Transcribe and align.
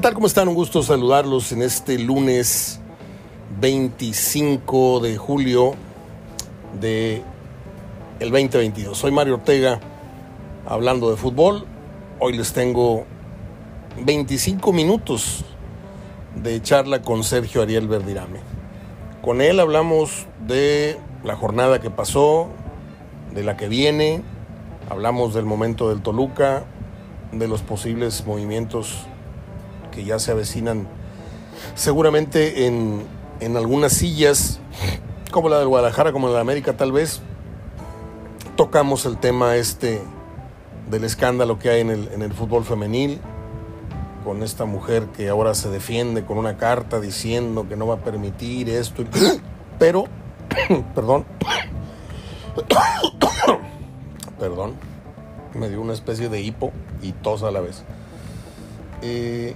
¿qué 0.00 0.04
tal? 0.04 0.14
¿Cómo 0.14 0.28
están? 0.28 0.48
Un 0.48 0.54
gusto 0.54 0.82
saludarlos 0.82 1.52
en 1.52 1.60
este 1.60 1.98
lunes 1.98 2.80
25 3.60 5.00
de 5.00 5.18
julio 5.18 5.74
de 6.80 7.22
el 8.18 8.30
2022. 8.30 8.96
Soy 8.96 9.10
Mario 9.10 9.34
Ortega 9.34 9.78
hablando 10.66 11.10
de 11.10 11.18
fútbol. 11.18 11.66
Hoy 12.18 12.34
les 12.34 12.54
tengo 12.54 13.04
25 14.02 14.72
minutos 14.72 15.44
de 16.34 16.62
charla 16.62 17.02
con 17.02 17.22
Sergio 17.22 17.60
Ariel 17.60 17.86
Verdirame. 17.86 18.40
Con 19.20 19.42
él 19.42 19.60
hablamos 19.60 20.24
de 20.46 20.98
la 21.24 21.36
jornada 21.36 21.78
que 21.78 21.90
pasó, 21.90 22.48
de 23.34 23.44
la 23.44 23.58
que 23.58 23.68
viene, 23.68 24.22
hablamos 24.88 25.34
del 25.34 25.44
momento 25.44 25.90
del 25.90 26.00
Toluca, 26.00 26.64
de 27.32 27.46
los 27.48 27.60
posibles 27.60 28.24
movimientos 28.26 29.09
que 29.90 30.04
ya 30.04 30.18
se 30.18 30.32
avecinan 30.32 30.88
seguramente 31.74 32.66
en, 32.66 33.02
en 33.40 33.56
algunas 33.56 33.92
sillas, 33.92 34.60
como 35.30 35.48
la 35.48 35.58
del 35.58 35.68
Guadalajara, 35.68 36.12
como 36.12 36.28
la 36.28 36.34
de 36.34 36.40
América 36.40 36.76
tal 36.76 36.92
vez. 36.92 37.20
Tocamos 38.56 39.06
el 39.06 39.18
tema 39.18 39.56
este 39.56 40.02
del 40.90 41.04
escándalo 41.04 41.58
que 41.58 41.70
hay 41.70 41.80
en 41.80 41.90
el, 41.90 42.08
en 42.08 42.22
el 42.22 42.32
fútbol 42.32 42.64
femenil, 42.64 43.20
con 44.24 44.42
esta 44.42 44.64
mujer 44.64 45.06
que 45.16 45.28
ahora 45.28 45.54
se 45.54 45.70
defiende 45.70 46.24
con 46.24 46.36
una 46.36 46.56
carta 46.56 47.00
diciendo 47.00 47.66
que 47.68 47.76
no 47.76 47.86
va 47.86 47.94
a 47.94 47.98
permitir 47.98 48.68
esto. 48.68 49.04
Pero, 49.78 50.04
perdón, 50.94 51.24
perdón, 54.38 54.74
me 55.54 55.68
dio 55.68 55.80
una 55.80 55.94
especie 55.94 56.28
de 56.28 56.40
hipo 56.42 56.72
y 57.02 57.12
tos 57.12 57.42
a 57.42 57.50
la 57.50 57.60
vez. 57.60 57.84
Eh, 59.02 59.54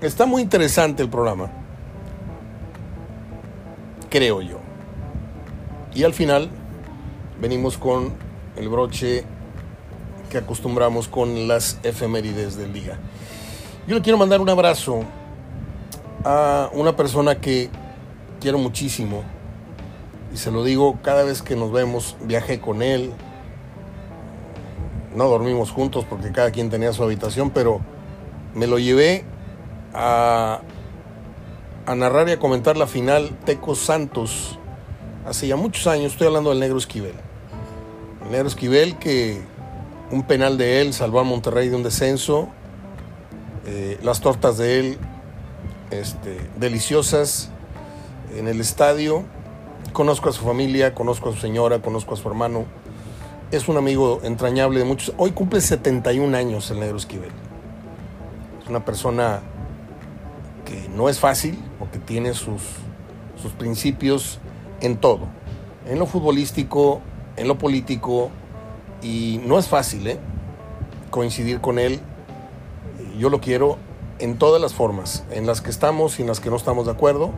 está 0.00 0.26
muy 0.26 0.42
interesante 0.42 1.02
el 1.02 1.08
programa, 1.08 1.50
creo 4.10 4.42
yo. 4.42 4.58
Y 5.94 6.04
al 6.04 6.12
final 6.14 6.50
venimos 7.40 7.78
con 7.78 8.12
el 8.56 8.68
broche 8.68 9.24
que 10.30 10.38
acostumbramos 10.38 11.08
con 11.08 11.46
las 11.46 11.78
efemérides 11.82 12.56
del 12.56 12.72
día. 12.72 12.98
Yo 13.86 13.94
le 13.94 14.02
quiero 14.02 14.18
mandar 14.18 14.40
un 14.40 14.48
abrazo 14.48 15.02
a 16.24 16.70
una 16.72 16.96
persona 16.96 17.36
que 17.36 17.70
quiero 18.40 18.58
muchísimo 18.58 19.22
y 20.32 20.36
se 20.36 20.50
lo 20.50 20.64
digo 20.64 20.98
cada 21.02 21.22
vez 21.22 21.42
que 21.42 21.54
nos 21.54 21.70
vemos, 21.70 22.16
viajé 22.22 22.60
con 22.60 22.82
él, 22.82 23.12
no 25.14 25.28
dormimos 25.28 25.70
juntos 25.70 26.04
porque 26.08 26.32
cada 26.32 26.50
quien 26.50 26.70
tenía 26.70 26.92
su 26.92 27.04
habitación, 27.04 27.50
pero 27.50 27.80
me 28.54 28.66
lo 28.66 28.78
llevé 28.78 29.24
a, 29.94 30.60
narrar 31.94 32.28
y 32.28 32.32
a 32.32 32.38
comentar 32.38 32.76
la 32.76 32.86
final 32.86 33.30
Teco 33.44 33.74
Santos. 33.74 34.58
Hace 35.26 35.46
ya 35.46 35.56
muchos 35.56 35.86
años, 35.86 36.12
estoy 36.12 36.26
hablando 36.26 36.50
del 36.50 36.60
Negro 36.60 36.78
Esquivel. 36.78 37.14
El 38.24 38.32
Negro 38.32 38.48
Esquivel 38.48 38.98
que 38.98 39.42
un 40.10 40.24
penal 40.24 40.58
de 40.58 40.80
él 40.80 40.92
salvó 40.92 41.20
a 41.20 41.24
Monterrey 41.24 41.68
de 41.68 41.76
un 41.76 41.82
descenso, 41.82 42.48
eh, 43.66 43.98
las 44.02 44.20
tortas 44.20 44.58
de 44.58 44.78
él 44.78 44.98
este, 45.90 46.38
deliciosas 46.56 47.50
en 48.36 48.48
el 48.48 48.60
estadio, 48.60 49.24
conozco 49.92 50.28
a 50.28 50.32
su 50.32 50.44
familia, 50.44 50.94
conozco 50.94 51.30
a 51.30 51.32
su 51.32 51.38
señora, 51.38 51.80
conozco 51.80 52.14
a 52.14 52.16
su 52.16 52.28
hermano, 52.28 52.66
es 53.50 53.68
un 53.68 53.76
amigo 53.76 54.20
entrañable 54.24 54.80
de 54.80 54.84
muchos, 54.84 55.14
hoy 55.16 55.30
cumple 55.30 55.60
71 55.60 56.36
años 56.36 56.70
el 56.70 56.80
Negro 56.80 56.96
Esquivel, 56.96 57.30
es 58.62 58.68
una 58.68 58.84
persona 58.84 59.40
que 60.64 60.88
no 60.88 61.08
es 61.08 61.20
fácil 61.20 61.58
porque 61.78 61.98
tiene 61.98 62.34
sus, 62.34 62.62
sus 63.40 63.52
principios 63.52 64.38
en 64.80 64.96
todo, 64.96 65.28
en 65.86 65.98
lo 65.98 66.06
futbolístico, 66.06 67.00
en 67.36 67.48
lo 67.48 67.58
político, 67.58 68.30
y 69.02 69.40
no 69.44 69.58
es 69.58 69.68
fácil 69.68 70.06
¿eh? 70.06 70.18
coincidir 71.10 71.60
con 71.60 71.78
él. 71.78 72.00
Yo 73.18 73.28
lo 73.30 73.40
quiero 73.40 73.76
en 74.18 74.38
todas 74.38 74.60
las 74.60 74.74
formas, 74.74 75.24
en 75.30 75.46
las 75.46 75.60
que 75.60 75.70
estamos 75.70 76.18
y 76.18 76.22
en 76.22 76.28
las 76.28 76.40
que 76.40 76.50
no 76.50 76.56
estamos 76.56 76.86
de 76.86 76.92
acuerdo. 76.92 77.30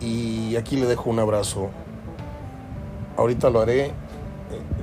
Y 0.00 0.56
aquí 0.56 0.76
le 0.76 0.86
dejo 0.86 1.10
un 1.10 1.18
abrazo. 1.18 1.70
Ahorita 3.16 3.50
lo 3.50 3.60
haré. 3.60 3.92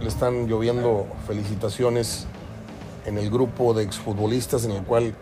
Le 0.01 0.07
están 0.07 0.47
lloviendo 0.47 1.05
felicitaciones 1.27 2.25
en 3.05 3.17
el 3.17 3.29
grupo 3.29 3.73
de 3.73 3.83
exfutbolistas 3.83 4.65
en 4.65 4.71
el 4.71 4.83
cual 4.83 5.15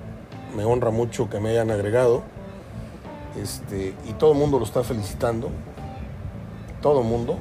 me 0.55 0.65
honra 0.65 0.91
mucho 0.91 1.29
que 1.29 1.39
me 1.39 1.49
hayan 1.49 1.71
agregado. 1.71 2.23
Este, 3.41 3.95
y 4.07 4.13
todo 4.13 4.33
el 4.33 4.37
mundo 4.37 4.59
lo 4.59 4.65
está 4.65 4.83
felicitando. 4.83 5.49
Todo 6.81 7.01
el 7.01 7.07
mundo. 7.07 7.37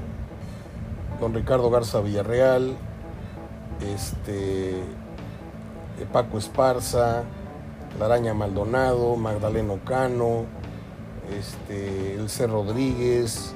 Don 1.20 1.34
Ricardo 1.34 1.68
Garza 1.68 2.00
Villarreal, 2.00 2.74
este, 3.94 4.82
Paco 6.12 6.38
Esparza, 6.38 7.24
La 7.98 8.06
Araña 8.06 8.32
Maldonado, 8.32 9.16
Magdaleno 9.16 9.80
Cano, 9.84 10.46
este, 11.38 12.14
Elce 12.14 12.46
Rodríguez, 12.46 13.54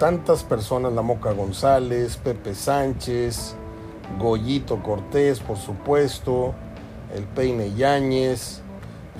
tantas 0.00 0.42
personas, 0.42 0.92
La 0.92 1.02
Moca 1.02 1.30
González, 1.32 2.16
Pepe 2.16 2.56
Sánchez, 2.56 3.54
Goyito 4.18 4.82
Cortés, 4.82 5.38
por 5.38 5.58
supuesto, 5.58 6.54
el 7.14 7.24
Peine 7.24 7.74
Yáñez, 7.74 8.60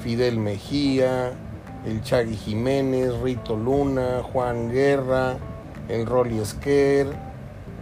Fidel 0.02 0.38
Mejía, 0.38 1.32
el 1.86 2.02
Chagui 2.02 2.36
Jiménez, 2.36 3.18
Rito 3.20 3.56
Luna, 3.56 4.22
Juan 4.32 4.70
Guerra, 4.70 5.36
el 5.88 6.06
Rolly 6.06 6.38
Esquer, 6.38 7.08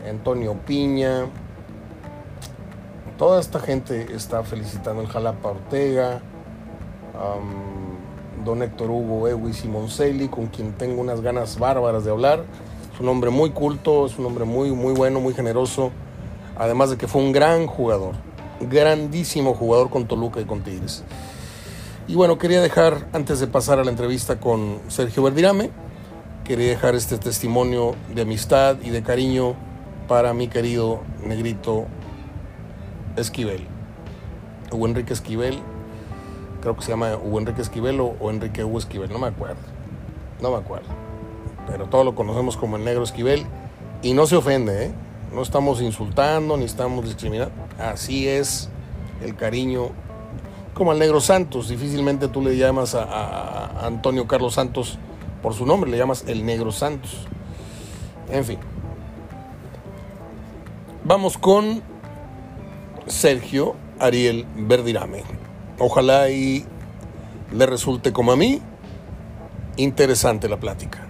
Antonio 0.08 0.54
Piña, 0.66 1.26
toda 3.18 3.38
esta 3.38 3.60
gente 3.60 4.14
está 4.14 4.42
felicitando 4.42 5.02
el 5.02 5.08
Jalapa 5.08 5.50
Ortega, 5.50 6.20
don 8.44 8.62
Héctor 8.62 8.90
Hugo 8.90 9.28
Ewi 9.28 9.52
Simoncelli, 9.52 10.28
con 10.28 10.46
quien 10.46 10.72
tengo 10.72 11.02
unas 11.02 11.20
ganas 11.20 11.58
bárbaras 11.58 12.04
de 12.04 12.10
hablar. 12.10 12.44
Es 12.94 12.98
un 12.98 13.08
hombre 13.08 13.28
muy 13.28 13.50
culto, 13.50 14.06
es 14.06 14.18
un 14.18 14.24
hombre 14.24 14.46
muy, 14.46 14.72
muy 14.72 14.94
bueno, 14.94 15.20
muy 15.20 15.34
generoso, 15.34 15.90
además 16.56 16.88
de 16.88 16.96
que 16.96 17.06
fue 17.06 17.20
un 17.20 17.32
gran 17.32 17.66
jugador, 17.66 18.14
grandísimo 18.60 19.54
jugador 19.54 19.90
con 19.90 20.06
Toluca 20.06 20.40
y 20.40 20.44
con 20.44 20.62
Tigres. 20.62 21.04
Y 22.08 22.14
bueno, 22.14 22.38
quería 22.38 22.60
dejar, 22.60 23.08
antes 23.12 23.40
de 23.40 23.46
pasar 23.46 23.78
a 23.78 23.84
la 23.84 23.90
entrevista 23.90 24.40
con 24.40 24.80
Sergio 24.88 25.22
Verdirame, 25.22 25.70
quería 26.44 26.68
dejar 26.68 26.94
este 26.94 27.18
testimonio 27.18 27.94
de 28.14 28.22
amistad 28.22 28.76
y 28.82 28.90
de 28.90 29.02
cariño 29.02 29.54
para 30.08 30.34
mi 30.34 30.48
querido 30.48 31.02
negrito 31.24 31.86
Esquivel. 33.16 33.66
Hugo 34.72 34.86
Enrique 34.88 35.12
Esquivel, 35.12 35.60
creo 36.60 36.74
que 36.74 36.82
se 36.82 36.90
llama 36.90 37.16
Hugo 37.16 37.38
Enrique 37.38 37.62
Esquivel 37.62 38.00
o, 38.00 38.30
Enrique 38.30 38.64
Hugo 38.64 38.78
Esquivel, 38.78 39.12
no 39.12 39.20
me 39.20 39.28
acuerdo, 39.28 39.60
no 40.40 40.50
me 40.50 40.56
acuerdo. 40.56 40.88
Pero 41.68 41.86
todos 41.86 42.04
lo 42.04 42.16
conocemos 42.16 42.56
como 42.56 42.76
el 42.76 42.84
negro 42.84 43.04
Esquivel 43.04 43.46
y 44.02 44.14
no 44.14 44.26
se 44.26 44.34
ofende, 44.34 44.86
¿eh? 44.86 44.90
no 45.32 45.42
estamos 45.42 45.80
insultando 45.80 46.56
ni 46.56 46.64
estamos 46.64 47.04
discriminando, 47.04 47.52
así 47.80 48.28
es 48.28 48.68
el 49.22 49.36
cariño. 49.36 49.90
Como 50.74 50.92
al 50.92 50.98
negro 50.98 51.20
Santos, 51.20 51.68
difícilmente 51.68 52.28
tú 52.28 52.40
le 52.42 52.56
llamas 52.56 52.94
a, 52.94 53.86
Antonio 53.86 54.26
Carlos 54.26 54.54
Santos 54.54 54.98
por 55.42 55.54
su 55.54 55.66
nombre, 55.66 55.90
le 55.90 55.96
llamas 55.96 56.24
el 56.26 56.44
negro 56.44 56.72
Santos. 56.72 57.26
En 58.30 58.44
fin. 58.44 58.58
Vamos 61.04 61.38
con 61.38 61.82
Sergio 63.06 63.74
Ariel 63.98 64.46
Verdirame. 64.56 65.22
Ojalá 65.78 66.30
y 66.30 66.64
le 67.52 67.66
resulte 67.66 68.12
como 68.12 68.32
a 68.32 68.36
mí 68.36 68.60
interesante 69.76 70.48
la 70.48 70.58
plática. 70.58 71.09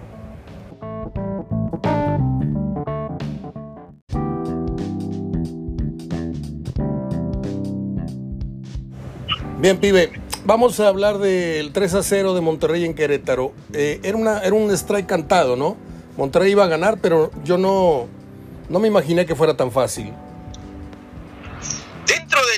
Bien, 9.61 9.79
pibe, 9.79 10.11
vamos 10.43 10.79
a 10.79 10.87
hablar 10.87 11.19
del 11.19 11.71
3 11.71 11.93
a 11.93 12.03
0 12.03 12.33
de 12.33 12.41
Monterrey 12.41 12.83
en 12.83 12.93
Querétaro. 12.93 13.53
Eh, 13.73 13.99
era, 14.03 14.17
una, 14.17 14.39
era 14.39 14.53
un 14.53 14.69
strike 14.71 15.07
cantado, 15.07 15.55
¿no? 15.55 15.77
Monterrey 16.17 16.51
iba 16.51 16.65
a 16.65 16.67
ganar, 16.67 16.99
pero 16.99 17.31
yo 17.43 17.57
no, 17.57 18.07
no 18.69 18.79
me 18.79 18.87
imaginé 18.87 19.25
que 19.25 19.35
fuera 19.35 19.55
tan 19.55 19.71
fácil 19.71 20.13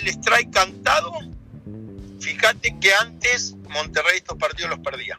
el 0.01 0.07
strike 0.09 0.51
cantado, 0.51 1.11
fíjate 2.19 2.75
que 2.79 2.94
antes 2.94 3.55
Monterrey 3.69 4.17
estos 4.17 4.38
partidos 4.38 4.71
los 4.71 4.79
perdía. 4.79 5.17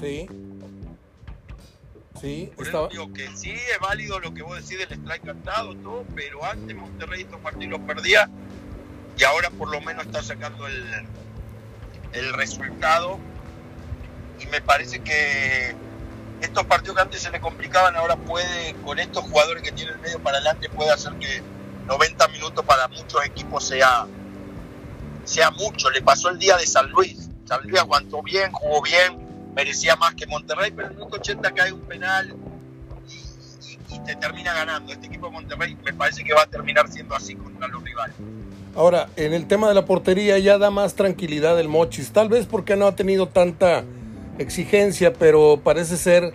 Sí. 0.00 0.28
Sí, 2.20 2.50
Por 2.56 2.66
eso 2.66 2.88
digo 2.90 3.12
que 3.12 3.28
sí 3.36 3.50
es 3.50 3.78
válido 3.78 4.18
lo 4.20 4.32
que 4.32 4.42
vos 4.42 4.56
decís 4.56 4.78
del 4.78 4.98
strike 4.98 5.22
cantado, 5.22 5.74
todo, 5.76 6.04
pero 6.14 6.42
antes 6.44 6.74
Monterrey 6.74 7.22
estos 7.22 7.40
partidos 7.40 7.78
los 7.78 7.86
perdía 7.86 8.30
y 9.18 9.24
ahora 9.24 9.50
por 9.50 9.70
lo 9.70 9.82
menos 9.82 10.06
está 10.06 10.22
sacando 10.22 10.66
el, 10.66 10.82
el 12.16 12.32
resultado 12.32 13.18
y 14.40 14.46
me 14.46 14.60
parece 14.60 15.00
que 15.00 15.74
estos 16.40 16.64
partidos 16.64 16.96
que 16.96 17.02
antes 17.02 17.22
se 17.22 17.30
le 17.30 17.40
complicaban 17.40 17.96
ahora 17.96 18.16
puede, 18.16 18.74
con 18.84 18.98
estos 18.98 19.24
jugadores 19.24 19.62
que 19.62 19.72
tiene 19.72 19.92
el 19.92 19.98
medio 19.98 20.18
para 20.20 20.38
adelante, 20.38 20.68
puede 20.68 20.90
hacer 20.90 21.12
que 21.14 21.42
90 21.86 22.28
minutos 22.28 22.64
para 22.64 22.88
muchos 22.88 23.24
equipos 23.24 23.64
sea, 23.64 24.06
sea 25.24 25.50
mucho. 25.50 25.90
Le 25.90 26.02
pasó 26.02 26.28
el 26.28 26.38
día 26.38 26.56
de 26.56 26.66
San 26.66 26.90
Luis. 26.90 27.28
San 27.46 27.62
Luis 27.62 27.80
aguantó 27.80 28.22
bien, 28.22 28.52
jugó 28.52 28.82
bien, 28.82 29.52
merecía 29.54 29.96
más 29.96 30.14
que 30.14 30.26
Monterrey, 30.26 30.72
pero 30.72 30.88
en 30.88 30.92
el 30.92 30.98
minuto 30.98 31.16
80 31.16 31.50
cae 31.52 31.72
un 31.72 31.80
penal 31.82 32.34
y, 33.88 33.98
te 34.00 34.16
termina 34.16 34.52
ganando. 34.52 34.92
Este 34.92 35.06
equipo 35.06 35.26
de 35.26 35.32
Monterrey 35.32 35.76
me 35.84 35.92
parece 35.92 36.22
que 36.22 36.34
va 36.34 36.42
a 36.42 36.46
terminar 36.46 36.88
siendo 36.90 37.14
así 37.14 37.34
contra 37.34 37.66
los 37.68 37.82
rivales. 37.82 38.16
Ahora, 38.76 39.08
en 39.16 39.32
el 39.32 39.46
tema 39.46 39.68
de 39.68 39.74
la 39.74 39.86
portería 39.86 40.38
ya 40.38 40.58
da 40.58 40.70
más 40.70 40.94
tranquilidad 40.94 41.58
el 41.58 41.66
Mochis, 41.66 42.10
tal 42.12 42.28
vez 42.28 42.44
porque 42.44 42.76
no 42.76 42.86
ha 42.86 42.94
tenido 42.94 43.26
tanta 43.26 43.84
exigencia, 44.38 45.14
pero 45.14 45.60
parece 45.64 45.96
ser 45.96 46.34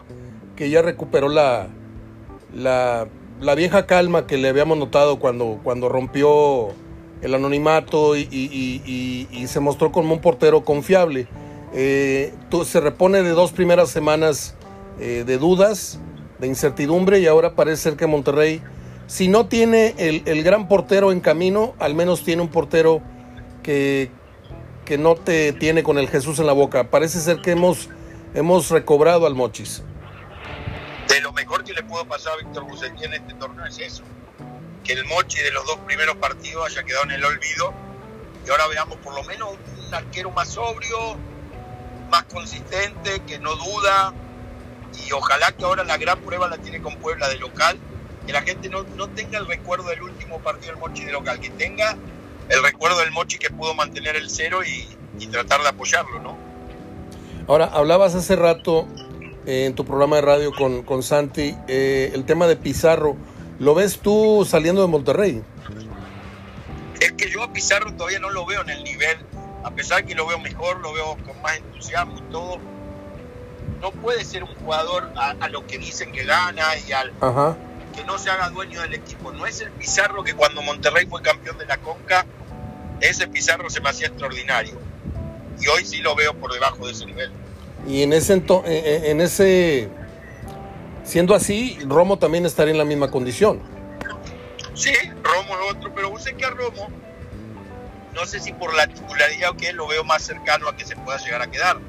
que 0.56 0.72
ya 0.72 0.82
recuperó 0.82 1.30
la, 1.30 1.68
la, 2.52 3.08
vieja 3.56 3.86
calma 3.86 4.26
que 4.26 4.40
le 4.40 4.50
habíamos 4.50 4.80
notado 4.80 5.20
cuando, 5.20 5.60
cuando 5.64 5.88
rompió 5.88 6.70
el 7.22 7.36
anonimato 7.36 8.16
y, 8.16 9.46
se 9.48 9.60
mostró 9.60 9.92
como 9.92 10.16
un 10.16 10.20
portero 10.20 10.66
confiable. 10.66 11.28
Eh, 11.76 12.34
se 12.66 12.80
repone 12.80 13.22
de 13.22 13.30
dos 13.30 13.52
primeras 13.52 13.92
semanas 13.92 14.56
eh, 15.00 15.24
de 15.28 15.38
dudas, 15.38 16.00
de 16.40 16.48
incertidumbre 16.48 17.20
y 17.20 17.28
ahora 17.28 17.54
parece 17.54 17.84
ser 17.84 17.98
que 17.98 18.08
Monterrey, 18.08 18.62
si 19.12 19.28
no 19.28 19.48
tiene 19.48 19.94
el, 19.98 20.24
el 20.26 20.42
gran 20.42 20.70
portero 20.70 21.12
en 21.12 21.20
camino, 21.20 21.76
al 21.80 21.96
menos 21.96 22.24
tiene 22.24 22.42
un 22.42 22.48
portero 22.48 23.02
que, 23.62 24.10
que 24.86 24.98
no 24.98 25.16
te 25.16 25.52
tiene 25.52 25.84
con 25.84 25.98
el 25.98 26.08
Jesús 26.08 26.40
en 26.40 26.46
la 26.46 26.54
boca. 26.54 26.90
Parece 26.90 27.20
ser 27.20 27.42
que 27.42 27.52
hemos, 27.52 27.90
hemos 28.34 28.70
recobrado 28.70 29.28
al 29.28 29.36
Mochis. 29.36 29.84
De 31.10 31.20
lo 31.20 31.34
mejor 31.34 31.66
que 31.66 31.74
le 31.74 31.84
pudo 31.84 32.06
pasar 32.06 32.32
a 32.32 32.38
Víctor 32.38 32.64
Bucetí 32.64 33.04
en 33.04 33.16
este 33.16 33.34
torneo 33.34 33.66
es 33.66 33.80
eso, 33.80 34.04
que 34.82 34.94
el 34.94 35.04
Mochi 35.04 35.42
de 35.42 35.52
los 35.52 35.66
dos 35.66 35.80
primeros 35.86 36.16
partidos 36.16 36.66
haya 36.68 36.82
quedado 36.84 37.04
en 37.04 37.12
el 37.12 37.26
olvido 37.26 37.74
y 38.48 38.50
ahora 38.50 38.68
veamos 38.68 38.96
por 39.00 39.14
lo 39.14 39.24
menos 39.24 39.50
un 39.90 39.94
arquero 39.94 40.32
más 40.32 40.48
sobrio, 40.48 41.18
más 42.10 42.24
consistente, 42.32 43.20
que 43.28 43.40
no 43.40 43.58
duda 43.58 44.14
y 45.06 45.12
ojalá 45.12 45.52
que 45.52 45.66
ahora 45.66 45.84
la 45.84 45.98
gran 45.98 46.18
prueba 46.22 46.48
la 46.48 46.60
tiene 46.60 46.82
con 46.82 46.96
Puebla 46.96 47.28
de 47.28 47.40
local, 47.40 47.78
que 48.26 48.34
la 48.34 48.42
gente 48.42 48.70
no, 48.70 48.84
no 48.96 49.08
tenga 49.10 49.40
el 49.40 49.48
recuerdo 49.48 49.90
del 49.90 50.04
último 50.04 50.40
partido 50.40 50.74
del 50.74 50.80
Mochi 50.80 51.06
de 51.06 51.12
local, 51.12 51.40
que 51.40 51.50
tenga 51.50 51.98
el 52.50 52.64
recuerdo 52.64 53.00
del 53.00 53.12
Mochi 53.12 53.38
que 53.38 53.50
pudo 53.50 53.74
mantener 53.74 54.16
el 54.16 54.30
cero 54.30 54.60
y, 54.64 54.88
tratar 55.28 55.62
de 55.62 55.70
apoyarlo, 55.70 56.20
¿no? 56.20 56.36
Ahora, 57.48 57.66
hablabas 57.66 58.16
hace 58.16 58.36
rato 58.36 58.88
eh, 59.46 59.66
en 59.66 59.76
tu 59.76 59.86
programa 59.86 60.16
de 60.16 60.24
radio 60.24 60.52
con, 60.52 60.82
con 60.82 61.04
Santi 61.04 61.56
eh, 61.68 62.12
el 62.16 62.26
tema 62.26 62.48
de 62.48 62.56
Pizarro. 62.56 63.16
¿Lo 63.60 63.76
ves 63.76 64.00
tú 64.00 64.46
saliendo 64.50 64.82
de 64.82 64.88
Monterrey? 64.88 65.44
Es 67.00 67.12
que 67.12 67.30
yo 67.30 67.44
a 67.44 67.54
Pizarro 67.54 67.94
todavía 67.94 68.20
no 68.20 68.32
lo 68.32 68.46
veo 68.46 68.62
en 68.62 68.72
el 68.72 68.84
nivel, 68.84 69.18
a 69.64 69.72
pesar 69.72 70.06
que 70.06 70.16
lo 70.16 70.26
veo 70.26 70.40
mejor, 70.40 70.80
lo 70.80 70.92
veo 70.92 71.18
con 71.26 71.40
más 71.44 71.58
entusiasmo 71.58 72.18
y 72.18 72.32
todo. 72.32 72.58
No 73.80 73.92
puede 73.92 74.26
ser 74.26 74.44
un 74.44 74.54
jugador 74.56 75.12
a, 75.16 75.48
lo 75.50 75.66
que 75.68 75.78
dicen 75.78 76.12
que 76.12 76.24
gana 76.24 76.64
y 76.88 76.92
al 76.92 77.14
que 77.92 78.04
no 78.04 78.18
se 78.18 78.30
haga 78.30 78.50
dueño 78.50 78.82
del 78.82 78.94
equipo. 78.94 79.32
No 79.32 79.46
es 79.46 79.62
el 79.62 79.72
Pizarro 79.72 80.24
que 80.24 80.34
cuando 80.34 80.62
Monterrey 80.62 81.06
fue 81.06 81.22
campeón 81.22 81.58
de 81.58 81.66
la 81.66 81.78
Conca 81.78 82.26
ese 83.02 83.28
Pizarro 83.28 83.70
se 83.70 83.82
me 83.82 83.90
hacía 83.90 84.08
extraordinario. 84.08 84.80
Y 85.60 85.68
hoy 85.68 85.86
sí 85.86 85.98
lo 85.98 86.16
veo 86.16 86.34
por 86.36 86.54
debajo 86.54 86.86
de 86.86 86.94
ese 86.94 87.06
nivel. 87.06 87.32
Y 87.88 88.04
en 88.04 88.14
ese, 88.14 88.42
en 88.66 89.22
ese, 89.22 89.90
siendo 91.04 91.36
así, 91.36 91.80
Romo 91.86 92.18
también 92.18 92.46
estaría 92.46 92.72
en 92.72 92.78
la 92.78 92.86
misma 92.86 93.10
condición. 93.10 93.60
Sí, 94.76 94.94
Romo 95.24 95.54
es 95.54 95.76
otro, 95.76 95.94
pero 95.94 96.18
sé 96.20 96.36
que 96.36 96.46
a 96.46 96.52
Romo, 96.52 96.90
no 98.14 98.26
sé 98.26 98.40
si 98.40 98.54
por 98.54 98.74
la 98.76 98.88
titularidad 98.88 99.50
o 99.50 99.58
qué, 99.58 99.74
lo 99.74 99.88
veo 99.88 100.04
más 100.04 100.22
cercano 100.22 100.68
a 100.70 100.76
que 100.76 100.86
se 100.86 100.96
pueda 100.96 101.18
llegar 101.18 101.42
a 101.42 101.48
quedar. 101.50 101.80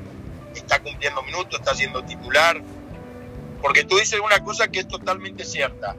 Está 0.54 0.80
cumpliendo 0.80 1.22
minutos, 1.22 1.60
está 1.60 1.74
siendo 1.74 2.02
titular. 2.04 2.62
Porque 3.62 3.84
tú 3.84 3.96
dices 3.96 4.20
una 4.22 4.42
cosa 4.42 4.68
que 4.68 4.80
es 4.80 4.88
totalmente 4.88 5.44
cierta. 5.44 5.96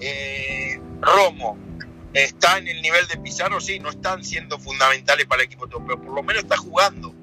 Eh, 0.00 0.80
Romo, 1.00 1.58
está 2.14 2.58
en 2.58 2.68
el 2.68 2.80
nivel 2.82 3.06
de 3.06 3.18
Pizarro, 3.18 3.60
sí, 3.60 3.78
no 3.78 3.90
están 3.90 4.24
siendo 4.24 4.58
fundamentales 4.58 5.26
para 5.26 5.42
el 5.42 5.46
equipo, 5.46 5.66
pero 5.68 6.00
por 6.00 6.14
lo 6.14 6.22
menos 6.22 6.42
está 6.42 6.56
jugando. 6.56 7.14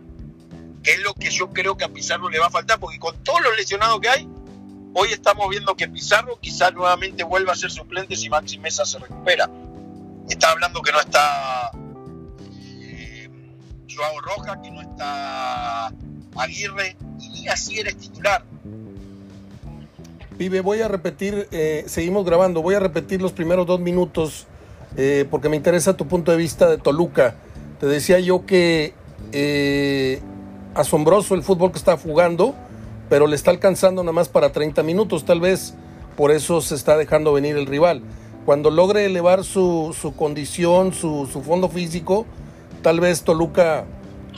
Que 0.84 0.92
es 0.92 1.00
lo 1.00 1.14
que 1.14 1.30
yo 1.30 1.52
creo 1.52 1.76
que 1.76 1.86
a 1.86 1.90
Pizarro 1.90 2.30
le 2.30 2.40
va 2.40 2.48
a 2.48 2.52
faltar, 2.52 2.80
porque 2.80 3.00
con 3.00 3.22
todos 3.24 3.42
los 3.42 3.58
lesionados 3.58 4.00
que 4.00 4.10
hay, 4.10 4.30
hoy 4.94 5.10
estamos 5.12 5.50
viendo 5.50 5.76
que 5.76 5.88
Pizarro 5.88 6.40
quizás 6.40 6.74
nuevamente 6.74 7.24
vuelva 7.24 7.54
a 7.54 7.56
ser 7.56 7.72
suplente 7.72 8.16
si 8.16 8.30
Maxi 8.30 8.58
Mesa 8.60 8.86
se 8.86 9.00
recupera. 9.00 9.50
Está 10.30 10.52
hablando 10.52 10.82
que 10.82 10.92
no 10.92 11.00
está 11.00 11.72
eh, 12.82 13.30
Joao 13.90 14.22
Roja, 14.22 14.62
que 14.62 14.72
no 14.72 14.82
está 14.82 15.92
Aguirre, 16.38 16.96
y 17.20 17.48
así 17.48 17.80
eres 17.80 17.98
titular. 17.98 18.46
Pibe, 20.40 20.62
voy 20.62 20.80
a 20.80 20.88
repetir, 20.88 21.50
eh, 21.52 21.84
seguimos 21.88 22.24
grabando, 22.24 22.62
voy 22.62 22.74
a 22.74 22.80
repetir 22.80 23.22
los 23.22 23.34
primeros 23.34 23.68
dos 23.68 23.82
minutos 23.82 24.48
eh, 24.96 25.26
porque 25.30 25.50
me 25.50 25.58
interesa 25.58 25.98
tu 25.98 26.08
punto 26.08 26.32
de 26.32 26.38
vista 26.38 26.70
de 26.70 26.78
Toluca. 26.78 27.36
Te 27.78 27.88
decía 27.88 28.22
yo 28.22 28.46
que 28.46 28.94
eh, 29.34 30.22
asombroso 30.76 31.36
el 31.36 31.44
fútbol 31.44 31.74
que 31.74 31.78
está 31.78 31.98
jugando, 31.98 32.56
pero 33.10 33.28
le 33.28 33.36
está 33.36 33.52
alcanzando 33.52 34.02
nada 34.02 34.14
más 34.14 34.30
para 34.30 34.54
30 34.54 34.82
minutos, 34.82 35.26
tal 35.26 35.42
vez 35.42 35.74
por 36.16 36.32
eso 36.32 36.62
se 36.62 36.76
está 36.76 36.96
dejando 36.96 37.34
venir 37.34 37.58
el 37.58 37.66
rival. 37.66 38.02
Cuando 38.46 38.72
logre 38.72 39.04
elevar 39.04 39.44
su, 39.44 39.94
condición, 40.16 40.94
su, 40.94 41.28
fondo 41.46 41.68
físico, 41.68 42.26
tal 42.82 43.02
vez 43.02 43.24
Toluca 43.24 43.84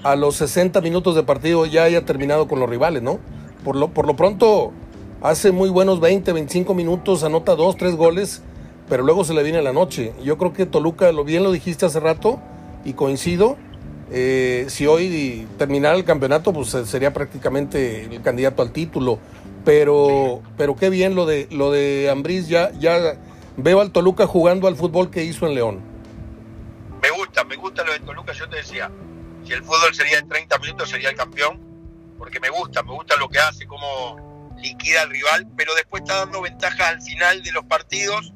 a 0.01 0.15
los 0.15 0.37
60 0.37 0.81
minutos 0.81 1.13
de 1.13 1.21
partido 1.21 1.67
ya 1.67 1.83
haya 1.83 2.05
terminado 2.05 2.47
con 2.47 2.59
los 2.59 2.67
rivales, 2.67 3.03
¿no? 3.03 3.19
Por 3.63 3.75
lo, 3.75 3.89
por 3.89 4.07
lo 4.07 4.15
pronto 4.15 4.73
hace 5.21 5.51
muy 5.51 5.69
buenos 5.69 5.99
20, 5.99 6.33
25 6.33 6.73
minutos, 6.73 7.23
anota 7.23 7.55
dos, 7.55 7.77
tres 7.77 7.95
goles 7.95 8.41
pero 8.91 9.03
luego 9.03 9.23
se 9.23 9.33
le 9.33 9.41
viene 9.41 9.61
la 9.61 9.71
noche. 9.71 10.11
Yo 10.21 10.37
creo 10.37 10.51
que 10.51 10.65
Toluca, 10.65 11.13
lo 11.13 11.23
bien 11.23 11.43
lo 11.43 11.53
dijiste 11.53 11.85
hace 11.85 12.01
rato 12.01 12.41
y 12.83 12.91
coincido. 12.91 13.55
Eh, 14.11 14.65
si 14.67 14.85
hoy 14.85 15.47
terminara 15.57 15.95
el 15.95 16.03
campeonato, 16.03 16.51
pues 16.51 16.73
eh, 16.73 16.85
sería 16.85 17.13
prácticamente 17.13 18.03
el 18.13 18.21
candidato 18.21 18.61
al 18.61 18.73
título. 18.73 19.17
Pero, 19.63 20.41
pero 20.57 20.75
qué 20.75 20.89
bien 20.89 21.15
lo 21.15 21.25
de 21.25 21.47
lo 21.51 21.71
de 21.71 22.09
Ambriz, 22.09 22.49
ya, 22.49 22.69
ya 22.73 23.17
veo 23.55 23.79
al 23.79 23.91
Toluca 23.91 24.27
jugando 24.27 24.67
al 24.67 24.75
fútbol 24.75 25.09
que 25.09 25.23
hizo 25.23 25.47
en 25.47 25.55
León. 25.55 25.79
Me 27.01 27.11
gusta, 27.11 27.45
me 27.45 27.55
gusta 27.55 27.85
lo 27.85 27.93
de 27.93 27.99
Toluca, 28.01 28.33
yo 28.33 28.49
te 28.49 28.57
decía, 28.57 28.91
si 29.45 29.53
el 29.53 29.63
fútbol 29.63 29.93
sería 29.93 30.19
en 30.19 30.27
30 30.27 30.57
minutos 30.57 30.89
sería 30.89 31.11
el 31.11 31.15
campeón, 31.15 31.57
porque 32.17 32.41
me 32.41 32.49
gusta, 32.49 32.83
me 32.83 32.91
gusta 32.91 33.15
lo 33.15 33.29
que 33.29 33.39
hace, 33.39 33.65
cómo 33.65 34.30
liquida 34.61 35.01
al 35.01 35.09
rival, 35.09 35.47
pero 35.57 35.73
después 35.75 36.03
está 36.03 36.19
dando 36.19 36.41
ventaja 36.41 36.89
al 36.89 37.01
final 37.01 37.43
de 37.43 37.51
los 37.51 37.65
partidos 37.65 38.33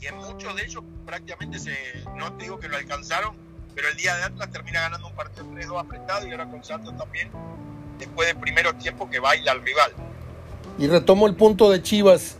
y 0.00 0.06
en 0.06 0.16
muchos 0.16 0.54
de 0.56 0.64
ellos 0.64 0.82
prácticamente 1.04 1.58
se, 1.58 1.74
no 2.16 2.32
te 2.34 2.44
digo 2.44 2.58
que 2.58 2.68
lo 2.68 2.76
alcanzaron, 2.76 3.36
pero 3.74 3.88
el 3.88 3.96
día 3.96 4.16
de 4.16 4.24
Atlas 4.24 4.50
termina 4.50 4.82
ganando 4.82 5.08
un 5.08 5.14
partido 5.14 5.46
3-2 5.46 5.80
apretado 5.80 6.26
y 6.26 6.32
ahora 6.32 6.46
con 6.50 6.62
Santos 6.64 6.96
también, 6.96 7.30
después 7.98 8.28
de 8.28 8.34
primeros 8.34 8.76
tiempos 8.78 9.08
que 9.10 9.20
baila 9.20 9.52
al 9.52 9.62
rival. 9.62 9.92
Y 10.78 10.88
retomo 10.88 11.26
el 11.26 11.34
punto 11.34 11.70
de 11.70 11.82
Chivas. 11.82 12.36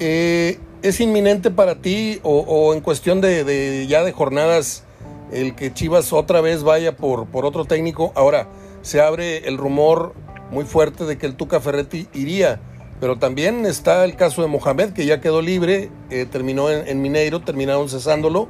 Eh, 0.00 0.58
¿Es 0.82 1.00
inminente 1.00 1.50
para 1.50 1.76
ti 1.76 2.20
o, 2.22 2.72
en 2.72 2.80
cuestión 2.80 3.20
de, 3.20 3.86
ya 3.88 4.04
de 4.04 4.12
jornadas 4.12 4.84
el 5.32 5.56
que 5.56 5.74
Chivas 5.74 6.12
otra 6.12 6.40
vez 6.40 6.62
vaya 6.62 6.96
por, 6.96 7.26
por 7.26 7.44
otro 7.44 7.64
técnico? 7.64 8.12
Ahora, 8.14 8.46
se 8.82 9.00
abre 9.00 9.48
el 9.48 9.58
rumor 9.58 10.14
muy 10.50 10.64
fuerte 10.64 11.04
de 11.04 11.18
que 11.18 11.26
el 11.26 11.34
Tuca 11.34 11.60
Ferretti 11.60 12.08
iría 12.14 12.60
pero 13.00 13.16
también 13.16 13.64
está 13.66 14.04
el 14.04 14.16
caso 14.16 14.42
de 14.42 14.48
Mohamed, 14.48 14.92
que 14.92 15.06
ya 15.06 15.20
quedó 15.20 15.40
libre, 15.40 15.90
eh, 16.10 16.26
terminó 16.26 16.68
en, 16.70 17.00
Mineiro, 17.00 17.40
terminaron 17.40 17.88
cesándolo. 17.88 18.48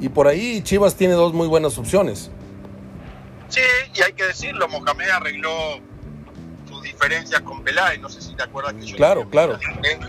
Y 0.00 0.08
por 0.08 0.26
ahí 0.28 0.62
Chivas 0.62 0.96
tiene 0.96 1.14
dos 1.14 1.34
muy 1.34 1.46
buenas 1.46 1.76
opciones. 1.78 2.30
Sí, 3.48 3.60
y 3.94 4.02
hay 4.02 4.14
que 4.14 4.24
decirlo, 4.24 4.66
Mohamed 4.68 5.10
arregló 5.10 5.78
sus 6.68 6.82
diferencias 6.82 7.42
con 7.42 7.62
Peláez, 7.62 8.00
no 8.00 8.08
sé 8.08 8.22
si 8.22 8.34
te 8.34 8.42
acuerdas 8.42 8.72
que 8.74 8.86
yo... 8.86 8.96
Claro, 8.96 9.28
claro. 9.28 9.58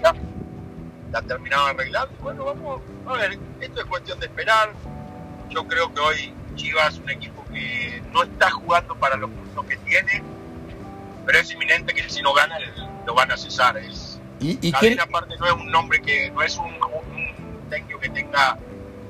La, 0.01 0.15
la 1.11 1.21
terminaron 1.21 1.69
arreglando. 1.71 2.15
Bueno, 2.21 2.45
vamos 2.45 2.81
a 3.05 3.13
ver, 3.13 3.37
esto 3.59 3.81
es 3.81 3.85
cuestión 3.85 4.17
de 4.19 4.27
esperar. 4.27 4.71
Yo 5.49 5.67
creo 5.67 5.93
que 5.93 5.99
hoy 5.99 6.33
Chivas 6.55 6.93
es 6.93 6.99
un 7.01 7.09
equipo 7.09 7.43
que 7.51 8.01
no 8.13 8.23
está 8.23 8.49
jugando 8.49 8.95
para 8.95 9.17
los 9.17 9.29
puntos 9.29 9.65
que 9.65 9.75
tiene, 9.77 10.23
pero 11.25 11.39
es 11.39 11.51
inminente 11.51 11.93
que 11.93 12.09
si 12.09 12.21
no 12.21 12.33
gana 12.33 12.57
lo 13.05 13.13
van 13.13 13.31
a 13.31 13.37
cesar. 13.37 13.77
Es, 13.77 14.19
¿Y, 14.39 14.59
y 14.61 14.71
quién? 14.73 14.99
aparte 14.99 15.35
no 15.39 15.45
es 15.45 15.53
un 15.53 15.71
nombre 15.71 16.01
que, 16.01 16.31
no 16.31 16.41
es 16.41 16.57
un, 16.57 16.73
técnico 17.69 17.99
que 17.99 18.09
tenga 18.09 18.57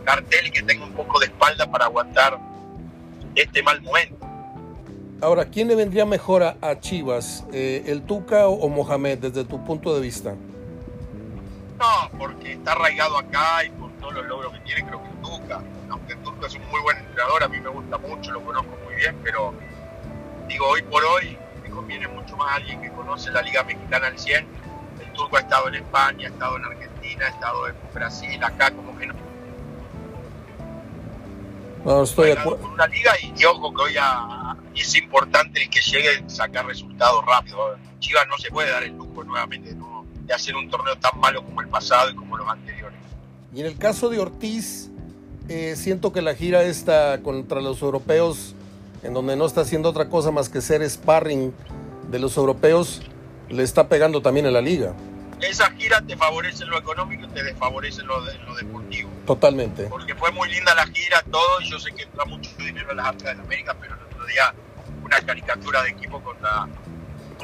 cartel 0.05 0.47
y 0.47 0.51
que 0.51 0.61
tenga 0.61 0.85
un 0.85 0.93
poco 0.93 1.19
de 1.19 1.25
espalda 1.25 1.69
para 1.69 1.85
aguantar 1.85 2.39
este 3.35 3.63
mal 3.63 3.81
momento. 3.81 4.17
Ahora, 5.21 5.45
¿quién 5.45 5.69
le 5.69 5.75
vendría 5.75 6.05
mejor 6.05 6.43
a, 6.43 6.57
a 6.61 6.79
Chivas? 6.79 7.45
Eh, 7.53 7.83
¿El 7.87 8.03
Tuca 8.03 8.47
o, 8.47 8.53
o 8.53 8.69
Mohamed, 8.69 9.19
desde 9.19 9.45
tu 9.45 9.63
punto 9.63 9.95
de 9.95 10.01
vista? 10.01 10.35
No, 11.79 12.17
porque 12.17 12.53
está 12.53 12.73
arraigado 12.73 13.17
acá 13.17 13.63
y 13.65 13.69
por 13.71 13.91
todos 13.93 14.13
los 14.13 14.25
logros 14.25 14.53
que 14.53 14.59
tiene, 14.59 14.85
creo 14.85 15.01
que 15.01 15.09
el 15.09 15.21
Tuca. 15.21 15.63
Aunque 15.89 16.13
el 16.13 16.19
Tuca 16.19 16.47
es 16.47 16.55
un 16.55 16.69
muy 16.69 16.81
buen 16.81 16.97
entrenador, 16.97 17.43
a 17.43 17.47
mí 17.47 17.59
me 17.59 17.69
gusta 17.69 17.97
mucho, 17.97 18.31
lo 18.31 18.41
conozco 18.41 18.77
muy 18.85 18.95
bien, 18.95 19.15
pero 19.23 19.53
digo, 20.47 20.67
hoy 20.67 20.81
por 20.83 21.03
hoy 21.03 21.37
conviene 21.73 22.07
mucho 22.07 22.35
más 22.37 22.55
alguien 22.57 22.81
que 22.81 22.89
conoce 22.91 23.31
la 23.31 23.41
Liga 23.41 23.63
Mexicana 23.63 24.07
al 24.07 24.17
100. 24.19 24.45
El 25.05 25.13
Turco 25.13 25.37
ha 25.37 25.41
estado 25.41 25.67
en 25.67 25.75
España, 25.75 26.27
ha 26.27 26.31
estado 26.31 26.57
en 26.57 26.65
Argentina, 26.65 27.25
ha 27.25 27.29
estado 27.29 27.67
en 27.67 27.75
Brasil, 27.93 28.43
acá 28.43 28.71
como 28.71 28.97
que 28.97 29.07
no. 29.07 29.13
No, 31.85 32.03
estoy 32.03 32.27
de 32.27 32.33
acuerdo. 32.39 32.69
una 32.73 32.87
liga 32.87 33.11
y, 33.21 33.33
y 33.41 33.45
ojo 33.45 33.73
que 33.73 33.81
hoy 33.81 33.95
a- 33.99 34.55
es 34.73 34.95
importante 34.95 35.61
el 35.63 35.69
que 35.69 35.81
llegue 35.81 36.23
a 36.25 36.29
sacar 36.29 36.65
resultados 36.65 37.23
rápido. 37.25 37.75
Chivas 37.99 38.25
no 38.29 38.37
se 38.37 38.49
puede 38.49 38.71
dar 38.71 38.83
el 38.83 38.95
lujo 38.95 39.23
nuevamente 39.23 39.75
¿no? 39.75 40.05
de 40.25 40.33
hacer 40.33 40.55
un 40.55 40.69
torneo 40.69 40.97
tan 40.97 41.19
malo 41.19 41.43
como 41.43 41.61
el 41.61 41.67
pasado 41.67 42.09
y 42.09 42.15
como 42.15 42.37
los 42.37 42.47
anteriores. 42.47 42.97
Y 43.53 43.59
en 43.59 43.65
el 43.67 43.77
caso 43.77 44.09
de 44.09 44.19
Ortiz, 44.19 44.89
eh, 45.49 45.75
siento 45.75 46.11
que 46.13 46.21
la 46.21 46.33
gira 46.35 46.63
esta 46.63 47.19
contra 47.21 47.59
los 47.61 47.81
europeos, 47.81 48.55
en 49.03 49.13
donde 49.13 49.35
no 49.35 49.45
está 49.45 49.61
haciendo 49.61 49.89
otra 49.89 50.09
cosa 50.09 50.31
más 50.31 50.49
que 50.49 50.61
ser 50.61 50.87
sparring 50.89 51.53
de 52.09 52.19
los 52.19 52.37
europeos, 52.37 53.01
le 53.49 53.63
está 53.63 53.87
pegando 53.87 54.21
también 54.21 54.45
en 54.45 54.53
la 54.53 54.61
liga. 54.61 54.93
Esa 55.41 55.69
gira 55.71 56.01
te 56.01 56.15
favorece 56.15 56.63
en 56.63 56.69
lo 56.69 56.77
económico 56.79 57.25
y 57.25 57.27
te 57.29 57.43
desfavorece 57.43 58.01
en 58.01 58.07
lo, 58.07 58.23
de- 58.23 58.33
en 58.35 58.45
lo 58.45 58.55
deportivo. 58.55 59.09
Totalmente. 59.25 59.83
Porque 59.87 60.15
fue 60.15 60.31
muy 60.31 60.49
linda 60.49 60.73
la 60.73 60.85
gira, 60.87 61.21
todo, 61.29 61.59
y 61.61 61.69
yo 61.69 61.79
sé 61.79 61.91
que 61.91 62.03
entra 62.03 62.23
mucho 62.25 62.49
dinero 62.57 62.91
en 62.91 62.97
las 62.97 63.07
arcas 63.07 63.35
de 63.37 63.43
América, 63.43 63.75
pero 63.79 63.95
el 63.95 64.01
otro 64.03 64.25
día 64.25 64.53
una 65.03 65.19
caricatura 65.21 65.83
de 65.83 65.89
equipo 65.89 66.21
contra. 66.21 66.67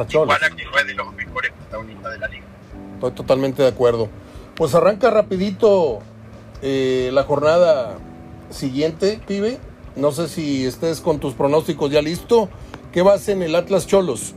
Tijuana 0.07 0.49
que 0.55 0.63
no 0.63 0.77
es 0.77 0.87
de 0.87 0.93
los 0.93 1.13
mejores 1.13 1.51
protagonistas 1.51 2.11
de 2.13 2.19
la 2.19 2.27
liga. 2.29 2.45
Estoy 2.93 3.11
totalmente 3.11 3.61
de 3.63 3.67
acuerdo. 3.67 4.07
Pues 4.55 4.73
arranca 4.75 5.09
rapidito 5.09 5.99
eh, 6.61 7.09
la 7.11 7.23
jornada 7.23 7.97
siguiente, 8.49 9.19
pibe. 9.27 9.57
No 9.99 10.11
sé 10.11 10.27
si 10.29 10.65
estés 10.65 11.01
con 11.01 11.19
tus 11.19 11.33
pronósticos 11.33 11.91
ya 11.91 12.01
listo. 12.01 12.49
¿Qué 12.93 13.01
vas 13.01 13.27
en 13.27 13.41
el 13.43 13.53
Atlas 13.55 13.85
Cholos? 13.85 14.33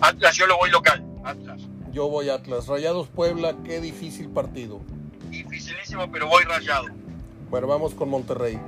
Atlas 0.00 0.36
yo 0.36 0.46
lo 0.46 0.56
voy 0.56 0.70
local, 0.70 1.04
Atlas. 1.24 1.60
Yo 1.92 2.08
voy 2.08 2.28
Atlas. 2.30 2.68
Rayados 2.68 3.08
Puebla, 3.08 3.56
qué 3.64 3.80
difícil 3.80 4.28
partido. 4.28 4.80
Dificilísimo, 5.28 6.10
pero 6.10 6.28
voy 6.28 6.44
rayado. 6.44 6.86
Bueno, 7.50 7.66
vamos 7.66 7.94
con 7.94 8.08
Monterrey. 8.08 8.58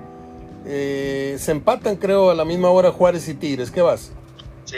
Eh, 0.67 1.37
se 1.39 1.53
empatan, 1.53 1.97
creo, 1.97 2.31
a 2.31 2.35
la 2.35 2.45
misma 2.45 2.71
hora 2.71 2.91
Juárez 2.91 3.29
y 3.29 3.35
Tigres. 3.35 3.71
¿Qué 3.71 3.81
vas? 3.81 4.13
Sí, 4.65 4.77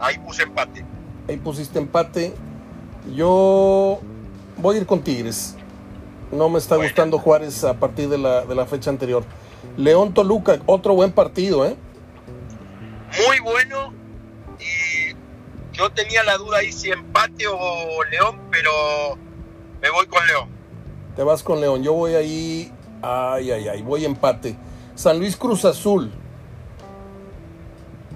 ahí 0.00 0.18
puse 0.18 0.42
empate. 0.44 0.84
Ahí 1.28 1.36
pusiste 1.36 1.78
empate. 1.78 2.34
Yo 3.14 4.00
voy 4.56 4.76
a 4.76 4.80
ir 4.80 4.86
con 4.86 5.02
Tigres. 5.02 5.56
No 6.32 6.48
me 6.48 6.58
está 6.58 6.76
Bueno. 6.76 6.88
gustando 6.88 7.18
Juárez 7.18 7.64
a 7.64 7.74
partir 7.74 8.08
de 8.08 8.18
la, 8.18 8.44
de 8.46 8.54
la 8.54 8.66
fecha 8.66 8.90
anterior. 8.90 9.24
León 9.76 10.14
Toluca, 10.14 10.60
otro 10.66 10.94
buen 10.94 11.12
partido, 11.12 11.66
¿eh? 11.66 11.76
Muy 13.26 13.40
bueno. 13.40 13.92
Y 14.60 15.14
yo 15.72 15.90
tenía 15.90 16.22
la 16.22 16.36
duda 16.36 16.58
ahí 16.58 16.72
si 16.72 16.90
empate 16.90 17.46
o 17.48 18.04
León, 18.10 18.40
pero 18.50 18.70
me 19.80 19.90
voy 19.90 20.06
con 20.06 20.26
León. 20.26 20.48
Te 21.16 21.22
vas 21.22 21.42
con 21.42 21.60
León. 21.60 21.82
Yo 21.82 21.92
voy 21.92 22.14
ahí. 22.14 22.72
Ay, 23.02 23.50
ay, 23.50 23.68
ay. 23.68 23.82
Voy 23.82 24.04
empate. 24.04 24.56
San 24.94 25.18
Luis 25.18 25.36
Cruz 25.36 25.64
Azul. 25.64 26.12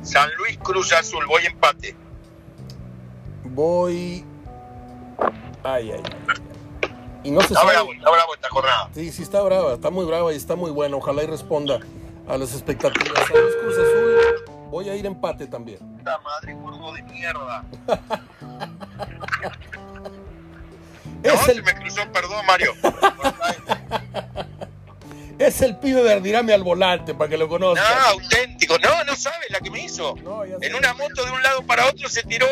San 0.03 0.29
Luis 0.37 0.59
Cruz 0.59 0.93
Azul, 0.93 1.25
voy 1.27 1.45
empate. 1.47 1.95
Voy. 3.45 4.25
Ay, 5.63 5.91
ay, 5.93 6.03
ay. 6.05 6.48
Y 7.25 7.31
no 7.31 7.41
se 7.41 7.49
Está 7.49 7.61
sabe. 7.61 7.73
bravo, 7.73 7.93
está 7.93 8.11
bravo 8.11 8.35
esta 8.35 8.49
jornada. 8.51 8.91
Sí, 8.95 9.13
sí 9.13 9.23
está 9.23 9.43
brava, 9.43 9.75
está 9.75 9.91
muy 9.91 10.05
brava 10.05 10.33
y 10.33 10.37
está 10.37 10.57
muy 10.57 10.71
buena. 10.71 10.97
Ojalá 10.97 11.23
y 11.23 11.27
responda 11.27 11.81
a 12.29 12.39
las 12.39 12.53
expectativas. 12.53 13.19
San 13.27 13.41
Luis 13.43 13.55
Cruz 13.61 13.75
Azul, 13.75 14.45
voy 14.71 14.89
a 14.89 14.97
ir 14.97 15.07
empate 15.07 15.47
también. 15.47 15.79
Madre, 16.25 16.55
gordo 16.55 16.93
de 16.93 17.03
mierda. 17.03 17.65
No, 21.25 21.33
Es 21.35 21.41
se 21.41 21.53
el, 21.53 21.63
me 21.65 21.75
cruzó, 21.75 22.01
perdón, 22.13 22.47
Mario. 22.47 22.73
es 25.39 25.63
el 25.63 25.77
pibe 25.79 26.03
Verdirame 26.03 26.53
al 26.53 26.63
volante, 26.63 27.13
para 27.15 27.29
que 27.29 27.37
lo 27.37 27.45
No, 27.47 27.51
conozcan. 27.51 27.99
auténtico. 28.13 28.79
No, 28.79 29.03
no 29.05 29.17
sabe 29.17 29.47
la 29.51 29.59
que 29.61 29.71
me 29.71 29.83
hizo. 29.85 30.15
No. 30.23 30.45
En 30.45 30.75
una 30.77 30.95
moto 30.95 31.25
de 31.25 31.33
un 31.33 31.43
lado 31.43 31.63
para 31.63 31.87
otro 31.87 32.09
se 32.09 32.23
tiró. 32.23 32.47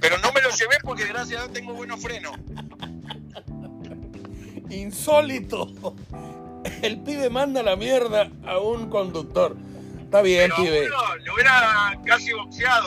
Pero 0.00 0.18
no 0.18 0.32
me 0.32 0.42
lo 0.42 0.50
llevé 0.50 0.76
porque 0.82 1.06
gracias 1.06 1.40
a 1.40 1.44
Dios 1.44 1.52
tengo 1.54 1.72
buenos 1.74 2.02
frenos. 2.02 2.36
Insólito. 4.80 5.70
El 6.82 6.98
pibe 7.00 7.30
manda 7.30 7.62
la 7.62 7.76
mierda 7.76 8.30
a 8.46 8.58
un 8.58 8.88
conductor. 8.88 9.56
Está 10.02 10.22
bien, 10.22 10.50
Pero 10.56 10.62
pibe. 10.68 10.86
uno 10.86 11.16
lo 11.24 11.34
hubiera 11.34 11.98
casi 12.04 12.32
boxeado. 12.32 12.86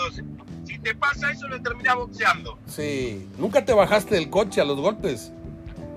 Si 0.66 0.80
te 0.80 0.96
pasa 0.96 1.32
eso, 1.32 1.48
lo 1.48 1.62
terminás 1.62 1.96
boxeando. 1.96 2.58
Sí. 2.68 3.28
¿Nunca 3.38 3.64
te 3.66 3.74
bajaste 3.74 4.16
del 4.16 4.30
coche 4.30 4.62
a 4.62 4.66
los 4.66 4.80
golpes? 4.80 5.32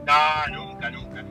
No, 0.06 0.56
nunca, 0.56 0.90
nunca. 0.90 1.24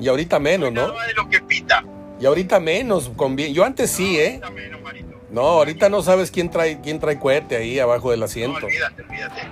Y 0.00 0.08
ahorita 0.08 0.38
menos, 0.38 0.72
¿no? 0.72 0.92
De 0.92 1.14
lo 1.14 1.28
que 1.28 1.40
pita. 1.40 1.84
Y 2.20 2.26
ahorita 2.26 2.60
menos. 2.60 3.10
convie- 3.16 3.52
Yo 3.52 3.64
antes 3.64 3.90
sí, 3.90 4.18
¿eh? 4.18 4.40
Ahorita 4.42 4.50
menos, 4.50 4.82
Marito. 4.82 5.08
No, 5.30 5.40
ahorita 5.42 5.88
no 5.88 6.02
sabes 6.02 6.30
quién 6.30 6.50
trae, 6.50 6.80
quién 6.80 6.98
trae 7.00 7.18
cohete 7.18 7.56
ahí 7.56 7.78
abajo 7.78 8.10
del 8.10 8.20
No, 8.20 8.26
asiento. 8.26 8.64
olvídate, 8.66 9.02
olvídate. 9.02 9.42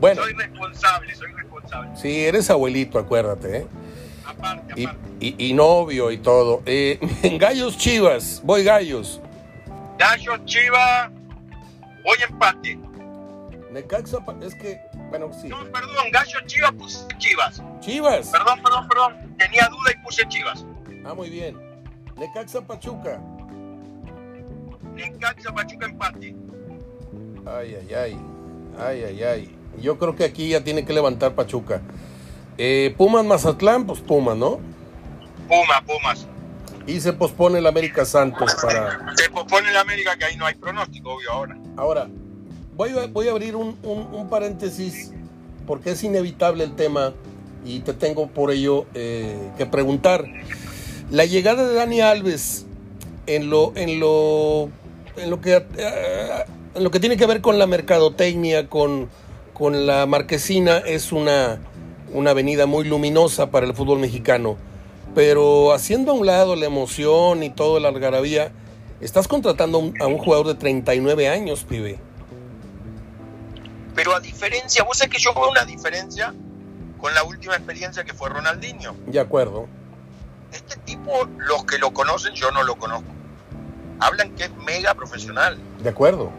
Bueno, 0.00 0.22
Soy 0.22 0.32
responsable, 0.32 1.14
soy 1.14 1.32
responsable. 1.32 1.90
sí, 1.94 2.24
eres 2.24 2.48
abuelito, 2.50 2.98
acuérdate, 2.98 3.58
¿eh? 3.58 3.66
Aparte, 4.30 4.74
Y, 4.76 4.84
aparte. 4.84 5.08
y- 5.20 5.48
y 5.48 5.52
novio 5.54 6.10
y 6.10 6.18
todo. 6.18 6.62
Eh, 6.66 6.98
en 7.22 7.38
Gallos 7.38 7.76
Chivas, 7.76 8.40
voy 8.44 8.64
Gallos. 8.64 9.20
Gallo, 9.98 10.36
Chiva, 10.46 11.10
voy 12.04 12.16
empate. 12.28 12.78
Necaxa, 13.70 14.18
es 14.42 14.54
que, 14.56 14.80
bueno, 15.10 15.30
sí. 15.40 15.48
No, 15.48 15.58
perdón, 15.70 16.10
Gallo, 16.12 16.38
Chiva, 16.46 16.72
puse 16.72 17.06
Chivas. 17.18 17.62
Chivas. 17.80 18.28
Perdón, 18.30 18.60
perdón, 18.62 18.88
perdón. 18.88 19.36
Tenía 19.38 19.68
duda 19.68 19.92
y 19.94 20.04
puse 20.04 20.26
Chivas. 20.28 20.64
Ah, 21.04 21.14
muy 21.14 21.30
bien. 21.30 21.56
Necaxa 22.16 22.60
Pachuca. 22.66 23.20
Necaxa, 24.94 25.52
Pachuca, 25.54 25.86
empate. 25.86 26.34
Ay, 27.46 27.76
ay, 27.80 27.94
ay. 27.94 28.18
Ay, 28.78 29.02
ay, 29.04 29.22
ay. 29.22 29.56
Yo 29.80 29.98
creo 29.98 30.14
que 30.16 30.24
aquí 30.24 30.48
ya 30.48 30.62
tiene 30.64 30.84
que 30.84 30.92
levantar 30.92 31.34
Pachuca. 31.34 31.80
Eh, 32.62 32.94
Pumas 32.98 33.24
Mazatlán, 33.24 33.86
pues 33.86 34.00
Pumas, 34.00 34.36
¿no? 34.36 34.60
Pumas, 35.48 35.80
Pumas. 35.86 36.26
Y 36.86 37.00
se 37.00 37.14
pospone 37.14 37.58
el 37.58 37.66
América 37.66 38.04
Santos 38.04 38.54
para. 38.60 39.14
Se 39.16 39.30
pospone 39.30 39.72
la 39.72 39.80
América 39.80 40.14
que 40.18 40.26
ahí 40.26 40.36
no 40.36 40.44
hay 40.44 40.54
pronóstico, 40.56 41.14
obvio, 41.14 41.30
ahora. 41.32 41.56
Ahora, 41.78 42.08
voy 42.76 42.90
a, 42.90 43.06
voy 43.06 43.28
a 43.28 43.30
abrir 43.30 43.56
un, 43.56 43.78
un- 43.82 44.08
un 44.12 44.28
paréntesis 44.28 45.10
porque 45.66 45.92
es 45.92 46.04
inevitable 46.04 46.64
el 46.64 46.74
tema 46.76 47.14
y 47.64 47.80
te 47.80 47.94
tengo 47.94 48.26
por 48.26 48.50
ello 48.50 48.84
eh, 48.92 49.38
que 49.56 49.64
preguntar. 49.64 50.26
La 51.10 51.24
llegada 51.24 51.66
de 51.66 51.74
Dani 51.74 52.02
Alves 52.02 52.66
en 53.26 53.48
lo, 53.48 53.72
en 53.74 54.00
lo, 54.00 54.68
en 55.16 55.30
lo 55.30 55.40
que, 55.40 55.54
eh, 55.78 56.44
en 56.74 56.84
lo 56.84 56.90
que 56.90 57.00
tiene 57.00 57.16
que 57.16 57.24
ver 57.24 57.40
con 57.40 57.58
la 57.58 57.66
mercadotecnia, 57.66 58.68
con, 58.68 59.08
con 59.54 59.86
la 59.86 60.04
marquesina, 60.04 60.76
es 60.78 61.12
una, 61.12 61.60
una 62.12 62.30
avenida 62.30 62.66
muy 62.66 62.84
luminosa 62.84 63.50
para 63.50 63.66
el 63.66 63.74
fútbol 63.74 63.98
mexicano. 63.98 64.56
Pero 65.14 65.72
haciendo 65.72 66.12
a 66.12 66.14
un 66.14 66.26
lado 66.26 66.56
la 66.56 66.66
emoción 66.66 67.42
y 67.42 67.50
todo 67.50 67.80
la 67.80 67.88
algarabía, 67.88 68.52
estás 69.00 69.26
contratando 69.28 69.78
a 69.78 69.80
un, 69.80 70.02
a 70.02 70.06
un 70.06 70.18
jugador 70.18 70.46
de 70.48 70.54
39 70.54 71.28
años, 71.28 71.64
pibe. 71.64 71.98
Pero 73.94 74.14
a 74.14 74.20
diferencia, 74.20 74.84
vos 74.84 74.98
sabés 74.98 75.12
que 75.12 75.18
yo 75.20 75.34
veo 75.34 75.50
una 75.50 75.64
diferencia 75.64 76.32
con 77.00 77.14
la 77.14 77.24
última 77.24 77.56
experiencia 77.56 78.04
que 78.04 78.14
fue 78.14 78.28
Ronaldinho. 78.28 78.94
De 79.06 79.18
acuerdo. 79.18 79.66
Este 80.52 80.76
tipo, 80.80 81.28
los 81.38 81.64
que 81.64 81.78
lo 81.78 81.92
conocen, 81.92 82.34
yo 82.34 82.50
no 82.50 82.62
lo 82.62 82.76
conozco. 82.76 83.08
Hablan 83.98 84.34
que 84.34 84.44
es 84.44 84.54
mega 84.66 84.94
profesional. 84.94 85.58
De 85.82 85.90
acuerdo. 85.90 86.30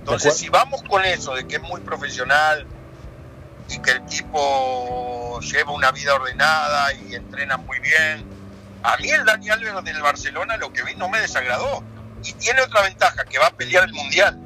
Entonces, 0.00 0.32
acuerdo. 0.32 0.38
si 0.38 0.48
vamos 0.48 0.82
con 0.82 1.04
eso 1.04 1.34
de 1.34 1.46
que 1.46 1.56
es 1.56 1.62
muy 1.62 1.80
profesional 1.80 2.66
y 3.68 3.78
que 3.80 3.90
el 3.92 4.04
tipo 4.06 5.40
lleva 5.40 5.72
una 5.72 5.90
vida 5.92 6.14
ordenada 6.14 6.92
y 6.94 7.14
entrena 7.14 7.56
muy 7.56 7.78
bien, 7.80 8.24
a 8.82 8.96
mí 8.96 9.10
el 9.10 9.24
Dani 9.24 9.50
Alves 9.50 9.84
del 9.84 10.00
Barcelona 10.02 10.56
lo 10.56 10.72
que 10.72 10.82
vi 10.84 10.94
no 10.94 11.08
me 11.08 11.20
desagradó. 11.20 11.82
Y 12.24 12.32
tiene 12.32 12.60
otra 12.62 12.82
ventaja, 12.82 13.24
que 13.24 13.38
va 13.38 13.46
a 13.46 13.50
pelear 13.50 13.84
el 13.84 13.92
Mundial. 13.92 14.38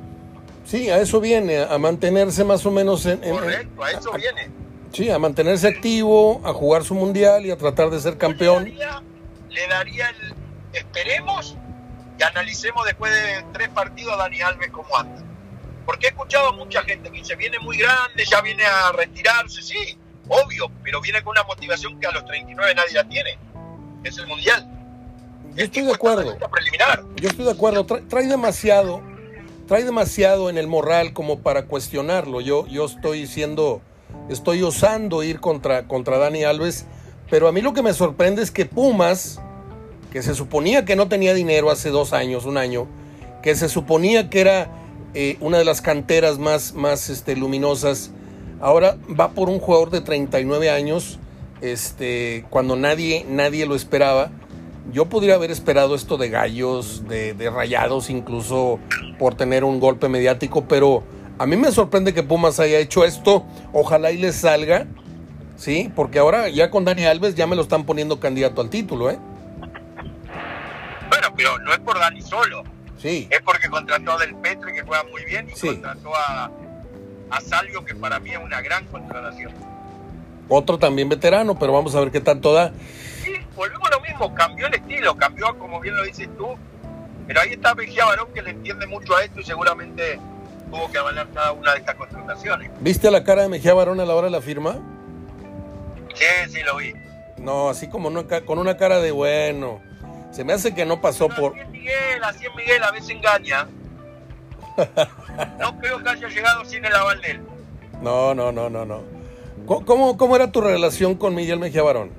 Sí, 0.66 0.90
a 0.90 0.98
eso 0.98 1.20
viene, 1.20 1.62
a 1.62 1.78
mantenerse 1.78 2.44
más 2.44 2.64
o 2.66 2.70
menos 2.70 3.04
en... 3.06 3.22
en- 3.24 3.34
Correcto, 3.34 3.82
a 3.82 3.90
eso 3.90 4.12
viene. 4.12 4.50
sí, 4.92 5.10
a 5.10 5.18
mantenerse 5.18 5.68
activo, 5.68 6.40
a 6.44 6.52
jugar 6.52 6.84
su 6.84 6.94
mundial 6.94 7.44
y 7.46 7.50
a 7.50 7.56
tratar 7.56 7.90
de 7.90 7.98
ser 8.00 8.18
campeón. 8.18 8.64
Le 8.64 8.70
daría, 8.76 9.02
le 9.50 9.66
daría 9.68 10.08
el, 10.10 10.34
esperemos, 10.72 11.56
y 12.18 12.22
analicemos 12.22 12.84
después 12.86 13.12
de 13.12 13.44
tres 13.52 13.68
partidos 13.70 14.14
a 14.14 14.16
Dani 14.18 14.40
Alves 14.42 14.70
cómo 14.70 14.96
anda. 14.96 15.22
Porque 15.84 16.06
he 16.06 16.10
escuchado 16.10 16.48
a 16.48 16.52
mucha 16.52 16.82
gente 16.82 17.10
que 17.10 17.18
dice, 17.18 17.34
viene 17.36 17.58
muy 17.58 17.78
grande, 17.78 18.24
ya 18.24 18.40
viene 18.40 18.64
a 18.64 18.92
retirarse, 18.92 19.62
sí, 19.62 19.98
obvio, 20.28 20.70
pero 20.82 21.00
viene 21.00 21.22
con 21.22 21.32
una 21.32 21.42
motivación 21.44 21.98
que 21.98 22.06
a 22.06 22.12
los 22.12 22.24
39 22.24 22.74
nadie 22.74 22.94
la 22.94 23.08
tiene. 23.08 23.38
Es 24.04 24.18
el 24.18 24.26
Mundial. 24.26 24.68
Yo 25.54 25.64
estoy 25.64 25.82
de 25.82 25.92
acuerdo. 25.92 26.36
Preliminar. 26.50 27.04
Yo 27.16 27.28
estoy 27.28 27.44
de 27.44 27.50
acuerdo. 27.50 27.84
Trae, 27.84 28.26
demasiado, 28.26 29.02
trae 29.68 29.84
demasiado 29.84 30.48
en 30.48 30.58
el 30.58 30.66
moral 30.66 31.12
como 31.12 31.40
para 31.40 31.66
cuestionarlo. 31.66 32.40
Yo, 32.40 32.66
yo 32.66 32.86
estoy 32.86 33.26
siendo, 33.26 33.82
estoy 34.28 34.62
osando 34.62 35.22
ir 35.22 35.40
contra, 35.40 35.86
contra 35.86 36.18
Dani 36.18 36.44
Alves, 36.44 36.86
pero 37.30 37.48
a 37.48 37.52
mí 37.52 37.60
lo 37.60 37.74
que 37.74 37.82
me 37.82 37.92
sorprende 37.92 38.42
es 38.42 38.50
que 38.50 38.64
Pumas, 38.64 39.40
que 40.10 40.22
se 40.22 40.34
suponía 40.34 40.84
que 40.84 40.96
no 40.96 41.08
tenía 41.08 41.34
dinero 41.34 41.70
hace 41.70 41.90
dos 41.90 42.12
años, 42.12 42.44
un 42.44 42.56
año, 42.56 42.88
que 43.42 43.54
se 43.54 43.68
suponía 43.68 44.30
que 44.30 44.40
era 44.40 44.70
eh, 45.14 45.36
una 45.40 45.58
de 45.58 45.64
las 45.64 45.80
canteras 45.80 46.38
más, 46.38 46.74
más 46.74 47.10
este, 47.10 47.36
luminosas, 47.36 48.10
ahora 48.60 48.96
va 49.08 49.32
por 49.32 49.48
un 49.48 49.58
jugador 49.58 49.90
de 49.90 50.00
39 50.00 50.70
años, 50.70 51.18
este, 51.60 52.44
cuando 52.50 52.76
nadie, 52.76 53.26
nadie 53.28 53.66
lo 53.66 53.74
esperaba. 53.74 54.30
Yo 54.92 55.06
podría 55.06 55.34
haber 55.34 55.50
esperado 55.50 55.94
esto 55.94 56.16
de 56.16 56.28
gallos, 56.28 57.06
de, 57.08 57.34
de 57.34 57.50
rayados, 57.50 58.10
incluso 58.10 58.80
por 59.18 59.34
tener 59.34 59.62
un 59.62 59.78
golpe 59.78 60.08
mediático, 60.08 60.64
pero 60.66 61.04
a 61.38 61.46
mí 61.46 61.56
me 61.56 61.70
sorprende 61.72 62.14
que 62.14 62.22
Pumas 62.22 62.58
haya 62.60 62.78
hecho 62.78 63.04
esto. 63.04 63.44
Ojalá 63.72 64.10
y 64.12 64.18
les 64.18 64.36
salga, 64.36 64.86
¿sí? 65.56 65.92
Porque 65.94 66.18
ahora 66.18 66.48
ya 66.48 66.70
con 66.70 66.84
Dani 66.84 67.04
Alves 67.04 67.34
ya 67.34 67.46
me 67.46 67.56
lo 67.56 67.62
están 67.62 67.84
poniendo 67.84 68.18
candidato 68.18 68.60
al 68.60 68.70
título, 68.70 69.10
¿eh? 69.10 69.18
Bueno, 71.08 71.28
pero 71.36 71.58
no 71.58 71.72
es 71.72 71.78
por 71.80 71.98
Dani 71.98 72.22
solo. 72.22 72.62
Sí. 73.02 73.26
Es 73.30 73.42
porque 73.42 73.68
contrató 73.68 74.12
a 74.12 74.18
Del 74.18 74.34
Petri, 74.36 74.72
que 74.72 74.82
juega 74.82 75.02
muy 75.04 75.24
bien, 75.24 75.48
y 75.50 75.60
contrató 75.60 76.14
a, 76.14 76.50
a 77.30 77.40
Salvio, 77.40 77.84
que 77.84 77.96
para 77.96 78.20
mí 78.20 78.30
es 78.30 78.38
una 78.38 78.60
gran 78.60 78.86
contratación. 78.86 79.52
Otro 80.48 80.78
también 80.78 81.08
veterano, 81.08 81.58
pero 81.58 81.72
vamos 81.72 81.94
a 81.96 82.00
ver 82.00 82.12
qué 82.12 82.20
tanto 82.20 82.52
da. 82.52 82.72
Sí, 83.24 83.32
volvemos 83.56 83.88
a 83.88 83.96
lo 83.96 84.00
mismo, 84.00 84.32
cambió 84.34 84.68
el 84.68 84.74
estilo, 84.74 85.16
cambió, 85.16 85.58
como 85.58 85.80
bien 85.80 85.96
lo 85.96 86.04
dices 86.04 86.28
tú, 86.36 86.56
pero 87.26 87.40
ahí 87.40 87.52
está 87.52 87.74
Mejía 87.74 88.04
Barón, 88.04 88.28
que 88.32 88.42
le 88.42 88.50
entiende 88.50 88.86
mucho 88.86 89.16
a 89.16 89.24
esto 89.24 89.40
y 89.40 89.44
seguramente 89.44 90.20
tuvo 90.70 90.90
que 90.90 90.98
avalar 90.98 91.28
cada 91.34 91.52
una 91.52 91.72
de 91.72 91.80
estas 91.80 91.96
contrataciones. 91.96 92.70
¿Viste 92.80 93.10
la 93.10 93.24
cara 93.24 93.42
de 93.42 93.48
Mejía 93.48 93.74
Barón 93.74 93.98
a 94.00 94.04
la 94.04 94.14
hora 94.14 94.26
de 94.26 94.32
la 94.32 94.40
firma? 94.40 94.78
Sí, 96.14 96.50
sí, 96.50 96.62
lo 96.62 96.76
vi. 96.76 96.92
No, 97.38 97.68
así 97.70 97.88
como 97.88 98.10
con 98.46 98.58
una 98.58 98.76
cara 98.76 99.00
de 99.00 99.10
bueno. 99.10 99.80
Se 100.32 100.44
me 100.44 100.54
hace 100.54 100.74
que 100.74 100.86
no 100.86 101.00
pasó 101.00 101.28
por. 101.28 101.52
Así 101.52 101.60
es 101.60 101.68
Miguel, 101.68 102.24
así 102.24 102.46
es 102.46 102.54
Miguel, 102.56 102.82
a 102.82 102.90
veces 102.90 103.10
engaña. 103.10 103.68
no 105.60 105.78
creo 105.78 106.02
que 106.02 106.08
haya 106.08 106.28
llegado 106.28 106.64
sin 106.64 106.84
el 106.84 106.94
aval 106.94 107.20
de 107.20 107.30
él. 107.32 107.42
No, 108.00 108.34
no, 108.34 108.50
no, 108.50 108.70
no, 108.70 108.86
no. 108.86 109.02
¿Cómo, 109.66 110.16
cómo 110.16 110.34
era 110.34 110.50
tu 110.50 110.60
relación 110.60 111.14
con 111.14 111.34
Miguel 111.34 111.58
Mejía 111.58 111.82
Barón? 111.82 112.10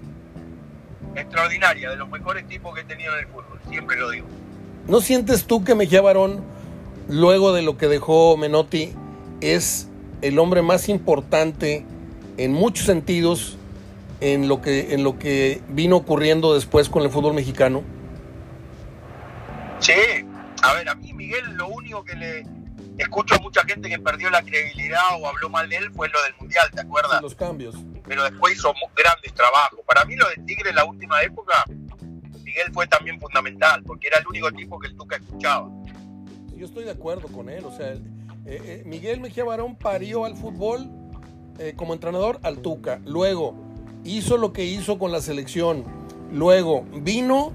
Extraordinaria, 1.15 1.89
de 1.89 1.95
los 1.97 2.07
mejores 2.09 2.47
tipos 2.47 2.73
que 2.75 2.81
he 2.81 2.85
tenido 2.85 3.13
en 3.13 3.19
el 3.19 3.27
fútbol, 3.27 3.59
siempre 3.69 3.97
lo 3.97 4.09
digo. 4.11 4.27
¿No 4.87 5.01
sientes 5.01 5.45
tú 5.45 5.63
que 5.63 5.75
Mejía 5.75 6.01
Barón, 6.01 6.43
luego 7.07 7.51
de 7.53 7.63
lo 7.63 7.77
que 7.77 7.87
dejó 7.87 8.37
Menotti, 8.37 8.93
es 9.41 9.87
el 10.21 10.39
hombre 10.39 10.61
más 10.61 10.87
importante 10.87 11.85
en 12.37 12.53
muchos 12.53 12.85
sentidos 12.85 13.57
en 14.21 14.47
lo 14.47 14.61
que, 14.61 14.93
en 14.93 15.03
lo 15.03 15.19
que 15.19 15.61
vino 15.69 15.97
ocurriendo 15.97 16.53
después 16.53 16.89
con 16.89 17.03
el 17.03 17.09
fútbol 17.09 17.33
mexicano? 17.33 17.83
Sí, 19.83 20.25
a 20.61 20.73
ver, 20.75 20.87
a 20.87 20.95
mí 20.95 21.11
Miguel 21.11 21.43
lo 21.55 21.67
único 21.67 22.05
que 22.05 22.15
le 22.15 22.45
escucho 22.97 23.35
a 23.35 23.39
mucha 23.39 23.63
gente 23.65 23.89
que 23.89 23.99
perdió 23.99 24.29
la 24.29 24.41
credibilidad 24.41 25.01
o 25.19 25.27
habló 25.27 25.49
mal 25.49 25.67
de 25.67 25.75
él 25.75 25.91
fue 25.91 26.07
lo 26.07 26.23
del 26.23 26.33
Mundial, 26.39 26.71
¿te 26.73 26.79
acuerdas? 26.79 27.21
Los 27.21 27.35
cambios. 27.35 27.75
Pero 28.07 28.23
después 28.23 28.55
hizo 28.55 28.73
grandes 28.95 29.33
trabajos. 29.33 29.81
Para 29.85 30.05
mí 30.05 30.15
lo 30.15 30.25
de 30.29 30.37
Tigre 30.45 30.69
en 30.69 30.77
la 30.77 30.85
última 30.85 31.21
época, 31.21 31.65
Miguel 32.43 32.71
fue 32.71 32.87
también 32.87 33.19
fundamental, 33.19 33.83
porque 33.83 34.07
era 34.07 34.19
el 34.19 34.27
único 34.27 34.49
tipo 34.53 34.79
que 34.79 34.87
el 34.87 34.95
Tuca 34.95 35.17
escuchaba. 35.17 35.69
Yo 36.55 36.65
estoy 36.65 36.85
de 36.85 36.91
acuerdo 36.91 37.27
con 37.27 37.49
él, 37.49 37.65
o 37.65 37.75
sea, 37.75 37.91
eh, 37.91 37.99
eh, 38.45 38.83
Miguel 38.85 39.19
Mejía 39.19 39.43
Barón 39.43 39.75
parió 39.75 40.23
al 40.23 40.37
fútbol 40.37 40.89
eh, 41.59 41.73
como 41.75 41.93
entrenador 41.93 42.39
al 42.43 42.59
Tuca. 42.59 43.01
Luego 43.05 43.53
hizo 44.05 44.37
lo 44.37 44.53
que 44.53 44.63
hizo 44.63 44.97
con 44.97 45.11
la 45.11 45.19
selección. 45.19 45.83
Luego 46.31 46.83
vino 46.93 47.51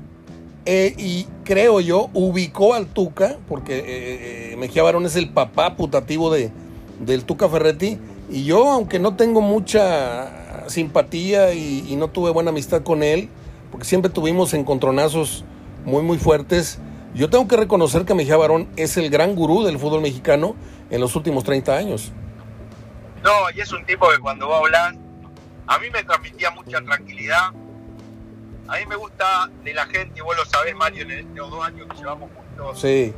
eh, 0.71 0.95
y 0.99 1.27
creo 1.45 1.81
yo, 1.81 2.11
ubicó 2.13 2.75
al 2.75 2.89
Tuca, 2.89 3.39
porque 3.49 3.79
eh, 3.79 4.53
eh, 4.53 4.57
Mejía 4.59 4.83
Barón 4.83 5.07
es 5.07 5.17
el 5.17 5.31
papá 5.31 5.77
putativo 5.77 6.31
de, 6.31 6.53
del 7.01 7.25
Tuca 7.25 7.49
Ferretti. 7.49 7.99
Y 8.29 8.45
yo, 8.45 8.69
aunque 8.69 8.99
no 8.99 9.17
tengo 9.17 9.41
mucha 9.41 10.69
simpatía 10.69 11.55
y, 11.55 11.97
no 11.97 12.09
tuve 12.09 12.31
buena 12.33 12.51
amistad 12.51 12.83
con 12.83 13.03
él, 13.03 13.31
porque 13.71 13.87
siempre 13.87 14.11
tuvimos 14.11 14.53
encontronazos 14.53 15.43
muy, 15.87 16.03
muy 16.03 16.19
fuertes, 16.19 16.79
yo 17.15 17.31
tengo 17.31 17.49
que 17.49 17.57
reconocer 17.57 18.05
que 18.05 18.13
Mejía 18.13 18.37
Barón 18.37 18.69
es 18.77 18.99
el 18.99 19.09
gran 19.09 19.35
gurú 19.35 19.65
del 19.65 19.79
fútbol 19.79 20.03
mexicano 20.03 20.55
en 20.91 21.01
los 21.01 21.17
últimos 21.17 21.45
30 21.45 21.75
años. 21.79 22.13
No, 23.25 23.31
y 23.57 23.61
es 23.63 23.73
un 23.73 23.87
tipo 23.87 24.07
que 24.11 24.19
cuando 24.19 24.51
va 24.51 24.57
a 24.57 24.59
hablar, 24.59 24.95
a 25.67 25.79
mí 25.79 25.87
me 25.91 26.05
transmitía 26.05 26.51
mucha 26.51 26.79
tranquilidad, 26.83 27.53
a 28.69 28.77
mí 28.77 28.87
me 28.87 28.97
gusta 28.97 29.51
de 29.65 29.73
la 29.73 29.87
gente, 29.87 30.19
y 30.19 30.21
vos 30.21 30.37
lo 30.37 30.45
sabés, 30.45 30.75
Mario, 30.75 31.03
en 31.03 31.11
estos 31.13 31.51
dos 31.51 31.65
años 31.65 31.87
que 31.91 31.97
llevamos 31.97 32.31
juntos. 32.35 32.81
Sí. 32.81 33.15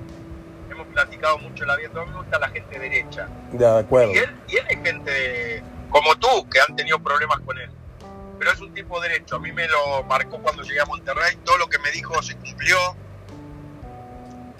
Hemos 0.71 0.87
platicado 0.89 1.39
mucho 1.39 1.65
la 1.65 1.77
vida. 1.77 1.91
A 1.95 2.05
mí 2.05 2.11
me 2.13 2.19
gusta 2.19 2.39
la 2.39 2.49
gente 2.51 2.79
derecha. 2.79 3.29
De 3.51 3.67
acuerdo. 3.67 4.13
Y 4.13 4.19
él 4.19 4.41
tiene 4.47 4.77
gente 4.77 5.63
como 5.91 6.15
tú 6.17 6.49
que 6.49 6.61
han 6.61 6.77
tenido 6.77 7.01
problemas 7.01 7.41
con 7.41 7.59
él. 7.59 7.71
Pero 8.39 8.53
es 8.53 8.61
un 8.61 8.73
tipo 8.73 9.01
derecho. 9.01 9.37
A 9.37 9.39
mí 9.41 9.51
me 9.53 9.67
lo 9.67 10.05
marcó 10.05 10.39
cuando 10.39 10.63
llegué 10.63 10.81
a 10.81 10.87
Monterrey. 10.87 11.37
Todo 11.45 11.59
lo 11.59 11.67
que 11.69 11.81
me 11.81 11.91
dijo 11.91 12.23
se 12.23 12.37
cumplió. 12.37 12.79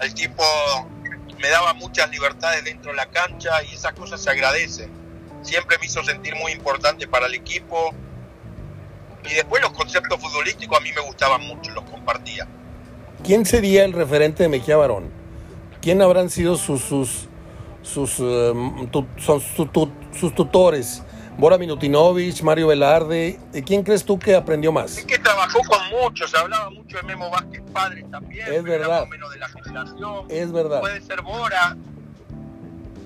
El 0.01 0.13
tipo 0.13 0.43
me 1.39 1.49
daba 1.49 1.73
muchas 1.73 2.09
libertades 2.11 2.65
dentro 2.65 2.91
de 2.91 2.97
la 2.97 3.05
cancha 3.05 3.63
y 3.63 3.73
esas 3.73 3.93
cosas 3.93 4.21
se 4.21 4.29
agradecen. 4.29 4.91
Siempre 5.41 5.77
me 5.79 5.85
hizo 5.85 6.03
sentir 6.03 6.35
muy 6.35 6.51
importante 6.51 7.07
para 7.07 7.27
el 7.27 7.33
equipo 7.33 7.95
y 9.29 9.33
después 9.35 9.61
los 9.61 9.71
conceptos 9.71 10.19
futbolísticos 10.19 10.77
a 10.77 10.81
mí 10.81 10.91
me 10.93 11.01
gustaban 11.01 11.41
mucho, 11.41 11.71
los 11.71 11.83
compartía. 11.85 12.47
¿Quién 13.23 13.45
sería 13.45 13.85
el 13.85 13.93
referente 13.93 14.43
de 14.43 14.49
Mejía 14.49 14.77
Barón? 14.77 15.11
¿Quién 15.81 16.01
habrán 16.01 16.29
sido 16.29 16.57
sus 16.57 16.81
sus 16.81 17.27
sus, 17.81 18.11
son 18.11 19.41
sus, 19.41 20.35
tutores? 20.35 21.03
Bora 21.37 21.57
Minutinovich, 21.57 22.41
Mario 22.43 22.67
Velarde. 22.67 23.39
¿De 23.51 23.63
quién 23.63 23.83
crees 23.83 24.03
tú 24.03 24.19
que 24.19 24.35
aprendió 24.35 24.71
más? 24.71 24.97
Es 24.97 25.05
que 25.05 25.17
trabajó 25.17 25.59
con 25.67 25.89
muchos, 25.89 26.29
se 26.29 26.37
hablaba 26.37 26.69
mucho 26.69 26.97
de 26.97 27.03
Memo 27.03 27.29
Vázquez 27.29 27.61
padre 27.73 28.05
también. 28.11 28.51
Es 28.51 28.63
verdad. 28.63 29.07
menos 29.07 29.31
de 29.31 29.39
la 29.39 29.47
generación. 29.47 30.25
Es 30.29 30.51
verdad. 30.51 30.81
Puede 30.81 31.01
ser 31.01 31.21
Bora. 31.21 31.77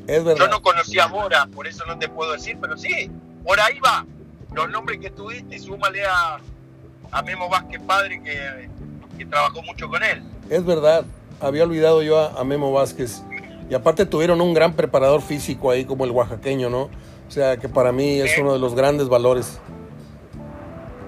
Es 0.07 0.23
verdad. 0.23 0.45
Yo 0.45 0.51
no 0.51 0.61
conocía 0.61 1.05
a 1.05 1.07
Bora, 1.07 1.47
por 1.47 1.67
eso 1.67 1.85
no 1.85 1.97
te 1.97 2.09
puedo 2.09 2.33
decir, 2.33 2.57
pero 2.59 2.77
sí, 2.77 3.09
por 3.43 3.59
ahí 3.59 3.79
va 3.79 4.05
los 4.55 4.69
nombres 4.69 4.99
que 4.99 5.09
tuviste 5.09 5.59
súmale 5.59 6.05
a, 6.05 6.39
a 7.11 7.21
Memo 7.21 7.49
Vázquez 7.49 7.81
Padre 7.81 8.21
que, 8.23 8.69
que, 9.17 9.25
trabajó 9.25 9.61
mucho 9.61 9.89
con 9.89 10.01
él. 10.01 10.23
Es 10.49 10.65
verdad, 10.65 11.05
había 11.39 11.63
olvidado 11.63 12.01
yo 12.01 12.19
a, 12.19 12.43
Memo 12.43 12.71
Vázquez. 12.71 13.21
Y 13.69 13.73
aparte 13.73 14.05
tuvieron 14.05 14.41
un 14.41 14.53
gran 14.53 14.73
preparador 14.73 15.21
físico 15.21 15.71
ahí 15.71 15.85
como 15.85 16.05
el 16.05 16.11
oaxaqueño, 16.11 16.69
¿no? 16.69 16.83
O 17.27 17.31
sea 17.31 17.57
que 17.57 17.67
para 17.67 17.91
mí 17.91 18.19
es 18.21 18.37
uno 18.37 18.53
de 18.53 18.59
los 18.59 18.75
grandes 18.75 19.09
valores. 19.09 19.59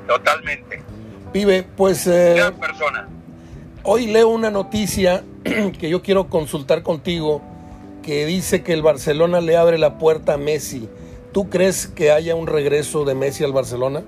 Totalmente. 0.07 0.81
Pibe, 1.31 1.63
pues... 1.63 2.07
Eh, 2.07 2.33
gran 2.35 2.55
persona. 2.55 3.07
Hoy 3.83 4.07
leo 4.07 4.29
una 4.29 4.49
noticia 4.49 5.23
que 5.43 5.89
yo 5.89 6.01
quiero 6.01 6.27
consultar 6.27 6.81
contigo 6.81 7.41
que 8.01 8.25
dice 8.25 8.63
que 8.63 8.73
el 8.73 8.81
Barcelona 8.81 9.41
le 9.41 9.57
abre 9.57 9.77
la 9.77 9.97
puerta 9.97 10.33
a 10.33 10.37
Messi. 10.37 10.89
¿Tú 11.31 11.49
crees 11.49 11.87
que 11.87 12.11
haya 12.11 12.35
un 12.35 12.47
regreso 12.47 13.05
de 13.05 13.15
Messi 13.15 13.43
al 13.43 13.51
Barcelona? 13.53 14.03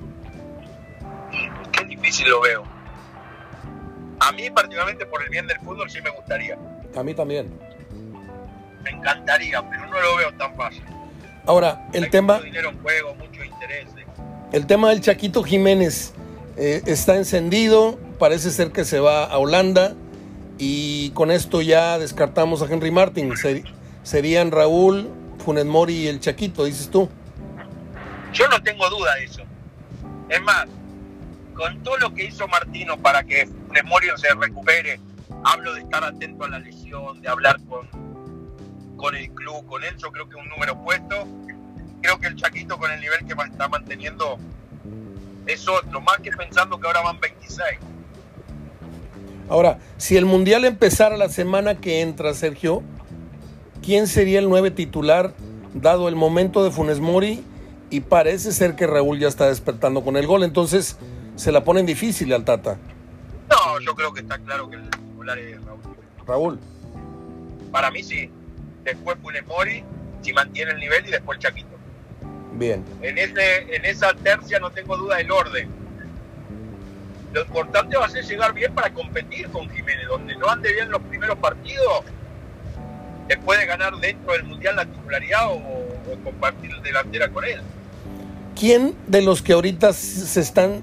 Qué 1.71 1.85
difícil 1.85 2.29
lo 2.29 2.41
veo. 2.41 2.63
A 4.19 4.31
mí, 4.31 4.49
particularmente 4.49 5.05
por 5.05 5.23
el 5.23 5.29
bien 5.29 5.47
del 5.47 5.59
fútbol, 5.59 5.89
sí 5.89 5.99
me 6.01 6.09
gustaría. 6.09 6.57
A 6.95 7.03
mí 7.03 7.13
también. 7.13 7.49
Me 8.83 8.91
encantaría, 8.91 9.67
pero 9.69 9.87
no 9.87 9.99
lo 9.99 10.17
veo 10.17 10.33
tan 10.33 10.55
fácil. 10.55 10.83
Ahora, 11.45 11.87
el 11.93 12.09
tema. 12.09 12.35
Mucho 12.35 12.45
dinero 12.45 12.69
en 12.69 12.81
juego, 12.81 13.15
mucho 13.15 13.43
interés. 13.43 13.87
El 14.51 14.65
tema 14.65 14.89
del 14.89 15.01
Chaquito 15.01 15.43
Jiménez 15.43 16.13
eh, 16.57 16.81
está 16.85 17.15
encendido. 17.15 17.99
Parece 18.17 18.51
ser 18.51 18.71
que 18.71 18.83
se 18.83 18.99
va 18.99 19.25
a 19.25 19.37
Holanda. 19.37 19.95
Y 20.57 21.11
con 21.11 21.31
esto 21.31 21.61
ya 21.61 21.97
descartamos 21.99 22.61
a 22.61 22.65
Henry 22.65 22.91
Martin. 22.91 23.33
serían 24.03 24.51
Raúl, 24.51 25.09
Funes 25.39 25.65
Mori 25.65 25.95
y 25.95 26.07
el 26.07 26.19
Chaquito, 26.19 26.65
dices 26.65 26.89
tú. 26.89 27.09
Yo 28.33 28.47
no 28.47 28.61
tengo 28.61 28.89
duda 28.89 29.15
de 29.15 29.23
eso. 29.23 29.41
Es 30.29 30.41
más, 30.41 30.65
con 31.55 31.81
todo 31.83 31.97
lo 31.97 32.13
que 32.13 32.25
hizo 32.25 32.47
Martino 32.47 32.97
para 32.97 33.23
que 33.23 33.49
Funes 33.71 34.17
se 34.17 34.33
recupere 34.35 34.99
hablo 35.43 35.73
de 35.73 35.81
estar 35.81 36.03
atento 36.03 36.43
a 36.45 36.49
la 36.49 36.59
lesión, 36.59 37.21
de 37.21 37.29
hablar 37.29 37.57
con, 37.67 37.87
con 38.97 39.15
el 39.15 39.29
club, 39.31 39.65
con 39.65 39.83
él, 39.83 39.95
yo 39.97 40.11
creo 40.11 40.29
que 40.29 40.35
un 40.35 40.47
número 40.49 40.81
puesto. 40.83 41.27
Creo 42.01 42.19
que 42.19 42.27
el 42.27 42.35
Chaquito 42.35 42.77
con 42.77 42.91
el 42.91 42.99
nivel 43.01 43.25
que 43.25 43.33
está 43.33 43.67
manteniendo 43.67 44.37
es 45.45 45.67
otro, 45.67 45.99
más 46.01 46.17
que 46.17 46.31
pensando 46.31 46.79
que 46.79 46.87
ahora 46.87 47.01
van 47.01 47.19
26. 47.19 47.61
Ahora, 49.49 49.79
si 49.97 50.15
el 50.15 50.25
Mundial 50.25 50.63
empezara 50.63 51.17
la 51.17 51.27
semana 51.27 51.75
que 51.75 52.01
entra, 52.01 52.33
Sergio, 52.33 52.83
¿quién 53.83 54.07
sería 54.07 54.39
el 54.39 54.49
nueve 54.49 54.71
titular 54.71 55.33
dado 55.73 56.07
el 56.07 56.15
momento 56.15 56.63
de 56.63 56.71
Funes 56.71 56.99
Mori? 56.99 57.43
Y 57.89 58.01
parece 58.01 58.51
ser 58.51 58.75
que 58.75 58.85
Raúl 58.85 59.19
ya 59.19 59.27
está 59.27 59.47
despertando 59.47 60.03
con 60.03 60.15
el 60.15 60.27
gol, 60.27 60.43
entonces 60.43 60.97
se 61.35 61.51
la 61.51 61.63
ponen 61.63 61.85
difícil 61.85 62.31
al 62.33 62.45
Tata. 62.45 62.77
No, 63.49 63.79
yo 63.79 63.95
creo 63.95 64.13
que 64.13 64.21
está 64.21 64.37
claro 64.37 64.69
que 64.69 64.75
el 64.75 64.89
titular 64.89 65.39
es 65.39 65.63
Raúl. 65.63 65.79
Raúl. 66.27 66.59
Para 67.71 67.89
mí 67.89 68.03
sí. 68.03 68.29
Después 68.83 69.17
Funes 69.21 69.45
Mori, 69.47 69.83
si 70.21 70.33
mantiene 70.33 70.71
el 70.71 70.79
nivel, 70.79 71.07
y 71.07 71.11
después 71.11 71.37
el 71.37 71.43
Chaquito. 71.43 71.69
Bien. 72.53 72.83
En, 73.01 73.17
ese, 73.17 73.75
en 73.75 73.85
esa 73.85 74.13
tercia 74.13 74.59
no 74.59 74.69
tengo 74.71 74.97
duda 74.97 75.17
del 75.17 75.31
orden. 75.31 75.69
Lo 77.33 77.41
importante 77.41 77.97
va 77.97 78.05
a 78.05 78.09
ser 78.09 78.25
llegar 78.25 78.53
bien 78.53 78.73
para 78.73 78.91
competir 78.91 79.49
con 79.49 79.69
Jiménez. 79.69 80.07
Donde 80.07 80.35
no 80.35 80.49
ande 80.49 80.71
bien 80.73 80.91
los 80.91 81.01
primeros 81.03 81.37
partidos, 81.37 82.03
te 83.29 83.37
puede 83.37 83.67
ganar 83.67 83.95
dentro 83.97 84.33
del 84.33 84.43
Mundial 84.43 84.75
la 84.75 84.85
titularidad 84.85 85.51
o, 85.51 85.59
compartir 86.23 86.75
delantera 86.81 87.29
con 87.29 87.45
él. 87.45 87.61
¿Quién 88.59 88.95
de 89.05 89.21
los 89.21 89.43
que 89.43 89.53
ahorita 89.53 89.93
se 89.93 90.41
están 90.41 90.81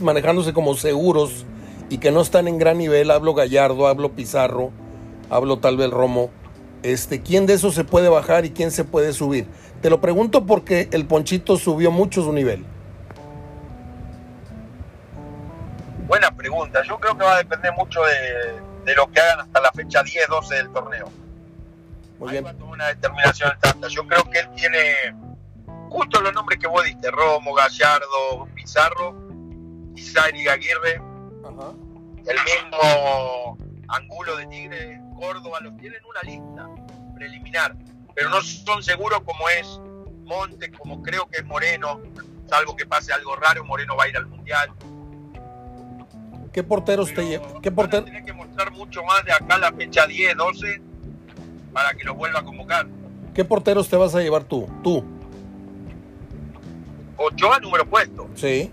manejándose 0.00 0.52
como 0.52 0.74
seguros 0.74 1.44
y 1.90 1.98
que 1.98 2.12
no 2.12 2.20
están 2.20 2.46
en 2.46 2.58
gran 2.58 2.78
nivel, 2.78 3.10
hablo 3.10 3.34
Gallardo, 3.34 3.88
hablo 3.88 4.12
Pizarro, 4.12 4.70
hablo 5.28 5.58
tal 5.58 5.76
vez 5.76 5.90
Romo, 5.90 6.30
este, 6.84 7.22
¿quién 7.22 7.46
de 7.46 7.54
esos 7.54 7.74
se 7.74 7.82
puede 7.82 8.08
bajar 8.08 8.44
y 8.44 8.50
quién 8.50 8.70
se 8.70 8.84
puede 8.84 9.12
subir? 9.12 9.46
Te 9.82 9.90
lo 9.90 10.00
pregunto 10.00 10.46
porque 10.46 10.88
el 10.92 11.06
Ponchito 11.06 11.56
subió 11.56 11.90
mucho 11.90 12.22
su 12.22 12.32
nivel. 12.32 12.64
Buena 16.06 16.30
pregunta. 16.30 16.82
Yo 16.86 16.98
creo 16.98 17.18
que 17.18 17.24
va 17.24 17.34
a 17.34 17.38
depender 17.38 17.72
mucho 17.76 18.00
de, 18.84 18.94
lo 18.94 19.10
que 19.10 19.20
hagan 19.20 19.40
hasta 19.40 19.60
la 19.60 19.72
fecha 19.72 20.02
10-12 20.02 20.48
del 20.48 20.70
torneo. 20.70 21.19
Muy 22.20 22.32
bien. 22.32 22.44
una 22.60 22.88
determinación 22.88 23.50
tanta. 23.60 23.88
Yo 23.88 24.06
creo 24.06 24.22
que 24.24 24.40
él 24.40 24.50
tiene 24.54 25.14
justo 25.88 26.20
los 26.20 26.34
nombres 26.34 26.58
que 26.58 26.66
vos 26.66 26.84
diste, 26.84 27.10
Romo, 27.10 27.54
Gallardo, 27.54 28.46
Pizarro, 28.54 29.16
Isari 29.96 30.46
Aguirre, 30.46 31.02
el 32.26 32.36
mismo 32.44 33.58
Angulo 33.88 34.36
de 34.36 34.46
Tigre, 34.46 35.00
Córdoba, 35.18 35.60
los 35.60 35.76
tienen 35.78 36.00
una 36.04 36.20
lista 36.22 36.68
preliminar, 37.14 37.74
pero 38.14 38.28
no 38.28 38.42
son 38.42 38.82
seguros 38.82 39.22
como 39.24 39.48
es 39.48 39.80
Monte, 40.24 40.70
como 40.70 41.02
creo 41.02 41.26
que 41.26 41.38
es 41.38 41.44
Moreno, 41.44 42.00
salvo 42.46 42.76
que 42.76 42.86
pase 42.86 43.14
algo 43.14 43.34
raro, 43.34 43.64
Moreno 43.64 43.96
va 43.96 44.04
a 44.04 44.08
ir 44.08 44.16
al 44.16 44.26
Mundial. 44.26 44.70
¿Qué 46.52 46.62
porteros 46.62 47.14
te 47.14 47.24
llevan? 47.24 47.60
¿Qué 47.62 47.72
portero? 47.72 48.04
Tiene 48.04 48.24
que 48.24 48.32
mostrar 48.32 48.70
mucho 48.72 49.02
más 49.04 49.24
de 49.24 49.32
acá 49.32 49.56
la 49.56 49.72
fecha 49.72 50.06
10, 50.06 50.36
12 50.36 50.89
para 51.72 51.94
que 51.94 52.04
los 52.04 52.16
vuelva 52.16 52.40
a 52.40 52.44
convocar. 52.44 52.86
¿Qué 53.34 53.44
porteros 53.44 53.88
te 53.88 53.96
vas 53.96 54.14
a 54.14 54.20
llevar 54.20 54.44
tú? 54.44 54.66
Tú. 54.82 55.04
Ochoa 57.16 57.60
número 57.60 57.86
puesto. 57.86 58.28
Sí. 58.34 58.70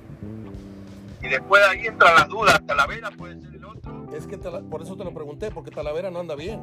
Y 1.21 1.27
después 1.27 1.61
de 1.61 1.69
ahí 1.69 1.87
entran 1.87 2.15
las 2.15 2.27
dudas. 2.27 2.61
Talavera 2.65 3.11
puede 3.11 3.39
ser 3.41 3.55
el 3.55 3.65
otro. 3.65 4.07
Es 4.15 4.25
que 4.25 4.37
por 4.37 4.81
eso 4.81 4.95
te 4.95 5.03
lo 5.03 5.13
pregunté, 5.13 5.51
porque 5.51 5.71
Talavera 5.71 6.09
no 6.09 6.19
anda 6.19 6.35
bien. 6.35 6.61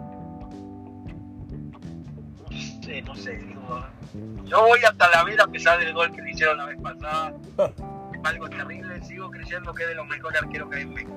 No 2.51 2.83
sé, 2.83 3.03
no 3.03 3.15
sé. 3.15 3.41
yo 4.45 4.63
voy 4.63 4.81
a 4.87 4.93
Talavera 4.93 5.45
a 5.45 5.47
pesar 5.47 5.79
del 5.79 5.93
gol 5.93 6.13
que 6.13 6.23
le 6.23 6.31
hicieron 6.31 6.57
la 6.57 6.67
vez 6.67 6.81
pasada. 6.81 7.35
Algo 8.25 8.49
terrible. 8.49 9.03
Sigo 9.05 9.31
creyendo 9.31 9.75
que 9.75 9.83
es 9.83 9.89
de 9.91 9.95
los 9.95 10.07
mejores 10.07 10.43
arqueros 10.43 10.71
que 10.71 10.77
hay 10.77 10.83
en 10.83 10.95
México. 10.95 11.13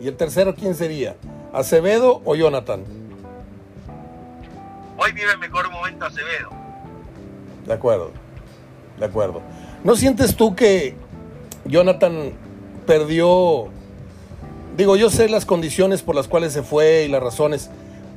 ¿Y 0.00 0.08
el 0.08 0.16
tercero 0.16 0.54
quién 0.54 0.74
sería? 0.74 1.16
¿Acevedo 1.52 2.22
o 2.24 2.34
Jonathan? 2.34 2.84
Hoy 4.96 5.12
vive 5.12 5.32
el 5.32 5.38
mejor 5.38 5.70
momento 5.70 6.06
Acevedo. 6.06 6.50
De 7.66 7.72
acuerdo. 7.72 8.10
De 8.98 9.06
acuerdo. 9.06 9.42
¿No 9.84 9.96
sientes 9.96 10.36
tú 10.36 10.54
que 10.54 10.94
Jonathan 11.64 12.32
perdió, 12.86 13.68
digo, 14.76 14.96
yo 14.96 15.10
sé 15.10 15.28
las 15.28 15.46
condiciones 15.46 16.02
por 16.02 16.14
las 16.14 16.28
cuales 16.28 16.52
se 16.52 16.62
fue 16.62 17.04
y 17.04 17.08
las 17.08 17.22
razones, 17.22 17.70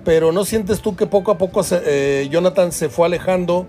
pero 0.03 0.31
¿no 0.31 0.45
sientes 0.45 0.81
tú 0.81 0.95
que 0.95 1.07
poco 1.07 1.31
a 1.31 1.37
poco 1.37 1.61
eh, 1.71 2.27
Jonathan 2.29 2.71
se 2.71 2.89
fue 2.89 3.07
alejando 3.07 3.67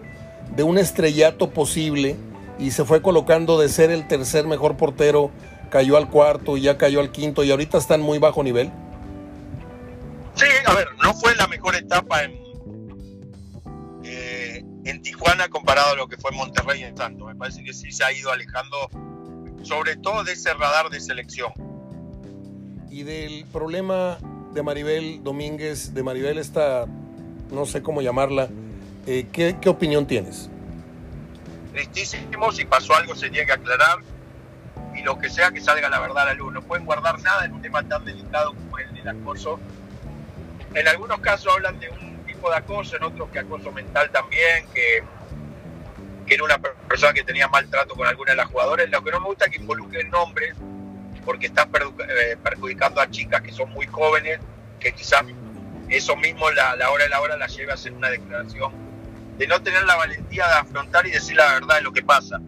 de 0.55 0.63
un 0.63 0.79
estrellato 0.79 1.51
posible 1.51 2.17
y 2.59 2.71
se 2.71 2.85
fue 2.85 3.03
colocando 3.03 3.59
de 3.59 3.69
ser 3.69 3.91
el 3.91 4.09
tercer 4.09 4.47
mejor 4.47 4.77
portero, 4.77 5.31
cayó 5.71 5.97
al 5.97 6.09
cuarto 6.09 6.57
y 6.57 6.63
ya 6.63 6.79
cayó 6.79 7.01
al 7.01 7.13
quinto 7.13 7.45
y 7.45 7.51
ahorita 7.51 7.79
está 7.79 7.95
en 7.95 8.03
muy 8.03 8.19
bajo 8.19 8.43
nivel? 8.43 8.71
Sí, 10.35 10.47
a 10.67 10.75
ver, 10.75 10.89
no 11.03 11.15
fue 11.15 11.35
la 11.37 11.47
mejor 11.47 11.77
etapa 11.77 12.25
en, 12.25 12.46
en 14.87 15.03
Tijuana 15.03 15.49
comparado 15.49 15.93
a 15.93 15.97
lo 15.97 16.09
que 16.09 16.17
fue 16.17 16.31
Monterrey 16.31 16.83
en 16.83 16.95
tanto. 16.95 17.27
Me 17.27 17.35
parece 17.35 17.63
que 17.65 17.73
sí 17.73 17.91
se 17.91 18.05
ha 18.05 18.13
ido 18.13 18.31
alejando 18.31 18.89
sobre 19.63 19.97
todo 19.97 20.23
de 20.23 20.33
ese 20.33 20.55
radar 20.55 20.91
de 20.91 21.01
selección. 21.01 21.53
Y 22.89 23.03
del 23.03 23.45
problema 23.47 24.19
de 24.55 24.63
Maribel 24.63 25.23
Domínguez, 25.25 25.93
de 25.93 26.03
Maribel 26.03 26.39
esta, 26.39 26.87
no 27.51 27.67
sé 27.67 27.83
cómo 27.83 28.01
llamarla, 28.01 28.49
eh, 29.07 29.27
¿qué, 29.33 29.69
opinión 29.69 30.07
tienes? 30.07 30.49
Tristísimo, 31.73 32.53
si 32.53 32.65
pasó 32.65 32.95
algo 32.95 33.15
se 33.15 33.29
tiene 33.29 33.45
que 33.45 33.53
aclarar 33.53 33.99
y 34.95 35.03
lo 35.03 35.19
que 35.19 35.29
sea 35.29 35.51
que 35.51 35.61
salga 35.61 35.91
la 35.91 35.99
verdad 35.99 36.23
a 36.23 36.27
la 36.27 36.35
luz. 36.35 36.53
No 36.53 36.63
pueden 36.63 36.87
guardar 36.87 37.21
nada 37.23 37.45
en 37.45 37.53
un 37.53 37.61
tema 37.61 37.83
tan 37.83 38.05
delicado 38.05 38.55
como 38.55 38.79
el 38.79 38.95
del 38.95 39.09
acoso. 39.09 39.59
En 40.75 40.87
algunos 40.87 41.19
casos 41.19 41.53
hablan 41.53 41.79
de 41.81 41.91
un 41.91 42.06
tipo 42.47 42.51
de 42.51 42.57
acoso, 42.57 42.97
en 42.97 43.03
otros 43.03 43.31
que 43.31 43.39
acoso 43.41 43.73
mental 43.73 44.11
también, 44.11 44.67
que 44.73 45.03
que 46.27 46.35
era 46.35 46.43
una 46.43 46.59
persona 46.59 47.13
que 47.13 47.23
tenía 47.23 47.47
maltrato 47.47 47.95
con 47.95 48.05
alguna 48.05 48.33
de 48.33 48.37
las 48.37 48.49
jugadoras. 48.49 48.91
Lo 48.91 49.01
que 49.05 49.13
no 49.13 49.21
me 49.21 49.27
gusta 49.27 49.45
es 49.45 49.53
que 49.53 49.59
involucre 49.59 50.01
el 50.01 50.11
nombre, 50.11 50.55
porque 51.25 51.47
están 51.47 51.71
eh, 51.73 52.37
perjudicando 52.43 53.01
a 53.01 53.09
chicas 53.09 53.43
que 53.43 53.53
son 53.53 53.71
muy 53.71 53.87
jóvenes, 53.87 54.41
que 54.81 54.93
quizás 54.93 55.23
eso 55.89 56.17
mismo 56.17 56.51
la, 56.51 56.75
la 56.75 56.91
hora 56.91 57.05
de 57.05 57.11
la 57.11 57.21
hora 57.21 57.37
la 57.37 57.47
lleve 57.47 57.71
a 57.71 57.75
hacer 57.75 57.93
una 57.93 58.11
declaración, 58.11 58.73
de 59.39 59.47
no 59.47 59.63
tener 59.63 59.85
la 59.85 59.95
valentía 59.95 60.49
de 60.49 60.55
afrontar 60.55 61.07
y 61.07 61.13
decir 61.13 61.37
la 61.37 61.53
verdad 61.53 61.77
de 61.77 61.83
lo 61.83 61.93
que 61.93 62.03
pasa. 62.03 62.41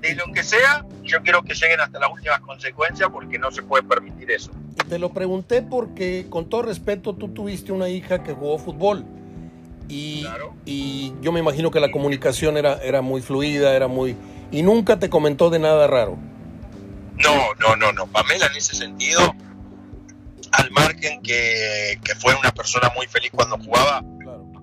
De 0.00 0.16
lo 0.16 0.24
que 0.34 0.42
sea, 0.42 0.84
yo 1.04 1.22
quiero 1.22 1.44
que 1.44 1.54
lleguen 1.54 1.80
hasta 1.80 2.00
las 2.00 2.10
últimas 2.10 2.40
consecuencias 2.40 3.08
porque 3.08 3.38
no 3.38 3.52
se 3.52 3.62
puede 3.62 3.84
permitir 3.84 4.32
eso. 4.32 4.50
Te 4.88 4.98
lo 4.98 5.12
pregunté 5.12 5.62
porque, 5.62 6.26
con 6.28 6.48
todo 6.48 6.62
respeto, 6.62 7.14
tú 7.14 7.28
tuviste 7.28 7.72
una 7.72 7.88
hija 7.88 8.22
que 8.22 8.34
jugó 8.34 8.58
fútbol 8.58 9.04
y, 9.88 10.26
y 10.64 11.12
yo 11.20 11.32
me 11.32 11.40
imagino 11.40 11.70
que 11.70 11.80
la 11.80 11.90
comunicación 11.90 12.56
era, 12.56 12.74
era 12.82 13.02
muy 13.02 13.22
fluida, 13.22 13.74
era 13.74 13.88
muy... 13.88 14.16
Y 14.50 14.62
nunca 14.62 14.98
te 14.98 15.08
comentó 15.08 15.50
de 15.50 15.58
nada 15.58 15.86
raro. 15.86 16.18
No, 17.16 17.54
no, 17.60 17.76
no, 17.76 17.92
no. 17.92 18.06
Pamela 18.06 18.46
en 18.46 18.56
ese 18.56 18.76
sentido, 18.76 19.34
al 20.52 20.70
margen 20.70 21.22
que, 21.22 21.98
fue 22.18 22.34
una 22.34 22.50
persona 22.52 22.90
muy 22.94 23.06
feliz 23.06 23.30
cuando 23.32 23.58
jugaba, 23.58 24.02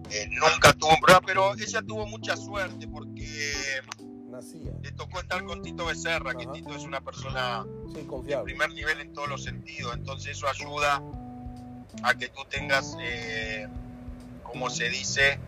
eh, 0.09 0.29
nunca 0.29 0.73
tuvo 0.73 0.91
un 0.91 0.99
problema, 0.99 1.21
pero 1.25 1.53
ella 1.55 1.81
tuvo 1.81 2.05
mucha 2.07 2.35
suerte 2.35 2.87
porque 2.87 3.53
le 4.81 4.91
tocó 4.91 5.19
estar 5.19 5.43
con 5.43 5.61
Tito 5.61 5.85
Becerra, 5.85 6.33
que 6.33 6.47
Tito 6.47 6.75
es 6.75 6.83
una 6.83 7.01
persona 7.01 7.65
de 8.23 8.37
primer 8.43 8.73
nivel 8.73 8.99
en 9.01 9.13
todos 9.13 9.29
los 9.29 9.43
sentidos, 9.43 9.93
entonces 9.95 10.37
eso 10.37 10.47
ayuda 10.47 11.01
a 12.03 12.13
que 12.15 12.29
tú 12.29 12.41
tengas... 12.49 12.95
Eh, 13.01 13.67
como 14.51 14.69
se 14.69 14.89
dice, 14.89 15.39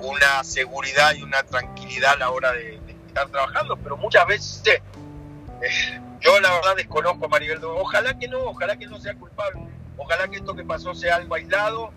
una 0.00 0.44
seguridad 0.44 1.14
y 1.14 1.22
una 1.22 1.42
tranquilidad 1.42 2.12
a 2.12 2.16
la 2.16 2.30
hora 2.30 2.52
de, 2.52 2.80
estar 3.08 3.28
trabajando, 3.28 3.76
pero 3.76 3.96
muchas 3.96 4.24
veces 4.24 4.62
eh, 4.64 6.00
yo 6.20 6.38
la 6.38 6.52
verdad 6.52 6.76
desconozco 6.76 7.26
a 7.26 7.28
Maribel, 7.28 7.58
ojalá 7.64 8.16
que 8.16 8.28
no, 8.28 8.38
ojalá 8.38 8.76
que 8.76 8.86
no 8.86 9.00
sea 9.00 9.14
culpable, 9.14 9.60
ojalá 9.98 10.28
que 10.28 10.36
esto 10.36 10.54
que 10.54 10.62
pasó 10.62 10.94
sea 10.94 11.16
algo 11.16 11.34
aislado 11.34 11.90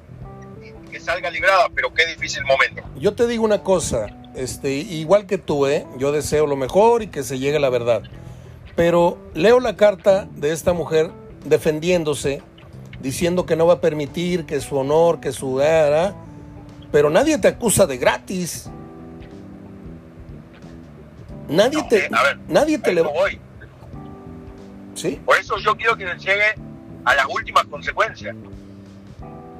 y 0.59 0.89
que 0.89 0.99
salga 0.99 1.29
librada, 1.29 1.69
pero 1.75 1.93
qué 1.93 2.07
difícil 2.07 2.43
momento. 2.45 2.81
Yo 2.95 3.13
te 3.13 3.27
digo 3.27 3.43
una 3.43 3.61
cosa, 3.61 4.07
este, 4.35 4.71
igual 4.71 5.25
que 5.25 5.37
tú, 5.37 5.67
¿eh? 5.67 5.85
yo 5.97 6.11
deseo 6.11 6.47
lo 6.47 6.55
mejor 6.55 7.03
y 7.03 7.07
que 7.07 7.23
se 7.23 7.39
llegue 7.39 7.59
la 7.59 7.69
verdad, 7.69 8.03
pero 8.75 9.17
leo 9.33 9.59
la 9.59 9.75
carta 9.75 10.27
de 10.35 10.51
esta 10.51 10.73
mujer 10.73 11.11
defendiéndose 11.45 12.41
diciendo 13.01 13.45
que 13.45 13.55
no 13.55 13.67
va 13.67 13.75
a 13.75 13.81
permitir 13.81 14.45
que 14.45 14.61
su 14.61 14.77
honor, 14.77 15.19
que 15.19 15.31
su... 15.31 15.61
pero 16.91 17.09
nadie 17.09 17.37
te 17.37 17.49
acusa 17.49 17.85
de 17.85 17.97
gratis. 17.97 18.69
Nadie 21.49 21.83
te... 21.89 22.07
A 22.11 22.23
ver, 22.23 22.39
nadie 22.47 22.79
te 22.79 22.93
le... 22.93 23.01
Voy. 23.01 23.39
¿Sí? 24.95 25.19
Por 25.25 25.37
eso 25.37 25.55
yo 25.57 25.75
quiero 25.75 25.97
que 25.97 26.05
llegue 26.05 26.55
a 27.03 27.15
las 27.15 27.25
últimas 27.29 27.65
consecuencias. 27.65 28.35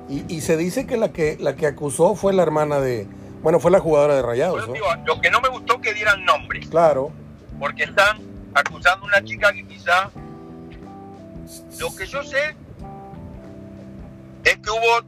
Y, 0.10 0.42
se 0.42 0.58
dice 0.58 0.86
que 0.86 0.96
la 0.96 1.12
que 1.12 1.38
la 1.40 1.56
que 1.56 1.66
acusó 1.66 2.14
fue 2.14 2.34
la 2.34 2.44
hermana 2.44 2.80
de, 2.80 3.08
bueno, 3.44 3.60
fue 3.60 3.72
la 3.72 3.80
jugadora 3.82 4.16
de 4.16 4.22
Rayados. 4.22 4.68
lo 5.06 5.22
que 5.22 5.30
no 5.30 5.42
me 5.42 5.50
gustó 5.50 5.80
que 5.82 5.94
dieran 5.94 6.24
nombres. 6.24 6.68
Claro. 6.68 7.12
Porque 7.60 7.84
están 7.84 8.18
acusando 8.54 9.06
a 9.06 9.08
una 9.10 9.24
chica 9.24 9.52
que 9.52 9.68
quizá, 9.68 10.10
lo 11.80 11.96
que 11.96 12.06
yo 12.06 12.24
sé 12.24 12.56
es 14.46 14.58
que 14.58 14.70
hubo 14.70 15.02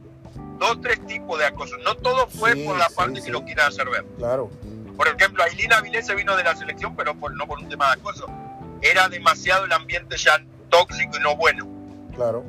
dos, 0.58 0.80
tres 0.82 1.04
tipos 1.06 1.38
de 1.38 1.46
acoso. 1.46 1.76
No 1.78 1.94
todo 1.96 2.26
fue 2.26 2.54
por 2.56 2.76
la 2.76 2.88
parte 2.90 3.22
que 3.22 3.30
lo 3.30 3.42
quieran 3.44 3.68
hacer 3.68 3.88
ver. 3.88 4.04
Claro. 4.18 4.50
Por 4.96 5.08
ejemplo, 5.08 5.42
Ailina 5.42 5.80
Vilés 5.80 6.06
se 6.06 6.14
vino 6.14 6.36
de 6.36 6.44
la 6.44 6.54
selección, 6.54 6.94
pero 6.94 7.14
no 7.14 7.46
por 7.46 7.58
un 7.58 7.68
tema 7.68 7.86
de 7.86 8.00
acoso. 8.00 8.26
Era 8.82 9.08
demasiado 9.08 9.64
el 9.64 9.72
ambiente 9.72 10.16
ya 10.18 10.44
tóxico 10.68 11.16
y 11.16 11.22
no 11.22 11.36
bueno. 11.36 11.66
Claro. 12.14 12.44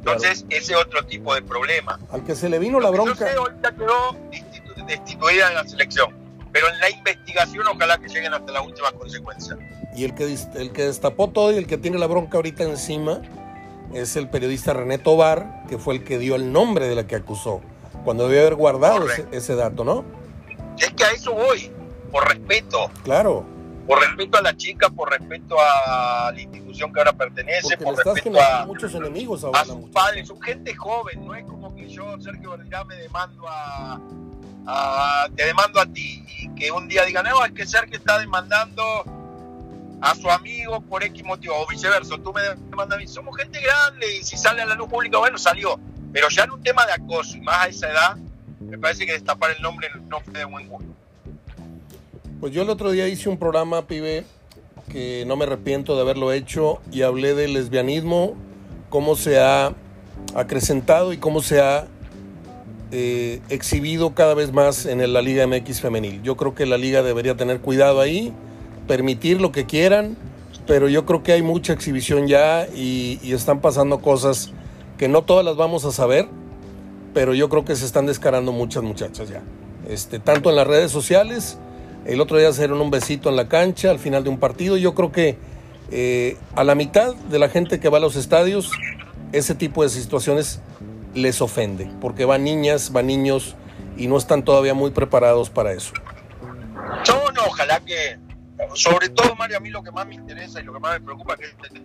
Entonces, 0.00 0.46
ese 0.48 0.74
otro 0.76 1.04
tipo 1.04 1.34
de 1.34 1.42
problema. 1.42 2.00
Al 2.10 2.24
que 2.24 2.34
se 2.34 2.48
le 2.48 2.58
vino 2.58 2.80
la 2.80 2.90
bronca. 2.90 3.12
Yo 3.12 3.26
sé, 3.26 3.36
ahorita 3.36 3.72
quedó 3.72 4.16
destituida 4.86 5.48
de 5.50 5.54
la 5.54 5.68
selección. 5.68 6.16
Pero 6.52 6.68
en 6.68 6.80
la 6.80 6.90
investigación, 6.90 7.66
ojalá 7.68 7.98
que 7.98 8.08
lleguen 8.08 8.32
hasta 8.32 8.50
las 8.50 8.64
últimas 8.64 8.92
consecuencias. 8.92 9.58
Y 9.94 10.04
el 10.04 10.14
que, 10.14 10.36
el 10.54 10.72
que 10.72 10.84
destapó 10.84 11.28
todo 11.28 11.52
y 11.52 11.56
el 11.56 11.66
que 11.66 11.76
tiene 11.76 11.98
la 11.98 12.06
bronca 12.06 12.38
ahorita 12.38 12.64
encima 12.64 13.20
es 13.92 14.16
el 14.16 14.28
periodista 14.28 14.72
René 14.72 14.98
Tobar, 14.98 15.64
que 15.68 15.78
fue 15.78 15.94
el 15.94 16.04
que 16.04 16.18
dio 16.18 16.34
el 16.34 16.52
nombre 16.52 16.88
de 16.88 16.94
la 16.94 17.06
que 17.06 17.16
acusó, 17.16 17.60
cuando 18.04 18.26
debió 18.26 18.40
haber 18.40 18.54
guardado 18.54 19.06
ese, 19.32 19.54
dato, 19.54 19.84
¿no? 19.84 20.04
Es 20.78 20.90
que 20.92 21.04
a 21.04 21.10
eso 21.10 21.34
voy, 21.34 21.70
por 22.10 22.26
respeto. 22.26 22.90
Claro. 23.04 23.44
Por 23.86 23.98
respeto 23.98 24.38
a 24.38 24.42
la 24.42 24.56
chica, 24.56 24.88
por 24.90 25.10
respeto 25.10 25.56
a 25.58 26.30
la 26.32 26.40
institución 26.40 26.92
que 26.92 27.00
ahora 27.00 27.12
pertenece, 27.12 27.76
por 27.76 27.96
respeto 27.96 28.40
a 28.40 28.64
muchos 28.66 28.94
enemigos 28.94 29.44
a 29.52 29.64
sus 29.64 29.90
padres, 29.90 30.28
son 30.28 30.40
gente 30.40 30.74
joven, 30.74 31.24
no 31.24 31.34
es 31.34 31.44
como 31.44 31.74
que 31.74 31.88
yo, 31.88 32.20
Sergio 32.20 32.50
Verdirá, 32.50 32.84
me 32.84 32.96
demando 32.96 33.44
a, 33.48 35.28
te 35.34 35.44
demando 35.44 35.80
a 35.80 35.86
ti 35.86 36.24
y 36.38 36.48
que 36.54 36.70
un 36.70 36.86
día 36.88 37.04
digan, 37.04 37.24
no, 37.24 37.44
es 37.44 37.52
que 37.52 37.66
Sergio 37.66 37.98
está 37.98 38.18
demandando 38.18 38.84
a 40.00 40.14
su 40.14 40.30
amigo 40.30 40.80
por 40.80 41.02
X 41.02 41.24
motivo, 41.24 41.54
o 41.56 41.66
viceversa, 41.66 42.16
tú 42.22 42.32
me 42.32 42.42
demandas 42.42 42.96
a 42.96 43.00
mí. 43.00 43.06
Somos 43.06 43.36
gente 43.36 43.60
grande 43.60 44.16
y 44.16 44.22
si 44.22 44.36
sale 44.36 44.62
a 44.62 44.66
la 44.66 44.74
luz 44.74 44.88
pública, 44.88 45.18
bueno, 45.18 45.38
salió. 45.38 45.78
Pero 46.12 46.28
ya 46.28 46.44
en 46.44 46.52
un 46.52 46.62
tema 46.62 46.86
de 46.86 46.92
acoso 46.92 47.36
y 47.36 47.40
más 47.40 47.66
a 47.66 47.68
esa 47.68 47.90
edad, 47.90 48.16
me 48.60 48.78
parece 48.78 49.06
que 49.06 49.12
destapar 49.12 49.50
el 49.52 49.62
nombre 49.62 49.88
no 50.08 50.20
fue 50.20 50.34
de 50.34 50.44
buen 50.44 50.68
gusto. 50.68 50.94
Pues 52.40 52.54
yo 52.54 52.62
el 52.62 52.70
otro 52.70 52.90
día 52.90 53.06
hice 53.06 53.28
un 53.28 53.36
programa, 53.36 53.86
pibe, 53.86 54.24
que 54.90 55.24
no 55.26 55.36
me 55.36 55.44
arrepiento 55.44 55.94
de 55.94 56.00
haberlo 56.00 56.32
hecho 56.32 56.80
y 56.90 57.02
hablé 57.02 57.34
del 57.34 57.52
lesbianismo, 57.52 58.34
cómo 58.88 59.14
se 59.14 59.38
ha 59.38 59.74
acrecentado 60.34 61.12
y 61.12 61.18
cómo 61.18 61.42
se 61.42 61.60
ha 61.60 61.86
eh, 62.92 63.42
exhibido 63.50 64.14
cada 64.14 64.32
vez 64.32 64.52
más 64.52 64.86
en 64.86 65.12
la 65.12 65.20
Liga 65.20 65.46
MX 65.46 65.82
femenil. 65.82 66.22
Yo 66.22 66.38
creo 66.38 66.54
que 66.54 66.64
la 66.64 66.78
liga 66.78 67.02
debería 67.02 67.36
tener 67.36 67.60
cuidado 67.60 68.00
ahí 68.00 68.32
permitir 68.88 69.38
lo 69.38 69.52
que 69.52 69.66
quieran, 69.66 70.16
pero 70.66 70.88
yo 70.88 71.04
creo 71.04 71.22
que 71.22 71.32
hay 71.32 71.42
mucha 71.42 71.74
exhibición 71.74 72.26
ya 72.26 72.66
y, 72.74 73.20
están 73.32 73.60
pasando 73.60 74.00
cosas 74.00 74.50
que 74.96 75.08
no 75.08 75.22
todas 75.22 75.44
las 75.44 75.56
vamos 75.56 75.84
a 75.84 75.92
saber, 75.92 76.26
pero 77.12 77.34
yo 77.34 77.50
creo 77.50 77.66
que 77.66 77.76
se 77.76 77.84
están 77.84 78.06
descarando 78.06 78.50
muchas 78.50 78.82
muchachas 78.82 79.28
ya. 79.28 79.42
Este, 79.88 80.18
tanto 80.18 80.48
en 80.48 80.56
las 80.56 80.66
redes 80.66 80.90
sociales, 80.90 81.58
el 82.06 82.20
otro 82.20 82.38
día 82.38 82.52
se 82.52 82.62
dieron 82.62 82.80
un 82.80 82.90
besito 82.90 83.28
en 83.28 83.36
la 83.36 83.48
cancha 83.48 83.90
al 83.90 83.98
final 83.98 84.24
de 84.24 84.30
un 84.30 84.38
partido. 84.38 84.76
Yo 84.76 84.94
creo 84.94 85.12
que 85.12 85.38
eh, 85.90 86.36
a 86.54 86.64
la 86.64 86.74
mitad 86.74 87.14
de 87.14 87.38
la 87.38 87.48
gente 87.48 87.80
que 87.80 87.88
va 87.88 87.98
a 87.98 88.00
los 88.00 88.16
estadios, 88.16 88.70
ese 89.32 89.54
tipo 89.54 89.82
de 89.82 89.88
situaciones 89.88 90.60
les 91.14 91.40
ofende, 91.40 91.90
porque 92.00 92.24
van 92.24 92.44
niñas, 92.44 92.92
van 92.92 93.06
niños 93.06 93.56
y 93.96 94.06
no 94.06 94.16
están 94.16 94.44
todavía 94.44 94.74
muy 94.74 94.90
preparados 94.90 95.50
para 95.50 95.72
eso. 95.72 95.92
Yo 97.04 97.32
no, 97.32 97.44
ojalá 97.46 97.80
que 97.80 98.18
sobre 98.74 99.08
todo, 99.08 99.34
Mario, 99.36 99.56
a 99.56 99.60
mí 99.60 99.70
lo 99.70 99.82
que 99.82 99.90
más 99.90 100.06
me 100.06 100.14
interesa 100.14 100.60
y 100.60 100.64
lo 100.64 100.72
que 100.72 100.80
más 100.80 100.92
me 100.98 101.04
preocupa 101.04 101.34
es 101.34 101.40
que 101.40 101.66
este 101.66 101.82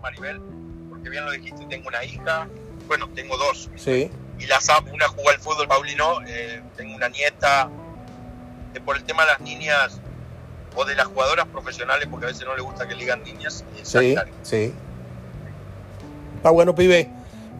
Maribel, 0.00 0.40
porque 0.88 1.10
bien 1.10 1.24
lo 1.24 1.30
dijiste, 1.32 1.64
tengo 1.66 1.88
una 1.88 2.02
hija, 2.04 2.48
bueno, 2.86 3.08
tengo 3.14 3.36
dos. 3.36 3.70
Sí. 3.76 4.10
Y 4.38 4.46
las 4.46 4.68
amo, 4.68 4.92
una 4.92 5.06
juega 5.08 5.32
al 5.32 5.38
fútbol, 5.38 5.68
Paulino, 5.68 6.20
eh, 6.26 6.62
tengo 6.76 6.94
una 6.96 7.08
nieta. 7.08 7.70
Que 8.74 8.80
por 8.80 8.96
el 8.96 9.04
tema 9.04 9.22
de 9.22 9.30
las 9.30 9.40
niñas 9.40 10.00
o 10.74 10.84
de 10.84 10.96
las 10.96 11.06
jugadoras 11.06 11.46
profesionales, 11.46 12.08
porque 12.10 12.26
a 12.26 12.28
veces 12.28 12.44
no 12.44 12.54
le 12.56 12.62
gusta 12.62 12.86
que 12.86 12.94
le 12.94 13.02
digan 13.02 13.22
niñas. 13.22 13.64
Eh, 13.76 13.80
sí, 13.84 14.14
sí. 14.42 14.74
Está 16.36 16.50
bueno, 16.50 16.74
pibe. 16.74 17.08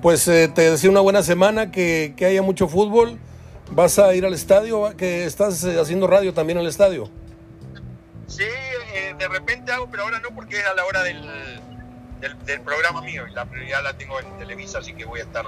Pues 0.02 0.26
eh, 0.28 0.48
te 0.48 0.70
deseo 0.70 0.90
una 0.90 1.00
buena 1.00 1.22
semana, 1.22 1.70
que, 1.70 2.12
que 2.16 2.26
haya 2.26 2.42
mucho 2.42 2.68
fútbol. 2.68 3.18
¿Vas 3.70 3.98
a 3.98 4.14
ir 4.14 4.26
al 4.26 4.34
estadio? 4.34 4.94
¿Que 4.96 5.24
estás 5.24 5.64
haciendo 5.64 6.06
radio 6.06 6.34
también 6.34 6.58
al 6.58 6.66
estadio? 6.66 7.08
Sí, 8.26 8.42
eh, 8.42 9.14
de 9.16 9.28
repente 9.28 9.72
hago, 9.72 9.88
pero 9.90 10.02
ahora 10.02 10.18
no 10.18 10.30
porque 10.34 10.58
es 10.58 10.66
a 10.66 10.74
la 10.74 10.84
hora 10.84 11.02
del, 11.02 11.22
del, 12.44 12.60
programa 12.60 13.00
mío 13.00 13.26
y 13.30 13.32
la 13.32 13.46
prioridad 13.46 13.82
la 13.82 13.96
tengo 13.96 14.20
en 14.20 14.38
Televisa, 14.38 14.78
así 14.78 14.92
que 14.92 15.04
voy 15.04 15.20
a 15.20 15.22
estar 15.22 15.46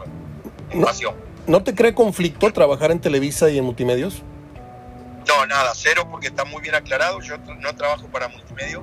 en 0.71 0.81
no, 0.81 0.89
¿No 1.47 1.63
te 1.63 1.75
cree 1.75 1.95
conflicto 1.95 2.51
trabajar 2.53 2.91
en 2.91 3.01
Televisa 3.01 3.51
y 3.51 3.59
en 3.59 3.65
multimedios? 3.65 4.23
No, 5.27 5.47
nada, 5.47 5.73
cero 5.75 6.07
porque 6.11 6.29
está 6.29 6.45
muy 6.45 6.63
bien 6.63 6.75
aclarado. 6.75 7.21
Yo 7.21 7.37
no 7.39 7.75
trabajo 7.75 8.07
para 8.09 8.29
multimedio, 8.29 8.83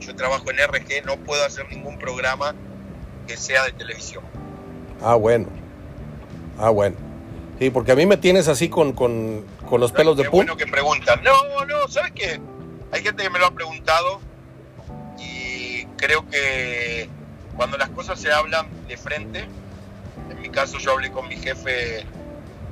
yo 0.00 0.14
trabajo 0.14 0.50
en 0.50 0.58
RG, 0.58 1.04
no 1.06 1.16
puedo 1.16 1.44
hacer 1.44 1.68
ningún 1.70 1.98
programa 1.98 2.54
que 3.26 3.36
sea 3.36 3.64
de 3.64 3.72
televisión. 3.72 4.24
Ah, 5.02 5.14
bueno. 5.14 5.48
Ah, 6.58 6.70
bueno. 6.70 6.96
Sí, 7.58 7.70
porque 7.70 7.92
a 7.92 7.96
mí 7.96 8.06
me 8.06 8.16
tienes 8.16 8.48
así 8.48 8.68
con, 8.68 8.92
con, 8.92 9.44
con 9.68 9.80
los 9.80 9.92
pelos 9.92 10.16
de 10.16 10.24
punta. 10.24 10.52
bueno 10.52 10.56
que 10.56 10.66
preguntan. 10.66 11.22
No, 11.22 11.64
no, 11.64 11.88
¿sabes 11.88 12.12
qué? 12.12 12.40
Hay 12.92 13.02
gente 13.02 13.22
que 13.22 13.30
me 13.30 13.38
lo 13.38 13.46
ha 13.46 13.50
preguntado 13.52 14.20
y 15.18 15.84
creo 15.96 16.28
que 16.28 17.08
cuando 17.56 17.78
las 17.78 17.88
cosas 17.90 18.20
se 18.20 18.32
hablan 18.32 18.66
de 18.88 18.96
frente, 18.96 19.46
en 20.30 20.40
mi 20.40 20.48
caso 20.48 20.78
yo 20.78 20.92
hablé 20.92 21.10
con 21.10 21.28
mi 21.28 21.36
jefe, 21.36 22.04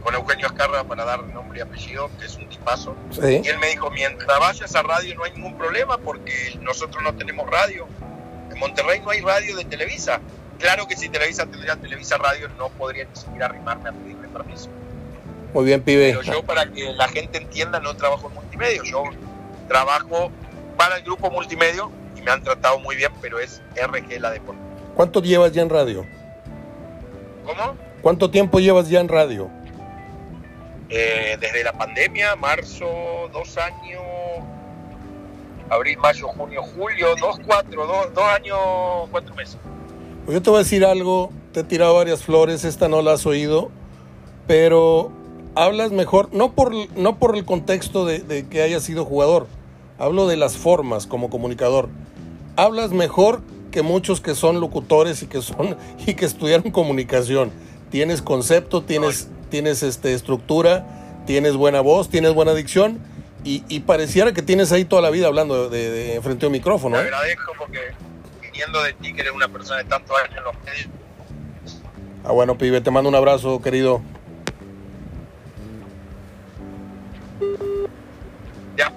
con 0.02 0.14
Eugenio 0.14 0.46
Azcarra, 0.46 0.84
para 0.84 1.04
dar 1.04 1.22
nombre 1.24 1.58
y 1.58 1.62
apellido, 1.62 2.10
que 2.18 2.26
es 2.26 2.36
un 2.36 2.48
tipazo, 2.48 2.96
y 3.22 3.46
él 3.46 3.58
me 3.58 3.68
dijo, 3.68 3.90
mientras 3.90 4.38
vayas 4.38 4.74
a 4.74 4.82
radio 4.82 5.14
no 5.14 5.24
hay 5.24 5.32
ningún 5.32 5.56
problema 5.56 5.98
porque 5.98 6.58
nosotros 6.60 7.02
no 7.02 7.14
tenemos 7.14 7.48
radio. 7.50 7.86
En 8.50 8.58
Monterrey 8.58 9.00
no 9.00 9.10
hay 9.10 9.20
radio 9.20 9.56
de 9.56 9.64
Televisa. 9.64 10.20
Claro 10.58 10.86
que 10.86 10.96
si 10.96 11.08
Televisa 11.08 11.46
tendría 11.46 11.76
Televisa 11.76 12.18
Radio 12.18 12.48
no 12.58 12.68
podría 12.68 13.04
ni 13.04 13.16
siquiera 13.16 13.46
arrimarme 13.46 13.88
a 13.88 13.92
pedirme 13.92 14.28
permiso. 14.28 14.68
Muy 15.54 15.64
bien, 15.64 15.82
pibe. 15.82 16.10
Pero 16.10 16.22
yo 16.22 16.42
para 16.42 16.70
que 16.70 16.92
la 16.92 17.08
gente 17.08 17.38
entienda 17.38 17.80
no 17.80 17.96
trabajo 17.96 18.28
en 18.28 18.34
multimedia, 18.34 18.82
yo 18.84 19.04
trabajo 19.68 20.30
para 20.76 20.96
el 20.96 21.02
grupo 21.02 21.30
multimedio 21.30 21.90
y 22.16 22.22
me 22.22 22.30
han 22.30 22.42
tratado 22.42 22.78
muy 22.78 22.96
bien, 22.96 23.10
pero 23.20 23.38
es 23.38 23.62
RG 23.74 24.20
la 24.20 24.30
deporte. 24.30 24.60
¿Cuánto 24.94 25.22
llevas 25.22 25.52
ya 25.52 25.62
en 25.62 25.70
radio? 25.70 26.04
¿Cómo? 27.44 27.76
¿Cuánto 28.02 28.30
tiempo 28.30 28.60
llevas 28.60 28.88
ya 28.88 29.00
en 29.00 29.08
radio? 29.08 29.50
Eh, 30.90 31.37
desde 31.40 31.62
la 31.62 31.72
pandemia, 31.72 32.35
marzo, 32.37 32.87
dos 33.33 33.57
años, 33.57 34.03
abril, 35.68 35.98
mayo, 35.98 36.29
junio, 36.29 36.62
julio, 36.62 37.14
dos, 37.20 37.38
cuatro, 37.46 37.87
dos, 37.87 38.12
dos 38.12 38.24
años, 38.24 38.59
cuatro 39.11 39.35
meses. 39.35 39.59
Pues 40.24 40.35
yo 40.35 40.42
te 40.42 40.50
voy 40.50 40.59
a 40.59 40.62
decir 40.62 40.85
algo, 40.85 41.31
te 41.53 41.61
he 41.61 41.64
tirado 41.64 41.94
varias 41.94 42.24
flores, 42.24 42.64
esta 42.64 42.88
no 42.88 43.03
la 43.03 43.12
has 43.12 43.24
oído, 43.24 43.70
pero 44.46 45.12
hablas 45.55 45.92
mejor, 45.92 46.29
no 46.33 46.53
por, 46.53 46.74
no 46.96 47.18
por 47.18 47.37
el 47.37 47.44
contexto 47.44 48.05
de, 48.05 48.18
de 48.18 48.48
que 48.48 48.62
hayas 48.62 48.83
sido 48.83 49.05
jugador, 49.05 49.46
Hablo 50.00 50.26
de 50.26 50.38
las 50.38 50.57
formas 50.57 51.07
como 51.07 51.29
comunicador. 51.29 51.90
Hablas 52.57 52.90
mejor 52.90 53.42
que 53.70 53.83
muchos 53.83 54.22
que 54.22 54.35
son 54.35 54.59
locutores 54.59 55.22
y 55.22 55.26
que 55.26 55.42
son 55.42 55.76
y 56.07 56.14
que 56.14 56.24
estudiaron 56.24 56.72
comunicación. 56.72 57.53
Tienes 57.90 58.22
concepto, 58.22 58.83
tienes, 58.83 59.29
tienes 59.50 59.83
este, 59.83 60.14
estructura, 60.14 61.22
tienes 61.26 61.57
buena 61.57 61.81
voz, 61.81 62.09
tienes 62.09 62.33
buena 62.35 62.55
dicción 62.55 63.00
y, 63.42 63.81
pareciera 63.81 64.33
que 64.33 64.42
tienes 64.42 64.70
ahí 64.70 64.85
toda 64.85 65.00
la 65.03 65.11
vida 65.11 65.26
hablando 65.26 65.68
de, 65.68 66.20
frente 66.22 66.44
a 66.44 66.48
un 66.48 66.53
micrófono. 66.53 66.96
Te 66.96 67.03
¿eh? 67.03 67.07
agradezco 67.07 67.53
porque 67.59 67.81
viniendo 68.40 68.83
de 68.83 68.92
ti 68.92 69.14
que 69.14 69.22
eres 69.22 69.33
una 69.33 69.48
persona 69.48 69.79
de 69.79 69.85
tanto 69.85 70.14
años 70.16 70.37
en 70.37 70.44
los 70.44 70.55
medios. 70.64 70.88
Ah, 72.24 72.33
bueno, 72.33 72.59
pibe, 72.59 72.81
te 72.81 72.90
mando 72.90 73.09
un 73.09 73.14
abrazo, 73.14 73.62
querido. 73.62 74.03
Ya, 78.76 78.92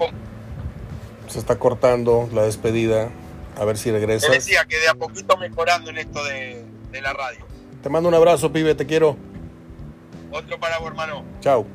se 1.27 1.39
está 1.39 1.57
cortando 1.57 2.29
la 2.33 2.43
despedida. 2.43 3.09
A 3.57 3.65
ver 3.65 3.77
si 3.77 3.91
regresa. 3.91 4.27
Te 4.27 4.33
decía 4.33 4.65
que 4.65 4.79
de 4.79 4.87
a 4.87 4.95
poquito 4.95 5.37
mejorando 5.37 5.89
en 5.91 5.97
esto 5.99 6.23
de, 6.23 6.65
la 7.01 7.13
radio. 7.13 7.45
Te 7.83 7.89
mando 7.89 8.07
un 8.07 8.15
abrazo, 8.15 8.49
pibe, 8.53 8.75
te 8.75 8.85
quiero. 8.85 9.17
Otro 10.31 10.57
para 10.57 10.79
vos, 10.79 10.87
hermano. 10.87 11.23
Chao. 11.41 11.65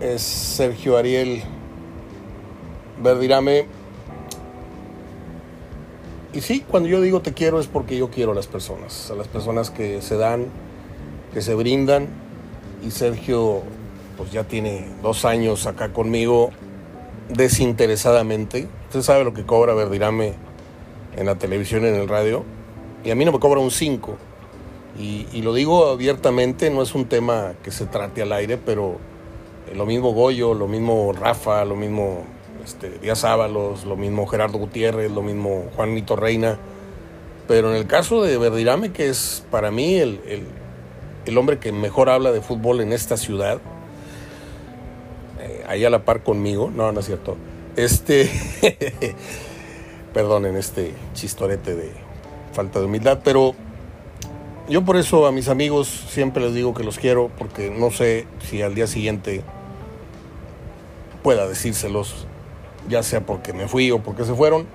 Es 0.00 0.22
Sergio 0.22 0.96
Ariel 0.96 1.42
Verdirame. 3.02 3.66
y 6.32 6.40
sí, 6.40 6.64
cuando 6.66 6.88
yo 6.88 7.02
digo 7.02 7.20
te 7.20 7.34
quiero 7.34 7.60
es 7.60 7.66
porque 7.66 7.98
yo 7.98 8.08
quiero 8.08 8.32
a 8.32 8.34
las 8.34 8.46
personas, 8.46 9.10
a 9.10 9.14
las 9.14 9.28
personas 9.28 9.70
que 9.70 10.00
se 10.00 10.16
dan, 10.16 10.46
que 11.34 11.42
se 11.42 11.54
brindan. 11.54 12.08
Y 12.82 12.90
Sergio, 12.90 13.60
pues 14.16 14.32
ya 14.32 14.44
tiene 14.44 14.88
dos 15.02 15.26
años 15.26 15.66
acá 15.66 15.92
conmigo 15.92 16.52
desinteresadamente. 17.28 18.66
Usted 18.86 19.02
sabe 19.02 19.24
lo 19.24 19.34
que 19.34 19.44
cobra 19.44 19.74
Verdirame 19.74 20.32
en 21.16 21.26
la 21.26 21.34
televisión 21.34 21.84
y 21.84 21.88
en 21.88 21.96
el 21.96 22.08
radio. 22.08 22.44
Y 23.04 23.10
a 23.10 23.14
mí 23.14 23.24
no 23.24 23.32
me 23.32 23.38
cobra 23.38 23.60
un 23.60 23.70
5. 23.70 24.16
Y, 24.98 25.40
lo 25.42 25.54
digo 25.54 25.86
abiertamente, 25.86 26.68
no 26.68 26.82
es 26.82 26.94
un 26.94 27.06
tema 27.06 27.54
que 27.62 27.70
se 27.70 27.86
trate 27.86 28.20
al 28.20 28.32
aire, 28.32 28.58
pero 28.58 28.98
lo 29.74 29.86
mismo 29.86 30.12
Goyo, 30.12 30.52
lo 30.52 30.68
mismo 30.68 31.12
Rafa, 31.12 31.64
lo 31.64 31.74
mismo 31.74 32.24
este, 32.62 32.98
Díaz 32.98 33.24
Ábalos, 33.24 33.86
lo 33.86 33.96
mismo 33.96 34.26
Gerardo 34.26 34.58
Gutiérrez, 34.58 35.10
lo 35.10 35.22
mismo 35.22 35.64
Juanito 35.74 36.16
Reina. 36.16 36.58
Pero 37.48 37.70
en 37.70 37.76
el 37.76 37.86
caso 37.86 38.22
de 38.22 38.36
Verdirame, 38.36 38.92
que 38.92 39.08
es 39.08 39.42
para 39.50 39.70
mí 39.70 39.94
el, 39.94 40.20
el, 40.26 40.44
el 41.24 41.38
hombre 41.38 41.58
que 41.58 41.72
mejor 41.72 42.10
habla 42.10 42.30
de 42.30 42.42
fútbol 42.42 42.80
en 42.80 42.92
esta 42.92 43.16
ciudad, 43.16 43.58
eh, 45.40 45.64
ahí 45.66 45.84
a 45.84 45.90
la 45.90 46.04
par 46.04 46.22
conmigo, 46.22 46.70
no, 46.74 46.92
no 46.92 47.00
es 47.00 47.06
cierto. 47.06 47.38
Este, 47.76 48.30
perdonen 50.12 50.56
este 50.56 50.92
chistorete 51.14 51.74
de 51.74 52.09
falta 52.52 52.80
de 52.80 52.86
humildad, 52.86 53.20
pero 53.24 53.54
yo 54.68 54.84
por 54.84 54.96
eso 54.96 55.26
a 55.26 55.32
mis 55.32 55.48
amigos 55.48 55.88
siempre 55.88 56.42
les 56.44 56.54
digo 56.54 56.74
que 56.74 56.84
los 56.84 56.98
quiero, 56.98 57.30
porque 57.38 57.70
no 57.70 57.90
sé 57.90 58.26
si 58.40 58.62
al 58.62 58.74
día 58.74 58.86
siguiente 58.86 59.42
pueda 61.22 61.46
decírselos 61.46 62.26
ya 62.88 63.02
sea 63.02 63.24
porque 63.24 63.52
me 63.52 63.68
fui 63.68 63.90
o 63.90 64.00
porque 64.00 64.24
se 64.24 64.34
fueron. 64.34 64.66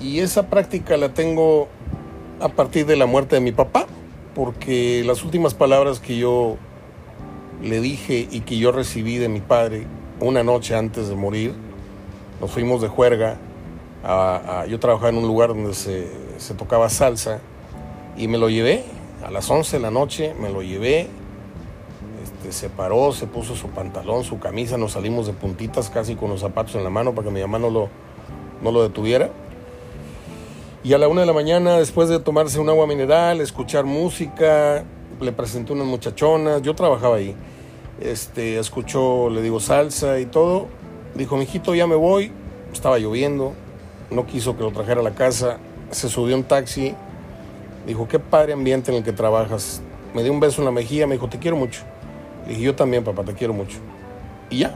Y 0.00 0.20
esa 0.20 0.48
práctica 0.48 0.96
la 0.96 1.10
tengo 1.10 1.68
a 2.40 2.48
partir 2.48 2.86
de 2.86 2.96
la 2.96 3.06
muerte 3.06 3.36
de 3.36 3.40
mi 3.40 3.52
papá, 3.52 3.86
porque 4.34 5.02
las 5.06 5.24
últimas 5.24 5.54
palabras 5.54 6.00
que 6.00 6.16
yo 6.16 6.56
le 7.62 7.80
dije 7.80 8.28
y 8.30 8.40
que 8.40 8.58
yo 8.58 8.72
recibí 8.72 9.18
de 9.18 9.28
mi 9.28 9.40
padre 9.40 9.86
una 10.20 10.42
noche 10.42 10.74
antes 10.74 11.08
de 11.08 11.14
morir, 11.14 11.54
nos 12.40 12.50
fuimos 12.50 12.82
de 12.82 12.88
juerga, 12.88 13.38
yo 14.68 14.78
trabajaba 14.80 15.10
en 15.10 15.18
un 15.18 15.26
lugar 15.26 15.48
donde 15.48 15.74
se, 15.74 16.08
se 16.44 16.54
tocaba 16.54 16.88
salsa 16.90 17.40
y 18.16 18.28
me 18.28 18.38
lo 18.38 18.48
llevé 18.48 18.84
a 19.24 19.30
las 19.30 19.50
11 19.50 19.76
de 19.76 19.82
la 19.82 19.90
noche, 19.90 20.34
me 20.38 20.50
lo 20.50 20.62
llevé 20.62 21.08
se 22.52 22.68
paró, 22.68 23.12
se 23.12 23.26
puso 23.26 23.56
su 23.56 23.68
pantalón, 23.68 24.24
su 24.24 24.38
camisa, 24.38 24.76
nos 24.76 24.92
salimos 24.92 25.26
de 25.26 25.32
puntitas 25.32 25.90
casi 25.90 26.14
con 26.14 26.30
los 26.30 26.40
zapatos 26.40 26.74
en 26.74 26.84
la 26.84 26.90
mano 26.90 27.14
para 27.14 27.28
que 27.28 27.34
mi 27.34 27.40
mamá 27.40 27.58
no 27.58 27.70
lo, 27.70 27.88
no 28.62 28.72
lo 28.72 28.82
detuviera. 28.82 29.30
Y 30.82 30.92
a 30.92 30.98
la 30.98 31.08
una 31.08 31.22
de 31.22 31.26
la 31.26 31.32
mañana, 31.32 31.78
después 31.78 32.08
de 32.08 32.20
tomarse 32.20 32.58
un 32.58 32.68
agua 32.68 32.86
mineral, 32.86 33.40
escuchar 33.40 33.84
música, 33.84 34.84
le 35.20 35.32
presenté 35.32 35.72
unas 35.72 35.86
muchachonas, 35.86 36.60
yo 36.60 36.74
trabajaba 36.74 37.16
ahí. 37.16 37.34
Este, 38.00 38.58
escuchó, 38.58 39.30
le 39.30 39.40
digo, 39.40 39.60
salsa 39.60 40.20
y 40.20 40.26
todo. 40.26 40.66
Dijo, 41.14 41.36
mijito, 41.36 41.74
ya 41.74 41.86
me 41.86 41.94
voy. 41.94 42.32
Estaba 42.72 42.98
lloviendo, 42.98 43.54
no 44.10 44.26
quiso 44.26 44.56
que 44.56 44.62
lo 44.62 44.72
trajera 44.72 45.00
a 45.00 45.04
la 45.04 45.14
casa. 45.14 45.58
Se 45.94 46.08
subió 46.08 46.36
un 46.36 46.44
taxi. 46.44 46.94
Dijo, 47.86 48.08
qué 48.08 48.18
padre 48.18 48.52
ambiente 48.52 48.90
en 48.90 48.98
el 48.98 49.04
que 49.04 49.12
trabajas. 49.12 49.80
Me 50.14 50.22
dio 50.22 50.32
un 50.32 50.40
beso 50.40 50.60
en 50.60 50.66
la 50.66 50.70
mejilla, 50.70 51.06
me 51.06 51.14
dijo, 51.14 51.28
te 51.28 51.38
quiero 51.38 51.56
mucho. 51.56 51.82
Le 52.44 52.50
dije, 52.50 52.62
yo 52.62 52.74
también, 52.74 53.04
papá, 53.04 53.22
te 53.22 53.34
quiero 53.34 53.54
mucho. 53.54 53.78
Y 54.50 54.58
ya. 54.58 54.74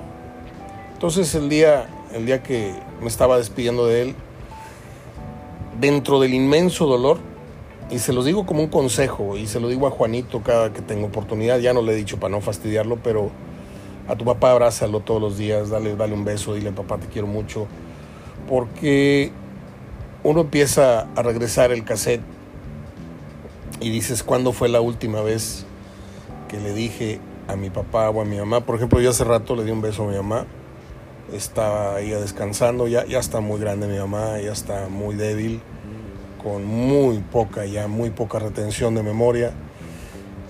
Entonces 0.93 1.35
el 1.35 1.49
día, 1.49 1.87
el 2.13 2.27
día 2.27 2.43
que 2.43 2.73
me 3.01 3.09
estaba 3.09 3.37
despidiendo 3.39 3.87
de 3.87 4.03
él, 4.03 4.15
dentro 5.81 6.21
del 6.21 6.35
inmenso 6.35 6.87
dolor, 6.87 7.19
y 7.91 7.99
se 7.99 8.13
los 8.13 8.25
digo 8.25 8.45
como 8.47 8.63
un 8.63 8.69
consejo, 8.69 9.37
y 9.37 9.47
se 9.47 9.61
lo 9.61 9.69
digo 9.69 9.87
a 9.87 9.91
Juanito 9.91 10.43
cada 10.43 10.73
que 10.73 10.83
tengo 10.83 11.07
oportunidad, 11.07 11.59
ya 11.59 11.73
no 11.73 11.83
le 11.83 11.93
he 11.93 11.97
dicho 11.97 12.19
para 12.19 12.33
no 12.33 12.41
fastidiarlo, 12.41 12.99
pero 13.03 13.31
a 14.09 14.17
tu 14.17 14.25
papá 14.25 14.51
abrázalo 14.51 15.01
todos 15.01 15.21
los 15.21 15.39
días, 15.39 15.71
dale, 15.71 15.97
dale 15.97 16.15
un 16.15 16.25
beso, 16.25 16.55
dile 16.55 16.73
papá 16.73 16.99
te 16.99 17.07
quiero 17.07 17.27
mucho, 17.27 17.67
porque 18.49 19.31
uno 20.23 20.43
empieza 20.43 21.07
a 21.15 21.23
regresar 21.23 21.73
el 21.73 21.85
cassette 21.85 22.23
y 23.81 23.91
dices, 23.91 24.23
¿cuándo 24.23 24.53
fue 24.53 24.69
la 24.69 24.81
última 24.81 25.21
vez 25.23 25.65
que 26.49 26.59
le 26.59 26.73
dije 26.73 27.21
a 27.49 27.57
mi 27.57 27.71
papá 27.71 28.11
o 28.11 28.21
a 28.21 28.25
mi 28.25 28.37
mamá. 28.37 28.61
Por 28.61 28.77
ejemplo, 28.77 29.01
yo 29.01 29.11
hace 29.11 29.25
rato 29.25 29.57
le 29.57 29.65
di 29.65 29.71
un 29.71 29.81
beso 29.81 30.05
a 30.05 30.07
mi 30.07 30.17
mamá. 30.17 30.47
Estaba 31.33 32.01
ella 32.01 32.21
descansando, 32.21 32.89
ya, 32.89 33.05
ya 33.07 33.19
está 33.19 33.41
muy 33.41 33.59
grande 33.59 33.87
mi 33.87 33.99
mamá, 33.99 34.39
ya 34.41 34.53
está 34.53 34.89
muy 34.89 35.15
débil, 35.15 35.61
con 36.43 36.65
muy 36.65 37.19
poca, 37.19 37.67
ya 37.67 37.89
muy 37.89 38.11
poca 38.11 38.39
retención 38.39 38.95
de 38.95 39.03
memoria. 39.03 39.53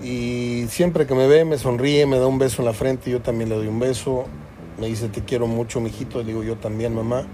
Y 0.01 0.65
siempre 0.69 1.05
que 1.05 1.15
me 1.15 1.27
ve, 1.27 1.43
me 1.43 1.57
sonríe, 1.57 2.05
me 2.05 2.17
da 2.17 2.27
un 2.27 2.37
beso 2.37 2.61
en 2.61 2.67
la 2.67 2.73
frente, 2.73 3.11
yo 3.11 3.21
también 3.21 3.49
le 3.49 3.55
doy 3.55 3.67
un 3.67 3.79
beso. 3.79 4.25
Me 4.79 4.87
dice, 4.87 5.09
te 5.09 5.21
quiero 5.21 5.47
mucho, 5.47 5.81
mijito. 5.81 6.19
Le 6.19 6.25
digo, 6.25 6.43
yo 6.43 6.55
también, 6.55 6.95
mamá. 6.95 7.25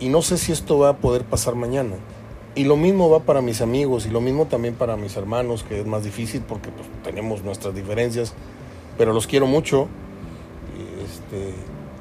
Y 0.00 0.08
no 0.08 0.22
sé 0.22 0.38
si 0.38 0.52
esto 0.52 0.78
va 0.78 0.90
a 0.90 0.96
poder 0.96 1.24
pasar 1.24 1.54
mañana. 1.54 1.96
Y 2.54 2.64
lo 2.64 2.76
mismo 2.76 3.10
va 3.10 3.20
para 3.20 3.40
mis 3.40 3.60
amigos 3.60 4.06
y 4.06 4.10
lo 4.10 4.20
mismo 4.20 4.46
también 4.46 4.74
para 4.74 4.96
mis 4.96 5.16
hermanos, 5.16 5.64
que 5.64 5.80
es 5.80 5.86
más 5.86 6.04
difícil 6.04 6.42
porque 6.42 6.70
pues, 6.70 6.88
tenemos 7.04 7.42
nuestras 7.42 7.74
diferencias, 7.74 8.34
pero 8.96 9.12
los 9.12 9.26
quiero 9.26 9.46
mucho. 9.46 9.88
Este, 11.04 11.54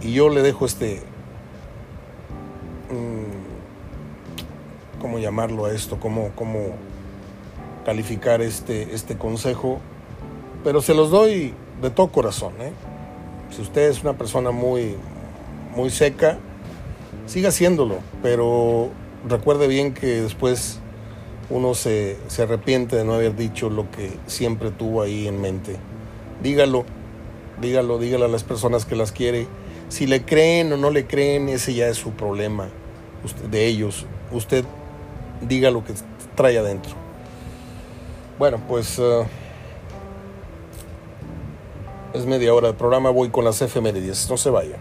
y 0.08 0.14
yo 0.14 0.30
le 0.30 0.42
dejo 0.42 0.66
este... 0.66 1.02
Mm, 2.90 3.48
¿Cómo 5.02 5.20
llamarlo 5.20 5.66
a 5.66 5.74
esto? 5.74 6.00
¿Cómo, 6.00 6.32
cómo 6.36 6.60
calificar 7.86 8.42
este, 8.42 8.96
este 8.96 9.16
consejo? 9.16 9.80
Pero 10.64 10.82
se 10.82 10.96
los 10.96 11.12
doy 11.12 11.54
de 11.82 11.92
todo 11.92 12.08
corazón. 12.08 12.54
¿eh? 12.60 12.72
Si 13.52 13.62
usted 13.62 13.90
es 13.90 14.02
una 14.02 14.14
persona 14.14 14.50
muy, 14.50 14.96
muy 15.76 15.92
seca, 15.92 16.40
siga 17.28 17.50
haciéndolo, 17.50 17.98
pero 18.24 18.90
recuerde 19.28 19.68
bien 19.68 19.94
que 19.94 20.22
después 20.22 20.80
uno 21.50 21.76
se, 21.76 22.18
se, 22.28 22.44
arrepiente 22.44 22.96
de 22.96 23.06
no 23.06 23.14
haber 23.14 23.36
dicho 23.36 23.70
lo 23.70 23.90
que 23.92 24.12
siempre 24.26 24.72
tuvo 24.72 25.02
ahí 25.02 25.28
en 25.28 25.40
mente. 25.40 25.78
Dígalo, 26.42 26.86
dígalo, 27.62 28.00
dígalo 28.00 28.26
a 28.26 28.30
las 28.30 28.44
personas 28.44 28.86
que 28.86 28.96
las 28.96 29.12
quiere. 29.12 29.48
Si 29.90 30.08
le 30.08 30.26
creen 30.26 30.74
o 30.74 30.78
no 30.78 30.90
le 30.90 31.06
creen, 31.06 31.48
ese 31.48 31.74
ya 31.74 31.88
es 31.88 31.98
su 31.98 32.12
problema 32.12 32.70
de 33.50 33.66
ellos. 33.66 34.06
Usted 34.32 34.66
diga 35.42 35.72
lo 35.72 35.84
que 35.84 35.94
trae 36.36 36.58
adentro. 36.58 36.94
Bueno, 38.38 38.62
pues 38.68 39.00
uh, 39.00 39.26
es 42.14 42.26
media 42.26 42.54
hora 42.54 42.68
de 42.68 42.74
programa, 42.74 43.10
voy 43.10 43.30
con 43.30 43.46
las 43.46 43.62
efemérides, 43.62 44.30
no 44.30 44.38
se 44.38 44.50
vaya. 44.50 44.78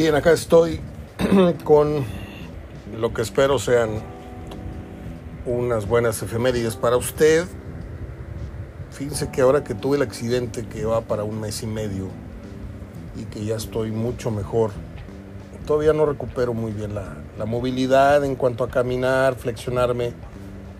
Bien, 0.00 0.14
acá 0.14 0.32
estoy 0.32 0.80
con 1.64 2.06
lo 2.98 3.12
que 3.12 3.20
espero 3.20 3.58
sean 3.58 4.00
unas 5.44 5.86
buenas 5.86 6.22
efemérides 6.22 6.74
para 6.74 6.96
usted. 6.96 7.44
Fíjense 8.92 9.30
que 9.30 9.42
ahora 9.42 9.62
que 9.62 9.74
tuve 9.74 9.98
el 9.98 10.02
accidente 10.02 10.64
que 10.66 10.86
va 10.86 11.02
para 11.02 11.22
un 11.22 11.38
mes 11.38 11.62
y 11.62 11.66
medio 11.66 12.08
y 13.14 13.24
que 13.24 13.44
ya 13.44 13.56
estoy 13.56 13.90
mucho 13.90 14.30
mejor, 14.30 14.70
todavía 15.66 15.92
no 15.92 16.06
recupero 16.06 16.54
muy 16.54 16.72
bien 16.72 16.94
la, 16.94 17.18
la 17.36 17.44
movilidad 17.44 18.24
en 18.24 18.36
cuanto 18.36 18.64
a 18.64 18.70
caminar, 18.70 19.34
flexionarme, 19.34 20.14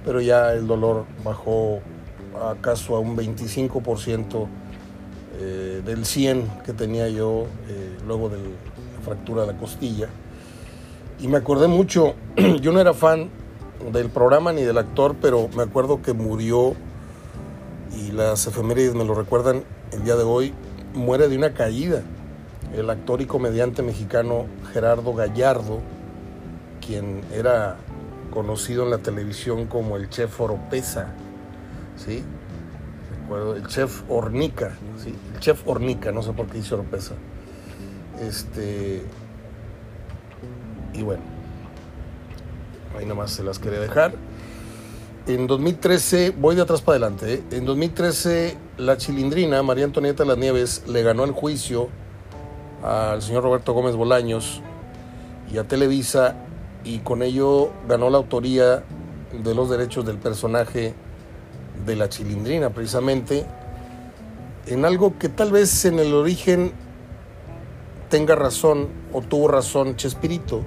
pero 0.02 0.22
ya 0.22 0.54
el 0.54 0.66
dolor 0.66 1.04
bajó 1.22 1.80
acaso 2.50 2.96
a 2.96 3.00
un 3.00 3.18
25% 3.18 4.48
eh, 5.42 5.82
del 5.84 6.06
100 6.06 6.62
que 6.64 6.72
tenía 6.72 7.08
yo 7.10 7.44
eh, 7.68 7.98
luego 8.06 8.30
del 8.30 8.54
fractura 9.00 9.42
de 9.42 9.52
la 9.52 9.58
costilla. 9.58 10.08
Y 11.20 11.28
me 11.28 11.38
acordé 11.38 11.68
mucho, 11.68 12.14
yo 12.60 12.72
no 12.72 12.80
era 12.80 12.94
fan 12.94 13.30
del 13.92 14.10
programa 14.10 14.52
ni 14.52 14.62
del 14.62 14.78
actor, 14.78 15.16
pero 15.20 15.48
me 15.56 15.62
acuerdo 15.62 16.02
que 16.02 16.12
murió, 16.12 16.74
y 17.96 18.12
las 18.12 18.46
efemérides 18.46 18.94
me 18.94 19.04
lo 19.04 19.14
recuerdan 19.14 19.64
el 19.92 20.04
día 20.04 20.16
de 20.16 20.22
hoy, 20.22 20.54
muere 20.94 21.28
de 21.28 21.36
una 21.36 21.52
caída. 21.52 22.02
El 22.74 22.88
actor 22.88 23.20
y 23.20 23.26
comediante 23.26 23.82
mexicano 23.82 24.46
Gerardo 24.72 25.12
Gallardo, 25.12 25.80
quien 26.84 27.22
era 27.34 27.76
conocido 28.30 28.84
en 28.84 28.90
la 28.90 28.98
televisión 28.98 29.66
como 29.66 29.96
el 29.96 30.08
chef 30.08 30.40
Oropesa, 30.40 31.08
¿sí? 31.96 32.22
El 33.56 33.66
chef 33.66 34.02
Hornica, 34.08 34.76
¿sí? 35.02 35.14
El 35.34 35.40
chef 35.40 35.66
Hornica, 35.66 36.12
no 36.12 36.22
sé 36.22 36.32
por 36.32 36.46
qué 36.46 36.58
dice 36.58 36.74
Oropesa. 36.74 37.14
Este. 38.20 39.02
Y 40.92 41.02
bueno, 41.02 41.22
ahí 42.98 43.06
nomás 43.06 43.30
se 43.30 43.42
las 43.42 43.58
quería 43.58 43.80
dejar. 43.80 44.14
En 45.26 45.46
2013, 45.46 46.30
voy 46.30 46.56
de 46.56 46.62
atrás 46.62 46.80
para 46.80 46.96
adelante, 46.96 47.34
¿eh? 47.34 47.42
en 47.52 47.64
2013 47.64 48.56
la 48.78 48.96
chilindrina, 48.96 49.62
María 49.62 49.84
Antonieta 49.84 50.24
Las 50.24 50.38
Nieves, 50.38 50.82
le 50.88 51.02
ganó 51.02 51.24
el 51.24 51.32
juicio 51.32 51.88
al 52.82 53.20
señor 53.22 53.44
Roberto 53.44 53.72
Gómez 53.72 53.94
Bolaños 53.94 54.62
y 55.52 55.58
a 55.58 55.64
Televisa 55.64 56.36
y 56.84 57.00
con 57.00 57.22
ello 57.22 57.70
ganó 57.86 58.08
la 58.10 58.16
autoría 58.16 58.82
de 59.32 59.54
los 59.54 59.70
derechos 59.70 60.06
del 60.06 60.16
personaje 60.16 60.94
de 61.86 61.96
la 61.96 62.08
chilindrina, 62.08 62.70
precisamente 62.70 63.46
en 64.66 64.84
algo 64.84 65.18
que 65.18 65.28
tal 65.28 65.52
vez 65.52 65.84
en 65.84 65.98
el 65.98 66.14
origen 66.14 66.72
tenga 68.10 68.34
razón 68.34 68.88
o 69.14 69.22
tuvo 69.22 69.48
razón 69.48 69.96
Chespirito, 69.96 70.60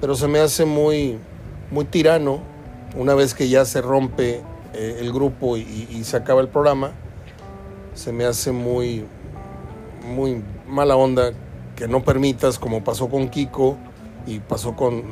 pero 0.00 0.16
se 0.16 0.26
me 0.26 0.40
hace 0.40 0.64
muy, 0.64 1.18
muy 1.70 1.84
tirano 1.84 2.40
una 2.96 3.14
vez 3.14 3.34
que 3.34 3.48
ya 3.48 3.64
se 3.64 3.80
rompe 3.80 4.42
eh, 4.74 4.96
el 4.98 5.12
grupo 5.12 5.56
y, 5.56 6.02
se 6.02 6.16
acaba 6.16 6.40
el 6.40 6.48
programa, 6.48 6.92
se 7.94 8.12
me 8.12 8.24
hace 8.24 8.50
muy, 8.50 9.04
muy 10.04 10.42
mala 10.66 10.96
onda 10.96 11.32
que 11.76 11.86
no 11.86 12.02
permitas, 12.02 12.58
como 12.58 12.82
pasó 12.82 13.08
con 13.08 13.28
Kiko 13.28 13.76
y 14.26 14.40
pasó 14.40 14.74
con 14.74 15.04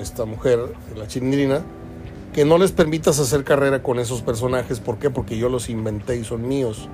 esta 0.00 0.24
mujer, 0.24 0.58
la 0.96 1.06
chilindrina, 1.06 1.62
que 2.32 2.44
no 2.44 2.58
les 2.58 2.72
permitas 2.72 3.20
hacer 3.20 3.44
carrera 3.44 3.82
con 3.82 4.00
esos 4.00 4.22
personajes. 4.22 4.80
¿Por 4.80 4.98
qué? 4.98 5.10
Porque 5.10 5.38
yo 5.38 5.48
los 5.48 5.68
inventé 5.68 6.16
y 6.16 6.24
son 6.24 6.48
míos. 6.48 6.88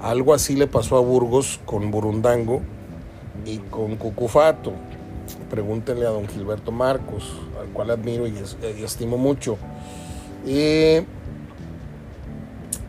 Algo 0.00 0.32
así 0.32 0.56
le 0.56 0.66
pasó 0.66 0.96
a 0.96 1.00
Burgos 1.00 1.60
con 1.66 1.90
Burundango 1.90 2.62
y 3.44 3.58
con 3.58 3.96
Cucufato. 3.96 4.72
Pregúntenle 5.50 6.06
a 6.06 6.10
don 6.10 6.28
Gilberto 6.28 6.72
Marcos, 6.72 7.40
al 7.60 7.68
cual 7.68 7.90
admiro 7.90 8.26
y, 8.26 8.34
estimo 8.82 9.16
mucho. 9.16 9.56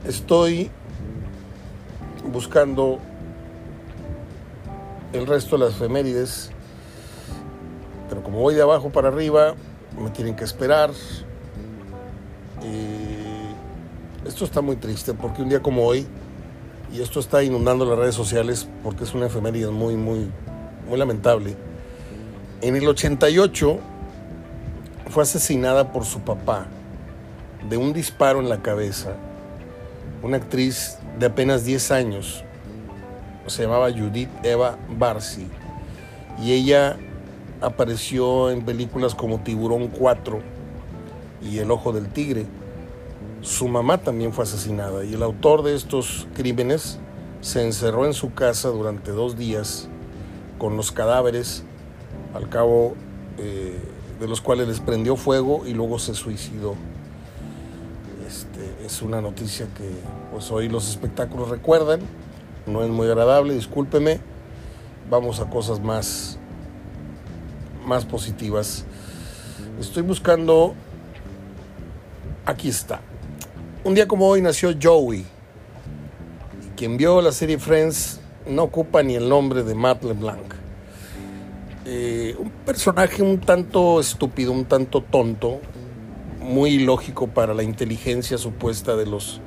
estoy 0.06 0.70
buscando 2.32 3.00
el 5.14 5.26
resto 5.28 5.58
de 5.58 5.66
las 5.66 5.76
efemérides, 5.76 6.52
pero 8.10 8.22
como 8.24 8.40
voy 8.40 8.56
de 8.56 8.62
abajo 8.62 8.90
para 8.90 9.08
arriba, 9.08 9.56
me 10.00 10.10
tienen 10.10 10.36
que 10.36 10.44
esperar. 10.44 10.92
esto 14.26 14.44
está 14.44 14.60
muy 14.62 14.76
triste 14.76 15.14
porque 15.14 15.42
un 15.42 15.50
día 15.50 15.62
como 15.62 15.86
hoy, 15.86 16.06
y 16.96 17.02
esto 17.02 17.20
está 17.20 17.44
inundando 17.44 17.86
las 17.86 18.00
redes 18.00 18.16
sociales 18.16 18.70
porque 18.82 19.04
es 19.04 19.14
una 19.14 19.26
efeméride 19.26 19.70
muy, 19.70 19.98
muy, 19.98 20.32
muy 20.88 20.98
lamentable. 20.98 21.58
En 22.62 22.78
el 22.78 22.88
88 22.88 23.80
fue 25.10 25.24
asesinada 25.24 25.92
por 25.92 26.06
su 26.06 26.22
papá 26.22 26.68
de 27.70 27.76
un 27.76 27.92
disparo 27.92 28.40
en 28.40 28.48
la 28.48 28.62
cabeza, 28.62 29.14
una 30.24 30.38
actriz 30.38 30.98
de 31.20 31.26
apenas 31.26 31.66
10 31.66 31.92
años, 31.92 32.44
se 33.48 33.64
llamaba 33.64 33.92
Judith 33.92 34.30
Eva 34.44 34.78
Barsi, 34.98 35.48
y 36.42 36.54
ella 36.54 36.98
apareció 37.60 38.52
en 38.52 38.64
películas 38.64 39.16
como 39.16 39.42
Tiburón 39.42 39.90
4 39.90 40.40
y 41.42 41.58
El 41.58 41.72
Ojo 41.72 41.92
del 41.92 42.08
Tigre. 42.08 42.46
Su 43.42 43.68
mamá 43.68 44.00
también 44.00 44.34
fue 44.34 44.44
asesinada 44.44 45.04
y 45.04 45.14
el 45.14 45.24
autor 45.24 45.64
de 45.64 45.76
estos 45.76 46.28
crímenes 46.34 47.00
se 47.42 47.64
encerró 47.64 48.06
en 48.06 48.14
su 48.14 48.34
casa 48.34 48.70
durante 48.70 49.12
dos 49.12 49.38
días 49.38 49.88
con 50.58 50.78
los 50.78 50.92
cadáveres, 50.92 51.64
al 52.34 52.50
cabo 52.50 52.96
eh, 53.38 53.80
de 54.20 54.28
los 54.28 54.42
cuales 54.42 54.68
les 54.68 54.80
prendió 54.80 55.16
fuego 55.16 55.66
y 55.66 55.74
luego 55.74 56.00
se 56.00 56.16
suicidó. 56.16 56.76
Este, 58.28 58.86
es 58.86 59.02
una 59.02 59.22
noticia 59.22 59.68
que 59.78 59.90
pues 60.32 60.50
hoy 60.52 60.70
los 60.70 60.90
espectáculos 60.90 61.50
recuerdan, 61.50 62.00
no 62.66 62.84
es 62.84 62.90
muy 62.90 63.08
agradable, 63.08 63.54
discúlpeme, 63.54 64.20
vamos 65.10 65.40
a 65.40 65.50
cosas 65.50 65.80
más, 65.82 66.40
más 67.86 68.06
positivas. 68.06 68.86
Estoy 69.80 70.04
buscando, 70.04 70.74
aquí 72.46 72.70
está, 72.70 73.02
un 73.86 73.94
día 73.94 74.08
como 74.08 74.28
hoy 74.28 74.42
nació 74.42 74.74
Joey. 74.82 75.24
Quien 76.76 76.98
vio 76.98 77.22
la 77.22 77.32
serie 77.32 77.60
Friends 77.60 78.20
no 78.48 78.64
ocupa 78.64 79.04
ni 79.04 79.14
el 79.14 79.30
nombre 79.30 79.64
de 79.64 79.76
Matt 79.76 80.04
LeBlanc. 80.04 80.56
Eh, 81.86 82.36
un 82.40 82.50
personaje 82.66 83.22
un 83.22 83.40
tanto 83.40 84.00
estúpido, 84.00 84.52
un 84.52 84.66
tanto 84.66 85.04
tonto, 85.04 85.60
muy 86.42 86.72
ilógico 86.72 87.28
para 87.28 87.54
la 87.54 87.62
inteligencia 87.62 88.40
supuesta 88.40 88.96
de 88.96 89.06
los 89.06 89.40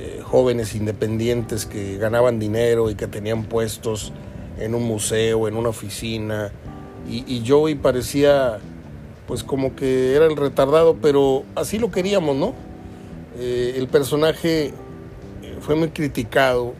eh, 0.00 0.20
jóvenes 0.24 0.74
independientes 0.74 1.64
que 1.64 1.96
ganaban 1.96 2.40
dinero 2.40 2.90
y 2.90 2.96
que 2.96 3.06
tenían 3.06 3.44
puestos 3.44 4.12
en 4.58 4.74
un 4.74 4.82
museo, 4.82 5.46
en 5.46 5.56
una 5.56 5.68
oficina. 5.68 6.50
Y 7.08 7.44
Joey 7.46 7.76
parecía 7.76 8.58
pues 9.28 9.44
como 9.44 9.76
que 9.76 10.16
era 10.16 10.26
el 10.26 10.36
retardado, 10.36 10.96
pero 11.00 11.44
así 11.54 11.78
lo 11.78 11.92
queríamos, 11.92 12.34
¿no? 12.34 12.73
Eh, 13.38 13.74
el 13.76 13.88
personaje 13.88 14.72
fue 15.60 15.74
muy 15.74 15.88
criticado. 15.88 16.74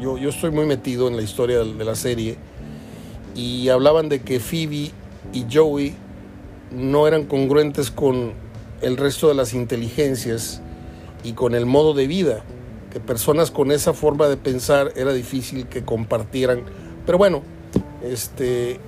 Yo, 0.00 0.18
yo 0.18 0.30
estoy 0.30 0.50
muy 0.50 0.66
metido 0.66 1.08
en 1.08 1.16
la 1.16 1.22
historia 1.22 1.60
de, 1.60 1.84
la 1.84 1.94
serie. 1.94 2.36
Y 3.34 3.68
hablaban 3.68 4.08
de 4.08 4.22
que 4.22 4.40
Phoebe 4.40 4.90
y 5.32 5.46
Joey 5.52 5.94
no 6.72 7.06
eran 7.06 7.24
congruentes 7.24 7.90
con 7.90 8.32
el 8.80 8.96
resto 8.96 9.28
de 9.28 9.34
las 9.34 9.54
inteligencias 9.54 10.62
y 11.22 11.32
con 11.32 11.54
el 11.54 11.66
modo 11.66 11.94
de 11.94 12.06
vida. 12.06 12.42
Que 12.90 12.98
personas 12.98 13.50
con 13.50 13.70
esa 13.70 13.92
forma 13.92 14.26
de 14.26 14.36
pensar 14.36 14.92
era 14.96 15.12
difícil 15.12 15.66
que 15.66 15.84
compartieran. 15.84 16.62
Pero 17.06 17.18
bueno, 17.18 17.42
este, 18.02 18.80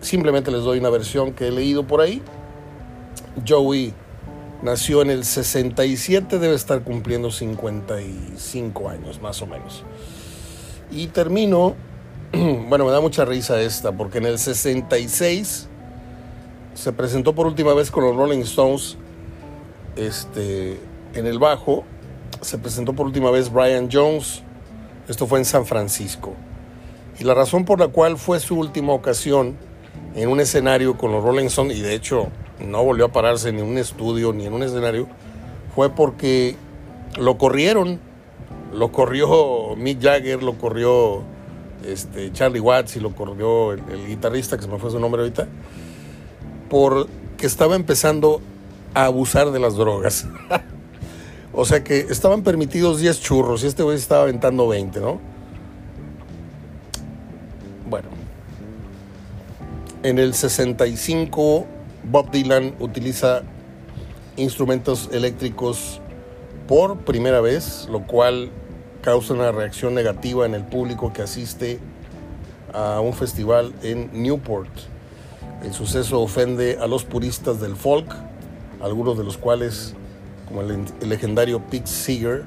simplemente 0.00 0.50
les 0.50 0.62
doy 0.62 0.78
una 0.78 0.90
versión 0.90 1.32
que 1.32 1.48
he 1.48 1.50
leído 1.50 1.86
por 1.86 2.00
ahí. 2.00 2.22
Joey 3.48 3.94
Nació 4.62 5.02
en 5.02 5.10
el 5.10 5.24
67, 5.24 6.38
debe 6.38 6.54
estar 6.54 6.82
cumpliendo 6.84 7.32
55 7.32 8.88
años 8.88 9.20
más 9.20 9.42
o 9.42 9.46
menos. 9.46 9.82
Y 10.92 11.08
termino, 11.08 11.74
bueno, 12.32 12.84
me 12.84 12.92
da 12.92 13.00
mucha 13.00 13.24
risa 13.24 13.60
esta, 13.60 13.90
porque 13.90 14.18
en 14.18 14.26
el 14.26 14.38
66 14.38 15.68
se 16.74 16.92
presentó 16.92 17.34
por 17.34 17.48
última 17.48 17.74
vez 17.74 17.90
con 17.90 18.04
los 18.04 18.14
Rolling 18.14 18.42
Stones 18.42 18.96
este, 19.96 20.78
en 21.14 21.26
el 21.26 21.40
bajo. 21.40 21.82
Se 22.40 22.56
presentó 22.56 22.92
por 22.92 23.06
última 23.06 23.32
vez 23.32 23.52
Brian 23.52 23.88
Jones. 23.92 24.44
Esto 25.08 25.26
fue 25.26 25.40
en 25.40 25.44
San 25.44 25.66
Francisco. 25.66 26.34
Y 27.18 27.24
la 27.24 27.34
razón 27.34 27.64
por 27.64 27.80
la 27.80 27.88
cual 27.88 28.16
fue 28.16 28.38
su 28.38 28.56
última 28.56 28.92
ocasión 28.92 29.56
en 30.14 30.28
un 30.28 30.38
escenario 30.38 30.96
con 30.96 31.10
los 31.10 31.24
Rolling 31.24 31.46
Stones, 31.46 31.76
y 31.76 31.80
de 31.80 31.94
hecho 31.94 32.28
no 32.62 32.84
volvió 32.84 33.06
a 33.06 33.08
pararse 33.12 33.52
ni 33.52 33.60
en 33.60 33.66
un 33.66 33.78
estudio 33.78 34.32
ni 34.32 34.46
en 34.46 34.52
un 34.52 34.62
escenario, 34.62 35.08
fue 35.74 35.90
porque 35.90 36.56
lo 37.18 37.38
corrieron. 37.38 38.00
Lo 38.72 38.90
corrió 38.90 39.76
Mick 39.76 40.02
Jagger, 40.02 40.42
lo 40.42 40.56
corrió 40.56 41.22
este, 41.86 42.32
Charlie 42.32 42.60
Watts 42.60 42.96
y 42.96 43.00
lo 43.00 43.14
corrió 43.14 43.72
el, 43.72 44.06
guitarrista, 44.06 44.56
que 44.56 44.62
se 44.62 44.68
me 44.68 44.78
fue 44.78 44.90
su 44.90 44.98
nombre 44.98 45.22
ahorita, 45.22 45.46
porque 46.70 47.46
estaba 47.46 47.76
empezando 47.76 48.40
a 48.94 49.06
abusar 49.06 49.50
de 49.50 49.58
las 49.58 49.76
drogas. 49.76 50.26
o 51.52 51.64
sea 51.64 51.84
que 51.84 51.98
estaban 51.98 52.42
permitidos 52.42 52.98
10 53.00 53.20
churros 53.20 53.64
y 53.64 53.66
este 53.66 53.82
güey 53.82 53.96
estaba 53.96 54.22
aventando 54.22 54.68
20, 54.68 55.00
¿no? 55.00 55.20
Bueno, 57.90 58.08
en 60.02 60.18
el 60.18 60.32
65 60.32 61.66
Bob 62.04 62.30
Dylan 62.30 62.74
utiliza 62.80 63.42
instrumentos 64.36 65.08
eléctricos 65.12 66.00
por 66.66 66.98
primera 66.98 67.40
vez, 67.40 67.88
lo 67.90 68.06
cual 68.06 68.50
causa 69.02 69.34
una 69.34 69.52
reacción 69.52 69.94
negativa 69.94 70.46
en 70.46 70.54
el 70.54 70.64
público 70.64 71.12
que 71.12 71.22
asiste 71.22 71.80
a 72.72 73.00
un 73.00 73.12
festival 73.12 73.74
en 73.82 74.10
Newport. 74.12 74.70
El 75.62 75.72
suceso 75.74 76.20
ofende 76.20 76.78
a 76.80 76.86
los 76.86 77.04
puristas 77.04 77.60
del 77.60 77.76
folk, 77.76 78.12
algunos 78.80 79.16
de 79.16 79.24
los 79.24 79.38
cuales, 79.38 79.94
como 80.48 80.62
el, 80.62 80.84
legendario 81.00 81.60
Pete 81.60 81.86
Seeger, 81.86 82.44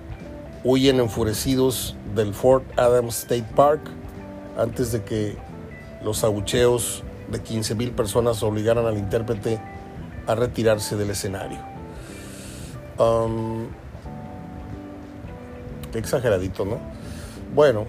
huyen 0.63 0.99
enfurecidos 0.99 1.95
del 2.15 2.33
Fort 2.33 2.63
Adams 2.77 3.19
State 3.19 3.45
Park 3.55 3.81
antes 4.57 4.91
de 4.91 5.03
que 5.03 5.37
los 6.03 6.23
abucheos 6.23 7.03
de 7.29 7.43
15.000 7.43 7.91
personas 7.91 8.41
obligaran 8.43 8.85
al 8.85 8.97
intérprete 8.97 9.59
a 10.27 10.35
retirarse 10.35 10.95
del 10.95 11.09
escenario. 11.09 11.59
Um, 12.97 13.67
qué 15.91 15.99
exageradito, 15.99 16.65
¿no? 16.65 16.79
Bueno, 17.53 17.85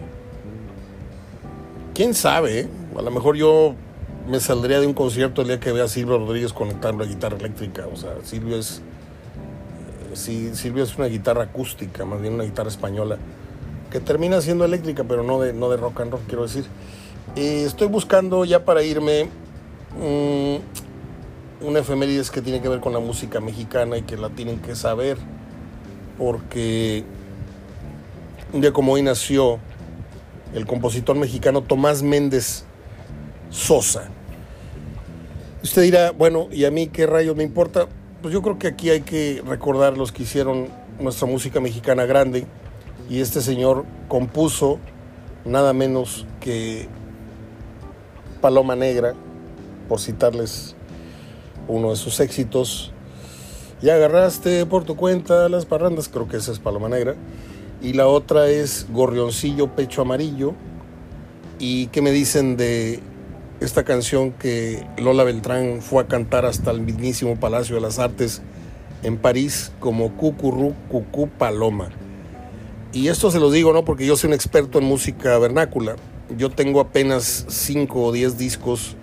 quién 1.95 2.15
sabe, 2.15 2.61
eh? 2.61 2.69
a 2.97 3.03
lo 3.03 3.11
mejor 3.11 3.37
yo 3.37 3.75
me 4.29 4.41
saldría 4.41 4.81
de 4.81 4.87
un 4.87 4.95
concierto 4.95 5.43
el 5.43 5.49
día 5.49 5.61
que 5.61 5.73
vea 5.73 5.85
a 5.85 5.89
Silvio 5.89 6.19
Rodríguez 6.19 6.53
conectar 6.53 6.95
la 6.95 7.05
guitarra 7.05 7.37
eléctrica. 7.37 7.87
O 7.93 7.97
sea, 7.97 8.13
Silvio 8.25 8.57
es, 8.57 8.83
eh, 10.13 10.17
sí, 10.17 10.55
Silvio 10.55 10.85
es 10.85 10.97
una 10.97 11.07
guitarra 11.07 11.45
acústica, 11.45 12.05
más 12.05 12.21
bien 12.21 12.35
una 12.35 12.45
guitarra 12.45 12.69
española. 12.69 13.19
que 13.91 14.01
termina 14.01 14.41
siendo 14.41 14.65
eléctrica, 14.65 15.05
pero 15.05 15.23
no 15.23 15.41
de, 15.41 15.53
no 15.53 15.71
de 15.71 15.77
rock 15.77 16.01
and 16.01 16.13
roll, 16.13 16.23
quiero 16.27 16.43
decir. 16.43 16.65
Eh, 17.35 17.65
estoy 17.67 17.89
buscando 17.89 18.45
ya 18.45 18.65
para 18.65 18.83
irme 18.83 19.25
mm, 19.99 21.67
una 21.67 21.81
efemérides 21.81 22.31
que 22.31 22.41
tiene 22.41 22.61
que 22.61 22.69
ver 22.69 22.81
con 22.81 22.93
la 22.93 23.01
música 23.01 23.41
mexicana 23.41 23.99
y 23.99 24.03
que 24.03 24.17
la 24.17 24.31
tienen 24.31 24.61
que 24.61 24.75
saber, 24.75 25.19
porque 26.17 27.05
un 28.53 28.61
día 28.61 28.73
como 28.73 28.93
hoy 28.93 29.03
nació 29.03 29.59
el 30.55 30.67
compositor 30.67 31.17
mexicano 31.17 31.63
Tomás 31.63 32.03
Méndez 32.03 32.65
Sosa. 33.51 34.09
Usted 35.63 35.83
dirá, 35.83 36.13
bueno, 36.13 36.49
¿y 36.53 36.65
a 36.65 36.71
mí 36.71 36.87
qué 36.87 37.07
rayos 37.07 37.37
me 37.37 37.43
importa? 37.43 37.89
Pues 38.23 38.33
yo 38.33 38.41
creo 38.41 38.59
que 38.59 38.69
aquí 38.69 38.91
hay 38.91 39.01
que 39.01 39.43
recordar 39.47 39.99
los 39.99 40.13
que 40.13 40.23
hicieron 40.23 40.69
nuestra 41.01 41.27
música 41.27 41.61
mexicana 41.61 42.07
grande 42.07 42.47
y 43.11 43.21
este 43.21 43.41
señor 43.41 43.85
compuso 44.09 44.79
nada 45.45 45.73
menos 45.73 46.27
que 46.41 46.89
Paloma 48.47 48.77
Negra, 48.77 49.13
por 49.89 49.99
citarles 49.99 50.77
uno 51.67 51.91
de 51.91 51.97
sus 51.97 52.21
éxitos. 52.21 52.93
Ya 53.83 53.97
agarraste 53.97 54.67
por 54.67 54.85
tu 54.85 54.95
cuenta 54.95 55.49
las 55.49 55.67
parrandas, 55.67 56.09
creo 56.09 56.29
que 56.29 56.37
esa 56.37 56.53
es 56.53 56.61
Paloma 56.61 56.89
Negra. 56.89 57.17
Y 57.83 57.95
la 57.95 58.07
otra 58.07 58.47
es 58.47 58.87
Gorrioncillo 58.93 59.75
Pecho 59.75 60.03
Amarillo. 60.03 60.55
¿Y 61.59 61.89
qué 61.89 62.03
me 62.03 62.13
dicen 62.13 62.57
de 62.57 63.01
esta 63.59 63.83
canción 63.83 64.31
que 64.31 64.87
Lola 64.97 65.25
Beltrán 65.25 65.83
fue 65.83 66.05
a 66.05 66.07
cantar 66.07 66.47
hasta 66.47 66.71
el 66.71 66.83
mismísimo 66.83 67.41
Palacio 67.41 67.75
de 67.75 67.81
las 67.81 67.99
Artes 67.99 68.43
en 69.03 69.17
París 69.17 69.73
como 69.81 70.17
Cucurú 70.17 70.73
Cucú 70.89 71.29
Paloma? 71.31 71.89
Y 72.93 73.09
esto 73.09 73.33
se 73.33 73.41
lo 73.41 73.51
digo 73.51 73.73
no 73.73 73.85
porque 73.85 74.07
yo 74.07 74.17
soy 74.17 74.29
un 74.29 74.35
experto 74.35 74.79
en 74.79 74.85
música 74.85 75.37
vernácula. 75.39 75.97
Yo 76.37 76.51
tengo 76.51 76.81
apenas 76.81 77.47
5 77.49 78.03
o 78.03 78.13
10 78.13 78.39
discos 78.39 78.97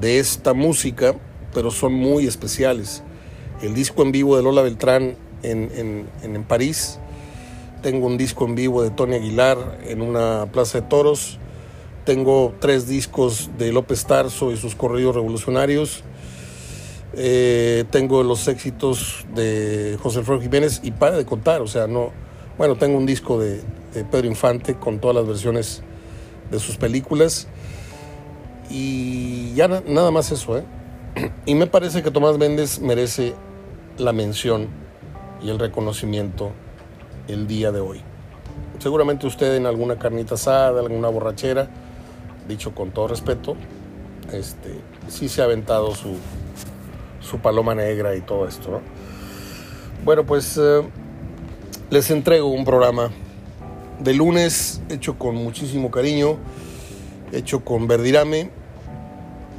de 0.00 0.18
esta 0.18 0.54
música, 0.54 1.14
pero 1.52 1.70
son 1.70 1.94
muy 1.94 2.26
especiales. 2.26 3.02
El 3.62 3.74
disco 3.74 4.02
en 4.02 4.12
vivo 4.12 4.36
de 4.36 4.42
Lola 4.42 4.62
Beltrán 4.62 5.16
en, 5.42 5.70
en, 5.74 6.06
en 6.22 6.44
París. 6.44 6.98
Tengo 7.82 8.06
un 8.06 8.16
disco 8.16 8.44
en 8.44 8.54
vivo 8.54 8.82
de 8.82 8.90
Tony 8.90 9.16
Aguilar 9.16 9.78
en 9.86 10.00
una 10.00 10.46
plaza 10.52 10.80
de 10.80 10.86
toros. 10.88 11.38
Tengo 12.04 12.54
tres 12.60 12.86
discos 12.86 13.50
de 13.58 13.72
López 13.72 14.04
Tarso 14.04 14.52
y 14.52 14.56
sus 14.56 14.74
corridos 14.74 15.14
revolucionarios. 15.14 16.04
Eh, 17.16 17.84
tengo 17.90 18.22
los 18.22 18.48
éxitos 18.48 19.24
de 19.34 19.98
José 20.02 20.18
Alfredo 20.20 20.40
Jiménez 20.40 20.80
y 20.82 20.90
para 20.90 21.16
de 21.16 21.24
contar, 21.24 21.62
o 21.62 21.66
sea, 21.68 21.86
no, 21.86 22.10
bueno, 22.58 22.74
tengo 22.76 22.98
un 22.98 23.06
disco 23.06 23.38
de, 23.38 23.62
Pedro 24.10 24.26
Infante 24.26 24.74
con 24.74 24.98
todas 24.98 25.14
las 25.14 25.26
versiones 25.26 25.82
de 26.54 26.60
sus 26.60 26.76
películas. 26.76 27.46
Y 28.70 29.52
ya 29.54 29.68
nada 29.68 30.10
más 30.10 30.32
eso, 30.32 30.58
¿eh? 30.58 30.64
Y 31.46 31.54
me 31.54 31.66
parece 31.66 32.02
que 32.02 32.10
Tomás 32.10 32.38
Méndez 32.38 32.80
merece 32.80 33.34
la 33.98 34.12
mención 34.12 34.68
y 35.42 35.50
el 35.50 35.58
reconocimiento 35.58 36.52
el 37.28 37.46
día 37.46 37.70
de 37.70 37.80
hoy. 37.80 38.00
Seguramente 38.78 39.26
usted 39.26 39.54
en 39.54 39.66
alguna 39.66 39.98
carnita 39.98 40.34
asada, 40.34 40.80
alguna 40.80 41.08
borrachera, 41.08 41.68
dicho 42.48 42.74
con 42.74 42.90
todo 42.90 43.08
respeto, 43.08 43.56
este, 44.32 44.80
sí 45.08 45.28
se 45.28 45.42
ha 45.42 45.44
aventado 45.44 45.94
su, 45.94 46.16
su 47.20 47.38
paloma 47.38 47.74
negra 47.74 48.16
y 48.16 48.20
todo 48.20 48.48
esto, 48.48 48.70
¿no? 48.70 48.80
Bueno, 50.04 50.24
pues 50.24 50.58
eh, 50.58 50.82
les 51.90 52.10
entrego 52.10 52.48
un 52.48 52.64
programa 52.64 53.10
de 54.00 54.14
lunes 54.14 54.80
hecho 54.88 55.18
con 55.18 55.36
muchísimo 55.36 55.90
cariño, 55.90 56.36
hecho 57.32 57.64
con 57.64 57.86
Verdirame. 57.86 58.50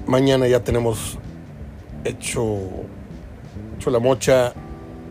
Mañana 0.05 0.47
ya 0.47 0.63
tenemos 0.63 1.17
hecho, 2.03 2.57
hecho 3.77 3.89
la 3.89 3.99
mocha 3.99 4.53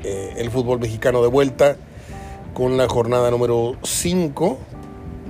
eh, 0.03 0.35
el 0.37 0.51
fútbol 0.51 0.79
mexicano 0.81 1.23
de 1.23 1.29
vuelta 1.29 1.77
con 2.53 2.77
la 2.77 2.89
jornada 2.89 3.31
número 3.31 3.77
5. 3.83 4.59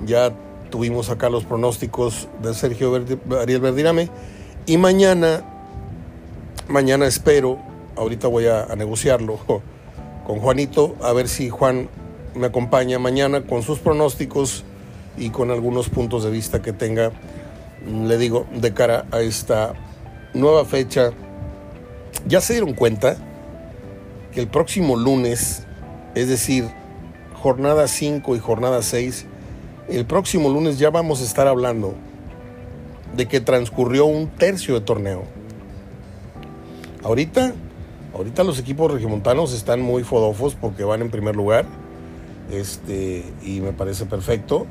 Ya 0.05 0.33
tuvimos 0.69 1.09
acá 1.09 1.29
los 1.29 1.45
pronósticos 1.45 2.27
de 2.41 2.53
Sergio 2.53 2.93
Ariel 3.39 3.61
Verdirame. 3.61 4.09
Y 4.65 4.77
mañana, 4.77 5.43
mañana 6.67 7.07
espero, 7.07 7.59
ahorita 7.95 8.27
voy 8.27 8.47
a 8.47 8.67
negociarlo 8.75 9.39
con 10.27 10.39
Juanito, 10.39 10.95
a 11.01 11.13
ver 11.13 11.27
si 11.27 11.49
Juan 11.49 11.87
me 12.35 12.47
acompaña 12.47 12.99
mañana 12.99 13.41
con 13.41 13.63
sus 13.63 13.79
pronósticos 13.79 14.63
y 15.17 15.29
con 15.29 15.51
algunos 15.51 15.89
puntos 15.89 16.23
de 16.23 16.31
vista 16.31 16.61
que 16.61 16.73
tenga, 16.73 17.11
le 17.87 18.17
digo, 18.17 18.45
de 18.53 18.73
cara 18.73 19.05
a 19.11 19.21
esta 19.21 19.73
nueva 20.33 20.65
fecha. 20.65 21.11
Ya 22.27 22.41
se 22.41 22.53
dieron 22.53 22.73
cuenta 22.73 23.17
que 24.31 24.41
el 24.41 24.47
próximo 24.47 24.95
lunes, 24.95 25.65
es 26.15 26.27
decir, 26.27 26.69
jornada 27.41 27.87
5 27.87 28.35
y 28.35 28.39
jornada 28.39 28.81
6, 28.81 29.25
el 29.89 30.05
próximo 30.05 30.49
lunes 30.49 30.79
ya 30.79 30.89
vamos 30.89 31.21
a 31.21 31.23
estar 31.23 31.47
hablando 31.47 31.95
de 33.15 33.27
que 33.27 33.39
transcurrió 33.39 34.05
un 34.05 34.27
tercio 34.27 34.73
de 34.73 34.81
torneo. 34.81 35.23
Ahorita 37.03 37.53
Ahorita 38.15 38.45
los 38.45 38.59
equipos 38.59 38.89
regiomontanos 38.89 39.51
están 39.51 39.81
muy 39.81 40.03
fodofos 40.03 40.55
porque 40.55 40.85
van 40.85 41.01
en 41.01 41.09
primer 41.09 41.35
lugar. 41.35 41.65
Este, 42.51 43.23
y 43.43 43.61
me 43.61 43.73
parece 43.73 44.05
perfecto. 44.05 44.65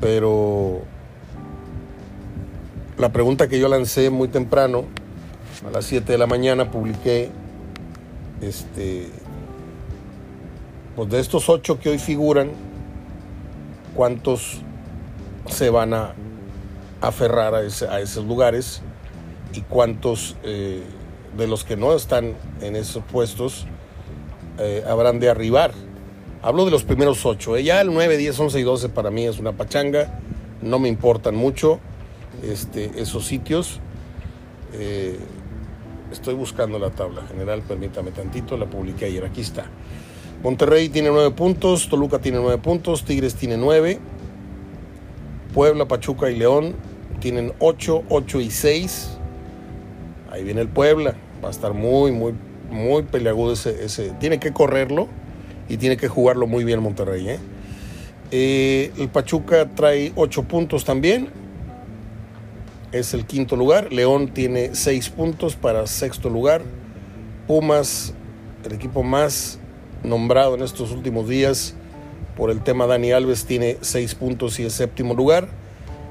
Pero 0.00 0.82
la 2.96 3.12
pregunta 3.12 3.48
que 3.48 3.58
yo 3.58 3.68
lancé 3.68 4.10
muy 4.10 4.28
temprano, 4.28 4.84
a 5.66 5.70
las 5.70 5.84
7 5.86 6.12
de 6.12 6.18
la 6.18 6.26
mañana, 6.26 6.70
publiqué 6.70 7.30
este, 8.40 9.08
pues 10.94 11.08
de 11.10 11.20
estos 11.20 11.48
ocho 11.48 11.80
que 11.80 11.90
hoy 11.90 11.98
figuran, 11.98 12.50
¿cuántos 13.94 14.62
se 15.48 15.70
van 15.70 15.94
a 15.94 16.14
aferrar 17.00 17.54
a, 17.54 17.62
esos 17.62 18.24
lugares 18.24 18.82
y 19.52 19.62
cuántos 19.62 20.36
eh, 20.42 20.82
de 21.36 21.46
los 21.46 21.64
que 21.64 21.76
no 21.76 21.94
están 21.94 22.34
en 22.60 22.76
esos 22.76 23.02
puestos 23.04 23.66
eh, 24.58 24.84
habrán 24.88 25.20
de 25.20 25.30
arribar. 25.30 25.72
Hablo 26.40 26.64
de 26.64 26.70
los 26.70 26.84
primeros 26.84 27.26
ocho. 27.26 27.56
¿eh? 27.56 27.64
Ya 27.64 27.80
el 27.80 27.92
9, 27.92 28.16
10, 28.16 28.38
11 28.38 28.60
y 28.60 28.62
12 28.62 28.88
para 28.90 29.10
mí 29.10 29.24
es 29.24 29.40
una 29.40 29.52
pachanga. 29.52 30.20
No 30.62 30.78
me 30.78 30.88
importan 30.88 31.34
mucho 31.34 31.80
este, 32.44 32.92
esos 33.00 33.26
sitios. 33.26 33.80
Eh, 34.72 35.18
estoy 36.12 36.34
buscando 36.34 36.78
la 36.78 36.90
tabla 36.90 37.22
general, 37.26 37.62
permítame 37.62 38.12
tantito, 38.12 38.56
la 38.56 38.66
publiqué 38.66 39.06
ayer. 39.06 39.24
Aquí 39.24 39.40
está. 39.40 39.66
Monterrey 40.44 40.88
tiene 40.88 41.08
9 41.08 41.32
puntos, 41.32 41.88
Toluca 41.88 42.20
tiene 42.20 42.38
9 42.38 42.58
puntos, 42.58 43.04
Tigres 43.04 43.34
tiene 43.34 43.56
9, 43.56 43.98
Puebla, 45.52 45.88
Pachuca 45.88 46.30
y 46.30 46.36
León 46.36 46.76
tienen 47.18 47.52
8, 47.58 48.04
8 48.08 48.40
y 48.40 48.50
6. 48.52 49.18
Ahí 50.30 50.44
viene 50.44 50.60
el 50.60 50.68
Puebla, 50.68 51.16
va 51.42 51.48
a 51.48 51.50
estar 51.50 51.74
muy, 51.74 52.12
muy, 52.12 52.32
muy 52.70 53.02
peleagudo 53.02 53.54
ese, 53.54 53.84
ese. 53.84 54.10
Tiene 54.20 54.38
que 54.38 54.52
correrlo 54.52 55.08
y 55.68 55.76
tiene 55.76 55.96
que 55.96 56.08
jugarlo 56.08 56.46
muy 56.46 56.64
bien 56.64 56.80
Monterrey. 56.80 57.28
¿eh? 57.28 57.38
Eh, 58.30 58.92
el 58.98 59.08
Pachuca 59.08 59.68
trae 59.74 60.12
8 60.16 60.44
puntos 60.44 60.84
también. 60.84 61.28
Es 62.92 63.12
el 63.14 63.26
quinto 63.26 63.56
lugar. 63.56 63.92
León 63.92 64.28
tiene 64.28 64.74
6 64.74 65.10
puntos 65.10 65.56
para 65.56 65.86
sexto 65.86 66.30
lugar. 66.30 66.62
Pumas, 67.46 68.14
el 68.64 68.72
equipo 68.72 69.02
más 69.02 69.58
nombrado 70.02 70.54
en 70.54 70.62
estos 70.62 70.92
últimos 70.92 71.28
días 71.28 71.74
por 72.36 72.50
el 72.50 72.62
tema 72.62 72.86
Dani 72.86 73.10
Alves, 73.10 73.46
tiene 73.46 73.78
6 73.80 74.14
puntos 74.14 74.60
y 74.60 74.64
es 74.64 74.72
séptimo 74.72 75.14
lugar. 75.14 75.48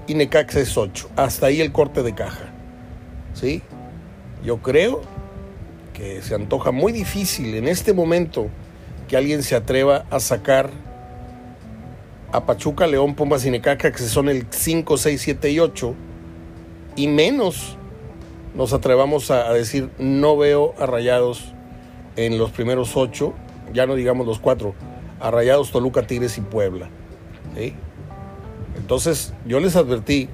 Y 0.08 0.14
Necaxa 0.14 0.60
es 0.60 0.78
8. 0.78 1.10
Hasta 1.16 1.48
ahí 1.48 1.62
el 1.62 1.72
corte 1.72 2.04
de 2.04 2.14
caja. 2.14 2.54
¿Sí? 3.34 3.62
Yo 4.44 4.58
creo 4.62 5.02
que 5.94 6.22
se 6.22 6.36
antoja 6.36 6.72
muy 6.72 6.92
difícil 6.92 7.56
en 7.56 7.68
este 7.68 7.94
momento 7.94 8.50
que 9.08 9.18
alguien 9.18 9.44
se 9.44 9.56
atreva 9.56 10.06
a 10.10 10.20
sacar 10.20 10.70
a 12.32 12.46
Pachuca, 12.46 12.88
León, 12.88 13.16
Pumas 13.16 13.46
y 13.46 13.60
que 13.60 13.92
son 13.98 14.30
el 14.30 14.48
5, 14.50 14.98
6, 14.98 15.22
7 15.22 15.52
y 15.52 15.60
8, 15.60 15.96
y 16.96 17.08
menos 17.08 17.78
nos 18.56 18.74
atrevamos 18.74 19.32
a, 19.32 19.52
decir 19.54 19.90
no 19.98 20.36
veo 20.36 20.74
a 20.80 20.86
Rayados 20.86 21.54
en 22.16 22.38
los 22.38 22.52
primeros 22.52 22.98
8, 22.98 23.34
ya 23.74 23.86
no 23.86 23.96
digamos 23.96 24.26
los 24.26 24.40
4, 24.40 24.74
a 25.20 25.32
Rayados, 25.32 25.72
Toluca, 25.72 26.06
Tigres 26.06 26.38
y 26.38 26.42
Puebla. 26.42 26.90
Entonces 28.76 29.34
yo 29.46 29.60
les 29.60 29.76
advertí 29.76 30.30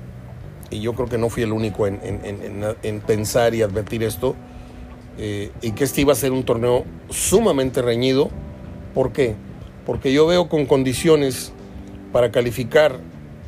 y 0.70 0.82
yo 0.82 0.94
creo 0.94 1.08
que 1.08 1.18
no 1.18 1.30
fui 1.30 1.44
el 1.44 1.54
único 1.54 1.88
en, 1.88 3.02
pensar 3.06 3.54
y 3.54 3.62
advertir 3.62 4.04
esto, 4.04 4.36
eh, 5.18 5.52
y 5.62 5.72
que 5.72 5.84
este 5.84 6.02
iba 6.02 6.14
a 6.14 6.16
ser 6.16 6.32
un 6.32 6.44
torneo 6.44 6.86
sumamente 7.10 7.82
reñido. 7.82 8.30
¿Por 8.94 9.12
qué? 9.12 9.36
Porque 9.86 10.14
yo 10.14 10.28
veo 10.28 10.50
con 10.50 10.66
condiciones 10.66 11.52
para 12.12 12.32
calificar, 12.32 13.00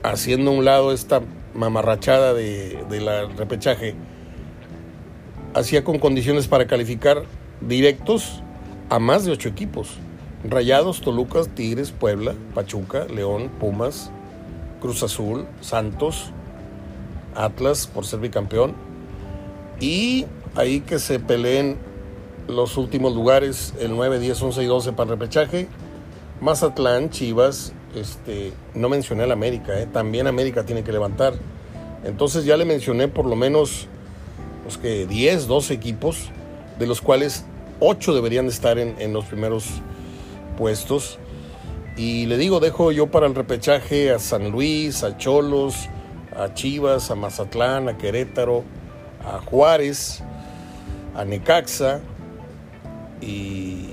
haciendo 0.03 0.51
a 0.51 0.53
un 0.55 0.65
lado 0.65 0.91
esta 0.91 1.21
mamarrachada 1.53 2.33
de, 2.33 2.99
la 2.99 3.27
repechaje, 3.27 3.95
hacía 5.53 5.83
con 5.83 5.99
condiciones 5.99 6.47
para 6.47 6.67
calificar 6.67 7.23
directos 7.61 8.41
a 8.89 8.99
más 8.99 9.23
de 9.23 9.31
ocho 9.31 9.49
equipos. 9.49 9.97
Rayados, 10.43 11.01
Tolucas, 11.01 11.49
Tigres, 11.49 11.91
Puebla, 11.91 12.35
Pachuca, 12.53 13.05
León, 13.05 13.49
Pumas, 13.59 14.11
Cruz 14.81 15.01
Azul, 15.03 15.45
Santos, 15.61 16.31
Atlas 17.35 17.87
por 17.87 18.05
ser 18.05 18.19
bicampeón. 18.19 18.73
Y 19.79 20.25
ahí 20.55 20.81
que 20.81 20.99
se 20.99 21.19
peleen 21.19 21.77
los 22.47 22.77
últimos 22.77 23.13
lugares, 23.13 23.73
el 23.79 23.95
9, 23.95 24.19
10, 24.19 24.41
11 24.41 24.63
y 24.63 24.65
12 24.65 24.93
para 24.93 25.11
el 25.13 25.19
repechaje. 25.19 25.67
Mazatlán, 26.41 27.09
Chivas, 27.09 27.73
este, 27.95 28.53
no 28.73 28.89
mencioné 28.89 29.23
al 29.23 29.31
América, 29.31 29.79
¿eh? 29.79 29.87
también 29.87 30.27
América 30.27 30.65
tiene 30.65 30.83
que 30.83 30.91
levantar. 30.91 31.33
Entonces 32.03 32.45
ya 32.45 32.57
le 32.57 32.65
mencioné 32.65 33.07
por 33.07 33.25
lo 33.25 33.35
menos 33.35 33.87
pues 34.63 34.77
que 34.77 35.05
10, 35.07 35.47
12 35.47 35.73
equipos, 35.73 36.29
de 36.77 36.87
los 36.87 37.01
cuales 37.01 37.45
8 37.79 38.13
deberían 38.13 38.47
estar 38.47 38.77
en, 38.79 38.95
en 38.99 39.13
los 39.13 39.25
primeros 39.25 39.65
puestos. 40.57 41.19
Y 41.97 42.25
le 42.25 42.37
digo, 42.37 42.59
dejo 42.59 42.91
yo 42.91 43.07
para 43.07 43.27
el 43.27 43.35
repechaje 43.35 44.11
a 44.11 44.19
San 44.19 44.51
Luis, 44.51 45.03
a 45.03 45.17
Cholos, 45.17 45.87
a 46.35 46.53
Chivas, 46.53 47.09
a 47.09 47.15
Mazatlán, 47.15 47.87
a 47.87 47.97
Querétaro, 47.97 48.63
a 49.23 49.39
Juárez, 49.39 50.21
a 51.15 51.23
Necaxa. 51.23 52.01
Y, 53.21 53.89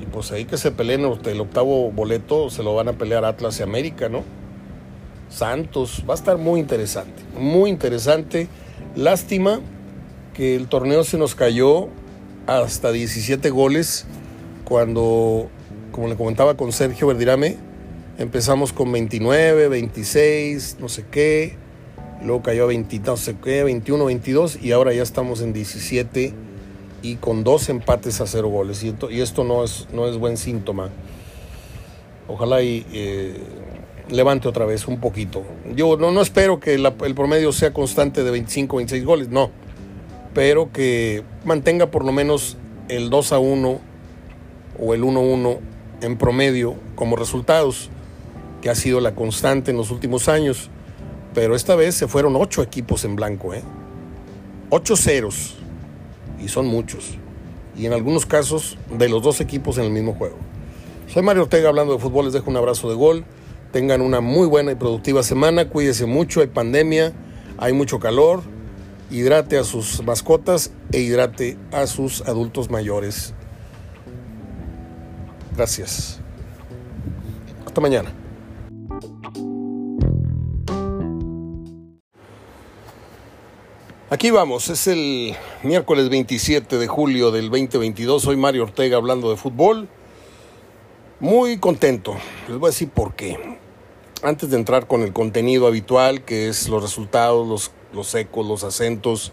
y 0.00 0.06
pues 0.12 0.32
ahí 0.32 0.44
que 0.44 0.56
se 0.56 0.70
peleen 0.70 1.00
el 1.00 1.40
octavo 1.40 1.90
boleto, 1.90 2.50
se 2.50 2.62
lo 2.62 2.74
van 2.74 2.88
a 2.88 2.92
pelear 2.92 3.24
Atlas 3.24 3.60
y 3.60 3.62
América, 3.62 4.08
¿no? 4.08 4.22
Santos, 5.28 6.04
va 6.08 6.14
a 6.14 6.16
estar 6.16 6.38
muy 6.38 6.60
interesante, 6.60 7.22
muy 7.38 7.70
interesante. 7.70 8.48
Lástima 8.94 9.60
que 10.32 10.54
el 10.56 10.68
torneo 10.68 11.04
se 11.04 11.18
nos 11.18 11.34
cayó 11.34 11.88
hasta 12.46 12.92
17 12.92 13.50
goles 13.50 14.06
cuando 14.64 15.48
como 15.94 16.08
le 16.08 16.16
comentaba 16.16 16.56
con 16.56 16.72
Sergio 16.72 17.06
Verdirame, 17.06 17.56
empezamos 18.18 18.72
con 18.72 18.90
29, 18.90 19.68
26, 19.68 20.78
no 20.80 20.88
sé 20.88 21.04
qué, 21.08 21.56
luego 22.20 22.42
cayó 22.42 22.64
a 22.64 22.66
20, 22.66 22.98
no 22.98 23.16
sé 23.16 23.36
qué, 23.42 23.62
21, 23.62 24.04
22 24.04 24.58
y 24.60 24.72
ahora 24.72 24.92
ya 24.92 25.04
estamos 25.04 25.40
en 25.40 25.52
17 25.52 26.34
y 27.04 27.16
con 27.16 27.44
dos 27.44 27.68
empates 27.68 28.22
a 28.22 28.26
cero 28.26 28.48
goles. 28.48 28.82
Y, 28.82 28.88
esto, 28.88 29.10
y 29.10 29.20
esto 29.20 29.44
no, 29.44 29.62
es, 29.62 29.86
no 29.92 30.08
es 30.08 30.16
buen 30.16 30.38
síntoma. 30.38 30.88
Ojalá 32.26 32.62
y 32.62 32.86
eh, 32.94 33.36
levante 34.08 34.48
otra 34.48 34.64
vez 34.64 34.88
un 34.88 34.98
poquito. 34.98 35.42
Yo 35.76 35.98
no, 35.98 36.12
no 36.12 36.22
espero 36.22 36.58
que 36.60 36.78
la, 36.78 36.94
el 37.04 37.14
promedio 37.14 37.52
sea 37.52 37.74
constante 37.74 38.24
de 38.24 38.30
25, 38.30 38.78
26 38.78 39.04
goles, 39.04 39.28
no. 39.28 39.50
Pero 40.32 40.72
que 40.72 41.22
mantenga 41.44 41.90
por 41.90 42.06
lo 42.06 42.10
menos 42.10 42.56
el 42.88 43.10
2 43.10 43.32
a 43.32 43.38
1 43.38 43.80
o 44.80 44.94
el 44.94 45.04
1 45.04 45.20
1 45.20 45.58
en 46.00 46.16
promedio 46.16 46.74
como 46.94 47.16
resultados, 47.16 47.90
que 48.62 48.70
ha 48.70 48.74
sido 48.74 49.00
la 49.00 49.14
constante 49.14 49.72
en 49.72 49.76
los 49.76 49.90
últimos 49.90 50.30
años. 50.30 50.70
Pero 51.34 51.54
esta 51.54 51.74
vez 51.74 51.96
se 51.96 52.08
fueron 52.08 52.34
ocho 52.34 52.62
equipos 52.62 53.04
en 53.04 53.14
blanco, 53.14 53.52
¿eh? 53.52 53.62
Ceros. 54.96 55.56
Y 56.44 56.48
son 56.48 56.66
muchos. 56.66 57.18
Y 57.76 57.86
en 57.86 57.92
algunos 57.92 58.26
casos 58.26 58.76
de 58.90 59.08
los 59.08 59.22
dos 59.22 59.40
equipos 59.40 59.78
en 59.78 59.84
el 59.84 59.90
mismo 59.90 60.14
juego. 60.14 60.36
Soy 61.08 61.22
Mario 61.22 61.44
Ortega 61.44 61.68
hablando 61.68 61.94
de 61.94 61.98
fútbol, 61.98 62.26
les 62.26 62.34
dejo 62.34 62.50
un 62.50 62.56
abrazo 62.56 62.88
de 62.88 62.94
gol. 62.94 63.24
Tengan 63.72 64.00
una 64.02 64.20
muy 64.20 64.46
buena 64.46 64.72
y 64.72 64.74
productiva 64.74 65.22
semana. 65.22 65.68
Cuídense 65.68 66.06
mucho, 66.06 66.40
hay 66.40 66.48
pandemia, 66.48 67.12
hay 67.56 67.72
mucho 67.72 67.98
calor. 67.98 68.42
Hidrate 69.10 69.58
a 69.58 69.64
sus 69.64 70.02
mascotas 70.04 70.72
e 70.92 71.00
hidrate 71.00 71.56
a 71.72 71.86
sus 71.86 72.20
adultos 72.22 72.70
mayores. 72.70 73.32
Gracias. 75.56 76.20
Hasta 77.66 77.80
mañana. 77.80 78.12
Aquí 84.14 84.30
vamos, 84.30 84.68
es 84.70 84.86
el 84.86 85.34
miércoles 85.64 86.08
27 86.08 86.78
de 86.78 86.86
julio 86.86 87.32
del 87.32 87.50
2022. 87.50 88.22
Soy 88.22 88.36
Mario 88.36 88.62
Ortega 88.62 88.96
hablando 88.96 89.28
de 89.28 89.36
fútbol. 89.36 89.88
Muy 91.18 91.58
contento. 91.58 92.14
Les 92.46 92.56
voy 92.56 92.68
a 92.68 92.70
decir 92.70 92.90
por 92.90 93.16
qué. 93.16 93.58
Antes 94.22 94.50
de 94.50 94.56
entrar 94.56 94.86
con 94.86 95.02
el 95.02 95.12
contenido 95.12 95.66
habitual, 95.66 96.24
que 96.24 96.46
es 96.46 96.68
los 96.68 96.80
resultados, 96.80 97.48
los, 97.48 97.72
los 97.92 98.14
ecos, 98.14 98.46
los 98.46 98.62
acentos 98.62 99.32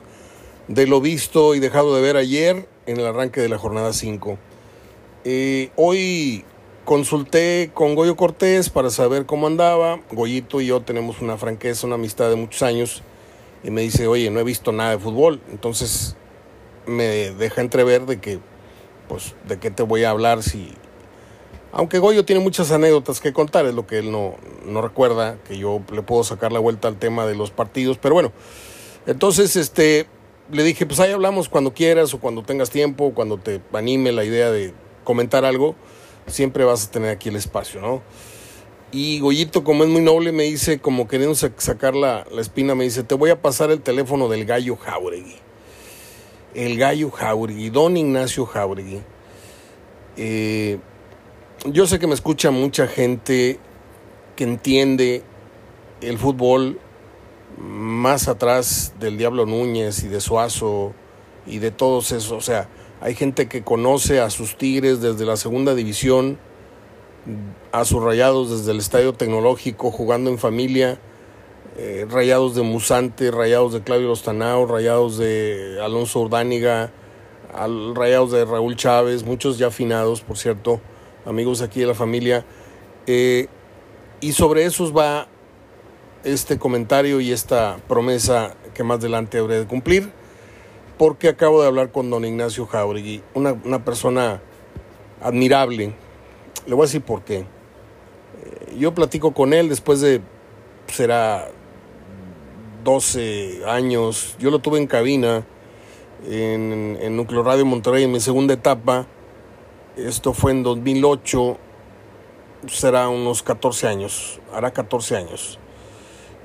de 0.68 0.88
lo 0.88 1.00
visto 1.00 1.54
y 1.54 1.60
dejado 1.60 1.96
de 1.96 2.02
ver 2.02 2.18
ayer 2.18 2.68
en 2.88 3.00
el 3.00 3.06
arranque 3.06 3.40
de 3.40 3.50
la 3.50 3.60
jornada 3.60 3.94
5. 3.94 4.40
Eh, 5.26 5.70
hoy 5.76 6.44
consulté 6.86 7.70
con 7.76 7.94
Goyo 7.94 8.16
Cortés 8.16 8.72
para 8.72 8.90
saber 8.90 9.28
cómo 9.28 9.46
andaba. 9.46 10.00
Goyito 10.12 10.60
y 10.60 10.66
yo 10.66 10.82
tenemos 10.82 11.22
una 11.22 11.38
franqueza, 11.38 11.86
una 11.86 11.98
amistad 11.98 12.32
de 12.32 12.36
muchos 12.36 12.64
años. 12.64 13.04
Y 13.64 13.72
me 13.72 13.82
dice, 13.82 14.07
oye, 14.07 14.30
no 14.30 14.39
he 14.39 14.43
visto 14.43 14.72
nada 14.72 14.91
de 14.91 14.99
fútbol. 14.99 15.41
Entonces 15.51 16.16
me 16.86 17.32
deja 17.32 17.62
entrever 17.62 18.05
de 18.05 18.20
que, 18.20 18.39
pues, 19.07 19.36
de 19.47 19.59
qué 19.59 19.72
te 19.72 19.84
voy 19.84 20.03
a 20.03 20.09
hablar 20.09 20.43
si... 20.43 20.74
Aunque 21.74 21.99
Goyo 21.99 22.26
tiene 22.26 22.41
muchas 22.41 22.72
anécdotas 22.72 23.22
que 23.22 23.32
contar, 23.32 23.66
es 23.66 23.74
lo 23.74 23.88
que 23.88 23.99
él 23.99 24.12
no, 24.12 24.36
no 24.66 24.82
recuerda, 24.82 25.38
que 25.47 25.57
yo 25.57 25.82
le 25.93 26.01
puedo 26.01 26.24
sacar 26.26 26.51
la 26.51 26.59
vuelta 26.59 26.89
al 26.89 26.97
tema 26.97 27.26
de 27.26 27.34
los 27.34 27.51
partidos. 27.51 27.97
Pero 27.97 28.14
bueno, 28.14 28.34
entonces, 29.05 29.55
este, 29.55 30.05
le 30.51 30.64
dije, 30.64 30.86
pues 30.86 30.99
ahí 30.99 31.12
hablamos 31.12 31.47
cuando 31.47 31.74
quieras 31.74 32.14
o 32.14 32.20
cuando 32.20 32.43
tengas 32.43 32.70
tiempo, 32.70 33.14
cuando 33.14 33.38
te 33.38 33.62
anime 33.72 34.12
la 34.12 34.26
idea 34.26 34.51
de 34.51 34.74
comentar 35.05 35.45
algo, 35.45 35.76
siempre 36.28 36.66
vas 36.66 36.88
a 36.88 36.91
tener 36.91 37.09
aquí 37.09 37.30
el 37.30 37.38
espacio, 37.38 37.80
¿no? 37.80 38.01
Y 38.92 39.20
Goyito, 39.20 39.64
como 39.64 39.84
es 39.84 39.89
muy 39.89 40.02
noble, 40.02 40.32
me 40.32 40.44
dice, 40.44 40.80
como 40.80 41.08
queriendo 41.08 41.36
sacar 41.36 41.96
la, 41.96 42.26
la 42.32 42.42
espina, 42.42 42.76
me 42.76 42.84
dice, 42.84 43.04
te 43.04 43.16
voy 43.16 43.30
a 43.30 43.42
pasar 43.42 43.72
el 43.72 43.82
teléfono 43.82 44.28
del 44.28 44.46
gallo 44.46 44.76
Jauregui. 44.76 45.38
El 46.54 46.78
gallo 46.78 47.10
Jauregui, 47.10 47.70
don 47.70 47.96
Ignacio 47.96 48.46
Jauregui. 48.46 49.02
Eh, 50.18 50.78
yo 51.66 51.88
sé 51.88 52.00
que 52.00 52.08
me 52.08 52.14
escucha 52.14 52.52
mucha 52.52 52.88
gente 52.88 53.60
que 54.36 54.44
entiende 54.44 55.24
el 56.02 56.18
fútbol 56.18 56.80
más 57.58 58.28
atrás 58.28 58.94
del 59.00 59.18
Diablo 59.18 59.46
Núñez 59.46 60.04
y 60.04 60.08
de 60.08 60.20
Suazo 60.20 60.94
y 61.46 61.60
de 61.60 61.72
todos 61.72 62.12
esos, 62.12 62.32
o 62.32 62.42
sea, 62.42 62.68
hay 63.00 63.16
gente 63.16 63.48
que 63.48 63.64
conoce 63.64 64.20
a 64.20 64.30
sus 64.30 64.58
Tigres 64.58 65.02
desde 65.02 65.26
la 65.26 65.38
segunda 65.38 65.76
división, 65.76 66.38
a 67.72 67.86
sus 67.86 68.03
rayados 68.03 68.49
desde 68.49 68.72
el 68.72 68.80
estadio 68.80 69.13
tecnológico, 69.13 69.91
jugando 69.91 70.30
en 70.30 70.38
familia, 70.38 70.99
eh, 71.78 72.05
rayados 72.09 72.55
de 72.55 72.63
Musante, 72.63 73.32
rayados 73.32 73.74
de 73.74 73.82
Claudio 73.82 74.07
Lostanao, 74.07 74.65
rayados 74.65 75.17
de 75.17 75.80
Alonso 75.82 76.22
Urdániga, 76.22 76.91
rayados 77.95 78.32
de 78.32 78.45
Raúl 78.45 78.76
Chávez, 78.76 79.24
muchos 79.24 79.57
ya 79.57 79.67
afinados, 79.67 80.22
por 80.22 80.38
cierto, 80.38 80.82
amigos 81.26 81.61
aquí 81.61 81.80
de 81.80 81.88
la 81.88 81.95
familia. 81.95 82.45
Eh, 83.07 83.47
y 84.19 84.34
sobre 84.34 84.65
esos 84.65 84.95
va 84.95 85.28
este 86.24 86.59
comentario 86.59 87.19
y 87.19 87.32
esta 87.32 87.78
promesa 87.88 88.55
que 88.74 88.84
más 88.84 88.99
adelante 88.99 89.39
habré 89.39 89.59
de 89.59 89.65
cumplir 89.65 90.11
porque 91.01 91.30
acabo 91.30 91.59
de 91.61 91.67
hablar 91.67 91.91
con 91.91 92.11
don 92.11 92.24
Ignacio 92.26 92.67
Jauregui, 92.67 93.24
una, 93.34 93.53
una 93.65 93.84
persona 93.84 94.39
admirable. 95.19 95.95
Le 96.66 96.74
voy 96.74 96.84
a 96.84 96.86
decir 96.86 97.01
por 97.01 97.24
qué. 97.24 97.39
Eh, 97.39 98.76
yo 98.78 98.93
platico 98.93 99.34
con 99.34 99.53
él 99.53 99.70
después 99.70 100.01
de, 100.01 100.22
será 100.88 101.49
12 102.84 103.64
años. 103.68 104.36
Yo 104.39 104.51
lo 104.51 104.59
tuve 104.59 104.80
en 104.80 104.88
cabina 104.88 105.45
en, 106.28 106.97
en 107.01 107.16
Núcleo 107.16 107.43
Radio 107.43 107.66
Monterrey 107.66 108.03
en 108.03 108.12
mi 108.12 108.20
segunda 108.20 108.53
etapa. 108.53 109.07
Esto 109.97 110.34
fue 110.34 110.51
en 110.51 110.64
2008. 110.64 111.57
Será 112.68 113.09
unos 113.09 113.43
14 113.43 113.88
años. 113.88 114.39
Hará 114.53 114.72
14 114.72 115.18
años. 115.18 115.59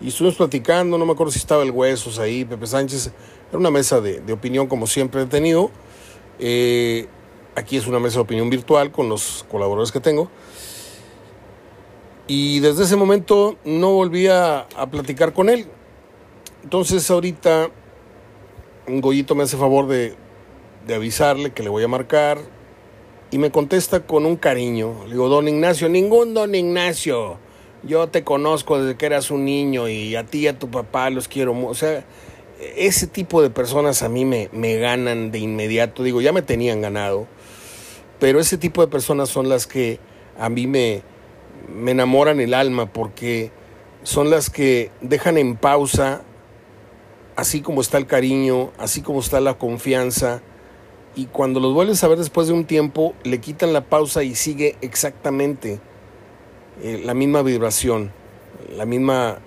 Y 0.01 0.09
estuvimos 0.09 0.37
platicando, 0.37 0.99
no 0.99 1.07
me 1.07 1.13
acuerdo 1.13 1.33
si 1.33 1.39
estaba 1.39 1.63
el 1.63 1.71
Huesos 1.71 2.19
ahí, 2.19 2.45
Pepe 2.45 2.67
Sánchez 2.67 3.13
era 3.49 3.59
una 3.59 3.71
mesa 3.71 4.01
de, 4.01 4.21
de 4.21 4.33
opinión 4.33 4.67
como 4.67 4.87
siempre 4.87 5.23
he 5.23 5.27
tenido. 5.27 5.71
Eh, 6.39 7.09
aquí 7.57 7.77
es 7.77 7.87
una 7.89 7.99
mesa 7.99 8.17
de 8.17 8.21
opinión 8.21 8.49
virtual 8.51 8.93
con 8.93 9.09
los 9.09 9.45
colaboradores 9.51 9.91
que 9.91 10.01
tengo. 10.01 10.31
Y 12.29 12.61
desde 12.61 12.85
ese 12.85 12.97
momento 12.97 13.57
no 13.65 13.93
volví 13.93 14.27
a, 14.29 14.69
platicar 14.91 15.33
con 15.33 15.49
él. 15.49 15.67
Entonces 16.63 17.11
ahorita 17.11 17.71
un 18.87 19.01
Goyito 19.01 19.35
me 19.35 19.45
hace 19.45 19.57
favor 19.57 19.89
de, 19.89 20.15
avisarle 20.95 21.51
que 21.53 21.65
le 21.65 21.69
voy 21.69 21.83
a 21.83 21.89
marcar 21.89 22.39
y 23.33 23.39
me 23.39 23.51
contesta 23.51 24.07
con 24.07 24.27
un 24.27 24.37
cariño. 24.37 25.05
Le 25.07 25.13
digo, 25.13 25.29
don 25.29 25.49
Ignacio, 25.49 25.89
ningún 25.89 26.35
don 26.35 26.55
Ignacio. 26.55 27.39
yo 27.83 28.09
te 28.09 28.23
conozco 28.23 28.81
desde 28.81 28.97
que 28.97 29.07
eras 29.07 29.31
un 29.31 29.45
niño 29.45 29.89
y 29.89 30.15
a 30.15 30.25
ti 30.25 30.41
y 30.41 30.47
a 30.49 30.59
tu 30.59 30.71
papá 30.71 31.11
los 31.11 31.27
quiero. 31.27 31.57
O 31.67 31.75
sea, 31.75 32.05
ese 32.77 33.07
tipo 33.07 33.43
de 33.43 33.51
personas 33.51 34.03
a 34.03 34.09
mí 34.09 34.25
me, 34.25 34.49
me 34.53 34.77
ganan 34.77 35.31
de 35.31 35.39
inmediato. 35.39 36.03
Digo, 36.03 36.21
ya 36.21 36.33
me 36.33 36.43
tenían 36.43 36.81
ganado, 36.81 37.27
pero 38.19 38.41
ese 38.41 38.59
tipo 38.59 38.81
de 38.81 38.89
personas 38.89 39.29
son 39.29 39.49
las 39.49 39.67
que 39.67 39.99
a 40.39 40.49
mí 40.49 40.67
me, 40.67 41.03
me 41.69 41.93
enamoran 41.93 42.41
el 42.41 42.55
alma 42.55 42.93
porque 42.93 43.51
son 44.03 44.31
las 44.31 44.51
que 44.51 44.91
dejan 45.01 45.39
en 45.39 45.57
pausa, 45.57 46.23
así 47.35 47.61
como 47.61 47.81
está 47.81 47.99
el 47.99 48.07
cariño, 48.07 48.71
así 48.79 49.03
como 49.03 49.21
está 49.21 49.41
la 49.41 49.59
confianza, 49.59 50.43
y 51.17 51.27
cuando 51.27 51.61
los 51.61 51.73
vuelves 51.73 52.05
a 52.05 52.09
ver 52.09 52.19
después 52.19 52.47
de 52.47 52.53
un 52.53 52.67
tiempo, 52.67 53.15
le 53.25 53.41
quitan 53.41 53.73
la 53.73 53.81
pausa 53.81 54.23
y 54.23 54.35
sigue 54.35 54.77
exactamente 54.83 55.81
eh, 56.83 57.01
la 57.03 57.15
misma 57.15 57.41
vibración, 57.41 58.13
la 58.77 58.85
misma, 58.85 59.39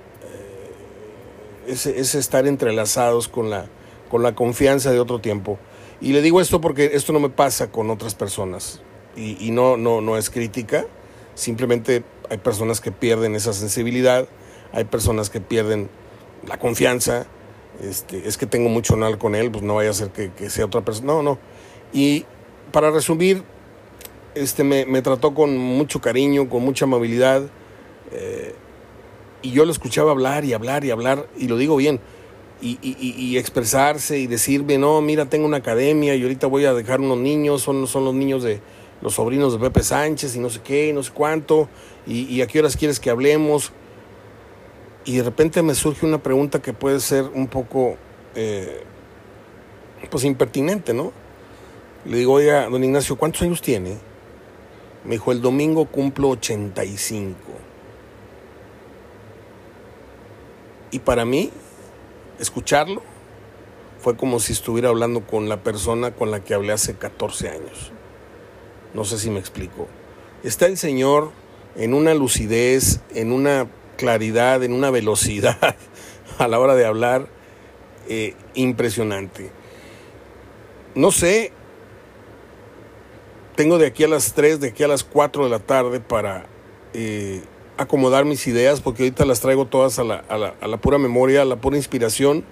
eh, 1.67 1.71
ese, 1.71 1.99
estar 2.17 2.47
entrelazados 2.47 3.27
con 3.27 3.51
la, 3.51 3.67
con 4.09 4.23
la 4.23 4.33
confianza 4.33 4.91
de 4.91 4.99
otro 4.99 5.19
tiempo. 5.19 5.59
Y 6.01 6.13
le 6.13 6.21
digo 6.21 6.39
esto 6.39 6.61
porque 6.61 6.91
esto 6.93 7.11
no 7.13 7.19
me 7.19 7.29
pasa 7.29 7.71
con 7.71 7.89
otras 7.89 8.15
personas. 8.15 8.81
Y, 9.15 9.51
no, 9.51 9.75
no, 9.75 9.99
no 9.99 10.17
es 10.17 10.29
crítica, 10.29 10.85
simplemente 11.35 12.03
hay 12.29 12.37
personas 12.37 12.79
que 12.79 12.93
pierden 12.93 13.35
esa 13.35 13.51
sensibilidad, 13.51 14.29
hay 14.71 14.85
personas 14.85 15.29
que 15.29 15.41
pierden 15.41 15.89
la 16.47 16.57
confianza, 16.57 17.25
este, 17.83 18.29
es 18.29 18.37
que 18.37 18.45
tengo 18.45 18.69
mucho 18.69 18.93
honor 18.93 19.17
con 19.17 19.35
él, 19.35 19.51
pues 19.51 19.61
no 19.61 19.75
vaya 19.75 19.89
a 19.89 19.93
ser 19.93 20.11
que, 20.11 20.49
sea 20.49 20.65
otra 20.65 20.85
persona, 20.85 21.07
no, 21.13 21.23
no. 21.23 21.39
Y 21.91 22.25
para 22.71 22.91
resumir, 22.91 23.43
este, 24.35 24.63
me, 24.63 24.85
me, 24.85 25.01
trató 25.01 25.33
con 25.33 25.57
mucho 25.57 25.99
cariño, 25.99 26.47
con 26.47 26.63
mucha 26.63 26.85
amabilidad, 26.85 27.43
eh, 28.13 28.55
y 29.41 29.51
yo 29.51 29.65
lo 29.65 29.71
escuchaba 29.71 30.11
hablar 30.11 30.45
y 30.45 30.53
hablar 30.53 30.85
y 30.85 30.91
hablar, 30.91 31.27
y 31.35 31.49
lo 31.49 31.57
digo 31.57 31.75
bien, 31.75 31.99
y, 32.61 32.77
y, 32.81 33.15
y, 33.17 33.37
expresarse 33.37 34.19
y 34.19 34.27
decirme, 34.27 34.77
no, 34.77 35.01
mira, 35.01 35.25
tengo 35.27 35.45
una 35.45 35.57
academia 35.57 36.15
y 36.15 36.23
ahorita 36.23 36.47
voy 36.47 36.65
a 36.65 36.73
dejar 36.73 36.99
unos 36.99 37.17
niños, 37.17 37.61
son, 37.61 37.87
son 37.87 38.05
los 38.05 38.13
niños 38.13 38.43
de 38.43 38.59
los 39.01 39.13
sobrinos 39.13 39.53
de 39.53 39.59
Pepe 39.59 39.81
Sánchez 39.81 40.35
y 40.35 40.39
no 40.39 40.49
sé 40.49 40.59
qué, 40.61 40.91
no 40.93 41.01
sé 41.01 41.11
cuánto, 41.13 41.69
y, 42.05 42.23
y 42.23 42.41
a 42.41 42.47
qué 42.47 42.59
horas 42.59 42.75
quieres 42.75 42.99
que 42.99 43.09
hablemos. 43.09 43.71
Y 45.05 45.17
de 45.17 45.23
repente 45.23 45.61
me 45.61 45.73
surge 45.73 46.05
una 46.05 46.21
pregunta 46.21 46.61
que 46.61 46.73
puede 46.73 46.99
ser 46.99 47.23
un 47.33 47.47
poco, 47.47 47.95
eh, 48.35 48.83
pues 50.09 50.23
impertinente, 50.25 50.93
¿no? 50.93 51.13
Le 52.05 52.17
digo, 52.17 52.33
oiga, 52.33 52.67
don 52.69 52.83
Ignacio, 52.83 53.17
¿cuántos 53.17 53.41
años 53.41 53.61
tiene? 53.61 53.97
Me 55.05 55.11
dijo, 55.11 55.31
el 55.31 55.41
domingo 55.41 55.85
cumplo 55.85 56.29
85. 56.29 57.35
Y 60.91 60.99
para 60.99 61.23
mí, 61.25 61.51
escucharlo 62.39 63.01
fue 63.99 64.15
como 64.15 64.39
si 64.39 64.53
estuviera 64.53 64.89
hablando 64.89 65.25
con 65.25 65.49
la 65.49 65.61
persona 65.63 66.11
con 66.11 66.31
la 66.31 66.43
que 66.43 66.53
hablé 66.53 66.73
hace 66.73 66.95
14 66.95 67.49
años. 67.49 67.91
No 68.93 69.03
sé 69.05 69.19
si 69.19 69.29
me 69.29 69.39
explico. 69.39 69.87
Está 70.43 70.65
el 70.65 70.77
Señor 70.77 71.31
en 71.75 71.93
una 71.93 72.13
lucidez, 72.13 73.01
en 73.13 73.31
una 73.31 73.67
claridad, 73.97 74.63
en 74.63 74.73
una 74.73 74.89
velocidad 74.89 75.75
a 76.37 76.47
la 76.47 76.59
hora 76.59 76.75
de 76.75 76.85
hablar 76.85 77.27
eh, 78.07 78.35
impresionante. 78.55 79.51
No 80.95 81.11
sé 81.11 81.51
tengo 83.59 83.77
de 83.77 83.87
aquí 83.87 84.05
a 84.05 84.07
las 84.07 84.35
3, 84.35 84.61
de 84.61 84.69
aquí 84.69 84.83
a 84.83 84.87
las 84.87 85.03
4 85.03 85.43
de 85.43 85.49
la 85.49 85.59
tarde 85.59 85.99
para 85.99 86.45
eh, 86.93 87.41
acomodar 87.79 88.25
mis 88.25 88.45
ideas, 88.47 88.81
porque 88.81 89.03
ahorita 89.03 89.25
las 89.25 89.39
traigo 89.39 89.65
todas 89.65 89.99
a 89.99 90.03
la, 90.03 90.23
a 90.29 90.37
la, 90.37 90.55
a 90.61 90.67
la 90.67 90.77
pura 90.77 90.97
memoria, 90.97 91.43
a 91.43 91.45
la 91.45 91.55
pura 91.55 91.77
inspiración. 91.77 92.43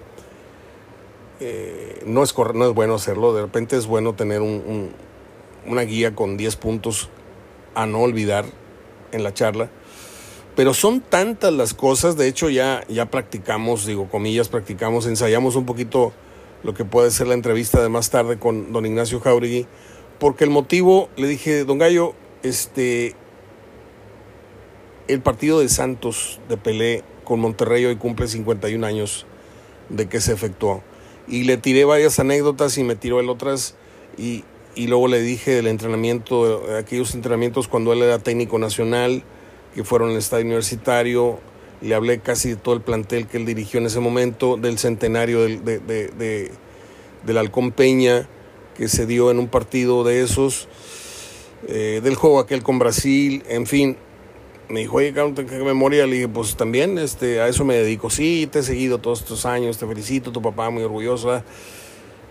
Eh, 1.40 2.02
no, 2.06 2.22
es 2.22 2.34
no 2.36 2.66
es 2.66 2.74
bueno 2.74 2.94
hacerlo, 2.94 3.32
de 3.32 3.42
repente 3.42 3.76
es 3.76 3.86
bueno 3.86 4.14
tener 4.14 4.40
un, 4.40 4.62
un, 4.66 4.90
una 5.66 5.82
guía 5.82 6.14
con 6.14 6.36
10 6.36 6.56
puntos 6.56 7.08
a 7.74 7.86
no 7.86 8.00
olvidar 8.00 8.44
en 9.12 9.22
la 9.22 9.32
charla. 9.32 9.70
Pero 10.56 10.74
son 10.74 11.00
tantas 11.00 11.52
las 11.52 11.74
cosas, 11.74 12.16
de 12.16 12.26
hecho 12.26 12.50
ya, 12.50 12.84
ya 12.88 13.10
practicamos, 13.10 13.86
digo 13.86 14.08
comillas, 14.08 14.48
practicamos, 14.48 15.06
ensayamos 15.06 15.54
un 15.54 15.66
poquito 15.66 16.12
lo 16.64 16.74
que 16.74 16.84
puede 16.84 17.12
ser 17.12 17.28
la 17.28 17.34
entrevista 17.34 17.80
de 17.80 17.88
más 17.88 18.10
tarde 18.10 18.38
con 18.40 18.72
don 18.72 18.84
Ignacio 18.84 19.20
Jauregui 19.20 19.68
porque 20.18 20.44
el 20.44 20.50
motivo, 20.50 21.08
le 21.16 21.28
dije, 21.28 21.64
don 21.64 21.78
Gallo, 21.78 22.14
este, 22.42 23.14
el 25.08 25.20
partido 25.20 25.60
de 25.60 25.68
Santos 25.68 26.40
de 26.48 26.56
Pelé 26.56 27.02
con 27.24 27.40
Monterrey 27.40 27.84
hoy 27.86 27.96
cumple 27.96 28.28
51 28.28 28.86
años 28.86 29.26
de 29.88 30.08
que 30.08 30.20
se 30.20 30.32
efectuó. 30.32 30.82
Y 31.26 31.44
le 31.44 31.56
tiré 31.56 31.84
varias 31.84 32.18
anécdotas 32.18 32.78
y 32.78 32.84
me 32.84 32.94
tiró 32.94 33.18
el 33.20 33.28
otras 33.28 33.74
y, 34.16 34.44
y 34.74 34.86
luego 34.86 35.08
le 35.08 35.20
dije 35.20 35.50
del 35.52 35.66
entrenamiento, 35.66 36.62
aquellos 36.76 37.14
entrenamientos 37.14 37.68
cuando 37.68 37.92
él 37.92 38.02
era 38.02 38.18
técnico 38.18 38.58
nacional, 38.58 39.24
que 39.74 39.84
fueron 39.84 40.08
en 40.08 40.14
el 40.14 40.18
estadio 40.18 40.44
universitario, 40.44 41.40
le 41.80 41.94
hablé 41.94 42.20
casi 42.20 42.50
de 42.50 42.56
todo 42.56 42.74
el 42.74 42.80
plantel 42.80 43.26
que 43.26 43.36
él 43.36 43.46
dirigió 43.46 43.80
en 43.80 43.86
ese 43.86 44.00
momento, 44.00 44.56
del 44.56 44.78
centenario 44.78 45.42
del, 45.42 45.64
de, 45.64 45.78
de, 45.78 46.08
de, 46.08 46.50
del 47.24 47.38
Halcón 47.38 47.72
Peña, 47.72 48.28
que 48.76 48.88
se 48.88 49.06
dio 49.06 49.30
en 49.30 49.38
un 49.38 49.48
partido 49.48 50.04
de 50.04 50.22
esos, 50.22 50.68
eh, 51.66 52.00
del 52.02 52.14
juego 52.14 52.40
aquel 52.40 52.62
con 52.62 52.78
Brasil, 52.78 53.42
en 53.48 53.66
fin. 53.66 53.96
Me 54.68 54.80
dijo, 54.80 54.96
oye, 54.96 55.14
¿qué 55.14 55.58
memoria? 55.64 56.06
Le 56.06 56.14
dije, 56.16 56.28
pues 56.28 56.56
también 56.56 56.98
este, 56.98 57.40
a 57.40 57.48
eso 57.48 57.64
me 57.64 57.74
dedico. 57.74 58.10
Sí, 58.10 58.48
te 58.50 58.58
he 58.58 58.62
seguido 58.62 58.98
todos 58.98 59.20
estos 59.20 59.46
años, 59.46 59.78
te 59.78 59.86
felicito, 59.86 60.30
tu 60.30 60.42
papá 60.42 60.70
muy 60.70 60.82
orgulloso. 60.82 61.42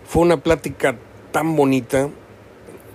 Fue 0.06 0.22
una 0.22 0.36
plática 0.36 0.96
tan 1.32 1.56
bonita 1.56 2.08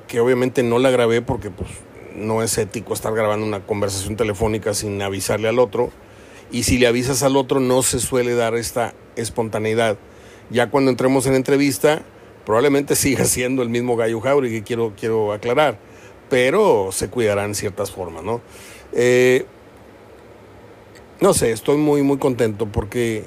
que 0.07 0.19
obviamente 0.19 0.63
no 0.63 0.79
la 0.79 0.91
grabé 0.91 1.21
porque 1.21 1.49
pues, 1.49 1.69
no 2.15 2.41
es 2.41 2.57
ético 2.57 2.93
estar 2.93 3.13
grabando 3.13 3.45
una 3.45 3.65
conversación 3.65 4.15
telefónica 4.15 4.73
sin 4.73 5.01
avisarle 5.01 5.49
al 5.49 5.59
otro. 5.59 5.91
Y 6.51 6.63
si 6.63 6.77
le 6.77 6.87
avisas 6.87 7.23
al 7.23 7.35
otro 7.35 7.59
no 7.59 7.83
se 7.83 7.99
suele 7.99 8.35
dar 8.35 8.55
esta 8.55 8.93
espontaneidad. 9.15 9.97
Ya 10.49 10.69
cuando 10.69 10.91
entremos 10.91 11.25
en 11.25 11.35
entrevista, 11.35 12.03
Probablemente 12.45 12.95
siga 12.95 13.25
siendo 13.25 13.61
el 13.61 13.69
mismo 13.69 13.95
Gallo 13.95 14.19
Jauregui, 14.19 14.61
quiero, 14.61 14.93
quiero 14.99 15.33
aclarar, 15.33 15.77
pero 16.29 16.89
se 16.91 17.09
cuidarán 17.09 17.55
ciertas 17.55 17.91
formas, 17.91 18.23
¿no? 18.23 18.41
Eh, 18.95 19.45
no 21.19 21.33
sé, 21.33 21.51
estoy 21.51 21.77
muy, 21.77 22.03
muy 22.03 22.17
contento 22.17 22.67
porque 22.67 23.25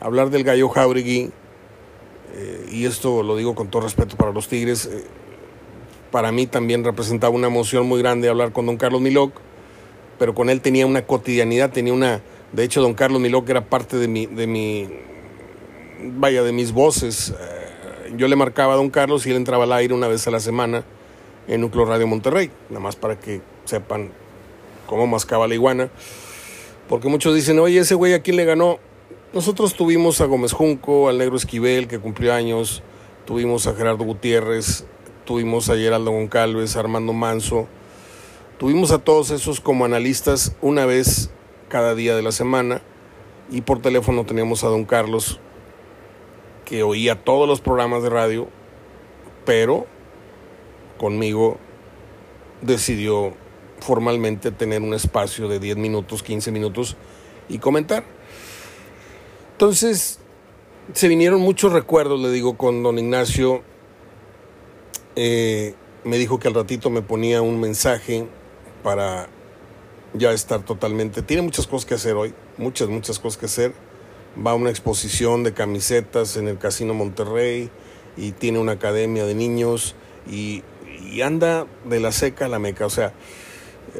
hablar 0.00 0.30
del 0.30 0.44
Gallo 0.44 0.68
Jauregui, 0.68 1.30
eh, 2.34 2.66
y 2.70 2.84
esto 2.84 3.22
lo 3.22 3.36
digo 3.36 3.54
con 3.54 3.68
todo 3.68 3.82
respeto 3.82 4.16
para 4.16 4.32
los 4.32 4.48
Tigres, 4.48 4.86
eh, 4.86 5.04
para 6.10 6.32
mí 6.32 6.46
también 6.46 6.84
representaba 6.84 7.34
una 7.34 7.46
emoción 7.46 7.86
muy 7.86 8.00
grande 8.00 8.28
hablar 8.28 8.52
con 8.52 8.66
don 8.66 8.76
Carlos 8.76 9.00
Miloc, 9.00 9.32
pero 10.18 10.34
con 10.34 10.50
él 10.50 10.60
tenía 10.60 10.86
una 10.86 11.06
cotidianidad, 11.06 11.70
tenía 11.70 11.94
una... 11.94 12.20
De 12.52 12.64
hecho, 12.64 12.82
don 12.82 12.94
Carlos 12.94 13.20
Miloc 13.20 13.48
era 13.48 13.64
parte 13.64 13.96
de 13.96 14.08
mi, 14.08 14.26
de 14.26 14.46
mi 14.46 14.88
vaya, 16.16 16.42
de 16.42 16.52
mis 16.52 16.72
voces. 16.72 17.32
Yo 18.16 18.26
le 18.26 18.34
marcaba 18.34 18.74
a 18.74 18.76
don 18.76 18.90
Carlos 18.90 19.24
y 19.26 19.30
él 19.30 19.36
entraba 19.36 19.64
al 19.64 19.72
aire 19.72 19.94
una 19.94 20.08
vez 20.08 20.26
a 20.26 20.32
la 20.32 20.40
semana 20.40 20.84
en 21.46 21.60
Núcleo 21.60 21.84
Radio 21.84 22.08
Monterrey, 22.08 22.50
nada 22.68 22.80
más 22.80 22.96
para 22.96 23.18
que 23.18 23.40
sepan 23.64 24.10
cómo 24.90 25.06
mascaba 25.06 25.46
la 25.46 25.54
iguana. 25.54 25.88
Porque 26.88 27.08
muchos 27.08 27.32
dicen, 27.32 27.60
oye, 27.60 27.78
ese 27.78 27.94
güey 27.94 28.12
a 28.12 28.22
quién 28.22 28.36
le 28.36 28.44
ganó. 28.44 28.80
Nosotros 29.32 29.74
tuvimos 29.74 30.20
a 30.20 30.24
Gómez 30.24 30.52
Junco, 30.52 31.08
al 31.08 31.18
Negro 31.18 31.36
Esquivel, 31.36 31.86
que 31.86 32.00
cumplió 32.00 32.34
años, 32.34 32.82
tuvimos 33.24 33.68
a 33.68 33.74
Gerardo 33.74 34.02
Gutiérrez, 34.02 34.84
tuvimos 35.24 35.70
a 35.70 35.76
Geraldo 35.76 36.10
Goncalves, 36.10 36.74
a 36.74 36.80
Armando 36.80 37.12
Manso, 37.12 37.68
tuvimos 38.58 38.90
a 38.90 38.98
todos 38.98 39.30
esos 39.30 39.60
como 39.60 39.84
analistas 39.84 40.56
una 40.60 40.84
vez 40.86 41.30
cada 41.68 41.94
día 41.94 42.16
de 42.16 42.22
la 42.22 42.32
semana 42.32 42.82
y 43.48 43.60
por 43.60 43.80
teléfono 43.80 44.26
teníamos 44.26 44.64
a 44.64 44.66
don 44.66 44.84
Carlos 44.84 45.38
que 46.64 46.82
oía 46.82 47.22
todos 47.22 47.48
los 47.48 47.60
programas 47.60 48.02
de 48.02 48.10
radio, 48.10 48.48
pero 49.44 49.86
conmigo 50.98 51.58
decidió 52.62 53.34
formalmente 53.80 54.50
tener 54.50 54.82
un 54.82 54.94
espacio 54.94 55.48
de 55.48 55.58
10 55.58 55.76
minutos, 55.76 56.22
15 56.22 56.52
minutos 56.52 56.96
y 57.48 57.58
comentar. 57.58 58.04
Entonces, 59.52 60.18
se 60.92 61.08
vinieron 61.08 61.40
muchos 61.40 61.72
recuerdos, 61.72 62.20
le 62.20 62.30
digo, 62.30 62.56
con 62.56 62.82
don 62.82 62.98
Ignacio. 62.98 63.62
Eh, 65.16 65.74
me 66.04 66.18
dijo 66.18 66.38
que 66.38 66.48
al 66.48 66.54
ratito 66.54 66.90
me 66.90 67.02
ponía 67.02 67.42
un 67.42 67.60
mensaje 67.60 68.26
para 68.82 69.28
ya 70.14 70.32
estar 70.32 70.62
totalmente... 70.64 71.22
Tiene 71.22 71.42
muchas 71.42 71.66
cosas 71.66 71.86
que 71.86 71.94
hacer 71.94 72.14
hoy, 72.16 72.34
muchas, 72.56 72.88
muchas 72.88 73.18
cosas 73.18 73.38
que 73.38 73.46
hacer 73.46 73.72
va 74.44 74.52
a 74.52 74.54
una 74.54 74.70
exposición 74.70 75.42
de 75.42 75.52
camisetas 75.52 76.36
en 76.36 76.48
el 76.48 76.58
Casino 76.58 76.94
Monterrey 76.94 77.70
y 78.16 78.32
tiene 78.32 78.58
una 78.58 78.72
academia 78.72 79.26
de 79.26 79.34
niños 79.34 79.94
y, 80.30 80.62
y, 81.04 81.22
anda 81.22 81.66
de 81.84 82.00
la 82.00 82.12
seca 82.12 82.46
a 82.46 82.48
la 82.48 82.58
meca. 82.58 82.86
O 82.86 82.90
sea, 82.90 83.12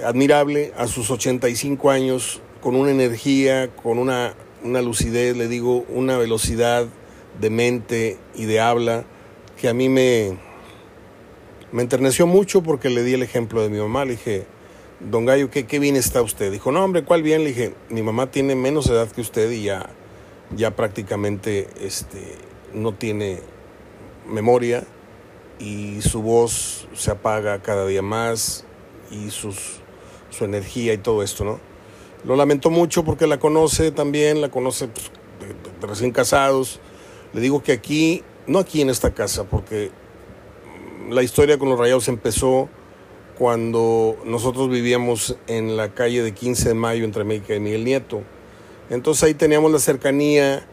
admirable, 0.05 0.73
a 0.77 0.87
sus 0.87 1.11
85 1.11 1.91
años 1.91 2.41
con 2.61 2.77
una 2.77 2.91
energía, 2.91 3.69
con 3.75 3.99
una, 3.99 4.35
una 4.63 4.83
lucidez, 4.83 5.37
le 5.37 5.49
digo, 5.49 5.85
una 5.89 6.19
velocidad 6.19 6.87
de 7.41 7.51
mente 7.51 8.19
y 8.35 8.45
de 8.45 8.61
habla 8.61 9.05
que 9.61 9.69
a 9.69 9.75
mí 9.75 9.89
me, 9.89 10.39
me 11.73 11.83
enterneció 11.83 12.27
mucho 12.27 12.63
porque 12.63 12.91
le 12.91 13.03
di 13.03 13.15
el 13.15 13.23
ejemplo 13.23 13.63
de 13.63 13.69
mi 13.69 13.79
mamá. 13.79 14.05
Le 14.05 14.13
dije, 14.13 14.47
don 15.01 15.27
Gallo, 15.27 15.51
¿qué, 15.51 15.67
qué 15.67 15.79
bien 15.79 15.97
está 15.97 16.23
usted? 16.23 16.51
Dijo, 16.51 16.73
no, 16.73 16.85
hombre, 16.85 17.05
¿cuál 17.05 17.23
bien? 17.23 17.43
Le 17.43 17.49
dije, 17.49 17.75
mi 17.89 18.03
mamá 18.03 18.31
tiene 18.31 18.55
menos 18.55 18.89
edad 18.89 19.11
que 19.11 19.21
usted 19.21 19.51
y 19.51 19.65
ya, 19.65 19.91
ya 20.57 20.75
prácticamente 20.77 21.69
este, 21.81 22.37
no 22.73 22.95
tiene 22.95 23.41
memoria 24.27 24.85
y 25.59 26.01
su 26.01 26.23
voz 26.23 26.89
se 26.95 27.11
apaga 27.11 27.61
cada 27.61 27.87
día 27.87 28.03
más 28.03 28.65
y 29.11 29.31
sus, 29.31 29.81
su 30.31 30.45
energía 30.45 30.93
y 30.93 30.99
todo 30.99 31.23
esto, 31.23 31.45
¿no? 31.45 31.61
Lo 32.25 32.37
lamento 32.37 32.71
mucho 32.71 33.05
porque 33.05 33.27
la 33.27 33.39
conoce 33.39 33.91
también, 33.93 34.41
la 34.41 34.51
conoce 34.51 34.89
pues, 34.89 35.11
recién 35.81 36.13
casados. 36.13 36.81
Le 37.33 37.41
digo 37.41 37.63
que 37.63 37.73
aquí, 37.73 38.23
no 38.47 38.59
aquí 38.59 38.83
en 38.83 38.91
esta 38.91 39.13
casa, 39.15 39.45
porque 39.45 39.91
la 41.09 41.23
historia 41.23 41.59
con 41.59 41.69
los 41.71 41.79
rayados 41.79 42.09
empezó 42.09 42.69
cuando 43.39 44.19
nosotros 44.27 44.69
vivíamos 44.69 45.37
en 45.47 45.77
la 45.77 45.95
calle 45.95 46.23
de 46.23 46.35
15 46.35 46.69
de 46.69 46.75
mayo 46.75 47.05
entre 47.05 47.25
México 47.25 47.55
y 47.55 47.61
Miguel 47.61 47.85
Nieto. 47.85 48.23
Entonces 48.91 49.25
ahí 49.25 49.35
teníamos 49.35 49.73
la 49.73 49.79
cercanía 49.79 50.67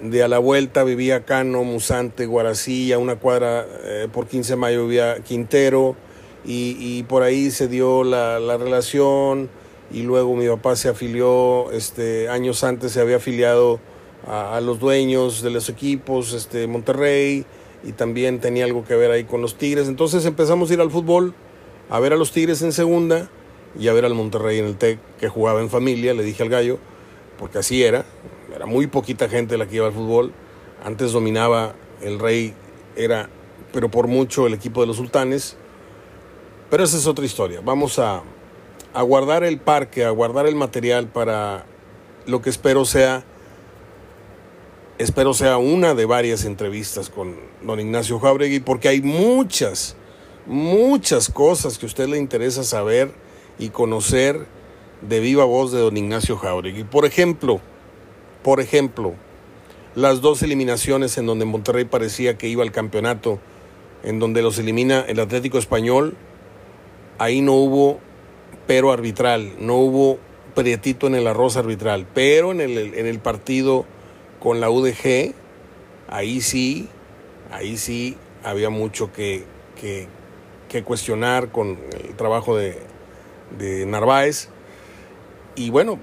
de 0.00 0.22
a 0.22 0.28
la 0.28 0.38
vuelta 0.38 0.84
vivía 0.84 1.24
Cano, 1.24 1.64
Musante, 1.64 2.24
Guaracilla, 2.24 2.98
una 2.98 3.16
cuadra 3.16 3.66
eh, 3.84 4.08
por 4.10 4.26
15 4.26 4.54
de 4.54 4.56
mayo 4.56 4.86
vivía 4.86 5.20
Quintero 5.22 5.96
y, 6.44 7.02
por 7.04 7.22
ahí 7.22 7.50
se 7.50 7.68
dio 7.68 8.04
la, 8.04 8.56
relación 8.56 9.48
y 9.90 10.02
luego 10.02 10.34
mi 10.34 10.46
papá 10.48 10.76
se 10.76 10.88
afilió, 10.88 11.70
este, 11.72 12.28
años 12.28 12.64
antes 12.64 12.92
se 12.92 13.00
había 13.00 13.16
afiliado 13.16 13.80
a, 14.26 14.60
los 14.60 14.78
dueños 14.78 15.42
de 15.42 15.50
los 15.50 15.68
equipos, 15.68 16.32
este, 16.32 16.66
Monterrey 16.66 17.44
y 17.82 17.92
también 17.92 18.40
tenía 18.40 18.64
algo 18.64 18.84
que 18.84 18.94
ver 18.94 19.10
ahí 19.10 19.24
con 19.24 19.40
los 19.40 19.56
Tigres. 19.56 19.88
Entonces 19.88 20.24
empezamos 20.26 20.70
a 20.70 20.74
ir 20.74 20.80
al 20.80 20.90
fútbol, 20.90 21.34
a 21.90 22.00
ver 22.00 22.12
a 22.12 22.16
los 22.16 22.32
Tigres 22.32 22.62
en 22.62 22.72
segunda 22.72 23.30
y 23.78 23.88
a 23.88 23.92
ver 23.92 24.04
al 24.04 24.14
Monterrey 24.14 24.58
en 24.58 24.66
el 24.66 24.76
TEC 24.76 24.98
que 25.18 25.28
jugaba 25.28 25.60
en 25.60 25.70
familia, 25.70 26.14
le 26.14 26.22
dije 26.22 26.42
al 26.42 26.48
gallo, 26.48 26.78
porque 27.38 27.58
así 27.58 27.82
era, 27.82 28.04
era 28.54 28.66
muy 28.66 28.86
poquita 28.86 29.28
gente 29.28 29.58
la 29.58 29.66
que 29.66 29.76
iba 29.76 29.86
al 29.86 29.92
fútbol. 29.92 30.32
Antes 30.84 31.12
dominaba 31.12 31.74
el 32.02 32.18
Rey, 32.18 32.54
era, 32.96 33.28
pero 33.72 33.90
por 33.90 34.06
mucho, 34.06 34.46
el 34.46 34.54
equipo 34.54 34.80
de 34.80 34.86
los 34.86 34.96
sultanes. 34.96 35.56
Pero 36.70 36.84
esa 36.84 36.96
es 36.96 37.06
otra 37.06 37.24
historia. 37.24 37.60
Vamos 37.62 37.98
a, 37.98 38.22
a 38.92 39.02
guardar 39.02 39.44
el 39.44 39.58
parque, 39.58 40.04
a 40.04 40.10
guardar 40.10 40.46
el 40.46 40.54
material 40.54 41.08
para 41.08 41.66
lo 42.26 42.40
que 42.42 42.50
espero 42.50 42.84
sea 42.84 43.24
espero 44.98 45.34
sea 45.34 45.58
una 45.58 45.94
de 45.94 46.04
varias 46.04 46.44
entrevistas 46.44 47.10
con 47.10 47.36
don 47.62 47.80
Ignacio 47.80 48.18
Jauregui, 48.20 48.60
porque 48.60 48.88
hay 48.88 49.00
muchas, 49.00 49.96
muchas 50.46 51.30
cosas 51.30 51.78
que 51.78 51.86
a 51.86 51.88
usted 51.88 52.08
le 52.08 52.18
interesa 52.18 52.64
saber 52.64 53.12
y 53.58 53.70
conocer 53.70 54.46
de 55.00 55.20
viva 55.20 55.44
voz 55.44 55.72
de 55.72 55.80
don 55.80 55.96
Ignacio 55.96 56.36
Jauregui. 56.36 56.84
Por 56.84 57.04
ejemplo, 57.06 57.60
por 58.42 58.60
ejemplo, 58.60 59.14
las 59.94 60.20
dos 60.20 60.42
eliminaciones 60.42 61.18
en 61.18 61.26
donde 61.26 61.44
Monterrey 61.44 61.84
parecía 61.84 62.38
que 62.38 62.48
iba 62.48 62.62
al 62.62 62.72
campeonato, 62.72 63.38
en 64.02 64.18
donde 64.18 64.42
los 64.42 64.58
elimina 64.58 65.00
el 65.08 65.18
Atlético 65.18 65.58
Español, 65.58 66.16
ahí 67.18 67.40
no 67.40 67.54
hubo 67.54 68.00
pero 68.66 68.92
arbitral, 68.92 69.52
no 69.58 69.76
hubo 69.76 70.18
prietito 70.54 71.06
en 71.06 71.14
el 71.14 71.26
arroz 71.26 71.56
arbitral, 71.56 72.06
pero 72.14 72.52
en 72.52 72.60
el, 72.60 72.94
en 72.94 73.06
el 73.06 73.18
partido 73.18 73.84
con 74.40 74.60
la 74.60 74.70
UDG, 74.70 75.34
ahí 76.08 76.40
sí, 76.40 76.88
ahí 77.50 77.76
sí 77.76 78.16
había 78.42 78.70
mucho 78.70 79.12
que, 79.12 79.44
que, 79.80 80.08
cuestionar 80.84 81.52
con 81.52 81.78
el 81.92 82.16
trabajo 82.16 82.56
de, 82.56 82.76
de 83.56 83.86
Narváez. 83.86 84.48
Y 85.54 85.70
bueno, 85.70 86.00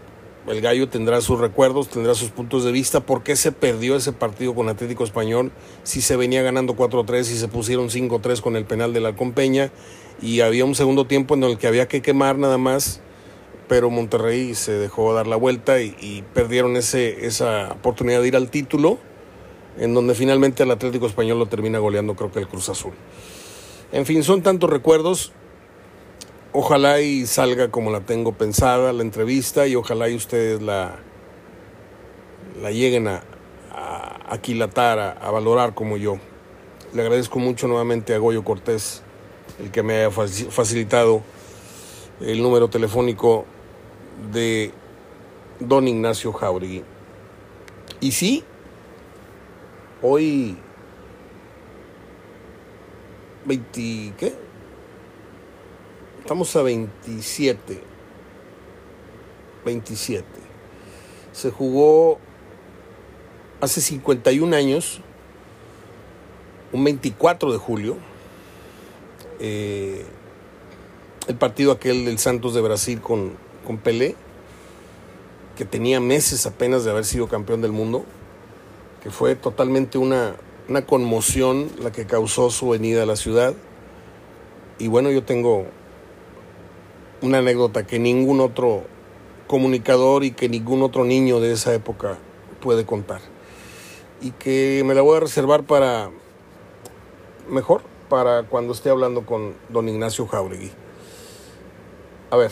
el 0.48 0.62
gallo 0.62 0.88
tendrá 0.88 1.20
sus 1.20 1.42
recuerdos, 1.42 1.90
tendrá 1.90 2.16
sus 2.16 2.30
puntos 2.30 2.64
de 2.64 2.72
vista, 2.72 3.02
por 3.02 3.22
qué 3.22 3.36
se 3.36 3.52
perdió 3.52 3.98
ese 3.98 4.14
partido 4.14 4.56
con 4.56 4.70
Atlético 4.70 5.04
Español, 5.04 5.52
si 5.84 6.00
se 6.00 6.16
venía 6.16 6.42
ganando 6.42 6.78
4-3 6.78 7.20
y 7.20 7.38
se 7.38 7.50
pusieron 7.50 7.90
5-3 7.90 8.40
con 8.40 8.56
el 8.56 8.64
penal 8.64 8.94
de 8.94 9.02
la 9.02 9.14
Compeña 9.14 9.72
y 10.22 10.42
había 10.42 10.66
un 10.66 10.76
segundo 10.76 11.06
tiempo 11.06 11.36
en 11.36 11.44
el 11.44 11.58
que 11.58 11.68
había 11.68 11.88
que 11.88 12.02
quemar 12.02 12.38
nada 12.38 12.58
más, 12.58 13.02
pero 13.68 13.90
Monterrey 13.90 14.56
se 14.56 14.74
dejó 14.74 15.14
dar 15.14 15.28
la 15.28 15.36
vuelta 15.36 15.82
y, 15.82 16.24
perdieron 16.34 16.78
ese, 16.78 17.26
esa 17.26 17.72
oportunidad 17.72 18.22
de 18.22 18.28
ir 18.28 18.36
al 18.36 18.50
título, 18.50 19.00
en 19.78 19.94
donde 19.94 20.14
finalmente 20.16 20.64
el 20.64 20.72
Atlético 20.72 21.08
Español 21.08 21.40
lo 21.40 21.46
termina 21.46 21.80
goleando 21.80 22.16
creo 22.16 22.32
que 22.32 22.40
el 22.40 22.48
Cruz 22.48 22.70
Azul. 22.70 22.94
En 23.92 24.06
fin, 24.06 24.24
son 24.24 24.42
tantos 24.42 24.70
recuerdos 24.70 25.34
Ojalá 26.54 27.00
y 27.00 27.28
salga 27.28 27.72
como 27.72 27.92
la 27.92 28.02
tengo 28.02 28.34
pensada 28.34 28.92
la 28.92 29.04
entrevista 29.04 29.68
y 29.68 29.78
ojalá 29.78 30.10
y 30.10 30.16
ustedes 30.16 30.62
la, 30.62 30.98
la 32.62 32.72
lleguen 32.72 33.08
a, 33.08 33.24
aquilatar, 34.28 35.00
a, 35.00 35.32
valorar 35.32 35.74
como 35.74 35.96
yo. 35.96 36.18
Le 36.94 37.04
agradezco 37.04 37.40
mucho 37.40 37.70
nuevamente 37.70 38.14
a 38.14 38.18
Goyo 38.18 38.44
Cortés 38.44 39.02
el 39.62 39.72
que 39.72 39.84
me 39.84 39.98
haya 39.98 40.12
facilitado 40.12 41.22
el 42.20 42.42
número 42.42 42.70
telefónico 42.70 43.46
de 44.32 44.72
don 45.60 45.88
Ignacio 45.88 46.34
Jauregui. 46.34 46.84
Y 48.00 48.12
sí, 48.12 48.44
hoy 50.02 50.58
20, 53.46 54.14
¿qué? 54.18 54.34
Estamos 56.20 56.56
a 56.56 56.64
27. 56.64 57.84
27. 59.64 60.26
Se 61.32 61.52
jugó 61.52 62.20
hace 63.60 63.80
51 63.82 64.56
años, 64.56 65.02
un 66.72 66.84
24 66.84 67.52
de 67.52 67.58
julio, 67.60 67.98
eh, 69.42 70.06
el 71.28 71.36
partido 71.36 71.72
aquel 71.72 72.06
del 72.06 72.20
Santos 72.20 72.54
de 72.54 72.62
Brasil 72.62 73.02
con, 73.02 73.34
con 73.66 73.78
Pelé, 73.78 74.16
que 75.58 75.66
tenía 75.66 76.00
meses 76.00 76.46
apenas 76.46 76.86
de 76.86 76.92
haber 76.92 77.06
sido 77.06 77.28
campeón 77.28 77.62
del 77.62 77.72
mundo, 77.72 78.06
que 79.02 79.10
fue 79.10 79.36
totalmente 79.36 79.98
una, 79.98 80.36
una 80.70 80.86
conmoción 80.86 81.70
la 81.80 81.92
que 81.92 82.06
causó 82.06 82.52
su 82.52 82.70
venida 82.70 83.04
a 83.04 83.06
la 83.08 83.16
ciudad. 83.16 83.56
Y 84.78 84.88
bueno, 84.88 85.10
yo 85.10 85.24
tengo 85.24 85.66
una 87.22 87.40
anécdota 87.40 87.86
que 87.86 87.98
ningún 87.98 88.42
otro 88.42 88.84
comunicador 89.48 90.24
y 90.24 90.32
que 90.32 90.50
ningún 90.50 90.84
otro 90.84 91.04
niño 91.04 91.40
de 91.40 91.52
esa 91.54 91.74
época 91.74 92.18
puede 92.62 92.86
contar. 92.86 93.22
Y 94.22 94.32
que 94.32 94.84
me 94.86 94.94
la 94.94 95.02
voy 95.02 95.18
a 95.18 95.20
reservar 95.22 95.64
para, 95.64 96.12
mejor, 97.50 97.82
para 98.12 98.44
cuando 98.44 98.74
esté 98.74 98.90
hablando 98.90 99.26
con 99.26 99.54
don 99.70 99.88
Ignacio 99.88 100.28
Jauregui. 100.28 100.70
A 102.30 102.36
ver, 102.36 102.52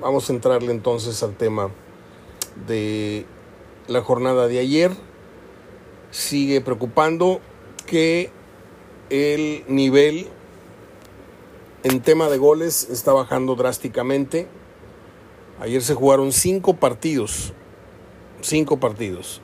vamos 0.00 0.30
a 0.30 0.32
entrarle 0.32 0.72
entonces 0.72 1.22
al 1.22 1.36
tema 1.36 1.70
de 2.66 3.26
la 3.88 4.00
jornada 4.00 4.48
de 4.48 4.58
ayer. 4.58 4.90
Sigue 6.10 6.62
preocupando 6.62 7.42
que 7.84 8.30
el 9.10 9.64
nivel 9.68 10.28
en 11.82 12.00
tema 12.00 12.30
de 12.30 12.38
goles 12.38 12.88
está 12.88 13.12
bajando 13.12 13.56
drásticamente. 13.56 14.48
Ayer 15.60 15.82
se 15.82 15.94
jugaron 15.94 16.32
cinco 16.32 16.76
partidos, 16.76 17.52
cinco 18.40 18.78
partidos. 18.78 19.42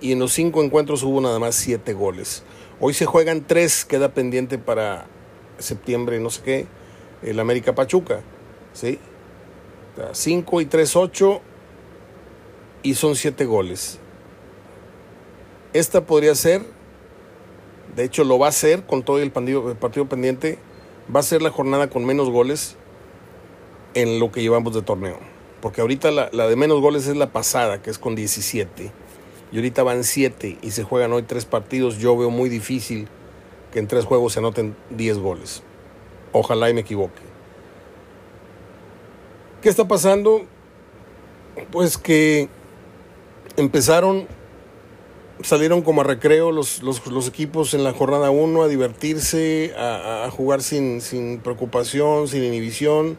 Y 0.00 0.10
en 0.10 0.18
los 0.18 0.32
cinco 0.32 0.60
encuentros 0.60 1.04
hubo 1.04 1.20
nada 1.20 1.38
más 1.38 1.54
siete 1.54 1.92
goles. 1.92 2.42
Hoy 2.82 2.94
se 2.94 3.04
juegan 3.04 3.46
tres, 3.46 3.84
queda 3.84 4.14
pendiente 4.14 4.56
para 4.56 5.06
septiembre, 5.58 6.18
no 6.18 6.30
sé 6.30 6.42
qué, 6.42 6.66
el 7.22 7.38
América 7.38 7.74
Pachuca. 7.74 8.22
¿sí? 8.72 8.98
Cinco 10.12 10.62
y 10.62 10.66
tres, 10.66 10.96
ocho, 10.96 11.42
y 12.82 12.94
son 12.94 13.16
siete 13.16 13.44
goles. 13.44 13.98
Esta 15.74 16.06
podría 16.06 16.34
ser, 16.34 16.64
de 17.94 18.04
hecho 18.04 18.24
lo 18.24 18.38
va 18.38 18.48
a 18.48 18.52
ser 18.52 18.86
con 18.86 19.02
todo 19.02 19.18
el 19.18 19.30
partido, 19.30 19.70
el 19.70 19.76
partido 19.76 20.08
pendiente, 20.08 20.58
va 21.14 21.20
a 21.20 21.22
ser 21.22 21.42
la 21.42 21.50
jornada 21.50 21.90
con 21.90 22.06
menos 22.06 22.30
goles 22.30 22.76
en 23.92 24.18
lo 24.18 24.32
que 24.32 24.40
llevamos 24.40 24.74
de 24.74 24.80
torneo. 24.80 25.18
Porque 25.60 25.82
ahorita 25.82 26.10
la, 26.10 26.30
de 26.30 26.56
menos 26.56 26.80
goles 26.80 27.06
es 27.06 27.16
la 27.16 27.30
pasada, 27.30 27.82
que 27.82 27.90
es 27.90 27.98
con 27.98 28.14
17. 28.14 28.90
Y 29.52 29.56
ahorita 29.56 29.82
van 29.82 30.04
7 30.04 30.58
y 30.62 30.70
se 30.70 30.84
juegan 30.84 31.12
hoy 31.12 31.22
3 31.22 31.44
partidos. 31.44 31.98
Yo 31.98 32.16
veo 32.16 32.30
muy 32.30 32.48
difícil 32.48 33.08
que 33.72 33.78
en 33.78 33.88
3 33.88 34.04
juegos 34.04 34.34
se 34.34 34.38
anoten 34.38 34.76
10 34.90 35.18
goles. 35.18 35.62
Ojalá 36.32 36.70
y 36.70 36.74
me 36.74 36.82
equivoque. 36.82 37.22
¿Qué 39.62 39.68
está 39.68 39.86
pasando? 39.86 40.46
Pues 41.72 41.98
que 41.98 42.48
empezaron, 43.56 44.26
salieron 45.42 45.82
como 45.82 46.00
a 46.00 46.04
recreo 46.04 46.52
los, 46.52 46.82
los, 46.82 47.28
equipos 47.28 47.74
en 47.74 47.84
la 47.84 47.92
jornada 47.92 48.30
1 48.30 48.62
a 48.62 48.68
divertirse, 48.68 49.74
a, 49.76 50.24
a 50.24 50.30
jugar 50.30 50.62
sin, 50.62 51.00
sin 51.00 51.40
preocupación, 51.40 52.28
sin 52.28 52.44
inhibición, 52.44 53.18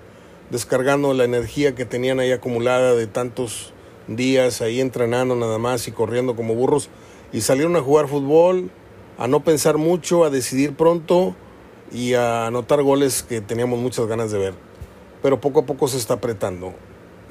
descargando 0.49 1.13
la 1.13 1.25
energía 1.25 1.75
que 1.75 1.85
tenían 1.85 2.19
ahí 2.19 2.31
acumulada 2.31 2.95
de 2.95 3.07
tantos 3.07 3.73
días 4.15 4.61
ahí 4.61 4.81
entrenando 4.81 5.35
nada 5.35 5.57
más 5.57 5.87
y 5.87 5.91
corriendo 5.91 6.35
como 6.35 6.55
burros 6.55 6.89
y 7.33 7.41
salieron 7.41 7.75
a 7.75 7.81
jugar 7.81 8.07
fútbol, 8.07 8.71
a 9.17 9.27
no 9.27 9.43
pensar 9.43 9.77
mucho, 9.77 10.25
a 10.25 10.29
decidir 10.29 10.75
pronto 10.75 11.35
y 11.91 12.13
a 12.13 12.47
anotar 12.47 12.81
goles 12.83 13.23
que 13.23 13.41
teníamos 13.41 13.79
muchas 13.79 14.07
ganas 14.07 14.31
de 14.31 14.39
ver. 14.39 14.53
Pero 15.21 15.39
poco 15.39 15.61
a 15.61 15.65
poco 15.65 15.87
se 15.87 15.97
está 15.97 16.15
apretando, 16.15 16.73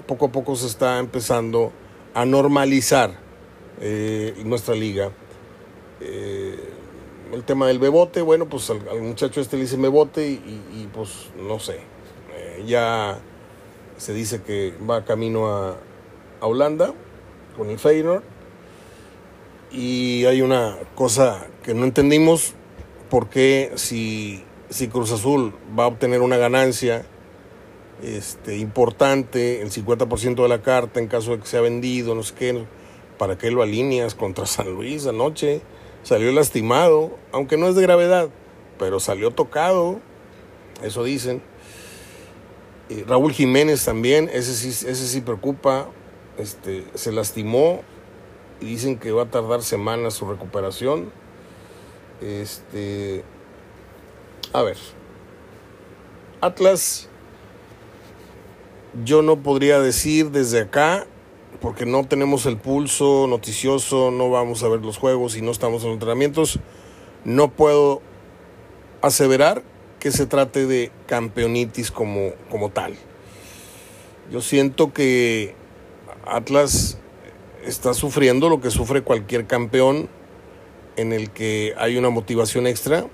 poco 0.07 0.27
a 0.27 0.33
poco 0.33 0.57
se 0.57 0.67
está 0.67 0.99
empezando 0.99 1.73
a 2.15 2.25
normalizar 2.25 3.19
eh, 3.81 4.35
nuestra 4.45 4.75
liga. 4.75 5.11
Eh, 6.01 6.59
el 7.33 7.45
tema 7.45 7.67
del 7.67 7.79
bebote, 7.79 8.23
bueno, 8.23 8.49
pues 8.49 8.71
al, 8.71 8.81
muchacho 9.03 9.41
este 9.41 9.57
le 9.57 9.63
dice 9.63 9.77
bebote 9.77 10.29
y, 10.29 10.89
pues 10.93 11.31
no 11.37 11.59
sé, 11.61 11.81
eh, 12.35 12.65
ya 12.67 13.19
se 13.97 14.13
dice 14.13 14.43
que 14.43 14.75
va 14.89 15.05
camino 15.05 15.49
a, 15.49 15.77
a 16.41 16.47
Holanda 16.47 16.95
con 17.57 17.71
el 17.71 17.79
Feyenoord 17.79 18.23
y 19.73 20.25
hay 20.25 20.43
una 20.43 20.77
cosa 20.95 21.47
que 21.63 21.75
no 21.75 21.85
entendimos, 21.85 22.55
por 23.09 23.29
qué 23.29 23.73
si, 23.77 24.45
si 24.69 24.89
Cruz 24.89 25.13
Azul 25.13 25.55
va 25.79 25.85
a 25.85 25.87
obtener 25.87 26.23
una 26.23 26.37
ganancia 26.37 27.05
este, 28.03 28.57
importante, 28.59 29.63
el 29.63 29.71
50% 29.71 30.43
de 30.43 30.49
la 30.49 30.63
carta 30.63 31.01
en 31.01 31.07
caso 31.07 31.33
de 31.33 31.41
que 31.41 31.47
sea 31.47 31.61
vendido, 31.61 32.15
no 32.15 32.23
sé 32.23 32.35
qué, 32.35 32.65
¿para 33.19 33.39
qué 33.39 33.51
lo 33.51 33.63
alineas 33.63 34.15
contra 34.15 34.47
San 34.47 34.73
Luis 34.73 35.07
anoche? 35.07 35.61
Salió 36.03 36.33
lastimado, 36.33 37.17
aunque 37.33 37.57
no 37.57 37.69
es 37.69 37.75
de 37.75 37.83
gravedad, 37.83 38.31
pero 38.79 39.01
salió 39.01 39.31
tocado, 39.31 40.01
eso 40.83 41.05
dicen. 41.05 41.43
Y 42.89 43.03
Raúl 43.03 43.33
Jiménez 43.33 43.85
también, 43.85 44.29
ese 44.33 44.55
sí, 44.55 44.69
ese 44.71 45.07
sí 45.07 45.21
preocupa, 45.21 45.89
este, 46.41 46.85
se 46.95 47.13
lastimó 47.13 47.83
y 48.61 48.67
dicen 48.67 48.99
que 48.99 49.13
va 49.13 49.25
a 49.25 49.31
tardar 49.31 49.63
semanas 49.63 50.15
su 50.15 50.27
recuperación. 50.27 51.11
Este, 52.21 53.25
a 54.53 54.63
ver, 54.63 54.77
Atlas, 56.41 57.09
yo 59.05 59.23
no 59.23 59.43
podría 59.43 59.81
decir 59.81 60.31
desde 60.31 60.61
acá, 60.61 61.07
porque 61.61 61.87
no 61.87 62.07
tenemos 62.07 62.47
el 62.47 62.57
pulso 62.57 63.27
noticioso, 63.29 64.11
no 64.11 64.31
vamos 64.31 64.63
a 64.63 64.69
ver 64.69 64.81
los 64.81 64.99
juegos 64.99 65.37
y 65.37 65.43
no 65.43 65.51
estamos 65.51 65.85
en 65.85 65.91
entrenamientos, 65.91 66.59
no 67.25 67.51
puedo 67.51 68.03
aseverar 69.03 69.63
que 69.99 70.11
se 70.11 70.27
trate 70.27 70.67
de 70.67 70.91
campeonitis 71.07 71.91
como, 71.91 72.33
como 72.51 72.71
tal. 72.71 72.95
Yo 74.31 74.41
siento 74.41 74.93
que 74.93 75.55
Atlas 76.31 76.97
está 77.65 77.93
sufriendo 77.93 78.49
lo 78.49 78.61
que 78.61 78.71
sufre 78.71 79.03
cualquier 79.03 79.47
campeón 79.47 80.09
en 80.97 81.13
el 81.13 81.31
que 81.31 81.75
hay 81.77 81.97
una 81.97 82.11
motivación 82.11 82.67
extra 82.67 83.07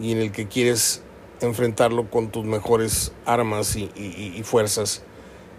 y 0.00 0.12
en 0.12 0.18
el 0.18 0.32
que 0.32 0.48
quieres 0.48 1.02
enfrentarlo 1.40 2.10
con 2.10 2.30
tus 2.30 2.44
mejores 2.44 3.12
armas 3.24 3.76
y, 3.76 4.42
fuerzas. 4.44 5.02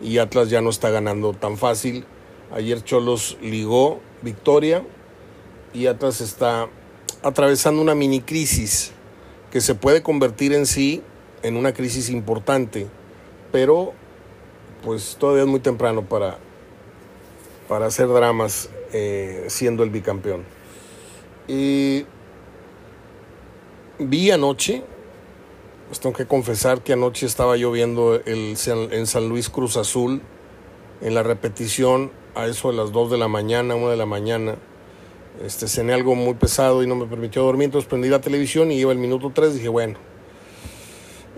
Y 0.01 0.17
Atlas 0.17 0.49
ya 0.49 0.61
no 0.61 0.69
está 0.69 0.89
ganando 0.89 1.33
tan 1.33 1.57
fácil. 1.57 2.05
Ayer 2.53 2.83
Cholos 2.83 3.37
ligó 3.41 4.01
victoria 4.21 4.83
y 5.73 5.87
Atlas 5.87 6.19
está 6.19 6.67
atravesando 7.23 7.81
una 7.81 7.95
mini 7.95 8.19
crisis 8.19 8.91
que 9.49 9.61
se 9.61 9.75
puede 9.75 10.03
convertir 10.03 10.53
en 10.53 10.65
sí 10.65 11.01
en 11.43 11.55
una 11.55 11.73
crisis 11.73 12.09
importante, 12.09 12.87
pero 13.51 13.93
pues 14.83 15.15
todavía 15.19 15.43
es 15.43 15.49
muy 15.49 15.59
temprano 15.59 16.03
para, 16.03 16.37
para 17.71 17.85
hacer 17.85 18.09
dramas 18.09 18.67
eh, 18.91 19.45
siendo 19.47 19.83
el 19.83 19.91
bicampeón. 19.91 20.43
Y 21.47 22.05
vi 23.97 24.29
anoche, 24.29 24.83
pues 25.87 26.01
tengo 26.01 26.13
que 26.13 26.25
confesar 26.25 26.81
que 26.81 26.91
anoche 26.91 27.25
estaba 27.25 27.55
yo 27.55 27.71
viendo 27.71 28.21
en 28.25 28.57
San 28.57 29.29
Luis 29.29 29.49
Cruz 29.49 29.77
Azul, 29.77 30.21
en 30.99 31.15
la 31.15 31.23
repetición 31.23 32.11
a 32.35 32.45
eso 32.45 32.71
de 32.71 32.75
las 32.75 32.91
2 32.91 33.09
de 33.09 33.17
la 33.17 33.29
mañana, 33.29 33.73
1 33.75 33.89
de 33.89 33.95
la 33.95 34.05
mañana. 34.05 34.57
Este, 35.41 35.69
cené 35.69 35.93
algo 35.93 36.13
muy 36.13 36.33
pesado 36.33 36.83
y 36.83 36.87
no 36.87 36.97
me 36.97 37.05
permitió 37.05 37.41
dormir, 37.43 37.67
entonces 37.67 37.87
prendí 37.87 38.09
la 38.09 38.19
televisión 38.19 38.69
y 38.73 38.79
iba 38.79 38.91
el 38.91 38.97
minuto 38.97 39.31
3, 39.33 39.53
dije, 39.53 39.69
bueno, 39.69 39.97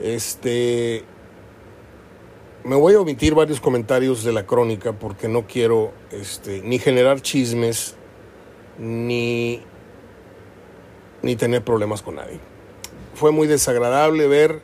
este, 0.02 1.04
me 2.64 2.76
voy 2.76 2.94
a 2.94 3.02
omitir 3.02 3.36
varios 3.36 3.60
comentarios 3.60 4.24
de 4.24 4.32
la 4.32 4.46
crónica 4.46 4.94
porque 4.94 5.28
no 5.28 5.46
quiero 5.48 5.92
este, 6.12 6.62
ni 6.62 6.80
generar 6.80 7.22
chismes 7.22 7.96
ni, 8.80 9.62
ni 11.22 11.36
tener 11.36 11.64
problemas 11.64 12.02
con 12.02 12.16
nadie. 12.16 12.40
Fue 13.16 13.32
muy 13.32 13.48
desagradable 13.48 14.28
ver 14.28 14.62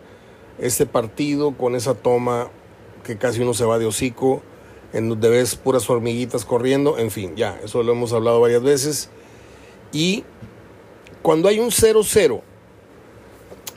este 0.60 0.86
partido 0.86 1.58
con 1.58 1.76
esa 1.76 1.93
toma 1.93 2.50
que 3.04 3.18
casi 3.18 3.41
uno 3.41 3.54
se 3.54 3.66
va 3.66 3.80
de 3.80 3.86
hocico, 3.86 4.41
en 4.93 5.10
donde 5.10 5.30
ves 5.30 5.56
puras 5.56 5.89
hormiguitas 5.89 6.45
corriendo, 6.45 6.97
en 6.97 7.12
fin, 7.12 7.36
ya, 7.36 7.60
eso 7.64 7.84
lo 7.84 7.91
hemos 7.91 8.14
hablado 8.14 8.39
varias 8.39 8.64
veces. 8.64 9.10
Y 9.91 10.24
cuando 11.22 11.47
hay 11.47 11.60
un 11.60 11.70
0-0, 11.70 12.41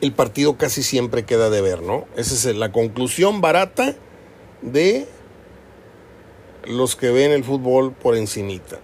el 0.01 0.11
partido 0.11 0.57
casi 0.57 0.81
siempre 0.81 1.23
queda 1.23 1.49
de 1.49 1.61
ver, 1.61 1.81
¿no? 1.81 2.05
Esa 2.15 2.49
es 2.49 2.55
la 2.55 2.71
conclusión 2.71 3.41
barata 3.41 3.95
de 4.63 5.07
los 6.65 6.95
que 6.95 7.11
ven 7.11 7.31
el 7.31 7.43
fútbol 7.43 7.91
por 7.93 8.15
encimita. 8.15 8.79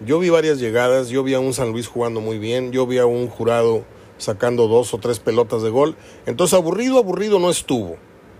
Yo 0.00 0.18
vi 0.18 0.30
varias 0.30 0.58
llegadas, 0.58 1.08
yo 1.08 1.22
vi 1.22 1.34
a 1.34 1.40
un 1.40 1.52
San 1.52 1.72
Luis 1.72 1.88
jugando 1.88 2.20
muy 2.20 2.38
bien, 2.38 2.72
yo 2.72 2.86
vi 2.86 2.98
a 2.98 3.06
un 3.06 3.28
jurado 3.28 3.84
sacando 4.18 4.68
dos 4.68 4.94
o 4.94 4.98
tres 4.98 5.18
pelotas 5.18 5.62
de 5.62 5.70
gol. 5.70 5.96
Entonces 6.26 6.54
aburrido, 6.54 6.98
aburrido 6.98 7.38
no 7.38 7.50
estuvo, 7.50 7.96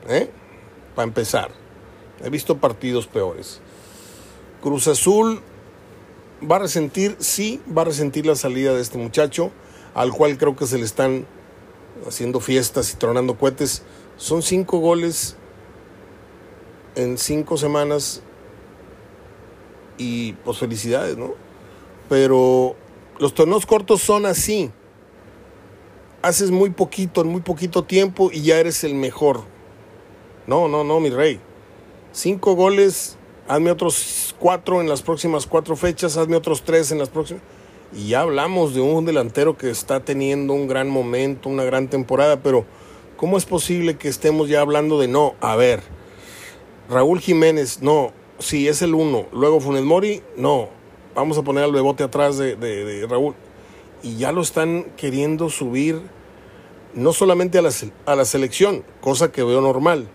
¿eh? 0.08 0.30
Para 0.94 1.08
empezar. 1.08 1.50
He 2.22 2.30
visto 2.30 2.58
partidos 2.58 3.06
peores. 3.06 3.60
Cruz 4.62 4.86
Azul 4.88 5.40
va 6.48 6.56
a 6.56 6.60
resentir, 6.60 7.16
sí, 7.18 7.60
va 7.76 7.82
a 7.82 7.86
resentir 7.86 8.26
la 8.26 8.36
salida 8.36 8.74
de 8.74 8.82
este 8.82 8.98
muchacho, 8.98 9.50
al 9.94 10.12
cual 10.12 10.38
creo 10.38 10.56
que 10.56 10.66
se 10.66 10.78
le 10.78 10.84
están 10.84 11.26
haciendo 12.06 12.40
fiestas 12.40 12.92
y 12.92 12.96
tronando 12.96 13.36
cohetes. 13.36 13.82
Son 14.16 14.42
cinco 14.42 14.78
goles 14.78 15.36
en 16.96 17.18
cinco 17.18 17.56
semanas 17.56 18.22
y 19.98 20.32
pues 20.44 20.58
felicidades, 20.58 21.16
¿no? 21.16 21.34
Pero 22.08 22.76
los 23.18 23.34
torneos 23.34 23.66
cortos 23.66 24.02
son 24.02 24.26
así. 24.26 24.70
Haces 26.22 26.50
muy 26.50 26.70
poquito, 26.70 27.20
en 27.20 27.28
muy 27.28 27.42
poquito 27.42 27.84
tiempo 27.84 28.30
y 28.32 28.42
ya 28.42 28.58
eres 28.58 28.84
el 28.84 28.94
mejor. 28.94 29.42
No, 30.46 30.68
no, 30.68 30.84
no, 30.84 31.00
mi 31.00 31.10
rey. 31.10 31.40
Cinco 32.12 32.54
goles, 32.54 33.16
hazme 33.48 33.70
otros 33.70 34.34
cuatro 34.38 34.80
en 34.80 34.88
las 34.88 35.02
próximas 35.02 35.46
cuatro 35.46 35.76
fechas, 35.76 36.16
hazme 36.16 36.36
otros 36.36 36.62
tres 36.62 36.92
en 36.92 36.98
las 36.98 37.08
próximas. 37.08 37.42
Y 37.92 38.08
ya 38.08 38.22
hablamos 38.22 38.74
de 38.74 38.80
un 38.80 39.04
delantero 39.04 39.56
que 39.56 39.70
está 39.70 40.00
teniendo 40.00 40.52
un 40.52 40.66
gran 40.66 40.88
momento, 40.88 41.48
una 41.48 41.64
gran 41.64 41.88
temporada, 41.88 42.40
pero 42.42 42.64
¿cómo 43.16 43.36
es 43.36 43.44
posible 43.44 43.96
que 43.96 44.08
estemos 44.08 44.48
ya 44.48 44.60
hablando 44.60 44.98
de 44.98 45.08
no? 45.08 45.34
A 45.40 45.54
ver, 45.56 45.82
Raúl 46.88 47.20
Jiménez, 47.20 47.80
no, 47.82 48.12
sí, 48.38 48.68
es 48.68 48.82
el 48.82 48.94
uno. 48.94 49.26
Luego 49.32 49.60
Funes 49.60 49.84
Mori, 49.84 50.22
no. 50.36 50.68
Vamos 51.14 51.38
a 51.38 51.42
poner 51.42 51.64
al 51.64 51.72
bebote 51.72 52.04
atrás 52.04 52.36
de, 52.38 53.06
Raúl. 53.08 53.34
Y 54.02 54.16
ya 54.16 54.32
lo 54.32 54.42
están 54.42 54.84
queriendo 54.96 55.48
subir 55.48 56.02
no 56.94 57.12
solamente 57.12 57.58
a 57.58 57.62
la, 57.62 57.70
a 58.06 58.14
la 58.14 58.24
selección, 58.24 58.84
cosa 59.00 59.32
que 59.32 59.42
veo 59.42 59.60
normal, 59.60 60.08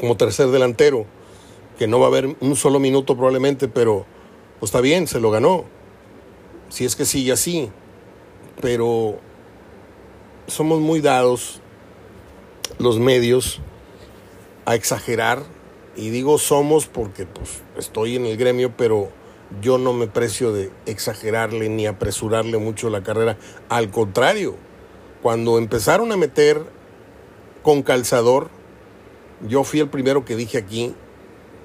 como 0.00 0.16
tercer 0.16 0.48
delantero, 0.48 1.04
que 1.78 1.86
no 1.86 1.98
va 1.98 2.06
a 2.06 2.08
haber 2.08 2.36
un 2.40 2.56
solo 2.56 2.78
minuto 2.78 3.16
probablemente, 3.16 3.68
pero 3.68 4.06
pues 4.60 4.68
está 4.68 4.80
bien, 4.80 5.06
se 5.06 5.20
lo 5.20 5.30
ganó. 5.30 5.64
Si 6.68 6.84
es 6.84 6.96
que 6.96 7.04
sigue 7.04 7.32
así. 7.32 7.70
Pero 8.60 9.18
somos 10.46 10.80
muy 10.80 11.00
dados 11.00 11.60
los 12.78 12.98
medios 12.98 13.60
a 14.64 14.74
exagerar, 14.74 15.42
y 15.96 16.10
digo 16.10 16.38
somos 16.38 16.86
porque 16.86 17.26
pues, 17.26 17.62
estoy 17.78 18.16
en 18.16 18.26
el 18.26 18.36
gremio, 18.36 18.72
pero 18.76 19.10
yo 19.60 19.78
no 19.78 19.92
me 19.92 20.06
precio 20.06 20.52
de 20.52 20.70
exagerarle 20.86 21.68
ni 21.68 21.86
apresurarle 21.86 22.58
mucho 22.58 22.90
la 22.90 23.02
carrera. 23.02 23.36
Al 23.68 23.90
contrario, 23.90 24.56
cuando 25.22 25.58
empezaron 25.58 26.12
a 26.12 26.16
meter 26.16 26.62
con 27.62 27.82
calzador, 27.82 28.48
yo 29.48 29.64
fui 29.64 29.80
el 29.80 29.88
primero 29.88 30.24
que 30.24 30.36
dije 30.36 30.58
aquí 30.58 30.94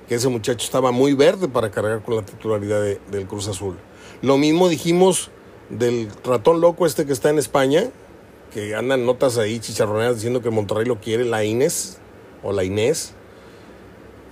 que 0.08 0.16
ese 0.16 0.28
muchacho 0.28 0.66
estaba 0.66 0.91
muy 0.91 1.14
verde 1.14 1.47
para 1.47 1.72
cargar 1.72 2.02
con 2.04 2.16
la 2.16 2.24
titularidad 2.24 2.82
del 2.82 3.28
Cruz 3.28 3.47
Azul. 3.47 3.78
Lo 4.22 4.38
mismo 4.38 4.70
dijimos 4.70 5.30
del 5.70 6.10
ratón 6.24 6.62
loco 6.62 6.86
este 6.86 7.06
que 7.06 7.14
está 7.14 7.30
en 7.30 7.38
España, 7.38 7.89
que 8.54 8.76
andan 8.76 9.06
notas 9.06 9.38
ahí 9.38 9.60
chicharroneras 9.60 10.16
diciendo 10.16 10.41
que 10.41 10.50
Monterrey 10.50 10.86
lo 10.86 11.00
quiere, 11.00 11.26
la 11.26 11.43
Inés 11.43 12.00
o 12.43 12.53
la 12.53 12.63
Inés, 12.63 13.13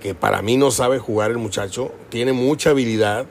que 0.00 0.14
para 0.14 0.42
mí 0.42 0.56
no 0.56 0.70
sabe 0.70 0.98
jugar 0.98 1.30
el 1.30 1.38
muchacho, 1.38 1.92
tiene 2.08 2.32
mucha 2.32 2.70
habilidad, 2.70 3.26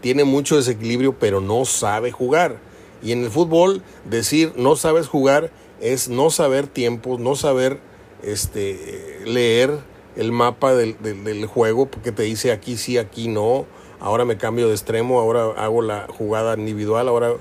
tiene 0.00 0.24
mucho 0.24 0.56
desequilibrio, 0.56 1.18
pero 1.18 1.40
no 1.40 1.64
sabe 1.64 2.12
jugar. 2.12 2.58
Y 3.02 3.12
en 3.12 3.24
el 3.24 3.30
fútbol 3.30 3.82
decir 4.04 4.52
no 4.56 4.76
sabes 4.76 5.08
jugar 5.08 5.50
es 5.80 6.08
no 6.08 6.30
saber 6.30 6.68
tiempos, 6.68 7.18
no 7.18 7.34
saber 7.34 7.80
este, 8.22 9.20
leer 9.24 9.78
el 10.16 10.30
mapa 10.30 10.74
del, 10.74 10.96
del, 11.02 11.46
juego, 11.46 11.86
porque 11.86 12.12
te 12.12 12.22
dice 12.22 12.52
aquí 12.52 12.76
sí, 12.76 12.98
aquí 12.98 13.28
no, 13.28 13.66
ahora 13.98 14.24
me 14.24 14.36
cambio 14.36 14.68
de 14.68 14.74
extremo, 14.74 15.18
ahora 15.18 15.46
hago 15.56 15.82
la 15.82 16.06
jugada 16.08 16.54
individual, 16.54 17.08
ahora... 17.08 17.32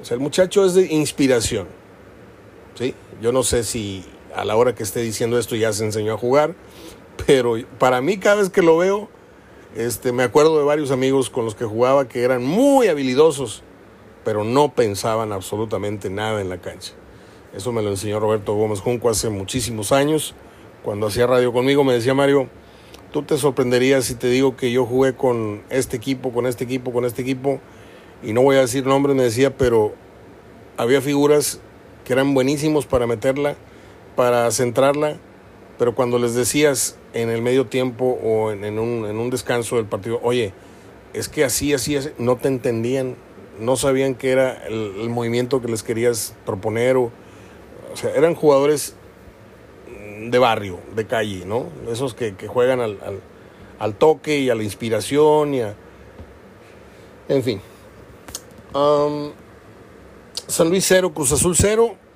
O 0.00 0.04
sea, 0.04 0.14
el 0.14 0.20
muchacho 0.20 0.64
es 0.64 0.74
de 0.74 0.86
inspiración. 0.92 1.66
¿sí? 2.76 2.94
Yo 3.20 3.32
no 3.32 3.42
sé 3.42 3.64
si 3.64 4.04
a 4.40 4.44
la 4.44 4.56
hora 4.56 4.74
que 4.74 4.82
esté 4.82 5.00
diciendo 5.00 5.38
esto 5.38 5.56
ya 5.56 5.72
se 5.72 5.84
enseñó 5.84 6.14
a 6.14 6.18
jugar, 6.18 6.54
pero 7.26 7.56
para 7.78 8.00
mí 8.00 8.18
cada 8.18 8.36
vez 8.36 8.50
que 8.50 8.62
lo 8.62 8.76
veo, 8.78 9.08
este, 9.76 10.12
me 10.12 10.22
acuerdo 10.22 10.58
de 10.58 10.64
varios 10.64 10.90
amigos 10.90 11.30
con 11.30 11.44
los 11.44 11.54
que 11.54 11.64
jugaba 11.64 12.08
que 12.08 12.22
eran 12.22 12.44
muy 12.44 12.88
habilidosos, 12.88 13.62
pero 14.24 14.44
no 14.44 14.74
pensaban 14.74 15.32
absolutamente 15.32 16.10
nada 16.10 16.40
en 16.40 16.48
la 16.48 16.58
cancha. 16.58 16.92
Eso 17.54 17.72
me 17.72 17.82
lo 17.82 17.90
enseñó 17.90 18.20
Roberto 18.20 18.54
Gómez 18.54 18.80
Junco 18.80 19.08
hace 19.08 19.30
muchísimos 19.30 19.90
años. 19.90 20.34
Cuando 20.84 21.06
hacía 21.06 21.26
radio 21.26 21.52
conmigo 21.52 21.82
me 21.82 21.94
decía 21.94 22.14
Mario, 22.14 22.48
tú 23.12 23.22
te 23.22 23.36
sorprenderías 23.36 24.04
si 24.04 24.14
te 24.14 24.28
digo 24.28 24.56
que 24.56 24.70
yo 24.70 24.84
jugué 24.84 25.14
con 25.14 25.62
este 25.70 25.96
equipo, 25.96 26.32
con 26.32 26.46
este 26.46 26.64
equipo, 26.64 26.92
con 26.92 27.04
este 27.04 27.22
equipo, 27.22 27.60
y 28.22 28.32
no 28.32 28.42
voy 28.42 28.56
a 28.56 28.60
decir 28.60 28.86
nombres, 28.86 29.16
me 29.16 29.22
decía, 29.22 29.56
pero 29.56 29.94
había 30.76 31.00
figuras 31.00 31.60
que 32.04 32.12
eran 32.12 32.34
buenísimos 32.34 32.86
para 32.86 33.06
meterla, 33.06 33.56
para 34.18 34.50
centrarla, 34.50 35.16
pero 35.78 35.94
cuando 35.94 36.18
les 36.18 36.34
decías 36.34 36.96
en 37.14 37.30
el 37.30 37.40
medio 37.40 37.66
tiempo 37.68 38.18
o 38.20 38.50
en, 38.50 38.76
un, 38.80 39.30
descanso 39.30 39.76
del 39.76 39.84
partido, 39.84 40.18
oye, 40.24 40.52
es 41.14 41.28
que 41.28 41.44
así, 41.44 41.72
así, 41.72 41.94
así, 41.94 42.08
no 42.18 42.34
te 42.34 42.48
entendían, 42.48 43.14
no 43.60 43.76
sabían 43.76 44.16
qué 44.16 44.32
era 44.32 44.66
el, 44.66 45.08
movimiento 45.08 45.62
que 45.62 45.68
les 45.68 45.84
querías 45.84 46.34
proponer, 46.44 46.96
o, 46.96 47.12
o 47.92 47.96
sea, 47.96 48.10
eran 48.10 48.34
jugadores 48.34 48.96
de 50.20 50.38
barrio, 50.40 50.80
de 50.96 51.06
calle, 51.06 51.44
¿no? 51.46 51.66
Esos 51.88 52.14
que, 52.14 52.34
juegan 52.48 52.80
al, 52.80 52.98
al, 53.78 53.94
toque 53.94 54.40
y 54.40 54.50
a 54.50 54.56
la 54.56 54.64
inspiración 54.64 55.54
y 55.54 55.60
a... 55.60 55.76
En 57.28 57.44
fin. 57.44 57.60
San 60.48 60.70
Luis 60.70 60.84
0, 60.88 61.14
Cruz 61.14 61.30
Azul 61.30 61.54
0. 61.56 62.07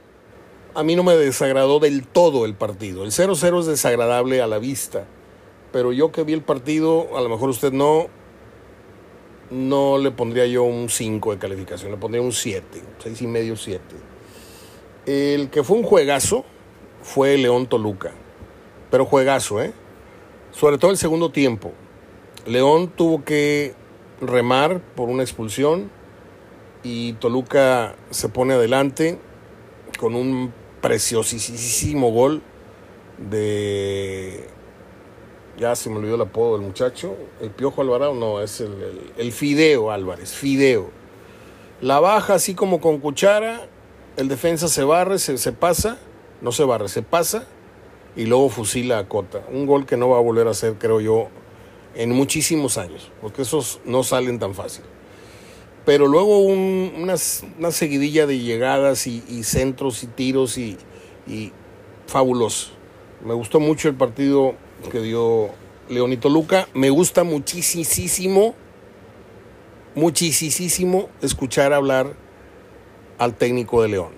A 0.74 0.82
mí 0.82 0.96
no 0.96 1.02
me 1.02 1.14
desagradó 1.16 1.80
del 1.80 2.06
todo 2.06 2.46
el 2.46 2.54
partido. 2.54 3.04
El 3.04 3.10
0-0 3.10 3.60
es 3.60 3.66
desagradable 3.66 4.40
a 4.40 4.46
la 4.46 4.58
vista. 4.58 5.06
Pero 5.70 5.92
yo 5.92 6.12
que 6.12 6.22
vi 6.22 6.32
el 6.32 6.42
partido, 6.42 7.16
a 7.16 7.20
lo 7.20 7.28
mejor 7.28 7.50
usted 7.50 7.72
no, 7.72 8.06
no 9.50 9.98
le 9.98 10.10
pondría 10.10 10.46
yo 10.46 10.62
un 10.64 10.88
5 10.88 11.32
de 11.32 11.38
calificación, 11.38 11.90
le 11.90 11.96
pondría 11.96 12.22
un 12.22 12.32
7, 12.32 12.82
6 13.02 13.22
y 13.22 13.26
medio, 13.26 13.56
7. 13.56 13.82
El 15.06 15.50
que 15.50 15.64
fue 15.64 15.78
un 15.78 15.82
juegazo 15.82 16.44
fue 17.02 17.36
León 17.36 17.66
Toluca, 17.66 18.12
pero 18.90 19.04
juegazo, 19.06 19.62
¿eh? 19.62 19.72
Sobre 20.52 20.78
todo 20.78 20.90
el 20.90 20.98
segundo 20.98 21.30
tiempo. 21.30 21.72
León 22.46 22.92
tuvo 22.94 23.24
que 23.24 23.74
remar 24.20 24.80
por 24.94 25.08
una 25.08 25.22
expulsión 25.22 25.90
y 26.82 27.14
Toluca 27.14 27.94
se 28.10 28.28
pone 28.28 28.54
adelante 28.54 29.18
con 29.98 30.14
un 30.14 30.52
preciosísimo 30.82 32.10
gol 32.10 32.42
de 33.30 34.46
ya 35.56 35.76
se 35.76 35.88
me 35.88 35.96
olvidó 35.96 36.16
el 36.16 36.22
apodo 36.22 36.58
del 36.58 36.66
muchacho, 36.66 37.16
el 37.40 37.50
Piojo 37.50 37.82
Alvarado, 37.82 38.14
no, 38.14 38.40
es 38.40 38.60
el, 38.60 39.12
el, 39.16 39.32
Fideo 39.32 39.90
Álvarez, 39.90 40.32
Fideo. 40.32 40.90
La 41.80 42.00
baja 42.00 42.34
así 42.34 42.54
como 42.54 42.80
con 42.80 42.98
cuchara, 42.98 43.68
el 44.16 44.28
defensa 44.28 44.68
se 44.68 44.82
barre, 44.82 45.18
se, 45.18 45.38
se 45.38 45.52
pasa, 45.52 45.98
no 46.40 46.52
se 46.52 46.64
barre, 46.64 46.88
se 46.88 47.02
pasa 47.02 47.46
y 48.16 48.26
luego 48.26 48.48
fusila 48.48 48.98
a 48.98 49.08
Cota. 49.08 49.42
Un 49.50 49.66
gol 49.66 49.86
que 49.86 49.96
no 49.96 50.08
va 50.08 50.18
a 50.18 50.20
volver 50.20 50.48
a 50.48 50.50
hacer, 50.50 50.74
creo 50.78 51.00
yo, 51.00 51.28
en 51.94 52.10
muchísimos 52.10 52.78
años, 52.78 53.10
porque 53.20 53.42
esos 53.42 53.80
no 53.84 54.02
salen 54.02 54.38
tan 54.38 54.54
fácil. 54.54 54.84
Pero 55.84 56.06
luego 56.06 56.38
una, 56.38 57.16
seguidilla 57.16 58.26
de 58.26 58.38
llegadas 58.38 59.06
y, 59.06 59.42
centros 59.42 60.02
y 60.04 60.06
tiros 60.06 60.58
y, 60.58 60.78
y 61.26 61.52
fabuloso. 62.06 62.70
Me 63.24 63.34
gustó 63.34 63.60
mucho 63.60 63.88
el 63.88 63.94
partido 63.94 64.54
que 64.90 65.00
dio 65.00 65.50
Leonito 65.88 66.28
Luca. 66.28 66.68
Me 66.74 66.90
gusta 66.90 67.24
muchísimo, 67.24 68.54
muchísimo 69.94 71.08
escuchar 71.20 71.72
hablar 71.72 72.14
al 73.18 73.34
técnico 73.36 73.82
de 73.82 73.88
León. 73.88 74.12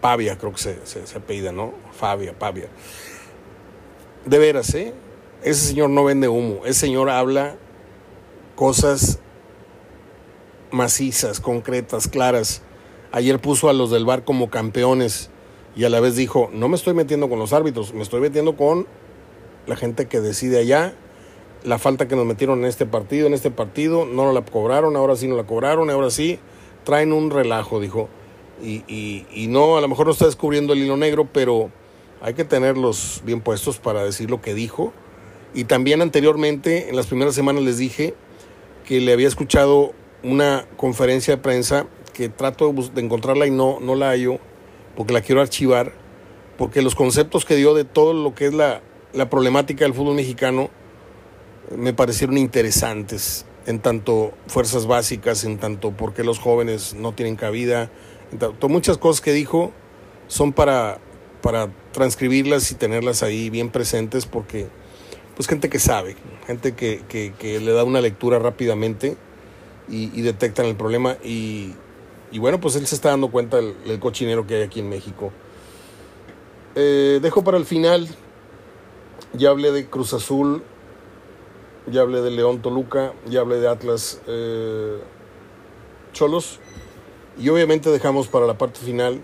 Pavia, 0.00 0.36
creo 0.36 0.52
que 0.52 0.58
se, 0.58 0.86
se, 0.86 1.06
se 1.06 1.18
apellida, 1.18 1.50
¿no? 1.52 1.72
Fabia, 1.96 2.38
Pavia. 2.38 2.68
De 4.26 4.38
veras, 4.38 4.74
¿eh? 4.74 4.92
Ese 5.42 5.66
señor 5.68 5.90
no 5.90 6.04
vende 6.04 6.28
humo. 6.28 6.60
Ese 6.64 6.80
señor 6.80 7.10
habla 7.10 7.56
cosas 8.54 9.18
macizas, 10.74 11.40
concretas, 11.40 12.08
claras. 12.08 12.62
Ayer 13.12 13.40
puso 13.40 13.68
a 13.68 13.72
los 13.72 13.90
del 13.90 14.04
bar 14.04 14.24
como 14.24 14.50
campeones 14.50 15.30
y 15.76 15.84
a 15.84 15.88
la 15.88 16.00
vez 16.00 16.16
dijo, 16.16 16.50
no 16.52 16.68
me 16.68 16.76
estoy 16.76 16.94
metiendo 16.94 17.28
con 17.28 17.38
los 17.38 17.52
árbitros, 17.52 17.94
me 17.94 18.02
estoy 18.02 18.20
metiendo 18.20 18.56
con 18.56 18.86
la 19.66 19.76
gente 19.76 20.06
que 20.06 20.20
decide 20.20 20.58
allá, 20.58 20.94
la 21.62 21.78
falta 21.78 22.06
que 22.06 22.16
nos 22.16 22.26
metieron 22.26 22.60
en 22.60 22.66
este 22.66 22.86
partido, 22.86 23.26
en 23.26 23.34
este 23.34 23.50
partido, 23.50 24.04
no 24.04 24.30
la 24.32 24.44
cobraron, 24.44 24.96
ahora 24.96 25.16
sí 25.16 25.26
no 25.26 25.36
la 25.36 25.44
cobraron, 25.44 25.90
ahora 25.90 26.10
sí, 26.10 26.38
traen 26.84 27.12
un 27.12 27.30
relajo, 27.30 27.80
dijo. 27.80 28.08
Y, 28.62 28.84
y, 28.86 29.46
no, 29.48 29.76
a 29.76 29.80
lo 29.80 29.88
mejor 29.88 30.06
no 30.06 30.12
está 30.12 30.26
descubriendo 30.26 30.74
el 30.74 30.80
hilo 30.80 30.96
negro, 30.96 31.28
pero 31.32 31.70
hay 32.22 32.34
que 32.34 32.44
tenerlos 32.44 33.22
bien 33.24 33.40
puestos 33.40 33.78
para 33.78 34.04
decir 34.04 34.30
lo 34.30 34.40
que 34.40 34.54
dijo. 34.54 34.92
Y 35.54 35.64
también 35.64 36.02
anteriormente, 36.02 36.88
en 36.88 36.96
las 36.96 37.06
primeras 37.06 37.34
semanas 37.34 37.62
les 37.62 37.78
dije 37.78 38.14
que 38.86 39.00
le 39.00 39.12
había 39.12 39.28
escuchado 39.28 39.92
una 40.24 40.66
conferencia 40.76 41.36
de 41.36 41.42
prensa 41.42 41.86
que 42.14 42.28
trato 42.28 42.72
de 42.72 43.00
encontrarla 43.00 43.46
y 43.46 43.50
no, 43.50 43.78
no 43.80 43.94
la 43.94 44.10
hallo, 44.10 44.38
porque 44.96 45.12
la 45.12 45.20
quiero 45.20 45.40
archivar, 45.40 45.92
porque 46.56 46.82
los 46.82 46.94
conceptos 46.94 47.44
que 47.44 47.56
dio 47.56 47.74
de 47.74 47.84
todo 47.84 48.14
lo 48.14 48.34
que 48.34 48.46
es 48.46 48.54
la, 48.54 48.80
la 49.12 49.28
problemática 49.28 49.84
del 49.84 49.94
fútbol 49.94 50.14
mexicano 50.14 50.70
me 51.76 51.92
parecieron 51.92 52.38
interesantes, 52.38 53.44
en 53.66 53.80
tanto 53.80 54.32
fuerzas 54.46 54.86
básicas, 54.86 55.44
en 55.44 55.58
tanto 55.58 55.90
por 55.92 56.14
qué 56.14 56.24
los 56.24 56.38
jóvenes 56.38 56.94
no 56.94 57.12
tienen 57.12 57.36
cabida, 57.36 57.90
en 58.32 58.38
tanto, 58.38 58.68
muchas 58.68 58.98
cosas 58.98 59.20
que 59.20 59.32
dijo 59.32 59.72
son 60.26 60.52
para, 60.52 60.98
para 61.42 61.70
transcribirlas 61.92 62.70
y 62.70 62.76
tenerlas 62.76 63.22
ahí 63.22 63.50
bien 63.50 63.70
presentes, 63.70 64.24
porque 64.24 64.68
pues 65.36 65.48
gente 65.48 65.68
que 65.68 65.78
sabe, 65.78 66.16
gente 66.46 66.74
que, 66.74 67.02
que, 67.08 67.34
que 67.38 67.60
le 67.60 67.72
da 67.72 67.84
una 67.84 68.00
lectura 68.00 68.38
rápidamente 68.38 69.16
y, 69.88 70.22
detectan 70.22 70.66
el 70.66 70.76
problema 70.76 71.16
y, 71.22 71.74
bueno, 72.38 72.60
pues 72.60 72.76
él 72.76 72.86
se 72.86 72.94
está 72.94 73.10
dando 73.10 73.30
cuenta 73.30 73.58
del, 73.58 74.00
cochinero 74.00 74.46
que 74.46 74.56
hay 74.56 74.62
aquí 74.62 74.80
en 74.80 74.88
México. 74.88 75.32
Eh, 76.74 77.20
dejo 77.22 77.44
para 77.44 77.56
el 77.56 77.64
final 77.64 78.08
ya 79.36 79.50
hablé 79.50 79.72
de 79.72 79.86
Cruz 79.86 80.12
Azul, 80.14 80.62
ya 81.90 82.02
hablé 82.02 82.22
de 82.22 82.30
León 82.30 82.62
Toluca, 82.62 83.12
ya 83.26 83.40
hablé 83.40 83.56
de 83.60 83.68
Atlas 83.68 84.20
eh, 84.26 84.98
Cholos. 86.12 86.60
Y 87.36 87.48
obviamente 87.48 87.90
dejamos 87.90 88.28
para 88.28 88.46
la 88.46 88.56
parte 88.56 88.80
final 88.80 89.20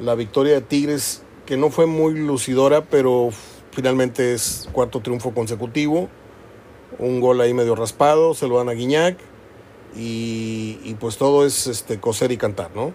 la 0.00 0.14
victoria 0.14 0.54
de 0.54 0.60
Tigres, 0.60 1.22
que 1.46 1.56
no 1.56 1.70
fue 1.70 1.86
muy 1.86 2.14
lucidora, 2.14 2.84
pero 2.84 3.30
finalmente 3.70 4.34
es 4.34 4.68
cuarto 4.72 5.00
triunfo 5.00 5.32
consecutivo. 5.32 6.08
Un 6.98 7.20
gol 7.20 7.40
ahí 7.40 7.54
medio 7.54 7.74
raspado, 7.74 8.34
se 8.34 8.46
lo 8.46 8.58
dan 8.58 8.68
a 8.68 8.72
Guiñac. 8.72 9.16
Y, 9.94 10.96
pues 11.00 11.16
todo 11.16 11.44
es 11.44 11.66
este, 11.66 12.00
coser 12.00 12.32
y 12.32 12.36
cantar, 12.36 12.70
¿no? 12.74 12.92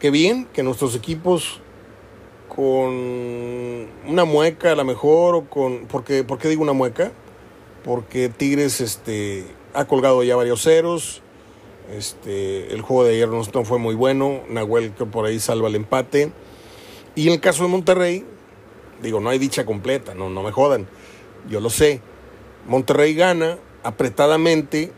Qué 0.00 0.10
bien 0.10 0.46
que 0.52 0.62
nuestros 0.62 0.94
equipos 0.94 1.60
con 2.48 2.94
una 4.06 4.24
mueca 4.24 4.72
a 4.72 4.74
lo 4.74 4.84
mejor, 4.84 5.34
o 5.34 5.44
con, 5.50 5.86
porque, 5.86 6.24
¿por 6.24 6.38
qué 6.38 6.48
digo 6.48 6.62
una 6.62 6.72
mueca? 6.72 7.12
Porque 7.84 8.28
Tigres 8.28 8.80
este, 8.80 9.46
ha 9.74 9.84
colgado 9.84 10.22
ya 10.22 10.36
varios 10.36 10.62
ceros, 10.62 11.22
este, 11.92 12.72
el 12.72 12.80
juego 12.82 13.04
de 13.04 13.14
ayer 13.14 13.28
no 13.28 13.64
fue 13.64 13.78
muy 13.78 13.94
bueno, 13.94 14.40
Nahuel 14.48 14.92
que 14.92 15.04
por 15.04 15.26
ahí 15.26 15.38
salva 15.38 15.68
el 15.68 15.76
empate, 15.76 16.32
y 17.14 17.28
en 17.28 17.34
el 17.34 17.40
caso 17.40 17.62
de 17.62 17.68
Monterrey, 17.68 18.24
digo, 19.02 19.20
no 19.20 19.30
hay 19.30 19.38
dicha 19.38 19.64
completa, 19.64 20.14
no, 20.14 20.30
no 20.30 20.42
me 20.42 20.50
jodan, 20.50 20.88
yo 21.48 21.60
lo 21.60 21.70
sé, 21.70 22.00
Monterrey 22.66 23.14
gana 23.14 23.58
apretadamente, 23.82 24.92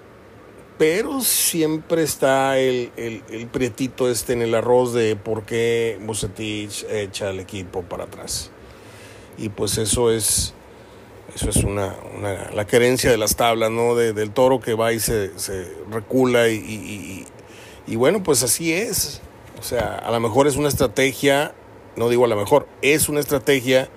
pero 0.78 1.20
siempre 1.20 2.05
está 2.05 2.56
el, 2.56 2.92
el, 2.96 3.48
prietito 3.48 4.09
este 4.09 4.32
en 4.32 4.42
el 4.42 4.55
arroz 4.55 4.94
de 4.94 5.16
por 5.16 5.42
qué 5.42 5.98
Bucetich 6.00 6.86
echa 6.88 7.30
al 7.30 7.40
equipo 7.40 7.82
para 7.82 8.05
atrás. 8.05 8.52
Y 9.36 9.48
pues 9.48 9.76
eso 9.76 10.12
es, 10.12 10.55
eso 11.34 11.50
es 11.50 11.56
una, 11.64 11.96
la 12.55 12.66
querencia 12.66 13.10
de 13.10 13.18
las 13.18 13.34
tablas, 13.34 13.72
¿no? 13.72 13.96
del 13.96 14.30
toro 14.30 14.60
que 14.60 14.74
va 14.74 14.92
y 14.92 15.00
se, 15.00 15.32
recula 15.90 16.48
y, 16.48 17.26
y, 17.86 17.96
bueno, 17.96 18.22
pues 18.22 18.44
así 18.44 18.72
es. 18.72 19.20
O 19.59 19.62
sea, 19.64 19.96
a 19.96 20.12
lo 20.12 20.20
mejor 20.20 20.46
es 20.46 20.55
una 20.55 20.68
estrategia, 20.68 21.55
no 21.96 22.09
digo 22.09 22.24
a 22.24 22.28
lo 22.28 22.36
mejor, 22.36 22.68
es 22.82 23.09
una 23.09 23.18
estrategia 23.18 23.90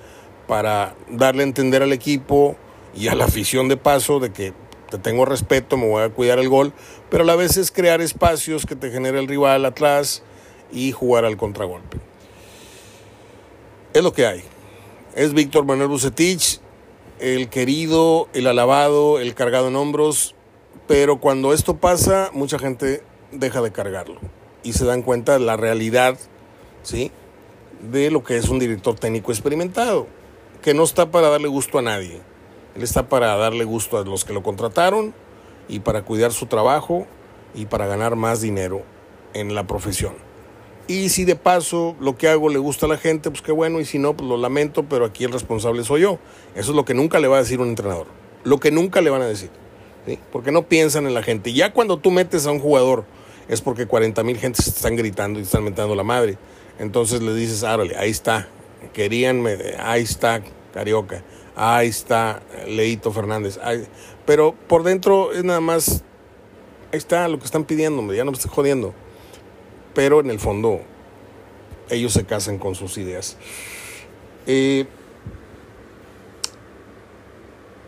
para 0.47 0.95
darle 1.07 1.43
a 1.43 1.45
entender 1.45 1.83
al 1.83 1.93
equipo 1.93 2.55
y 2.95 3.07
a 3.07 3.15
la 3.15 3.25
afición 3.25 3.67
de 3.67 3.77
paso 3.77 4.19
de 4.19 4.33
que 4.33 4.53
te 4.91 4.99
tengo 4.99 5.25
respeto, 5.25 5.77
me 5.77 5.87
voy 5.87 6.03
a 6.03 6.09
cuidar 6.09 6.37
el 6.37 6.49
gol, 6.49 6.73
pero 7.09 7.23
a 7.23 7.25
la 7.25 7.35
vez 7.35 7.57
es 7.57 7.71
crear 7.71 8.01
espacios 8.01 8.65
que 8.65 8.75
te 8.75 8.91
genere 8.91 9.19
el 9.19 9.27
rival 9.27 9.65
atrás 9.65 10.21
y 10.71 10.91
jugar 10.91 11.25
al 11.25 11.37
contragolpe. 11.37 11.97
Es 13.93 14.03
lo 14.03 14.13
que 14.13 14.27
hay. 14.27 14.43
Es 15.15 15.33
Víctor 15.33 15.65
Manuel 15.65 15.87
Bucetich, 15.87 16.59
el 17.19 17.49
querido, 17.49 18.27
el 18.33 18.47
alabado, 18.47 19.19
el 19.19 19.33
cargado 19.33 19.69
en 19.69 19.77
hombros, 19.77 20.35
pero 20.87 21.19
cuando 21.19 21.53
esto 21.53 21.77
pasa, 21.77 22.29
mucha 22.33 22.59
gente 22.59 23.01
deja 23.31 23.61
de 23.61 23.71
cargarlo 23.71 24.19
y 24.61 24.73
se 24.73 24.85
dan 24.85 25.03
cuenta 25.03 25.33
de 25.33 25.39
la 25.39 25.55
realidad, 25.55 26.19
¿sí? 26.83 27.11
De 27.91 28.11
lo 28.11 28.23
que 28.23 28.37
es 28.37 28.49
un 28.49 28.59
director 28.59 28.99
técnico 28.99 29.31
experimentado, 29.31 30.07
que 30.61 30.73
no 30.73 30.83
está 30.83 31.11
para 31.11 31.29
darle 31.29 31.47
gusto 31.47 31.79
a 31.79 31.81
nadie 31.81 32.30
él 32.75 32.83
está 32.83 33.09
para 33.09 33.35
darle 33.35 33.65
gusto 33.65 33.97
a 33.97 34.05
los 34.05 34.23
que 34.23 34.33
lo 34.33 34.43
contrataron 34.43 35.13
y 35.67 35.79
para 35.79 36.03
cuidar 36.03 36.31
su 36.31 36.45
trabajo 36.45 37.05
y 37.53 37.65
para 37.65 37.85
ganar 37.85 38.15
más 38.15 38.41
dinero 38.41 38.83
en 39.33 39.53
la 39.55 39.67
profesión. 39.67 40.13
Y 40.87 41.09
si 41.09 41.25
de 41.25 41.35
paso 41.35 41.95
lo 41.99 42.17
que 42.17 42.27
hago 42.27 42.49
le 42.49 42.59
gusta 42.59 42.85
a 42.85 42.89
la 42.89 42.97
gente, 42.97 43.29
pues 43.29 43.41
qué 43.41 43.51
bueno, 43.51 43.79
y 43.79 43.85
si 43.85 43.99
no, 43.99 44.15
pues 44.15 44.27
lo 44.27 44.37
lamento, 44.37 44.83
pero 44.83 45.05
aquí 45.05 45.23
el 45.25 45.31
responsable 45.31 45.83
soy 45.83 46.01
yo. 46.01 46.19
Eso 46.55 46.71
es 46.71 46.75
lo 46.75 46.85
que 46.85 46.93
nunca 46.93 47.19
le 47.19 47.27
va 47.27 47.37
a 47.37 47.39
decir 47.39 47.59
un 47.59 47.69
entrenador. 47.69 48.07
Lo 48.43 48.59
que 48.59 48.71
nunca 48.71 49.01
le 49.01 49.09
van 49.09 49.21
a 49.21 49.27
decir. 49.27 49.49
¿sí? 50.05 50.17
Porque 50.31 50.51
no 50.51 50.63
piensan 50.63 51.05
en 51.05 51.13
la 51.13 51.23
gente. 51.23 51.53
Ya 51.53 51.73
cuando 51.73 51.97
tú 51.97 52.11
metes 52.11 52.45
a 52.45 52.51
un 52.51 52.59
jugador 52.59 53.05
es 53.47 53.61
porque 53.61 53.85
40 53.85 54.23
mil 54.23 54.37
gentes 54.37 54.67
están 54.67 54.95
gritando 54.95 55.39
y 55.39 55.43
están 55.43 55.63
metiendo 55.63 55.95
la 55.95 56.03
madre. 56.03 56.37
Entonces 56.79 57.21
le 57.21 57.33
dices, 57.33 57.63
árale, 57.63 57.95
ahí 57.97 58.09
está. 58.09 58.47
Querían, 58.93 59.45
ahí 59.79 60.01
está, 60.03 60.41
Carioca 60.73 61.23
ahí 61.61 61.89
está 61.89 62.41
Leito 62.67 63.11
Fernández. 63.11 63.59
pero 64.25 64.55
por 64.67 64.81
dentro 64.81 65.31
es 65.31 65.43
nada 65.43 65.61
más, 65.61 66.03
ahí 66.91 66.97
está 66.97 67.27
lo 67.27 67.37
que 67.37 67.45
están 67.45 67.65
pidiéndome, 67.65 68.15
ya 68.15 68.25
no 68.25 68.31
me 68.31 68.37
estoy 68.37 68.51
jodiendo. 68.51 68.93
Pero 69.93 70.21
en 70.21 70.31
el 70.31 70.39
fondo, 70.39 70.81
ellos 71.89 72.13
se 72.13 72.25
casan 72.25 72.57
con 72.57 72.73
sus 72.73 72.97
ideas. 72.97 73.37
Eh, 74.47 74.87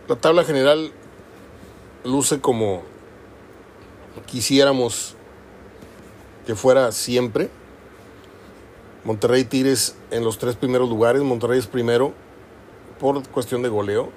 la 0.07 0.17
tabla 0.17 0.43
general 0.43 0.91
luce 2.03 2.41
como 2.41 2.83
quisiéramos 4.27 5.15
que 6.45 6.53
fuera 6.55 6.91
siempre. 6.91 7.49
Monterrey 9.03 9.45
Tigres 9.45 9.95
en 10.11 10.23
los 10.23 10.37
tres 10.37 10.55
primeros 10.57 10.89
lugares. 10.89 11.23
Monterrey 11.23 11.57
es 11.57 11.67
primero 11.67 12.13
por 13.03 13.21
cuestión 13.27 13.61
de 13.63 13.67
goleo, 13.67 14.11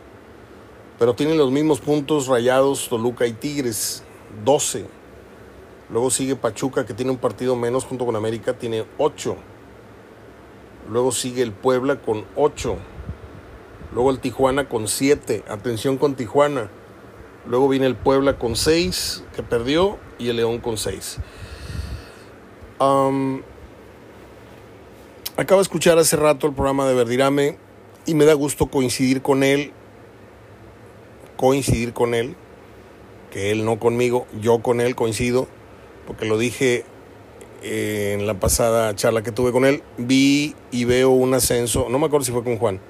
pero 0.96 1.16
tienen 1.16 1.36
los 1.38 1.50
mismos 1.50 1.80
puntos 1.80 2.28
rayados 2.28 2.88
Toluca 2.88 3.26
y 3.26 3.32
Tigres, 3.32 4.04
12. 4.44 4.86
Luego 5.90 6.08
sigue 6.08 6.36
Pachuca, 6.36 6.86
que 6.86 6.94
tiene 6.94 7.10
un 7.10 7.16
partido 7.16 7.56
menos 7.56 7.84
junto 7.84 8.06
con 8.06 8.14
América, 8.14 8.52
tiene 8.52 8.84
8. 8.98 9.36
Luego 10.88 11.10
sigue 11.10 11.42
el 11.42 11.50
Puebla 11.50 12.00
con 12.00 12.26
8. 12.36 12.76
Luego 13.92 14.12
el 14.12 14.20
Tijuana 14.20 14.68
con 14.68 14.86
7. 14.86 15.42
Atención 15.48 15.98
con 15.98 16.14
Tijuana. 16.14 16.70
Luego 17.44 17.68
viene 17.68 17.86
el 17.86 17.96
Puebla 17.96 18.38
con 18.38 18.54
6, 18.54 19.24
que 19.34 19.42
perdió, 19.42 19.98
y 20.16 20.28
el 20.28 20.36
León 20.36 20.60
con 20.60 20.78
6. 20.78 21.18
acabo 22.78 23.18
de 25.58 25.62
escuchar 25.62 25.98
hace 25.98 26.14
rato 26.14 26.46
el 26.46 26.54
programa 26.54 26.86
de 26.86 26.94
Verdirame 26.94 27.65
y 28.06 28.14
me 28.14 28.24
da 28.24 28.34
gusto 28.34 28.66
coincidir 28.66 29.22
con 29.22 29.42
él, 29.42 29.72
coincidir 31.36 31.92
con 31.92 32.14
él, 32.14 32.36
que 33.30 33.50
él 33.50 33.64
no 33.64 33.78
conmigo, 33.78 34.26
yo 34.40 34.60
con 34.62 34.80
él 34.80 34.94
coincido, 34.94 35.48
porque 36.06 36.24
lo 36.24 36.38
dije 36.38 36.84
eh, 37.62 38.16
en 38.18 38.26
la 38.26 38.34
pasada 38.34 38.94
charla 38.94 39.22
que 39.22 39.32
tuve 39.32 39.52
con 39.52 39.64
él, 39.64 39.82
vi 39.98 40.54
y 40.70 40.84
veo 40.84 41.10
un 41.10 41.34
ascenso, 41.34 41.88
no 41.90 41.98
me 41.98 42.06
acuerdo 42.06 42.24
si 42.24 42.32
fue 42.32 42.44
con 42.44 42.58
Juan, 42.58 42.80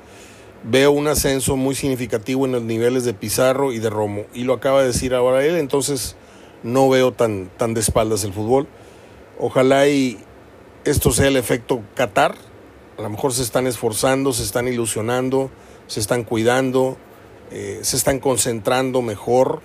veo 0.63 0.93
un 0.93 1.07
ascenso 1.09 1.57
muy 1.57 1.75
significativo 1.75 2.45
en 2.45 2.53
los 2.53 2.63
niveles 2.63 3.05
de 3.05 3.15
Pizarro 3.15 3.73
y 3.73 3.79
de 3.79 3.91
Romo, 3.91 4.27
y 4.35 4.45
lo 4.45 4.53
acaba 4.53 4.83
de 4.83 4.89
decir 4.89 5.15
ahora 5.15 5.45
él, 5.45 5.57
entonces 5.57 6.17
no 6.63 6.89
veo 6.89 7.13
tan, 7.13 7.51
tan 7.57 7.75
de 7.75 7.81
espaldas 7.81 8.25
el 8.25 8.33
fútbol. 8.33 8.67
Ojalá 9.39 9.87
y 9.89 10.19
esto 10.85 11.13
sea 11.13 11.29
el 11.29 11.37
efecto 11.37 11.83
Qatar, 11.95 12.35
a 12.99 13.03
lo 13.03 13.11
mejor 13.11 13.33
se 13.33 13.43
están 13.43 13.67
esforzando, 13.67 14.33
se 14.33 14.43
están 14.43 14.69
ilusionando, 14.69 15.51
se 15.87 16.01
están 16.01 16.25
cuidando, 16.25 16.97
eh, 17.51 17.81
se 17.83 17.97
están 17.97 18.21
concentrando 18.21 19.03
mejor. 19.03 19.61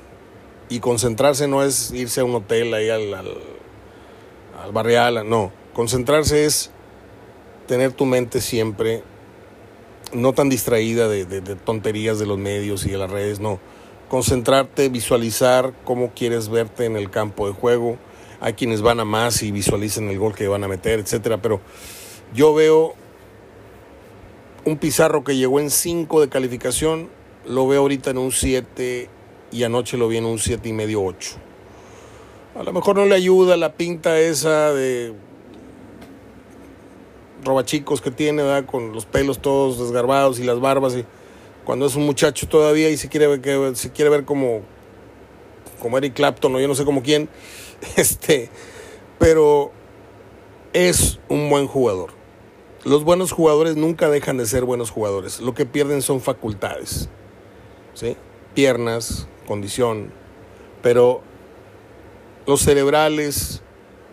Y 0.70 0.80
concentrarse 0.80 1.48
no 1.48 1.64
es 1.64 1.92
irse 1.92 2.22
a 2.22 2.26
un 2.26 2.36
hotel 2.36 2.74
ahí 2.74 2.90
al, 2.90 3.14
al, 3.14 4.72
barrial, 4.72 5.28
no. 5.30 5.52
Concentrarse 5.74 6.46
es 6.46 6.72
tener 7.68 7.94
tu 7.94 8.06
mente 8.06 8.42
siempre 8.42 9.04
no 10.14 10.34
tan 10.34 10.50
distraída 10.50 11.08
de, 11.08 11.26
de, 11.26 11.56
tonterías 11.56 12.20
de 12.20 12.26
los 12.26 12.38
medios 12.38 12.86
y 12.86 12.92
de 12.92 12.98
las 12.98 13.10
redes, 13.10 13.40
no. 13.40 13.60
Concentrarte, 14.10 14.90
visualizar 14.90 15.74
cómo 15.86 16.12
quieres 16.14 16.50
verte 16.50 16.86
en 16.86 16.98
el 16.98 17.10
campo 17.10 17.48
de 17.48 17.54
juego. 17.54 17.98
Hay 18.42 18.54
quienes 18.54 18.82
van 18.82 19.00
a 19.00 19.06
más 19.06 19.42
y 19.44 19.52
visualizan 19.52 20.10
el 20.10 20.20
gol 20.20 20.36
que 20.36 20.48
van 20.48 20.64
a 20.64 20.68
meter, 20.68 21.00
etcétera, 21.00 21.42
pero 21.42 21.62
yo 22.34 22.54
veo 22.54 22.96
un 24.66 24.78
Pizarro 24.78 25.24
que 25.24 25.36
llegó 25.36 25.60
en 25.60 25.70
5 25.70 26.22
de 26.22 26.30
calificación, 26.30 27.10
lo 27.46 27.68
veo 27.68 27.82
ahorita 27.82 28.12
en 28.12 28.18
un 28.18 28.32
7 28.32 29.10
y 29.52 29.64
anoche 29.64 29.98
lo 29.98 30.08
vi 30.08 30.18
en 30.18 30.26
un 30.26 30.40
7 30.40 30.70
y 30.70 30.74
medio 30.74 31.04
8. 31.04 31.32
A 32.60 32.64
lo 32.64 32.74
mejor 32.74 32.98
no 32.98 33.06
le 33.06 33.16
ayuda 33.16 33.58
la 33.58 33.74
pinta 33.74 34.20
esa 34.20 34.74
de 34.74 35.14
robachicos 37.44 38.02
que 38.02 38.12
tiene, 38.12 38.44
¿verdad? 38.44 38.66
con 38.66 38.94
los 38.94 39.06
pelos 39.06 39.40
todos 39.40 39.80
desgarbados 39.80 40.40
y 40.40 40.44
las 40.44 40.60
barbas. 40.60 40.96
Y 40.96 41.06
cuando 41.66 41.88
es 41.88 41.96
un 41.96 42.06
muchacho 42.06 42.48
todavía 42.48 42.90
y 42.90 42.98
se 42.98 43.10
quiere 43.10 43.28
ver, 43.28 43.42
que, 43.42 43.72
se 43.76 43.92
quiere 43.92 44.12
ver 44.12 44.26
como, 44.26 44.62
como 45.80 45.98
Eric 45.98 46.14
Clapton 46.14 46.54
o 46.56 46.60
yo 46.60 46.68
no 46.68 46.76
sé 46.76 46.86
como 46.86 47.02
quién, 47.02 47.30
este, 47.96 48.50
pero 49.18 49.72
es 50.74 51.20
un 51.30 51.50
buen 51.50 51.66
jugador 51.66 52.21
los 52.84 53.04
buenos 53.04 53.32
jugadores 53.32 53.76
nunca 53.76 54.10
dejan 54.10 54.38
de 54.38 54.46
ser 54.46 54.66
buenos 54.66 54.90
jugadores. 54.90 55.40
Lo 55.40 55.54
que 55.54 55.66
pierden 55.66 56.02
son 56.02 56.20
facultades. 56.20 57.10
¿sí? 57.94 58.18
Piernas, 58.54 59.28
condición. 59.46 60.12
Pero 60.82 61.22
los 62.48 62.62
cerebrales 62.62 63.62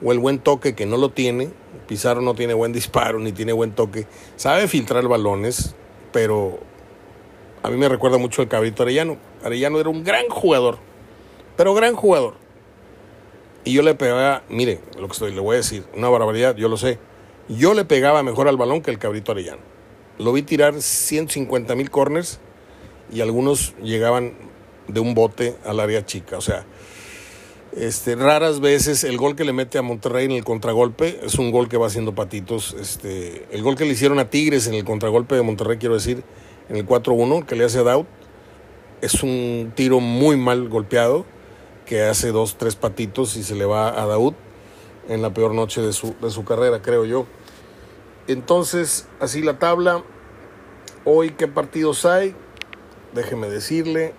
o 0.03 0.13
el 0.13 0.19
buen 0.19 0.39
toque 0.39 0.75
que 0.75 0.87
no 0.87 0.97
lo 0.97 1.11
tiene, 1.11 1.51
Pizarro 1.87 2.21
no 2.21 2.35
tiene 2.35 2.55
buen 2.55 2.73
disparo 2.75 3.19
ni 3.19 3.33
tiene 3.33 3.53
buen 3.53 3.73
toque, 3.73 4.07
sabe 4.37 4.69
filtrar 4.69 5.09
balones, 5.09 5.75
pero 6.13 6.59
a 7.63 7.71
mí 7.71 7.77
me 7.77 7.89
recuerda 7.89 8.19
mucho 8.19 8.43
el 8.43 8.49
cabrito 8.49 8.83
Arellano. 8.83 9.17
Arellano 9.43 9.81
era 9.81 9.89
un 9.89 10.05
gran 10.05 10.29
jugador, 10.29 10.79
pero 11.57 11.75
gran 11.75 11.95
jugador. 11.95 12.35
Y 13.65 13.73
yo 13.73 13.83
le 13.83 13.95
pegaba, 13.95 14.43
mire, 14.49 14.81
lo 14.99 15.07
que 15.09 15.13
estoy, 15.13 15.33
le 15.33 15.41
voy 15.41 15.55
a 15.55 15.57
decir, 15.59 15.85
una 15.95 16.09
barbaridad, 16.09 16.55
yo 16.55 16.69
lo 16.69 16.77
sé 16.77 16.99
yo 17.49 17.75
le 17.75 17.85
pegaba 17.85 18.23
mejor 18.23 18.49
al 18.49 18.57
balón 18.57 18.83
que 18.83 18.91
el 18.91 18.99
cabrito 18.99 19.33
Arellano. 19.33 19.63
Lo 20.19 20.33
vi 20.33 20.43
tirar 20.43 20.81
150 20.81 21.75
mil 21.75 21.91
corners 21.91 22.41
y 23.13 23.21
algunos 23.21 23.75
llegaban 23.83 24.35
de 24.89 25.01
un 25.01 25.15
bote 25.15 25.57
al 25.65 25.81
área 25.81 26.05
chica. 26.05 26.37
O 26.37 26.41
sea, 26.41 26.65
este, 27.77 28.17
raras 28.17 28.61
veces 28.61 29.05
el 29.05 29.17
gol 29.17 29.37
que 29.37 29.45
le 29.45 29.53
mete 29.53 29.79
a 29.79 29.83
Monterrey 29.83 30.25
en 30.25 30.33
el 30.33 30.45
contragolpe 30.45 31.21
es 31.23 31.39
un 31.39 31.51
gol 31.51 31.69
que 31.69 31.77
va 31.77 31.87
haciendo 31.87 32.15
patitos. 32.15 32.75
Este, 32.81 33.47
el 33.51 33.63
gol 33.63 33.77
que 33.77 33.85
le 33.85 33.93
hicieron 33.93 34.19
a 34.19 34.31
Tigres 34.31 34.67
en 34.67 34.75
el 34.75 34.85
contragolpe 34.85 35.35
de 35.37 35.43
Monterrey, 35.43 35.79
quiero 35.79 35.95
decir, 35.95 36.25
en 36.69 36.77
el 36.77 36.87
4-1, 36.87 37.47
que 37.47 37.57
le 37.57 37.65
hace 37.65 37.79
a 37.79 37.83
Daut, 37.83 38.07
es 39.01 39.23
un 39.23 39.73
tiro 39.75 40.01
muy 40.01 40.37
mal 40.37 40.69
golpeado 40.69 41.25
que 41.87 42.03
hace 42.03 42.33
dos, 42.33 42.57
tres 42.59 42.77
patitos 42.77 43.37
y 43.37 43.43
se 43.43 43.55
le 43.55 43.65
va 43.65 44.03
a 44.03 44.07
Daud 44.07 44.35
en 45.09 45.23
la 45.23 45.33
peor 45.33 45.55
noche 45.55 45.81
de 45.81 45.93
su, 45.93 46.15
de 46.21 46.31
su 46.31 46.45
carrera, 46.45 46.83
creo 46.83 47.05
yo. 47.05 47.27
Entonces, 48.29 49.09
así 49.21 49.43
la 49.43 49.59
tabla. 49.59 50.05
Hoy, 51.07 51.31
¿qué 51.31 51.49
partidos 51.49 52.05
hay? 52.05 52.37
Déjeme 53.15 53.49
decirle. 53.49 54.13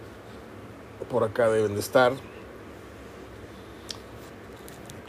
por 1.12 1.24
acá 1.24 1.48
deben 1.50 1.76
de 1.76 1.80
estar. 1.80 2.14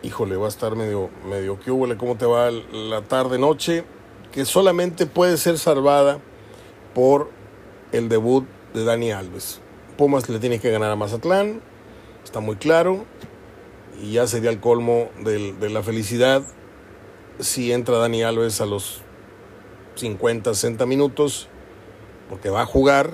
Híjole, 0.03 0.37
va 0.37 0.47
a 0.47 0.49
estar 0.49 0.77
medio, 0.77 1.09
medio 1.29 1.59
que 1.59 1.71
huele, 1.71 1.97
¿cómo 1.97 2.17
te 2.17 2.27
va 2.27 2.51
la 2.51 3.03
tarde-noche? 3.03 3.85
Que 4.33 4.45
solamente 4.45 5.07
puede 5.07 5.39
ser 5.39 5.59
salvada 5.59 6.19
por 6.95 7.31
el 7.93 8.11
debut 8.11 8.47
de 8.75 8.85
Dani 8.85 9.13
Alves. 9.13 9.61
Pumas 9.97 10.29
le 10.29 10.39
tiene 10.39 10.59
que 10.59 10.71
ganar 10.71 10.91
a 10.91 10.97
Mazatlán, 10.97 11.61
está 12.25 12.41
muy 12.41 12.57
claro, 12.57 13.05
y 14.01 14.13
ya 14.13 14.27
sería 14.27 14.51
el 14.51 14.61
colmo 14.61 15.11
de 15.23 15.69
la 15.71 15.83
felicidad 15.83 16.43
si 17.41 17.73
entra 17.73 17.99
Dani 17.99 18.23
Alves 18.23 18.61
a 18.61 18.67
los 18.67 19.03
50, 19.97 20.55
60 20.55 20.87
minutos, 20.87 21.49
porque 22.29 22.51
va 22.51 22.63
a 22.63 22.67
jugar, 22.67 23.11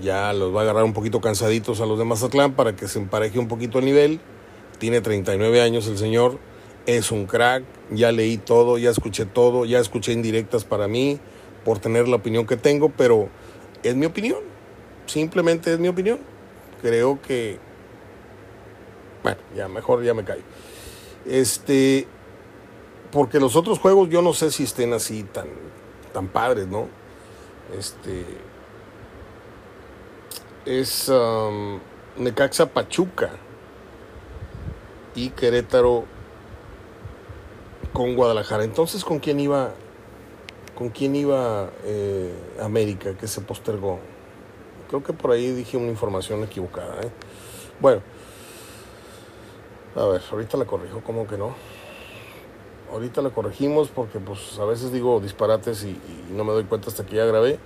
ya 0.00 0.32
los 0.32 0.54
va 0.54 0.60
a 0.60 0.62
agarrar 0.62 0.84
un 0.84 0.92
poquito 0.92 1.20
cansaditos 1.20 1.80
a 1.80 1.86
los 1.86 1.98
de 1.98 2.04
Mazatlán 2.04 2.54
para 2.54 2.74
que 2.74 2.88
se 2.88 2.98
empareje 2.98 3.38
un 3.38 3.48
poquito 3.48 3.78
el 3.78 3.84
nivel. 3.84 4.20
Tiene 4.78 5.00
39 5.00 5.60
años 5.60 5.86
el 5.88 5.98
señor, 5.98 6.38
es 6.86 7.12
un 7.12 7.26
crack, 7.26 7.64
ya 7.90 8.12
leí 8.12 8.38
todo, 8.38 8.78
ya 8.78 8.90
escuché 8.90 9.26
todo, 9.26 9.64
ya 9.66 9.78
escuché 9.78 10.12
indirectas 10.12 10.64
para 10.64 10.88
mí 10.88 11.20
por 11.64 11.78
tener 11.78 12.08
la 12.08 12.16
opinión 12.16 12.46
que 12.46 12.56
tengo, 12.56 12.90
pero 12.90 13.28
es 13.82 13.94
mi 13.94 14.06
opinión, 14.06 14.40
simplemente 15.06 15.72
es 15.72 15.78
mi 15.78 15.88
opinión. 15.88 16.18
Creo 16.80 17.20
que, 17.20 17.58
bueno, 19.22 19.38
ya 19.54 19.68
mejor 19.68 20.02
ya 20.02 20.14
me 20.14 20.24
callo. 20.24 20.42
Este, 21.26 22.06
porque 23.12 23.40
los 23.40 23.56
otros 23.56 23.78
juegos 23.78 24.08
yo 24.08 24.22
no 24.22 24.32
sé 24.32 24.50
si 24.50 24.64
estén 24.64 24.92
así 24.92 25.24
tan, 25.24 25.48
tan 26.12 26.28
padres, 26.28 26.66
¿no? 26.66 26.88
Este, 27.76 28.24
es 30.64 31.08
um, 31.08 31.80
Necaxa 32.16 32.66
Pachuca 32.66 33.30
y 35.14 35.30
Querétaro 35.30 36.04
con 37.92 38.14
Guadalajara. 38.14 38.64
Entonces, 38.64 39.04
¿con 39.04 39.18
quién 39.18 39.40
iba? 39.40 39.72
¿Con 40.74 40.90
quién 40.90 41.14
iba 41.14 41.70
eh, 41.84 42.32
América 42.62 43.14
que 43.14 43.26
se 43.26 43.40
postergó? 43.40 43.98
Creo 44.88 45.02
que 45.02 45.12
por 45.12 45.32
ahí 45.32 45.52
dije 45.52 45.76
una 45.76 45.88
información 45.88 46.42
equivocada. 46.42 47.02
¿eh? 47.02 47.10
Bueno, 47.80 48.02
a 49.96 50.04
ver, 50.06 50.22
ahorita 50.30 50.56
la 50.56 50.64
corrijo, 50.64 51.02
¿cómo 51.04 51.26
que 51.26 51.36
no? 51.36 51.54
Ahorita 52.92 53.22
la 53.22 53.30
corregimos 53.30 53.88
porque 53.88 54.18
pues 54.18 54.58
a 54.58 54.64
veces 54.64 54.92
digo 54.92 55.20
disparates 55.20 55.84
y 55.84 55.96
no 56.30 56.44
me 56.44 56.52
doy 56.52 56.64
cuenta 56.64 56.88
hasta 56.88 57.06
que 57.06 57.16
ya 57.16 57.24
grabé. 57.24 57.58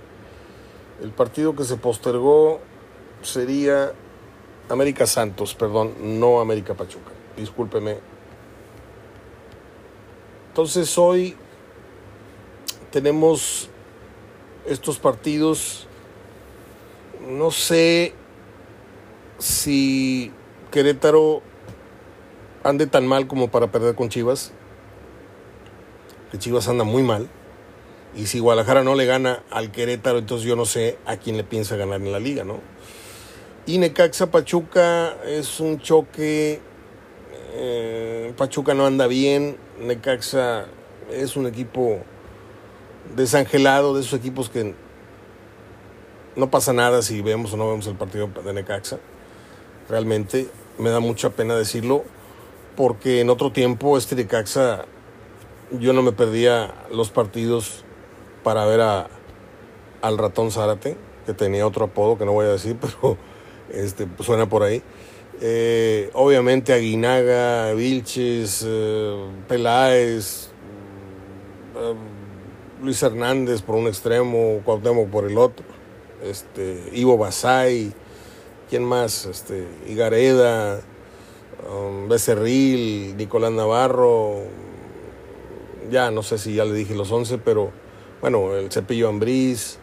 El 1.01 1.11
partido 1.11 1.55
que 1.55 1.63
se 1.63 1.77
postergó 1.77 2.59
sería 3.21 3.93
América 4.69 5.05
Santos, 5.05 5.53
perdón, 5.53 5.93
no 6.19 6.39
América 6.39 6.73
Pachuca. 6.73 7.11
Discúlpeme. 7.35 7.97
Entonces 10.49 10.97
hoy 10.97 11.35
tenemos 12.91 13.69
estos 14.65 14.99
partidos. 14.99 15.87
No 17.27 17.51
sé 17.51 18.13
si 19.37 20.31
Querétaro 20.71 21.41
ande 22.63 22.87
tan 22.87 23.05
mal 23.05 23.27
como 23.27 23.49
para 23.49 23.71
perder 23.71 23.95
con 23.95 24.09
Chivas. 24.09 24.53
Que 26.31 26.37
Chivas 26.37 26.67
anda 26.67 26.83
muy 26.83 27.03
mal. 27.03 27.29
Y 28.15 28.27
si 28.27 28.39
Guadalajara 28.39 28.83
no 28.83 28.95
le 28.95 29.05
gana 29.05 29.43
al 29.51 29.71
Querétaro, 29.71 30.19
entonces 30.19 30.47
yo 30.47 30.55
no 30.55 30.65
sé 30.65 30.97
a 31.05 31.17
quién 31.17 31.35
le 31.37 31.43
piensa 31.43 31.75
ganar 31.75 32.01
en 32.01 32.11
la 32.11 32.19
liga, 32.19 32.43
¿no? 32.43 32.59
Y 33.65 33.77
Necaxa 33.77 34.31
Pachuca 34.31 35.17
es 35.25 35.59
un 35.59 35.79
choque. 35.79 36.61
Eh, 37.53 38.33
Pachuca 38.37 38.73
no 38.73 38.85
anda 38.85 39.07
bien. 39.07 39.57
Necaxa 39.79 40.67
es 41.11 41.35
un 41.35 41.45
equipo 41.45 41.99
desangelado, 43.15 43.93
de 43.95 44.01
esos 44.01 44.19
equipos 44.19 44.49
que 44.49 44.73
no 46.35 46.49
pasa 46.49 46.73
nada 46.73 47.01
si 47.01 47.21
vemos 47.21 47.53
o 47.53 47.57
no 47.57 47.69
vemos 47.69 47.87
el 47.87 47.95
partido 47.95 48.27
de 48.27 48.53
Necaxa. 48.53 48.99
Realmente 49.89 50.47
me 50.77 50.89
da 50.89 50.99
mucha 50.99 51.29
pena 51.29 51.55
decirlo, 51.55 52.03
porque 52.75 53.21
en 53.21 53.29
otro 53.29 53.51
tiempo 53.51 53.97
este 53.97 54.15
Necaxa 54.15 54.85
yo 55.79 55.93
no 55.93 56.01
me 56.01 56.11
perdía 56.11 56.73
los 56.91 57.09
partidos 57.09 57.83
para 58.43 58.65
ver 58.65 58.81
a, 58.81 59.07
al 60.01 60.17
ratón 60.17 60.51
Zárate, 60.51 60.97
que 61.25 61.33
tenía 61.33 61.65
otro 61.65 61.85
apodo 61.85 62.17
que 62.17 62.25
no 62.25 62.33
voy 62.33 62.45
a 62.45 62.49
decir, 62.49 62.77
pero 62.81 63.17
este, 63.69 64.07
suena 64.19 64.47
por 64.47 64.63
ahí. 64.63 64.81
Eh, 65.41 66.09
obviamente 66.13 66.71
Aguinaga, 66.71 67.73
Vilches, 67.73 68.63
eh, 68.65 69.25
Peláez, 69.47 70.49
eh, 71.75 71.93
Luis 72.81 73.01
Hernández 73.03 73.61
por 73.61 73.75
un 73.75 73.87
extremo, 73.87 74.61
Cuauhtémoc 74.63 75.09
por 75.09 75.25
el 75.25 75.37
otro, 75.37 75.65
este, 76.23 76.89
Ivo 76.93 77.17
Basay, 77.17 77.91
¿quién 78.69 78.83
más? 78.83 79.25
Este, 79.25 79.67
Igareda, 79.87 80.81
um, 81.69 82.07
Becerril, 82.07 83.17
Nicolás 83.17 83.51
Navarro, 83.51 84.43
ya 85.89 86.11
no 86.11 86.23
sé 86.23 86.37
si 86.37 86.55
ya 86.55 86.65
le 86.65 86.73
dije 86.73 86.95
los 86.95 87.11
11, 87.11 87.37
pero 87.39 87.71
bueno, 88.21 88.55
el 88.55 88.71
Cepillo 88.71 89.09
Ambriz, 89.09 89.77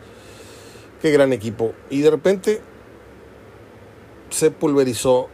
qué 1.00 1.10
gran 1.10 1.32
equipo. 1.32 1.72
Y 1.90 2.00
de 2.00 2.10
repente 2.10 2.60
se 4.30 4.50
pulverizó 4.50 5.28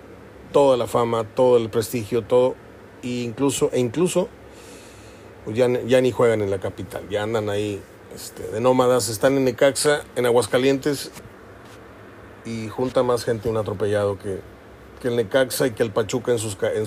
toda 0.52 0.76
la 0.76 0.86
fama, 0.86 1.24
todo 1.24 1.56
el 1.56 1.70
prestigio, 1.70 2.22
todo, 2.22 2.54
e 3.02 3.22
incluso, 3.22 3.70
e 3.72 3.78
incluso 3.78 4.28
pues 5.44 5.56
ya, 5.56 5.68
ya 5.86 6.00
ni 6.00 6.10
juegan 6.10 6.42
en 6.42 6.50
la 6.50 6.58
capital, 6.58 7.08
ya 7.08 7.22
andan 7.22 7.48
ahí 7.48 7.80
este, 8.14 8.42
de 8.48 8.60
nómadas, 8.60 9.08
están 9.08 9.36
en 9.36 9.44
Necaxa, 9.44 10.02
en 10.16 10.26
Aguascalientes, 10.26 11.10
y 12.44 12.68
junta 12.68 13.02
más 13.02 13.24
gente 13.24 13.48
un 13.48 13.56
atropellado 13.56 14.18
que, 14.18 14.40
que 15.00 15.08
el 15.08 15.16
Necaxa 15.16 15.66
y 15.66 15.70
que 15.72 15.82
el 15.82 15.92
Pachuca 15.92 16.32
en 16.32 16.38
sus... 16.38 16.56
En 16.62 16.86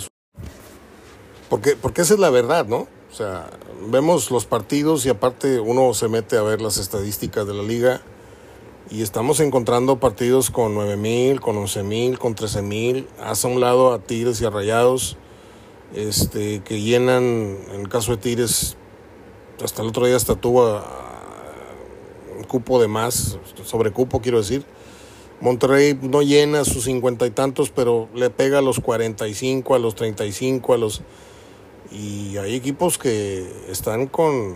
Porque, 1.49 1.75
porque 1.75 2.01
esa 2.01 2.15
es 2.15 2.19
la 2.19 2.29
verdad, 2.29 2.65
¿no? 2.65 2.87
O 3.11 3.13
sea, 3.13 3.49
vemos 3.89 4.31
los 4.31 4.45
partidos 4.45 5.05
y 5.05 5.09
aparte 5.09 5.59
uno 5.59 5.93
se 5.93 6.07
mete 6.07 6.37
a 6.37 6.41
ver 6.41 6.61
las 6.61 6.77
estadísticas 6.77 7.47
de 7.47 7.53
la 7.53 7.63
liga 7.63 8.01
y 8.89 9.01
estamos 9.01 9.39
encontrando 9.39 9.99
partidos 9.99 10.51
con 10.51 10.75
9.000, 10.75 11.39
con 11.39 11.55
11.000, 11.55 12.17
con 12.17 12.35
13.000. 12.35 13.07
Haz 13.23 13.45
a 13.45 13.47
un 13.47 13.61
lado 13.61 13.93
a 13.93 13.99
Tigres 13.99 14.41
y 14.41 14.45
a 14.45 14.49
Rayados, 14.49 15.17
este, 15.95 16.61
que 16.61 16.81
llenan, 16.81 17.57
en 17.73 17.81
el 17.81 17.89
caso 17.89 18.11
de 18.11 18.17
Tigres, 18.17 18.75
hasta 19.63 19.81
el 19.81 19.89
otro 19.89 20.05
día 20.05 20.15
hasta 20.15 20.35
tuvo 20.35 20.81
cupo 22.47 22.81
de 22.81 22.89
más, 22.89 23.37
sobre 23.63 23.91
cupo 23.91 24.19
quiero 24.21 24.39
decir. 24.39 24.65
Monterrey 25.39 25.97
no 26.01 26.21
llena 26.21 26.65
sus 26.65 26.83
cincuenta 26.83 27.25
y 27.25 27.31
tantos, 27.31 27.71
pero 27.71 28.09
le 28.13 28.29
pega 28.29 28.59
a 28.59 28.61
los 28.61 28.79
45, 28.79 29.73
a 29.73 29.79
los 29.79 29.95
35, 29.95 30.73
a 30.73 30.77
los... 30.77 31.01
Y 31.91 32.37
hay 32.37 32.55
equipos 32.55 32.97
que 32.97 33.51
están 33.69 34.07
con, 34.07 34.55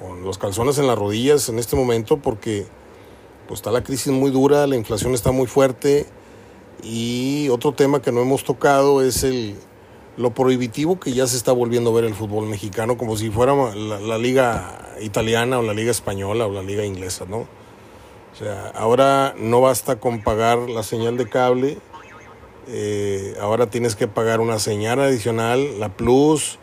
con 0.00 0.22
los 0.24 0.38
calzones 0.38 0.78
en 0.78 0.86
las 0.86 0.98
rodillas 0.98 1.48
en 1.48 1.58
este 1.58 1.76
momento 1.76 2.16
porque 2.16 2.66
pues 3.46 3.58
está 3.58 3.70
la 3.70 3.82
crisis 3.82 4.12
muy 4.12 4.30
dura, 4.30 4.66
la 4.66 4.76
inflación 4.76 5.14
está 5.14 5.32
muy 5.32 5.46
fuerte 5.46 6.06
y 6.82 7.48
otro 7.50 7.72
tema 7.72 8.00
que 8.00 8.12
no 8.12 8.20
hemos 8.20 8.44
tocado 8.44 9.02
es 9.02 9.24
el 9.24 9.56
lo 10.18 10.34
prohibitivo 10.34 10.98
que 10.98 11.12
ya 11.12 11.28
se 11.28 11.36
está 11.36 11.52
volviendo 11.52 11.90
a 11.90 11.94
ver 11.94 12.04
el 12.04 12.14
fútbol 12.14 12.46
mexicano 12.46 12.98
como 12.98 13.16
si 13.16 13.30
fuera 13.30 13.54
la, 13.74 14.18
liga 14.18 14.96
italiana 15.00 15.60
o 15.60 15.62
la 15.62 15.72
liga 15.72 15.92
española 15.92 16.46
o 16.46 16.52
la 16.52 16.62
liga 16.62 16.84
inglesa, 16.84 17.24
¿no? 17.28 17.46
O 18.32 18.36
sea, 18.36 18.72
ahora 18.74 19.34
no 19.38 19.60
basta 19.60 20.00
con 20.00 20.22
pagar 20.22 20.58
la 20.58 20.82
señal 20.82 21.16
de 21.16 21.28
cable, 21.28 21.78
eh, 22.68 23.34
ahora 23.40 23.70
tienes 23.70 23.96
que 23.96 24.08
pagar 24.08 24.40
una 24.40 24.58
señal 24.58 25.00
adicional, 25.00 25.80
la 25.80 25.88
Plus 25.96 26.58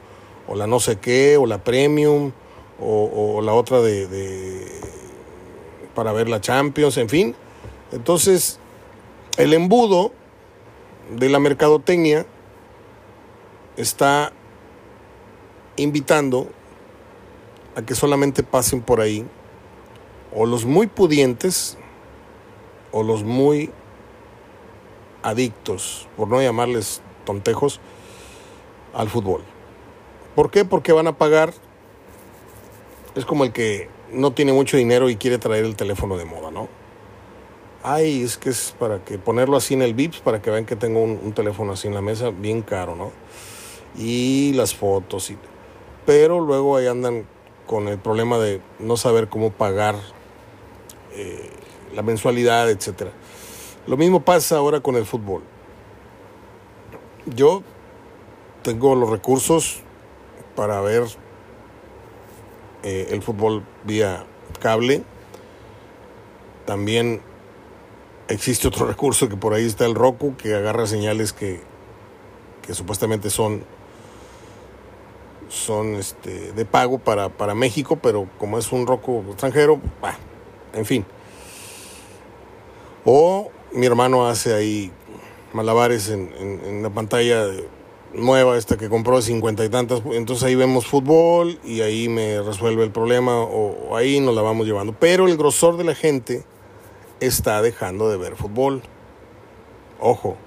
o 0.48 0.56
la 0.56 0.68
no 0.68 0.80
sé 0.80 0.98
qué 0.98 1.38
o 1.38 1.45
la 1.45 1.64
Premium 1.64 2.32
o, 2.80 3.41
la 3.41 3.53
otra 3.53 3.80
de 3.82 4.65
para 5.95 6.11
ver 6.11 6.30
la 6.30 6.41
Champions, 6.41 6.98
en 6.98 7.10
fin. 7.10 7.36
Entonces, 7.91 8.60
el 9.38 9.53
embudo 9.53 10.11
de 11.18 11.30
la 11.30 11.40
mercadotecnia 11.40 12.26
está 13.77 14.32
invitando 15.77 16.49
a 17.76 17.82
que 17.82 17.95
solamente 17.95 18.44
pasen 18.44 18.82
por 18.82 19.02
ahí 19.02 19.26
o 20.34 20.45
los 20.45 20.65
muy 20.65 20.88
pudientes 20.88 21.77
o 22.91 23.03
los 23.03 23.23
muy 23.23 23.72
adictos, 25.26 26.07
por 26.15 26.27
no 26.27 26.39
llamarles 26.39 27.02
tontejos, 27.26 27.80
al 28.93 29.10
fútbol. 29.10 29.41
¿Por 30.35 30.52
qué? 30.52 30.65
Porque 30.65 30.91
van 30.93 31.07
a 31.07 31.18
pagar, 31.18 31.52
es 33.15 33.26
como 33.26 33.43
el 33.43 33.52
que 33.52 33.89
no 34.11 34.34
tiene 34.34 34.53
mucho 34.53 34.77
dinero 34.77 35.10
y 35.10 35.15
quiere 35.15 35.39
traer 35.39 35.65
el 35.65 35.76
teléfono 35.76 36.15
de 36.15 36.26
moda, 36.26 36.52
¿no? 36.52 36.69
Ay, 37.81 38.22
es 38.22 38.38
que 38.38 38.49
es 38.49 38.76
para 38.77 39.03
que 39.03 39.18
ponerlo 39.18 39.57
así 39.57 39.73
en 39.73 39.81
el 39.81 39.95
VIPS 39.95 40.19
para 40.19 40.41
que 40.41 40.52
vean 40.52 40.65
que 40.65 40.76
tengo 40.76 41.02
un, 41.02 41.34
teléfono 41.34 41.73
así 41.73 41.88
en 41.88 41.95
la 41.95 42.02
mesa, 42.02 42.30
bien 42.30 42.61
caro, 42.61 42.95
¿no? 42.95 43.11
Y 43.97 44.53
las 44.53 44.76
fotos. 44.76 45.31
Y, 45.31 45.38
pero 46.06 46.39
luego 46.39 46.77
ahí 46.77 46.88
andan 46.88 47.26
con 47.65 47.88
el 47.88 47.97
problema 47.97 48.38
de 48.38 48.61
no 48.80 48.95
saber 48.95 49.27
cómo 49.27 49.52
pagar 49.52 49.95
eh, 51.14 51.49
la 51.95 52.03
mensualidad, 52.03 52.69
etcétera. 52.69 53.11
Lo 53.88 53.98
mismo 53.98 54.22
pasa 54.22 54.57
ahora 54.57 54.80
con 54.80 54.95
el 54.95 55.06
fútbol. 55.06 55.44
Yo 57.28 57.62
tengo 58.64 58.95
los 58.95 59.10
recursos 59.10 59.82
para 60.56 60.82
ver 60.82 61.03
eh, 62.84 63.07
el 63.12 63.22
fútbol 63.22 63.64
vía 63.84 64.26
cable. 64.60 65.03
También 66.66 67.22
existe 68.28 68.68
otro 68.68 68.86
recurso 68.88 69.30
que 69.30 69.38
por 69.38 69.53
ahí 69.53 69.66
está 69.66 69.86
el 69.86 69.94
Roku, 69.94 70.36
que 70.36 70.56
agarra 70.56 70.88
señales 70.88 71.32
que, 71.32 71.62
que 72.66 72.74
supuestamente 72.74 73.30
son, 73.30 73.64
son 75.48 75.95
este, 75.95 76.53
de 76.53 76.66
pago 76.66 76.98
para, 76.98 77.30
para 77.30 77.53
México, 77.53 77.99
pero 78.02 78.28
como 78.40 78.57
es 78.57 78.72
un 78.72 78.88
Roku 78.88 79.24
extranjero, 79.30 79.80
en 80.74 80.86
fin. 80.86 81.06
O 83.03 83.52
mi 83.74 83.86
hermano 83.86 84.28
hace 84.28 84.54
ahí 84.54 84.92
malabares 85.54 86.10
en, 86.10 86.32
en, 86.40 86.84
la 86.84 86.90
pantalla 86.90 87.48
nueva, 88.14 88.58
esta 88.58 88.78
que 88.78 88.90
compró 88.90 89.22
cincuenta 89.22 89.64
y 89.66 89.70
tantas, 89.70 90.02
entonces 90.12 90.44
ahí 90.44 90.56
vemos 90.56 90.86
fútbol 90.86 91.60
y 91.64 91.82
ahí 91.82 92.10
me 92.10 92.42
resuelve 92.42 92.84
el 92.84 92.92
problema 92.92 93.42
o, 93.42 93.90
o 93.90 93.96
ahí 93.96 94.20
nos 94.20 94.36
la 94.36 94.42
vamos 94.42 94.68
llevando. 94.68 94.94
Pero 95.00 95.28
el 95.28 95.38
grosor 95.38 95.78
de 95.78 95.84
la 95.84 95.96
gente 95.96 96.44
está 97.20 97.62
dejando 97.62 98.10
de 98.10 98.18
ver 98.18 98.36
fútbol. 98.36 98.82
Ojo. 100.00 100.38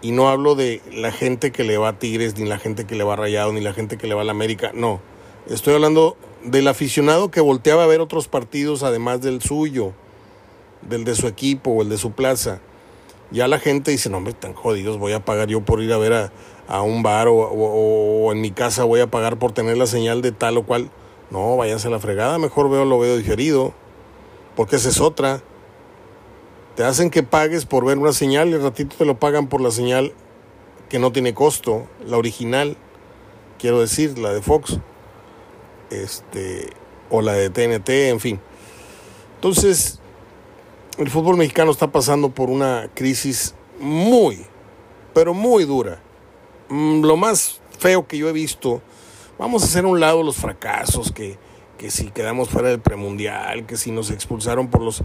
Y 0.00 0.12
no 0.12 0.28
hablo 0.28 0.54
de 0.54 0.80
la 0.92 1.10
gente 1.10 1.50
que 1.50 1.64
le 1.64 1.76
va 1.76 1.88
a 1.88 1.98
Tigres, 1.98 2.38
ni 2.38 2.46
la 2.46 2.58
gente 2.58 2.86
que 2.86 2.94
le 2.94 3.02
va 3.02 3.14
a 3.14 3.16
Rayado, 3.16 3.52
ni 3.52 3.60
la 3.60 3.72
gente 3.72 3.98
que 3.98 4.06
le 4.06 4.14
va 4.14 4.20
a 4.20 4.24
la 4.24 4.30
América. 4.30 4.70
No. 4.72 5.00
Estoy 5.48 5.74
hablando 5.74 6.16
del 6.44 6.68
aficionado 6.68 7.30
que 7.30 7.40
volteaba 7.40 7.84
a 7.84 7.86
ver 7.86 8.00
otros 8.00 8.28
partidos 8.28 8.82
además 8.82 9.22
del 9.22 9.42
suyo, 9.42 9.92
del 10.82 11.04
de 11.04 11.14
su 11.14 11.26
equipo 11.26 11.70
o 11.70 11.82
el 11.82 11.88
de 11.88 11.98
su 11.98 12.12
plaza. 12.12 12.60
Ya 13.30 13.46
la 13.46 13.58
gente 13.58 13.90
dice, 13.90 14.08
no, 14.08 14.18
hombre, 14.18 14.32
tan 14.32 14.54
jodidos, 14.54 14.98
voy 14.98 15.12
a 15.12 15.24
pagar 15.24 15.48
yo 15.48 15.60
por 15.60 15.82
ir 15.82 15.92
a 15.92 15.98
ver 15.98 16.12
a, 16.14 16.32
a 16.66 16.82
un 16.82 17.02
bar 17.02 17.28
o, 17.28 17.36
o, 17.36 18.32
en 18.32 18.40
mi 18.40 18.50
casa 18.50 18.84
voy 18.84 19.00
a 19.00 19.06
pagar 19.06 19.38
por 19.38 19.52
tener 19.52 19.76
la 19.76 19.86
señal 19.86 20.22
de 20.22 20.32
tal 20.32 20.56
o 20.58 20.64
cual. 20.64 20.90
No, 21.30 21.56
váyanse 21.56 21.88
a 21.88 21.90
la 21.90 21.98
fregada, 21.98 22.38
mejor 22.38 22.70
veo, 22.70 22.86
lo 22.86 22.98
veo 22.98 23.16
digerido, 23.18 23.74
porque 24.56 24.76
esa 24.76 24.88
es 24.88 25.00
otra. 25.00 25.42
Te 26.74 26.84
hacen 26.84 27.10
que 27.10 27.22
pagues 27.22 27.66
por 27.66 27.84
ver 27.84 27.98
una 27.98 28.12
señal 28.12 28.48
y 28.48 28.54
al 28.54 28.62
ratito 28.62 28.96
te 28.96 29.04
lo 29.04 29.18
pagan 29.18 29.48
por 29.48 29.60
la 29.60 29.70
señal 29.70 30.12
que 30.88 30.98
no 30.98 31.12
tiene 31.12 31.34
costo, 31.34 31.86
la 32.06 32.16
original, 32.16 32.76
quiero 33.58 33.80
decir, 33.80 34.16
la 34.18 34.32
de 34.32 34.40
Fox, 34.40 34.78
este, 35.90 36.70
o 37.10 37.20
la 37.20 37.32
de 37.32 37.50
TNT, 37.50 37.88
en 38.10 38.20
fin. 38.20 38.40
Entonces, 39.34 39.97
el 40.98 41.10
fútbol 41.10 41.36
mexicano 41.36 41.70
está 41.70 41.92
pasando 41.92 42.30
por 42.30 42.50
una 42.50 42.90
crisis 42.94 43.54
muy, 43.78 44.44
pero 45.14 45.32
muy 45.32 45.64
dura. 45.64 46.00
Mm, 46.68 47.02
lo 47.02 47.16
más 47.16 47.60
feo 47.78 48.06
que 48.08 48.18
yo 48.18 48.28
he 48.28 48.32
visto, 48.32 48.82
vamos 49.38 49.62
a 49.62 49.66
hacer 49.66 49.84
a 49.84 49.88
un 49.88 50.00
lado 50.00 50.24
los 50.24 50.36
fracasos, 50.36 51.12
que, 51.12 51.38
que 51.78 51.92
si 51.92 52.10
quedamos 52.10 52.48
fuera 52.48 52.68
del 52.68 52.80
premundial, 52.80 53.64
que 53.64 53.76
si 53.76 53.92
nos 53.92 54.10
expulsaron 54.10 54.68
por 54.68 54.82
los 54.82 55.02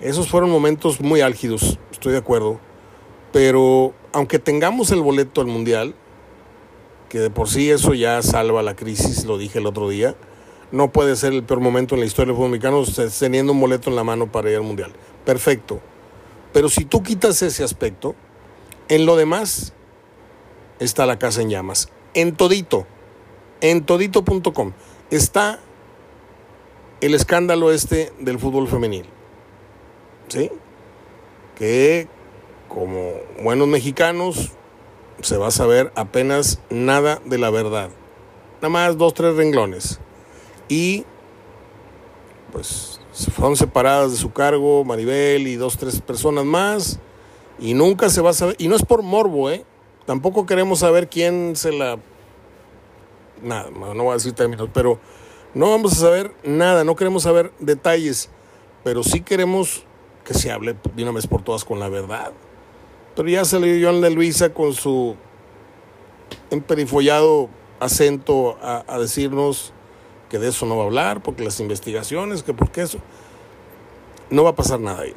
esos 0.00 0.28
fueron 0.28 0.50
momentos 0.50 1.00
muy 1.00 1.20
álgidos, 1.20 1.78
estoy 1.92 2.12
de 2.12 2.18
acuerdo. 2.18 2.58
Pero 3.32 3.94
aunque 4.12 4.38
tengamos 4.38 4.90
el 4.90 5.00
boleto 5.00 5.40
al 5.40 5.46
Mundial, 5.46 5.94
que 7.08 7.20
de 7.20 7.30
por 7.30 7.48
sí 7.48 7.70
eso 7.70 7.94
ya 7.94 8.20
salva 8.22 8.62
la 8.62 8.74
crisis, 8.76 9.24
lo 9.24 9.38
dije 9.38 9.60
el 9.60 9.66
otro 9.66 9.88
día, 9.88 10.14
no 10.72 10.90
puede 10.90 11.16
ser 11.16 11.32
el 11.32 11.44
peor 11.44 11.60
momento 11.60 11.94
en 11.94 12.00
la 12.00 12.06
historia 12.06 12.32
del 12.32 12.36
fútbol 12.36 12.50
mexicano 12.50 12.82
teniendo 13.18 13.52
un 13.52 13.60
boleto 13.60 13.88
en 13.88 13.96
la 13.96 14.04
mano 14.04 14.30
para 14.30 14.50
ir 14.50 14.56
al 14.56 14.62
Mundial. 14.62 14.92
Perfecto. 15.24 15.80
Pero 16.52 16.68
si 16.68 16.84
tú 16.84 17.02
quitas 17.02 17.42
ese 17.42 17.64
aspecto, 17.64 18.14
en 18.88 19.06
lo 19.06 19.16
demás 19.16 19.72
está 20.78 21.06
la 21.06 21.18
casa 21.18 21.42
en 21.42 21.50
llamas. 21.50 21.88
En 22.14 22.36
todito, 22.36 22.86
en 23.60 23.84
todito.com 23.84 24.72
está 25.10 25.60
el 27.00 27.14
escándalo 27.14 27.72
este 27.72 28.12
del 28.20 28.38
fútbol 28.38 28.68
femenil. 28.68 29.06
¿sí? 30.28 30.50
Que 31.56 32.08
como 32.68 33.12
buenos 33.42 33.68
mexicanos 33.68 34.52
se 35.20 35.36
va 35.36 35.48
a 35.48 35.52
saber 35.52 35.92
apenas 35.94 36.60
nada 36.70 37.20
de 37.24 37.38
la 37.38 37.50
verdad. 37.50 37.90
Nada 38.56 38.68
más 38.68 38.98
dos, 38.98 39.14
tres 39.14 39.36
renglones. 39.36 40.00
Y 40.68 41.04
pues 42.52 42.93
fueron 43.30 43.56
separadas 43.56 44.12
de 44.12 44.18
su 44.18 44.32
cargo 44.32 44.84
Maribel 44.84 45.46
y 45.46 45.56
dos, 45.56 45.78
tres 45.78 46.00
personas 46.00 46.44
más. 46.44 46.98
Y 47.58 47.74
nunca 47.74 48.10
se 48.10 48.20
va 48.20 48.30
a 48.30 48.34
saber. 48.34 48.56
Y 48.58 48.68
no 48.68 48.76
es 48.76 48.84
por 48.84 49.02
morbo, 49.02 49.50
¿eh? 49.50 49.64
Tampoco 50.06 50.44
queremos 50.46 50.80
saber 50.80 51.08
quién 51.08 51.56
se 51.56 51.72
la... 51.72 51.98
Nada, 53.42 53.70
no 53.70 54.04
voy 54.04 54.10
a 54.10 54.14
decir 54.14 54.32
términos, 54.32 54.68
pero 54.72 54.98
no 55.54 55.70
vamos 55.70 55.92
a 55.92 55.96
saber 55.96 56.32
nada, 56.42 56.82
no 56.82 56.96
queremos 56.96 57.22
saber 57.24 57.52
detalles, 57.60 58.30
pero 58.82 59.02
sí 59.02 59.20
queremos 59.20 59.84
que 60.24 60.34
se 60.34 60.50
hable 60.50 60.76
de 60.94 61.02
una 61.02 61.12
vez 61.12 61.26
por 61.26 61.42
todas 61.42 61.64
con 61.64 61.78
la 61.78 61.88
verdad. 61.88 62.32
Pero 63.14 63.28
ya 63.28 63.44
salió 63.44 63.76
Joan 63.80 64.00
de 64.00 64.10
Luisa 64.10 64.52
con 64.52 64.72
su 64.72 65.14
emperifollado 66.50 67.50
acento 67.80 68.58
a, 68.62 68.84
a, 68.88 68.98
decirnos 68.98 69.73
que 70.28 70.38
de 70.38 70.48
eso 70.48 70.66
no 70.66 70.76
va 70.76 70.82
a 70.82 70.86
hablar, 70.86 71.22
porque 71.22 71.44
las 71.44 71.60
investigaciones, 71.60 72.42
que 72.42 72.54
porque 72.54 72.82
eso. 72.82 72.98
No 74.30 74.44
va 74.44 74.50
a 74.50 74.54
pasar 74.54 74.80
nada 74.80 75.02
ahí. 75.02 75.14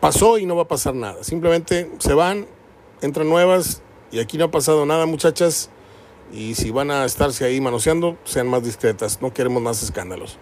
Pasó 0.00 0.38
y 0.38 0.46
no 0.46 0.56
va 0.56 0.62
a 0.62 0.68
pasar 0.68 0.94
nada. 0.94 1.22
Simplemente 1.24 1.90
se 1.98 2.14
van, 2.14 2.46
entran 3.02 3.28
nuevas 3.28 3.82
y 4.10 4.20
aquí 4.20 4.38
no 4.38 4.46
ha 4.46 4.50
pasado 4.50 4.86
nada, 4.86 5.06
muchachas. 5.06 5.70
Y 6.32 6.54
si 6.54 6.70
van 6.70 6.90
a 6.90 7.04
estarse 7.04 7.44
ahí 7.44 7.60
manoseando, 7.60 8.16
sean 8.24 8.48
más 8.48 8.62
discretas. 8.64 9.20
No 9.20 9.34
queremos 9.34 9.62
más 9.62 9.82
escándalos. 9.82 10.38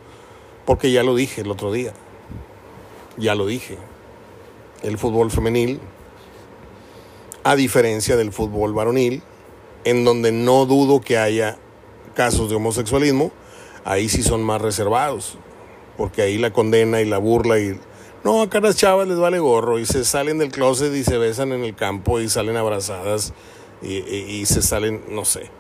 Porque 0.65 0.93
ya 0.93 1.03
lo 1.03 1.15
dije 1.15 1.41
el 1.41 1.51
otro 1.51 1.73
día 1.73 1.93
ya 3.17 3.35
lo 3.35 3.47
dije, 3.47 3.79
el 4.83 4.99
fútbol 4.99 5.31
femenil, 5.31 5.81
a 7.45 7.57
diferencia 7.57 8.17
del 8.17 8.33
fútbol 8.33 8.73
varonil, 8.73 9.23
en 9.85 10.05
donde 10.05 10.33
no 10.33 10.67
dudo 10.67 11.01
que 11.01 11.19
haya 11.19 11.59
casos 12.15 12.51
de 12.51 12.57
homosexualismo, 12.57 13.33
ahí 13.85 14.09
sí 14.09 14.23
son 14.23 14.43
más 14.43 14.61
reservados, 14.61 15.39
porque 15.97 16.23
ahí 16.23 16.39
la 16.39 16.53
condena 16.53 17.01
y 17.01 17.05
la 17.05 17.19
burla 17.19 17.59
y... 17.59 17.79
No, 18.25 18.41
acá 18.41 18.59
a 18.59 18.61
las 18.61 18.77
chavas 18.77 19.09
les 19.09 19.19
vale 19.19 19.41
gorro 19.41 19.81
y 19.81 19.87
se 19.87 20.05
salen 20.05 20.39
del 20.39 20.53
closet 20.53 20.95
y 20.95 21.03
se 21.03 21.19
besan 21.19 21.53
en 21.53 21.65
el 21.65 21.75
campo 21.75 22.21
y 22.21 22.29
salen 22.29 22.57
abrazadas 22.57 23.33
y, 23.83 23.97
y 23.97 24.47
se 24.47 24.63
salen, 24.63 25.03
no 25.09 25.25
sé. 25.25 25.51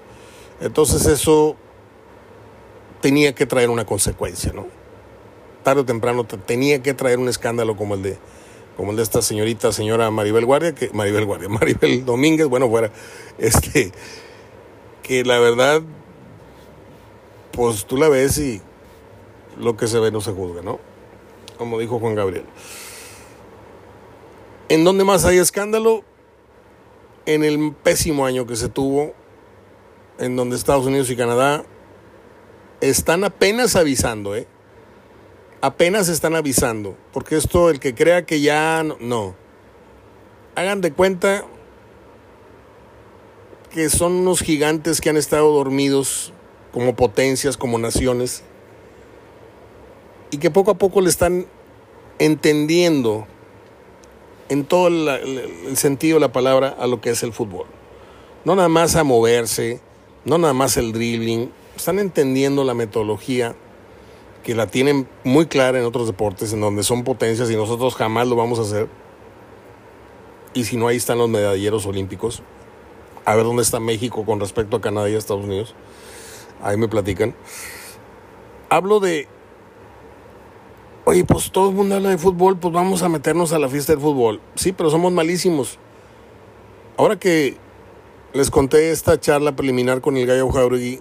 Entonces 0.61 1.07
eso 1.07 1.57
tenía 3.01 3.35
que 3.35 3.47
traer 3.47 3.69
una 3.69 3.85
consecuencia, 3.85 4.53
¿no? 4.53 4.67
tarde 5.63 5.83
o 5.83 5.85
temprano 5.85 6.25
tenía 6.25 6.83
que 6.83 6.95
traer 6.95 7.19
un 7.19 7.29
escándalo 7.29 7.77
como 7.77 7.95
el 7.95 8.03
de 8.03 8.19
como 8.77 8.91
el 8.91 8.97
de 8.97 9.03
esta 9.03 9.21
señorita, 9.21 9.71
señora 9.71 10.11
Maribel 10.11 10.47
Guardia, 10.47 10.75
que 10.75 10.89
Maribel 10.95 11.27
Guardia, 11.27 11.49
Maribel 11.51 12.07
Domínguez, 12.07 12.47
bueno, 12.47 12.71
fuera, 12.71 12.91
este, 13.37 13.93
que 15.03 15.25
la 15.25 15.39
verdad, 15.39 15.83
pues 17.53 17.87
tú 17.87 17.97
la 17.97 18.09
ves 18.09 18.39
y 18.39 18.61
lo 19.59 19.77
que 19.77 19.87
se 19.87 19.99
ve 19.99 20.11
no 20.11 20.21
se 20.21 20.33
juzga, 20.33 20.63
¿no? 20.63 20.81
Como 21.59 21.79
dijo 21.79 21.99
Juan 21.99 22.15
Gabriel. 22.15 22.45
¿En 24.69 24.85
dónde 24.85 25.05
más 25.05 25.25
hay 25.25 25.39
escándalo? 25.39 26.03
En 27.27 27.45
el 27.45 27.75
pésimo 27.83 28.27
año 28.27 28.47
que 28.47 28.57
se 28.57 28.69
tuvo, 28.69 29.13
en 30.19 30.35
donde 30.35 30.57
Estados 30.57 30.87
Unidos 30.87 31.11
y 31.11 31.17
Canadá 31.17 31.65
están 32.81 33.23
apenas 33.23 33.77
avisando, 33.77 34.35
¿eh? 34.35 34.47
apenas 35.63 36.09
están 36.09 36.35
avisando, 36.35 36.97
porque 37.13 37.37
esto, 37.37 37.71
el 37.71 37.79
que 37.79 37.95
crea 37.95 38.27
que 38.27 38.41
ya 38.41 38.85
no, 39.01 39.35
hagan 40.57 40.81
de 40.81 40.93
cuenta 40.93 41.45
que 43.71 43.89
son 43.89 44.13
unos 44.13 44.41
gigantes 44.41 45.01
que 45.01 45.09
han 45.09 45.17
estado 45.17 45.53
dormidos 45.53 46.35
como 46.73 46.97
potencias, 46.97 47.57
como 47.57 47.79
naciones, 47.79 48.43
y 50.31 50.39
que 50.39 50.51
poco 50.51 50.73
a 50.73 50.75
poco 50.75 51.01
le 51.01 51.11
están 51.11 51.47
entendiendo 52.19 53.27
en 54.49 54.65
todo 54.65 54.89
el, 54.89 55.77
sentido 55.77 56.17
de 56.17 56.21
la 56.21 56.33
palabra 56.33 56.69
a 56.79 56.87
lo 56.87 57.01
que 57.01 57.11
es 57.11 57.23
el 57.23 57.33
fútbol. 57.33 57.67
No 58.45 58.57
nada 58.57 58.69
más 58.69 58.97
a 58.97 59.05
moverse, 59.05 59.81
no 60.25 60.39
nada 60.39 60.55
más 60.55 60.77
el 60.77 60.93
dribbling, 60.93 61.51
están 61.77 61.99
entendiendo 61.99 62.65
la 62.65 62.75
metodología 62.75 63.55
que 64.43 64.55
la 64.55 64.67
tienen 64.67 65.09
muy 65.25 65.47
clara 65.47 65.79
en 65.79 65.85
otros 65.85 66.07
deportes, 66.07 66.53
en 66.53 66.61
donde 66.61 66.83
son 66.83 67.05
potencias 67.05 67.51
y 67.51 67.57
nosotros 67.57 67.95
jamás 67.95 68.27
lo 68.27 68.37
vamos 68.37 68.59
a 68.59 68.63
hacer. 68.63 68.89
Y 70.55 70.65
si 70.65 70.77
no, 70.77 70.89
ahí 70.89 70.97
están 70.97 71.19
los 71.19 71.29
medalleros 71.29 71.87
olímpicos. 71.87 72.43
A 73.25 73.37
ver 73.37 73.45
dónde 73.45 73.63
está 73.63 73.81
México 73.81 74.25
con 74.25 74.41
respecto 74.41 74.77
a 74.77 74.81
Canadá 74.81 75.09
y 75.09 75.15
a 75.15 75.19
Estados 75.19 75.45
Unidos. 75.45 75.75
Ahí 76.63 76.77
me 76.77 76.89
platican. 76.89 77.35
Hablo 78.71 79.01
de, 79.01 79.27
oye, 81.05 81.25
pues 81.25 81.51
todo 81.51 81.71
el 81.71 81.75
mundo 81.75 81.97
habla 81.97 82.11
de 82.11 82.19
fútbol, 82.19 82.57
pues 82.59 82.73
vamos 82.73 83.03
a 83.03 83.09
meternos 83.09 83.53
a 83.53 83.59
la 83.59 83.69
fiesta 83.69 83.93
del 83.93 84.01
fútbol. 84.01 84.41
Sí, 84.55 84.73
pero 84.73 84.89
somos 84.89 85.13
malísimos. 85.13 85.79
Ahora 86.97 87.17
que 87.19 87.57
les 88.33 88.51
conté 88.51 88.93
esta 88.93 89.19
charla 89.19 89.57
preliminar 89.57 90.01
con 90.01 90.17
el 90.17 90.27
Gallo 90.27 90.51
Jauregui, 90.51 91.01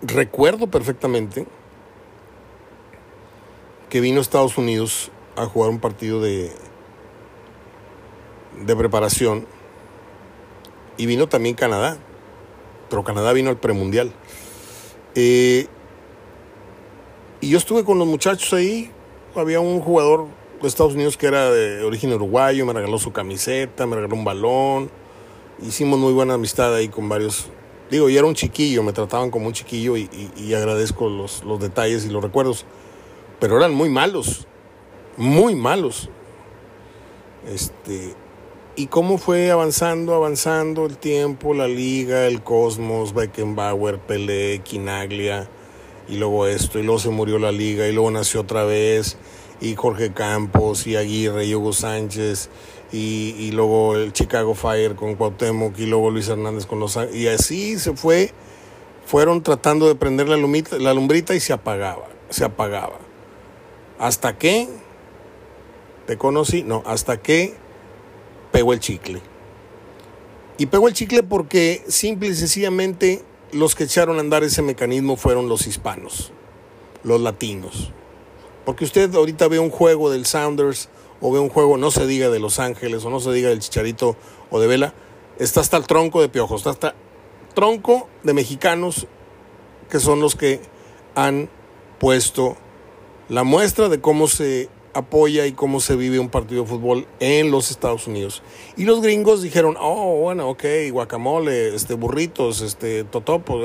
recuerdo 0.00 0.66
perfectamente 0.66 1.46
que 3.88 4.00
vino 4.00 4.20
Estados 4.20 4.56
Unidos 4.56 5.10
a 5.36 5.44
jugar 5.44 5.70
un 5.70 5.78
partido 5.78 6.20
de, 6.20 6.50
de 8.64 8.76
preparación 8.76 9.46
y 10.96 11.06
vino 11.06 11.28
también 11.28 11.54
Canadá, 11.54 11.98
pero 12.88 13.04
Canadá 13.04 13.32
vino 13.32 13.50
al 13.50 13.58
premundial. 13.58 14.12
Eh, 15.14 15.66
y 17.40 17.50
yo 17.50 17.58
estuve 17.58 17.84
con 17.84 17.98
los 17.98 18.06
muchachos 18.06 18.52
ahí, 18.52 18.90
había 19.34 19.60
un 19.60 19.80
jugador 19.80 20.26
de 20.60 20.68
Estados 20.68 20.94
Unidos 20.94 21.16
que 21.16 21.26
era 21.26 21.50
de 21.50 21.82
origen 21.84 22.12
uruguayo, 22.12 22.64
me 22.64 22.72
regaló 22.72 22.98
su 22.98 23.12
camiseta, 23.12 23.86
me 23.86 23.96
regaló 23.96 24.14
un 24.14 24.24
balón, 24.24 24.90
hicimos 25.60 25.98
muy 25.98 26.12
buena 26.12 26.34
amistad 26.34 26.74
ahí 26.74 26.88
con 26.88 27.08
varios. 27.08 27.48
Digo, 27.90 28.08
yo 28.08 28.18
era 28.18 28.26
un 28.26 28.34
chiquillo, 28.34 28.82
me 28.82 28.92
trataban 28.92 29.30
como 29.30 29.48
un 29.48 29.52
chiquillo 29.52 29.96
y, 29.96 30.08
y 30.36 30.54
agradezco 30.54 31.08
los, 31.08 31.44
los 31.44 31.60
detalles 31.60 32.06
y 32.06 32.08
los 32.08 32.22
recuerdos 32.22 32.64
pero 33.42 33.56
eran 33.56 33.74
muy 33.74 33.88
malos, 33.88 34.46
muy 35.16 35.56
malos. 35.56 36.08
Este, 37.44 38.14
y 38.74 38.86
cómo 38.86 39.18
fue 39.18 39.50
avanzando, 39.50 40.14
avanzando 40.14 40.86
el 40.86 40.96
tiempo, 40.96 41.52
la 41.52 41.68
liga, 41.68 42.26
el 42.26 42.42
Cosmos, 42.42 43.12
Beckenbauer, 43.12 43.98
Pelé, 43.98 44.60
Quinaglia, 44.64 45.48
y 46.08 46.16
luego 46.16 46.46
esto, 46.46 46.78
y 46.78 46.82
luego 46.82 46.98
se 46.98 47.10
murió 47.10 47.38
la 47.38 47.52
liga, 47.52 47.86
y 47.86 47.92
luego 47.92 48.10
nació 48.10 48.40
otra 48.40 48.64
vez, 48.64 49.18
y 49.60 49.74
Jorge 49.74 50.12
Campos, 50.12 50.86
y 50.86 50.96
Aguirre, 50.96 51.44
y 51.44 51.54
Hugo 51.54 51.74
Sánchez, 51.74 52.48
y, 52.92 53.34
y 53.38 53.52
luego 53.52 53.96
el 53.96 54.12
Chicago 54.12 54.54
Fire 54.54 54.94
con 54.94 55.16
Cuauhtémoc, 55.16 55.78
y 55.78 55.86
luego 55.86 56.10
Luis 56.10 56.28
Hernández 56.28 56.64
con 56.64 56.80
Los 56.80 56.98
y 57.12 57.28
así 57.28 57.78
se 57.78 57.94
fue, 57.94 58.32
fueron 59.04 59.42
tratando 59.42 59.86
de 59.86 59.94
prender 59.94 60.28
la, 60.28 60.36
lumita, 60.38 60.78
la 60.78 60.94
lumbrita 60.94 61.34
y 61.34 61.40
se 61.40 61.52
apagaba, 61.52 62.08
se 62.30 62.44
apagaba. 62.44 62.98
Hasta 63.98 64.38
que 64.38 64.68
te 66.06 66.16
conocí, 66.16 66.62
no, 66.62 66.82
hasta 66.86 67.20
que 67.20 67.54
pegó 68.52 68.72
el 68.72 68.80
chicle. 68.80 69.20
Y 70.58 70.66
pegó 70.66 70.86
el 70.86 70.94
chicle 70.94 71.22
porque 71.22 71.82
simple 71.88 72.28
y 72.28 72.34
sencillamente 72.34 73.24
los 73.50 73.74
que 73.74 73.84
echaron 73.84 74.18
a 74.18 74.20
andar 74.20 74.44
ese 74.44 74.62
mecanismo 74.62 75.16
fueron 75.16 75.48
los 75.48 75.66
hispanos, 75.66 76.32
los 77.02 77.20
latinos. 77.20 77.92
Porque 78.64 78.84
usted 78.84 79.12
ahorita 79.14 79.48
ve 79.48 79.58
un 79.58 79.70
juego 79.70 80.10
del 80.10 80.26
Sounders 80.26 80.88
o 81.20 81.32
ve 81.32 81.38
un 81.38 81.48
juego, 81.48 81.76
no 81.76 81.90
se 81.90 82.06
diga 82.06 82.30
de 82.30 82.38
Los 82.38 82.58
Ángeles 82.58 83.04
o 83.04 83.10
no 83.10 83.20
se 83.20 83.32
diga 83.32 83.48
del 83.48 83.60
Chicharito 83.60 84.16
o 84.50 84.60
de 84.60 84.66
Vela, 84.66 84.94
está 85.38 85.60
hasta 85.60 85.76
el 85.76 85.86
tronco 85.86 86.20
de 86.20 86.28
piojos, 86.28 86.60
está 86.60 86.70
hasta 86.70 86.94
tronco 87.54 88.08
de 88.22 88.34
mexicanos 88.34 89.06
que 89.90 90.00
son 90.00 90.20
los 90.20 90.36
que 90.36 90.60
han 91.14 91.50
puesto 91.98 92.56
la 93.28 93.44
muestra 93.44 93.88
de 93.88 94.00
cómo 94.00 94.26
se 94.26 94.68
apoya 94.94 95.46
y 95.46 95.52
cómo 95.52 95.80
se 95.80 95.96
vive 95.96 96.18
un 96.18 96.28
partido 96.28 96.62
de 96.62 96.68
fútbol 96.68 97.06
en 97.20 97.50
los 97.50 97.70
Estados 97.70 98.06
Unidos. 98.06 98.42
Y 98.76 98.84
los 98.84 99.00
gringos 99.00 99.42
dijeron, 99.42 99.76
oh, 99.80 100.16
bueno, 100.20 100.48
ok, 100.48 100.64
guacamole, 100.90 101.74
este, 101.74 101.94
burritos, 101.94 102.60
este, 102.60 103.04
totopos. 103.04 103.64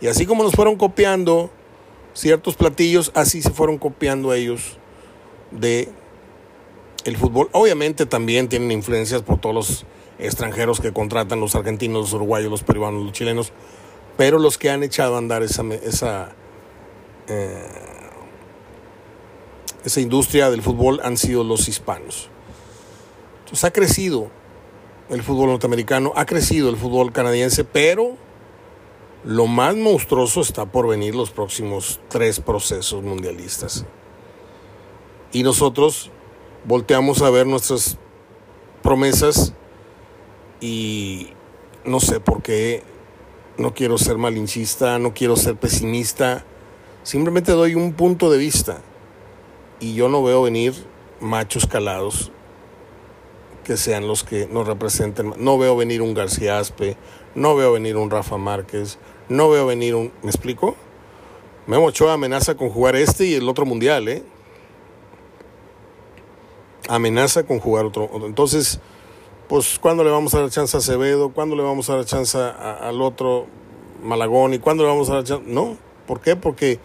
Y 0.00 0.06
así 0.06 0.26
como 0.26 0.42
nos 0.42 0.52
fueron 0.52 0.76
copiando 0.76 1.50
ciertos 2.14 2.56
platillos, 2.56 3.10
así 3.14 3.42
se 3.42 3.50
fueron 3.50 3.78
copiando 3.78 4.32
ellos 4.32 4.78
de 5.50 5.88
el 7.04 7.16
fútbol. 7.16 7.48
Obviamente 7.52 8.06
también 8.06 8.48
tienen 8.48 8.70
influencias 8.72 9.22
por 9.22 9.40
todos 9.40 9.54
los 9.54 9.86
extranjeros 10.18 10.80
que 10.80 10.92
contratan, 10.92 11.40
los 11.40 11.54
argentinos, 11.54 12.00
los 12.02 12.12
uruguayos, 12.14 12.50
los 12.50 12.62
peruanos, 12.62 13.04
los 13.04 13.12
chilenos, 13.12 13.52
pero 14.16 14.38
los 14.38 14.58
que 14.58 14.70
han 14.70 14.82
echado 14.82 15.16
a 15.16 15.18
andar 15.18 15.42
esa... 15.42 15.62
esa 15.74 16.32
eh, 17.28 17.95
esa 19.86 20.00
industria 20.00 20.50
del 20.50 20.62
fútbol 20.62 21.00
han 21.04 21.16
sido 21.16 21.44
los 21.44 21.68
hispanos. 21.68 22.28
Entonces 23.44 23.64
ha 23.64 23.70
crecido 23.70 24.30
el 25.08 25.22
fútbol 25.22 25.50
norteamericano, 25.50 26.12
ha 26.16 26.26
crecido 26.26 26.68
el 26.70 26.76
fútbol 26.76 27.12
canadiense, 27.12 27.62
pero 27.62 28.16
lo 29.22 29.46
más 29.46 29.76
monstruoso 29.76 30.40
está 30.40 30.66
por 30.66 30.88
venir 30.88 31.14
los 31.14 31.30
próximos 31.30 32.00
tres 32.08 32.40
procesos 32.40 33.04
mundialistas. 33.04 33.86
Y 35.30 35.44
nosotros 35.44 36.10
volteamos 36.64 37.22
a 37.22 37.30
ver 37.30 37.46
nuestras 37.46 37.96
promesas 38.82 39.52
y 40.60 41.28
no 41.84 42.00
sé 42.00 42.18
por 42.18 42.42
qué, 42.42 42.82
no 43.56 43.72
quiero 43.72 43.98
ser 43.98 44.18
malinchista, 44.18 44.98
no 44.98 45.14
quiero 45.14 45.36
ser 45.36 45.54
pesimista, 45.54 46.44
simplemente 47.04 47.52
doy 47.52 47.76
un 47.76 47.92
punto 47.92 48.32
de 48.32 48.38
vista 48.38 48.80
y 49.80 49.94
yo 49.94 50.08
no 50.08 50.22
veo 50.22 50.42
venir 50.42 50.74
machos 51.20 51.66
calados 51.66 52.30
que 53.64 53.76
sean 53.76 54.06
los 54.06 54.22
que 54.22 54.46
nos 54.46 54.66
representen. 54.66 55.34
No 55.38 55.58
veo 55.58 55.76
venir 55.76 56.00
un 56.00 56.14
García 56.14 56.58
Aspe, 56.58 56.96
no 57.34 57.56
veo 57.56 57.72
venir 57.72 57.96
un 57.96 58.10
Rafa 58.10 58.36
Márquez, 58.36 58.98
no 59.28 59.50
veo 59.50 59.66
venir 59.66 59.94
un... 59.94 60.12
¿Me 60.22 60.30
explico? 60.30 60.76
Memo 61.66 61.86
Ochoa 61.86 62.12
amenaza 62.12 62.56
con 62.56 62.70
jugar 62.70 62.94
este 62.94 63.26
y 63.26 63.34
el 63.34 63.48
otro 63.48 63.66
mundial, 63.66 64.06
¿eh? 64.06 64.22
Amenaza 66.88 67.44
con 67.44 67.58
jugar 67.58 67.86
otro. 67.86 68.08
Entonces, 68.24 68.78
pues, 69.48 69.80
¿cuándo 69.80 70.04
le 70.04 70.10
vamos 70.10 70.32
a 70.34 70.40
dar 70.40 70.50
chance 70.50 70.76
a 70.76 70.78
Acevedo? 70.78 71.30
¿Cuándo 71.30 71.56
le 71.56 71.64
vamos 71.64 71.90
a 71.90 71.96
dar 71.96 72.04
chance 72.04 72.38
al 72.38 73.02
otro 73.02 73.46
Malagón? 74.04 74.54
¿Y 74.54 74.60
cuándo 74.60 74.84
le 74.84 74.90
vamos 74.90 75.10
a 75.10 75.14
dar 75.14 75.24
chance? 75.24 75.44
No. 75.44 75.76
¿Por 76.06 76.20
qué? 76.20 76.36
Porque 76.36 76.78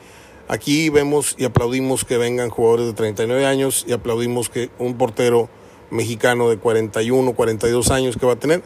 Aquí 0.47 0.89
vemos 0.89 1.35
y 1.37 1.45
aplaudimos 1.45 2.05
que 2.05 2.17
vengan 2.17 2.49
jugadores 2.49 2.87
de 2.87 2.93
39 2.93 3.45
años 3.45 3.85
y 3.87 3.93
aplaudimos 3.93 4.49
que 4.49 4.69
un 4.79 4.97
portero 4.97 5.49
mexicano 5.89 6.49
de 6.49 6.57
41, 6.57 7.33
42 7.33 7.91
años 7.91 8.17
que 8.17 8.25
va 8.25 8.33
a 8.33 8.39
tener, 8.39 8.63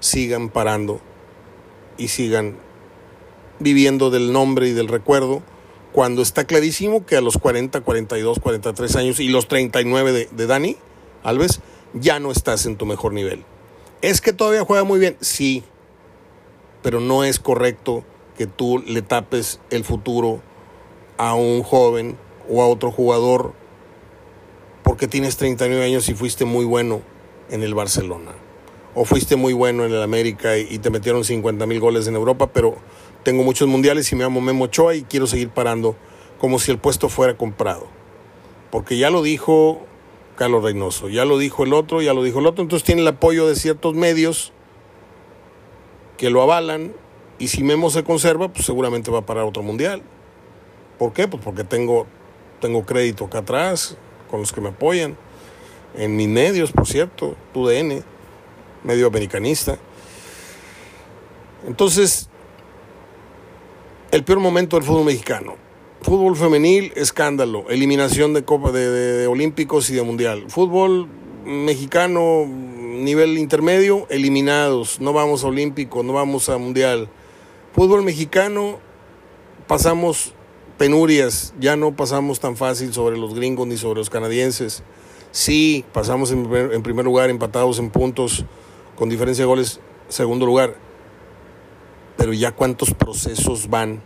sigan 0.00 0.48
parando 0.48 1.00
y 1.96 2.08
sigan 2.08 2.56
viviendo 3.58 4.10
del 4.10 4.32
nombre 4.32 4.68
y 4.68 4.72
del 4.72 4.88
recuerdo, 4.88 5.42
cuando 5.92 6.22
está 6.22 6.44
clarísimo 6.44 7.06
que 7.06 7.16
a 7.16 7.20
los 7.20 7.38
40, 7.38 7.80
42, 7.80 8.40
43 8.40 8.96
años 8.96 9.20
y 9.20 9.28
los 9.28 9.46
39 9.46 10.12
de, 10.12 10.28
de 10.30 10.46
Dani 10.46 10.76
Alves, 11.22 11.60
ya 11.94 12.18
no 12.18 12.32
estás 12.32 12.66
en 12.66 12.76
tu 12.76 12.84
mejor 12.84 13.12
nivel. 13.12 13.44
¿Es 14.02 14.20
que 14.20 14.32
todavía 14.32 14.64
juega 14.64 14.84
muy 14.84 14.98
bien? 14.98 15.16
Sí, 15.20 15.62
pero 16.82 17.00
no 17.00 17.24
es 17.24 17.38
correcto 17.38 18.04
que 18.36 18.46
tú 18.46 18.82
le 18.86 19.02
tapes 19.02 19.60
el 19.70 19.84
futuro 19.84 20.42
a 21.16 21.34
un 21.34 21.62
joven 21.62 22.16
o 22.48 22.62
a 22.62 22.66
otro 22.66 22.90
jugador 22.90 23.52
porque 24.82 25.08
tienes 25.08 25.36
39 25.36 25.84
años 25.84 26.08
y 26.08 26.14
fuiste 26.14 26.44
muy 26.44 26.64
bueno 26.64 27.00
en 27.50 27.62
el 27.62 27.74
Barcelona. 27.74 28.32
O 28.94 29.04
fuiste 29.04 29.34
muy 29.34 29.52
bueno 29.52 29.84
en 29.84 29.92
el 29.92 30.02
América 30.02 30.56
y 30.56 30.78
te 30.78 30.90
metieron 30.90 31.24
50 31.24 31.66
mil 31.66 31.80
goles 31.80 32.06
en 32.06 32.14
Europa, 32.14 32.50
pero 32.52 32.76
tengo 33.24 33.42
muchos 33.42 33.66
mundiales 33.66 34.12
y 34.12 34.16
me 34.16 34.22
llamo 34.22 34.40
Memo 34.40 34.64
Ochoa 34.64 34.94
y 34.94 35.02
quiero 35.02 35.26
seguir 35.26 35.48
parando 35.48 35.96
como 36.38 36.58
si 36.58 36.70
el 36.70 36.78
puesto 36.78 37.08
fuera 37.08 37.36
comprado. 37.36 37.86
Porque 38.70 38.96
ya 38.98 39.10
lo 39.10 39.22
dijo 39.22 39.80
Carlos 40.36 40.62
Reynoso, 40.62 41.08
ya 41.08 41.24
lo 41.24 41.38
dijo 41.38 41.64
el 41.64 41.72
otro, 41.72 42.02
ya 42.02 42.12
lo 42.12 42.22
dijo 42.22 42.38
el 42.38 42.46
otro, 42.46 42.62
entonces 42.62 42.84
tiene 42.84 43.00
el 43.00 43.08
apoyo 43.08 43.48
de 43.48 43.56
ciertos 43.56 43.94
medios 43.94 44.52
que 46.16 46.30
lo 46.30 46.42
avalan 46.42 46.92
y 47.38 47.48
si 47.48 47.64
Memo 47.64 47.90
se 47.90 48.04
conserva, 48.04 48.48
pues 48.48 48.66
seguramente 48.66 49.10
va 49.10 49.20
a 49.20 49.26
parar 49.26 49.44
otro 49.44 49.62
mundial. 49.62 50.02
¿Por 50.98 51.12
qué? 51.12 51.28
Pues 51.28 51.42
porque 51.42 51.64
tengo, 51.64 52.06
tengo 52.60 52.84
crédito 52.84 53.24
acá 53.24 53.38
atrás, 53.38 53.96
con 54.30 54.40
los 54.40 54.52
que 54.52 54.60
me 54.60 54.70
apoyan, 54.70 55.16
en 55.96 56.16
mis 56.16 56.28
medios, 56.28 56.72
por 56.72 56.86
cierto, 56.86 57.36
TUDN, 57.52 58.04
medio 58.82 59.06
americanista. 59.06 59.78
Entonces, 61.66 62.28
el 64.10 64.22
peor 64.22 64.38
momento 64.38 64.76
del 64.76 64.84
fútbol 64.84 65.06
mexicano. 65.06 65.56
Fútbol 66.02 66.36
femenil, 66.36 66.92
escándalo. 66.96 67.64
Eliminación 67.70 68.34
de 68.34 68.44
Copa 68.44 68.70
de, 68.70 69.26
Olímpicos 69.26 69.88
y 69.90 69.94
de 69.94 70.02
Mundial. 70.02 70.44
Fútbol 70.48 71.08
mexicano, 71.44 72.44
nivel 72.46 73.38
intermedio, 73.38 74.06
eliminados. 74.10 75.00
No 75.00 75.12
vamos 75.14 75.44
a 75.44 75.46
Olímpico, 75.46 76.02
no 76.02 76.12
vamos 76.12 76.48
a 76.48 76.58
Mundial. 76.58 77.08
Fútbol 77.72 78.02
mexicano, 78.02 78.78
pasamos 79.66 80.34
penurias, 80.78 81.54
ya 81.58 81.76
no 81.76 81.94
pasamos 81.94 82.40
tan 82.40 82.56
fácil 82.56 82.92
sobre 82.92 83.16
los 83.16 83.34
gringos 83.34 83.66
ni 83.66 83.76
sobre 83.76 84.00
los 84.00 84.10
canadienses. 84.10 84.82
Sí, 85.30 85.84
pasamos 85.92 86.30
en 86.30 86.44
primer, 86.44 86.72
en 86.72 86.82
primer 86.82 87.04
lugar 87.04 87.30
empatados 87.30 87.78
en 87.78 87.90
puntos 87.90 88.44
con 88.96 89.08
diferencia 89.08 89.42
de 89.42 89.46
goles, 89.46 89.80
segundo 90.08 90.46
lugar. 90.46 90.76
Pero 92.16 92.32
ya 92.32 92.52
cuántos 92.52 92.94
procesos 92.94 93.68
van 93.68 94.02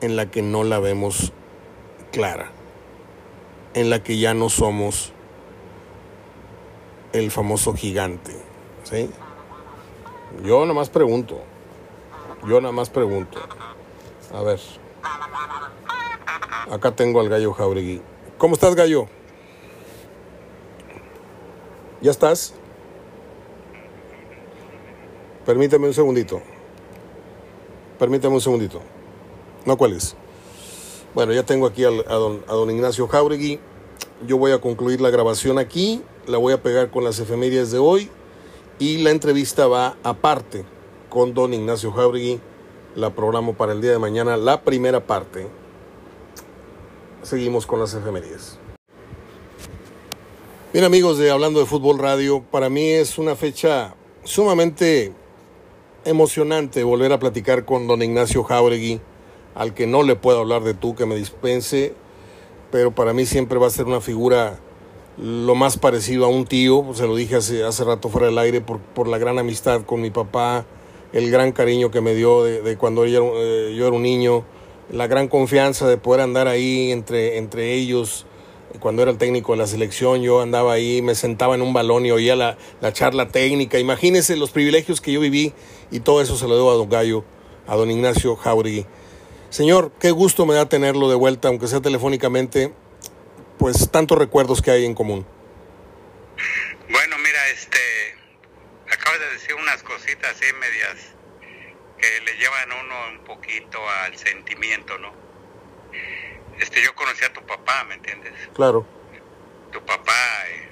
en 0.00 0.16
la 0.16 0.30
que 0.30 0.42
no 0.42 0.64
la 0.64 0.78
vemos 0.78 1.32
clara, 2.10 2.50
en 3.74 3.88
la 3.88 4.02
que 4.02 4.18
ya 4.18 4.34
no 4.34 4.48
somos 4.48 5.12
el 7.12 7.30
famoso 7.30 7.74
gigante. 7.74 8.32
¿sí? 8.84 9.08
Yo 10.44 10.60
nada 10.62 10.74
más 10.74 10.90
pregunto, 10.90 11.40
yo 12.46 12.60
nada 12.60 12.72
más 12.72 12.90
pregunto. 12.90 13.38
A 14.34 14.42
ver, 14.42 14.60
acá 16.72 16.96
tengo 16.96 17.20
al 17.20 17.28
gallo 17.28 17.52
Jauregui. 17.52 18.00
¿Cómo 18.38 18.54
estás, 18.54 18.74
gallo? 18.74 19.06
¿Ya 22.00 22.10
estás? 22.10 22.54
Permíteme 25.44 25.86
un 25.86 25.92
segundito. 25.92 26.40
Permíteme 27.98 28.34
un 28.34 28.40
segundito. 28.40 28.80
No, 29.66 29.76
¿cuál 29.76 29.92
es? 29.92 30.16
Bueno, 31.14 31.34
ya 31.34 31.42
tengo 31.42 31.66
aquí 31.66 31.84
a, 31.84 31.90
don, 31.90 32.42
a 32.48 32.54
don 32.54 32.70
Ignacio 32.70 33.06
Jauregui. 33.06 33.60
Yo 34.26 34.38
voy 34.38 34.52
a 34.52 34.60
concluir 34.60 35.02
la 35.02 35.10
grabación 35.10 35.58
aquí. 35.58 36.02
La 36.26 36.38
voy 36.38 36.54
a 36.54 36.62
pegar 36.62 36.90
con 36.90 37.04
las 37.04 37.18
efemérides 37.18 37.70
de 37.70 37.78
hoy. 37.78 38.08
Y 38.78 38.98
la 38.98 39.10
entrevista 39.10 39.66
va 39.66 39.96
aparte 40.02 40.64
con 41.10 41.34
don 41.34 41.52
Ignacio 41.52 41.92
Jauregui. 41.92 42.40
La 42.94 43.10
programo 43.14 43.52
para 43.54 43.72
el 43.72 43.82
día 43.82 43.90
de 43.90 43.98
mañana, 43.98 44.38
la 44.38 44.62
primera 44.62 45.06
parte. 45.06 45.61
Seguimos 47.22 47.66
con 47.66 47.78
las 47.78 47.94
efemérides. 47.94 48.58
Bien 50.72 50.84
amigos 50.84 51.18
de 51.18 51.30
Hablando 51.30 51.60
de 51.60 51.66
Fútbol 51.66 51.98
Radio, 51.98 52.42
para 52.50 52.68
mí 52.68 52.88
es 52.88 53.18
una 53.18 53.36
fecha 53.36 53.94
sumamente 54.24 55.12
emocionante 56.04 56.82
volver 56.82 57.12
a 57.12 57.20
platicar 57.20 57.64
con 57.64 57.86
don 57.86 58.02
Ignacio 58.02 58.42
Jauregui, 58.42 59.00
al 59.54 59.72
que 59.72 59.86
no 59.86 60.02
le 60.02 60.16
puedo 60.16 60.40
hablar 60.40 60.62
de 60.64 60.74
tú, 60.74 60.96
que 60.96 61.06
me 61.06 61.14
dispense, 61.14 61.94
pero 62.72 62.92
para 62.92 63.12
mí 63.12 63.24
siempre 63.24 63.58
va 63.58 63.68
a 63.68 63.70
ser 63.70 63.86
una 63.86 64.00
figura 64.00 64.58
lo 65.16 65.54
más 65.54 65.76
parecido 65.76 66.24
a 66.24 66.28
un 66.28 66.44
tío, 66.46 66.86
se 66.94 67.06
lo 67.06 67.14
dije 67.14 67.36
hace, 67.36 67.62
hace 67.62 67.84
rato 67.84 68.08
fuera 68.08 68.26
del 68.26 68.38
aire, 68.38 68.60
por, 68.60 68.80
por 68.80 69.06
la 69.06 69.18
gran 69.18 69.38
amistad 69.38 69.82
con 69.82 70.00
mi 70.00 70.10
papá, 70.10 70.64
el 71.12 71.30
gran 71.30 71.52
cariño 71.52 71.90
que 71.90 72.00
me 72.00 72.14
dio 72.14 72.42
de, 72.42 72.76
cuando 72.78 73.06
yo, 73.06 73.34
eh, 73.36 73.74
yo 73.76 73.86
era 73.86 73.94
un 73.94 74.02
niño, 74.02 74.44
la 74.92 75.06
gran 75.06 75.28
confianza 75.28 75.88
de 75.88 75.96
poder 75.96 76.20
andar 76.20 76.48
ahí 76.48 76.92
entre, 76.92 77.38
entre 77.38 77.72
ellos, 77.72 78.26
cuando 78.78 79.02
era 79.02 79.10
el 79.10 79.18
técnico 79.18 79.52
de 79.52 79.58
la 79.58 79.66
selección, 79.66 80.22
yo 80.22 80.40
andaba 80.40 80.74
ahí, 80.74 81.02
me 81.02 81.14
sentaba 81.14 81.54
en 81.54 81.62
un 81.62 81.72
balón 81.72 82.06
y 82.06 82.10
oía 82.10 82.36
la, 82.36 82.58
la 82.80 82.92
charla 82.92 83.28
técnica. 83.28 83.78
Imagínense 83.78 84.36
los 84.36 84.50
privilegios 84.50 85.00
que 85.00 85.12
yo 85.12 85.20
viví 85.20 85.54
y 85.90 86.00
todo 86.00 86.20
eso 86.20 86.36
se 86.36 86.46
lo 86.46 86.54
debo 86.54 86.70
a 86.70 86.74
don 86.74 86.88
Gallo, 86.88 87.24
a 87.66 87.74
don 87.74 87.90
Ignacio 87.90 88.36
Jauregui. 88.36 88.86
Señor, 89.50 89.92
qué 89.98 90.10
gusto 90.10 90.46
me 90.46 90.54
da 90.54 90.68
tenerlo 90.68 91.08
de 91.08 91.14
vuelta, 91.14 91.48
aunque 91.48 91.68
sea 91.68 91.80
telefónicamente, 91.80 92.72
pues 93.58 93.90
tantos 93.90 94.18
recuerdos 94.18 94.62
que 94.62 94.70
hay 94.70 94.84
en 94.84 94.94
común. 94.94 95.26
Bueno, 96.90 97.16
mira, 97.18 97.48
este, 97.52 97.78
acabas 98.90 99.20
de 99.20 99.30
decir 99.32 99.54
unas 99.54 99.82
cositas 99.82 100.32
así 100.32 100.46
medias 100.58 101.12
que 102.02 102.20
le 102.22 102.36
llevan 102.36 102.72
uno 102.72 103.08
un 103.10 103.24
poquito 103.24 103.78
al 103.88 104.18
sentimiento, 104.18 104.98
¿no? 104.98 105.14
este, 106.58 106.82
yo 106.82 106.94
conocí 106.94 107.24
a 107.24 107.32
tu 107.32 107.44
papá, 107.46 107.84
¿me 107.84 107.94
entiendes? 107.94 108.32
Claro. 108.54 108.84
Tu 109.70 109.84
papá, 109.84 110.48
eh, 110.48 110.68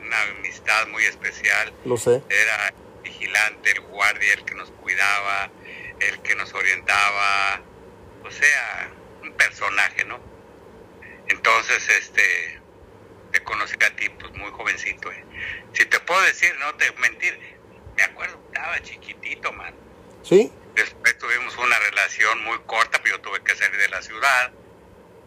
una 0.00 0.20
amistad 0.22 0.88
muy 0.88 1.04
especial. 1.04 1.72
Lo 1.84 1.96
sé. 1.98 2.22
Era 2.28 2.72
vigilante, 3.02 3.70
el 3.72 3.80
guardia, 3.80 4.32
el 4.32 4.44
que 4.44 4.54
nos 4.54 4.70
cuidaba, 4.70 5.50
el 6.00 6.20
que 6.22 6.34
nos 6.36 6.52
orientaba, 6.54 7.60
o 8.24 8.30
sea, 8.30 8.90
un 9.22 9.32
personaje, 9.34 10.04
¿no? 10.04 10.18
Entonces, 11.28 11.88
este, 11.88 12.60
te 13.32 13.44
conocí 13.44 13.76
a 13.84 13.96
ti, 13.96 14.08
pues 14.08 14.32
muy 14.32 14.50
jovencito. 14.50 15.12
Eh. 15.12 15.24
Si 15.74 15.84
te 15.84 16.00
puedo 16.00 16.20
decir, 16.22 16.54
no 16.60 16.74
te 16.76 16.90
mentir, 16.92 17.38
me 17.96 18.02
acuerdo, 18.02 18.40
estaba 18.46 18.80
chiquitito, 18.80 19.52
man. 19.52 19.74
Sí. 20.22 20.50
Después 20.74 21.18
tuvimos 21.18 21.56
una 21.58 21.78
relación 21.78 22.42
muy 22.44 22.58
corta, 22.66 23.00
pero 23.02 23.16
yo 23.16 23.22
tuve 23.22 23.42
que 23.42 23.54
salir 23.54 23.78
de 23.78 23.88
la 23.88 24.02
ciudad 24.02 24.52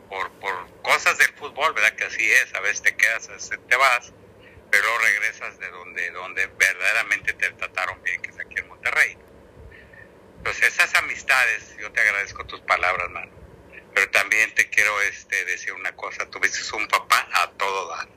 por, 0.09 0.31
por 0.33 0.53
cosas 0.81 1.17
del 1.17 1.33
fútbol, 1.33 1.73
¿verdad? 1.73 1.95
Que 1.95 2.05
así 2.05 2.31
es, 2.31 2.53
a 2.55 2.59
veces 2.61 2.81
te 2.81 2.95
quedas, 2.95 3.29
a 3.29 3.33
veces 3.33 3.59
te 3.67 3.75
vas, 3.75 4.13
pero 4.71 4.87
regresas 4.99 5.57
de 5.59 5.69
donde, 5.69 6.11
donde 6.11 6.47
verdaderamente 6.47 7.33
te 7.33 7.51
trataron 7.51 8.01
bien, 8.03 8.21
que 8.21 8.31
es 8.31 8.39
aquí 8.39 8.55
en 8.57 8.67
Monterrey. 8.67 9.17
Entonces 10.37 10.73
esas 10.73 10.93
amistades, 10.95 11.75
yo 11.79 11.91
te 11.91 12.01
agradezco 12.01 12.45
tus 12.45 12.61
palabras, 12.61 13.09
mano. 13.09 13.31
Pero 13.93 14.11
también 14.11 14.53
te 14.53 14.69
quiero 14.69 15.01
este, 15.01 15.45
decir 15.45 15.73
una 15.73 15.95
cosa, 15.95 16.29
tuviste 16.29 16.75
un 16.75 16.87
papá 16.87 17.27
a 17.33 17.49
todo 17.51 17.89
dar. 17.89 18.07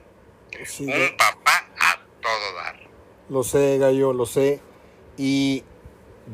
un 0.81 1.17
papá 1.17 1.69
a 1.79 2.05
todo 2.21 2.55
dar. 2.55 2.81
Lo 3.29 3.45
sé, 3.45 3.79
Gallo, 3.79 4.13
lo 4.13 4.27
sé. 4.27 4.61
Y 5.17 5.65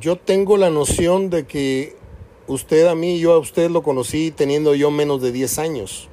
yo 0.00 0.16
tengo 0.16 0.56
la 0.56 0.70
noción 0.70 1.30
de 1.30 1.46
que 1.46 1.96
usted 2.46 2.86
a 2.86 2.94
mí, 2.94 3.18
yo 3.18 3.32
a 3.32 3.38
usted 3.38 3.70
lo 3.70 3.82
conocí 3.82 4.30
teniendo 4.30 4.74
yo 4.74 4.90
menos 4.90 5.22
de 5.22 5.32
10 5.32 5.58
años. 5.58 6.08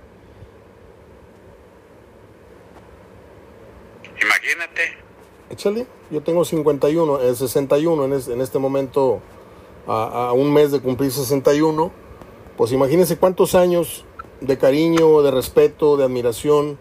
Imagínate. 4.21 4.81
Échale, 5.49 5.87
yo 6.09 6.21
tengo 6.21 6.45
51, 6.45 7.21
eh, 7.21 7.35
61 7.35 8.05
en, 8.05 8.13
en 8.13 8.41
este 8.41 8.59
momento, 8.59 9.19
a, 9.87 10.27
a, 10.29 10.33
un 10.33 10.53
mes 10.53 10.71
de 10.71 10.79
cumplir 10.79 11.11
61. 11.11 11.91
Pues 12.57 12.71
imagínense 12.71 13.17
cuántos 13.17 13.55
años 13.55 14.05
de 14.39 14.57
cariño, 14.57 15.21
de 15.21 15.31
respeto, 15.31 15.97
de 15.97 16.05
admiración, 16.05 16.77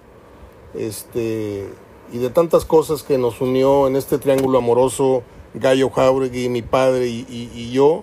este, 0.75 1.69
y 2.13 2.19
de 2.19 2.31
tantas 2.31 2.65
cosas 2.65 3.03
que 3.03 3.19
nos 3.19 3.41
unió 3.41 3.87
en 3.87 3.97
este 3.97 4.19
triángulo 4.19 4.59
amoroso, 4.59 5.23
Gallo 5.55 5.91
Jauregui, 5.91 6.49
mi 6.49 6.63
padre 6.63 7.09
y, 7.09 7.71
yo 7.73 8.03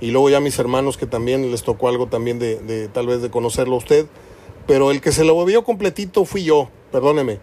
y 0.00 0.10
luego 0.10 0.30
ya 0.30 0.40
mis 0.40 0.58
hermanos 0.58 0.96
que 0.96 1.06
también 1.06 1.50
les 1.50 1.62
tocó 1.62 1.88
algo 1.88 2.06
también 2.06 2.38
de, 2.38 2.58
de, 2.60 2.88
tal 2.88 3.06
vez 3.06 3.22
de 3.22 3.30
conocerlo 3.30 3.74
a 3.74 3.78
usted, 3.78 4.06
pero 4.66 4.90
el 4.90 5.00
que 5.00 5.12
se 5.12 5.24
lo 5.24 5.36
bebió 5.38 5.64
completito 5.64 6.24
fui 6.24 6.44
yo, 6.44 6.68
perdóneme. 6.92 7.40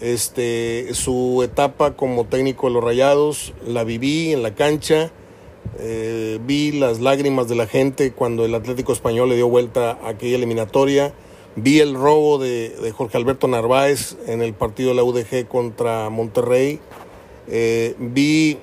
Este, 0.00 0.88
su 0.94 1.42
etapa 1.44 1.94
como 1.94 2.26
técnico 2.26 2.66
de 2.66 2.74
los 2.74 2.82
Rayados 2.82 3.54
la 3.64 3.84
viví 3.84 4.32
en 4.32 4.42
la 4.42 4.54
cancha, 4.54 5.12
eh, 5.78 6.40
vi 6.44 6.72
las 6.72 7.00
lágrimas 7.00 7.48
de 7.48 7.54
la 7.54 7.68
gente 7.68 8.12
cuando 8.12 8.44
el 8.44 8.54
Atlético 8.54 8.92
Español 8.92 9.28
le 9.28 9.36
dio 9.36 9.48
vuelta 9.48 9.92
a 10.02 10.08
aquella 10.08 10.36
eliminatoria, 10.36 11.14
vi 11.54 11.78
el 11.78 11.94
robo 11.94 12.38
de, 12.38 12.70
de 12.70 12.90
Jorge 12.90 13.16
Alberto 13.16 13.46
Narváez 13.46 14.16
en 14.26 14.42
el 14.42 14.54
partido 14.54 14.88
de 14.88 14.96
la 14.96 15.04
UDG 15.04 15.46
contra 15.46 16.10
Monterrey, 16.10 16.80
eh, 17.48 17.94
vi 17.98 18.58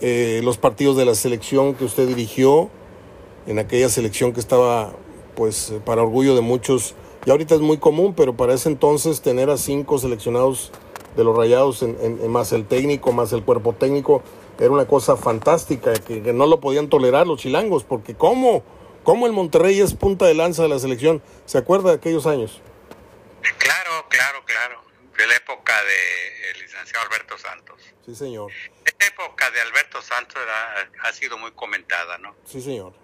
eh, 0.00 0.40
los 0.44 0.58
partidos 0.58 0.96
de 0.96 1.04
la 1.04 1.14
selección 1.14 1.74
que 1.74 1.84
usted 1.84 2.06
dirigió, 2.06 2.70
en 3.46 3.58
aquella 3.58 3.88
selección 3.88 4.32
que 4.32 4.40
estaba, 4.40 4.92
pues, 5.34 5.72
para 5.84 6.02
orgullo 6.02 6.34
de 6.34 6.42
muchos, 6.42 6.94
y 7.24 7.30
ahorita 7.30 7.54
es 7.54 7.60
muy 7.60 7.78
común, 7.78 8.14
pero 8.14 8.36
para 8.36 8.54
ese 8.54 8.68
entonces 8.68 9.20
tener 9.22 9.50
a 9.50 9.56
cinco 9.56 9.98
seleccionados 9.98 10.70
de 11.16 11.24
los 11.24 11.36
rayados, 11.36 11.82
en, 11.82 12.30
más 12.30 12.52
el 12.52 12.66
técnico, 12.66 13.12
más 13.12 13.32
el 13.32 13.42
cuerpo 13.42 13.72
técnico, 13.72 14.22
era 14.58 14.70
una 14.70 14.86
cosa 14.86 15.16
fantástica, 15.16 15.94
que, 15.94 16.22
que 16.22 16.32
no 16.32 16.46
lo 16.46 16.60
podían 16.60 16.88
tolerar 16.88 17.26
los 17.26 17.40
chilangos, 17.40 17.84
porque 17.84 18.14
¿cómo? 18.14 18.62
¿Cómo 19.04 19.26
el 19.26 19.32
Monterrey 19.32 19.80
es 19.80 19.94
punta 19.94 20.26
de 20.26 20.34
lanza 20.34 20.62
de 20.62 20.68
la 20.68 20.78
selección? 20.78 21.22
¿Se 21.46 21.56
acuerda 21.56 21.90
de 21.90 21.96
aquellos 21.96 22.26
años? 22.26 22.60
Claro, 23.56 24.06
claro, 24.10 24.44
claro. 24.44 24.82
De 25.16 25.26
la 25.26 25.34
época 25.36 25.72
del 25.72 26.52
de 26.54 26.60
licenciado 26.60 27.06
Alberto 27.06 27.38
Santos. 27.38 27.94
Sí, 28.08 28.14
señor. 28.14 28.50
Esta 28.86 29.06
época 29.06 29.50
de 29.50 29.60
Alberto 29.60 30.00
Santos 30.00 30.42
era, 30.42 30.90
ha 31.02 31.12
sido 31.12 31.36
muy 31.36 31.52
comentada, 31.52 32.16
¿no? 32.16 32.34
Sí, 32.46 32.62
señor. 32.62 32.94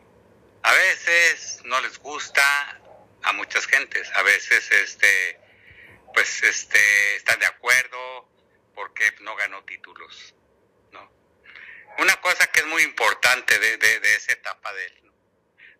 A 0.62 0.72
veces 0.72 1.60
no 1.64 1.78
les 1.82 1.98
gusta 1.98 2.81
a 3.22 3.32
muchas 3.35 3.66
gentes, 3.66 4.10
a 4.14 4.22
veces 4.22 4.70
este 4.70 5.39
pues 6.14 6.43
este 6.43 7.16
están 7.16 7.39
de 7.39 7.44
acuerdo 7.44 8.31
porque 8.74 9.12
no 9.20 9.36
ganó 9.36 9.62
títulos, 9.64 10.35
¿no? 10.90 11.12
Una 11.98 12.18
cosa 12.22 12.47
que 12.47 12.60
es 12.60 12.66
muy 12.66 12.82
importante 12.82 13.59
de, 13.59 13.76
de, 13.76 14.01
de 14.01 14.14
esa 14.14 14.32
etapa 14.32 14.72
de 14.72 14.86
él, 14.86 15.01
¿no? 15.02 15.12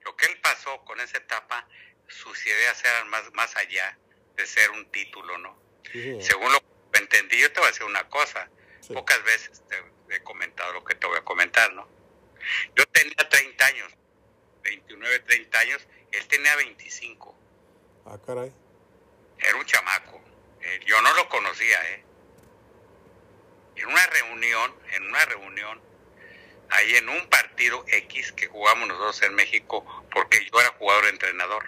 lo 0.05 0.15
que 0.17 0.27
él 0.27 0.39
pasó 0.43 0.85
con 0.85 1.01
esa 1.01 1.17
etapa, 1.17 1.67
sus 2.09 2.45
ideas 2.45 2.85
eran 2.85 3.09
más, 3.09 3.33
más 3.33 3.57
allá 3.57 3.99
de 4.37 4.47
ser 4.47 4.71
un 4.73 4.85
título, 4.91 5.39
¿no? 5.39 5.59
Sí, 5.91 6.21
Según 6.21 6.53
lo 6.53 6.61
que 6.61 6.99
entendí, 6.99 7.41
yo 7.41 7.51
te 7.51 7.61
voy 7.61 7.69
a 7.69 7.71
decir 7.71 7.85
una 7.85 8.07
cosa, 8.11 8.51
Sí. 8.87 8.93
Pocas 8.93 9.23
veces 9.25 9.63
te 9.67 10.15
he 10.15 10.23
comentado 10.23 10.73
lo 10.75 10.85
que 10.85 10.95
te 10.95 11.07
voy 11.07 11.17
a 11.17 11.25
comentar, 11.25 11.73
¿no? 11.73 11.89
Yo 12.77 12.85
tenía 12.89 13.17
30 13.17 13.67
años, 13.67 13.93
29, 14.63 15.21
30 15.21 15.59
años, 15.59 15.87
Él 16.13 16.27
tenía 16.29 16.55
25. 16.57 17.35
Ah, 18.05 18.19
caray. 18.27 18.53
Era 19.39 19.57
un 19.57 19.65
chamaco. 19.65 20.21
Eh, 20.61 20.81
yo 20.87 21.01
no 21.01 21.15
lo 21.15 21.29
conocía, 21.31 21.79
¿eh? 21.93 22.05
En 23.77 23.87
una 23.87 24.07
reunión, 24.07 24.75
en 24.93 25.03
una 25.05 25.25
reunión, 25.25 25.81
ahí 26.71 26.97
en 26.97 27.09
un 27.09 27.27
partido 27.29 27.85
X 27.89 28.33
que 28.33 28.49
jugamos 28.49 28.89
nosotros 28.89 29.23
en 29.23 29.35
México, 29.35 29.85
porque 30.13 30.47
yo 30.53 30.61
era 30.61 30.71
jugador 30.79 31.07
entrenador. 31.07 31.65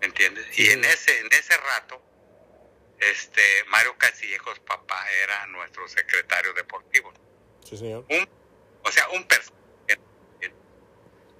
¿Me 0.00 0.06
entiendes? 0.06 0.58
Y 0.58 0.70
en 0.70 0.84
ese, 0.84 1.20
en 1.20 1.32
ese 1.32 1.56
rato, 1.58 2.02
este 3.10 3.64
Mario 3.68 3.96
Castillejos, 3.98 4.58
papá, 4.60 5.04
era 5.22 5.46
nuestro 5.46 5.86
secretario 5.88 6.52
deportivo. 6.54 7.12
Sí, 7.64 7.76
señor. 7.76 8.04
Un, 8.08 8.28
o 8.84 8.92
sea, 8.92 9.08
un 9.10 9.26
personaje. 9.26 9.60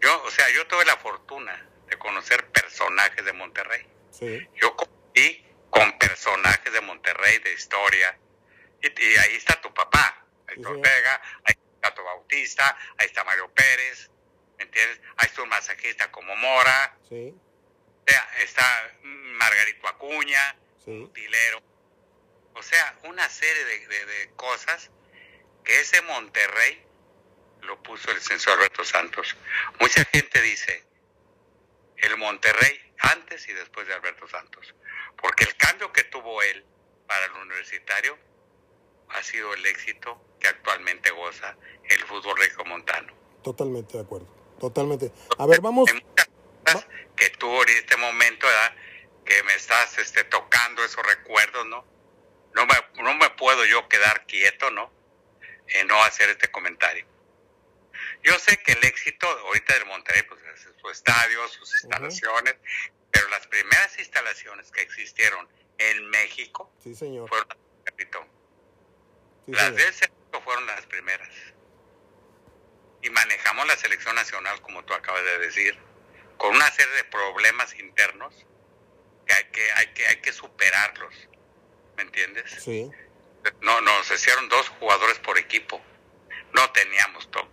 Yo, 0.01 0.23
o 0.25 0.31
sea, 0.31 0.51
yo 0.51 0.67
tuve 0.67 0.85
la 0.85 0.97
fortuna 0.97 1.69
de 1.87 1.97
conocer 1.99 2.47
personajes 2.49 3.25
de 3.25 3.33
Monterrey. 3.33 3.87
Sí. 4.11 4.49
Yo 4.61 4.75
conocí 4.75 5.45
con 5.71 5.97
personajes 5.99 6.73
de 6.73 6.81
Monterrey, 6.81 7.39
de 7.39 7.53
historia. 7.53 8.19
Y, 8.83 8.89
y 8.89 9.17
ahí 9.17 9.37
está 9.37 9.61
tu 9.61 9.73
papá, 9.73 10.25
ahí 10.49 10.57
está 10.57 10.69
Sí. 10.69 10.75
Ortega, 10.75 11.23
ahí 11.45 11.55
está 11.77 11.95
tu 11.95 12.03
Bautista, 12.03 12.77
ahí 12.99 13.07
está 13.07 13.23
Mario 13.25 13.49
Pérez, 13.53 14.11
¿me 14.59 14.65
entiendes? 14.65 15.01
Ahí 15.17 15.27
está 15.29 15.43
un 15.43 15.49
masajista 15.49 16.11
como 16.11 16.35
Mora, 16.35 16.97
Sí. 17.09 17.33
está 18.41 18.93
Margarito 19.03 19.87
Acuña, 19.87 20.57
Sí. 20.85 20.91
utilero. 21.03 21.61
O 22.55 22.63
sea, 22.63 22.99
una 23.05 23.29
serie 23.29 23.65
de, 23.65 23.87
de- 23.87 24.07
de 24.07 24.31
cosas 24.37 24.91
que 25.65 25.81
ese 25.81 26.01
Monterrey 26.03 26.83
lo 27.63 27.83
puso 27.83 28.11
el 28.11 28.21
censor 28.21 28.55
Alberto 28.59 28.85
Santos. 28.85 29.37
Mucha 29.81 30.05
gente 30.13 30.41
dice 30.43 30.85
el 31.99 32.17
Monterrey 32.17 32.81
antes 32.99 33.49
y 33.49 33.53
después 33.53 33.87
de 33.87 33.95
Alberto 33.95 34.27
Santos, 34.29 34.75
porque 35.21 35.45
el 35.45 35.57
cambio 35.57 35.93
que 35.93 36.05
tuvo 36.05 36.43
él 36.43 36.65
para 37.07 37.25
el 37.27 37.33
universitario 37.33 38.19
ha 39.11 39.23
sido 39.23 39.53
el 39.55 39.65
éxito 39.67 40.21
que 40.41 40.49
actualmente 40.49 41.11
goza 41.11 41.57
el 41.89 42.03
fútbol 42.05 42.37
regiomontano. 42.39 43.13
Totalmente 43.43 43.97
de 43.99 44.03
acuerdo. 44.05 44.27
Totalmente. 44.61 45.13
A 45.39 45.47
ver, 45.47 45.61
vamos. 45.61 45.89
Hay 45.91 46.01
muchas 46.01 46.29
cosas 46.65 46.87
que 47.17 47.31
tú 47.31 47.63
en 47.63 47.69
este 47.71 47.97
momento, 47.97 48.47
¿verdad? 48.47 48.75
Que 49.25 49.43
me 49.45 49.55
estás 49.55 49.99
este, 49.99 50.25
tocando 50.25 50.85
esos 50.85 51.05
recuerdos, 51.07 51.67
¿no? 51.67 51.85
No 52.55 52.67
me, 52.67 53.03
no 53.03 53.15
me 53.15 53.31
puedo 53.31 53.65
yo 53.65 53.89
quedar 53.89 54.27
quieto, 54.27 54.71
¿no? 54.71 54.93
En 55.69 55.87
no 55.87 56.03
hacer 56.03 56.29
este 56.31 56.51
comentario. 56.51 57.07
Yo 58.23 58.39
sé 58.39 58.57
que 58.59 58.73
el 58.73 58.85
éxito 58.85 59.27
ahorita 59.29 59.75
del 59.75 59.87
Monterrey, 59.87 60.23
pues 60.25 60.41
es 60.55 60.69
su 60.81 60.91
estadio, 60.91 61.49
sus 61.49 61.71
instalaciones, 61.85 62.57
pero 63.11 63.29
las 63.29 63.47
primeras 63.47 63.99
instalaciones 63.99 64.71
que 64.71 64.83
existieron 64.83 65.49
en 65.79 66.09
México 66.11 66.73
Sí, 66.83 66.95
señor. 66.95 67.29
fueron 67.29 67.49
las 67.49 67.59
del 67.59 67.85
Cerrito. 67.97 68.27
Sí, 69.47 69.53
Las 69.53 69.63
señor. 69.65 69.81
del 69.81 69.95
Cerrito 69.95 70.41
fueron 70.43 70.67
las 70.67 70.87
primeras. 70.87 71.29
Y 73.03 73.11
manejamos 73.11 73.67
la 73.67 73.77
selección 73.77 74.15
nacional, 74.15 74.61
como 74.63 74.85
tú 74.85 74.95
acabas 74.95 75.25
de 75.25 75.39
decir, 75.39 75.79
con 76.37 76.55
una 76.55 76.71
serie 76.71 76.95
de 76.95 77.05
problemas 77.05 77.75
internos 77.79 78.47
que 79.27 79.35
hay 79.35 79.45
que, 79.45 79.73
hay 79.73 79.87
que, 79.95 80.07
hay 80.07 80.17
que 80.21 80.33
superarlos. 80.33 81.15
¿Me 81.97 82.03
entiendes? 82.05 82.51
Sí. 82.63 82.91
No, 83.61 83.81
nos 83.81 84.11
hicieron 84.11 84.49
dos 84.49 84.69
jugadores 84.71 85.19
por 85.19 85.37
equipo. 85.39 85.81
No 86.53 86.71
teníamos 86.73 87.31
to- 87.31 87.49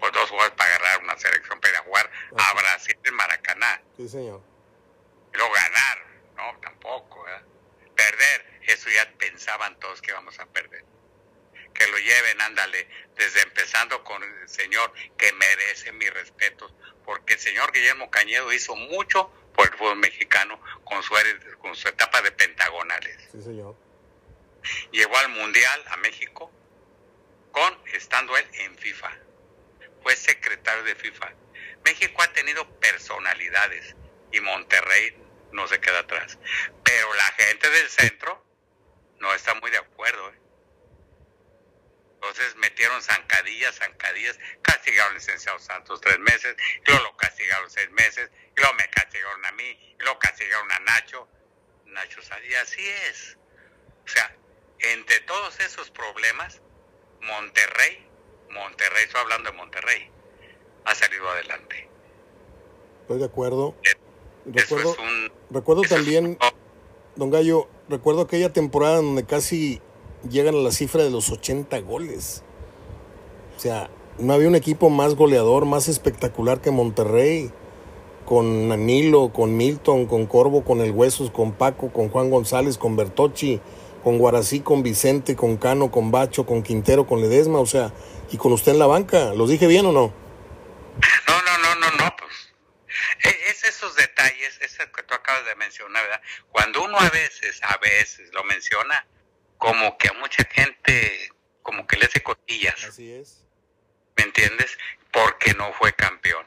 pues, 0.00 0.12
dos 0.12 0.30
jugadores 0.30 0.56
para 0.56 0.74
agarrar 0.76 1.02
una 1.02 1.16
selección 1.18 1.60
para 1.60 1.78
jugar 1.80 2.10
a. 2.36 2.54
Brasil 2.54 2.98
en 3.04 3.14
Maracaná. 3.14 3.82
Sí, 3.96 4.08
señor. 4.08 4.42
Y 5.32 5.36
luego 5.36 5.52
ganar, 5.52 5.98
no, 6.36 6.60
tampoco. 6.60 7.22
¿verdad? 7.24 7.42
Perder, 7.96 8.60
eso 8.62 8.88
ya 8.90 9.10
pensaban 9.18 9.78
todos 9.80 10.00
que 10.00 10.10
íbamos 10.10 10.38
a 10.38 10.46
perder. 10.46 10.84
Que 11.74 11.86
lo 11.88 11.98
lleven, 11.98 12.40
ándale, 12.40 12.88
desde 13.16 13.42
empezando 13.42 14.02
con 14.04 14.22
el 14.22 14.48
señor 14.48 14.92
que 15.16 15.32
merece 15.34 15.92
mis 15.92 16.12
respetos, 16.12 16.72
porque 17.04 17.34
el 17.34 17.40
señor 17.40 17.72
Guillermo 17.72 18.10
Cañedo 18.10 18.52
hizo 18.52 18.74
mucho 18.76 19.30
por 19.54 19.66
el 19.70 19.74
fútbol 19.76 19.96
mexicano 19.96 20.60
con 20.88 21.02
su, 21.02 21.14
con 21.60 21.74
su 21.74 21.88
etapa 21.88 22.22
de 22.22 22.32
pentagonales. 22.32 23.28
Sí, 23.32 23.42
señor. 23.42 23.76
Llegó 24.90 25.16
al 25.18 25.28
Mundial 25.30 25.84
a 25.88 25.96
México 25.98 26.50
con 27.52 27.78
estando 27.92 28.36
él 28.36 28.46
en 28.54 28.76
FIFA. 28.76 29.10
Fue 30.02 30.16
secretario 30.16 30.82
de 30.84 30.94
FIFA. 30.94 31.32
México 31.84 32.22
ha 32.22 32.32
tenido 32.32 32.68
personalidades 32.80 33.94
y 34.32 34.40
Monterrey 34.40 35.16
no 35.52 35.66
se 35.68 35.80
queda 35.80 36.00
atrás. 36.00 36.38
Pero 36.84 37.14
la 37.14 37.32
gente 37.32 37.70
del 37.70 37.88
centro 37.88 38.44
no 39.18 39.32
está 39.34 39.54
muy 39.54 39.70
de 39.70 39.78
acuerdo. 39.78 40.30
¿eh? 40.30 40.38
Entonces 42.20 42.56
metieron 42.56 43.00
zancadillas, 43.00 43.76
zancadillas, 43.76 44.38
castigaron 44.62 45.12
al 45.12 45.18
licenciado 45.18 45.58
Santos 45.60 46.00
tres 46.00 46.18
meses, 46.18 46.56
y 46.84 46.90
luego 46.90 47.04
lo 47.04 47.16
castigaron 47.16 47.70
seis 47.70 47.90
meses, 47.92 48.28
y 48.56 48.60
luego 48.60 48.74
me 48.74 48.90
castigaron 48.90 49.44
a 49.46 49.52
mí, 49.52 49.64
y 49.98 50.02
luego 50.02 50.18
castigaron 50.18 50.70
a 50.72 50.78
Nacho. 50.80 51.28
Nacho 51.86 52.20
y 52.48 52.54
así 52.54 52.86
es. 53.08 53.38
O 54.04 54.08
sea, 54.08 54.36
entre 54.80 55.20
todos 55.20 55.60
esos 55.60 55.90
problemas, 55.90 56.60
Monterrey, 57.20 58.04
Monterrey, 58.50 59.04
estoy 59.04 59.20
hablando 59.20 59.50
de 59.50 59.56
Monterrey, 59.56 60.10
ha 60.84 60.94
salido 60.94 61.28
adelante. 61.30 61.88
Estoy 63.02 63.18
de 63.20 63.24
acuerdo. 63.24 63.76
Eso 63.82 63.96
Recuerdo, 64.44 64.92
es 64.92 64.98
un... 64.98 65.32
recuerdo 65.50 65.82
también, 65.82 66.26
un- 66.26 66.38
don 67.16 67.30
Gallo, 67.30 67.68
recuerdo 67.88 68.22
aquella 68.22 68.52
temporada 68.52 68.96
donde 68.96 69.24
casi 69.24 69.80
llegan 70.28 70.54
a 70.54 70.58
la 70.58 70.72
cifra 70.72 71.02
de 71.02 71.10
los 71.10 71.30
80 71.30 71.78
goles. 71.80 72.42
O 73.56 73.60
sea, 73.60 73.90
no 74.18 74.32
había 74.32 74.48
un 74.48 74.54
equipo 74.54 74.90
más 74.90 75.14
goleador, 75.14 75.64
más 75.64 75.88
espectacular 75.88 76.60
que 76.60 76.70
Monterrey. 76.70 77.50
Con 78.24 78.70
Anilo, 78.72 79.32
con 79.32 79.56
Milton, 79.56 80.04
con 80.06 80.26
Corvo, 80.26 80.62
con 80.62 80.80
El 80.82 80.90
Huesos, 80.90 81.30
con 81.30 81.52
Paco, 81.52 81.90
con 81.90 82.10
Juan 82.10 82.28
González, 82.28 82.76
con 82.76 82.94
Bertocci, 82.94 83.58
con 84.04 84.18
Guarací, 84.18 84.60
con 84.60 84.82
Vicente, 84.82 85.34
con 85.34 85.56
Cano, 85.56 85.90
con 85.90 86.10
Bacho, 86.10 86.44
con 86.44 86.62
Quintero, 86.62 87.06
con 87.06 87.22
Ledesma, 87.22 87.58
o 87.58 87.64
sea, 87.64 87.90
y 88.30 88.36
con 88.36 88.52
usted 88.52 88.72
en 88.72 88.80
la 88.80 88.86
banca. 88.86 89.32
¿Los 89.32 89.48
dije 89.48 89.66
bien 89.66 89.86
o 89.86 89.92
no? 89.92 90.12
No, 91.26 91.42
no, 91.42 91.58
no, 91.58 91.74
no, 91.76 91.90
no, 92.04 92.16
pues. 92.18 92.52
e- 93.24 93.50
Es 93.50 93.64
esos 93.64 93.96
detalles, 93.96 94.58
eso 94.60 94.82
que 94.94 95.02
tú 95.04 95.14
acabas 95.14 95.46
de 95.46 95.54
mencionar, 95.56 96.02
¿verdad? 96.02 96.20
Cuando 96.52 96.84
uno 96.84 96.98
a 96.98 97.08
veces, 97.08 97.60
a 97.62 97.78
veces 97.78 98.28
lo 98.34 98.44
menciona, 98.44 99.06
como 99.58 99.98
que 99.98 100.08
a 100.08 100.12
mucha 100.14 100.44
gente, 100.44 101.30
como 101.62 101.86
que 101.86 101.96
le 101.96 102.06
hace 102.06 102.22
costillas, 102.22 102.82
Así 102.84 103.12
es. 103.12 103.44
¿me 104.16 104.24
entiendes? 104.24 104.78
Porque 105.12 105.52
no 105.54 105.72
fue 105.74 105.92
campeón. 105.92 106.46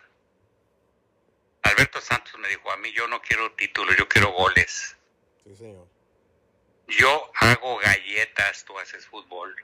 Alberto 1.63 2.01
Santos 2.01 2.38
me 2.39 2.47
dijo, 2.47 2.71
a 2.71 2.77
mí 2.77 2.91
yo 2.93 3.07
no 3.07 3.21
quiero 3.21 3.51
títulos, 3.53 3.95
yo 3.97 4.07
quiero 4.07 4.31
goles. 4.31 4.97
Sí, 5.43 5.55
señor. 5.55 5.88
Yo 6.88 7.31
hago 7.35 7.77
galletas, 7.77 8.65
tú 8.65 8.77
haces 8.79 9.05
fútbol. 9.05 9.55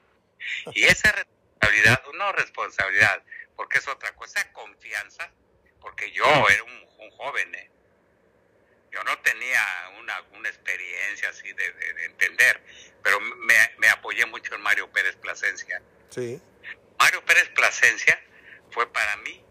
Y 0.73 0.83
esa 0.85 1.11
responsabilidad, 1.11 2.01
no 2.13 2.31
responsabilidad, 2.33 3.23
porque 3.55 3.79
es 3.79 3.87
otra 3.87 4.13
cosa, 4.15 4.51
confianza, 4.53 5.31
porque 5.81 6.11
yo 6.11 6.25
era 6.49 6.63
un, 6.63 6.87
un 6.99 7.11
joven, 7.11 7.55
¿eh? 7.55 7.71
Yo 8.97 9.03
no 9.03 9.15
tenía 9.19 9.61
una, 9.99 10.19
una 10.37 10.49
experiencia 10.49 11.29
así 11.29 11.53
de, 11.53 11.71
de- 11.71 11.93
de 11.93 12.05
entender, 12.05 12.59
pero 13.03 13.19
me, 13.19 13.53
me 13.77 13.89
apoyé 13.89 14.25
mucho 14.25 14.55
en 14.55 14.61
Mario 14.61 14.91
Pérez 14.91 15.15
Plasencia. 15.17 15.79
Sí, 16.09 16.41
Mario 16.97 17.23
Pérez 17.23 17.47
Plasencia 17.49 18.19
fue 18.71 18.91
para 18.91 19.15
mí 19.17 19.43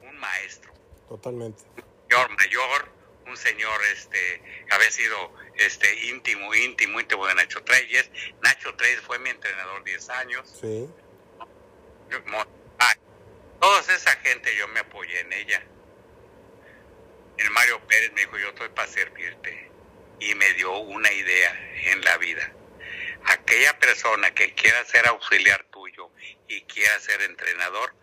un 0.00 0.16
maestro 0.16 0.72
totalmente. 1.08 1.62
señor 2.08 2.30
mayor, 2.38 2.88
un 3.26 3.36
señor 3.36 3.78
este 3.92 4.42
que 4.66 4.74
había 4.74 4.90
sido 4.90 5.34
este 5.56 6.06
íntimo, 6.06 6.54
íntimo, 6.54 6.98
íntimo 7.00 7.26
de 7.26 7.34
Nacho 7.34 7.62
Treyes. 7.62 8.10
Nacho 8.42 8.74
Treyes 8.76 9.00
fue 9.02 9.18
mi 9.18 9.28
entrenador 9.28 9.84
10 9.84 10.08
años. 10.08 10.58
Sí, 10.58 10.88
Yo, 12.08 12.18
ah, 12.78 12.96
toda 13.60 13.80
esa 13.94 14.12
gente 14.16 14.56
yo 14.56 14.66
me 14.68 14.80
apoyé 14.80 15.20
en 15.20 15.32
ella. 15.34 15.62
El 17.40 17.50
Mario 17.52 17.80
Pérez 17.86 18.12
me 18.12 18.20
dijo, 18.20 18.36
yo 18.36 18.48
estoy 18.48 18.68
para 18.68 18.86
servirte. 18.86 19.70
Y 20.20 20.34
me 20.34 20.52
dio 20.52 20.76
una 20.76 21.10
idea 21.10 21.58
en 21.90 22.04
la 22.04 22.18
vida. 22.18 22.52
Aquella 23.24 23.78
persona 23.78 24.30
que 24.34 24.54
quiera 24.54 24.84
ser 24.84 25.06
auxiliar 25.06 25.64
tuyo 25.70 26.10
y 26.48 26.60
quiera 26.64 27.00
ser 27.00 27.22
entrenador, 27.22 27.94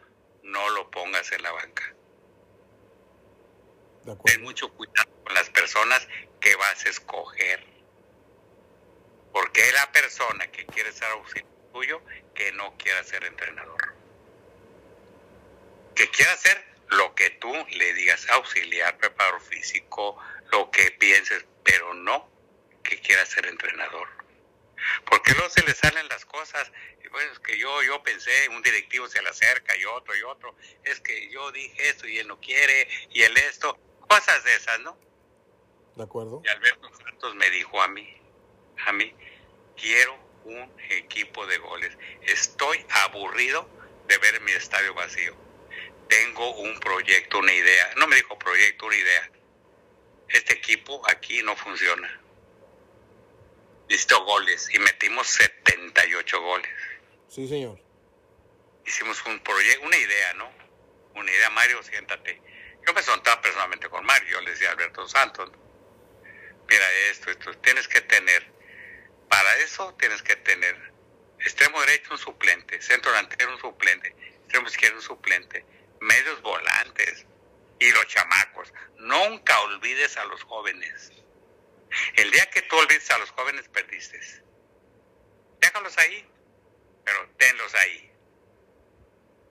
no 0.41 0.69
lo 0.71 0.89
pongas 0.89 1.31
en 1.33 1.43
la 1.43 1.51
banca. 1.51 1.93
Ten 4.25 4.41
mucho 4.41 4.73
cuidado 4.73 5.07
con 5.23 5.35
las 5.35 5.51
personas 5.51 6.07
que 6.39 6.55
vas 6.55 6.83
a 6.85 6.89
escoger. 6.89 7.63
Porque 9.31 9.61
es 9.61 9.73
la 9.73 9.91
persona 9.91 10.47
que 10.47 10.65
quiere 10.65 10.91
ser 10.91 11.09
auxiliar 11.09 11.51
tuyo 11.71 12.01
que 12.33 12.51
no 12.53 12.75
quiera 12.77 13.03
ser 13.03 13.23
entrenador. 13.23 13.93
Que 15.93 16.09
quiera 16.09 16.35
ser 16.37 16.76
lo 16.89 17.13
que 17.15 17.29
tú 17.31 17.53
le 17.71 17.93
digas, 17.93 18.27
auxiliar, 18.29 18.97
preparador 18.97 19.41
físico, 19.41 20.17
lo 20.51 20.71
que 20.71 20.91
pienses, 20.91 21.45
pero 21.63 21.93
no 21.93 22.29
que 22.83 22.99
quiera 23.01 23.25
ser 23.25 23.45
entrenador. 23.47 24.07
Porque 25.05 25.33
luego 25.33 25.49
se 25.49 25.63
le 25.63 25.73
salen 25.73 26.07
las 26.07 26.25
cosas, 26.25 26.71
y 27.03 27.07
bueno, 27.09 27.31
es 27.31 27.39
que 27.39 27.57
yo, 27.57 27.83
yo 27.83 28.01
pensé, 28.03 28.47
un 28.49 28.61
directivo 28.61 29.07
se 29.07 29.21
le 29.21 29.29
acerca 29.29 29.75
y 29.75 29.85
otro 29.85 30.15
y 30.15 30.21
otro, 30.23 30.55
es 30.83 31.01
que 31.01 31.29
yo 31.29 31.51
dije 31.51 31.89
esto 31.89 32.07
y 32.07 32.19
él 32.19 32.27
no 32.27 32.39
quiere, 32.39 32.87
y 33.11 33.23
él 33.23 33.35
esto, 33.37 33.77
cosas 34.07 34.43
de 34.43 34.55
esas, 34.55 34.79
¿no? 34.81 34.97
De 35.95 36.03
acuerdo. 36.03 36.41
Y 36.45 36.47
Alberto 36.47 36.89
Santos 36.95 37.35
me 37.35 37.49
dijo 37.49 37.81
a 37.81 37.87
mí, 37.87 38.07
a 38.85 38.91
mí, 38.93 39.13
quiero 39.75 40.15
un 40.45 40.71
equipo 40.89 41.45
de 41.47 41.57
goles. 41.57 41.97
Estoy 42.21 42.85
aburrido 42.89 43.67
de 44.07 44.17
ver 44.19 44.39
mi 44.41 44.51
estadio 44.51 44.93
vacío. 44.93 45.46
Tengo 46.09 46.55
un 46.55 46.79
proyecto, 46.79 47.39
una 47.39 47.53
idea. 47.53 47.93
No 47.97 48.07
me 48.07 48.15
dijo 48.15 48.37
proyecto, 48.39 48.85
una 48.85 48.95
idea. 48.95 49.31
Este 50.29 50.53
equipo 50.53 51.01
aquí 51.09 51.41
no 51.43 51.55
funciona. 51.55 52.21
Listo 53.89 54.23
goles 54.25 54.69
y 54.73 54.79
metimos 54.79 55.27
78 55.27 56.41
goles. 56.41 56.71
Sí, 57.29 57.47
señor. 57.47 57.79
Hicimos 58.85 59.23
un 59.25 59.39
proyecto, 59.41 59.85
una 59.85 59.97
idea, 59.97 60.33
¿no? 60.33 60.51
Una 61.15 61.31
idea, 61.31 61.49
Mario, 61.49 61.81
siéntate. 61.83 62.41
Yo 62.85 62.93
me 62.93 63.03
sentaba 63.03 63.41
personalmente 63.41 63.89
con 63.89 64.05
Mario, 64.05 64.29
yo 64.29 64.41
le 64.41 64.51
decía 64.51 64.69
a 64.69 64.71
Alberto 64.71 65.07
Santos, 65.09 65.51
mira 66.69 66.91
esto, 67.09 67.29
esto, 67.29 67.53
tienes 67.57 67.85
que 67.87 67.99
tener, 67.99 68.47
para 69.27 69.57
eso 69.57 69.93
tienes 69.99 70.21
que 70.21 70.37
tener 70.37 70.93
extremo 71.39 71.81
derecho 71.81 72.13
un 72.13 72.17
suplente, 72.17 72.81
centro 72.81 73.11
delantero 73.11 73.53
un 73.53 73.59
suplente, 73.59 74.15
extremo 74.43 74.67
izquierdo 74.69 74.97
un 74.97 75.03
suplente, 75.03 75.65
medios 75.99 76.41
volantes 76.41 77.25
y 77.79 77.91
los 77.91 78.07
chamacos. 78.07 78.73
Nunca 78.97 79.59
olvides 79.61 80.17
a 80.17 80.25
los 80.25 80.41
jóvenes. 80.43 81.11
El 82.15 82.31
día 82.31 82.49
que 82.49 82.61
tú 82.63 82.75
olvides 82.77 83.09
a 83.11 83.17
los 83.17 83.31
jóvenes, 83.31 83.67
perdiste. 83.69 84.19
Déjalos 85.59 85.97
ahí, 85.97 86.27
pero 87.03 87.29
tenlos 87.37 87.73
ahí. 87.75 88.11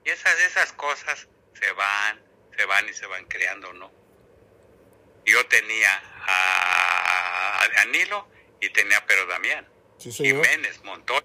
Y 0.05 0.09
esas, 0.09 0.39
esas 0.41 0.71
cosas 0.73 1.27
se 1.59 1.71
van, 1.73 2.21
se 2.55 2.65
van 2.65 2.87
y 2.87 2.93
se 2.93 3.05
van 3.07 3.25
creando, 3.25 3.73
¿no? 3.73 3.91
Yo 5.25 5.45
tenía 5.47 6.01
a, 6.25 7.63
a 7.81 7.85
Nilo 7.85 8.27
y 8.61 8.69
tenía 8.69 8.97
a 8.97 9.05
Pedro 9.05 9.25
Damián, 9.27 9.67
Sí. 9.97 10.11
Jiménez, 10.11 10.81
Montón, 10.83 11.23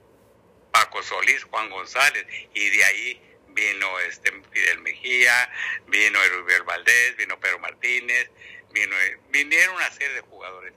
Paco 0.72 1.02
Solís, 1.02 1.44
Juan 1.44 1.68
González, 1.70 2.26
y 2.54 2.70
de 2.70 2.84
ahí 2.84 3.31
vino 3.54 3.98
este 4.00 4.30
Fidel 4.52 4.80
Mejía, 4.80 5.50
vino 5.86 6.18
Rubén 6.38 6.64
Valdés, 6.64 7.16
vino 7.16 7.38
Pedro 7.40 7.58
Martínez, 7.58 8.30
vino, 8.72 8.94
vinieron 9.30 9.76
una 9.76 9.90
serie 9.90 10.14
de 10.14 10.20
jugadores 10.22 10.72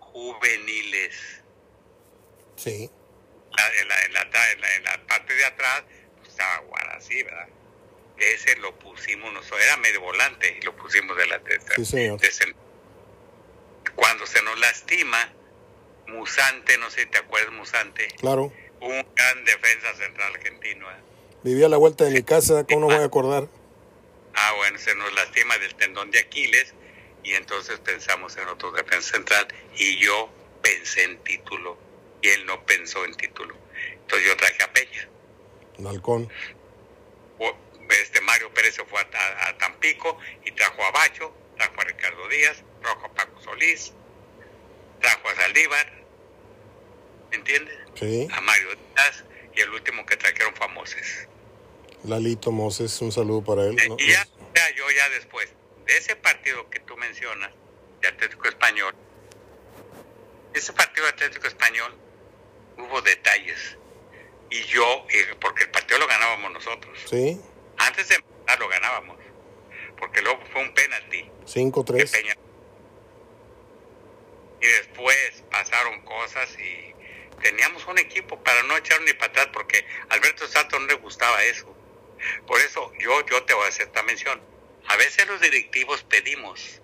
juveniles. 0.00 1.42
Sí. 2.56 2.90
La- 3.56 3.80
en, 3.80 3.88
la, 3.88 4.02
en, 4.04 4.12
la, 4.12 4.74
en 4.76 4.84
la- 4.84 5.06
parte 5.06 5.34
de 5.34 5.44
atrás 5.44 5.84
pues, 6.16 6.28
estaba 6.30 6.58
Guarasí, 6.58 7.22
¿verdad? 7.22 7.48
Ese 8.18 8.56
lo 8.56 8.78
pusimos 8.78 9.32
nosotros, 9.32 9.60
era 9.62 9.76
medio 9.76 10.00
volante 10.00 10.56
y 10.58 10.64
lo 10.64 10.74
pusimos 10.74 11.16
de 11.16 11.26
la 11.26 11.38
de, 11.38 11.60
Sí, 11.76 11.84
señor. 11.84 12.18
Cuando 13.94 14.26
se 14.26 14.42
nos 14.42 14.58
lastima, 14.58 15.32
Musante, 16.06 16.78
no 16.78 16.90
sé 16.90 17.02
si 17.02 17.06
te 17.06 17.18
acuerdas, 17.18 17.52
Musante, 17.52 18.08
Claro. 18.18 18.52
un 18.80 19.06
gran 19.14 19.44
defensa 19.44 19.94
central 19.96 20.34
argentino. 20.34 20.90
¿eh? 20.90 20.94
Vivía 21.46 21.66
a 21.66 21.68
la 21.68 21.76
vuelta 21.76 22.02
de 22.02 22.10
mi 22.10 22.24
casa, 22.24 22.64
¿cómo 22.66 22.80
no 22.80 22.86
voy 22.86 22.96
a 22.96 23.04
acordar? 23.04 23.46
Ah, 24.34 24.52
bueno, 24.56 24.76
se 24.80 24.92
nos 24.96 25.12
lastima 25.14 25.56
del 25.58 25.76
tendón 25.76 26.10
de 26.10 26.18
Aquiles 26.18 26.74
y 27.22 27.34
entonces 27.34 27.78
pensamos 27.78 28.36
en 28.36 28.48
otro 28.48 28.72
defensa 28.72 29.12
central 29.14 29.46
y 29.76 29.96
yo 30.04 30.28
pensé 30.60 31.04
en 31.04 31.22
título 31.22 31.78
y 32.20 32.30
él 32.30 32.46
no 32.46 32.66
pensó 32.66 33.04
en 33.04 33.14
título. 33.14 33.54
Entonces 33.92 34.26
yo 34.26 34.36
traje 34.36 34.60
a 34.64 34.72
Peña. 34.72 35.08
O- 37.38 37.56
Este 37.90 38.20
Mario 38.22 38.52
Pérez 38.52 38.74
se 38.74 38.84
fue 38.84 38.98
a, 39.00 39.48
a 39.48 39.56
Tampico 39.58 40.18
y 40.44 40.50
trajo 40.50 40.82
a 40.84 40.90
Bacho, 40.90 41.32
trajo 41.56 41.80
a 41.80 41.84
Ricardo 41.84 42.28
Díaz, 42.28 42.64
trajo 42.82 43.06
a 43.06 43.14
Paco 43.14 43.40
Solís, 43.40 43.92
trajo 45.00 45.28
a 45.28 45.34
Saldívar, 45.36 45.92
¿entiendes? 47.30 47.78
Sí. 47.94 48.26
A 48.32 48.40
Mario 48.40 48.70
Díaz 48.74 49.22
y 49.54 49.60
el 49.60 49.70
último 49.70 50.04
que 50.04 50.16
trajeron 50.16 50.52
Moses. 50.74 51.28
Lalito 52.04 52.52
Moses, 52.52 53.00
un 53.00 53.12
saludo 53.12 53.42
para 53.42 53.64
él. 53.64 53.76
¿no? 53.88 53.96
Y 53.98 54.10
ya, 54.10 54.26
ya, 54.54 54.74
yo 54.76 54.84
ya 54.90 55.08
después 55.10 55.48
de 55.86 55.96
ese 55.96 56.16
partido 56.16 56.68
que 56.70 56.80
tú 56.80 56.96
mencionas, 56.96 57.52
de 58.00 58.08
Atlético 58.08 58.48
Español, 58.48 58.94
ese 60.54 60.72
partido 60.72 61.06
de 61.06 61.12
Atlético 61.12 61.46
Español 61.46 61.94
hubo 62.78 63.00
detalles. 63.02 63.76
Y 64.50 64.62
yo, 64.64 65.06
eh, 65.10 65.34
porque 65.40 65.64
el 65.64 65.70
partido 65.70 65.98
lo 65.98 66.06
ganábamos 66.06 66.52
nosotros. 66.52 66.98
Sí. 67.10 67.40
Antes 67.78 68.08
de 68.08 68.16
empezar 68.16 68.58
lo 68.60 68.68
ganábamos. 68.68 69.16
Porque 69.98 70.22
luego 70.22 70.40
fue 70.52 70.62
un 70.62 70.74
penalti 70.74 71.22
que 71.22 71.60
5-3. 71.60 72.10
Peña. 72.10 72.36
Y 74.60 74.66
después 74.66 75.44
pasaron 75.50 76.00
cosas 76.02 76.48
y 76.58 76.94
teníamos 77.42 77.86
un 77.86 77.98
equipo 77.98 78.42
para 78.42 78.62
no 78.64 78.76
echar 78.76 79.00
ni 79.02 79.12
para 79.12 79.26
atrás 79.26 79.48
porque 79.52 79.84
a 80.08 80.14
Alberto 80.14 80.46
Santos 80.48 80.80
no 80.80 80.86
le 80.86 80.94
gustaba 80.94 81.42
eso. 81.44 81.75
Por 82.46 82.60
eso 82.60 82.92
yo, 82.98 83.24
yo 83.26 83.42
te 83.44 83.54
voy 83.54 83.64
a 83.64 83.68
hacer 83.68 83.86
esta 83.86 84.02
mención. 84.02 84.40
A 84.88 84.96
veces 84.96 85.26
los 85.26 85.40
directivos 85.40 86.02
pedimos 86.04 86.80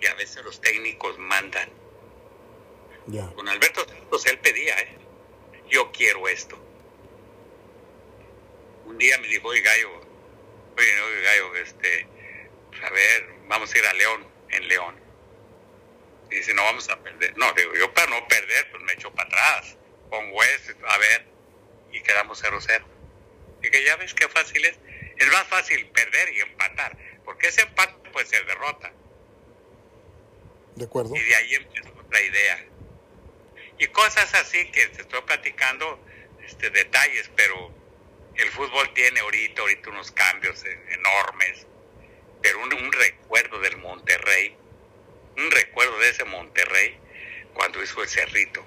y 0.00 0.06
a 0.06 0.14
veces 0.14 0.44
los 0.44 0.60
técnicos 0.60 1.18
mandan. 1.18 1.68
Ya. 3.06 3.26
Con 3.34 3.48
Alberto 3.48 3.86
Santos 3.86 4.26
él 4.26 4.38
pedía, 4.38 4.78
¿eh? 4.78 4.98
yo 5.68 5.90
quiero 5.92 6.28
esto. 6.28 6.58
Un 8.86 8.98
día 8.98 9.18
me 9.18 9.28
dijo, 9.28 9.48
oye 9.48 9.60
Gallo, 9.60 9.90
oye, 10.76 11.00
oye 11.00 11.22
Gallo, 11.22 11.56
este, 11.56 12.06
pues, 12.70 12.82
a 12.82 12.90
ver, 12.90 13.34
vamos 13.46 13.74
a 13.74 13.78
ir 13.78 13.86
a 13.86 13.92
León, 13.94 14.26
en 14.50 14.68
León. 14.68 14.94
Y 16.30 16.36
dice, 16.36 16.54
no 16.54 16.62
vamos 16.64 16.88
a 16.88 16.98
perder. 17.02 17.36
No, 17.36 17.52
digo, 17.52 17.74
yo 17.74 17.92
para 17.92 18.10
no 18.10 18.26
perder, 18.28 18.70
pues 18.70 18.82
me 18.82 18.92
echo 18.92 19.12
para 19.12 19.28
atrás. 19.28 19.76
Pongo 20.10 20.42
esto, 20.42 20.72
a 20.86 20.98
ver, 20.98 21.26
y 21.92 22.00
quedamos 22.02 22.42
0-0. 22.42 22.93
Dije, 23.64 23.82
ya 23.82 23.96
ves 23.96 24.12
qué 24.12 24.28
fácil 24.28 24.62
es. 24.64 24.78
Es 25.16 25.28
más 25.28 25.44
fácil 25.44 25.86
perder 25.86 26.34
y 26.34 26.40
empatar, 26.40 26.98
porque 27.24 27.48
ese 27.48 27.62
empate 27.62 28.10
puede 28.10 28.26
ser 28.26 28.44
derrota. 28.44 28.92
De 30.74 30.84
acuerdo. 30.84 31.16
Y 31.16 31.20
de 31.20 31.34
ahí 31.34 31.54
empezó 31.54 31.88
otra 31.98 32.20
idea. 32.20 32.64
Y 33.78 33.86
cosas 33.86 34.34
así 34.34 34.70
que 34.70 34.86
te 34.88 35.02
estoy 35.02 35.22
platicando, 35.22 35.98
este, 36.44 36.68
detalles, 36.70 37.30
pero 37.36 37.72
el 38.36 38.50
fútbol 38.50 38.92
tiene 38.92 39.20
ahorita, 39.20 39.62
ahorita 39.62 39.90
unos 39.90 40.10
cambios 40.12 40.62
eh, 40.64 40.78
enormes. 40.90 41.66
Pero 42.42 42.62
un, 42.62 42.74
un 42.74 42.92
recuerdo 42.92 43.60
del 43.60 43.78
Monterrey, 43.78 44.56
un 45.38 45.50
recuerdo 45.50 45.98
de 46.00 46.10
ese 46.10 46.24
Monterrey 46.24 46.98
cuando 47.54 47.82
hizo 47.82 48.02
el 48.02 48.08
Cerrito. 48.08 48.62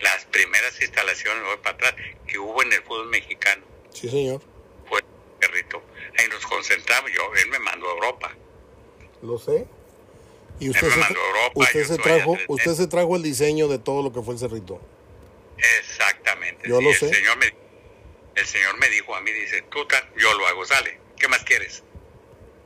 Las 0.00 0.24
primeras 0.26 0.80
instalaciones, 0.80 1.42
voy 1.44 1.56
para 1.58 1.74
atrás, 1.76 1.94
que 2.26 2.38
hubo 2.38 2.62
en 2.62 2.72
el 2.72 2.82
fútbol 2.82 3.08
mexicano, 3.08 3.64
Sí, 3.92 4.08
señor. 4.08 4.40
fue 4.88 5.00
el 5.00 5.04
Cerrito. 5.40 5.82
Ahí 6.18 6.28
nos 6.28 6.46
concentramos, 6.46 7.10
yo, 7.12 7.22
él 7.42 7.48
me 7.50 7.58
mandó 7.58 7.88
a 7.88 7.92
Europa. 7.94 8.32
Lo 9.22 9.38
sé. 9.38 9.66
Y 10.60 10.70
usted 10.70 10.86
me 10.88 10.92
se, 10.94 10.98
mandó 11.00 11.20
a 11.20 11.26
Europa, 11.26 11.52
usted 11.54 11.84
se 11.84 11.98
trajo, 11.98 12.36
usted 12.48 12.74
se 12.74 12.86
trajo 12.88 13.16
el 13.16 13.22
diseño 13.22 13.68
de 13.68 13.78
todo 13.78 14.02
lo 14.02 14.12
que 14.12 14.22
fue 14.22 14.34
el 14.34 14.40
cerrito. 14.40 14.80
Exactamente. 15.80 16.68
Yo 16.68 16.78
sí, 16.78 16.84
lo 16.84 16.90
el 16.90 16.96
sé. 16.96 17.12
Señor 17.14 17.36
me, 17.38 17.54
el 18.34 18.46
Señor 18.46 18.78
me 18.78 18.88
dijo 18.88 19.14
a 19.14 19.20
mí, 19.20 19.32
dice, 19.32 19.62
tú, 19.70 19.86
yo 20.16 20.34
lo 20.34 20.46
hago, 20.46 20.64
sale. 20.64 20.98
¿Qué 21.16 21.28
más 21.28 21.42
quieres? 21.44 21.82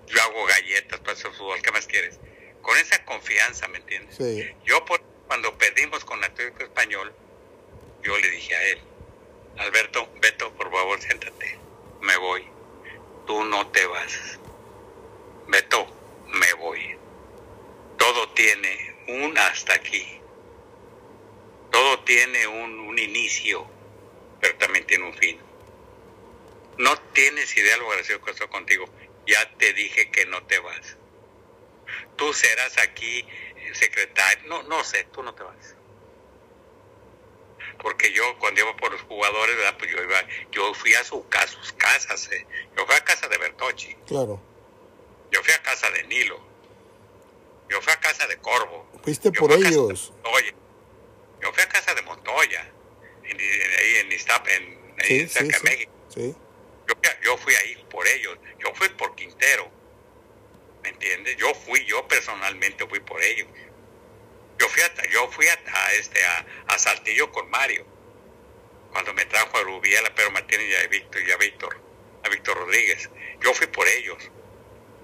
Yo 0.06 0.20
hago 0.22 0.44
galletas 0.44 1.00
para 1.00 1.12
hacer 1.12 1.30
fútbol, 1.32 1.60
¿qué 1.62 1.70
más 1.72 1.86
quieres? 1.86 2.18
Con 2.60 2.76
esa 2.78 3.04
confianza, 3.04 3.66
¿me 3.68 3.78
entiendes? 3.78 4.16
Sí. 4.16 4.50
Yo 4.64 4.84
por- 4.84 5.02
cuando 5.32 5.56
pedimos 5.56 6.04
con 6.04 6.22
Atlético 6.22 6.62
Español, 6.62 7.10
yo 8.02 8.18
le 8.18 8.30
dije 8.32 8.54
a 8.54 8.64
él, 8.64 8.78
Alberto, 9.56 10.06
Beto, 10.20 10.52
por 10.52 10.70
favor, 10.70 11.00
siéntate. 11.00 11.58
Me 12.02 12.14
voy. 12.18 12.46
Tú 13.26 13.42
no 13.44 13.66
te 13.68 13.86
vas. 13.86 14.38
Beto, 15.48 15.86
me 16.26 16.52
voy. 16.52 16.98
Todo 17.96 18.28
tiene 18.34 18.94
un 19.08 19.38
hasta 19.38 19.72
aquí. 19.72 20.20
Todo 21.70 22.00
tiene 22.00 22.46
un, 22.46 22.80
un 22.80 22.98
inicio, 22.98 23.66
pero 24.38 24.54
también 24.58 24.86
tiene 24.86 25.06
un 25.06 25.14
fin. 25.14 25.40
No 26.76 26.94
tienes 27.14 27.56
idea 27.56 27.78
lo 27.78 27.88
gracioso 27.88 28.22
que 28.22 28.32
estoy 28.32 28.48
contigo. 28.48 28.84
Ya 29.26 29.50
te 29.56 29.72
dije 29.72 30.10
que 30.10 30.26
no 30.26 30.42
te 30.42 30.58
vas. 30.58 30.98
Tú 32.16 32.34
serás 32.34 32.76
aquí 32.80 33.26
el 33.66 33.74
secretario. 33.76 34.48
No, 34.48 34.62
no 34.64 34.82
sé, 34.84 35.04
tú 35.12 35.22
no 35.22 35.34
te 35.34 35.42
vas. 35.42 35.76
porque 37.80 38.12
yo 38.12 38.38
cuando 38.38 38.60
iba 38.60 38.76
por 38.76 38.92
los 38.92 39.00
jugadores, 39.02 39.56
¿verdad? 39.56 39.76
Pues 39.78 39.90
yo 39.90 40.00
iba, 40.02 40.20
yo 40.52 40.72
fui 40.74 40.94
a, 40.94 41.02
su, 41.02 41.24
a 41.32 41.46
sus 41.48 41.72
casas, 41.72 42.30
¿eh? 42.30 42.46
yo 42.76 42.86
fui 42.86 42.94
a 42.94 43.00
casa 43.02 43.26
de 43.28 43.38
Bertocci, 43.38 43.94
Claro. 44.06 44.40
yo 45.32 45.42
fui 45.42 45.52
a 45.52 45.62
casa 45.62 45.90
de 45.90 46.04
Nilo, 46.04 46.38
yo 47.68 47.80
fui 47.82 47.92
a 47.92 47.96
casa 47.98 48.26
de 48.28 48.36
Corvo, 48.38 48.88
Fuiste 49.02 49.30
yo 49.32 49.40
por 49.40 49.52
ellos. 49.52 50.12
Montoya, 50.22 50.52
yo 51.40 51.52
fui 51.52 51.62
a 51.62 51.68
casa 51.68 51.94
de 51.94 52.02
Montoya, 52.02 52.70
en, 53.24 53.40
en- 53.40 53.78
ahí 53.80 53.96
en 53.96 54.12
Iztap, 54.12 54.46
en, 54.48 54.94
ahí 55.00 55.06
Sí, 55.08 55.20
en 55.20 55.28
sí, 55.28 55.34
cerca 55.38 55.58
de. 55.58 55.64
México. 55.70 55.92
Sí. 56.14 56.36
Yo, 56.86 56.94
yo 57.22 57.36
fui 57.38 57.54
ahí 57.54 57.84
por 57.90 58.06
ellos, 58.06 58.38
yo 58.60 58.72
fui 58.74 58.88
por 58.90 59.14
Quintero, 59.16 59.68
¿me 60.82 60.90
entiendes? 60.90 61.36
Yo 61.36 61.54
fui, 61.54 61.84
yo 61.86 62.06
personalmente 62.08 62.86
fui 62.86 63.00
por 63.00 63.22
ellos. 63.22 63.48
Yo 64.58 64.68
fui 64.68 64.82
a, 64.82 65.10
yo 65.10 65.30
fui 65.30 65.46
a, 65.46 65.92
este, 65.98 66.24
a, 66.24 66.46
a 66.68 66.78
Saltillo 66.78 67.32
con 67.32 67.50
Mario, 67.50 67.86
cuando 68.92 69.12
me 69.14 69.24
trajo 69.24 69.56
a 69.56 69.62
Rubiel, 69.62 70.04
a 70.06 70.14
Pedro 70.14 70.30
Martínez 70.32 70.68
y 70.70 70.74
a 70.74 70.86
Víctor, 70.88 71.22
y 71.22 71.32
a 71.32 71.36
Víctor, 71.36 71.80
a 72.24 72.28
Víctor 72.28 72.56
Rodríguez. 72.58 73.10
Yo 73.40 73.54
fui 73.54 73.66
por 73.66 73.88
ellos. 73.88 74.30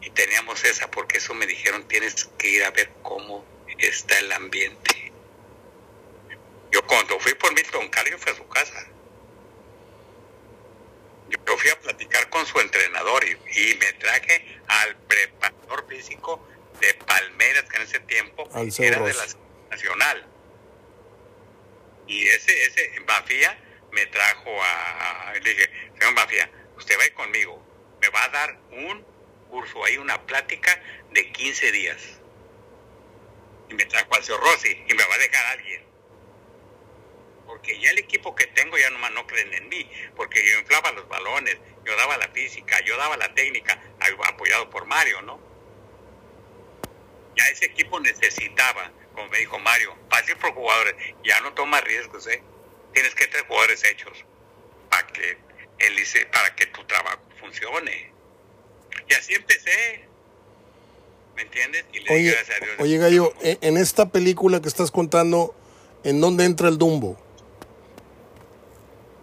Y 0.01 0.11
teníamos 0.11 0.63
esa, 0.65 0.91
porque 0.91 1.19
eso 1.19 1.35
me 1.35 1.47
dijeron, 1.47 1.89
tienes 1.89 2.29
que 2.39 2.49
ir 2.49 2.65
a 2.65 2.71
ver 2.71 2.91
cómo 3.03 3.45
está 3.79 4.19
el 4.19 4.31
ambiente. 4.33 5.13
Yo 6.71 6.87
cuando 6.87 7.19
fui 7.19 7.35
por 7.35 7.53
Milton 7.55 7.91
yo 8.11 8.19
fui 8.19 8.33
a 8.33 8.37
su 8.37 8.49
casa. 8.49 8.87
Yo 11.31 11.57
fui 11.59 11.71
a 11.71 11.79
platicar 11.81 12.29
con 12.31 12.47
su 12.47 12.59
entrenador 12.61 13.23
y, 13.25 13.33
y 13.61 13.75
me 13.77 13.93
traje 13.95 14.61
al 14.69 14.97
preparador 14.97 15.87
físico 15.89 16.47
de 16.81 16.95
Palmeiras, 16.95 17.65
que 17.69 17.77
en 17.77 17.83
ese 17.83 18.01
tiempo 18.01 18.49
era 18.85 18.97
de 19.07 19.13
la 19.15 19.27
nacional. 19.71 20.27
Y 22.07 22.27
ese, 22.29 22.65
ese 22.65 23.01
Mafia 23.07 23.59
me 23.93 24.07
trajo 24.07 24.63
a, 24.63 25.31
a- 25.31 25.35
le 25.35 25.41
dije, 25.51 25.71
señor 25.99 26.15
Mafia, 26.15 26.51
usted 26.77 26.99
va 26.99 27.03
a 27.03 27.07
ir 27.07 27.15
conmigo, 27.15 27.63
me 28.01 28.09
va 28.09 28.25
a 28.25 28.29
dar 28.31 28.59
un 28.73 29.05
curso 29.51 29.85
ahí, 29.85 29.99
una 29.99 30.21
plática 30.27 30.81
de 31.11 31.31
15 31.33 31.73
días. 31.73 32.03
Y 33.69 33.75
me 33.75 33.85
trajo 33.85 34.15
al 34.15 34.25
señor 34.25 34.41
Rossi 34.41 34.85
y 34.89 34.95
me 34.95 35.05
va 35.05 35.15
a 35.15 35.19
dejar 35.19 35.47
alguien 35.59 35.87
porque 37.47 37.81
ya 37.81 37.91
el 37.93 37.99
equipo 37.99 38.35
que 38.35 38.47
tengo 38.49 38.77
ya 38.77 38.91
no 38.91 38.98
en 39.41 39.69
mí, 39.69 39.91
porque 40.17 40.41
yo 40.49 40.59
inflaba 40.59 40.93
los 40.93 41.09
balones, 41.09 41.57
yo 41.85 41.97
daba 41.97 42.17
la 42.19 42.29
física, 42.29 42.81
yo 42.85 42.97
daba 42.97 43.17
la 43.17 43.35
técnica, 43.35 43.81
apoyado 44.27 44.71
por 44.71 44.87
Mario, 44.87 45.23
¿no? 45.23 45.41
Ya 47.37 47.49
ese 47.49 47.67
equipo 47.67 48.01
necesitaba, 48.01 48.91
como 49.15 49.29
me 49.29 49.39
dijo 49.39 49.59
Mario, 49.59 49.97
pase 50.11 50.35
por 50.37 50.53
jugadores, 50.53 50.95
ya 51.25 51.41
no 51.41 51.53
toma 51.55 51.81
riesgos, 51.81 52.27
¿eh? 52.27 52.43
Tienes 52.93 53.15
que 53.15 53.27
tener 53.27 53.47
jugadores 53.47 53.85
hechos 53.85 54.25
para 54.91 55.07
que 55.09 55.39
el 55.79 56.29
para 56.33 56.55
que 56.57 56.67
tu 56.67 56.85
trabajo 56.85 57.21
funcione. 57.39 58.13
Y 59.09 59.15
así 59.15 59.35
empecé. 59.35 60.07
¿Me 61.37 61.43
entiendes? 61.43 61.85
Y 61.93 62.01
le 62.01 62.13
Oye, 62.13 62.31
gracias 62.33 62.61
a 62.61 62.65
Dios. 62.65 62.77
oye 62.81 62.99
Gallo, 62.99 63.33
en 63.43 63.77
esta 63.77 64.11
película 64.11 64.61
que 64.61 64.69
estás 64.69 64.91
contando, 64.91 65.55
¿en 66.03 66.21
dónde 66.21 66.45
entra 66.45 66.69
el 66.69 66.79
Dumbo? 66.79 67.28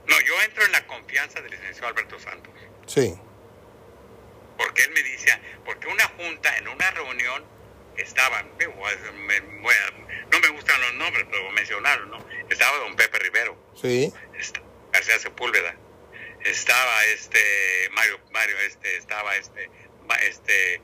No, 0.07 0.19
yo 0.21 0.41
entro 0.43 0.63
en 0.65 0.71
la 0.71 0.85
confianza 0.87 1.41
del 1.41 1.51
licenciado 1.51 1.87
Alberto 1.87 2.19
Santos. 2.19 2.53
Sí. 2.87 3.15
porque 4.57 4.83
él 4.83 4.91
me 4.91 5.03
dice, 5.03 5.37
porque 5.65 5.85
una 5.87 6.05
junta, 6.17 6.55
en 6.57 6.67
una 6.69 6.89
reunión, 6.91 7.43
estaban, 7.97 8.49
me- 8.57 8.67
no 8.67 10.39
me 10.39 10.47
gustan 10.49 10.79
los 10.79 10.93
nombres, 10.93 11.25
pero 11.29 11.51
mencionaron, 11.51 12.09
¿no? 12.09 12.25
Estaba 12.49 12.77
don 12.77 12.95
Pepe 12.95 13.19
Rivero, 13.19 13.57
Sí. 13.75 14.13
García 14.93 15.19
Sepúlveda, 15.19 15.75
estaba 16.45 17.03
este 17.07 17.89
Mario, 17.91 18.17
Mario, 18.31 18.57
este, 18.59 18.95
estaba 18.95 19.35
este, 19.35 19.69
este 20.21 20.81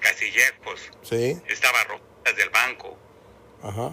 Casillejos, 0.00 0.90
Sí. 1.02 1.40
estaba 1.48 1.82
Rojas 1.84 2.36
del 2.36 2.50
banco, 2.50 2.96
Ajá. 3.62 3.90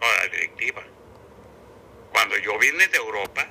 toda 0.00 0.16
la 0.16 0.28
directiva. 0.30 0.82
Cuando 2.12 2.36
yo 2.38 2.58
vine 2.58 2.86
de 2.88 2.98
Europa 2.98 3.48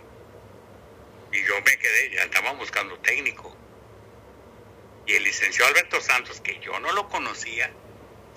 y 1.31 1.43
yo 1.43 1.55
me 1.61 1.77
quedé, 1.77 2.11
ya 2.11 2.23
estaban 2.23 2.57
buscando 2.57 2.97
técnico. 2.99 3.55
Y 5.05 5.13
el 5.13 5.23
licenciado 5.23 5.69
Alberto 5.71 5.99
Santos, 5.99 6.39
que 6.41 6.59
yo 6.59 6.79
no 6.79 6.91
lo 6.93 7.09
conocía, 7.09 7.71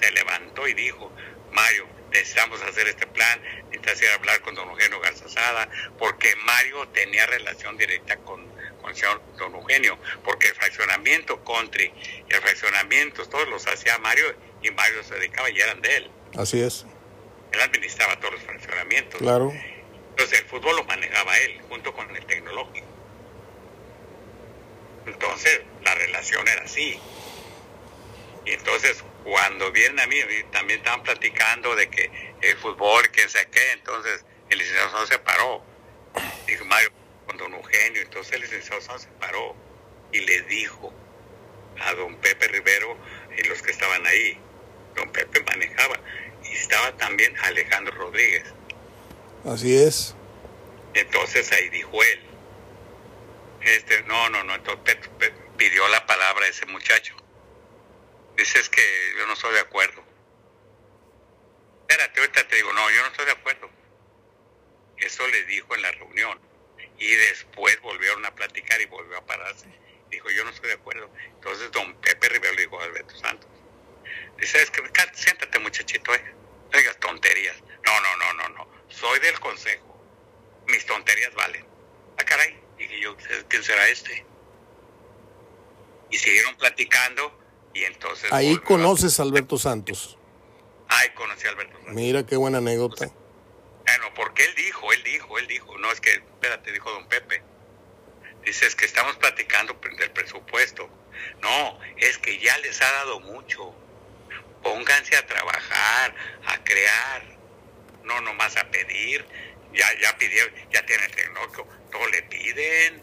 se 0.01 0.11
levantó 0.13 0.67
y 0.67 0.75
dijo, 0.75 1.13
Mario, 1.53 1.87
necesitamos 2.11 2.63
hacer 2.63 2.89
este 2.89 3.07
plan, 3.07 3.41
necesitas 3.71 4.01
ir 4.01 4.09
a 4.09 4.15
hablar 4.15 4.41
con 4.41 4.55
don 4.55 4.69
Eugenio 4.71 5.01
Garzazada, 5.01 5.69
porque 5.99 6.35
Mario 6.37 6.89
tenía 6.89 7.27
relación 7.27 7.77
directa 7.77 8.17
con, 8.19 8.47
con 8.81 8.91
el 8.91 8.97
señor 8.97 9.21
don 9.37 9.55
Eugenio, 9.55 9.99
porque 10.25 10.49
el 10.49 10.55
fraccionamiento 10.55 11.45
country 11.45 11.93
el 12.29 12.41
fraccionamiento, 12.41 13.27
todos 13.29 13.49
los 13.49 13.67
hacía 13.67 13.99
Mario 13.99 14.35
y 14.63 14.71
Mario 14.71 15.03
se 15.05 15.15
dedicaba 15.15 15.51
y 15.51 15.61
eran 15.61 15.81
de 15.83 15.97
él. 15.97 16.11
Así 16.37 16.61
es. 16.61 16.87
Él 17.53 17.61
administraba 17.61 18.19
todos 18.19 18.35
los 18.35 18.43
fraccionamientos. 18.43 19.21
Claro. 19.21 19.53
Entonces 20.15 20.43
el 20.43 20.47
fútbol 20.47 20.77
lo 20.77 20.85
manejaba 20.85 21.37
él, 21.39 21.61
junto 21.69 21.93
con 21.93 22.15
el 22.15 22.25
tecnológico. 22.25 22.87
Entonces 25.07 25.63
la 25.83 25.93
relación 25.97 26.47
era 26.47 26.63
así. 26.63 27.01
Y 28.47 28.53
entonces 28.53 29.03
cuando 29.25 29.73
vienen 29.73 29.99
a 29.99 30.07
mí, 30.07 30.17
también 30.53 30.79
estaban 30.79 31.03
platicando 31.03 31.75
de 31.75 31.91
que 31.91 32.11
el 32.43 32.57
fútbol, 32.59 33.11
quién 33.11 33.29
sé 33.29 33.49
qué, 33.51 33.73
entonces 33.73 34.25
el 34.51 34.59
licenciado 34.59 34.91
Santos 34.91 35.09
se 35.09 35.19
paró. 35.19 35.65
Dijo 36.47 36.65
Mario, 36.67 36.93
con 37.27 37.37
don 37.37 37.53
Eugenio, 37.55 38.03
entonces 38.03 38.35
el 38.35 38.43
licenciado 38.43 38.81
Santos 38.83 39.03
se 39.03 39.09
paró 39.19 39.57
y 40.13 40.21
le 40.21 40.43
dijo 40.43 40.95
a 41.81 41.93
don 41.95 42.15
Pepe 42.17 42.47
Rivero 42.47 42.97
y 43.37 43.43
los 43.49 43.61
que 43.63 43.73
estaban 43.73 44.07
ahí, 44.07 44.39
don 44.95 45.11
Pepe 45.11 45.43
manejaba, 45.43 45.99
y 46.45 46.55
estaba 46.55 46.97
también 46.99 47.35
Alejandro 47.43 47.97
Rodríguez. 47.97 48.45
Así 49.45 49.77
es. 49.77 50.15
Entonces 50.95 51.51
ahí 51.53 51.69
dijo 51.69 52.03
él, 52.03 52.21
este, 53.61 54.03
no, 54.05 54.29
no, 54.31 54.43
no, 54.45 54.55
entonces 54.55 54.97
pidió 55.57 55.89
la 55.89 56.07
palabra 56.07 56.47
ese 56.47 56.67
muchacho. 56.67 57.15
Dice, 58.37 58.59
es 58.59 58.69
que 58.69 58.83
yo 59.19 59.27
no 59.27 59.35
estoy 59.35 59.55
de 59.55 59.61
acuerdo. 59.61 60.03
Espérate, 61.83 62.21
ahorita 62.21 62.49
te 62.49 62.57
digo, 62.57 62.73
no, 62.73 62.91
yo 62.91 63.03
no 63.03 63.09
estoy 63.09 63.27
de 63.27 63.33
acuerdo. 63.33 63.71
Eso 64.97 65.27
le 65.29 65.45
dijo 65.45 65.75
en 65.75 65.83
la 65.83 65.93
reunión. 65.93 66.41
Y 66.99 67.15
después 67.15 67.81
volvieron 67.81 68.25
a 68.25 68.35
platicar 68.35 68.81
y 68.81 68.87
volvió 68.87 69.19
a 69.19 69.27
pararse. 69.27 69.67
Dijo, 70.11 70.31
yo 70.31 70.45
no 70.45 70.51
estoy 70.51 70.69
de 70.69 70.75
acuerdo. 70.75 71.11
Entonces 71.35 71.71
don 71.73 71.95
Pepe 72.01 72.29
Rivero 72.29 72.55
le 72.55 72.63
dijo 72.63 72.81
a 72.81 72.85
Alberto 72.85 73.15
Santos. 73.17 73.51
Dice, 74.39 74.63
es 74.63 74.71
que 74.71 74.83
siéntate 75.15 75.59
muchachito, 75.59 76.15
eh. 76.15 76.35
No 76.73 76.79
digas 76.79 76.99
tonterías. 76.99 77.57
No, 77.85 78.01
no, 78.01 78.17
no, 78.17 78.33
no, 78.35 78.49
no. 78.51 78.84
Soy 78.95 79.19
del 79.21 79.39
consejo. 79.41 80.01
Mis 80.67 80.87
tonterías 80.87 81.35
valen. 81.35 81.67
Ah, 82.19 82.25
caray. 82.25 82.61
Dije 82.79 83.01
yo, 83.01 83.17
¿quién 83.49 83.63
será 83.63 83.89
este? 83.89 84.25
Y 86.11 86.19
siguieron 86.19 86.57
platicando 86.57 87.39
y 87.73 87.85
entonces... 87.85 88.33
Ahí 88.33 88.57
conoces 88.59 89.19
a 89.19 89.23
Alberto 89.23 89.59
Santos. 89.59 90.19
Ahí 90.89 91.11
conocí 91.11 91.47
a 91.47 91.51
Alberto 91.51 91.75
Santos. 91.75 91.95
Mira 91.95 92.25
qué 92.25 92.37
buena 92.37 92.59
anécdota. 92.59 93.11
Bueno, 93.87 94.15
porque 94.15 94.45
él 94.45 94.55
dijo, 94.55 94.93
él 94.93 95.03
dijo, 95.03 95.39
él 95.39 95.47
dijo, 95.47 95.77
no 95.79 95.91
es 95.93 96.01
que, 96.01 96.13
espérate, 96.13 96.73
dijo 96.73 96.91
don 96.91 97.07
Pepe. 97.09 97.43
Dice, 98.45 98.67
es 98.67 98.75
que 98.75 98.85
estamos 98.85 99.17
platicando 99.17 99.79
del 99.99 100.11
presupuesto. 100.13 100.89
No, 101.41 101.79
es 101.97 102.19
que 102.19 102.39
ya 102.39 102.57
les 102.59 102.81
ha 102.81 102.93
dado 102.93 103.21
mucho. 103.21 103.75
Pónganse 104.63 105.17
a 105.17 105.27
trabajar, 105.27 106.15
a 106.47 106.65
crear, 106.65 107.34
no 108.05 108.21
nomás 108.21 108.57
a 108.57 108.65
pedir. 108.71 109.25
Ya, 109.73 109.87
ya 110.01 110.17
pidieron, 110.19 110.53
ya 110.73 110.87
tiene 110.87 111.05
el 111.07 111.11
tecnológico, 111.13 111.67
todo 111.91 112.07
le 112.09 112.23
piden. 112.25 113.03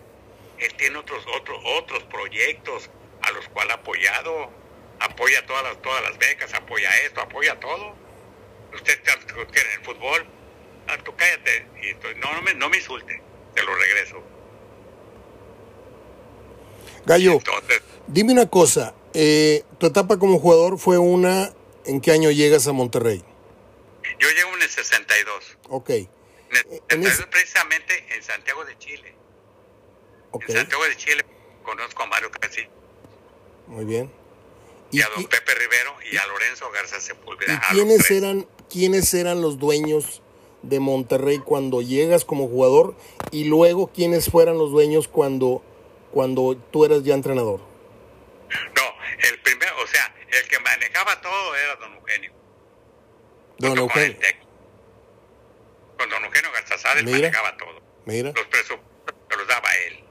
Él 0.58 0.74
tiene 0.78 0.98
otros, 0.98 1.26
otros, 1.38 1.60
otros 1.80 2.04
proyectos 2.06 2.90
a 3.24 3.32
los 3.32 3.48
cuales 3.50 3.74
ha 3.74 3.80
apoyado. 3.80 4.50
Apoya 5.00 5.46
todas 5.46 5.64
las, 5.64 5.82
todas 5.82 6.02
las 6.04 6.18
becas, 6.18 6.54
apoya 6.54 6.90
esto, 7.06 7.22
apoya 7.22 7.60
todo. 7.60 7.96
Usted 8.74 8.94
está- 8.94 9.18
tiene 9.52 9.74
el 9.80 9.84
fútbol, 9.84 10.26
ah, 10.88 10.98
tú 11.04 11.14
cállate. 11.16 11.66
Y 11.82 11.90
entonces, 11.90 12.18
no, 12.22 12.32
no 12.34 12.42
me, 12.44 12.54
no 12.54 12.70
me 12.70 12.78
insulte, 12.78 13.22
te 13.56 13.64
lo 13.64 13.76
regreso. 13.76 14.24
Gallo, 17.06 17.34
Entonces, 17.34 17.82
dime 18.08 18.32
una 18.34 18.48
cosa. 18.48 18.94
eh, 19.14 19.64
tu 19.78 19.88
etapa 19.88 20.18
como 20.20 20.40
jugador 20.40 20.78
fue 20.78 20.98
una. 20.98 21.52
¿En 21.86 22.00
qué 22.00 22.12
año 22.12 22.30
llegas 22.32 22.68
a 22.68 22.72
Monterrey? 22.74 23.24
Yo 24.22 24.30
llego 24.30 24.56
en 24.56 24.62
el 24.62 24.70
62. 24.70 25.58
Ok. 25.70 25.90
En 25.90 26.08
el 26.52 26.58
En 26.90 27.04
62 27.04 27.14
ese- 27.14 27.28
precisamente 27.28 28.06
en 28.16 28.24
Santiago 28.24 28.64
de 28.66 28.78
Chile. 28.78 29.16
En 30.48 30.56
Santiago 30.56 30.84
de 30.86 30.96
Chile 30.96 31.26
conozco 31.64 32.04
a 32.04 32.06
Mario 32.06 32.32
Castillo 32.32 32.70
Muy 33.68 33.84
bien. 33.86 34.10
y, 34.92 35.00
¿Y, 35.00 35.02
a 35.02 35.10
don 35.10 35.22
y- 35.22 35.28
Pepe 35.28 35.54
Rivero 35.56 35.96
y 36.12 36.16
a 36.18 36.26
Lorenzo 36.28 36.70
Garza 36.72 37.00
Sepúlveda. 37.02 37.54
y 37.72 37.74
quiénes 37.76 38.10
eran 38.12 38.48
quiénes 38.70 39.14
eran 39.14 39.42
los 39.42 39.60
dueños 39.60 40.22
de 40.62 40.80
Monterrey 40.80 41.40
cuando 41.40 41.82
llegas 41.82 42.24
como 42.24 42.48
jugador 42.48 42.96
y 43.32 43.44
luego 43.46 43.88
quiénes 43.92 44.30
fueran 44.30 44.58
los 44.58 44.72
dueños 44.72 45.08
cuando, 45.10 45.62
cuando 46.12 46.56
tú 46.72 46.86
eras 46.86 47.04
ya 47.04 47.14
entrenador. 47.16 47.60
No, 48.76 48.84
el 49.30 49.40
primero, 49.42 49.74
o 49.84 49.88
sea, 49.88 50.14
el 50.30 50.48
que 50.48 50.60
manejaba 50.60 51.20
todo 51.22 51.56
era 51.56 51.76
don 51.78 51.94
Eugenio. 51.96 52.32
Don 53.62 53.78
Junto 53.78 53.94
con 53.94 54.02
el 54.02 54.12
Eugenio. 54.16 54.48
Con 55.98 56.10
don 56.10 56.26
Eugenio 56.26 56.52
Garzazada 56.52 57.00
él 57.00 57.06
Mira. 57.06 57.18
manejaba 57.20 57.58
todo. 57.58 57.82
Mira, 58.06 58.32
Los 58.36 58.46
presupuestos 58.48 59.16
se 59.30 59.38
los 59.38 59.48
daba 59.48 59.76
él. 59.88 60.04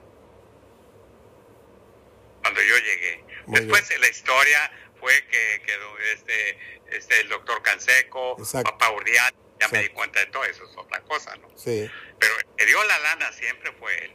Cuando 2.42 2.62
yo 2.62 2.76
llegué. 2.78 3.24
Muy 3.46 3.60
Después 3.60 3.98
la 4.00 4.08
historia 4.08 4.70
fue 4.98 5.26
que 5.26 5.62
quedó 5.66 5.98
este, 6.14 6.80
este 6.96 7.20
el 7.20 7.28
doctor 7.28 7.62
Canseco, 7.62 8.36
Exacto. 8.38 8.70
papá 8.70 8.90
Urdián, 8.92 9.34
ya 9.58 9.68
me 9.68 9.82
di 9.82 9.88
cuenta 9.90 10.20
de 10.20 10.26
todo 10.26 10.44
eso, 10.44 10.64
es 10.64 10.76
otra 10.76 11.00
cosa, 11.02 11.34
¿no? 11.36 11.48
sí, 11.56 11.90
Pero 12.18 12.38
el 12.38 12.44
que 12.56 12.66
dio 12.66 12.82
la 12.84 12.98
lana 13.00 13.32
siempre 13.32 13.72
fue 13.72 14.04
él. 14.04 14.12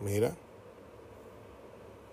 mira, 0.00 0.28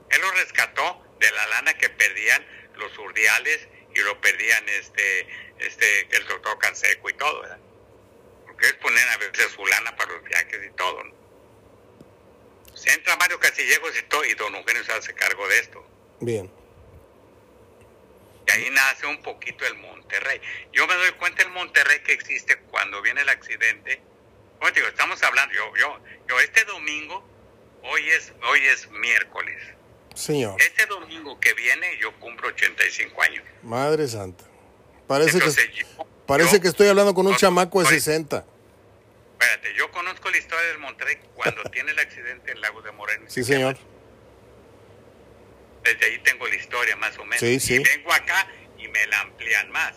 Él 0.10 0.22
lo 0.22 0.32
rescató 0.32 1.04
de 1.20 1.32
la 1.32 1.48
lana 1.48 1.74
que 1.76 1.90
perdían 1.90 2.46
los 2.76 2.98
urdiales 2.98 3.68
y 3.94 4.00
lo 4.00 4.20
perdían 4.22 4.68
este, 4.70 5.28
este, 5.60 6.08
el 6.16 6.28
doctor 6.28 6.58
Canseco 6.60 7.10
y 7.10 7.14
todo, 7.14 7.42
¿verdad? 7.42 7.60
Porque 8.46 8.68
ellos 8.68 8.80
ponían 8.82 9.10
a 9.10 9.18
veces 9.18 9.52
su 9.52 9.66
lana 9.66 9.96
para 9.96 10.14
los 10.14 10.24
viajes 10.24 10.60
y 10.66 10.76
todo, 10.76 11.04
¿no? 11.04 11.22
Se 12.76 12.92
entra 12.94 13.16
Mario 13.18 13.40
Castillejos 13.40 13.98
y 13.98 14.04
todo, 14.04 14.26
y 14.26 14.34
don 14.34 14.56
Eugenio 14.56 14.84
se 14.84 14.94
hace 14.94 15.14
cargo 15.14 15.48
de 15.48 15.60
esto. 15.60 15.86
bien, 16.20 16.52
Y 18.48 18.52
ahí 18.52 18.70
nace 18.72 19.06
un 19.06 19.22
poquito 19.22 19.66
el 19.66 19.76
Monterrey. 19.76 20.42
Yo 20.72 20.88
me 20.88 20.96
doy 20.96 21.12
cuenta 21.12 21.44
el 21.44 21.50
Monterrey 21.50 22.00
que 22.04 22.14
existe 22.14 22.58
cuando 22.72 23.02
viene 23.02 23.22
el 23.22 23.30
accidente. 23.30 24.02
Como 24.58 24.72
te 24.72 24.80
digo, 24.80 24.90
estamos 24.90 25.22
hablando, 25.24 25.54
yo, 25.54 25.76
yo, 25.76 26.00
yo 26.28 26.40
este 26.40 26.64
domingo, 26.66 27.24
hoy 27.84 28.10
es, 28.10 28.34
hoy 28.44 28.66
es 28.66 28.90
miércoles. 28.90 29.62
Señor, 30.16 30.62
Este 30.62 30.86
domingo 30.86 31.40
que 31.40 31.54
viene 31.54 31.98
yo 32.00 32.14
cumplo 32.20 32.48
85 32.50 33.22
años. 33.24 33.44
Madre 33.64 34.08
Santa. 34.08 34.44
Parece 35.08 35.40
que, 35.40 35.46
yo- 35.74 36.06
parece 36.26 36.56
yo- 36.58 36.62
que 36.62 36.68
estoy 36.70 36.88
hablando 36.88 37.14
con 37.14 37.26
un 37.26 37.34
no, 37.34 37.38
chamaco 37.38 37.82
de 37.82 37.88
oye, 37.88 38.00
60. 38.00 38.46
Espérate, 39.40 39.74
yo 39.76 39.90
conozco 39.92 40.30
la 40.30 40.38
historia 40.38 40.68
del 40.68 40.78
Monterrey 40.80 41.18
cuando 41.36 41.64
tiene 41.72 41.92
el 41.92 42.00
accidente 42.00 42.52
en 42.52 42.62
Lago 42.62 42.82
de 42.82 42.92
Moreno. 42.92 43.26
Sí, 43.28 43.44
señor. 43.44 43.78
Desde 45.84 46.06
ahí 46.06 46.20
tengo 46.20 46.48
la 46.48 46.56
historia 46.56 46.96
más 46.96 47.18
o 47.18 47.24
menos. 47.26 47.40
Sí, 47.40 47.60
sí. 47.60 47.76
Y 47.76 47.80
vengo 47.80 48.14
acá 48.14 48.48
y 48.78 48.88
me 48.88 49.06
la 49.08 49.22
amplían 49.22 49.72
más. 49.72 49.94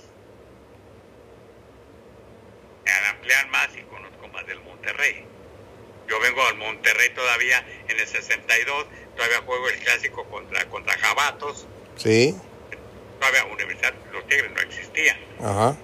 Me 2.84 2.90
la 2.90 3.10
amplían 3.10 3.50
más 3.50 3.68
y 3.76 3.82
conozco 3.82 4.28
más 4.28 4.46
del 4.46 4.60
Monterrey. 4.60 5.26
Yo 6.08 6.20
vengo 6.20 6.44
al 6.46 6.56
Monterrey 6.56 7.10
todavía 7.14 7.64
en 7.88 7.98
el 7.98 8.06
62, 8.06 8.86
todavía 9.16 9.38
juego 9.42 9.68
el 9.68 9.78
clásico 9.78 10.24
contra, 10.26 10.64
contra 10.68 10.96
Jabatos, 10.98 11.66
Sí, 11.96 12.36
todavía 13.20 13.44
Universidad, 13.46 13.94
los 14.12 14.26
Tigres 14.26 14.50
no 14.52 14.60
existían. 14.60 15.16
ajá. 15.40 15.76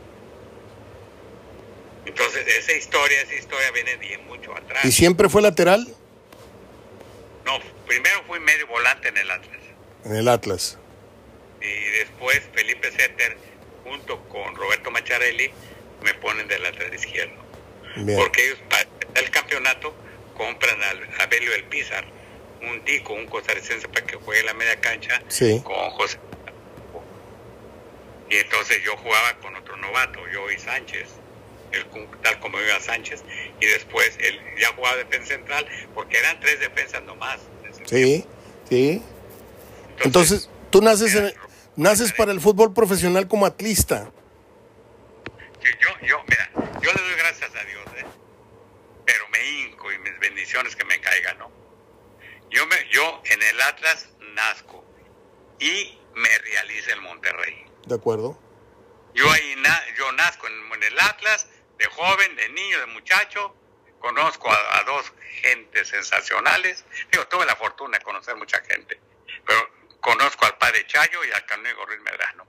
Entonces 2.07 2.47
esa 2.47 2.73
historia, 2.73 3.21
esa 3.23 3.35
historia 3.35 3.71
viene 3.73 3.97
de 3.97 4.19
mucho 4.19 4.57
atrás. 4.57 4.85
¿Y 4.85 4.91
siempre 4.93 5.29
fue 5.29 5.43
lateral? 5.43 5.87
No, 7.45 7.59
primero 7.87 8.23
fui 8.27 8.41
medio 8.41 8.67
volante 8.67 9.09
en 9.09 9.19
el 9.19 9.31
Atlas. 9.31 9.61
En 10.05 10.17
el 10.17 10.29
Atlas. 10.29 10.79
Y 11.61 11.99
después 11.99 12.41
Felipe 12.55 12.91
Setter, 12.91 13.37
junto 13.85 14.19
con 14.29 14.55
Roberto 14.57 14.91
Macharelli, 14.91 15.51
me 16.03 16.15
ponen 16.15 16.49
de 16.49 16.59
lateral 16.59 16.95
izquierdo. 16.95 17.35
Bien. 17.97 18.19
Porque 18.19 18.47
ellos, 18.47 18.59
para 18.71 18.89
el 19.21 19.31
campeonato, 19.31 19.95
compran 20.37 20.83
al, 20.83 21.09
a 21.21 21.27
Belio 21.27 21.55
El 21.55 21.65
Pizar, 21.65 22.05
un 22.63 22.85
tico, 22.85 23.13
un 23.15 23.27
costarricense, 23.27 23.89
para 23.89 24.07
que 24.07 24.17
juegue 24.17 24.43
la 24.45 24.55
media 24.55 24.81
cancha 24.81 25.23
Sí. 25.29 25.61
con 25.65 25.75
José. 25.91 26.19
Y 28.29 28.37
entonces 28.37 28.81
yo 28.85 28.97
jugaba 28.97 29.35
con 29.39 29.57
otro 29.57 29.77
novato, 29.77 30.21
yo 30.33 30.51
y 30.51 30.59
Sánchez, 30.59 31.09
el, 31.73 31.85
tal 32.23 32.39
como 32.39 32.61
iba 32.61 32.79
Sánchez, 32.81 33.23
y 33.61 33.67
después 33.67 34.17
él 34.21 34.39
ya 34.61 34.69
jugaba 34.75 34.97
defensa 34.97 35.35
central, 35.35 35.67
porque 35.95 36.19
eran 36.19 36.39
tres 36.41 36.61
defensas 36.61 37.03
nomás. 37.03 37.41
Sí, 37.87 38.25
sí. 38.69 39.03
Entonces, 40.05 40.49
tú 40.71 40.81
naces, 40.81 41.15
en- 41.17 41.35
naces 41.77 42.13
para 42.13 42.31
el 42.33 42.41
fútbol 42.41 42.73
profesional 42.73 43.27
como 43.27 43.47
atlista. 43.47 44.11
Yo, 45.63 46.07
yo, 46.07 46.23
mira, 46.29 46.51
yo 46.81 46.93
le 46.93 47.03
doy 47.03 47.15
gracias 47.19 47.51
a 47.55 47.65
Dios, 47.65 47.83
me 49.41 49.47
hinco 49.49 49.91
y 49.93 49.99
mis 49.99 50.19
bendiciones 50.19 50.77
que 50.77 50.85
me 50.85 51.01
caigan, 51.01 51.39
¿no? 51.39 51.51
Yo, 52.51 52.67
me, 52.67 52.89
yo 52.91 53.23
en 53.25 53.43
el 53.43 53.61
Atlas 53.63 54.09
nazco 54.35 54.85
y 55.59 55.99
me 56.15 56.39
realiza 56.39 56.93
el 56.93 57.01
Monterrey. 57.01 57.65
¿De 57.87 57.95
acuerdo? 57.95 58.39
Yo 59.15 59.31
ahí 59.31 59.55
na- 59.59 59.85
yo 59.97 60.13
nazco 60.13 60.47
en, 60.47 60.73
en 60.73 60.83
el 60.83 61.01
Atlas, 61.01 61.49
de 61.79 61.87
joven, 61.87 62.37
de 62.37 62.49
niño, 62.51 62.79
de 62.81 62.87
muchacho, 62.87 63.55
conozco 64.01 64.51
a, 64.51 64.79
a 64.79 64.85
dos 64.85 65.13
gentes 65.43 65.89
sensacionales. 65.89 66.85
Digo, 67.11 67.27
tuve 67.29 67.47
la 67.47 67.57
fortuna 67.57 67.99
de 67.99 68.05
conocer 68.05 68.37
mucha 68.37 68.61
gente, 68.63 69.01
pero 69.47 69.71
conozco 70.01 70.45
al 70.45 70.59
padre 70.59 70.87
Chayo 70.87 71.25
y 71.25 71.33
al 71.33 71.47
canónigo 71.47 71.85
Ruiz 71.87 72.01
Medrano. 72.01 72.47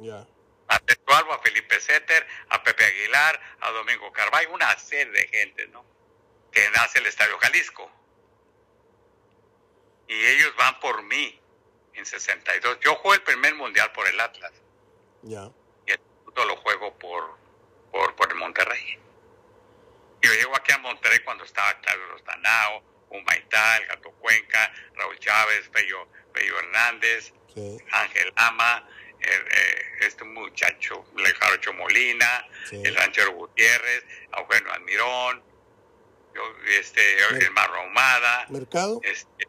Ya. 0.00 0.26
a 0.68 0.78
Tetualbo, 0.80 1.32
a 1.32 1.40
Felipe 1.40 1.80
Setter, 1.80 2.26
a 2.50 2.62
Pepe 2.62 2.84
Aguilar, 2.84 3.40
a 3.60 3.70
Domingo 3.70 4.12
Carvalho, 4.12 4.52
una 4.52 4.78
serie 4.78 5.12
de 5.12 5.28
gente, 5.28 5.66
¿no? 5.68 5.84
Que 6.52 6.70
nace 6.70 6.98
el 6.98 7.06
Estadio 7.06 7.38
Jalisco. 7.38 7.90
Y 10.08 10.14
ellos 10.26 10.54
van 10.56 10.78
por 10.80 11.02
mí 11.02 11.38
en 11.94 12.06
62. 12.06 12.78
Yo 12.80 12.94
juego 12.96 13.14
el 13.14 13.22
primer 13.22 13.54
mundial 13.54 13.92
por 13.92 14.08
el 14.08 14.18
Atlas 14.20 14.52
Ya. 15.22 15.50
y 15.86 15.92
el 15.92 15.98
segundo 15.98 16.44
lo 16.46 16.56
juego 16.56 16.98
por, 16.98 17.36
por, 17.92 18.14
por 18.16 18.30
el 18.30 18.36
Monterrey. 18.38 18.98
Yo 20.22 20.32
llego 20.32 20.56
aquí 20.56 20.72
a 20.72 20.78
Monterrey 20.78 21.20
cuando 21.20 21.44
estaba 21.44 21.78
Claudio 21.80 22.06
Lostanao, 22.06 22.82
Humaital, 23.10 23.86
Gato 23.86 24.10
Cuenca, 24.12 24.72
Raúl 24.94 25.18
Chávez, 25.18 25.68
Pello, 25.68 26.08
Pello 26.32 26.58
Hernández, 26.58 27.32
Sí. 27.54 27.76
Ángel 27.92 28.32
Ama, 28.36 28.86
el, 29.20 29.30
eh, 29.48 29.84
este 30.02 30.22
muchacho, 30.24 31.04
el 31.16 31.34
Jarocho 31.34 31.72
Molina, 31.72 32.46
Sí. 32.68 32.80
el 32.84 32.94
ranchero 32.94 33.32
Gutiérrez, 33.32 34.04
Eugenio 34.36 34.72
Almirón, 34.72 35.42
este, 36.68 37.16
Mer- 37.32 37.42
el 37.44 37.50
Marro 37.52 37.76
Ahumada, 37.80 38.46
¿Mercado? 38.48 39.00
este, 39.02 39.48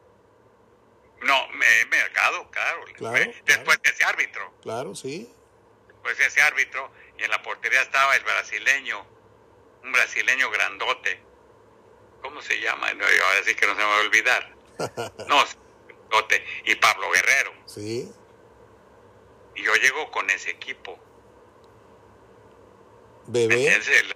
no, 1.22 1.48
me- 1.50 1.86
Mercado, 1.86 2.50
claro, 2.52 2.84
Claro, 2.96 3.16
fue- 3.16 3.26
claro. 3.32 3.44
después 3.46 3.82
de 3.82 3.90
ese 3.90 4.04
árbitro, 4.04 4.54
Claro, 4.62 4.96
sí. 4.96 5.32
después 5.88 6.18
de 6.18 6.26
ese 6.26 6.42
árbitro, 6.42 6.92
y 7.18 7.24
en 7.24 7.32
la 7.32 7.42
portería 7.42 7.82
estaba 7.82 8.16
el 8.16 8.24
brasileño, 8.24 9.06
un 9.84 9.92
brasileño 9.92 10.50
grandote, 10.50 11.22
¿cómo 12.22 12.42
se 12.42 12.60
llama? 12.62 12.94
No, 12.94 13.06
ahora 13.06 13.44
sí 13.46 13.56
que 13.56 13.66
no 13.68 13.74
se 13.74 13.80
me 13.80 13.86
va 13.86 13.98
a 13.98 14.02
olvidar, 14.02 14.56
no, 15.28 15.44
grandote, 15.88 16.46
y 16.66 16.76
Pablo 16.76 17.10
Guerrero. 17.12 17.54
Sí. 17.66 18.12
Y 19.56 19.64
yo 19.64 19.76
llego 19.76 20.10
con 20.12 20.30
ese 20.30 20.52
equipo. 20.52 20.98
Bebé. 23.28 23.68
Entonces, 23.68 24.02
el 24.04 24.16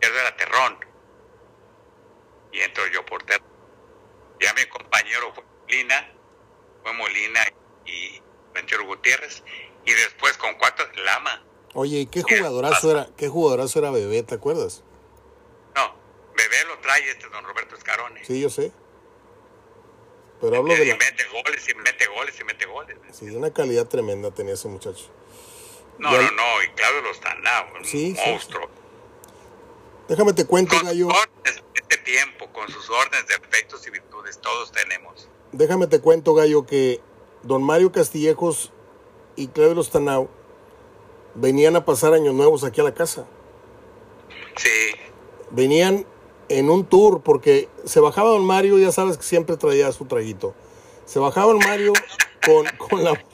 el 0.00 0.14
era 0.16 0.36
Terrón. 0.36 0.78
Y 2.52 2.60
entro 2.60 2.86
yo 2.88 3.04
por 3.04 3.22
Terrón. 3.24 3.46
Ya 4.40 4.52
mi 4.54 4.64
compañero 4.66 5.32
fue 5.34 5.44
Molina, 5.44 6.12
fue 6.82 6.92
Molina 6.92 7.40
y 7.84 8.22
Ranchero 8.54 8.84
Gutiérrez. 8.86 9.42
Y 9.84 9.92
después 9.92 10.36
con 10.38 10.54
cuatro, 10.58 10.86
Lama. 11.04 11.44
Oye, 11.74 11.98
¿y 12.00 12.06
qué 12.06 12.22
jugadorazo 12.22 12.90
era? 12.90 13.08
¿Qué 13.16 13.28
jugadorazo 13.28 13.78
era 13.78 13.90
Bebé? 13.90 14.22
¿Te 14.22 14.34
acuerdas? 14.34 14.82
No, 15.74 15.94
Bebé 16.36 16.64
lo 16.66 16.78
trae 16.78 17.08
este 17.10 17.28
don 17.28 17.44
Roberto 17.44 17.74
Escarone. 17.74 18.24
Sí, 18.24 18.40
yo 18.40 18.50
sé. 18.50 18.72
Pero 20.40 20.56
hablo 20.56 20.72
y 20.72 20.76
de 20.76 20.86
la... 20.86 20.96
mete 20.96 21.24
goles, 21.24 21.68
y 21.68 21.74
mete 21.74 22.06
goles, 22.06 22.40
y 22.40 22.44
mete 22.44 22.66
goles. 22.66 22.96
Sí, 23.12 23.28
una 23.30 23.52
calidad 23.52 23.86
tremenda 23.88 24.30
tenía 24.30 24.54
ese 24.54 24.68
muchacho. 24.68 25.10
No, 25.98 26.12
no, 26.12 26.30
no, 26.30 26.62
y 26.62 26.68
Claudio 26.76 27.02
Lostanao, 27.02 27.74
un 27.76 27.84
Sí, 27.84 28.14
sí, 28.14 28.30
monstruo. 28.30 28.70
Déjame 30.08 30.32
te 30.32 30.46
cuento, 30.46 30.76
Gallo. 30.82 31.08
De 31.54 31.62
este 31.74 31.96
tiempo, 31.98 32.46
con 32.52 32.68
sus 32.68 32.88
órdenes 32.90 33.26
de 33.28 33.34
efectos 33.34 33.86
y 33.86 33.90
virtudes, 33.90 34.38
todos 34.40 34.72
tenemos. 34.72 35.28
Déjame 35.52 35.86
te 35.86 36.00
cuento, 36.00 36.34
Gallo, 36.34 36.66
que 36.66 37.00
don 37.42 37.62
Mario 37.62 37.92
Castillejos 37.92 38.72
y 39.36 39.48
Claudio 39.48 39.74
Lostanao 39.74 40.28
venían 41.34 41.76
a 41.76 41.84
pasar 41.84 42.12
años 42.14 42.34
nuevos 42.34 42.64
aquí 42.64 42.80
a 42.80 42.84
la 42.84 42.94
casa. 42.94 43.26
Sí, 44.56 44.94
Venían 45.50 46.04
en 46.48 46.68
un 46.68 46.84
tour 46.84 47.22
porque 47.22 47.68
se 47.84 48.00
bajaba 48.00 48.30
don 48.30 48.44
Mario, 48.44 48.78
ya 48.78 48.92
sabes 48.92 49.16
que 49.16 49.22
siempre 49.22 49.56
traía 49.56 49.90
su 49.92 50.04
traguito. 50.04 50.54
Se 51.06 51.18
bajaba 51.18 51.52
don 51.52 51.58
Mario 51.58 51.92
con, 52.44 52.66
con 52.88 53.04
la... 53.04 53.24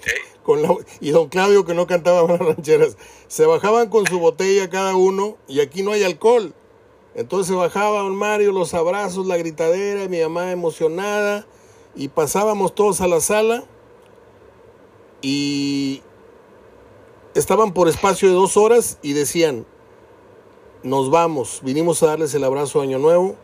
Con 0.45 0.61
la, 0.61 0.77
y 1.01 1.11
don 1.11 1.31
Claudio 1.31 1.65
que 1.65 1.73
no 1.73 1.87
cantaba 1.87 2.31
las 2.31 2.39
rancheras. 2.39 2.99
Se 3.29 3.47
bajaban 3.47 3.89
con 3.89 4.07
su 4.07 4.19
botella 4.19 4.69
cada 4.69 4.95
uno 4.95 5.39
y 5.49 5.61
aquí 5.61 5.83
no 5.83 5.93
hay 5.93 6.05
alcohol. 6.05 6.55
Entonces 7.15 7.55
bajaba 7.55 8.01
don 8.01 8.17
Mario, 8.17 8.53
los 8.53 8.75
abrazos, 8.75 9.27
la 9.27 9.37
gritadera, 9.37 10.09
mi 10.09 10.21
mamá 10.21 10.51
emocionada, 10.51 11.47
y 11.95 12.09
pasábamos 12.09 12.75
todos 12.75 13.01
a 13.01 13.07
la 13.07 13.21
sala 13.21 13.65
y 15.23 16.03
estaban 17.35 17.73
por 17.73 17.89
espacio 17.89 18.29
de 18.29 18.35
dos 18.35 18.57
horas 18.57 18.99
y 19.01 19.13
decían, 19.13 19.65
nos 20.83 21.11
vamos, 21.11 21.61
vinimos 21.63 22.03
a 22.03 22.09
darles 22.09 22.35
el 22.35 22.45
abrazo 22.45 22.81
de 22.81 22.89
Año 22.89 22.99
Nuevo, 22.99 23.37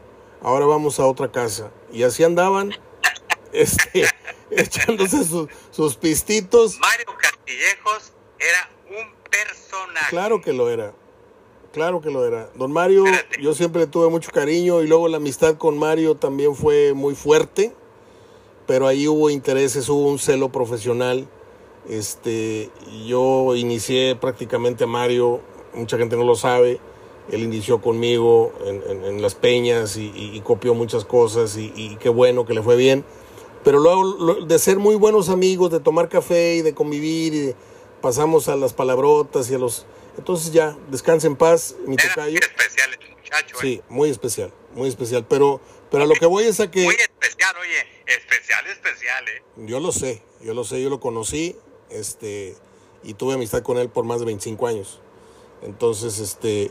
ahora 0.42 0.66
vamos 0.66 0.98
a 0.98 1.06
otra 1.06 1.30
casa. 1.30 1.70
Y 1.92 2.02
así 2.02 2.24
andaban, 2.24 2.72
este, 3.52 4.04
echándose 4.50 5.24
sus, 5.24 5.48
sus 5.70 5.96
pistitos. 5.96 6.78
Mario 6.80 7.06
Castillejos 7.18 8.12
era 8.38 8.70
un 8.88 9.14
personaje. 9.30 10.10
Claro 10.10 10.40
que 10.40 10.52
lo 10.52 10.68
era. 10.68 10.92
Claro 11.72 12.00
que 12.00 12.10
lo 12.10 12.26
era. 12.26 12.50
Don 12.56 12.72
Mario, 12.72 13.04
yo 13.40 13.54
siempre 13.54 13.82
le 13.82 13.86
tuve 13.86 14.08
mucho 14.10 14.32
cariño 14.32 14.82
y 14.82 14.88
luego 14.88 15.06
la 15.06 15.18
amistad 15.18 15.56
con 15.56 15.78
Mario 15.78 16.16
también 16.16 16.56
fue 16.56 16.94
muy 16.94 17.14
fuerte, 17.14 17.72
pero 18.66 18.88
ahí 18.88 19.06
hubo 19.06 19.30
intereses, 19.30 19.88
hubo 19.88 20.08
un 20.08 20.18
celo 20.18 20.50
profesional. 20.50 21.28
Este, 21.88 22.70
yo 23.06 23.54
inicié 23.54 24.16
prácticamente 24.16 24.82
a 24.82 24.86
Mario, 24.88 25.42
mucha 25.72 25.96
gente 25.96 26.16
no 26.16 26.24
lo 26.24 26.34
sabe, 26.34 26.80
él 27.30 27.42
inició 27.42 27.80
conmigo 27.80 28.52
en, 28.66 29.22
las 29.22 29.36
peñas 29.36 29.96
y, 29.96 30.40
copió 30.42 30.74
muchas 30.74 31.04
cosas 31.04 31.56
y, 31.56 31.96
qué 32.00 32.08
bueno 32.08 32.46
que 32.46 32.54
le 32.54 32.62
fue 32.62 32.74
bien. 32.74 33.04
Pero 33.62 33.78
luego 33.78 34.44
de 34.44 34.58
ser 34.58 34.80
muy 34.80 34.96
buenos 34.96 35.28
amigos, 35.28 35.70
de 35.70 35.78
tomar 35.78 36.08
café 36.08 36.56
y 36.56 36.62
de 36.62 36.74
convivir 36.74 37.32
y 37.32 37.54
pasamos 38.00 38.48
a 38.48 38.56
las 38.56 38.72
palabrotas 38.72 39.48
y 39.52 39.54
a 39.54 39.58
los 39.58 39.86
entonces 40.16 40.52
ya, 40.52 40.76
descanse 40.90 41.26
en 41.26 41.36
paz, 41.36 41.74
mi 41.86 41.96
tocayo. 41.96 42.32
Muy 42.32 42.38
especial 42.38 42.90
el 42.92 43.16
muchacho. 43.16 43.56
Sí, 43.60 43.74
¿eh? 43.74 43.82
muy 43.88 44.10
especial, 44.10 44.52
muy 44.74 44.88
especial. 44.88 45.26
Pero, 45.28 45.60
pero 45.90 46.04
a 46.04 46.06
lo 46.06 46.14
que 46.14 46.26
voy 46.26 46.44
es 46.44 46.60
a 46.60 46.70
que... 46.70 46.84
Muy 46.84 46.94
especial, 46.94 47.54
oye, 47.60 47.86
especial, 48.06 48.66
especial, 48.66 49.28
¿eh? 49.28 49.42
Yo 49.66 49.80
lo 49.80 49.92
sé, 49.92 50.22
yo 50.40 50.54
lo 50.54 50.64
sé, 50.64 50.82
yo 50.82 50.90
lo 50.90 51.00
conocí, 51.00 51.56
este, 51.90 52.56
y 53.02 53.14
tuve 53.14 53.34
amistad 53.34 53.62
con 53.62 53.78
él 53.78 53.88
por 53.88 54.04
más 54.04 54.20
de 54.20 54.26
25 54.26 54.66
años. 54.66 55.00
Entonces, 55.62 56.18
este... 56.18 56.70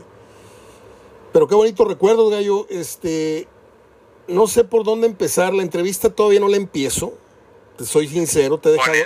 Pero 1.32 1.46
qué 1.46 1.54
bonito 1.54 1.84
recuerdo, 1.84 2.28
Gallo. 2.28 2.66
Este, 2.70 3.46
no 4.26 4.48
sé 4.48 4.64
por 4.64 4.82
dónde 4.82 5.06
empezar. 5.06 5.54
La 5.54 5.62
entrevista 5.62 6.10
todavía 6.10 6.40
no 6.40 6.48
la 6.48 6.56
empiezo 6.56 7.16
te 7.80 7.86
soy 7.86 8.08
sincero, 8.08 8.58
te 8.58 8.68
he 8.68 8.72
dejado, 8.72 8.98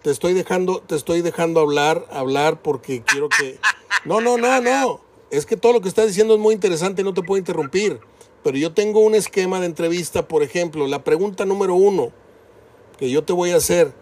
te 0.00 0.10
estoy 0.10 0.32
dejando, 0.32 0.80
te 0.80 0.96
estoy 0.96 1.20
dejando 1.20 1.60
hablar, 1.60 2.06
hablar 2.10 2.62
porque 2.62 3.02
quiero 3.02 3.28
que, 3.28 3.58
no, 4.06 4.22
no, 4.22 4.38
no, 4.38 4.58
no, 4.58 5.02
es 5.30 5.44
que 5.44 5.58
todo 5.58 5.74
lo 5.74 5.82
que 5.82 5.90
estás 5.90 6.06
diciendo 6.06 6.32
es 6.32 6.40
muy 6.40 6.54
interesante, 6.54 7.04
no 7.04 7.12
te 7.12 7.20
puedo 7.20 7.38
interrumpir, 7.38 8.00
pero 8.42 8.56
yo 8.56 8.72
tengo 8.72 9.00
un 9.00 9.14
esquema 9.14 9.60
de 9.60 9.66
entrevista, 9.66 10.26
por 10.26 10.42
ejemplo, 10.42 10.86
la 10.86 11.04
pregunta 11.04 11.44
número 11.44 11.74
uno 11.74 12.10
que 12.96 13.10
yo 13.10 13.22
te 13.22 13.34
voy 13.34 13.50
a 13.50 13.56
hacer, 13.56 13.92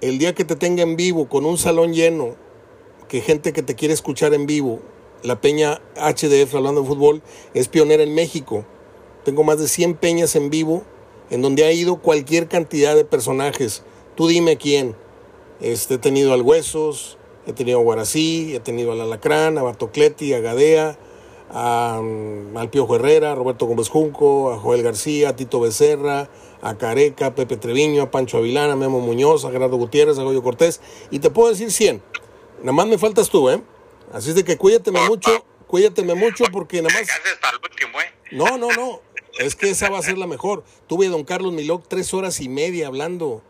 el 0.00 0.16
día 0.16 0.34
que 0.34 0.46
te 0.46 0.56
tenga 0.56 0.82
en 0.82 0.96
vivo 0.96 1.28
con 1.28 1.44
un 1.44 1.58
salón 1.58 1.92
lleno, 1.92 2.34
que 3.08 3.20
gente 3.20 3.52
que 3.52 3.62
te 3.62 3.74
quiere 3.74 3.92
escuchar 3.92 4.32
en 4.32 4.46
vivo, 4.46 4.80
la 5.22 5.38
peña 5.42 5.82
HDF 5.96 6.54
hablando 6.54 6.80
de 6.80 6.88
fútbol 6.88 7.22
es 7.52 7.68
pionera 7.68 8.02
en 8.02 8.14
México. 8.14 8.64
Tengo 9.22 9.44
más 9.44 9.58
de 9.58 9.68
100 9.68 9.96
peñas 9.96 10.34
en 10.34 10.48
vivo 10.48 10.84
en 11.30 11.42
donde 11.42 11.64
ha 11.64 11.72
ido 11.72 11.96
cualquier 11.96 12.48
cantidad 12.48 12.94
de 12.94 13.04
personajes. 13.04 13.82
Tú 14.14 14.28
dime 14.28 14.56
quién. 14.56 14.96
Este, 15.60 15.94
he 15.94 15.98
tenido 15.98 16.32
al 16.34 16.42
Huesos, 16.42 17.18
he 17.46 17.52
tenido 17.52 17.78
a 17.78 17.82
Guarací, 17.82 18.54
he 18.54 18.60
tenido 18.60 18.92
al 18.92 19.00
Alacrán, 19.00 19.56
a 19.58 19.62
Bartocleti, 19.62 20.34
a 20.34 20.40
Gadea, 20.40 20.98
a, 21.50 22.00
mm, 22.02 22.56
al 22.56 22.70
Piojo 22.70 22.96
Herrera, 22.96 23.32
a 23.32 23.34
Roberto 23.34 23.66
Gómez 23.66 23.88
Junco, 23.88 24.52
a 24.52 24.58
Joel 24.58 24.82
García, 24.82 25.30
a 25.30 25.36
Tito 25.36 25.60
Becerra, 25.60 26.28
a 26.60 26.76
Careca, 26.76 27.26
a 27.26 27.34
Pepe 27.34 27.56
Treviño, 27.56 28.02
a 28.02 28.10
Pancho 28.10 28.38
Avilán, 28.38 28.70
a 28.70 28.76
Memo 28.76 29.00
Muñoz, 29.00 29.44
a 29.44 29.50
Gerardo 29.50 29.76
Gutiérrez, 29.76 30.18
a 30.18 30.22
Goyo 30.22 30.42
Cortés. 30.42 30.80
Y 31.10 31.20
te 31.20 31.30
puedo 31.30 31.50
decir 31.50 31.70
100. 31.70 32.02
Nada 32.60 32.72
más 32.72 32.86
me 32.86 32.98
faltas 32.98 33.28
tú, 33.30 33.48
¿eh? 33.50 33.62
Así 34.12 34.30
es 34.30 34.34
de 34.36 34.44
que 34.44 34.56
cuídateme 34.56 35.00
mucho, 35.06 35.44
cuídateme 35.66 36.14
mucho 36.14 36.44
porque 36.52 36.82
nada 36.82 36.94
más... 36.94 37.08
¿eh? 38.00 38.12
No, 38.32 38.58
no, 38.58 38.72
no. 38.72 39.00
Es 39.38 39.54
que 39.54 39.70
esa 39.70 39.90
va 39.90 39.98
a 39.98 40.02
ser 40.02 40.18
la 40.18 40.26
mejor. 40.26 40.64
Tuve 40.86 41.06
a 41.06 41.10
don 41.10 41.24
Carlos 41.24 41.52
Miloc 41.52 41.84
tres 41.88 42.14
horas 42.14 42.40
y 42.40 42.48
media 42.48 42.86
hablando 42.86 43.42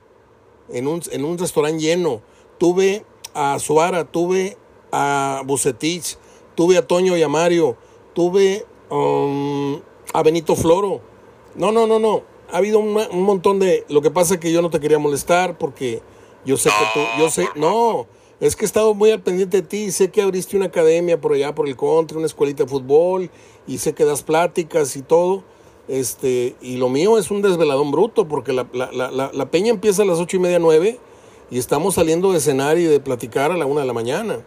en 0.68 0.88
un, 0.88 1.02
en 1.12 1.24
un 1.24 1.38
restaurante 1.38 1.80
lleno. 1.80 2.22
Tuve 2.58 3.04
a 3.34 3.58
Suara, 3.58 4.04
tuve 4.04 4.56
a 4.90 5.42
Bucetich, 5.44 6.16
tuve 6.54 6.76
a 6.76 6.86
Toño 6.86 7.16
y 7.16 7.22
a 7.22 7.28
Mario, 7.28 7.76
tuve 8.14 8.66
um, 8.90 9.80
a 10.12 10.22
Benito 10.24 10.56
Floro. 10.56 11.00
No, 11.54 11.70
no, 11.70 11.86
no, 11.86 11.98
no. 11.98 12.22
Ha 12.50 12.58
habido 12.58 12.78
un, 12.78 12.96
un, 12.96 13.22
montón 13.22 13.58
de... 13.58 13.84
Lo 13.88 14.02
que 14.02 14.10
pasa 14.10 14.34
es 14.34 14.40
que 14.40 14.52
yo 14.52 14.62
no 14.62 14.70
te 14.70 14.80
quería 14.80 14.98
molestar 14.98 15.58
porque 15.58 16.02
yo 16.44 16.56
sé 16.56 16.70
que 16.70 17.00
tú... 17.00 17.06
Yo 17.18 17.30
sé... 17.30 17.48
No, 17.54 18.06
es 18.40 18.56
que 18.56 18.64
he 18.64 18.66
estado 18.66 18.94
muy 18.94 19.10
al 19.10 19.22
pendiente 19.22 19.62
de 19.62 19.66
ti. 19.66 19.90
Sé 19.90 20.10
que 20.10 20.22
abriste 20.22 20.56
una 20.56 20.66
academia 20.66 21.20
por 21.20 21.32
allá, 21.32 21.54
por 21.54 21.68
el 21.68 21.76
country, 21.76 22.16
una 22.16 22.26
escuelita 22.26 22.64
de 22.64 22.70
fútbol 22.70 23.30
y 23.66 23.78
sé 23.78 23.94
que 23.94 24.04
das 24.04 24.22
pláticas 24.22 24.96
y 24.96 25.02
todo 25.02 25.44
este, 25.88 26.56
y 26.60 26.76
lo 26.76 26.88
mío 26.88 27.18
es 27.18 27.30
un 27.30 27.42
desveladón 27.42 27.90
bruto, 27.90 28.26
porque 28.28 28.52
la, 28.52 28.66
la, 28.72 28.90
la, 28.92 29.30
la 29.32 29.50
peña 29.50 29.70
empieza 29.70 30.02
a 30.02 30.04
las 30.04 30.18
ocho 30.18 30.36
y 30.36 30.40
media, 30.40 30.58
nueve, 30.58 30.98
y 31.50 31.58
estamos 31.58 31.94
saliendo 31.94 32.32
de 32.32 32.40
cenar 32.40 32.78
y 32.78 32.84
de 32.84 33.00
platicar 33.00 33.52
a 33.52 33.56
la 33.56 33.66
una 33.66 33.82
de 33.82 33.86
la 33.86 33.92
mañana. 33.92 34.44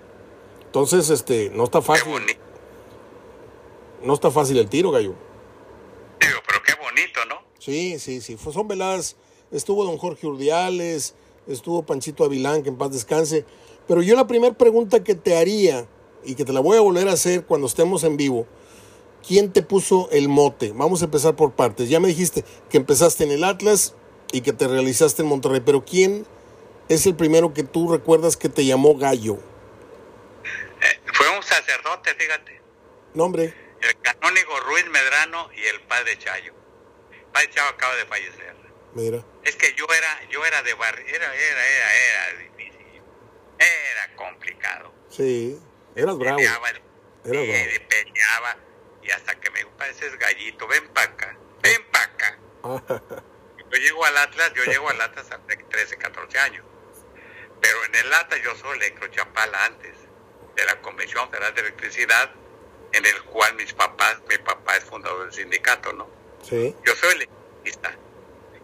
Entonces, 0.65 1.09
este, 1.09 1.49
no 1.53 1.63
está 1.63 1.81
fácil. 1.81 2.11
No 4.03 4.13
está 4.13 4.31
fácil 4.31 4.57
el 4.57 4.69
tiro, 4.69 4.91
gallo. 4.91 5.13
pero 6.19 6.59
qué 6.65 6.73
bonito, 6.81 7.19
¿no? 7.27 7.35
Sí, 7.57 7.99
sí, 7.99 8.21
sí. 8.21 8.37
Son 8.37 8.67
veladas. 8.67 9.15
Estuvo 9.51 9.83
don 9.83 9.97
Jorge 9.97 10.27
Urdiales, 10.27 11.15
estuvo 11.47 11.83
Panchito 11.83 12.23
Avilán, 12.23 12.61
que 12.63 12.69
en 12.69 12.77
paz 12.77 12.91
descanse. 12.91 13.45
Pero 13.87 14.01
yo 14.01 14.15
la 14.15 14.27
primera 14.27 14.53
pregunta 14.55 15.03
que 15.03 15.15
te 15.15 15.35
haría, 15.35 15.87
y 16.23 16.35
que 16.35 16.45
te 16.45 16.53
la 16.53 16.59
voy 16.59 16.77
a 16.77 16.81
volver 16.81 17.07
a 17.07 17.13
hacer 17.13 17.45
cuando 17.45 17.67
estemos 17.67 18.03
en 18.03 18.17
vivo, 18.17 18.45
¿quién 19.29 19.53
te 19.53 19.61
puso 19.61 20.09
el 20.11 20.27
mote? 20.27 20.71
Vamos 20.73 21.03
a 21.03 21.05
empezar 21.05 21.35
por 21.35 21.53
partes. 21.53 21.87
Ya 21.87 21.99
me 21.99 22.07
dijiste 22.07 22.43
que 22.71 22.77
empezaste 22.77 23.23
en 23.23 23.29
el 23.29 23.43
Atlas 23.43 23.93
y 24.31 24.41
que 24.41 24.53
te 24.53 24.67
realizaste 24.67 25.21
en 25.21 25.27
Monterrey, 25.27 25.61
pero 25.63 25.85
¿quién 25.85 26.25
es 26.89 27.05
el 27.05 27.15
primero 27.15 27.53
que 27.53 27.61
tú 27.61 27.91
recuerdas 27.91 28.37
que 28.37 28.49
te 28.49 28.65
llamó 28.65 28.97
gallo? 28.97 29.37
Eh, 30.81 30.99
fue 31.13 31.29
un 31.29 31.43
sacerdote, 31.43 32.15
fíjate. 32.15 32.59
¿Nombre? 33.13 33.53
El 33.81 34.01
canónigo 34.01 34.59
Ruiz 34.61 34.87
Medrano 34.89 35.49
y 35.55 35.61
el 35.61 35.79
padre 35.81 36.17
Chayo. 36.17 36.53
El 37.11 37.25
padre 37.31 37.49
Chayo 37.51 37.69
acaba 37.69 37.95
de 37.97 38.05
fallecer. 38.07 38.55
Mira. 38.95 39.23
Es 39.43 39.55
que 39.55 39.75
yo 39.77 39.85
era, 39.95 40.27
yo 40.31 40.43
era 40.43 40.63
de 40.63 40.73
barrio, 40.73 41.05
era, 41.05 41.35
era, 41.35 41.67
era, 41.67 41.95
era 41.95 42.39
difícil. 42.39 43.01
Era 43.59 44.15
complicado. 44.15 44.91
Sí, 45.09 45.55
eras 45.95 46.17
bravo. 46.17 46.37
Peleaba, 46.37 46.69
era 47.25 47.41
bravo 47.43 48.68
y 49.09 49.11
hasta 49.11 49.33
que 49.39 49.49
me 49.49 49.65
pareces 49.65 50.15
gallito, 50.19 50.67
ven 50.67 50.87
para 50.89 51.11
acá, 51.11 51.37
ven 51.63 51.83
para 51.91 52.05
acá. 52.05 52.39
yo 53.71 53.77
llego 53.79 54.05
al 54.05 54.17
Atlas, 54.17 54.53
yo 54.53 54.63
llego 54.65 54.87
al 54.87 55.01
Atlas 55.01 55.25
hace 55.31 55.57
13, 55.57 55.97
14 55.97 56.37
años. 56.37 56.63
Pero 57.59 57.85
en 57.85 57.95
el 57.95 58.13
Atlas 58.13 58.39
yo 58.43 58.55
soy 58.55 58.77
electrochapala 58.77 59.65
antes 59.65 59.95
de 60.55 60.65
la 60.65 60.79
Convención 60.81 61.27
Federal 61.31 61.55
de 61.55 61.61
Electricidad, 61.61 62.31
en 62.91 63.03
el 63.03 63.23
cual 63.23 63.55
mis 63.55 63.73
papás, 63.73 64.21
mi 64.29 64.37
papá 64.37 64.77
es 64.77 64.83
fundador 64.83 65.23
del 65.23 65.33
sindicato, 65.33 65.91
¿no? 65.93 66.07
Sí. 66.47 66.75
Yo 66.85 66.95
soy 66.95 67.13
electricista. 67.13 67.97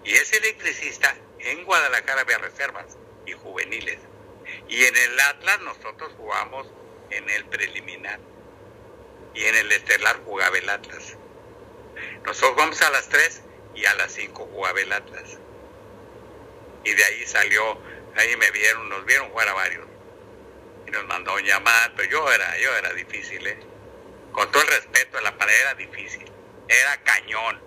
Y 0.03 0.13
ese 0.13 0.37
electricista 0.37 1.15
en 1.39 1.65
Guadalajara 1.65 2.21
había 2.21 2.37
reservas 2.37 2.97
y 3.25 3.31
juveniles. 3.31 3.97
Y 4.69 4.83
en 4.83 4.95
el 4.95 5.19
Atlas 5.21 5.59
nosotros 5.61 6.13
jugamos 6.17 6.67
en 7.09 7.27
el 7.31 7.45
preliminar 7.45 8.19
y 9.35 9.43
en 9.43 9.55
el 9.55 9.71
estelar 9.71 10.21
jugaba 10.23 10.57
el 10.57 10.69
Atlas. 10.69 11.17
Nosotros 12.25 12.55
vamos 12.55 12.81
a 12.81 12.89
las 12.89 13.07
3 13.09 13.41
y 13.75 13.85
a 13.85 13.93
las 13.95 14.13
5 14.13 14.49
jugaba 14.51 14.79
el 14.79 14.91
Atlas. 14.91 15.37
Y 16.83 16.93
de 16.93 17.03
ahí 17.03 17.25
salió, 17.25 17.77
ahí 18.15 18.35
me 18.37 18.49
vieron, 18.51 18.89
nos 18.89 19.05
vieron 19.05 19.29
jugar 19.29 19.49
a 19.49 19.53
varios. 19.53 19.85
Y 20.87 20.91
nos 20.91 21.05
mandó 21.05 21.37
llamar, 21.39 21.93
pero 21.97 22.09
yo 22.09 22.31
era, 22.31 22.57
yo 22.59 22.73
era 22.75 22.93
difícil, 22.93 23.45
¿eh? 23.45 23.59
Con 24.31 24.49
todo 24.51 24.63
el 24.63 24.69
respeto, 24.69 25.19
la 25.21 25.37
pared 25.37 25.53
era 25.61 25.73
difícil. 25.75 26.25
Era 26.67 27.01
cañón. 27.03 27.61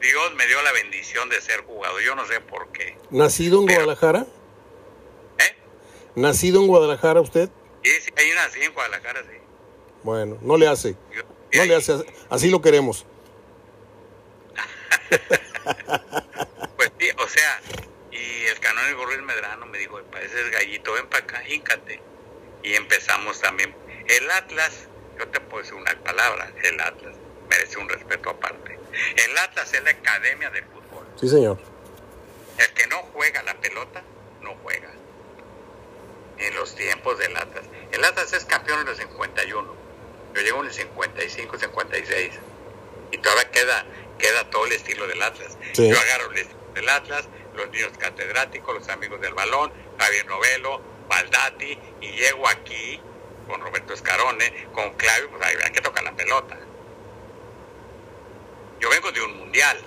Dios 0.00 0.34
me 0.34 0.46
dio 0.46 0.60
la 0.62 0.72
bendición 0.72 1.28
de 1.28 1.40
ser 1.40 1.60
jugador, 1.64 2.00
yo 2.02 2.14
no 2.14 2.26
sé 2.26 2.40
por 2.40 2.72
qué. 2.72 2.96
¿Nacido 3.10 3.60
en 3.60 3.66
Guadalajara? 3.66 4.26
¿Eh? 5.38 5.56
¿Nacido 6.16 6.60
en 6.60 6.66
Guadalajara 6.66 7.20
usted? 7.20 7.50
Sí, 7.84 7.90
sí, 8.00 8.12
ahí 8.16 8.32
nací 8.34 8.62
en 8.62 8.72
Guadalajara, 8.72 9.22
sí. 9.22 9.41
Bueno, 10.02 10.38
no 10.42 10.56
le 10.56 10.68
hace. 10.68 10.96
No 11.52 11.64
le 11.64 11.76
hace. 11.76 12.04
Así 12.30 12.50
lo 12.50 12.60
queremos. 12.60 13.06
pues 16.76 16.92
sí, 16.98 17.10
o 17.18 17.28
sea, 17.28 17.60
y 18.10 18.46
el 18.46 18.58
canónigo 18.60 19.04
Ruiz 19.04 19.22
Medrano 19.22 19.66
me 19.66 19.78
dijo, 19.78 20.00
pareces 20.10 20.50
gallito, 20.50 20.94
ven 20.94 21.06
para 21.08 21.24
acá, 21.24 21.48
híncate. 21.48 22.00
Y 22.62 22.74
empezamos 22.74 23.40
también. 23.40 23.74
El 24.08 24.30
Atlas 24.30 24.88
yo 25.18 25.28
te 25.28 25.40
puedo 25.40 25.62
decir 25.62 25.74
una 25.74 25.94
palabra, 26.02 26.50
el 26.62 26.80
Atlas 26.80 27.16
merece 27.48 27.78
un 27.78 27.88
respeto 27.88 28.30
aparte. 28.30 28.78
El 29.16 29.38
Atlas 29.38 29.72
es 29.72 29.82
la 29.82 29.90
academia 29.90 30.50
del 30.50 30.64
fútbol. 30.64 31.06
Sí, 31.20 31.28
señor. 31.28 31.58
El 32.58 32.72
que 32.74 32.86
no 32.88 32.98
juega 33.12 33.42
la 33.42 33.54
pelota, 33.60 34.02
no 34.40 34.54
juega. 34.62 34.90
En 36.38 36.54
los 36.56 36.74
tiempos 36.74 37.18
del 37.18 37.36
Atlas. 37.36 37.64
El 37.92 38.04
Atlas 38.04 38.32
es 38.32 38.44
campeón 38.44 38.80
en 38.80 38.88
el 38.88 38.96
51. 38.96 39.81
Yo 40.34 40.40
llego 40.40 40.60
en 40.60 40.66
el 40.66 40.72
55, 40.72 41.58
56. 41.58 42.32
Y 43.10 43.18
todavía 43.18 43.50
queda, 43.50 43.84
queda 44.18 44.48
todo 44.50 44.66
el 44.66 44.72
estilo 44.72 45.06
del 45.06 45.22
Atlas. 45.22 45.56
Yo 45.74 45.98
agarro 45.98 46.30
el 46.32 46.38
estilo 46.38 46.60
del 46.74 46.88
Atlas, 46.88 47.28
los 47.54 47.70
niños 47.70 47.92
catedráticos, 47.98 48.74
los 48.74 48.88
amigos 48.88 49.20
del 49.20 49.34
balón, 49.34 49.72
Javier 49.98 50.26
Novelo, 50.26 50.80
Baldati, 51.08 51.78
y 52.00 52.12
llego 52.12 52.48
aquí 52.48 53.00
con 53.46 53.60
Roberto 53.60 53.92
Escarone, 53.92 54.68
con 54.72 54.94
Claudio, 54.94 55.30
pues 55.30 55.42
hay 55.42 55.72
que 55.72 55.80
tocar 55.80 56.02
la 56.04 56.12
pelota. 56.12 56.58
Yo 58.80 58.88
vengo 58.88 59.12
de 59.12 59.20
un 59.20 59.36
mundial, 59.38 59.78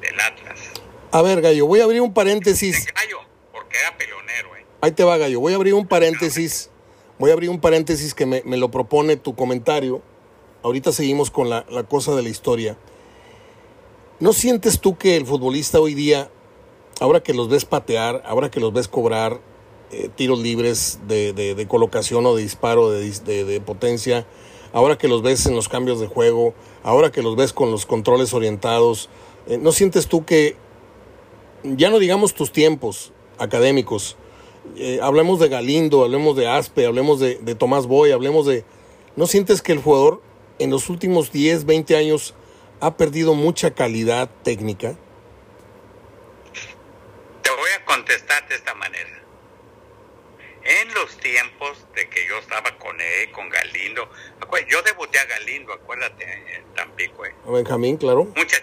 del 0.00 0.20
Atlas. 0.20 0.58
A 1.12 1.22
ver, 1.22 1.40
Gallo, 1.40 1.66
voy 1.66 1.80
a 1.80 1.84
abrir 1.84 2.00
un 2.00 2.14
paréntesis. 2.14 2.86
Gallo, 2.94 3.20
porque 3.52 3.78
era 3.78 3.96
peleonero, 3.96 4.56
¿eh? 4.56 4.64
Ahí 4.80 4.92
te 4.92 5.04
va, 5.04 5.16
Gallo. 5.16 5.40
Voy 5.40 5.52
a 5.52 5.56
abrir 5.56 5.74
un 5.74 5.86
paréntesis. 5.86 6.70
Voy 7.20 7.28
a 7.28 7.34
abrir 7.34 7.50
un 7.50 7.60
paréntesis 7.60 8.14
que 8.14 8.24
me, 8.24 8.42
lo 8.56 8.70
propone 8.70 9.18
tu 9.18 9.34
comentario. 9.34 10.00
Ahorita 10.62 10.90
seguimos 10.90 11.30
con 11.30 11.50
la, 11.50 11.66
cosa 11.86 12.16
de 12.16 12.22
la 12.22 12.30
historia. 12.30 12.78
¿No 14.20 14.32
sientes 14.32 14.80
tú 14.80 14.96
que 14.96 15.16
el 15.16 15.26
futbolista 15.26 15.80
hoy 15.80 15.92
día, 15.92 16.30
ahora 16.98 17.22
que 17.22 17.34
los 17.34 17.50
ves 17.50 17.66
patear, 17.66 18.22
ahora 18.24 18.50
que 18.50 18.58
los 18.58 18.72
ves 18.72 18.88
cobrar 18.88 19.38
eh, 19.90 20.08
tiros 20.16 20.38
libres 20.38 21.00
de, 21.08 21.34
de, 21.34 21.68
colocación 21.68 22.24
o 22.24 22.34
de 22.34 22.42
disparo 22.42 22.90
de, 22.90 23.44
de 23.44 23.60
potencia, 23.60 24.26
ahora 24.72 24.96
que 24.96 25.06
los 25.06 25.20
ves 25.20 25.44
en 25.44 25.54
los 25.54 25.68
cambios 25.68 26.00
de 26.00 26.06
juego, 26.06 26.54
ahora 26.82 27.12
que 27.12 27.20
los 27.20 27.36
ves 27.36 27.52
con 27.52 27.70
los 27.70 27.84
controles 27.84 28.32
orientados, 28.32 29.10
eh, 29.46 29.58
¿no 29.58 29.72
sientes 29.72 30.06
tú 30.06 30.24
que, 30.24 30.56
ya 31.64 31.90
no 31.90 31.98
digamos 31.98 32.32
tus 32.32 32.50
tiempos 32.50 33.12
académicos, 33.36 34.16
eh, 34.76 35.00
hablemos 35.02 35.40
de 35.40 35.48
Galindo, 35.48 36.04
hablemos 36.04 36.36
de 36.36 36.48
Aspe, 36.48 36.86
hablemos 36.86 37.20
de, 37.20 37.36
Tomás 37.54 37.86
Boy, 37.86 38.12
hablemos 38.12 38.46
de... 38.46 38.64
¿No 39.16 39.26
sientes 39.26 39.62
que 39.62 39.72
el 39.72 39.80
jugador 39.80 40.22
en 40.58 40.70
los 40.70 40.88
últimos 40.88 41.32
10, 41.32 41.66
20 41.66 41.96
años 41.96 42.34
ha 42.80 42.96
perdido 42.96 43.34
mucha 43.34 43.72
calidad 43.72 44.30
técnica? 44.42 44.96
Te 47.42 47.50
voy 47.50 47.70
a 47.78 47.84
contestar 47.84 48.48
de 48.48 48.54
esta 48.54 48.74
manera. 48.74 49.10
En 50.62 50.94
los 50.94 51.16
tiempos 51.16 51.86
de 51.94 52.08
que 52.08 52.26
yo 52.28 52.38
estaba 52.38 52.76
con 52.78 53.00
él, 53.00 53.30
con 53.32 53.48
Galindo, 53.48 54.08
yo 54.68 54.82
debuté 54.82 55.18
a 55.18 55.24
Galindo, 55.24 55.72
acuérdate, 55.72 56.24
en 56.54 56.74
Tampico. 56.74 57.24
¿eh? 57.24 57.34
Benjamín, 57.46 57.96
claro. 57.96 58.24
Muchas 58.36 58.62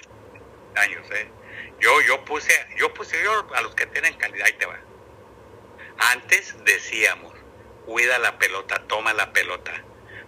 años, 0.75 1.05
¿eh? 1.11 1.27
Yo, 1.79 1.91
yo 2.07 2.23
puse, 2.23 2.53
yo 2.77 2.93
puse 2.93 3.15
yo 3.23 3.45
a 3.53 3.61
los 3.61 3.75
que 3.75 3.85
tienen 3.87 4.13
calidad, 4.15 4.45
ahí 4.45 4.53
te 4.53 4.65
va. 4.65 4.79
Antes 5.99 6.55
decíamos, 6.63 7.33
cuida 7.85 8.19
la 8.19 8.37
pelota, 8.37 8.83
toma 8.87 9.13
la 9.13 9.33
pelota. 9.33 9.71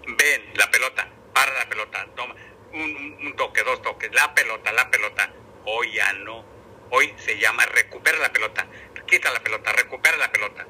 Ven, 0.07 0.51
la 0.55 0.69
pelota, 0.71 1.07
para 1.33 1.53
la 1.53 1.69
pelota, 1.69 2.07
toma 2.15 2.35
un, 2.73 3.33
toque, 3.35 3.63
dos 3.63 3.81
toques, 3.81 4.11
la 4.13 4.33
pelota, 4.33 4.71
la 4.71 4.89
pelota. 4.89 5.31
Hoy 5.65 5.93
ya 5.93 6.13
no. 6.13 6.43
Hoy 6.91 7.13
se 7.17 7.37
llama 7.37 7.65
recupera 7.67 8.17
la 8.17 8.33
pelota, 8.33 8.65
quita 9.05 9.31
la 9.31 9.41
pelota, 9.41 9.71
recupera 9.73 10.17
la 10.17 10.31
pelota. 10.31 10.65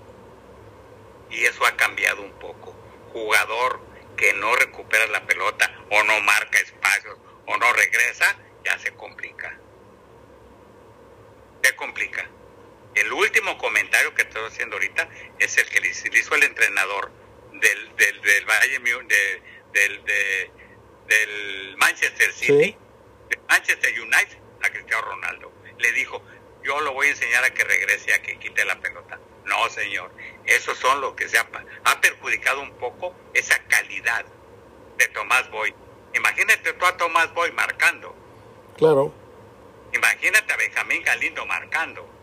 Y 1.29 1.45
eso 1.45 1.65
ha 1.65 1.77
cambiado 1.77 2.21
un 2.21 2.33
poco. 2.33 2.75
Jugador 3.13 3.79
que 4.17 4.33
no 4.33 4.53
recupera 4.55 5.07
la 5.07 5.25
pelota 5.25 5.71
o 5.91 6.03
no 6.03 6.19
marca 6.21 6.59
espacios 6.59 7.17
o 7.45 7.57
no 7.57 7.71
regresa, 7.73 8.35
ya 8.65 8.77
se 8.79 8.93
complica. 8.95 9.57
Se 11.63 11.75
complica. 11.75 12.27
El 12.99 13.13
último 13.13 13.57
comentario 13.57 14.13
que 14.13 14.23
estoy 14.23 14.45
haciendo 14.45 14.75
ahorita 14.75 15.07
es 15.39 15.57
el 15.57 15.69
que 15.69 15.79
le 15.79 15.87
hizo 15.87 16.35
el 16.35 16.43
entrenador 16.43 17.09
del, 17.53 17.95
del, 17.95 18.21
del 18.21 18.45
del, 19.71 20.03
del 21.07 21.77
Manchester 21.77 22.33
City, 22.33 22.75
Manchester 23.47 24.01
United, 24.01 24.37
a 24.63 24.69
Cristiano 24.69 25.01
Ronaldo. 25.03 25.53
Le 25.77 25.93
dijo, 25.93 26.21
yo 26.61 26.81
lo 26.81 26.91
voy 26.91 27.07
a 27.07 27.11
enseñar 27.11 27.43
a 27.45 27.53
que 27.53 27.63
regrese, 27.63 28.13
a 28.13 28.21
que 28.21 28.37
quite 28.37 28.65
la 28.65 28.79
pelota. 28.81 29.17
No, 29.45 29.69
señor. 29.69 30.11
Eso 30.45 30.75
son 30.75 30.99
lo 30.99 31.15
que 31.15 31.29
se 31.29 31.37
ha, 31.37 31.47
ha 31.85 32.01
perjudicado 32.01 32.59
un 32.59 32.75
poco 32.77 33.15
esa 33.33 33.57
calidad 33.67 34.25
de 34.97 35.07
Tomás 35.07 35.49
Boy. 35.51 35.73
Imagínate 36.15 36.73
tú 36.73 36.85
a 36.85 36.97
Tomás 36.97 37.33
Boy 37.33 37.51
marcando. 37.53 38.13
Claro. 38.77 39.13
Imagínate 39.93 40.51
a 40.51 40.57
Benjamín 40.57 41.01
Galindo 41.03 41.45
marcando. 41.45 42.18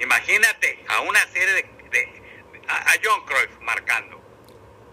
Imagínate 0.00 0.78
a 0.88 1.00
una 1.02 1.20
serie 1.32 1.54
de, 1.54 1.64
a, 2.68 2.92
John 3.02 3.20
Cruyff 3.26 3.60
marcando. 3.62 4.20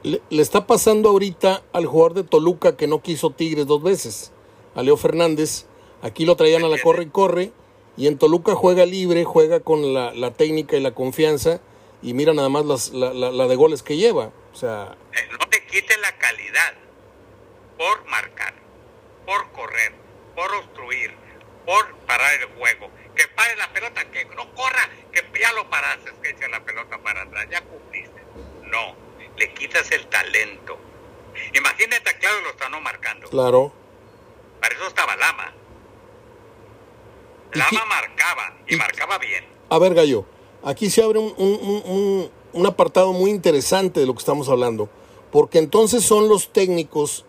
Le, 0.03 0.22
le, 0.30 0.41
está 0.41 0.68
pasando 0.68 1.10
ahorita 1.10 1.64
al 1.73 1.86
jugador 1.86 2.14
de 2.14 2.23
Toluca 2.23 2.76
que 2.76 2.88
no 2.88 3.02
quiso 3.02 3.32
Tigres 3.32 3.68
dos 3.68 3.84
veces, 3.84 4.32
a 4.76 4.84
Leo 4.84 4.98
Fernández. 4.98 5.65
Aquí 6.02 6.26
lo 6.26 6.36
traían 6.36 6.64
a 6.64 6.68
la 6.68 6.80
corre 6.82 7.03
y 7.03 7.10
corre 7.10 7.52
y 7.98 8.07
en 8.07 8.18
Toluca 8.18 8.56
juega 8.56 8.86
libre, 8.86 9.26
juega 9.26 9.60
con 9.60 9.94
la, 9.94 10.14
la 10.14 10.32
técnica 10.32 10.78
y 10.78 10.82
la 10.82 10.91
confianza 10.91 11.61
y 12.02 12.14
mira 12.14 12.34
nada 12.34 12.49
más 12.49 12.65
las, 12.65 12.90
la, 12.90 13.14
la, 13.14 13.48
de 13.48 13.56
goles 13.56 13.84
que 13.84 13.98
lleva. 13.98 14.32
O 14.53 14.56
sea... 14.56 14.95
Eh, 15.14 15.30
no 15.32 15.48
te 15.49 15.65
quite 15.65 15.98
la 15.98 16.18
calidad 16.18 16.73
por 17.78 18.06
marcar, 18.07 18.53
por 19.26 19.52
correr, 19.52 19.94
por 20.36 20.52
obstruir, 20.56 21.11
por 21.65 21.95
parar 22.07 22.41
el 22.41 22.48
juego. 22.57 22.90
Que 23.15 23.27
pare 23.35 23.55
la 23.57 23.71
pelota, 23.73 24.05
que 24.11 24.25
no 24.25 24.53
corra, 24.53 24.89
que 25.11 25.23
ya 25.39 25.51
lo 25.53 25.69
paraste, 25.69 26.11
que 26.21 26.29
eche 26.29 26.47
la 26.49 26.63
pelota 26.63 26.97
para 26.99 27.23
atrás, 27.23 27.47
ya 27.49 27.61
cumpliste. 27.61 28.21
No, 28.63 28.95
le 29.38 29.53
quitas 29.53 29.91
el 29.91 30.07
talento. 30.07 30.77
Imagínate 31.53 32.09
a 32.09 32.17
Claudio 32.17 32.41
Lozano 32.51 32.81
marcando. 32.81 33.29
Claro. 33.29 33.73
Para 34.59 34.75
eso 34.75 34.88
estaba 34.88 35.15
Lama. 35.15 35.53
Lama 37.53 37.85
marcaba 37.85 38.57
y, 38.67 38.75
marcaba 38.75 39.17
bien. 39.17 39.43
A 39.69 39.77
ver, 39.77 39.93
Gallo, 39.93 40.25
aquí 40.63 40.89
se 40.89 41.03
abre 41.03 41.19
un, 41.19 42.65
apartado 42.65 43.11
muy 43.11 43.29
interesante 43.29 43.99
de 43.99 44.05
lo 44.05 44.13
que 44.13 44.19
estamos 44.19 44.47
hablando, 44.47 44.89
porque 45.31 45.59
entonces 45.59 46.03
son 46.03 46.29
los 46.29 46.53
técnicos 46.53 47.25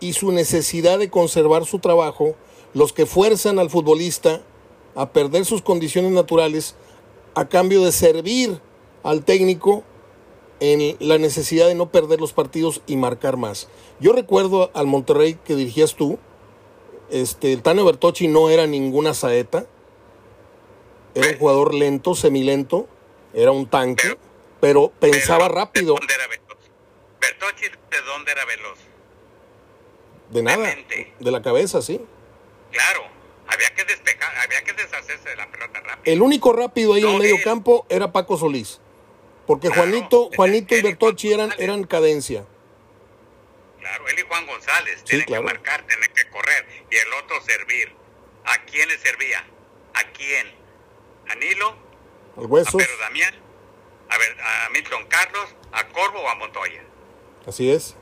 y 0.00 0.12
su 0.12 0.30
necesidad 0.30 0.98
de 0.98 1.10
conservar 1.10 1.64
su 1.64 1.78
trabajo 1.78 2.36
los 2.72 2.92
que 2.92 3.06
fuerzan 3.06 3.58
al 3.58 3.70
futbolista 3.70 4.42
a 4.94 5.10
perder 5.10 5.44
sus 5.44 5.62
condiciones 5.62 6.12
naturales 6.12 6.76
a 7.34 7.48
cambio 7.48 7.84
de 7.84 7.92
servir 7.92 8.60
al 9.02 9.24
técnico 9.24 9.84
en 10.60 10.96
la 11.00 11.18
necesidad 11.18 11.66
de 11.66 11.74
no 11.74 11.90
perder 11.90 12.20
los 12.20 12.32
partidos 12.32 12.82
y 12.86 12.96
marcar 12.96 13.36
más. 13.36 13.68
Yo 14.00 14.12
recuerdo 14.12 14.70
al 14.74 14.86
Monterrey 14.86 15.38
que 15.44 15.56
dirigías 15.56 15.94
tú, 15.94 16.18
este, 17.10 17.52
el 17.52 17.62
Tano 17.62 17.84
Bertocci 17.84 18.28
no 18.28 18.50
era 18.50 18.66
ninguna 18.66 19.14
saeta. 19.14 19.66
Era 21.14 21.28
un 21.28 21.38
jugador 21.38 21.74
lento, 21.74 22.14
semilento. 22.14 22.88
Era 23.32 23.52
un 23.52 23.68
tanque. 23.68 24.18
Pero, 24.60 24.90
pensaba 24.98 25.48
rápido. 25.48 25.94
¿De 25.94 26.00
dónde 26.00 26.14
era 26.14 26.26
veloz? 26.26 26.58
Bertocci, 27.20 27.66
¿de 27.66 28.02
dónde 28.06 28.32
era 28.32 28.44
veloz? 28.44 28.78
De 30.30 30.42
nada. 30.42 30.74
De, 31.20 31.30
la 31.30 31.42
cabeza, 31.42 31.82
sí. 31.82 32.00
Claro. 32.72 33.02
Había 33.46 33.74
que 33.74 33.84
despejar, 33.84 34.36
había 34.38 34.62
que 34.62 34.72
deshacerse 34.72 35.28
de 35.28 35.36
la 35.36 35.50
pelota 35.50 35.80
rápido. 35.80 36.12
El 36.12 36.22
único 36.22 36.52
rápido 36.52 36.94
ahí 36.94 37.02
en 37.02 37.10
el 37.10 37.18
medio 37.18 37.42
campo 37.42 37.86
era 37.88 38.12
Paco 38.12 38.36
Solís. 38.36 38.80
Porque 39.46 39.68
Juanito, 39.68 40.30
Juanito 40.34 40.74
y 40.74 40.82
Bertocci 40.82 41.32
eran, 41.32 41.52
eran 41.58 41.84
cadencia. 41.84 42.46
Claro, 43.78 44.08
él 44.08 44.18
y 44.18 44.22
Juan 44.22 44.46
González 44.46 45.04
tienen 45.04 45.26
que 45.26 45.40
marcar, 45.40 45.86
tienen 45.86 46.10
que 46.14 46.28
correr 46.30 46.66
y 46.90 46.96
el 46.96 47.12
otro 47.12 47.40
servir. 47.42 47.92
¿A 48.46 48.64
quién 48.64 48.88
le 48.88 48.98
servía? 48.98 49.44
¿A 49.94 50.04
quién? 50.12 50.50
¿A 51.28 51.34
Nilo? 51.34 51.76
¿Al 52.36 52.46
Hueso? 52.46 52.76
¿A 52.76 52.80
Pedro 52.80 52.98
Damián? 52.98 53.34
A, 54.08 54.18
ver, 54.18 54.36
¿A 54.40 54.68
Milton 54.70 55.06
Carlos? 55.06 55.54
¿A 55.72 55.86
Corvo 55.88 56.20
o 56.20 56.28
a 56.28 56.34
Montoya? 56.36 56.82
Así 57.46 57.70
es. 57.70 57.96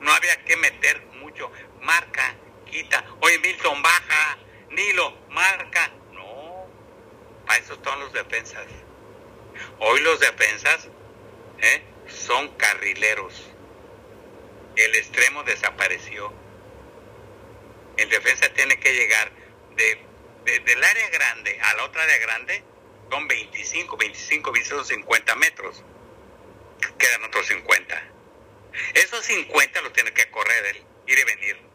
No 0.00 0.12
había 0.12 0.44
que 0.44 0.56
meter 0.56 1.04
mucho. 1.20 1.50
Marca, 1.82 2.34
quita. 2.74 3.04
Oye, 3.20 3.38
Milton 3.38 3.82
baja. 3.82 4.38
Nilo, 4.70 5.16
marca. 5.30 5.92
No. 6.12 6.66
Para 7.46 7.58
eso 7.60 7.74
están 7.74 8.00
los 8.00 8.12
defensas. 8.12 8.66
Hoy 9.78 10.00
los 10.00 10.18
defensas, 10.18 10.88
¿eh? 11.60 11.82
son 12.08 12.48
carrileros. 12.56 13.50
El 14.76 14.94
extremo 14.96 15.44
desapareció. 15.44 16.32
El 17.96 18.10
defensa 18.10 18.48
tiene 18.52 18.78
que 18.80 18.92
llegar 18.92 19.30
de, 19.76 20.60
del 20.60 20.84
área 20.84 21.08
grande 21.10 21.60
a 21.60 21.74
la 21.74 21.84
otra 21.84 22.02
área 22.02 22.18
grande 22.18 22.64
son 23.08 23.28
25, 23.28 23.96
25 23.96 24.52
son 24.64 24.84
50 24.84 25.34
metros. 25.36 25.84
Quedan 26.98 27.24
otros 27.24 27.46
50. 27.46 28.02
Esos 28.94 29.24
50 29.24 29.80
los 29.82 29.92
tiene 29.92 30.12
que 30.12 30.28
correr 30.32 30.66
él, 30.66 30.82
ir 31.06 31.18
y 31.18 31.24
venir. 31.24 31.73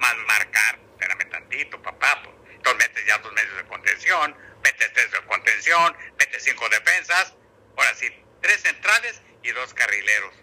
Más 0.00 0.16
marcar, 0.26 0.78
espérame 0.92 1.30
tantito, 1.30 1.80
papá. 1.80 2.20
Pues. 2.24 2.34
Entonces 2.56 2.88
metes 2.88 3.06
ya 3.06 3.18
dos 3.18 3.32
medios 3.32 3.56
de 3.56 3.64
contención, 3.66 4.36
metes 4.64 4.92
tres 4.92 5.12
de 5.12 5.22
contención, 5.26 5.96
metes 6.18 6.42
cinco 6.42 6.68
defensas. 6.68 7.34
Ahora 7.76 7.94
sí, 7.94 8.08
tres 8.40 8.60
centrales 8.60 9.22
y 9.42 9.50
dos 9.52 9.72
carrileros. 9.74 10.34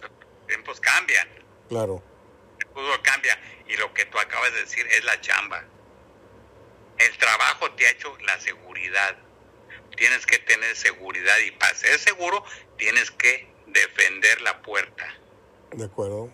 Los 0.00 0.10
tiempos 0.46 0.80
cambian. 0.80 1.28
Claro. 1.68 2.02
El 2.60 2.66
fútbol 2.68 3.02
cambia. 3.02 3.38
Y 3.66 3.76
lo 3.76 3.92
que 3.92 4.06
tú 4.06 4.18
acabas 4.18 4.52
de 4.52 4.60
decir 4.60 4.86
es 4.86 5.04
la 5.04 5.20
chamba. 5.20 5.64
El 6.98 7.18
trabajo 7.18 7.70
te 7.72 7.86
ha 7.86 7.90
hecho 7.90 8.16
la 8.26 8.40
seguridad. 8.40 9.16
Tienes 9.96 10.26
que 10.26 10.38
tener 10.38 10.76
seguridad 10.76 11.38
y 11.38 11.50
para 11.52 11.74
ser 11.74 11.98
seguro 11.98 12.44
tienes 12.76 13.10
que 13.10 13.48
defender 13.66 14.40
la 14.42 14.62
puerta. 14.62 15.14
De 15.72 15.84
acuerdo. 15.84 16.32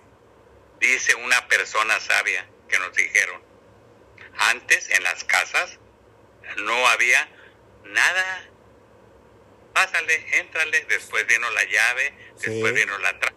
Dice 0.81 1.15
una 1.15 1.47
persona 1.49 1.99
sabia 2.01 2.47
que 2.69 2.79
nos 2.79 2.95
dijeron, 2.95 3.43
antes 4.37 4.91
en 4.91 5.03
las 5.03 5.25
casas 5.25 5.79
no 6.59 6.87
había 6.89 7.29
nada. 7.85 8.51
Pásale, 9.73 10.39
éntrale, 10.39 10.85
después 10.89 11.27
vino 11.27 11.51
la 11.51 11.65
llave, 11.65 12.15
después 12.41 12.75
vino 12.75 12.97
la 12.99 13.19
trama. 13.19 13.37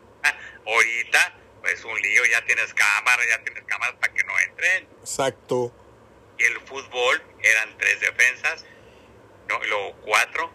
Ahorita, 0.66 1.36
pues 1.62 1.84
un 1.84 2.00
lío, 2.00 2.26
ya 2.26 2.46
tienes 2.46 2.74
cámara, 2.74 3.24
ya 3.30 3.44
tienes 3.44 3.64
cámaras 3.64 3.96
para 3.96 4.14
que 4.14 4.24
no 4.24 4.40
entren. 4.40 4.88
Exacto. 5.00 5.74
Y 6.38 6.44
el 6.44 6.60
fútbol 6.62 7.24
eran 7.42 7.78
tres 7.80 8.00
defensas, 8.00 8.66
no, 9.50 9.64
luego 9.64 9.96
cuatro, 10.02 10.52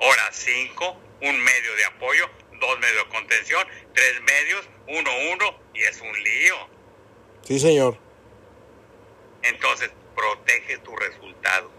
ahora 0.00 0.30
cinco, 0.32 1.00
un 1.20 1.40
medio 1.40 1.74
de 1.74 1.84
apoyo, 1.86 2.30
dos 2.66 2.78
medios 2.80 3.04
de 3.04 3.10
contención, 3.10 3.66
tres 3.94 4.20
medios, 4.22 4.68
uno, 4.88 5.10
uno, 5.32 5.60
y 5.74 5.82
es 5.82 6.00
un 6.00 6.22
lío. 6.22 6.68
Sí, 7.42 7.58
señor. 7.58 7.98
Entonces, 9.42 9.90
protege 10.14 10.78
tu 10.78 10.96
resultado. 10.96 11.70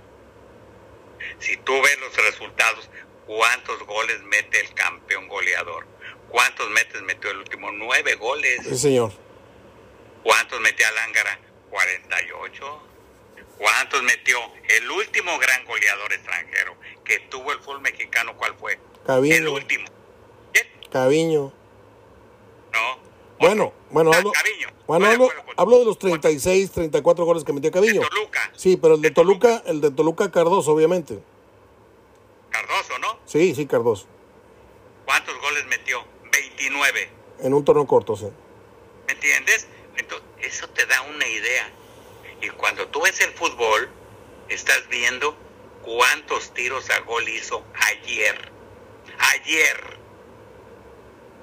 Si 1.39 1.57
tú 1.57 1.73
ves 1.81 1.99
los 1.99 2.15
resultados, 2.17 2.89
¿cuántos 3.25 3.83
goles 3.83 4.21
mete 4.23 4.59
el 4.59 4.73
campeón 4.73 5.27
goleador? 5.27 5.87
¿Cuántos 6.29 6.69
metes 6.71 7.01
metió 7.01 7.31
el 7.31 7.37
último? 7.37 7.71
Nueve 7.71 8.15
goles. 8.15 8.61
Sí, 8.67 8.77
señor. 8.77 9.11
¿Cuántos 10.23 10.59
metió 10.59 10.87
Alángara? 10.87 11.39
48. 11.69 12.87
¿Cuántos 13.57 14.03
metió 14.03 14.37
el 14.67 14.91
último 14.91 15.37
gran 15.39 15.63
goleador 15.65 16.11
extranjero 16.13 16.75
que 17.05 17.19
tuvo 17.21 17.51
el 17.53 17.59
fútbol 17.59 17.81
mexicano? 17.81 18.35
¿Cuál 18.35 18.55
fue? 18.55 18.77
El 19.07 19.47
último. 19.47 19.94
Caviño. 20.95 21.51
No. 22.71 22.99
Bueno, 23.37 23.73
bueno, 23.89 24.13
hablo, 24.13 24.31
bueno, 24.87 25.05
hablo, 25.07 25.29
hablo 25.57 25.79
de 25.79 25.83
los 25.83 25.99
36, 25.99 26.71
34 26.71 27.25
goles 27.25 27.43
que 27.43 27.51
metió 27.51 27.69
Caviño. 27.69 27.99
De 27.99 28.07
Toluca. 28.07 28.51
Sí, 28.55 28.77
pero 28.77 28.95
el 28.95 29.01
de 29.01 29.11
Toluca, 29.11 29.61
el 29.65 29.81
de 29.81 29.91
Toluca 29.91 30.31
Cardoso, 30.31 30.71
obviamente. 30.71 31.19
Cardoso, 32.49 32.97
¿no? 32.99 33.19
Sí, 33.25 33.53
sí, 33.53 33.65
Cardoso. 33.65 34.05
¿Cuántos 35.03 35.37
goles 35.41 35.65
metió? 35.65 36.01
29. 36.31 37.09
En 37.41 37.53
un 37.53 37.65
torneo 37.65 37.85
corto, 37.85 38.15
sí. 38.15 38.27
¿Me 39.07 39.15
entiendes? 39.15 39.67
Entonces, 39.97 40.25
eso 40.43 40.69
te 40.69 40.85
da 40.85 41.01
una 41.01 41.27
idea. 41.27 41.73
Y 42.41 42.47
cuando 42.51 42.87
tú 42.87 43.01
ves 43.01 43.19
el 43.19 43.33
fútbol, 43.33 43.89
estás 44.47 44.87
viendo 44.87 45.35
cuántos 45.81 46.53
tiros 46.53 46.89
a 46.89 47.01
gol 47.01 47.27
hizo 47.27 47.65
ayer. 47.73 48.49
Ayer. 49.33 50.04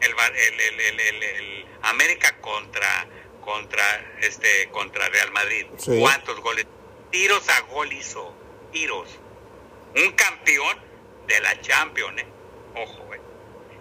El, 0.03 0.13
el, 0.37 0.61
el- 0.61 0.81
el- 0.81 1.01
el- 1.01 1.23
el 1.23 1.67
América 1.83 2.37
contra 2.41 3.07
contra 3.41 3.83
este 4.21 4.69
contra 4.71 5.09
Real 5.09 5.33
Madrid. 5.33 5.67
Sí. 5.79 5.99
¿Cuántos 6.01 6.41
goles? 6.41 6.67
Tiros 7.11 7.49
a 7.49 7.61
gol 7.63 7.93
hizo. 7.93 8.35
Tiros. 8.73 9.09
Un 9.97 10.13
campeón 10.13 10.79
de 11.27 11.41
la 11.41 11.61
Champions, 11.61 12.21
¿eh? 12.23 12.27
Ojo, 12.77 13.15
¿eh? 13.15 13.21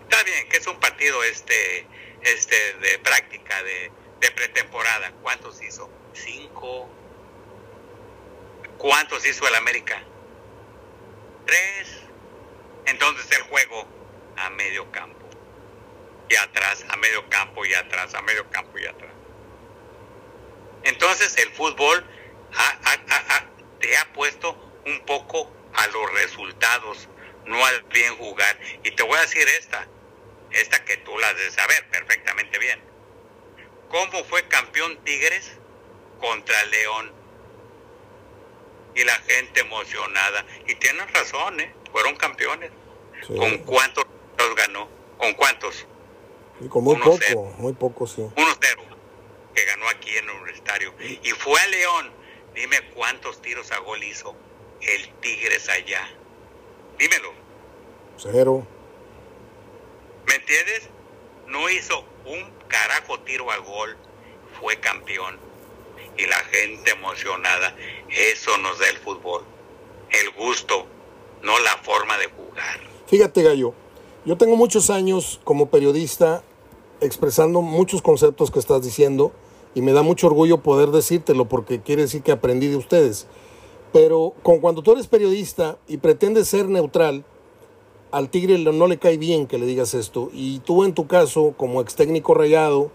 Está 0.03 0.23
bien, 0.23 0.49
que 0.49 0.57
es 0.57 0.67
un 0.67 0.79
partido 0.79 1.23
este, 1.23 1.85
este 2.23 2.73
de 2.79 2.99
práctica, 2.99 3.63
de, 3.63 3.91
de 4.19 4.31
pretemporada. 4.31 5.11
¿Cuántos 5.21 5.61
hizo? 5.61 5.89
Cinco. 6.13 6.89
¿Cuántos 8.77 9.25
hizo 9.25 9.47
el 9.47 9.55
América? 9.55 10.01
Tres. 11.45 12.01
Entonces 12.85 13.31
el 13.37 13.43
juego 13.43 13.87
a 14.37 14.49
medio 14.49 14.91
campo. 14.91 15.29
Y 16.31 16.35
atrás, 16.37 16.85
a 16.87 16.95
medio 16.95 17.27
campo 17.29 17.65
y 17.65 17.73
atrás, 17.73 18.13
a 18.15 18.21
medio 18.21 18.49
campo 18.49 18.77
y 18.79 18.85
atrás. 18.85 19.11
Entonces 20.83 21.35
el 21.37 21.51
fútbol 21.51 22.05
ha- 22.53 22.79
ha- 22.85 23.03
ha- 23.09 23.35
ha- 23.35 23.45
te 23.79 23.97
ha 23.97 24.05
puesto 24.13 24.53
un 24.85 25.05
poco 25.05 25.51
a 25.73 25.87
los 25.87 26.13
resultados, 26.13 27.09
no 27.45 27.65
al 27.65 27.81
bien 27.83 28.15
jugar. 28.17 28.57
Y 28.83 28.91
te 28.91 29.03
voy 29.03 29.17
a 29.17 29.21
decir 29.21 29.45
esta, 29.59 29.85
esta 30.51 30.85
que 30.85 30.97
tú 30.97 31.17
la 31.19 31.33
de 31.33 31.51
saber 31.51 31.85
perfectamente 31.89 32.57
bien. 32.59 32.81
¿Cómo 33.89 34.23
fue 34.23 34.47
campeón 34.47 34.97
Tigres 35.03 35.51
contra 36.19 36.63
León? 36.65 37.11
Y 38.95 39.03
la 39.03 39.15
gente 39.27 39.61
emocionada. 39.61 40.45
Y 40.67 40.75
tienen 40.75 41.07
razón, 41.09 41.59
¿eh? 41.59 41.73
Fueron 41.91 42.15
campeones. 42.15 42.71
Sí. 43.27 43.35
¿Con 43.35 43.57
cuántos 43.59 44.05
los 44.37 44.55
ganó? 44.55 44.89
¿Con 45.17 45.33
cuántos? 45.33 45.87
Y 46.63 46.67
con 46.67 46.83
muy 46.83 46.95
poco, 46.97 47.17
cero. 47.19 47.53
muy 47.57 47.73
poco, 47.73 48.05
sí. 48.07 48.21
1-0, 48.21 48.31
que 49.55 49.65
ganó 49.65 49.89
aquí 49.89 50.15
en 50.15 50.25
el 50.25 50.35
Universitario. 50.35 50.93
Y 51.01 51.29
fue 51.31 51.59
a 51.59 51.67
León. 51.67 52.11
Dime 52.53 52.77
cuántos 52.93 53.41
tiros 53.41 53.71
a 53.71 53.79
gol 53.79 54.03
hizo 54.03 54.35
el 54.81 55.09
Tigres 55.21 55.69
allá. 55.69 56.07
Dímelo. 56.99 57.33
Cero. 58.17 58.65
¿Me 60.27 60.35
entiendes? 60.35 60.89
No 61.47 61.69
hizo 61.69 62.05
un 62.25 62.51
carajo 62.67 63.19
tiro 63.21 63.49
a 63.51 63.57
gol. 63.57 63.97
Fue 64.59 64.79
campeón. 64.79 65.39
Y 66.17 66.25
la 66.27 66.37
gente 66.37 66.91
emocionada. 66.91 67.75
Eso 68.09 68.57
nos 68.59 68.77
da 68.79 68.89
el 68.89 68.97
fútbol. 68.97 69.43
El 70.09 70.29
gusto, 70.31 70.85
no 71.41 71.57
la 71.59 71.77
forma 71.77 72.17
de 72.17 72.27
jugar. 72.27 72.81
Fíjate, 73.07 73.43
Gallo, 73.43 73.73
yo 74.25 74.37
tengo 74.37 74.55
muchos 74.55 74.89
años 74.89 75.39
como 75.43 75.69
periodista 75.69 76.43
expresando 77.01 77.61
muchos 77.61 78.01
conceptos 78.01 78.51
que 78.51 78.59
estás 78.59 78.83
diciendo 78.83 79.31
y 79.75 79.81
me 79.81 79.93
da 79.93 80.03
mucho 80.03 80.27
orgullo 80.27 80.61
poder 80.63 80.91
decírtelo 80.91 81.49
porque 81.49 81.81
quiere 81.81 82.03
decir 82.03 82.21
que 82.21 82.31
aprendí 82.31 82.67
de 82.67 82.77
ustedes. 82.77 83.27
Pero 83.91 84.33
con 84.43 84.59
cuando 84.59 84.81
tú 84.81 84.93
eres 84.93 85.07
periodista 85.07 85.77
y 85.87 85.97
pretendes 85.97 86.47
ser 86.47 86.69
neutral, 86.69 87.25
al 88.11 88.29
Tigre 88.29 88.57
no 88.57 88.87
le 88.87 88.97
cae 88.97 89.17
bien 89.17 89.47
que 89.47 89.57
le 89.57 89.65
digas 89.65 89.93
esto. 89.93 90.29
Y 90.33 90.59
tú 90.59 90.83
en 90.83 90.93
tu 90.93 91.07
caso, 91.07 91.53
como 91.57 91.81
ex 91.81 91.95
técnico 91.95 92.33
rayado, 92.33 92.91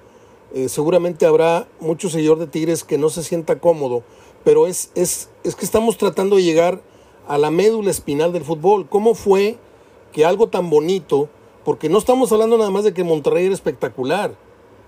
eh, 0.55 0.69
seguramente 0.69 1.27
habrá 1.27 1.69
mucho 1.81 2.09
seguidor 2.09 2.39
de 2.39 2.47
Tigres 2.47 2.85
que 2.85 2.99
no 2.99 3.09
se 3.09 3.23
sienta 3.23 3.59
cómodo. 3.59 4.03
Pero 4.45 4.67
es, 4.67 4.91
es, 4.95 5.29
es 5.43 5.57
que 5.57 5.65
estamos 5.65 5.99
tratando 5.99 6.37
de 6.37 6.43
llegar 6.43 6.81
a 7.27 7.39
la 7.39 7.51
médula 7.51 7.91
espinal 7.91 8.33
del 8.33 8.45
fútbol. 8.45 8.89
¿Cómo 8.89 9.15
fue 9.15 9.59
que 10.13 10.25
algo 10.25 10.49
tan 10.49 10.71
bonito, 10.71 11.29
porque 11.67 11.89
no 11.89 11.99
estamos 11.99 12.31
hablando 12.31 12.57
nada 12.57 12.71
más 12.71 12.85
de 12.85 12.95
que 12.95 13.03
Monterrey 13.03 13.47
era 13.47 13.55
espectacular, 13.55 14.37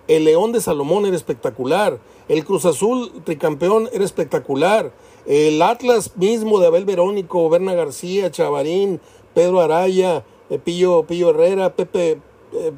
el 0.07 0.23
León 0.23 0.53
de 0.53 0.61
Salomón 0.61 1.07
era 1.07 1.17
espectacular, 1.17 1.99
el 2.29 2.45
Cruz 2.45 2.65
Azul 2.65 3.11
tricampeón 3.25 3.91
era 3.93 4.05
espectacular, 4.05 4.93
el 5.27 5.61
Atlas 5.61 6.17
mismo 6.17 6.61
de 6.61 6.69
Abel 6.69 6.85
Verónico, 6.85 7.51
Berna 7.51 7.75
García, 7.75 8.31
Chavarín, 8.31 9.01
Pedro 9.35 9.61
Araya, 9.61 10.25
eh, 10.51 10.61
Pillo, 10.61 11.03
Pillo 11.03 11.31
Herrera, 11.31 11.75
Pepe, 11.75 12.21
eh, 12.53 12.73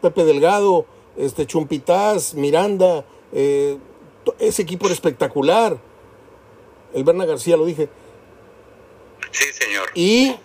Pepe 0.00 0.24
Delgado, 0.24 0.86
este 1.18 1.44
Chumpitaz, 1.44 2.32
Miranda, 2.32 3.04
eh, 3.34 3.76
ese 4.38 4.62
equipo 4.62 4.86
era 4.86 4.94
espectacular. 4.94 5.76
El 6.94 7.04
Berna 7.04 7.26
García 7.26 7.58
lo 7.58 7.66
dije. 7.66 7.90
Sí, 9.30 9.44
señor. 9.52 9.90
Y 9.94 10.36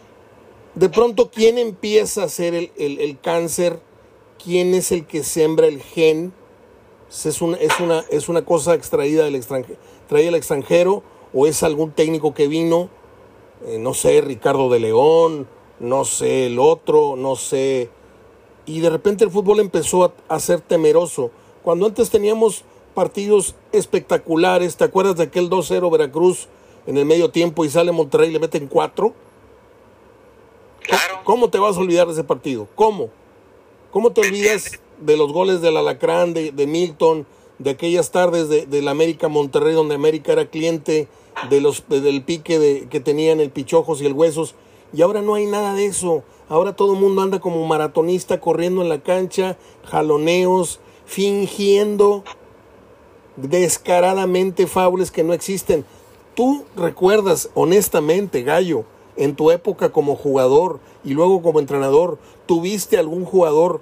de 0.76 0.90
pronto, 0.90 1.30
¿quién 1.32 1.58
empieza 1.58 2.24
a 2.24 2.26
hacer 2.26 2.54
el, 2.54 2.72
el- 2.78 3.00
el 3.00 3.20
cáncer? 3.20 3.80
¿Quién 4.44 4.74
es 4.74 4.92
el 4.92 5.06
que 5.06 5.24
sembra 5.24 5.68
el 5.68 5.82
gen? 5.82 6.34
¿Es 7.10 7.42
una, 7.42 7.58
es 7.58 7.80
una, 7.80 8.04
es 8.10 8.30
una 8.30 8.44
cosa 8.44 8.74
extraída 8.74 9.24
del 9.24 9.36
extranjero, 9.36 9.80
traída 10.10 10.26
del 10.28 10.36
extranjero 10.36 11.04
o 11.34 11.48
es 11.48 11.64
algún 11.64 11.92
técnico 11.92 12.34
que 12.34 12.48
vino? 12.48 12.90
Eh, 13.68 13.78
no 13.80 13.94
sé, 13.94 14.22
Ricardo 14.22 14.70
de 14.70 14.80
León, 14.80 15.48
no 15.80 16.04
sé, 16.04 16.48
el 16.48 16.60
otro, 16.60 17.16
no 17.16 17.36
sé. 17.36 17.90
Y 18.66 18.82
de 18.82 18.90
repente 18.90 19.24
el 19.24 19.32
fútbol 19.32 19.60
empezó 19.60 20.04
a, 20.04 20.14
a 20.28 20.40
ser 20.40 20.60
temeroso. 20.62 21.32
Cuando 21.64 21.86
antes 21.86 22.10
teníamos 22.10 22.66
partidos 22.94 23.56
espectaculares, 23.72 24.76
¿te 24.76 24.84
acuerdas 24.84 25.16
de 25.16 25.24
aquel 25.24 25.50
2-0 25.50 25.90
Veracruz 25.92 26.48
en 26.86 26.98
el 26.98 27.06
medio 27.06 27.30
tiempo 27.30 27.64
y 27.66 27.70
sale 27.70 27.92
Monterrey 27.92 28.30
y 28.30 28.34
le 28.34 28.40
meten 28.40 28.68
cuatro. 28.68 29.14
¿Cómo 31.24 31.50
te 31.50 31.58
vas 31.60 31.78
a 31.78 31.80
olvidar 31.80 32.08
de 32.08 32.14
ese 32.14 32.24
partido? 32.24 32.68
¿Cómo? 32.76 33.10
¿Cómo 33.92 34.12
te 34.12 34.22
olvidas 34.22 34.80
de 35.00 35.18
los 35.18 35.32
goles 35.34 35.62
del 35.62 35.78
Alacrán, 35.78 36.34
de, 36.34 36.52
de 36.52 36.68
Milton, 36.68 37.26
de 37.60 37.72
aquellas 37.72 38.12
tardes 38.12 38.50
de, 38.50 38.66
del 38.66 38.88
América 38.88 39.28
Monterrey, 39.28 39.74
donde 39.74 39.96
América 39.96 40.34
era 40.34 40.46
cliente 40.50 41.08
de 41.50 41.62
los, 41.62 41.84
de- 41.90 42.02
del 42.02 42.24
pique 42.24 42.60
de, 42.60 42.88
que 42.90 43.00
tenían 43.00 43.40
el 43.40 43.50
Pichojos 43.50 44.02
y 44.02 44.06
el 44.06 44.14
Huesos? 44.14 44.56
Y 44.94 45.02
ahora 45.02 45.22
no 45.22 45.34
hay 45.36 45.46
nada 45.46 45.74
de 45.74 45.86
eso. 45.86 46.24
Ahora 46.48 46.76
todo 46.76 46.94
el 46.94 47.00
mundo 47.00 47.22
anda 47.22 47.40
como 47.40 47.66
maratonista 47.66 48.40
corriendo 48.40 48.82
en 48.82 48.90
la 48.90 49.02
cancha, 49.02 49.58
jaloneos, 49.86 50.80
fingiendo 51.06 52.24
descaradamente 53.36 54.68
faules 54.68 55.12
que 55.12 55.24
no 55.24 55.34
existen. 55.34 55.86
Tú 56.36 56.66
recuerdas 56.76 57.50
honestamente, 57.54 58.44
Gallo, 58.44 58.84
en 59.18 59.36
tu 59.36 59.52
época 59.52 59.92
como 59.92 60.16
jugador 60.16 60.80
y 61.04 61.14
luego 61.14 61.42
como 61.42 61.60
entrenador, 61.60 62.18
¿tuviste 62.46 62.98
algún 62.98 63.26
jugador? 63.26 63.82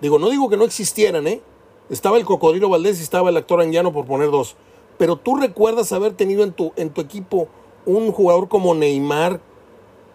Digo, 0.00 0.18
no 0.18 0.30
digo 0.30 0.48
que 0.48 0.56
no 0.56 0.64
existieran, 0.64 1.26
¿eh? 1.26 1.42
Estaba 1.90 2.18
el 2.18 2.24
Cocodrilo 2.24 2.68
Valdés 2.68 3.00
y 3.00 3.02
estaba 3.02 3.30
el 3.30 3.36
actor 3.36 3.60
Anguiano 3.60 3.92
por 3.92 4.06
poner 4.06 4.30
dos. 4.30 4.56
Pero 4.96 5.16
tú 5.16 5.36
recuerdas 5.36 5.92
haber 5.92 6.12
tenido 6.12 6.44
en 6.44 6.52
tu, 6.52 6.72
en 6.76 6.90
tu 6.90 7.00
equipo 7.00 7.48
un 7.86 8.12
jugador 8.12 8.48
como 8.48 8.74
Neymar, 8.74 9.40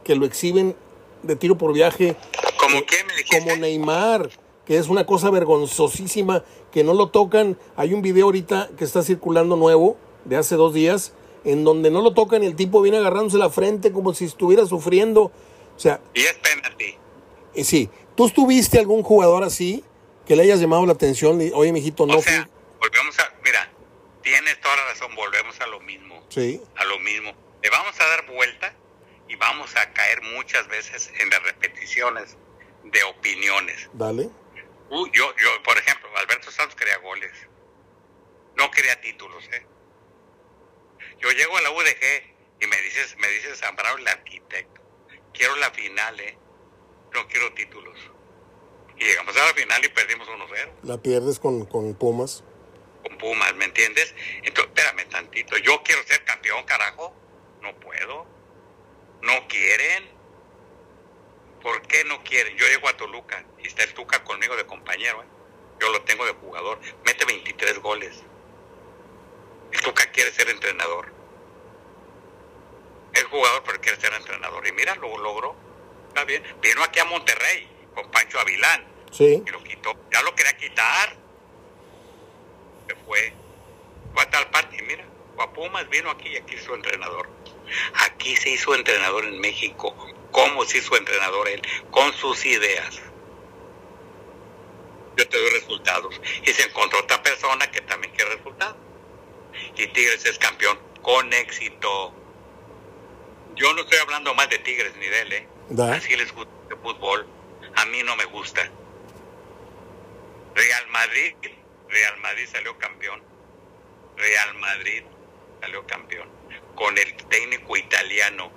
que 0.03 0.15
lo 0.15 0.26
exhiben 0.26 0.76
de 1.23 1.36
tiro 1.36 1.57
por 1.57 1.73
viaje, 1.73 2.15
¿Como 2.57 2.82
quién 2.86 3.06
me 3.07 3.40
como 3.40 3.56
Neymar, 3.57 4.30
que 4.65 4.77
es 4.77 4.90
una 4.90 5.06
cosa 5.06 5.30
vergonzosísima, 5.30 6.44
que 6.72 6.84
no 6.84 6.94
lo 6.94 7.10
tocan. 7.10 7.57
Hay 7.76 7.94
un 7.94 8.02
video 8.02 8.26
ahorita 8.26 8.69
que 8.77 8.84
está 8.84 9.03
circulando 9.03 9.56
nuevo, 9.56 9.98
de 10.26 10.38
hace 10.38 10.56
dos 10.56 10.73
días, 10.73 11.14
en 11.45 11.63
donde 11.63 11.89
no 11.91 12.01
lo 12.01 12.13
tocan 12.13 12.43
y 12.43 12.47
el 12.47 12.55
tipo 12.55 12.81
viene 12.81 12.97
agarrándose 12.97 13.38
la 13.38 13.49
frente 13.49 13.91
como 13.91 14.13
si 14.13 14.26
estuviera 14.26 14.65
sufriendo. 14.65 15.31
O 15.76 15.80
sea, 15.80 16.01
Y 16.13 16.22
es 16.22 16.34
penalti. 16.34 16.97
eh, 17.53 17.63
sí, 17.63 17.89
¿tú 18.15 18.30
tuviste 18.30 18.80
algún 18.80 19.03
jugador 19.03 19.43
así 19.43 19.84
que 20.26 20.35
le 20.35 20.43
hayas 20.43 20.59
llamado 20.59 20.85
la 20.85 20.93
atención? 20.93 21.41
Y, 21.41 21.51
Oye, 21.53 21.72
mijito, 21.72 22.05
no 22.05 22.17
o 22.17 22.22
sea, 22.22 22.49
volvemos 22.80 23.17
a... 23.19 23.34
Mira, 23.43 23.69
tienes 24.22 24.59
toda 24.61 24.76
la 24.76 24.85
razón, 24.88 25.13
volvemos 25.15 25.59
a 25.61 25.67
lo 25.67 25.80
mismo. 25.81 26.22
Sí, 26.30 26.61
A 26.76 26.85
lo 26.85 26.99
mismo. 26.99 27.31
Le 27.61 27.69
vamos 27.69 27.99
a 27.99 28.05
dar 28.07 28.26
vuelta 28.27 28.73
y 29.27 29.35
vamos 29.35 29.76
a 29.76 29.91
caer 29.93 30.22
muchas 30.35 30.67
veces 30.67 31.11
en 31.19 31.30
las 31.30 31.41
repeticiones 31.43 32.38
de 32.84 33.03
opiniones. 33.03 33.89
dale. 33.93 34.30
Uh, 34.91 35.07
yo, 35.07 35.26
yo, 35.35 35.63
por 35.63 35.76
ejemplo, 35.77 36.07
Alberto 36.15 36.51
Santos 36.51 36.76
quería 36.76 36.97
goles. 36.99 37.31
No 38.55 38.69
quería 38.72 38.99
títulos, 39.01 39.43
¿eh? 39.51 39.65
Yo 41.26 41.31
llego 41.31 41.57
a 41.57 41.61
la 41.64 41.72
UDG 41.72 42.61
y 42.61 42.68
me 42.68 42.77
dices, 42.84 43.18
me 43.18 43.27
dices 43.30 43.57
Zambrano 43.57 43.97
el 43.97 44.07
arquitecto. 44.07 44.80
Quiero 45.34 45.56
la 45.56 45.72
final, 45.72 46.19
¿eh? 46.19 46.38
No 47.15 47.27
quiero 47.27 47.52
títulos. 47.53 47.97
Y 48.95 49.06
llegamos 49.06 49.35
a 49.35 49.45
la 49.47 49.53
final 49.56 49.84
y 49.84 49.89
perdimos 49.89 50.27
1-0 50.27 50.69
La 50.84 50.99
pierdes 50.99 51.39
con, 51.39 51.65
con 51.65 51.95
Pumas. 51.95 52.43
con 53.02 53.18
Pumas, 53.18 53.56
¿me 53.56 53.65
entiendes? 53.65 54.14
Entonces, 54.43 54.72
espérame 54.76 55.10
tantito. 55.10 55.57
Yo 55.57 55.81
quiero 55.81 56.03
ser 56.03 56.23
campeón, 56.26 56.64
carajo. 56.65 57.11
No 57.60 57.76
puedo. 57.80 58.27
No 59.23 59.47
quieren. 59.47 60.07
¿Por 61.64 61.81
qué 61.88 62.03
no 62.03 62.23
quieren? 62.23 62.56
Yo 62.56 62.68
llego 62.68 62.88
a 62.88 62.97
Toluca 62.97 63.43
y 63.64 63.65
está 63.65 63.84
el 63.84 63.95
Tuca 63.95 64.23
conmigo 64.23 64.56
de 64.56 64.68
compañero. 64.68 65.23
¿eh? 65.23 65.27
Yo 65.81 65.89
lo 65.89 66.03
tengo 66.03 66.23
de 66.23 66.34
jugador. 66.34 66.80
Mete 67.03 67.26
23 67.26 67.80
goles. 67.80 68.22
El 69.72 69.81
Tuca 69.81 70.06
quiere 70.11 70.31
ser 70.31 70.49
entrenador. 70.52 71.15
Es 73.16 73.24
jugador, 73.26 73.64
pero 73.66 73.82
quiere 73.82 74.00
ser 74.00 74.14
entrenador. 74.14 74.68
Y 74.68 74.72
mira, 74.74 74.96
lo 74.96 75.18
logró. 75.18 75.56
Está 76.10 76.24
bien. 76.26 76.44
Vino 76.62 76.84
aquí 76.84 77.00
a 77.00 77.06
Monterrey 77.06 77.68
con 77.94 78.12
Pancho 78.12 78.40
Avilán 78.40 78.96
Sí, 79.12 79.42
y 79.46 79.50
lo 79.50 79.64
quitó. 79.64 79.94
Ya 80.12 80.22
lo 80.24 80.36
quería 80.36 80.58
quitar. 80.58 81.16
Se 82.88 82.96
fue. 83.06 83.34
Fue 84.14 84.24
a 84.24 84.30
tal 84.30 84.50
parte 84.50 84.78
y 84.78 84.82
mira, 84.82 85.06
fue 85.36 85.44
a 85.46 85.54
Pumas 85.54 85.90
vino 85.90 86.10
aquí 86.10 86.30
y 86.30 86.36
aquí 86.36 86.56
hizo 86.56 86.76
entrenador. 86.76 87.30
Aquí 87.94 88.36
se 88.36 88.50
hizo 88.50 88.76
entrenador 88.76 89.26
en 89.26 89.40
México. 89.40 89.96
¿Cómo 90.32 90.66
se 90.66 90.80
hizo 90.80 90.98
entrenador 90.98 91.48
él? 91.48 91.62
Con 91.92 92.12
sus 92.14 92.46
ideas. 92.46 93.02
Yo 95.16 95.28
te 95.30 95.38
doy 95.38 95.50
resultados. 95.52 96.20
Y 96.44 96.52
se 96.52 96.64
encontró 96.64 97.00
otra 97.00 97.24
persona 97.24 97.72
que 97.72 97.82
también 97.82 98.14
quiere 98.14 98.36
resultados. 98.36 98.76
Y 99.78 99.88
Tigres 99.88 100.26
es 100.26 100.38
campeón 100.38 100.78
con 101.02 101.32
éxito. 101.32 102.14
Yo 103.56 103.73
no 103.73 103.82
estoy 103.82 103.98
hablando 103.99 104.34
más 104.36 104.49
de 104.49 104.60
Tigres 104.60 104.95
ni 104.98 105.07
de 105.07 105.22
él, 105.22 105.34
¿eh? 105.34 105.48
Da. 105.69 105.95
Así 105.95 106.15
les 106.15 106.32
gusta 106.34 106.52
el 106.69 106.77
fútbol. 106.77 107.27
A 107.76 107.86
mí 107.86 108.03
no 108.03 108.15
me 108.15 108.26
gusta. 108.26 108.69
Real 110.53 110.88
Madrid, 110.90 111.36
Real 111.90 112.18
Madrid 112.19 112.48
salió 112.52 112.77
campeón. 112.77 113.22
Real 114.18 114.53
Madrid 114.56 115.03
salió 115.61 115.86
campeón. 115.88 116.30
Con 116.76 116.98
el 116.98 117.15
técnico 117.15 117.77
italiano. 117.77 118.52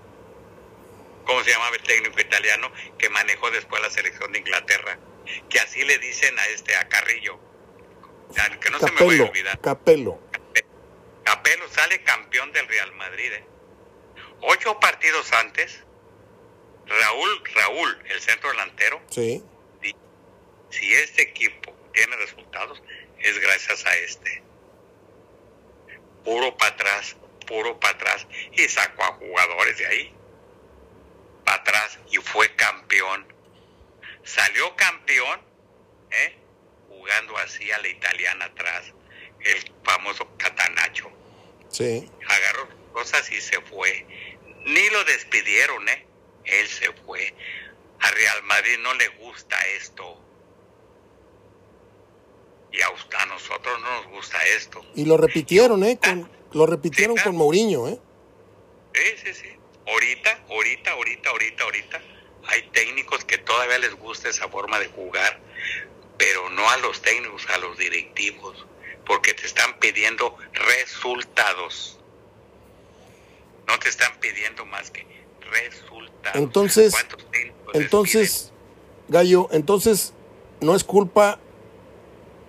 ¿Cómo 1.24 1.42
se 1.44 1.50
llamaba 1.50 1.76
el 1.76 1.82
técnico 1.82 2.20
italiano 2.20 2.72
que 2.98 3.08
manejó 3.10 3.50
después 3.50 3.82
la 3.82 3.90
selección 3.90 4.32
de 4.32 4.38
Inglaterra? 4.38 4.98
Que 5.48 5.60
así 5.60 5.84
le 5.84 5.98
dicen 5.98 6.38
a 6.38 6.46
este, 6.46 6.74
a 6.76 6.88
Carrillo. 6.88 7.38
Que 8.60 8.70
no 8.70 8.78
se 8.78 8.86
me 8.86 8.90
vaya 8.92 8.94
a 8.94 8.98
Capello, 8.98 9.24
olvidar. 9.28 9.60
Capello. 9.60 10.18
Capello 11.24 11.68
sale 11.68 12.02
campeón 12.02 12.52
del 12.52 12.66
Real 12.66 12.94
Madrid. 12.94 13.32
¿eh? 13.32 13.44
Ocho 14.40 14.78
partidos 14.80 15.32
antes, 15.32 15.82
Raúl, 16.86 17.42
Raúl, 17.54 18.02
el 18.08 18.20
centro 18.20 18.50
delantero, 18.50 19.00
Sí, 19.10 19.42
di- 19.82 19.96
si 20.70 20.94
este 20.94 21.22
equipo 21.22 21.72
tiene 21.92 22.16
resultados, 22.16 22.82
es 23.18 23.38
gracias 23.40 23.84
a 23.84 23.96
este. 23.96 24.42
Puro 26.24 26.56
para 26.56 26.74
atrás, 26.74 27.16
puro 27.46 27.78
para 27.80 27.94
atrás. 27.94 28.26
Y 28.52 28.68
sacó 28.68 29.02
a 29.04 29.12
jugadores 29.14 29.78
de 29.78 29.86
ahí. 29.86 30.14
Para 31.44 31.58
atrás 31.62 31.98
y 32.10 32.16
fue 32.18 32.54
campeón. 32.54 33.26
Salió 34.24 34.76
campeón, 34.76 35.40
¿eh? 36.10 36.38
jugando 36.88 37.36
así 37.38 37.70
a 37.72 37.78
la 37.78 37.88
italiana 37.88 38.44
atrás, 38.46 38.92
el 39.40 39.72
famoso 39.84 40.28
Catanacho 40.36 41.10
sí. 41.70 42.10
agarró 42.28 42.68
cosas 42.92 43.30
y 43.32 43.40
se 43.40 43.60
fue. 43.62 44.06
Ni 44.64 44.88
lo 44.90 45.04
despidieron, 45.04 45.88
¿eh? 45.88 46.06
Él 46.44 46.68
se 46.68 46.92
fue. 47.04 47.34
A 48.00 48.10
Real 48.10 48.42
Madrid 48.44 48.78
no 48.80 48.94
le 48.94 49.08
gusta 49.08 49.56
esto. 49.76 50.20
Y 52.72 52.80
a, 52.82 52.90
usted- 52.90 53.16
a 53.16 53.26
nosotros 53.26 53.80
no 53.80 53.90
nos 54.02 54.06
gusta 54.08 54.38
esto. 54.56 54.84
Y 54.94 55.04
lo 55.04 55.16
repitieron, 55.16 55.82
¿eh? 55.84 55.98
Con, 56.02 56.30
lo 56.52 56.66
repitieron 56.66 57.16
Sí, 57.16 57.24
con. 57.24 57.36
Mourinho, 57.36 57.88
¿eh? 57.88 57.98
Sí, 58.94 59.02
sí, 59.24 59.34
sí. 59.34 59.48
Ahorita, 59.86 60.44
ahorita, 60.50 60.90
ahorita, 60.92 61.30
ahorita, 61.30 61.64
ahorita, 61.64 62.02
hay 62.46 62.62
técnicos 62.72 63.24
que 63.24 63.38
todavía 63.38 63.78
les 63.78 63.94
gusta 63.94 64.28
esa 64.28 64.48
forma 64.48 64.78
de 64.78 64.88
jugar, 64.88 65.40
pero 66.18 66.50
no 66.50 66.68
a 66.70 66.76
los 66.78 67.00
técnicos, 67.00 67.48
a 67.48 67.58
los 67.58 67.78
directivos, 67.78 68.66
porque 69.06 69.32
te 69.34 69.46
están 69.46 69.78
pidiendo 69.78 70.36
resultados. 70.52 71.97
No 73.68 73.78
te 73.78 73.88
están 73.88 74.10
pidiendo 74.18 74.66
más 74.66 74.90
que 74.90 75.06
resultados. 75.40 76.34
Entonces, 76.34 76.92
¿Cuántos 76.92 77.30
técnicos 77.30 77.74
les 77.74 77.82
Entonces, 77.82 78.52
Gallo, 79.08 79.48
entonces 79.52 80.14
no 80.60 80.74
es 80.74 80.84
culpa 80.84 81.38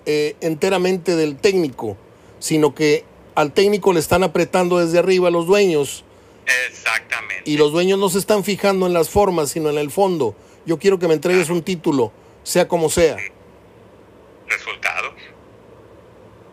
eh, 0.06 0.36
enteramente 0.42 1.16
del 1.16 1.38
técnico, 1.38 1.98
sino 2.40 2.74
que 2.74 3.06
al 3.36 3.54
técnico 3.54 3.94
le 3.94 4.00
están 4.00 4.24
apretando 4.24 4.80
desde 4.80 4.98
arriba 4.98 5.30
los 5.30 5.46
dueños? 5.46 6.04
Exactamente. 6.70 7.44
y 7.46 7.58
los 7.58 7.72
dueños 7.72 8.00
no 8.00 8.10
se 8.10 8.18
están 8.18 8.44
fijando 8.44 8.88
en 8.88 8.94
las 8.94 9.10
formas, 9.10 9.52
sino 9.52 9.70
en 9.70 9.78
el 9.78 9.92
fondo. 9.92 10.36
Yo 10.66 10.80
quiero 10.80 10.98
que 10.98 11.08
me 11.08 11.14
entregues 11.14 11.50
un 11.50 11.62
título, 11.62 12.12
sea 12.44 12.68
como 12.68 12.90
sea. 12.90 13.18
resultados. 14.48 15.14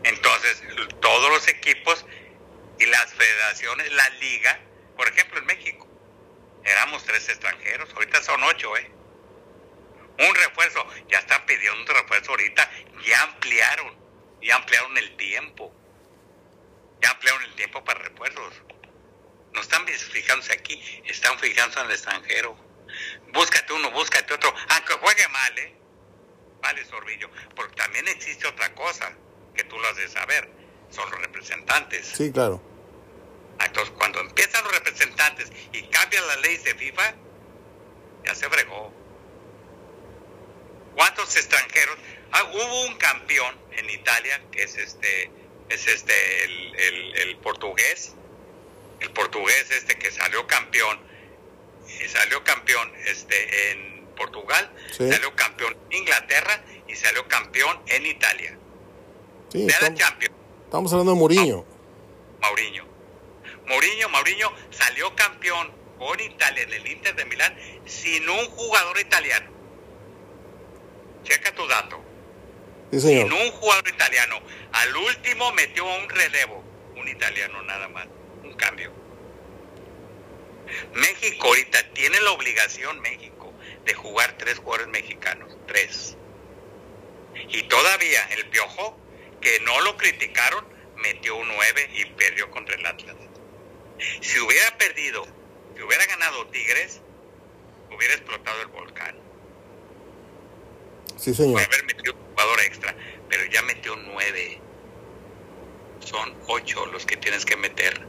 Entonces, 0.04 0.62
todos 1.00 1.30
los 1.30 1.48
equipos 1.48 2.04
y 2.78 2.86
las 2.86 3.12
federaciones, 3.14 3.92
la 3.92 4.08
liga, 4.10 4.60
por 4.96 5.08
ejemplo 5.08 5.38
en 5.38 5.46
México, 5.46 5.86
éramos 6.64 7.04
tres 7.04 7.28
extranjeros, 7.28 7.92
ahorita 7.94 8.22
son 8.22 8.42
ocho, 8.44 8.76
¿eh? 8.76 8.90
Un 10.18 10.34
refuerzo, 10.34 10.86
ya 11.08 11.18
están 11.18 11.44
pidiendo 11.46 11.78
un 11.80 11.86
refuerzo 11.86 12.30
ahorita, 12.30 12.70
ya 13.04 13.22
ampliaron, 13.22 13.96
ya 14.40 14.56
ampliaron 14.56 14.96
el 14.96 15.16
tiempo, 15.16 15.74
ya 17.02 17.10
ampliaron 17.10 17.42
el 17.42 17.54
tiempo 17.54 17.84
para 17.84 18.00
refuerzos. 18.00 18.54
No 19.52 19.60
están 19.60 19.86
fijándose 19.86 20.52
aquí, 20.52 21.02
están 21.04 21.38
fijándose 21.38 21.80
en 21.80 21.86
el 21.86 21.92
extranjero. 21.92 22.56
Búscate 23.32 23.72
uno, 23.72 23.90
búscate 23.90 24.32
otro, 24.32 24.54
aunque 24.70 24.94
juegue 24.94 25.28
mal, 25.28 25.58
¿eh? 25.58 25.76
Vale, 26.62 26.84
Sorbillo, 26.86 27.30
porque 27.54 27.76
también 27.76 28.08
existe 28.08 28.46
otra 28.46 28.74
cosa 28.74 29.12
que 29.54 29.64
tú 29.64 29.78
lo 29.78 29.88
has 29.88 29.96
de 29.96 30.08
saber, 30.08 30.48
son 30.90 31.10
los 31.10 31.20
representantes. 31.20 32.06
Sí, 32.14 32.30
claro. 32.32 32.60
Entonces, 33.64 33.94
cuando 33.96 34.20
empiezan 34.20 34.62
los 34.64 34.72
representantes 34.72 35.50
y 35.72 35.82
cambian 35.84 36.26
las 36.26 36.40
leyes 36.40 36.64
de 36.64 36.74
FIFA, 36.74 37.14
ya 38.24 38.34
se 38.34 38.48
fregó. 38.48 38.92
¿Cuántos 40.94 41.36
extranjeros? 41.36 41.96
Ah, 42.32 42.44
hubo 42.52 42.86
un 42.86 42.96
campeón 42.96 43.54
en 43.72 43.90
Italia 43.90 44.42
que 44.50 44.62
es 44.62 44.76
este, 44.76 45.30
es 45.68 45.86
este, 45.86 46.44
el, 46.44 47.36
portugués, 47.42 48.14
el 49.00 49.10
portugués 49.10 49.70
este 49.70 49.98
que 49.98 50.10
salió 50.10 50.46
campeón, 50.46 50.98
y 51.86 52.08
salió 52.08 52.42
campeón 52.44 52.92
este 53.06 53.72
en 53.72 54.06
Portugal, 54.16 54.70
salió 54.90 55.34
campeón 55.36 55.76
en 55.90 55.98
Inglaterra 55.98 56.64
y 56.88 56.96
salió 56.96 57.28
campeón 57.28 57.80
en 57.86 58.06
Italia. 58.06 58.58
Sí, 59.52 59.66
estamos, 60.76 60.92
hablando 60.92 61.12
de 61.12 61.18
Mourinho. 61.18 61.64
Mourinho. 62.42 62.84
Mourinho, 63.66 64.08
Mourinho 64.10 64.52
salió 64.70 65.14
campeón 65.16 65.72
con 65.98 66.20
Italia 66.20 66.64
en 66.64 66.72
el 66.74 66.86
Inter 66.86 67.14
de 67.16 67.24
Milán 67.24 67.56
sin 67.86 68.28
un 68.28 68.44
jugador 68.50 68.98
italiano. 69.00 69.50
Checa 71.24 71.54
tu 71.54 71.66
dato. 71.66 71.98
Sin 72.92 73.32
un 73.32 73.50
jugador 73.52 73.88
italiano. 73.88 74.38
Al 74.72 74.96
último 74.96 75.50
metió 75.52 75.84
un 75.84 76.08
relevo, 76.10 76.62
un 76.94 77.08
italiano 77.08 77.62
nada 77.62 77.88
más, 77.88 78.06
un 78.44 78.52
cambio. 78.54 78.92
México 80.92 81.46
ahorita 81.46 81.78
tiene 81.94 82.20
la 82.20 82.32
obligación, 82.32 83.00
México, 83.00 83.50
de 83.86 83.94
jugar 83.94 84.36
tres 84.36 84.58
jugadores 84.58 84.88
mexicanos, 84.88 85.56
tres. 85.66 86.18
Y 87.48 87.62
todavía 87.62 88.28
el 88.36 88.46
Piojo, 88.50 88.98
que 89.46 89.60
no 89.60 89.80
lo 89.82 89.96
criticaron, 89.96 90.66
metió 90.96 91.36
un 91.36 91.46
nueve 91.46 91.88
y 91.94 92.04
perdió 92.04 92.50
contra 92.50 92.74
el 92.74 92.84
Atlas. 92.84 93.14
Si 94.20 94.40
hubiera 94.40 94.76
perdido, 94.76 95.24
si 95.76 95.82
hubiera 95.82 96.04
ganado 96.06 96.48
Tigres, 96.48 97.00
hubiera 97.94 98.14
explotado 98.14 98.60
el 98.62 98.66
volcán. 98.66 99.16
Sí, 101.16 101.32
señor. 101.32 101.52
Puede 101.52 101.66
haber 101.66 101.84
metido 101.84 102.12
un 102.14 102.26
jugador 102.30 102.60
extra, 102.62 102.96
pero 103.28 103.44
ya 103.44 103.62
metió 103.62 103.94
nueve. 103.94 104.60
Son 106.00 106.34
ocho 106.48 106.84
los 106.86 107.06
que 107.06 107.16
tienes 107.16 107.46
que 107.46 107.56
meter. 107.56 108.04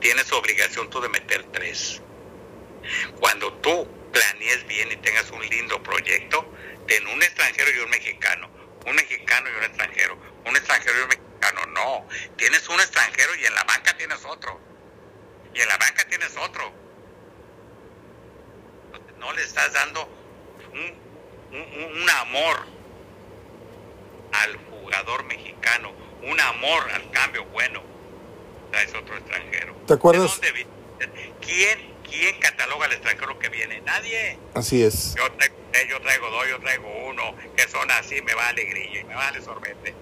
Tienes 0.00 0.30
obligación 0.30 0.90
tú 0.90 1.00
de 1.00 1.08
meter 1.08 1.42
tres. 1.52 2.02
Cuando 3.18 3.50
tú 3.62 3.88
planees 4.12 4.66
bien 4.66 4.92
y 4.92 4.96
tengas 4.96 5.30
un 5.30 5.40
lindo 5.40 5.82
proyecto, 5.82 6.52
ten 6.86 7.06
un 7.06 7.22
extranjero 7.22 7.70
y 7.74 7.78
un 7.78 7.88
mexicano. 7.88 8.59
Un 8.86 8.94
mexicano 8.94 9.48
y 9.50 9.58
un 9.58 9.64
extranjero. 9.64 10.18
Un 10.46 10.56
extranjero 10.56 10.98
y 10.98 11.02
un 11.02 11.08
mexicano. 11.08 11.66
No. 11.66 12.08
Tienes 12.36 12.68
un 12.68 12.80
extranjero 12.80 13.34
y 13.36 13.44
en 13.44 13.54
la 13.54 13.64
banca 13.64 13.96
tienes 13.96 14.24
otro. 14.24 14.60
Y 15.54 15.60
en 15.60 15.68
la 15.68 15.76
banca 15.76 16.04
tienes 16.08 16.36
otro. 16.36 16.72
No 19.18 19.32
le 19.32 19.42
estás 19.42 19.72
dando 19.74 20.08
un 20.72 21.10
un, 21.52 22.10
amor 22.10 22.66
al 24.32 24.56
jugador 24.56 25.24
mexicano, 25.24 25.92
un 26.22 26.40
amor 26.40 26.88
al 26.92 27.10
cambio 27.10 27.44
bueno. 27.46 27.82
Es 28.72 28.94
otro 28.94 29.16
extranjero. 29.16 29.74
¿Te 29.86 29.94
acuerdas? 29.94 30.40
¿Quién, 31.40 31.89
¿Quién 32.10 32.38
cataloga 32.40 32.86
al 32.86 32.92
extranjero 32.92 33.38
que 33.38 33.48
viene? 33.48 33.80
Nadie. 33.82 34.36
Así 34.54 34.82
es. 34.82 35.14
Yo 35.14 35.30
traigo, 35.32 35.54
yo 35.88 36.00
traigo 36.00 36.30
dos, 36.30 36.48
yo 36.48 36.58
traigo 36.58 36.88
uno, 37.08 37.34
que 37.56 37.68
son 37.68 37.90
así, 37.92 38.20
me 38.22 38.34
vale 38.34 38.64
grillo 38.64 39.00
y 39.00 39.04
me 39.04 39.14
vale 39.14 39.40
sorbete. 39.40 39.94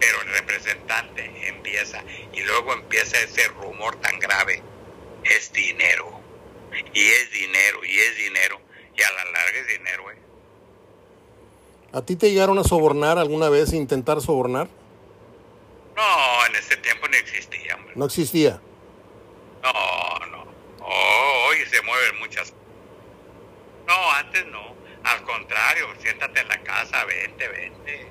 Pero 0.00 0.20
el 0.22 0.28
representante 0.28 1.48
empieza 1.48 2.02
y 2.32 2.42
luego 2.42 2.72
empieza 2.72 3.18
ese 3.20 3.46
rumor 3.48 3.94
tan 4.00 4.18
grave. 4.18 4.62
Es 5.22 5.52
dinero. 5.52 6.20
Y 6.92 7.06
es 7.06 7.30
dinero, 7.30 7.84
y 7.84 7.98
es 7.98 8.16
dinero. 8.16 8.60
Y 8.96 9.02
a 9.02 9.10
la 9.12 9.24
larga 9.30 9.58
es 9.60 9.68
dinero, 9.68 10.10
¿eh? 10.10 10.18
¿A 11.92 12.02
ti 12.02 12.16
te 12.16 12.30
llegaron 12.32 12.58
a 12.58 12.64
sobornar 12.64 13.18
alguna 13.18 13.48
vez, 13.48 13.72
intentar 13.72 14.20
sobornar? 14.20 14.68
No, 15.94 16.46
en 16.46 16.56
ese 16.56 16.76
tiempo 16.78 17.06
no 17.06 17.16
existía, 17.16 17.76
hombre. 17.76 17.92
¿No 17.94 18.04
existía? 18.06 18.60
No, 19.62 20.26
no. 20.26 20.43
Oh, 20.86 21.46
hoy 21.48 21.64
se 21.66 21.80
mueven 21.82 22.18
muchas. 22.18 22.52
No, 23.86 24.10
antes 24.12 24.44
no. 24.46 24.76
Al 25.02 25.22
contrario, 25.22 25.88
siéntate 26.00 26.40
en 26.40 26.48
la 26.48 26.62
casa, 26.62 27.04
vente, 27.04 27.48
vente. 27.48 28.06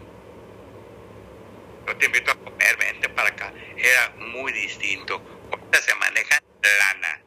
Yo 1.87 1.97
te 1.97 2.05
invito 2.05 2.31
a 2.31 2.35
comer, 2.35 2.77
vente 2.77 3.09
para 3.09 3.29
acá. 3.29 3.53
Era 3.77 4.09
muy 4.17 4.51
distinto. 4.51 5.21
Ahorita 5.51 5.81
se 5.81 5.95
maneja 5.95 6.39
lana. 6.79 7.21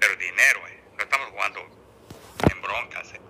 Pero 0.00 0.16
dinero, 0.16 0.68
¿eh? 0.68 0.80
No 0.96 1.04
estamos 1.04 1.28
jugando 1.30 1.60
en 2.50 2.62
broncas, 2.62 3.12
¿eh? 3.14 3.20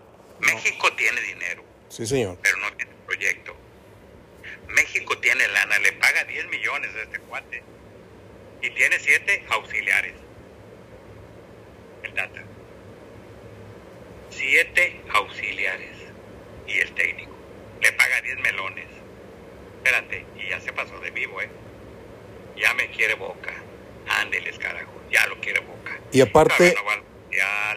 México 0.40 0.92
tiene 0.94 1.20
dinero. 1.20 1.64
Sí, 1.88 2.06
señor. 2.06 2.38
Pero 2.42 2.56
no 2.58 2.72
tiene 2.74 2.92
proyecto. 3.06 3.56
México 4.68 5.18
tiene 5.18 5.46
lana, 5.48 5.78
le 5.78 5.92
paga 5.92 6.24
10 6.24 6.46
millones 6.48 6.94
a 6.96 7.02
este 7.02 7.18
cuate. 7.20 7.62
Y 8.62 8.70
tiene 8.70 8.98
7 8.98 9.44
auxiliares. 9.50 10.14
El 12.02 12.14
data. 12.14 12.42
7 14.30 15.00
auxiliares. 15.14 15.96
Y 16.66 16.78
el 16.78 16.92
técnico. 16.94 17.32
Le 17.80 17.92
paga 17.92 18.20
10 18.22 18.38
melones. 18.40 18.86
Espérate, 19.76 20.26
y 20.36 20.48
ya 20.50 20.60
se 20.60 20.72
pasó 20.72 20.98
de 20.98 21.10
vivo, 21.10 21.40
¿eh? 21.40 21.48
Ya 22.56 22.74
me 22.74 22.90
quiere 22.90 23.14
boca. 23.14 23.54
Ándeles, 24.08 24.58
carajo. 24.58 24.92
Ya 25.12 25.26
lo 25.26 25.40
quiere 25.40 25.60
boca. 25.60 26.00
Y 26.12 26.20
aparte. 26.20 26.74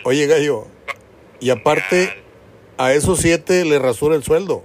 oye, 0.03 0.25
gallo. 0.25 0.67
Y 1.39 1.51
aparte 1.51 2.13
a 2.77 2.93
esos 2.93 3.19
siete 3.19 3.65
le 3.65 3.77
rasura 3.77 4.15
el 4.15 4.23
sueldo. 4.23 4.63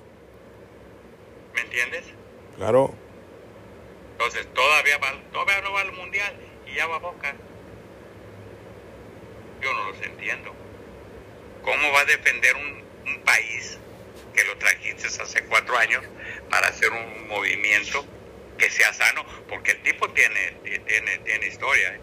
¿Me 1.55 1.60
entiendes? 1.60 2.05
Claro. 2.57 2.94
Entonces 4.15 4.47
todavía, 4.55 4.99
va, 4.99 5.12
todavía 5.33 5.60
no 5.62 5.73
va 5.73 5.81
al 5.81 5.93
mundial 5.93 6.34
y 6.67 6.75
ya 6.76 6.86
va 6.86 6.97
a 6.97 6.99
Boca. 7.01 7.34
Yo 9.60 9.73
no 9.73 9.91
los 9.91 10.01
entiendo. 10.02 10.55
¿Cómo 11.62 11.93
va 11.93 12.01
a 12.01 12.05
defender 12.05 12.55
un, 12.57 12.84
país 13.25 13.78
que 14.34 14.44
lo 14.44 14.57
trajiste 14.59 15.07
hace 15.07 15.44
cuatro 15.44 15.76
años 15.78 16.02
para 16.51 16.68
hacer 16.68 16.91
un 16.91 17.28
movimiento 17.28 18.05
que 18.59 18.70
sea 18.70 18.93
sano? 18.93 19.25
Porque 19.49 19.73
el 19.73 19.83
tipo 19.83 20.09
tiene, 20.10 20.52
tiene, 20.62 21.18
tiene 21.18 21.47
historia, 21.47 21.94
¿eh? 21.94 22.01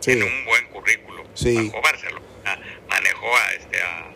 tiene 0.00 0.24
un 0.24 0.44
buen 0.44 0.66
currículo. 0.68 1.24
Sí. 1.34 1.54
Manejó 1.54 1.82
Barcelona, 1.82 2.60
manejó 2.88 3.36
a, 3.36 3.52
este, 3.54 3.82
a, 3.82 4.14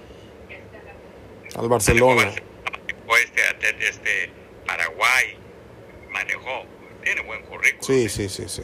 al 1.57 1.68
Barcelona. 1.68 2.32
Este, 3.20 3.89
este, 3.89 4.31
Paraguay 4.66 5.36
manejó, 6.10 6.66
tiene 7.08 7.22
buen 7.22 7.42
currículum. 7.42 7.82
Sí, 7.82 8.08
sí, 8.10 8.28
sí, 8.28 8.48
sí. 8.48 8.62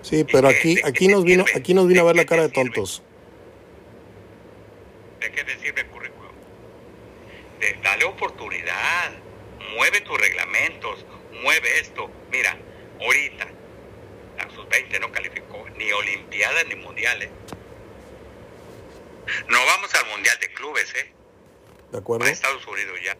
Sí, 0.00 0.24
pero 0.24 0.48
aquí, 0.48 0.80
aquí 0.84 1.08
nos 1.08 1.24
vino, 1.24 1.44
aquí 1.54 1.74
nos 1.74 1.86
vino 1.86 2.00
a 2.00 2.04
ver 2.04 2.16
la 2.16 2.24
cara 2.24 2.42
de 2.42 2.48
tontos. 2.48 3.02
¿De 5.20 5.30
qué 5.30 5.44
te 5.44 5.58
sirve 5.58 5.82
el 5.82 5.86
currículum? 5.88 6.32
De, 7.60 7.78
dale 7.82 8.04
oportunidad, 8.04 9.12
mueve 9.74 10.00
tus 10.00 10.18
reglamentos, 10.18 11.04
mueve 11.42 11.78
esto. 11.78 12.10
Mira, 12.30 12.56
ahorita, 13.00 13.46
a 14.38 14.54
sus 14.54 14.66
20 14.70 14.98
no 15.00 15.12
calificó 15.12 15.66
ni 15.76 15.92
Olimpiadas 15.92 16.66
ni 16.68 16.76
Mundiales. 16.76 17.28
No 19.48 19.58
vamos 19.66 19.94
al 19.94 20.06
Mundial 20.06 20.38
de 20.40 20.52
Clubes, 20.54 20.94
¿eh? 20.94 21.12
¿De 21.92 21.98
acuerdo? 21.98 22.24
Estados 22.24 22.66
Unidos 22.66 22.98
ya. 23.04 23.16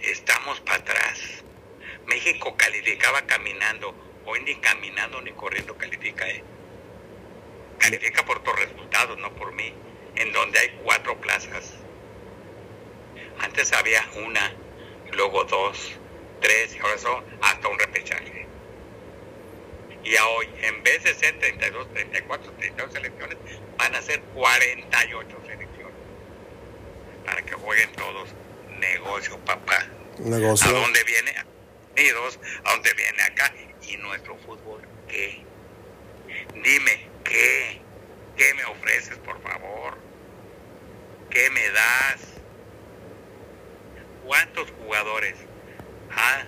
Estamos 0.00 0.60
para 0.60 0.78
atrás. 0.78 1.44
México 2.08 2.56
calificaba 2.56 3.22
caminando. 3.22 3.94
Hoy 4.24 4.40
ni 4.42 4.56
caminando 4.56 5.20
ni 5.22 5.32
corriendo 5.32 5.76
califica, 5.76 6.28
¿eh? 6.28 6.42
Califica 7.78 8.24
por 8.24 8.42
tus 8.42 8.58
resultados, 8.58 9.18
no 9.18 9.32
por 9.34 9.52
mí. 9.52 9.72
En 10.16 10.32
donde 10.32 10.58
hay 10.58 10.80
cuatro 10.82 11.18
plazas. 11.20 11.74
Antes 13.40 13.72
había 13.72 14.04
una, 14.26 14.52
luego 15.12 15.44
dos, 15.44 15.92
tres, 16.40 16.74
y 16.74 16.78
ahora 16.80 16.98
son 16.98 17.24
hasta 17.40 17.68
un 17.68 17.78
repechaje. 17.78 18.46
Y 20.02 20.16
a 20.16 20.26
hoy, 20.26 20.48
en 20.62 20.82
vez 20.82 21.04
de 21.04 21.14
ser 21.14 21.38
32, 21.38 21.92
34, 21.92 22.52
32 22.52 22.92
selecciones, 22.92 23.38
van 23.76 23.94
a 23.94 24.02
ser 24.02 24.20
48 24.34 25.36
selecciones 25.46 25.94
para 27.24 27.42
que 27.42 27.54
jueguen 27.54 27.92
todos. 27.92 28.30
Negocio, 28.80 29.38
papá. 29.40 29.86
Negocio. 30.18 30.68
¿A 30.68 30.72
dónde 30.72 31.04
viene? 31.04 31.32
Unidos, 31.98 32.38
¿a 32.64 32.72
dónde 32.72 32.94
viene 32.94 33.22
acá? 33.22 33.52
¿Y 33.82 33.96
nuestro 33.96 34.36
fútbol 34.38 34.80
qué? 35.08 35.42
Dime, 36.54 37.08
¿qué? 37.24 37.80
¿Qué 38.36 38.54
me 38.54 38.64
ofreces, 38.66 39.18
por 39.18 39.42
favor? 39.42 39.98
¿Qué 41.28 41.50
me 41.50 41.68
das? 41.70 42.20
¿Cuántos 44.24 44.70
jugadores? 44.70 45.34
Ah, 46.12 46.44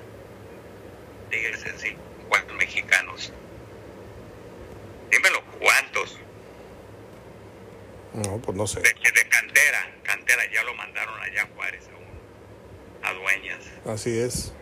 dígase 1.30 1.76
sí, 1.78 1.96
¿cuántos 2.28 2.56
mexicanos? 2.56 3.32
Dímelo, 5.10 5.42
¿cuántos? 5.58 6.18
No, 8.12 8.38
pues 8.38 8.56
no 8.56 8.66
sé. 8.68 8.82
De, 8.82 8.90
de 8.90 9.28
cantera, 9.28 9.90
cantera, 10.04 10.48
ya 10.52 10.62
lo 10.62 10.74
mandaron 10.74 11.20
allá 11.20 11.42
a 11.42 11.46
Juárez 11.54 11.88
a, 13.02 13.08
a 13.08 13.14
dueñas. 13.14 13.64
Así 13.84 14.16
es. 14.16 14.52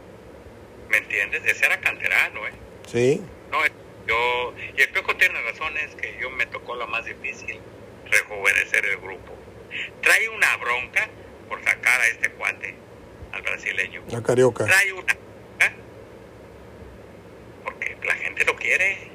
¿Me 0.89 0.99
entiendes? 0.99 1.43
Ese 1.45 1.67
era 1.67 1.81
canterano, 1.81 2.47
¿eh? 2.47 2.53
Sí. 2.87 3.23
No, 3.51 3.59
yo, 4.07 4.55
y 4.77 4.81
el 4.81 4.89
Piojo 4.91 5.17
tiene 5.17 5.41
razón, 5.43 5.77
es 5.77 5.95
que 5.95 6.17
yo 6.21 6.31
me 6.31 6.47
tocó 6.47 6.75
lo 6.77 6.87
más 6.87 7.05
difícil, 7.05 7.61
rejuvenecer 8.11 8.87
el 8.87 8.97
grupo. 8.99 9.35
Trae 10.03 10.29
una 10.31 10.57
bronca 10.57 11.09
por 11.49 11.63
sacar 11.63 12.01
a 12.01 12.07
este 12.07 12.31
cuate, 12.31 12.75
al 13.33 13.43
brasileño. 13.43 14.03
La 14.09 14.23
carioca. 14.23 14.65
Trae 14.65 14.93
una 14.93 15.13
¿eh? 15.13 15.73
porque 17.65 17.97
la 18.03 18.15
gente 18.15 18.45
lo 18.45 18.57
quiere. 18.57 19.11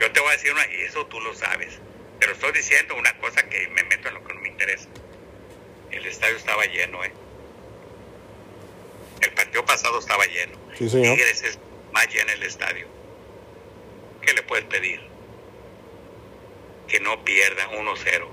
Yo 0.00 0.12
te 0.12 0.20
voy 0.20 0.28
a 0.28 0.32
decir 0.32 0.52
una, 0.52 0.66
y 0.72 0.82
eso 0.82 1.06
tú 1.06 1.20
lo 1.20 1.34
sabes, 1.34 1.80
pero 2.20 2.32
estoy 2.32 2.52
diciendo 2.52 2.94
una 2.94 3.16
cosa 3.18 3.42
que 3.48 3.66
me 3.68 3.82
meto 3.84 4.08
en 4.08 4.14
lo 4.14 4.24
que 4.24 4.34
no 4.34 4.40
me 4.40 4.48
interesa. 4.48 4.88
El 5.90 6.06
estadio 6.06 6.36
estaba 6.36 6.64
lleno, 6.66 7.04
¿eh? 7.04 7.12
El 9.20 9.32
partido 9.32 9.64
pasado 9.64 9.98
estaba 9.98 10.24
lleno. 10.26 10.58
Sí, 10.76 10.88
señor. 10.88 11.16
Tigres 11.16 11.42
es 11.42 11.58
más 11.92 12.06
lleno 12.08 12.32
el 12.32 12.42
estadio. 12.42 12.86
¿Qué 14.22 14.32
le 14.32 14.42
puedes 14.42 14.64
pedir? 14.66 15.00
Que 16.86 17.00
no 17.00 17.24
pierda 17.24 17.70
1-0. 17.70 18.26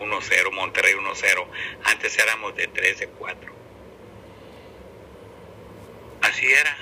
1-0, 0.00 0.50
Monterrey 0.52 0.94
1-0. 0.94 1.46
Antes 1.84 2.18
éramos 2.18 2.56
de 2.56 2.66
3, 2.68 2.98
de 3.00 3.08
4. 3.08 3.52
Así 6.22 6.46
era. 6.50 6.76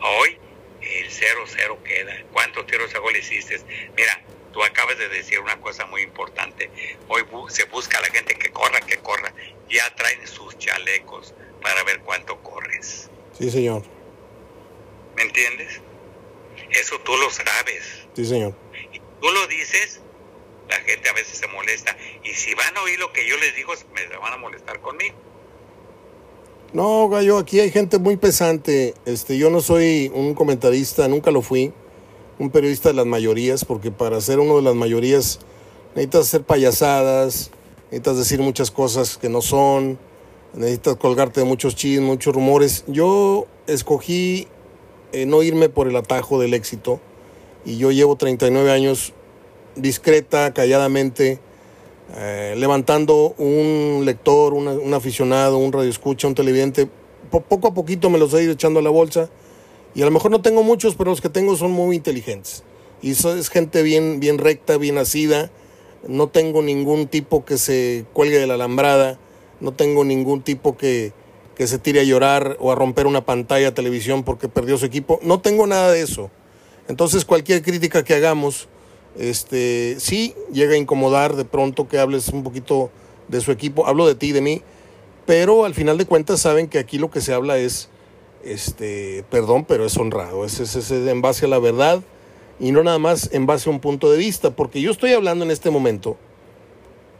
Hoy 0.00 0.38
el 0.80 1.10
0-0 1.10 1.82
queda. 1.82 2.22
¿Cuántos 2.32 2.66
tiros 2.66 2.94
a 2.94 2.98
gol 2.98 3.16
hiciste? 3.16 3.60
Mira, 3.96 4.20
tú 4.52 4.62
acabas 4.62 4.98
de 4.98 5.08
decir 5.08 5.40
una 5.40 5.60
cosa 5.60 5.86
muy 5.86 6.02
importante. 6.02 6.70
Hoy 7.08 7.22
bu 7.22 7.48
se 7.48 7.64
busca 7.64 7.98
a 7.98 8.02
la 8.02 8.08
gente 8.08 8.34
que 8.34 8.50
corra, 8.50 8.80
que 8.80 8.98
corra. 8.98 9.32
Ya 9.68 9.94
traen 9.94 10.26
sus 10.26 10.56
chalecos 10.58 11.34
para 11.62 11.82
ver 11.84 12.00
cuánto 12.00 12.38
corres. 12.42 13.10
Sí, 13.38 13.50
señor. 13.50 13.82
¿Me 15.16 15.22
entiendes? 15.22 15.80
Eso 16.70 16.98
tú 17.00 17.16
lo 17.16 17.30
sabes. 17.30 18.06
Sí, 18.14 18.24
señor. 18.24 18.54
Y 18.92 18.98
tú 18.98 19.30
lo 19.30 19.46
dices, 19.46 20.00
la 20.68 20.76
gente 20.76 21.08
a 21.08 21.12
veces 21.12 21.38
se 21.38 21.46
molesta. 21.48 21.96
Y 22.24 22.30
si 22.30 22.54
van 22.54 22.76
a 22.76 22.82
oír 22.82 22.98
lo 22.98 23.12
que 23.12 23.26
yo 23.26 23.36
les 23.38 23.54
digo, 23.56 23.72
me 23.94 24.06
van 24.16 24.32
a 24.32 24.36
molestar 24.36 24.80
conmigo. 24.80 25.16
No, 26.72 27.08
Gallo, 27.10 27.36
aquí 27.36 27.60
hay 27.60 27.70
gente 27.70 27.98
muy 27.98 28.16
pesante. 28.16 28.94
Este, 29.04 29.36
yo 29.36 29.50
no 29.50 29.60
soy 29.60 30.10
un 30.14 30.34
comentarista, 30.34 31.06
nunca 31.08 31.30
lo 31.30 31.42
fui. 31.42 31.72
Un 32.38 32.50
periodista 32.50 32.88
de 32.88 32.94
las 32.94 33.06
mayorías, 33.06 33.64
porque 33.64 33.90
para 33.90 34.20
ser 34.20 34.40
uno 34.40 34.56
de 34.56 34.62
las 34.62 34.74
mayorías 34.74 35.38
necesitas 35.94 36.22
hacer 36.22 36.42
payasadas, 36.42 37.50
necesitas 37.84 38.16
decir 38.16 38.40
muchas 38.40 38.70
cosas 38.70 39.18
que 39.18 39.28
no 39.28 39.42
son, 39.42 39.98
necesitas 40.54 40.96
colgarte 40.96 41.40
de 41.40 41.46
muchos 41.46 41.76
chismes, 41.76 42.08
muchos 42.08 42.34
rumores. 42.34 42.84
Yo 42.86 43.46
escogí 43.66 44.48
eh, 45.12 45.26
no 45.26 45.42
irme 45.42 45.68
por 45.68 45.88
el 45.88 45.96
atajo 45.96 46.40
del 46.40 46.54
éxito 46.54 47.00
y 47.64 47.76
yo 47.76 47.90
llevo 47.90 48.16
39 48.16 48.70
años 48.70 49.12
discreta, 49.76 50.52
calladamente, 50.52 51.38
eh, 52.16 52.54
levantando 52.56 53.34
un 53.38 54.02
lector, 54.04 54.54
un 54.54 54.94
aficionado, 54.94 55.58
un 55.58 55.72
radioescucha, 55.72 56.28
un 56.28 56.34
televidente. 56.34 56.88
Po 57.30 57.40
poco 57.40 57.68
a 57.68 57.74
poquito 57.74 58.10
me 58.10 58.18
los 58.18 58.34
he 58.34 58.42
ido 58.42 58.52
echando 58.52 58.80
a 58.80 58.82
la 58.82 58.90
bolsa 58.90 59.30
y 59.94 60.02
a 60.02 60.04
lo 60.04 60.10
mejor 60.10 60.30
no 60.30 60.40
tengo 60.40 60.62
muchos, 60.62 60.94
pero 60.94 61.10
los 61.10 61.20
que 61.20 61.28
tengo 61.28 61.56
son 61.56 61.70
muy 61.70 61.96
inteligentes. 61.96 62.64
Y 63.02 63.10
eso 63.10 63.36
es 63.36 63.50
gente 63.50 63.82
bien, 63.82 64.20
bien 64.20 64.38
recta, 64.38 64.76
bien 64.78 64.94
nacida. 64.94 65.50
No 66.06 66.28
tengo 66.28 66.62
ningún 66.62 67.08
tipo 67.08 67.44
que 67.44 67.58
se 67.58 68.04
cuelgue 68.12 68.38
de 68.38 68.46
la 68.46 68.54
alambrada. 68.54 69.18
No 69.60 69.72
tengo 69.72 70.04
ningún 70.04 70.42
tipo 70.42 70.76
que, 70.76 71.12
que 71.56 71.66
se 71.66 71.78
tire 71.78 72.00
a 72.00 72.04
llorar 72.04 72.56
o 72.60 72.72
a 72.72 72.74
romper 72.74 73.06
una 73.06 73.24
pantalla 73.24 73.74
televisión 73.74 74.22
porque 74.22 74.48
perdió 74.48 74.78
su 74.78 74.86
equipo. 74.86 75.18
No 75.22 75.40
tengo 75.40 75.66
nada 75.66 75.90
de 75.92 76.02
eso. 76.02 76.30
Entonces 76.88 77.24
cualquier 77.24 77.62
crítica 77.62 78.04
que 78.04 78.14
hagamos, 78.14 78.68
este, 79.18 79.96
sí 79.98 80.34
llega 80.52 80.74
a 80.74 80.78
incomodar 80.78 81.36
de 81.36 81.44
pronto 81.44 81.88
que 81.88 81.98
hables 81.98 82.28
un 82.28 82.42
poquito 82.42 82.90
de 83.28 83.40
su 83.40 83.52
equipo. 83.52 83.86
Hablo 83.86 84.06
de 84.06 84.14
ti, 84.14 84.32
de 84.32 84.40
mí, 84.40 84.62
pero 85.26 85.64
al 85.64 85.74
final 85.74 85.98
de 85.98 86.06
cuentas 86.06 86.40
saben 86.40 86.68
que 86.68 86.78
aquí 86.78 86.98
lo 86.98 87.10
que 87.10 87.20
se 87.20 87.32
habla 87.32 87.58
es, 87.58 87.88
este, 88.44 89.24
perdón, 89.30 89.64
pero 89.64 89.84
es 89.84 89.96
honrado. 89.96 90.44
Es, 90.44 90.90
en 90.90 91.22
base 91.22 91.46
a 91.46 91.48
la 91.48 91.58
verdad 91.58 92.02
y 92.58 92.72
no 92.72 92.82
nada 92.82 92.98
más 92.98 93.30
en 93.32 93.46
base 93.46 93.68
a 93.68 93.72
un 93.72 93.80
punto 93.80 94.10
de 94.10 94.18
vista, 94.18 94.50
porque 94.50 94.80
yo 94.80 94.90
estoy 94.90 95.12
hablando 95.12 95.44
en 95.44 95.50
este 95.50 95.70
momento, 95.70 96.16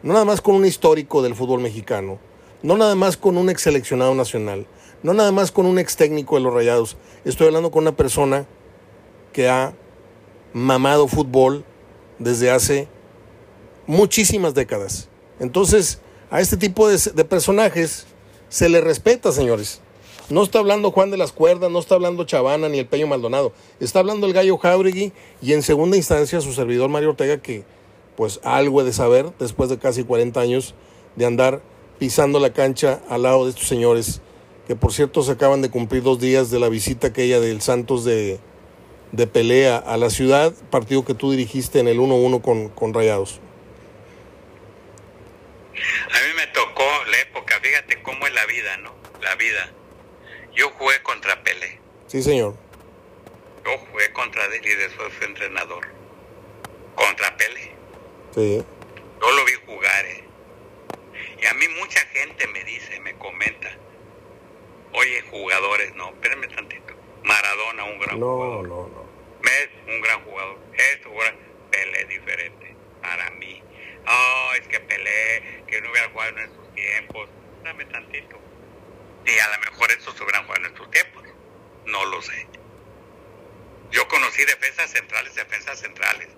no 0.02 0.12
nada 0.12 0.25
más 0.25 0.41
con 0.41 0.55
un 0.55 0.67
histórico 0.67 1.23
del 1.23 1.34
fútbol 1.34 1.60
mexicano, 1.60 2.18
no 2.62 2.76
nada 2.76 2.94
más 2.94 3.17
con 3.17 3.36
un 3.36 3.51
ex 3.51 3.62
seleccionado 3.62 4.15
nacional, 4.15 4.67
no 5.02 5.15
nada 5.15 5.33
más 5.33 5.51
con 5.51 5.67
un 5.67 5.78
ex 5.78 5.97
técnico 5.97 6.36
de 6.36 6.42
los 6.42 6.55
Rayados, 6.55 6.97
estoy 7.25 7.49
hablando 7.49 7.70
con 7.70 7.83
una 7.83 7.97
persona 7.97 8.47
que 9.33 9.49
ha 9.49 9.75
mamado 10.52 11.09
fútbol 11.09 11.65
desde 12.18 12.51
hace 12.51 12.89
muchísimas 13.86 14.55
décadas. 14.55 15.09
Entonces, 15.41 16.01
a 16.31 16.41
este 16.41 16.57
tipo 16.57 16.89
de, 16.89 16.99
de, 17.15 17.25
personajes 17.25 18.07
se 18.49 18.68
le 18.68 18.81
respeta, 18.81 19.33
señores. 19.33 19.81
No 20.32 20.42
está 20.42 20.60
hablando 20.60 20.92
Juan 20.92 21.10
de 21.10 21.18
las 21.18 21.30
Cuerdas, 21.30 21.70
no 21.70 21.78
está 21.78 21.94
hablando 21.94 22.24
Chavana 22.24 22.70
ni 22.70 22.78
el 22.78 22.86
Peño 22.86 23.06
Maldonado. 23.06 23.52
Está 23.80 23.98
hablando 23.98 24.26
el 24.26 24.32
Gallo 24.32 24.56
Jauregui 24.56 25.12
y 25.42 25.52
en 25.52 25.62
segunda 25.62 25.98
instancia 25.98 26.40
su 26.40 26.54
servidor 26.54 26.88
Mario 26.88 27.10
Ortega, 27.10 27.42
que 27.42 27.64
pues 28.16 28.40
algo 28.42 28.80
he 28.80 28.84
de 28.84 28.94
saber 28.94 29.30
después 29.38 29.68
de 29.68 29.78
casi 29.78 30.04
40 30.04 30.40
años 30.40 30.74
de 31.16 31.26
andar 31.26 31.60
pisando 31.98 32.40
la 32.40 32.54
cancha 32.54 33.02
al 33.10 33.24
lado 33.24 33.44
de 33.44 33.50
estos 33.50 33.68
señores, 33.68 34.22
que 34.66 34.74
por 34.74 34.94
cierto 34.94 35.22
se 35.22 35.32
acaban 35.32 35.60
de 35.60 35.70
cumplir 35.70 36.02
dos 36.02 36.18
días 36.18 36.50
de 36.50 36.58
la 36.58 36.70
visita 36.70 37.08
aquella 37.08 37.38
del 37.38 37.60
Santos 37.60 38.02
de, 38.06 38.40
de 39.10 39.26
pelea 39.26 39.76
a 39.76 39.98
la 39.98 40.08
ciudad, 40.08 40.54
partido 40.70 41.04
que 41.04 41.12
tú 41.12 41.32
dirigiste 41.32 41.78
en 41.78 41.88
el 41.88 41.98
1-1 41.98 42.40
con, 42.40 42.70
con 42.70 42.94
Rayados. 42.94 43.38
A 45.74 46.26
mí 46.26 46.32
me 46.38 46.46
tocó 46.54 46.84
la 47.10 47.20
época, 47.20 47.60
fíjate 47.60 48.02
cómo 48.02 48.26
es 48.26 48.32
la 48.32 48.46
vida, 48.46 48.78
¿no? 48.78 48.94
La 49.20 49.34
vida. 49.34 49.70
Yo 50.55 50.70
jugué 50.70 51.02
contra 51.02 51.42
Pelé. 51.42 51.81
Sí, 52.06 52.22
señor. 52.22 52.55
Yo 53.64 53.78
jugué 53.78 54.12
contra 54.12 54.44
él 54.47 54.60
y 54.64 54.74
después 54.74 55.12
fui 55.14 55.26
entrenador. 55.26 55.86
Contra 56.94 57.36
Pelé. 57.36 57.72
Sí. 58.34 58.64
Yo 59.20 59.32
lo 59.32 59.44
vi 59.44 59.52
jugar, 59.66 60.05
¿eh? 60.06 60.24
Y 61.40 61.47
a 61.47 61.55
mí 61.55 61.66
mucha 61.81 62.00
gente 62.06 62.47
me 62.48 62.62
dice, 62.64 63.00
me 63.00 63.14
comenta, 63.14 63.70
oye, 64.92 65.22
jugadores, 65.31 65.94
no, 65.94 66.10
espérame 66.10 66.48
tantito. 66.55 66.94
Maradona, 67.24 67.84
un 67.84 67.98
gran 67.98 68.20
no, 68.20 68.26
jugador. 68.26 68.68
No, 68.68 68.89
no, 68.89 69.05
Messi, 69.42 69.74
un 69.89 70.00
gran 70.00 70.24
jugador. 70.24 70.58
Esto, 70.74 71.10
Pelé 71.70 72.05
diferente 72.05 72.76
para 73.00 73.31
mí. 73.31 73.62
Oh, 74.06 74.50
es 74.55 74.68
que 74.68 74.81
Pelé, 74.81 75.64
que 75.66 75.81
no 75.81 75.90
hubiera 75.90 76.08
jugado 76.10 76.39
en 76.39 76.39
estos 76.50 76.74
tiempos. 76.74 77.28
Dame 77.64 77.84
tantito. 77.86 78.41
Y 79.26 79.39
a 79.39 79.49
lo 79.49 79.70
mejor 79.70 79.91
estos 79.91 80.20
hubieran 80.20 80.44
jugado 80.44 80.67
en 80.67 80.73
estos 80.73 80.91
tiempos. 80.91 81.25
No 81.86 82.05
lo 82.07 82.23
sé. 82.23 82.47
Yo 83.91 84.09
conocí 84.09 84.44
defensas 84.44 84.91
centrales, 84.91 85.34
defensas 85.34 85.78
centrales. 85.81 86.28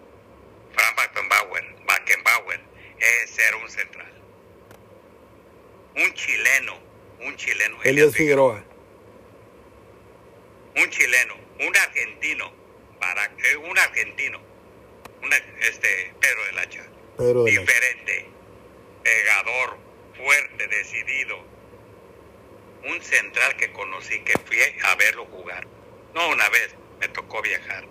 Frank 0.75 0.97
Beckenbauer, 0.97 1.65
Beckenbauer, 1.87 2.61
ese 2.99 3.47
era 3.47 3.57
un 3.57 3.71
central. 3.71 4.13
Un 5.95 6.13
chileno, 6.15 6.79
un 7.21 7.37
chileno. 7.37 7.81
Elias 7.85 8.15
Figueroa. 8.15 8.65
Un 10.77 10.91
chileno, 10.91 11.37
un 11.61 11.77
argentino, 11.77 12.53
para, 12.99 13.27
eh, 13.27 13.57
un 13.57 13.79
argentino, 13.79 14.41
este, 15.61 16.13
Pedro 16.21 16.45
del 16.47 16.59
Hacha. 16.59 16.85
Pedro 17.17 17.45
del 17.45 17.59
Diferente, 17.59 18.27
pegador, 19.05 19.79
fuerte, 20.17 20.67
decidido. 20.67 21.54
Un 22.87 23.03
central 23.03 23.57
que 23.57 23.73
conocí, 23.73 24.21
que 24.25 24.39
fui 24.45 24.59
a 24.83 24.95
verlo 24.97 25.25
jugar. 25.27 25.67
No 26.15 26.29
una 26.29 26.49
vez, 26.51 26.75
me 27.01 27.09
tocó 27.09 27.41
viajar. 27.41 27.85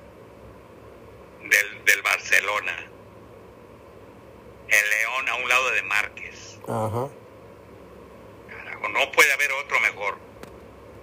Del, 1.41 1.85
del 1.85 2.01
Barcelona. 2.03 2.77
El 4.67 4.89
León 4.89 5.29
a 5.29 5.35
un 5.35 5.49
lado 5.49 5.71
de 5.71 5.83
Márquez. 5.83 6.59
Ajá. 6.67 7.09
Carajo, 8.49 8.87
no 8.89 9.11
puede 9.11 9.33
haber 9.33 9.51
otro 9.53 9.79
mejor. 9.81 10.17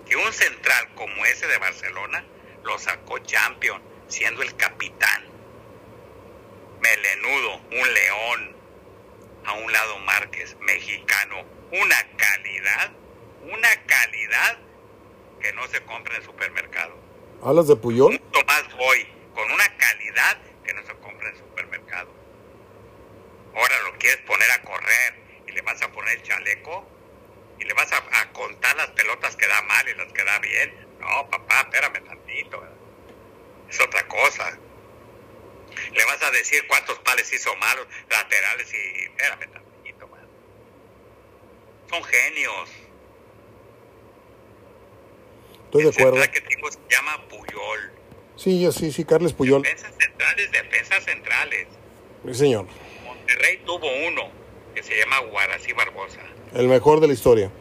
Que 0.08 0.16
un 0.16 0.32
central 0.32 0.88
como 0.94 1.24
ese 1.26 1.46
de 1.46 1.58
Barcelona 1.58 2.24
lo 2.64 2.78
sacó 2.78 3.18
Champion, 3.18 3.82
siendo 4.08 4.42
el 4.42 4.54
capitán. 4.56 5.24
Melenudo, 6.80 7.56
un 7.56 7.94
león. 7.94 8.56
A 9.46 9.52
un 9.54 9.72
lado 9.72 9.98
Márquez, 10.00 10.56
mexicano. 10.60 11.44
Una 11.72 11.96
calidad, 12.16 12.92
una 13.42 13.86
calidad 13.86 14.58
que 15.40 15.52
no 15.52 15.66
se 15.68 15.82
compra 15.84 16.14
en 16.14 16.20
el 16.20 16.26
supermercado. 16.26 16.94
¿Hablas 17.42 17.68
de 17.68 17.76
Puyol? 17.76 18.12
Un 18.12 18.32
Tomás 18.32 18.76
Boy, 18.76 19.08
con 19.34 19.50
una 19.50 19.76
calidad 19.76 20.38
que 20.64 20.74
no 20.74 20.82
se 20.84 20.94
compra 20.96 21.28
en 21.30 21.36
supermercado. 21.38 22.10
Ahora 23.54 23.80
lo 23.84 23.98
quieres 23.98 24.20
poner 24.26 24.50
a 24.50 24.62
correr 24.62 25.14
y 25.46 25.52
le 25.52 25.62
vas 25.62 25.80
a 25.82 25.90
poner 25.90 26.18
el 26.18 26.22
chaleco 26.22 26.86
y 27.58 27.64
le 27.64 27.74
vas 27.74 27.90
a, 27.92 28.32
contar 28.32 28.76
las 28.76 28.88
pelotas 28.90 29.36
que 29.36 29.46
da 29.46 29.62
mal 29.62 29.88
y 29.88 29.94
las 29.94 30.12
que 30.12 30.24
da 30.24 30.38
bien. 30.38 30.74
No, 30.98 31.28
papá, 31.30 31.60
espérame 31.60 32.04
tantito. 32.04 32.62
Es 33.68 33.80
otra 33.80 34.06
cosa. 34.06 34.58
Le 35.92 36.04
vas 36.04 36.22
a 36.22 36.30
decir 36.30 36.66
cuántos 36.66 36.98
pales 37.00 37.32
hizo 37.32 37.54
malos, 37.56 37.86
laterales 38.08 38.72
y 38.72 39.04
espérame 39.04 39.52
tantito, 39.52 40.08
man. 40.08 40.26
Son 41.88 42.04
genios. 42.04 42.70
Estoy 45.70 45.84
de 45.84 45.90
acuerdo. 45.90 46.20
El 46.20 46.30
que 46.32 46.40
tengo 46.40 46.68
se 46.68 46.78
llama 46.90 47.24
Puyol. 47.28 47.92
Sí, 48.34 48.68
sí, 48.72 48.90
sí, 48.90 49.04
Carles 49.04 49.32
Puyol. 49.32 49.62
Defensas 49.62 49.94
centrales, 49.96 50.50
defensas 50.50 51.04
centrales. 51.04 51.68
Sí, 52.26 52.34
señor. 52.34 52.66
Monterrey 53.04 53.62
tuvo 53.64 53.86
uno 54.08 54.32
que 54.74 54.82
se 54.82 54.98
llama 54.98 55.20
Guarací 55.20 55.72
Barbosa. 55.72 56.22
El 56.54 56.66
mejor 56.66 56.98
de 56.98 57.06
la 57.06 57.12
historia. 57.12 57.52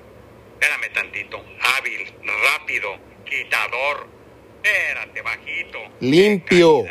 Espérame 0.59 0.91
tantito. 0.91 1.37
Hábil, 1.61 2.11
rápido, 2.23 2.97
quitador. 3.25 4.07
Espérate, 4.63 5.21
bajito. 5.21 5.77
Limpio. 5.99 6.85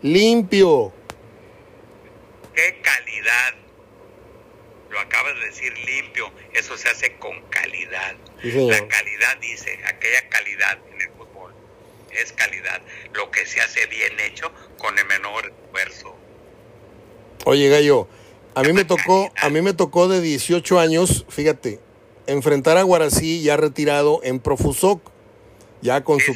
Limpio. 0.00 0.90
¿Qué 2.54 2.80
calidad? 2.80 3.54
Lo 4.92 5.00
acabas 5.00 5.34
de 5.40 5.46
decir 5.46 5.72
limpio. 5.86 6.30
Eso 6.52 6.76
se 6.76 6.88
hace 6.88 7.16
con 7.16 7.40
calidad. 7.48 8.14
La 8.42 8.88
calidad 8.88 9.38
dice, 9.40 9.78
aquella 9.86 10.28
calidad 10.28 10.78
en 10.92 11.00
el 11.00 11.08
fútbol 11.16 11.54
es 12.10 12.32
calidad. 12.32 12.82
Lo 13.14 13.30
que 13.30 13.46
se 13.46 13.60
hace 13.62 13.86
bien 13.86 14.20
hecho 14.20 14.52
con 14.78 14.98
el 14.98 15.06
menor 15.06 15.50
esfuerzo. 15.64 16.14
Oye, 17.46 17.70
Gallo, 17.70 18.06
a 18.54 18.62
mí 18.62 18.74
me 18.74 18.84
tocó, 18.84 19.32
a 19.40 19.48
mí 19.48 19.62
me 19.62 19.72
tocó 19.72 20.08
de 20.08 20.20
18 20.20 20.78
años, 20.78 21.24
fíjate, 21.30 21.80
enfrentar 22.26 22.76
a 22.76 22.82
Guarací 22.82 23.42
ya 23.42 23.56
retirado 23.56 24.20
en 24.22 24.40
Profusoc, 24.40 25.10
ya 25.80 26.04
con 26.04 26.20
su 26.20 26.34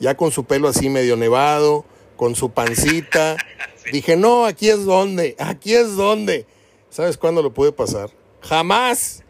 ya 0.00 0.16
con 0.16 0.32
su 0.32 0.44
pelo 0.44 0.66
así 0.66 0.88
medio 0.88 1.16
nevado, 1.16 1.86
con 2.16 2.34
su 2.34 2.50
pancita. 2.50 3.36
Dije, 3.92 4.16
no, 4.16 4.44
aquí 4.44 4.68
es 4.68 4.84
donde, 4.84 5.36
aquí 5.38 5.74
es 5.74 5.94
donde. 5.94 6.46
¿Sabes 6.92 7.16
cuándo 7.16 7.42
lo 7.42 7.54
puede 7.54 7.72
pasar? 7.72 8.10
Jamás. 8.42 9.22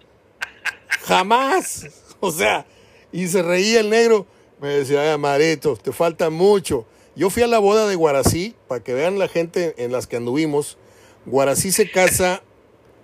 Jamás. 1.04 1.86
O 2.18 2.32
sea, 2.32 2.66
y 3.12 3.28
se 3.28 3.40
reía 3.40 3.78
el 3.78 3.88
negro. 3.88 4.26
Me 4.60 4.68
decía, 4.68 5.12
ay, 5.12 5.16
Marito, 5.16 5.76
te 5.76 5.92
falta 5.92 6.28
mucho. 6.28 6.86
Yo 7.14 7.30
fui 7.30 7.44
a 7.44 7.46
la 7.46 7.60
boda 7.60 7.86
de 7.86 7.94
Guarací, 7.94 8.56
para 8.66 8.82
que 8.82 8.94
vean 8.94 9.20
la 9.20 9.28
gente 9.28 9.74
en 9.76 9.92
las 9.92 10.08
que 10.08 10.16
anduvimos. 10.16 10.76
Guarací 11.24 11.70
se 11.70 11.88
casa 11.88 12.42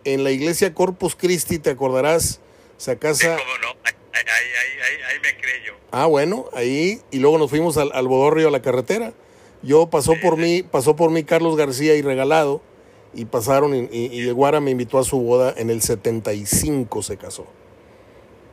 en 0.03 0.25
la 0.25 0.33
iglesia 0.33 0.75
Corpus 0.75 1.15
Christi, 1.15 1.61
¿te 1.61 1.70
acordarás? 1.70 2.41
Se 2.78 2.99
casa... 2.99 3.37
¿Cómo 3.37 3.59
no? 3.59 3.69
Ahí, 3.69 4.25
ahí, 4.25 5.03
ahí, 5.09 5.20
me 5.23 5.41
creo. 5.41 5.77
Ah, 5.93 6.07
bueno, 6.07 6.47
ahí. 6.53 7.01
Y 7.12 7.20
luego 7.20 7.39
nos 7.39 7.51
fuimos 7.51 7.77
al, 7.77 7.93
al 7.95 8.09
Bodorrio 8.09 8.49
a 8.49 8.51
la 8.51 8.61
carretera. 8.61 9.12
Yo 9.62 9.89
pasó 9.89 10.15
por 10.20 10.37
mí, 10.37 10.65
pasó 10.65 10.97
por 10.97 11.12
mí 11.12 11.23
Carlos 11.23 11.57
García 11.57 11.95
y 11.95 12.03
regalado 12.03 12.61
y 13.15 13.25
pasaron 13.25 13.75
y, 13.75 13.89
y, 13.91 14.28
el 14.28 14.35
Guara 14.35 14.61
me 14.61 14.70
invitó 14.70 14.99
a 14.99 15.05
su 15.05 15.20
boda 15.20 15.55
en 15.57 15.70
el 15.70 15.83
75 15.83 17.03
se 17.03 17.17
casó. 17.17 17.47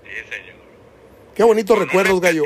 Sí, 0.04 0.10
señor. 0.30 0.56
Qué 1.36 1.44
bonitos 1.44 1.78
recuerdos, 1.78 2.22
Gallo. 2.22 2.44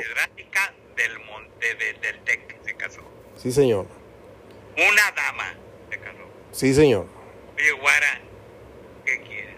del 0.95 1.19
Monte 1.19 1.75
del 1.75 2.19
Tec 2.23 2.63
se 2.65 2.75
casó. 2.75 3.01
Sí, 3.37 3.51
señor. 3.51 3.85
Una 4.75 5.11
dama 5.15 5.55
se 5.89 5.99
casó. 5.99 6.23
Sí, 6.51 6.73
señor. 6.73 7.05
Oye, 7.55 7.71
Guara, 7.73 8.21
¿qué 9.05 9.21
quieres? 9.21 9.55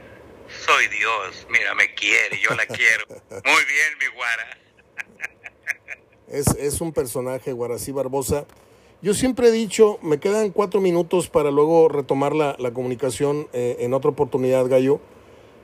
Soy 0.66 0.88
Dios, 0.88 1.48
mira, 1.50 1.74
me 1.76 1.94
quiere, 1.94 2.40
yo 2.42 2.54
la 2.56 2.66
quiero. 2.66 3.06
Muy 3.30 3.66
bien, 3.66 3.98
mi 4.00 4.08
Guara. 4.16 4.58
es, 6.28 6.48
es 6.58 6.82
un 6.82 6.92
personaje, 6.92 7.54
Guarací 7.54 7.92
Barbosa. 7.92 8.46
Yo 9.04 9.16
siempre 9.16 9.48
he 9.48 9.52
dicho, 9.52 9.98
me 10.04 10.20
quedan 10.20 10.52
cuatro 10.52 10.80
minutos 10.80 11.28
para 11.28 11.50
luego 11.50 11.90
retomar 11.90 12.36
la, 12.36 12.56
comunicación 12.72 13.48
eh, 13.52 13.78
en 13.80 13.96
otra 13.96 14.12
oportunidad, 14.12 14.68
Gallo, 14.68 15.00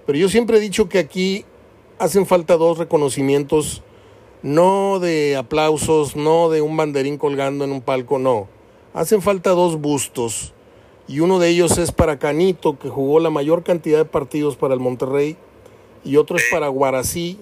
pero 0.08 0.18
yo 0.18 0.28
siempre 0.28 0.58
he 0.58 0.60
dicho 0.60 0.90
que 0.90 0.98
aquí 0.98 1.46
hacen 2.00 2.26
falta 2.26 2.58
dos 2.58 2.80
reconocimientos, 2.80 3.84
no 4.42 4.98
de 4.98 5.36
aplausos, 5.36 6.16
no 6.16 6.50
de 6.50 6.64
un 6.64 6.76
banderín 6.78 7.20
colgando 7.20 7.64
en 7.64 7.72
un 7.72 7.82
palco, 7.82 8.18
no. 8.18 8.48
Hacen 8.96 9.22
falta 9.22 9.52
dos 9.52 9.80
bustos 9.80 10.56
y 11.08 11.20
uno 11.20 11.38
de 11.38 11.50
ellos 11.50 11.78
es 11.78 11.92
para 11.92 12.18
Canito, 12.18 12.80
que 12.80 12.90
jugó 12.90 13.20
la 13.20 13.30
mayor 13.30 13.64
cantidad 13.64 14.00
de 14.00 14.06
partidos 14.06 14.56
para 14.56 14.74
el 14.74 14.80
Monterrey, 14.80 15.38
y 16.04 16.18
otro 16.18 16.38
es 16.38 16.46
para 16.52 16.70
Guarací, 16.70 17.38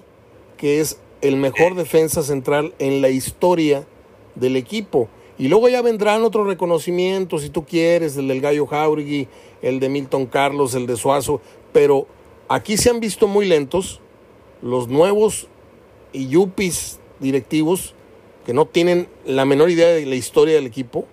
que 0.58 0.80
es 0.80 1.00
el 1.22 1.36
mejor 1.36 1.74
defensa 1.74 2.22
central 2.22 2.74
en 2.78 3.00
la 3.00 3.08
historia 3.08 3.86
del 4.34 4.56
equipo. 4.56 5.08
Y 5.38 5.48
luego 5.48 5.68
ya 5.68 5.82
vendrán 5.82 6.22
otros 6.22 6.46
reconocimientos, 6.46 7.42
si 7.42 7.50
tú 7.50 7.64
quieres, 7.64 8.16
el 8.16 8.28
del 8.28 8.40
Gallo 8.40 8.66
Jauregui, 8.66 9.28
el 9.62 9.80
de 9.80 9.88
Milton 9.88 10.26
Carlos, 10.26 10.74
el 10.74 10.86
de 10.86 10.96
Suazo, 10.96 11.40
pero 11.72 12.06
aquí 12.48 12.76
se 12.76 12.90
han 12.90 13.00
visto 13.00 13.26
muy 13.28 13.46
lentos 13.46 14.00
los 14.62 14.88
nuevos 14.88 15.48
y 16.12 16.28
yupis 16.28 16.98
directivos 17.20 17.94
que 18.46 18.54
no 18.54 18.64
tienen 18.64 19.08
la 19.26 19.44
menor 19.44 19.70
idea 19.70 19.88
de 19.88 20.06
la 20.06 20.14
historia 20.14 20.54
del 20.54 20.66
equipo, 20.66 21.04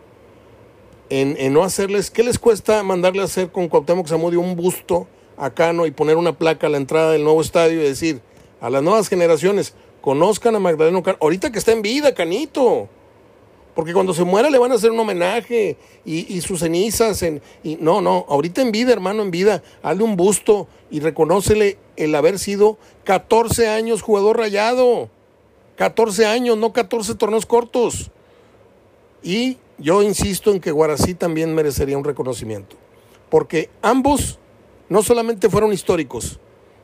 en, 1.10 1.36
en 1.38 1.54
no 1.54 1.64
hacerles, 1.64 2.10
¿qué 2.10 2.24
les 2.24 2.40
cuesta 2.40 2.82
mandarle 2.84 3.22
a 3.22 3.26
hacer 3.26 3.52
con 3.52 3.68
Cuauhtémoc 3.68 4.08
Zamudio 4.08 4.40
un 4.40 4.56
busto 4.56 5.08
a 5.36 5.50
Cano 5.50 5.86
y 5.86 5.92
poner 5.92 6.16
una 6.16 6.38
placa 6.38 6.68
a 6.68 6.70
la 6.70 6.78
entrada 6.78 7.12
del 7.12 7.24
nuevo 7.24 7.42
estadio 7.42 7.82
y 7.82 7.84
decir 7.84 8.22
a 8.62 8.70
las 8.70 8.82
nuevas 8.82 9.10
generaciones, 9.10 9.74
conozcan 10.02 10.56
a 10.56 10.60
Magdaleno 10.60 11.04
Cano, 11.04 11.18
ahorita 11.22 11.52
que 11.52 11.60
está 11.60 11.74
en 11.74 11.82
vida, 11.82 12.14
Canito, 12.14 12.88
porque 13.76 13.94
cuando 13.94 14.14
se 14.14 14.24
muera 14.24 14.50
le 14.50 14.60
van 14.60 14.72
a 14.72 14.76
hacer 14.76 14.92
un 14.92 15.00
homenaje 15.00 15.78
y, 16.06 16.42
sus 16.42 16.60
cenizas. 16.60 17.24
En, 17.24 17.42
y 17.64 17.76
no, 17.78 18.02
no, 18.02 18.26
ahorita 18.30 18.62
en 18.62 18.72
vida, 18.72 18.94
hermano, 18.94 19.24
en 19.24 19.32
vida, 19.32 19.64
hazle 19.82 20.04
un 20.04 20.16
busto 20.16 20.68
y 20.92 21.00
reconócele 21.00 21.78
el 21.96 22.14
haber 22.14 22.38
sido 22.38 22.78
14 23.04 23.70
años 23.70 24.02
jugador 24.02 24.38
rayado. 24.38 25.10
14 25.78 26.28
años, 26.28 26.58
no 26.58 26.72
14 26.72 27.16
torneos 27.16 27.48
cortos. 27.48 28.12
Y 29.24 29.58
yo 29.80 30.04
insisto 30.04 30.52
en 30.52 30.60
que 30.60 30.72
Guarací 30.72 31.16
también 31.16 31.56
merecería 31.56 31.98
un 31.98 32.04
reconocimiento. 32.04 32.76
Porque 33.32 33.72
ambos 33.82 34.38
no 34.88 35.02
solamente 35.02 35.50
fueron 35.50 35.74
históricos, 35.74 36.40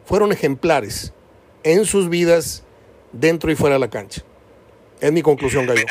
fueron 0.06 0.32
ejemplares 0.32 1.14
en 1.62 1.86
sus 1.86 2.10
vidas 2.10 2.64
dentro 3.12 3.52
y 3.52 3.56
fuera 3.56 3.76
de 3.76 3.80
la 3.80 3.92
cancha. 3.92 4.24
Es 5.00 5.12
mi 5.12 5.22
conclusión, 5.22 5.68
Gallo 5.68 5.84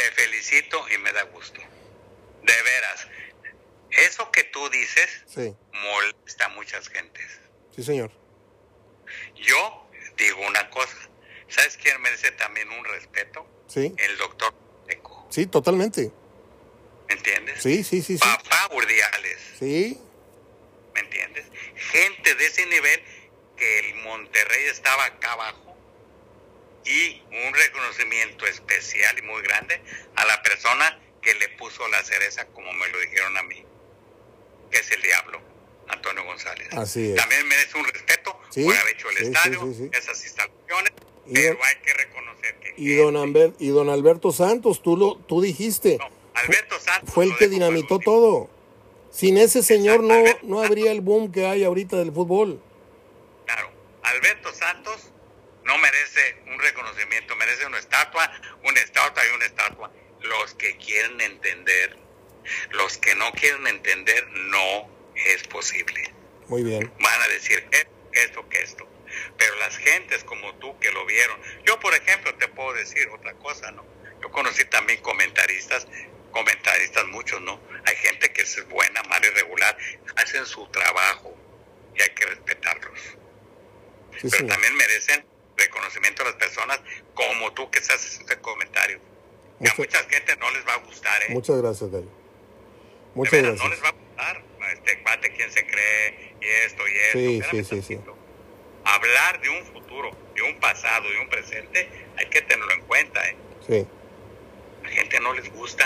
te 0.00 0.10
felicito 0.12 0.86
y 0.88 0.98
me 0.98 1.12
da 1.12 1.22
gusto. 1.24 1.60
De 2.42 2.62
veras. 2.62 3.06
Eso 3.90 4.30
que 4.30 4.44
tú 4.44 4.68
dices 4.70 5.24
molesta 5.72 6.46
a 6.46 6.48
muchas 6.50 6.88
gentes. 6.88 7.38
Sí, 7.74 7.82
señor. 7.82 8.10
Yo 9.34 9.90
digo 10.16 10.46
una 10.46 10.70
cosa. 10.70 10.96
¿Sabes 11.48 11.76
quién 11.76 12.00
merece 12.00 12.30
también 12.32 12.70
un 12.70 12.84
respeto? 12.84 13.46
Sí. 13.66 13.94
El 13.98 14.16
doctor 14.16 14.54
Eco. 14.88 15.26
Sí, 15.30 15.46
totalmente. 15.46 16.10
¿Me 17.08 17.14
entiendes? 17.14 17.62
Sí, 17.62 17.84
sí, 17.84 18.00
sí. 18.00 18.16
Papá 18.18 18.70
Urdiales. 18.72 19.38
Sí. 19.58 20.00
¿Me 20.94 21.00
entiendes? 21.00 21.44
Gente 21.74 22.34
de 22.36 22.46
ese 22.46 22.64
nivel 22.66 23.02
que 23.56 23.78
el 23.80 23.94
Monterrey 23.96 24.64
estaba 24.66 25.04
acá 25.04 25.32
abajo 25.32 25.69
y 26.84 27.22
un 27.46 27.54
reconocimiento 27.54 28.46
especial 28.46 29.18
y 29.18 29.22
muy 29.22 29.42
grande 29.42 29.80
a 30.16 30.24
la 30.24 30.42
persona 30.42 30.98
que 31.20 31.34
le 31.34 31.48
puso 31.50 31.86
la 31.88 32.02
cereza, 32.02 32.46
como 32.46 32.72
me 32.72 32.88
lo 32.88 33.00
dijeron 33.00 33.36
a 33.36 33.42
mí, 33.42 33.64
que 34.70 34.78
es 34.78 34.90
el 34.90 35.02
diablo, 35.02 35.40
Antonio 35.88 36.24
González. 36.24 36.68
Así 36.72 37.10
es. 37.10 37.16
También 37.16 37.46
merece 37.46 37.76
un 37.76 37.84
respeto 37.84 38.32
por 38.32 38.76
haber 38.76 38.94
hecho 38.94 39.10
el 39.10 39.18
estadio, 39.18 39.90
esas 39.92 40.24
instalaciones, 40.24 40.92
pero 41.32 41.58
hay 41.64 41.76
que 41.76 41.92
reconocer 41.92 42.54
que... 42.60 42.74
Y 42.76 42.94
don, 42.94 43.54
y 43.58 43.68
don 43.68 43.90
Alberto 43.90 44.32
Santos, 44.32 44.82
tú, 44.82 44.96
lo, 44.96 45.16
tú 45.16 45.42
dijiste, 45.42 45.98
Alberto 46.34 46.80
Santos 46.80 47.12
fue 47.12 47.24
el 47.26 47.36
que 47.36 47.48
dinamitó 47.48 47.98
todo. 47.98 48.48
Sin 49.10 49.38
ese 49.38 49.62
señor 49.62 50.02
no, 50.02 50.22
no 50.42 50.62
habría 50.62 50.92
el 50.92 51.00
boom 51.00 51.32
que 51.32 51.44
hay 51.44 51.64
ahorita 51.64 51.96
del 51.96 52.12
fútbol. 52.12 52.62
Claro, 53.44 53.70
Alberto 54.02 54.54
Santos 54.54 55.10
no 55.70 55.78
merece 55.78 56.36
un 56.48 56.58
reconocimiento, 56.58 57.36
merece 57.36 57.64
una 57.64 57.78
estatua, 57.78 58.28
una 58.64 58.80
estatua 58.80 59.22
y 59.24 59.34
una 59.36 59.46
estatua. 59.46 59.92
Los 60.20 60.54
que 60.54 60.76
quieren 60.78 61.20
entender, 61.20 61.96
los 62.72 62.98
que 62.98 63.14
no 63.14 63.30
quieren 63.32 63.64
entender, 63.68 64.26
no 64.32 64.90
es 65.14 65.46
posible. 65.46 66.12
Muy 66.48 66.64
bien. 66.64 66.92
Van 66.98 67.22
a 67.22 67.28
decir 67.28 67.64
esto, 68.10 68.48
que 68.48 68.60
esto. 68.60 68.84
Pero 69.38 69.54
las 69.58 69.76
gentes 69.76 70.24
como 70.24 70.52
tú 70.56 70.76
que 70.80 70.90
lo 70.90 71.06
vieron, 71.06 71.40
yo 71.64 71.78
por 71.78 71.94
ejemplo 71.94 72.34
te 72.34 72.48
puedo 72.48 72.72
decir 72.72 73.08
otra 73.10 73.32
cosa, 73.34 73.70
¿no? 73.70 73.86
Yo 74.20 74.30
conocí 74.32 74.64
también 74.64 75.00
comentaristas, 75.02 75.86
comentaristas 76.32 77.06
muchos, 77.06 77.40
¿no? 77.42 77.60
Hay 77.84 77.94
gente 77.94 78.32
que 78.32 78.42
es 78.42 78.68
buena, 78.68 79.04
mala 79.04 79.24
y 79.24 79.30
regular, 79.30 79.78
hacen 80.16 80.44
su 80.46 80.66
trabajo 80.72 81.32
y 81.94 82.02
hay 82.02 82.10
que 82.10 82.26
respetarlos. 82.26 83.00
Pero 84.20 84.46
también 84.46 84.74
merecen 84.76 85.29
reconocimiento 85.60 86.22
a 86.22 86.26
las 86.26 86.34
personas 86.34 86.80
como 87.14 87.52
tú 87.52 87.70
que 87.70 87.78
estás 87.78 87.96
haciendo 87.96 88.32
este 88.32 88.42
comentario. 88.42 88.98
a 89.60 89.74
mucha 89.76 89.98
gente 90.04 90.36
no 90.36 90.50
les 90.50 90.66
va 90.66 90.74
a 90.74 90.78
gustar, 90.78 91.22
¿eh? 91.22 91.26
Muchas 91.30 91.60
gracias, 91.60 91.92
David. 91.92 92.08
Muchas 93.14 93.42
gracias. 93.42 93.62
No 93.62 93.68
les 93.68 93.82
va 93.82 93.88
a 93.88 93.92
gustar 93.92 94.50
este 94.72 95.02
cuate 95.02 95.32
quién 95.32 95.50
se 95.50 95.66
cree 95.66 96.34
y 96.40 96.66
esto 96.66 96.82
y 96.86 97.38
esto. 97.40 97.52
Sí, 97.52 97.64
sí, 97.64 97.64
sí, 97.64 97.82
sí. 97.82 98.00
Hablar 98.84 99.40
de 99.40 99.48
un 99.50 99.64
futuro, 99.66 100.10
de 100.34 100.42
un 100.42 100.58
pasado, 100.58 101.08
de 101.08 101.20
un 101.20 101.28
presente, 101.28 101.88
hay 102.16 102.26
que 102.26 102.42
tenerlo 102.42 102.72
en 102.72 102.80
cuenta, 102.82 103.28
¿eh? 103.28 103.36
Sí. 103.66 103.86
A 104.82 104.86
la 104.86 104.88
gente 104.90 105.20
no 105.20 105.34
les 105.34 105.52
gusta. 105.52 105.84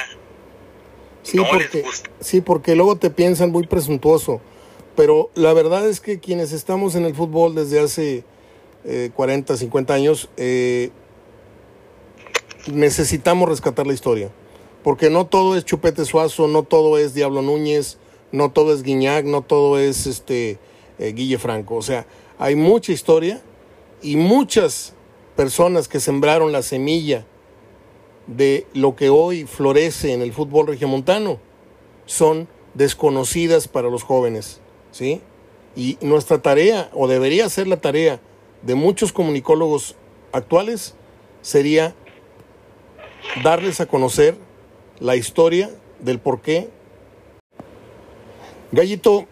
Sí, 1.22 1.38
porque, 1.38 1.84
sí, 2.20 2.40
porque 2.40 2.74
luego 2.74 2.96
te 2.96 3.10
piensan 3.10 3.50
muy 3.50 3.66
presuntuoso. 3.66 4.40
Pero 4.94 5.30
la 5.34 5.52
verdad 5.52 5.88
es 5.88 6.00
que 6.00 6.20
quienes 6.20 6.52
estamos 6.52 6.94
en 6.94 7.04
el 7.04 7.14
fútbol 7.14 7.54
desde 7.54 7.80
hace 7.80 8.24
40, 9.14 9.54
eh, 9.54 9.56
50 9.56 9.94
años, 9.94 10.28
eh, 10.36 10.90
necesitamos 12.72 13.48
rescatar 13.48 13.86
la 13.86 13.94
historia. 13.94 14.30
Porque 14.82 15.08
no 15.08 15.26
todo 15.26 15.56
es 15.56 15.64
Chupete 15.64 16.04
Suazo, 16.04 16.46
no 16.46 16.62
todo 16.62 16.98
es 16.98 17.14
Diablo 17.14 17.40
Núñez, 17.40 17.96
no 18.32 18.50
todo 18.50 18.74
es 18.74 18.82
Guiñac, 18.82 19.24
no 19.24 19.42
todo 19.42 19.78
es 19.78 20.06
este 20.06 20.58
eh, 20.98 21.12
Guille 21.12 21.38
Franco. 21.38 21.76
O 21.76 21.82
sea, 21.82 22.06
hay 22.38 22.54
mucha 22.54 22.92
historia 22.92 23.40
y 24.02 24.16
muchas 24.16 24.92
personas 25.36 25.88
que 25.88 26.00
sembraron 26.00 26.52
la 26.52 26.62
semilla 26.62 27.24
de 28.26 28.66
lo 28.74 28.96
que 28.96 29.08
hoy 29.08 29.44
florece 29.44 30.12
en 30.12 30.22
el 30.22 30.32
fútbol 30.32 30.66
regiomontano 30.66 31.38
son 32.06 32.48
desconocidas 32.74 33.68
para 33.68 33.88
los 33.88 34.02
jóvenes, 34.02 34.60
¿sí? 34.90 35.20
Y 35.76 35.98
nuestra 36.00 36.40
tarea, 36.42 36.90
o 36.92 37.08
debería 37.08 37.48
ser 37.48 37.66
la 37.66 37.80
tarea 37.80 38.20
de 38.64 38.74
muchos 38.74 39.12
comunicólogos 39.12 39.96
actuales, 40.32 40.94
sería 41.42 41.94
darles 43.42 43.80
a 43.80 43.86
conocer 43.86 44.36
la 45.00 45.16
historia 45.16 45.70
del 46.00 46.18
por 46.18 46.40
qué. 46.40 46.68
Gallito, 48.72 49.26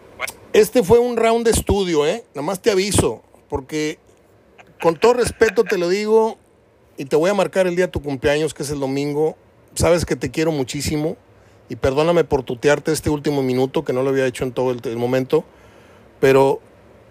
este 0.53 0.83
fue 0.83 0.99
un 0.99 1.17
round 1.17 1.45
de 1.45 1.51
estudio, 1.51 2.05
¿eh? 2.05 2.23
Nada 2.33 2.45
más 2.45 2.61
te 2.61 2.71
aviso, 2.71 3.21
porque 3.49 3.99
con 4.81 4.99
todo 4.99 5.13
respeto 5.13 5.63
te 5.63 5.77
lo 5.77 5.89
digo, 5.89 6.37
y 6.97 7.05
te 7.05 7.15
voy 7.15 7.29
a 7.29 7.33
marcar 7.33 7.67
el 7.67 7.75
día 7.75 7.85
de 7.85 7.91
tu 7.91 8.01
cumpleaños, 8.01 8.53
que 8.53 8.63
es 8.63 8.69
el 8.69 8.79
domingo. 8.79 9.35
Sabes 9.75 10.05
que 10.05 10.15
te 10.15 10.29
quiero 10.29 10.51
muchísimo 10.51 11.17
y 11.69 11.75
perdóname 11.75 12.23
por 12.23 12.43
tutearte 12.43 12.91
este 12.91 13.09
último 13.09 13.41
minuto, 13.41 13.83
que 13.83 13.93
no 13.93 14.03
lo 14.03 14.09
había 14.09 14.27
hecho 14.27 14.43
en 14.43 14.51
todo 14.51 14.71
el, 14.71 14.97
momento, 14.97 15.43
pero 16.19 16.59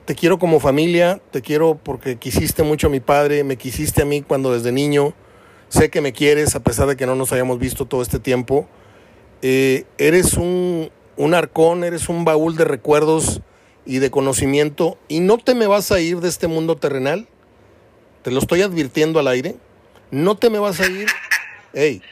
te 0.05 0.15
quiero 0.15 0.39
como 0.39 0.61
familia, 0.61 1.21
te 1.31 1.43
quiero 1.43 1.79
porque 1.83 2.17
quisiste 2.17 2.63
mucho 2.63 2.89
a 2.89 2.91
mi 2.91 3.01
padre, 3.01 3.45
me 3.45 3.57
quisiste 3.57 4.03
a 4.03 4.05
mí 4.05 4.23
cuando 4.23 4.53
desde 4.53 4.73
niño, 4.73 5.15
sé 5.69 5.91
que 5.91 6.01
me 6.01 6.13
quieres 6.13 6.55
a 6.55 6.61
pesar 6.61 6.87
de 6.89 6.97
que 6.97 7.07
no 7.07 7.15
nos 7.15 7.33
hayamos 7.33 7.59
visto 7.59 7.87
todo 7.87 8.03
este 8.03 8.19
tiempo. 8.19 8.67
Eh, 9.43 9.85
eres 9.99 10.35
un, 10.35 10.91
un 11.17 11.35
arcón, 11.35 11.85
eres 11.85 12.09
un 12.09 12.25
baúl 12.25 12.57
de 12.57 12.65
recuerdos 12.65 13.41
y 13.85 13.99
de 13.99 14.11
conocimiento 14.11 14.99
y 15.09 15.21
no 15.21 15.39
te 15.39 15.55
me 15.55 15.67
vas 15.67 15.91
a 15.93 16.01
ir 16.01 16.21
de 16.21 16.29
este 16.29 16.47
mundo 16.47 16.77
terrenal, 16.77 17.27
te 18.23 18.31
lo 18.31 18.39
estoy 18.39 18.63
advirtiendo 18.63 19.19
al 19.19 19.29
aire 19.29 19.57
no 20.13 20.37
te 20.37 20.51
me 20.51 20.61
vas 20.61 20.79
a 20.79 20.87
ir. 20.87 21.09
Hey, 21.73 22.03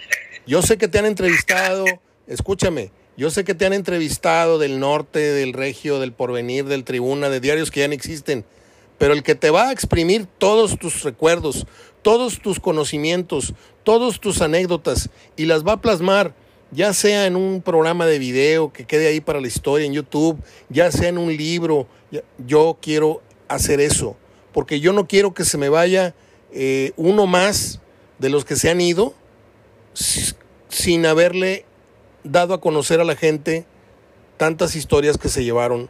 yo 0.47 0.63
sé 0.63 0.79
que 0.79 0.89
te 0.89 0.99
han 0.99 1.05
entrevistado, 1.05 1.85
escúchame, 2.27 2.91
yo 3.21 3.29
sé 3.29 3.45
que 3.45 3.55
te 3.55 3.67
han 3.67 3.75
entrevistado 3.75 4.59
del 4.59 4.81
norte, 4.81 5.19
del 5.19 5.53
regio, 5.53 6.01
del 6.01 6.15
porvenir, 6.15 6.65
del 6.65 6.85
tribuna, 6.85 7.29
de 7.29 7.39
diarios 7.39 7.71
que 7.71 7.81
ya 7.81 7.89
no 7.89 7.93
existen, 7.93 8.47
pero 8.97 9.13
el 9.13 9.23
que 9.23 9.35
te 9.35 9.51
va 9.51 9.69
a 9.69 9.73
exprimir 9.73 10.27
todos 10.39 10.79
tus 10.79 11.03
recuerdos, 11.03 11.67
todos 12.01 12.41
tus 12.41 12.61
conocimientos, 12.61 13.53
todas 13.85 14.21
tus 14.21 14.41
anécdotas 14.41 15.11
y 15.37 15.45
las 15.45 15.67
va 15.67 15.73
a 15.73 15.81
plasmar, 15.83 16.35
ya 16.71 16.95
sea 16.95 17.27
en 17.27 17.37
un 17.37 17.61
programa 17.61 18.07
de 18.07 18.19
video 18.19 18.73
que 18.73 18.87
quede 18.87 19.09
ahí 19.09 19.21
para 19.21 19.43
la 19.43 19.49
historia 19.49 19.87
en 19.87 19.93
YouTube, 19.93 20.43
ya 20.71 20.91
sea 20.91 21.11
en 21.11 21.19
un 21.19 21.37
libro, 21.37 21.87
yo 22.39 22.79
quiero 22.81 23.21
hacer 23.49 23.83
eso, 23.83 24.17
porque 24.51 24.81
yo 24.81 24.95
no 24.95 25.07
quiero 25.07 25.35
que 25.35 25.45
se 25.45 25.59
me 25.59 25.69
vaya 25.69 26.15
eh, 26.55 26.93
uno 26.97 27.27
más 27.27 27.83
de 28.19 28.31
los 28.31 28.47
que 28.47 28.57
se 28.57 28.71
han 28.71 28.81
ido 28.81 29.13
sin 30.71 31.05
haberle 31.05 31.67
dado 32.25 32.55
a 32.55 32.61
conocer 32.61 33.01
a 33.01 33.05
la 33.05 33.17
gente 33.17 33.65
tantas 34.37 34.77
historias 34.77 35.19
que 35.19 35.29
se 35.29 35.45
llevaron 35.45 35.89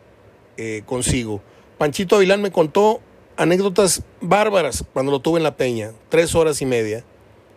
eh, 0.57 0.83
consigo. 0.87 1.41
Panchito 1.79 2.17
Avilán 2.17 2.43
me 2.43 2.51
contó 2.51 3.01
anécdotas 3.37 4.03
bárbaras 4.21 4.85
cuando 4.93 5.13
lo 5.13 5.21
tuve 5.21 5.39
en 5.39 5.45
la 5.45 5.57
peña, 5.57 5.93
tres 6.09 6.35
horas 6.35 6.61
y 6.61 6.67
media. 6.67 7.05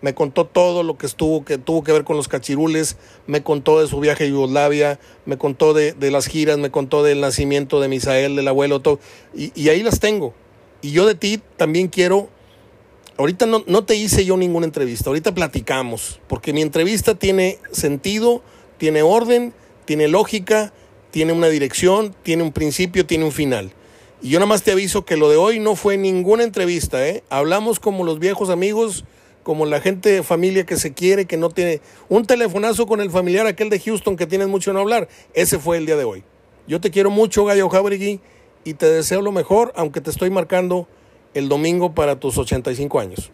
Me 0.02 0.14
contó 0.14 0.46
todo 0.46 0.84
lo 0.84 0.98
que 0.98 1.06
estuvo, 1.06 1.46
que 1.46 1.58
tuvo 1.58 1.84
que 1.84 1.94
ver 1.94 2.04
con 2.04 2.18
los 2.18 2.28
cachirules, 2.28 2.98
me 3.26 3.42
contó 3.42 3.80
de 3.80 3.88
su 3.88 4.00
viaje 4.00 4.26
a 4.26 4.28
Yugoslavia, 4.28 5.00
me 5.26 5.38
contó 5.38 5.74
de, 5.74 5.96
las 6.12 6.28
giras, 6.28 6.58
me 6.58 6.72
contó 6.72 7.04
del 7.04 7.22
nacimiento 7.22 7.80
de 7.80 7.88
Misael, 7.88 8.36
del 8.36 8.48
abuelo, 8.48 8.82
todo. 8.82 9.00
Y, 9.34 9.52
y 9.56 9.70
ahí 9.70 9.82
las 9.82 10.00
tengo. 10.00 10.34
Y 10.82 10.92
yo 10.92 11.06
de 11.06 11.16
ti 11.16 11.42
también 11.58 11.88
quiero 11.88 12.30
Ahorita 13.16 13.46
no, 13.46 13.64
no, 13.68 13.84
te 13.84 13.96
hice 13.96 14.26
yo 14.26 14.38
ninguna 14.38 14.66
entrevista, 14.66 15.10
ahorita 15.12 15.36
platicamos, 15.36 16.20
porque 16.28 16.52
mi 16.52 16.64
entrevista 16.64 17.14
tiene 17.14 17.60
sentido, 17.72 18.42
tiene 18.78 19.02
orden, 19.02 19.54
tiene 19.86 20.08
lógica, 20.08 20.74
tiene 21.12 21.34
una 21.34 21.48
dirección, 21.48 22.16
tiene 22.24 22.44
un 22.44 22.52
principio, 22.52 23.06
tiene 23.06 23.26
un 23.26 23.32
final. 23.32 23.72
Y 24.22 24.30
yo 24.30 24.40
nada 24.40 24.48
más 24.48 24.64
te 24.64 24.72
aviso 24.72 25.06
que 25.06 25.18
lo 25.18 25.30
de 25.30 25.36
hoy 25.36 25.60
no 25.60 25.76
fue 25.76 25.98
ninguna 25.98 26.44
entrevista, 26.44 27.06
¿eh? 27.08 27.24
Hablamos 27.30 27.80
como 27.80 28.06
los 28.06 28.20
viejos 28.20 28.50
amigos, 28.50 29.04
como 29.44 29.66
la 29.66 29.82
gente 29.82 30.10
de 30.10 30.24
familia 30.24 30.66
que 30.66 30.78
se 30.78 30.94
quiere, 30.94 31.26
que 31.26 31.38
no 31.38 31.50
tiene 31.50 31.82
un 32.10 32.26
telefonazo 32.26 32.88
con 32.88 33.02
el 33.02 33.12
familiar 33.12 33.46
aquel 33.46 33.70
de 33.70 33.80
Houston 33.80 34.16
que 34.16 34.26
tienes 34.26 34.48
mucho 34.48 34.72
en 34.72 34.78
hablar. 34.78 35.10
Ese 35.34 35.60
fue 35.60 35.78
el 35.78 35.86
día 35.86 35.98
de 35.98 36.06
hoy. 36.06 36.24
Yo 36.68 36.80
te 36.80 36.90
quiero 36.90 37.10
mucho, 37.10 37.44
Gallo 37.44 37.70
Jauregui, 37.70 38.22
y 38.64 38.74
te 38.76 38.86
deseo 38.86 39.22
lo 39.22 39.34
mejor, 39.34 39.74
aunque 39.76 40.00
te 40.00 40.10
estoy 40.10 40.30
marcando 40.30 40.88
el 41.34 41.50
domingo 41.50 41.94
para 41.94 42.20
tus 42.20 42.38
85 42.38 43.00
años. 43.00 43.32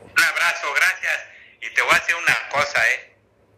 Un 0.00 0.22
abrazo, 0.22 0.66
gracias. 0.76 1.12
Y 1.60 1.74
te 1.74 1.82
voy 1.82 1.90
a 1.90 1.98
decir 1.98 2.14
una 2.14 2.48
cosa, 2.50 2.78
¿eh? 2.78 3.16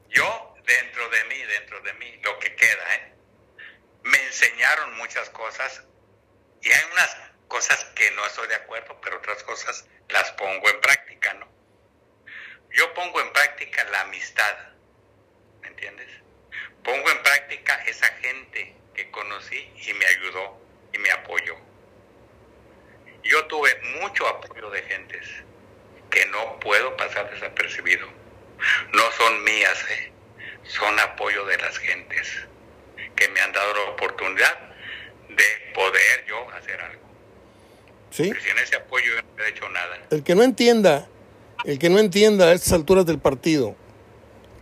Yo, 0.08 0.24
dentro 0.66 1.02
de 1.10 1.24
mí, 1.28 1.36
dentro 1.60 1.82
de 1.82 1.92
mí, 1.98 2.06
lo 2.24 2.38
que 2.38 2.54
queda, 2.54 2.94
¿eh? 2.94 3.12
Me 4.04 4.25
enseñaron 4.36 4.96
muchas 4.96 5.30
cosas 5.30 5.82
y 6.62 6.70
hay 6.70 6.84
unas 6.92 7.16
cosas 7.48 7.84
que 7.94 8.10
no 8.12 8.26
estoy 8.26 8.48
de 8.48 8.56
acuerdo, 8.56 9.00
pero 9.00 9.18
otras 9.18 9.42
cosas 9.44 9.86
las 10.08 10.30
pongo 10.32 10.68
en 10.68 10.80
práctica, 10.80 11.34
¿no? 11.34 11.48
Yo 12.70 12.92
pongo 12.94 13.20
en 13.20 13.32
práctica 13.32 13.84
la 13.84 14.02
amistad, 14.02 14.56
¿me 15.62 15.68
entiendes? 15.68 16.08
Pongo 16.84 17.10
en 17.10 17.22
práctica 17.22 17.74
esa 17.86 18.08
gente 18.16 18.76
que 18.94 19.10
conocí 19.10 19.72
y 19.76 19.94
me 19.94 20.06
ayudó 20.06 20.60
y 20.92 20.98
me 20.98 21.10
apoyó 21.10 21.56
yo 23.28 23.44
tuve 23.46 23.74
mucho 24.00 24.26
apoyo 24.28 24.70
de 24.70 24.82
gentes 24.82 25.28
que 26.10 26.26
no 26.26 26.60
puedo 26.60 26.96
pasar 26.96 27.28
desapercibido. 27.30 28.06
No 28.92 29.12
son 29.12 29.44
mías, 29.44 29.84
¿eh? 29.90 30.12
son 30.62 30.98
apoyo 31.00 31.44
de 31.46 31.58
las 31.58 31.78
gentes 31.78 32.46
que 33.16 33.28
me 33.28 33.40
han 33.40 33.52
dado 33.52 33.74
la 33.74 33.90
oportunidad 33.92 34.58
de 35.28 35.72
poder 35.74 36.24
yo 36.28 36.50
hacer 36.50 36.80
algo. 36.80 37.06
¿Sí? 38.10 38.24
sin 38.24 38.58
ese 38.58 38.76
apoyo 38.76 39.04
yo 39.14 39.22
no 39.36 39.44
he 39.44 39.48
hecho 39.48 39.68
nada. 39.68 39.98
El 40.10 40.22
que 40.22 40.34
no 40.34 40.42
entienda, 40.42 41.08
el 41.64 41.78
que 41.78 41.90
no 41.90 41.98
entienda 41.98 42.46
a 42.46 42.52
estas 42.52 42.72
alturas 42.72 43.04
del 43.04 43.18
partido 43.18 43.76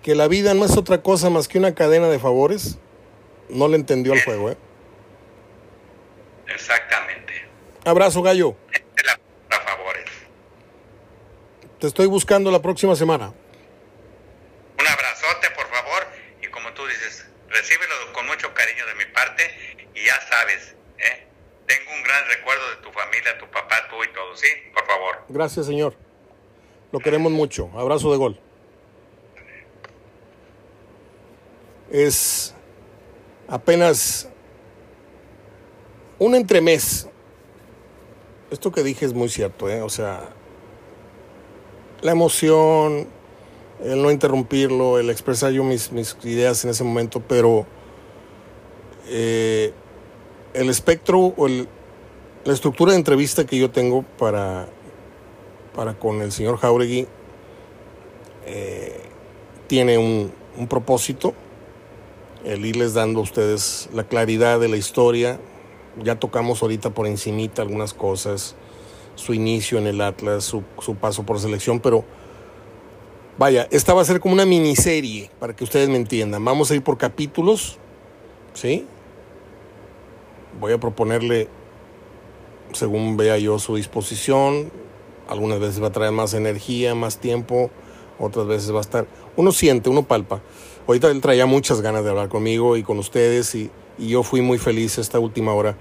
que 0.05 0.15
la 0.15 0.29
vida 0.29 0.53
no 0.53 0.67
es 0.67 0.77
otra 0.77 1.01
cosa 1.01 1.31
más 1.31 1.49
que 1.49 1.57
una 1.57 1.75
cadena 1.75 2.09
de 2.09 2.19
favores, 2.19 2.77
no 3.49 3.69
le 3.69 3.77
entendió 3.77 4.13
el 4.13 4.23
juego, 4.23 4.51
¿eh? 4.51 4.57
Exactamente. 6.47 7.49
Abrazo, 7.87 8.21
gallo. 8.21 8.55
A 9.49 9.61
favores. 9.61 10.05
Te 11.81 11.87
estoy 11.87 12.07
buscando 12.07 12.51
la 12.51 12.61
próxima 12.61 12.95
semana. 12.97 13.33
Un 14.79 14.87
abrazote, 14.87 15.51
por 15.57 15.67
favor. 15.69 16.07
Y 16.43 16.49
como 16.49 16.71
tú 16.75 16.87
dices, 16.87 17.27
recíbelo 17.49 17.95
con 18.13 18.27
mucho 18.27 18.53
cariño 18.53 18.85
de 18.85 18.95
mi 18.97 19.07
parte. 19.07 19.87
Ya 20.05 20.21
sabes, 20.29 20.75
¿eh? 20.99 21.27
tengo 21.67 21.91
un 21.97 22.03
gran 22.03 22.29
recuerdo 22.29 22.71
de 22.71 22.77
tu 22.77 22.91
familia, 22.93 23.39
tu 23.39 23.47
papá, 23.47 23.77
tú 23.89 23.97
y 24.05 24.13
todo. 24.13 24.37
¿Sí? 24.37 24.49
Por 24.73 24.87
favor. 24.87 25.25
Gracias, 25.29 25.67
señor. 25.67 25.95
Lo 26.93 27.01
queremos 27.01 27.33
mucho. 27.33 27.71
Abrazo 27.75 28.13
de 28.13 28.19
gol. 28.19 28.41
Es 31.91 32.55
apenas 33.49 34.29
un 36.19 36.35
entremés 36.35 37.09
esto 38.55 38.71
que 38.71 38.83
dije 38.83 39.05
es 39.05 39.13
muy 39.13 39.29
cierto, 39.29 39.69
¿eh? 39.69 39.83
o 39.83 39.89
sea, 39.89 40.29
la 42.03 42.13
emoción, 42.13 43.09
el 43.83 44.01
no 44.01 44.11
interrumpirlo, 44.11 44.99
el 44.99 45.11
expresar 45.11 45.51
yo 45.51 45.65
mis, 45.65 45.91
mis 45.91 46.17
ideas 46.23 46.65
en 46.65 46.71
ese 46.71 46.85
momento, 46.85 47.21
pero 47.21 47.67
eh, 49.09 49.73
el 50.55 50.71
espectro 50.71 51.19
o 51.19 51.47
el, 51.47 51.69
la 52.45 52.53
estructura 52.53 52.93
de 52.93 52.99
entrevista 52.99 53.45
que 53.45 53.59
yo 53.59 53.71
tengo 53.71 54.03
para, 54.19 54.69
para 55.75 55.95
con 55.95 56.23
el 56.23 56.33
señor 56.33 56.59
Jauregui 56.59 57.07
eh, 58.47 59.01
tiene 59.67 59.99
un, 59.99 60.33
un 60.57 60.69
propósito, 60.69 61.35
el 62.45 62.65
irles 62.65 62.95
dando 62.95 63.21
a 63.21 63.23
ustedes 63.23 63.89
la 63.93 64.05
claridad 64.05 64.61
de 64.61 64.69
la 64.69 64.77
historia. 64.77 65.41
Ya 66.03 66.19
tocamos 66.19 66.61
ahorita 66.63 66.91
por 66.91 67.07
encimita 67.07 67.63
algunas 67.63 67.95
cosas, 67.95 68.57
su 69.15 69.33
inicio 69.33 69.79
en 69.79 69.87
el 69.87 70.01
Atlas, 70.01 70.45
su, 70.45 70.63
su 70.81 70.97
paso 70.97 71.25
por 71.25 71.39
selección, 71.39 71.79
pero 71.81 72.05
vaya, 73.39 73.69
esta 73.71 73.95
va 73.95 74.03
a 74.03 74.05
ser 74.05 74.21
como 74.21 74.35
una 74.35 74.45
miniserie, 74.45 75.31
para 75.39 75.55
que 75.55 75.65
ustedes 75.65 75.89
me 75.89 75.97
entiendan. 75.97 76.45
Vamos 76.45 76.71
a 76.71 76.75
ir 76.75 76.83
por 76.83 76.99
capítulos, 76.99 77.79
¿sí? 78.55 78.87
Voy 80.65 80.73
a 80.73 80.81
proponerle, 80.81 81.47
según 82.73 83.19
vea 83.19 83.37
yo 83.37 83.59
su 83.59 83.77
disposición, 83.77 84.73
algunas 85.29 85.61
veces 85.61 85.83
va 85.83 85.89
a 85.89 85.93
traer 85.93 86.13
más 86.13 86.33
energía, 86.33 86.95
más 86.95 87.19
tiempo, 87.19 87.71
otras 88.19 88.47
veces 88.47 88.73
va 88.73 88.79
a 88.79 88.81
estar... 88.81 89.07
Uno 89.37 89.53
siente, 89.53 89.91
uno 89.91 90.05
palpa. 90.05 90.41
Ahorita 90.87 91.11
él 91.11 91.21
traía 91.21 91.45
muchas 91.45 91.83
ganas 91.83 92.03
de 92.03 92.09
hablar 92.09 92.31
conmigo 92.31 92.79
y 92.79 92.83
con 92.83 92.99
ustedes 92.99 93.55
y, 93.55 93.71
yo 93.99 94.23
fui 94.23 94.41
muy 94.41 94.57
feliz 94.57 94.97
esta 94.97 95.19
última 95.19 95.53
hora. 95.53 95.77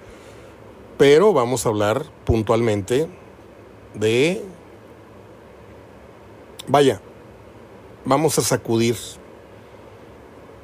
Pero 0.97 1.31
vamos 1.31 1.65
a 1.65 1.69
hablar 1.69 2.03
puntualmente 2.25 3.07
de... 3.93 4.43
Vaya, 6.67 6.99
vamos 8.03 8.37
a 8.37 8.41
sacudir 8.41 8.97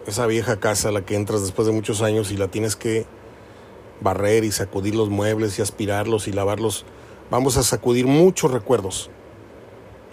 esa 0.06 0.28
vieja 0.28 0.60
casa 0.60 0.90
a 0.90 0.92
la 0.92 1.06
que 1.06 1.16
entras 1.16 1.42
después 1.42 1.66
de 1.68 1.74
muchos 1.74 2.02
años 2.02 2.32
y 2.32 2.36
la 2.36 2.50
tienes 2.50 2.76
que 2.76 3.06
barrer 4.02 4.44
y 4.44 4.52
sacudir 4.52 4.96
los 4.96 5.10
muebles 5.10 5.60
y 5.60 5.62
aspirarlos 5.62 6.28
y 6.28 6.32
lavarlos. 6.32 6.86
Vamos 7.30 7.58
a 7.58 7.64
sacudir 7.64 8.08
muchos 8.08 8.52
recuerdos, 8.52 9.10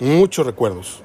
muchos 0.00 0.47
recuerdos. 0.47 1.02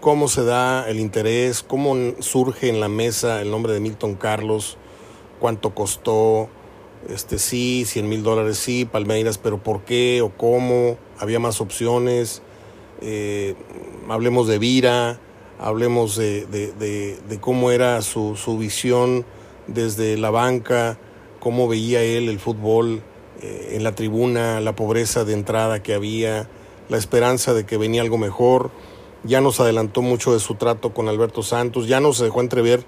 Cómo 0.00 0.28
se 0.28 0.44
da 0.44 0.88
el 0.88 1.00
interés, 1.00 1.62
cómo 1.62 1.96
surge 2.20 2.68
en 2.68 2.80
la 2.80 2.88
mesa 2.88 3.40
el 3.40 3.50
nombre 3.50 3.72
de 3.72 3.80
Milton 3.80 4.16
Carlos, 4.16 4.76
cuánto 5.40 5.74
costó, 5.74 6.50
este 7.08 7.38
sí, 7.38 7.84
100 7.86 8.08
mil 8.08 8.22
dólares 8.22 8.58
sí, 8.58 8.84
Palmeiras, 8.84 9.38
pero 9.38 9.62
por 9.62 9.82
qué 9.82 10.20
o 10.22 10.30
cómo, 10.30 10.98
había 11.18 11.38
más 11.38 11.60
opciones, 11.60 12.42
eh, 13.00 13.54
hablemos 14.08 14.46
de 14.46 14.58
Vira, 14.58 15.20
hablemos 15.58 16.16
de, 16.16 16.46
de, 16.46 16.72
de, 17.28 17.40
cómo 17.40 17.70
era 17.70 18.00
su, 18.02 18.36
su, 18.36 18.58
visión 18.58 19.24
desde 19.66 20.16
la 20.16 20.30
banca, 20.30 20.98
cómo 21.44 21.68
veía 21.68 22.02
él 22.02 22.30
el 22.30 22.40
fútbol 22.40 23.02
eh, 23.42 23.72
en 23.72 23.84
la 23.84 23.94
tribuna, 23.94 24.60
la 24.62 24.74
pobreza 24.74 25.26
de 25.26 25.34
entrada 25.34 25.82
que 25.82 25.92
había, 25.92 26.48
la 26.88 26.96
esperanza 26.96 27.52
de 27.52 27.66
que 27.66 27.76
venía 27.76 28.00
algo 28.00 28.16
mejor. 28.16 28.70
Ya 29.24 29.42
nos 29.42 29.60
adelantó 29.60 30.00
mucho 30.00 30.32
de 30.32 30.40
su 30.40 30.54
trato 30.54 30.94
con 30.94 31.06
Alberto 31.06 31.42
Santos, 31.42 31.86
ya 31.86 32.00
nos 32.00 32.18
dejó 32.18 32.40
entrever 32.40 32.84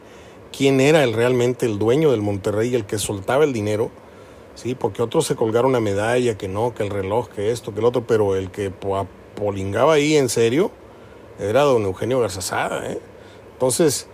quién 0.57 0.81
era 0.81 1.05
el, 1.05 1.13
realmente 1.13 1.67
el 1.67 1.79
dueño 1.79 2.11
del 2.11 2.23
Monterrey, 2.23 2.75
el 2.75 2.87
que 2.87 2.99
soltaba 2.99 3.45
el 3.45 3.53
dinero, 3.53 3.91
sí, 4.55 4.75
porque 4.75 5.03
otros 5.03 5.27
se 5.27 5.37
colgaron 5.37 5.71
una 5.71 5.81
medalla, 5.81 6.39
que 6.39 6.49
no, 6.49 6.75
que 6.75 6.83
el 6.83 6.91
reloj, 6.91 7.29
que 7.29 7.53
esto, 7.53 7.75
que 7.75 7.81
el 7.81 7.85
otro, 7.85 8.07
pero 8.07 8.37
el 8.37 8.51
que 8.51 8.73
polingaba 9.35 9.95
ahí 9.95 10.17
en 10.17 10.31
serio, 10.31 10.71
era 11.39 11.63
don 11.63 11.85
Eugenio 11.85 12.21
Garzazada. 12.21 12.91
¿eh? 12.91 13.01
Entonces, 13.53 14.07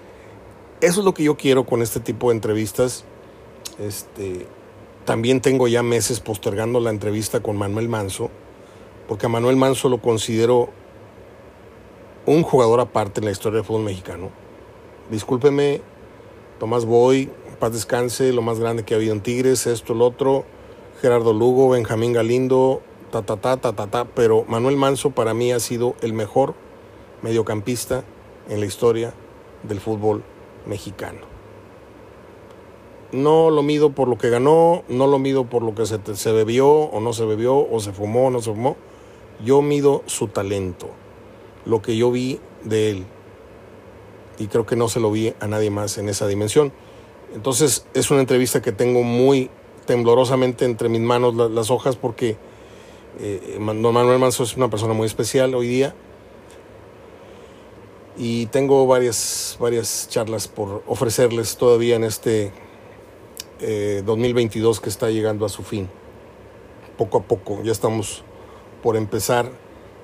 eso 0.81 1.01
es 1.01 1.05
lo 1.05 1.15
que 1.15 1.23
yo 1.23 1.37
quiero 1.37 1.65
con 1.65 1.81
este 1.81 2.01
tipo 2.01 2.31
de 2.31 2.37
entrevistas. 2.37 3.05
Este, 3.79 4.47
también 5.05 5.41
tengo 5.41 5.69
ya 5.69 5.83
meses 5.83 6.21
postergando 6.21 6.81
la 6.81 6.91
entrevista 6.91 7.41
con 7.41 7.57
Manuel 7.57 7.89
Manso, 7.89 8.31
porque 9.09 9.27
a 9.27 9.29
Manuel 9.29 9.57
Manso 9.57 9.89
lo 9.89 10.01
considero 10.01 10.71
un 12.27 12.43
jugador 12.43 12.81
aparte 12.81 13.21
en 13.21 13.25
la 13.25 13.33
historia 13.33 13.57
del 13.57 13.65
fútbol 13.65 13.83
mexicano. 13.83 14.31
Discúlpeme, 15.11 15.81
Tomás 16.61 16.85
Boy, 16.85 17.31
paz 17.59 17.73
descanse, 17.73 18.33
lo 18.33 18.43
más 18.43 18.61
grande 18.61 18.85
que 18.85 18.95
ha 18.95 18.97
habido 18.97 19.13
en 19.13 19.21
Tigres, 19.21 19.67
esto, 19.67 19.95
lo 19.95 20.07
otro, 20.07 20.45
Gerardo 21.01 21.33
Lugo, 21.33 21.71
Benjamín 21.71 22.13
Galindo, 22.13 22.83
ta, 23.11 23.23
ta, 23.23 23.37
ta, 23.37 23.57
ta, 23.57 23.73
ta, 23.73 23.87
ta, 23.89 24.05
pero 24.05 24.45
Manuel 24.47 24.77
Manso 24.77 25.11
para 25.11 25.35
mí 25.35 25.53
ha 25.53 25.61
sido 25.61 25.95
el 26.01 26.13
mejor 26.13 26.55
mediocampista 27.23 28.05
en 28.49 28.61
la 28.61 28.67
historia 28.67 29.15
del 29.63 29.81
fútbol 29.81 30.23
mexicano. 30.67 31.32
No 33.13 33.51
lo 33.51 33.63
mido 33.63 33.91
por 33.91 34.09
lo 34.09 34.17
que 34.17 34.31
ganó, 34.31 34.85
no 34.89 35.07
lo 35.07 35.19
mido 35.19 35.45
por 35.45 35.63
lo 35.63 35.75
que 35.75 35.87
se, 35.87 35.99
se 36.17 36.33
bebió 36.33 36.69
o 36.69 37.01
no 37.01 37.13
se 37.13 37.25
bebió, 37.25 37.57
o 37.57 37.81
se 37.81 37.93
fumó 37.93 38.27
o 38.27 38.31
no 38.31 38.41
se 38.41 38.51
fumó. 38.51 38.77
Yo 39.45 39.61
mido 39.61 40.03
su 40.07 40.29
talento, 40.29 40.89
lo 41.67 41.83
que 41.83 41.97
yo 41.97 42.11
vi 42.11 42.41
de 42.65 42.91
él. 42.91 43.07
Y 44.39 44.47
creo 44.47 44.65
que 44.65 44.77
no 44.77 44.89
se 44.89 45.01
lo 45.01 45.11
vi 45.11 45.35
a 45.41 45.47
nadie 45.47 45.71
más 45.71 45.99
en 45.99 46.09
esa 46.09 46.27
dimensión. 46.27 46.73
Entonces 47.35 47.87
es 47.95 48.11
una 48.11 48.21
entrevista 48.21 48.63
que 48.63 48.73
tengo 48.73 49.03
muy 49.03 49.51
temblorosamente 49.87 50.65
entre 50.65 50.89
mis 50.89 51.01
manos 51.01 51.35
las, 51.35 51.71
hojas 51.71 51.97
porque 51.97 52.37
eh, 53.21 53.57
Manuel 53.59 54.19
Manso 54.19 54.43
es 54.43 54.57
una 54.57 54.71
persona 54.71 54.95
muy 54.95 55.07
especial 55.07 55.55
hoy 55.55 55.67
día 55.67 55.95
y 58.17 58.47
tengo 58.47 58.87
varias, 58.87 59.57
varias 59.59 60.09
charlas 60.09 60.47
por 60.47 60.83
ofrecerles 60.87 61.57
todavía 61.57 61.97
en 61.97 62.05
este 62.05 62.53
eh, 63.63 64.03
2022 64.05 64.81
que 64.81 64.89
está 64.89 65.11
llegando 65.11 65.47
a 65.47 65.49
su 65.49 65.63
fin. 65.63 65.89
Poco 66.99 67.19
a 67.19 67.23
poco, 67.23 67.63
ya 67.63 67.73
estamos 67.73 68.23
por 68.83 68.97
empezar 68.97 69.51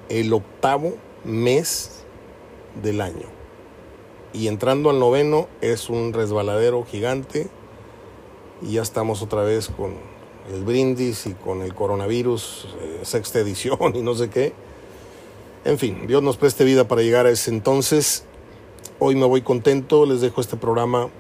el 0.09 0.33
octavo 0.33 0.95
mes 1.25 2.05
del 2.83 3.01
año. 3.01 3.27
Y 4.33 4.49
entrando 4.49 4.91
al 4.91 4.99
noveno 4.99 5.49
es 5.61 5.91
un 5.91 6.13
resbaladero 6.13 6.85
gigante 6.85 7.49
y 8.63 8.73
ya 8.73 8.83
estamos 8.83 9.23
otra 9.23 9.43
vez 9.43 9.69
con 9.69 9.95
el 10.53 10.65
brindis 10.65 11.27
y 11.27 11.35
con 11.35 11.63
el 11.63 11.75
coronavirus, 11.75 12.77
eh, 12.81 13.01
sexta 13.03 13.39
edición 13.41 13.95
y 13.95 14.01
no 14.01 14.15
sé 14.15 14.31
qué 14.31 14.55
en 15.65 15.79
fin, 15.79 16.07
Dios 16.07 16.23
nos 16.23 16.37
preste 16.37 16.65
vida 16.65 16.87
para 16.89 17.03
llegar 17.03 17.27
a 17.27 17.31
ese 17.31 17.51
entonces. 17.51 18.25
Hoy 18.99 19.17
me 19.17 19.27
voy 19.27 19.43
contento, 19.43 20.07
les 20.07 20.21
dejo 20.21 20.41
este 20.41 20.57
programa. 20.57 21.11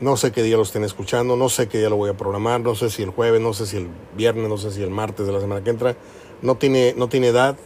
No 0.00 0.16
sé 0.16 0.30
qué 0.30 0.44
día 0.44 0.56
lo 0.56 0.62
estén 0.62 0.84
escuchando, 0.84 1.36
no 1.36 1.48
sé 1.48 1.68
qué 1.68 1.78
día 1.78 1.90
lo 1.90 1.96
voy 1.96 2.08
a 2.08 2.16
programar, 2.16 2.60
no 2.60 2.76
sé 2.76 2.88
si 2.88 3.02
el 3.02 3.10
jueves, 3.10 3.40
no 3.40 3.52
sé 3.52 3.66
si 3.66 3.78
el 3.78 3.88
viernes, 4.16 4.48
no 4.48 4.56
sé 4.56 4.70
si 4.70 4.80
el 4.82 4.90
martes 4.90 5.26
de 5.26 5.32
la 5.32 5.40
semana 5.40 5.64
que 5.64 5.70
entra. 5.70 5.96
No 6.40 6.56
tiene, 6.56 6.94
no 6.96 7.08
tiene 7.08 7.28
edad, 7.28 7.56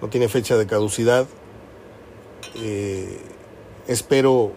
no 0.00 0.08
tiene 0.08 0.28
fecha 0.28 0.56
de 0.56 0.66
caducidad. 0.66 1.26
Eh, 2.54 3.18
espero 3.86 4.52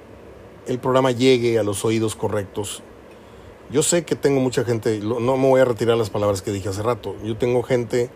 el 0.68 0.80
programa 0.80 1.12
llegue 1.12 1.60
a 1.60 1.64
los 1.64 1.84
oídos 1.84 2.16
correctos. 2.16 2.82
Yo 3.70 3.84
sé 3.84 4.06
que 4.06 4.16
tengo 4.16 4.40
mucha 4.40 4.64
gente, 4.64 5.00
no 5.00 5.20
me 5.20 5.48
voy 5.48 5.62
a 5.62 5.66
retirar 5.66 5.98
las 5.98 6.10
palabras 6.10 6.42
que 6.42 6.52
dije 6.52 6.70
hace 6.70 6.82
rato. 6.82 7.16
Yo 7.24 7.38
tengo 7.38 7.62
gente 7.64 8.10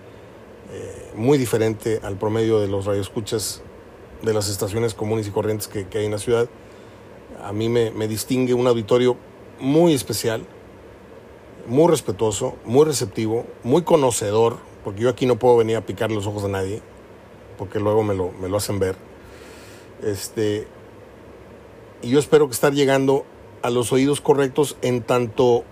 eh, 0.71 1.11
muy 1.15 1.37
diferente 1.37 1.99
al 2.03 2.17
promedio 2.17 2.59
de 2.59 2.67
los 2.67 2.85
radioescuchas 2.85 3.61
de 4.21 4.33
las 4.33 4.49
estaciones 4.49 4.93
comunes 4.93 5.27
y 5.27 5.31
corrientes 5.31 5.67
que, 5.67 5.87
que 5.87 5.97
hay 5.97 6.05
en 6.05 6.11
la 6.11 6.17
ciudad. 6.17 6.47
A 7.45 7.53
mí 7.53 7.69
me, 7.69 7.91
me, 7.91 8.07
distingue 8.07 8.55
un 8.55 8.65
auditorio 8.65 9.17
muy 9.59 9.93
especial, 9.93 10.45
muy 11.67 11.87
respetuoso, 11.87 12.55
muy 12.65 12.85
receptivo, 12.85 13.45
muy 13.63 13.83
conocedor, 13.83 14.57
porque 14.83 15.01
yo 15.01 15.09
aquí 15.09 15.27
no 15.27 15.37
puedo 15.37 15.57
venir 15.57 15.77
a 15.77 15.85
picar 15.85 16.11
los 16.11 16.25
ojos 16.25 16.43
a 16.43 16.47
nadie, 16.47 16.81
porque 17.59 17.79
luego 17.79 18.01
me 18.01 18.15
lo, 18.15 18.31
me 18.31 18.49
lo 18.49 18.57
hacen 18.57 18.79
ver. 18.79 18.95
Este, 20.03 20.67
y 22.01 22.09
yo 22.09 22.17
espero 22.17 22.47
que 22.47 22.53
estar 22.53 22.73
llegando 22.73 23.25
a 23.61 23.69
los 23.69 23.91
oídos 23.91 24.21
correctos 24.21 24.75
en 24.81 25.03
tanto 25.03 25.63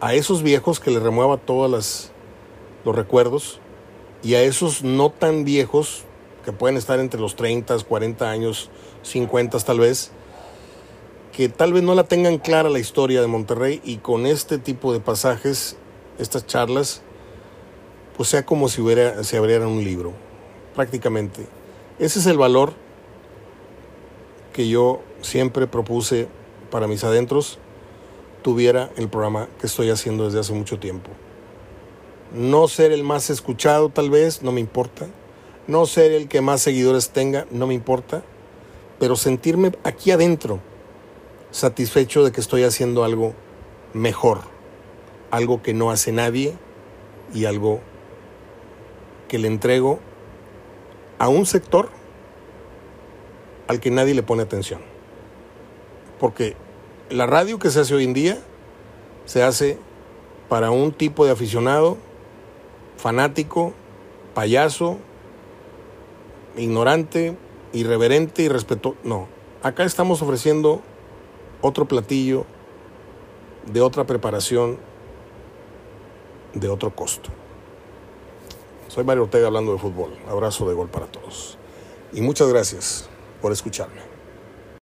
a 0.00 0.14
esos 0.14 0.42
viejos 0.42 0.80
que 0.80 0.90
le 0.90 1.00
remueva 1.00 1.36
todas 1.36 1.70
las 1.70 2.12
los 2.84 2.96
recuerdos 2.96 3.60
y 4.22 4.34
a 4.34 4.42
esos 4.42 4.82
no 4.82 5.10
tan 5.10 5.44
viejos, 5.44 6.04
que 6.44 6.52
pueden 6.52 6.76
estar 6.76 6.98
entre 6.98 7.20
los 7.20 7.36
30, 7.36 7.78
40 7.80 8.30
años, 8.30 8.70
50 9.04 9.58
tal 9.60 9.78
vez, 9.78 10.10
que 11.32 11.48
tal 11.48 11.72
vez 11.72 11.82
no 11.82 11.94
la 11.94 12.04
tengan 12.04 12.38
clara 12.38 12.68
la 12.68 12.80
historia 12.80 13.20
de 13.20 13.26
Monterrey 13.28 13.80
y 13.84 13.98
con 13.98 14.26
este 14.26 14.58
tipo 14.58 14.92
de 14.92 15.00
pasajes, 15.00 15.76
estas 16.18 16.46
charlas, 16.46 17.02
pues 18.16 18.28
sea 18.28 18.44
como 18.44 18.68
si 18.68 18.80
hubiera, 18.80 19.22
se 19.22 19.36
abriera 19.36 19.68
un 19.68 19.84
libro, 19.84 20.12
prácticamente. 20.74 21.46
Ese 21.98 22.18
es 22.18 22.26
el 22.26 22.38
valor 22.38 22.72
que 24.52 24.68
yo 24.68 25.02
siempre 25.22 25.66
propuse 25.66 26.28
para 26.70 26.86
mis 26.86 27.04
adentros 27.04 27.58
tuviera 28.42 28.90
el 28.96 29.08
programa 29.08 29.48
que 29.58 29.66
estoy 29.66 29.90
haciendo 29.90 30.26
desde 30.26 30.38
hace 30.40 30.52
mucho 30.52 30.78
tiempo. 30.78 31.10
No 32.34 32.68
ser 32.68 32.92
el 32.92 33.02
más 33.02 33.30
escuchado 33.30 33.88
tal 33.88 34.10
vez, 34.10 34.42
no 34.42 34.52
me 34.52 34.60
importa. 34.60 35.06
no 35.66 35.86
ser 35.86 36.12
el 36.12 36.28
que 36.28 36.42
más 36.42 36.60
seguidores 36.60 37.08
tenga, 37.08 37.46
no 37.50 37.66
me 37.66 37.72
importa, 37.72 38.22
pero 38.98 39.16
sentirme 39.16 39.72
aquí 39.84 40.10
adentro 40.10 40.60
satisfecho 41.50 42.24
de 42.24 42.32
que 42.32 42.40
estoy 42.40 42.64
haciendo 42.64 43.04
algo 43.04 43.32
mejor, 43.92 44.40
algo 45.30 45.62
que 45.62 45.72
no 45.72 45.90
hace 45.90 46.10
nadie 46.10 46.56
y 47.32 47.44
algo 47.44 47.80
que 49.28 49.38
le 49.38 49.46
entrego 49.46 50.00
a 51.18 51.28
un 51.28 51.46
sector 51.46 51.90
al 53.68 53.78
que 53.78 53.90
nadie 53.92 54.14
le 54.14 54.24
pone 54.24 54.42
atención. 54.42 54.80
Porque 56.18 56.56
la 57.08 57.26
radio 57.26 57.58
que 57.60 57.70
se 57.70 57.80
hace 57.80 57.94
hoy 57.94 58.04
en 58.04 58.14
día 58.14 58.38
se 59.24 59.42
hace 59.42 59.78
para 60.48 60.70
un 60.72 60.92
tipo 60.92 61.24
de 61.24 61.30
aficionado, 61.30 61.96
fanático, 62.96 63.72
payaso, 64.34 64.98
ignorante, 66.56 67.36
irreverente 67.74 68.42
y 68.42 68.48
respeto. 68.48 68.94
No, 69.04 69.28
acá 69.62 69.84
estamos 69.84 70.22
ofreciendo 70.22 70.80
otro 71.60 71.86
platillo 71.86 72.46
de 73.70 73.80
otra 73.80 74.04
preparación, 74.04 74.78
de 76.54 76.68
otro 76.68 76.94
costo. 76.94 77.30
Soy 78.88 79.04
Mario 79.04 79.24
Ortega 79.24 79.48
hablando 79.48 79.72
de 79.72 79.78
fútbol. 79.78 80.16
Abrazo 80.28 80.68
de 80.68 80.74
gol 80.74 80.88
para 80.88 81.06
todos. 81.06 81.58
Y 82.12 82.20
muchas 82.20 82.48
gracias 82.48 83.08
por 83.42 83.50
escucharme. 83.50 84.00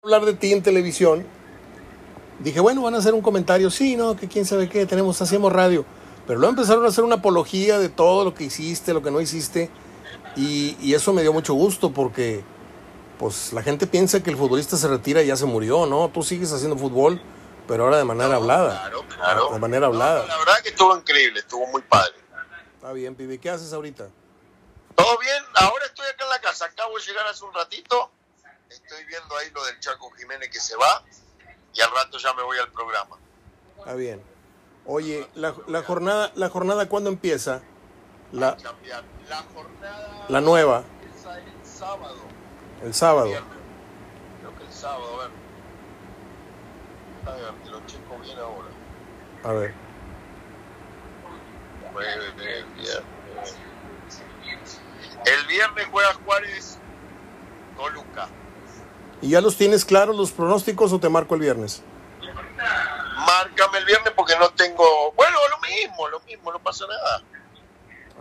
Hablar 0.03 0.25
de 0.25 0.33
ti 0.33 0.53
en 0.53 0.63
televisión. 0.63 1.27
Dije, 2.39 2.61
bueno, 2.61 2.83
van 2.83 2.95
a 2.95 2.99
hacer 2.99 3.13
un 3.13 3.21
comentario. 3.21 3.71
Sí, 3.71 3.97
no, 3.97 4.17
que 4.17 4.29
quién 4.29 4.47
sabe 4.47 4.69
qué, 4.69 4.87
tenemos, 4.87 5.21
hacemos 5.21 5.53
radio. 5.53 5.85
Pero 6.27 6.39
luego 6.39 6.55
empezaron 6.55 6.85
a 6.85 6.89
hacer 6.89 7.05
una 7.05 7.17
apología 7.17 7.79
de 7.79 7.91
todo 7.91 8.25
lo 8.25 8.33
que 8.33 8.45
hiciste, 8.45 8.95
lo 8.95 9.03
que 9.03 9.11
no 9.11 9.21
hiciste. 9.21 9.69
Y, 10.37 10.77
y 10.81 10.95
eso 10.95 11.13
me 11.13 11.21
dio 11.21 11.33
mucho 11.33 11.53
gusto 11.53 11.91
porque 11.91 12.45
pues 13.19 13.53
la 13.53 13.63
gente 13.63 13.87
piensa 13.87 14.23
que 14.23 14.31
el 14.31 14.37
futbolista 14.37 14.77
se 14.77 14.89
retira 14.89 15.23
y 15.23 15.27
ya 15.27 15.37
se 15.37 15.45
murió, 15.45 15.87
¿no? 15.87 16.09
Tú 16.09 16.23
sigues 16.23 16.53
haciendo 16.53 16.77
fútbol, 16.77 17.21
pero 17.67 17.85
ahora 17.85 17.99
de 17.99 18.05
manera 18.05 18.37
hablada. 18.37 18.81
Claro, 18.81 19.05
claro. 19.09 19.51
De 19.53 19.59
manera 19.59 19.87
hablada. 19.87 20.23
No, 20.23 20.27
la 20.29 20.39
verdad 20.39 20.61
que 20.63 20.69
estuvo 20.71 20.97
increíble, 20.97 21.41
estuvo 21.41 21.67
muy 21.69 21.83
padre. 21.83 22.15
Está 22.75 22.93
bien, 22.93 23.15
pibe. 23.15 23.39
¿Qué 23.39 23.51
haces 23.51 23.73
ahorita? 23.73 24.09
Todo 24.95 25.19
bien, 25.19 25.43
ahora 25.55 25.85
estoy 25.87 26.07
acá 26.07 26.25
en 26.25 26.31
la 26.31 26.41
casa, 26.41 26.65
acabo 26.67 26.97
de 26.97 27.05
llegar 27.05 27.27
hace 27.27 27.45
un 27.45 27.55
ratito. 27.55 28.11
Estoy 28.69 29.05
viendo 29.05 29.37
ahí 29.37 29.51
lo 29.51 29.65
del 29.65 29.79
Chaco 29.81 30.11
Jiménez 30.11 30.51
que 30.51 30.61
se 30.61 30.77
va 30.77 31.05
y 31.75 31.81
al 31.81 31.91
rato 31.91 32.19
ya 32.19 32.35
me 32.35 32.43
voy 32.43 32.59
al 32.59 32.71
programa. 32.71 33.17
Está 33.79 33.95
bien. 33.95 34.23
Oye, 34.87 35.29
la, 35.35 35.55
la 35.67 35.83
jornada, 35.83 36.33
la 36.35 36.49
jornada 36.49 36.89
¿cuándo 36.89 37.11
empieza? 37.11 37.63
La. 38.33 38.57
La 39.29 39.43
jornada 39.55 40.27
la 40.29 40.41
nueva, 40.41 40.85
empieza 41.03 41.39
el 41.39 41.45
sábado. 41.65 42.28
El 42.83 42.95
sábado. 42.95 43.27
Viernes. 43.27 43.53
Creo 44.41 44.57
que 44.57 44.65
el 44.65 44.73
sábado, 44.73 45.21
a 45.21 45.25
ver. 45.25 45.31
A 47.27 47.31
ver, 47.37 47.63
te 47.65 47.71
lo 47.71 47.87
checo 47.87 48.19
bien 48.23 48.39
ahora. 48.39 48.69
A 49.45 49.53
ver. 49.53 49.75
Jueves, 51.93 52.37
viernes. 52.37 53.59
El 55.27 55.47
viernes 55.47 55.87
juega 55.91 56.15
Juárez 56.25 56.79
Toluca. 57.77 58.29
¿Y 59.21 59.31
ya 59.31 59.41
los 59.41 59.57
tienes 59.57 59.85
claros 59.85 60.17
los 60.17 60.31
pronósticos 60.31 60.93
o 60.93 61.01
te 61.01 61.09
marco 61.09 61.35
el 61.35 61.41
viernes? 61.41 61.83
Márcame 63.27 63.79
el 63.79 63.85
viernes 63.85 64.13
porque 64.15 64.35
no 64.39 64.49
tengo. 64.51 65.13
Bueno, 65.17 65.37
lo 65.51 65.59
mismo, 65.69 66.09
lo 66.09 66.21
mismo, 66.21 66.53
no 66.53 66.59
pasa 66.61 66.87
nada. 66.87 67.23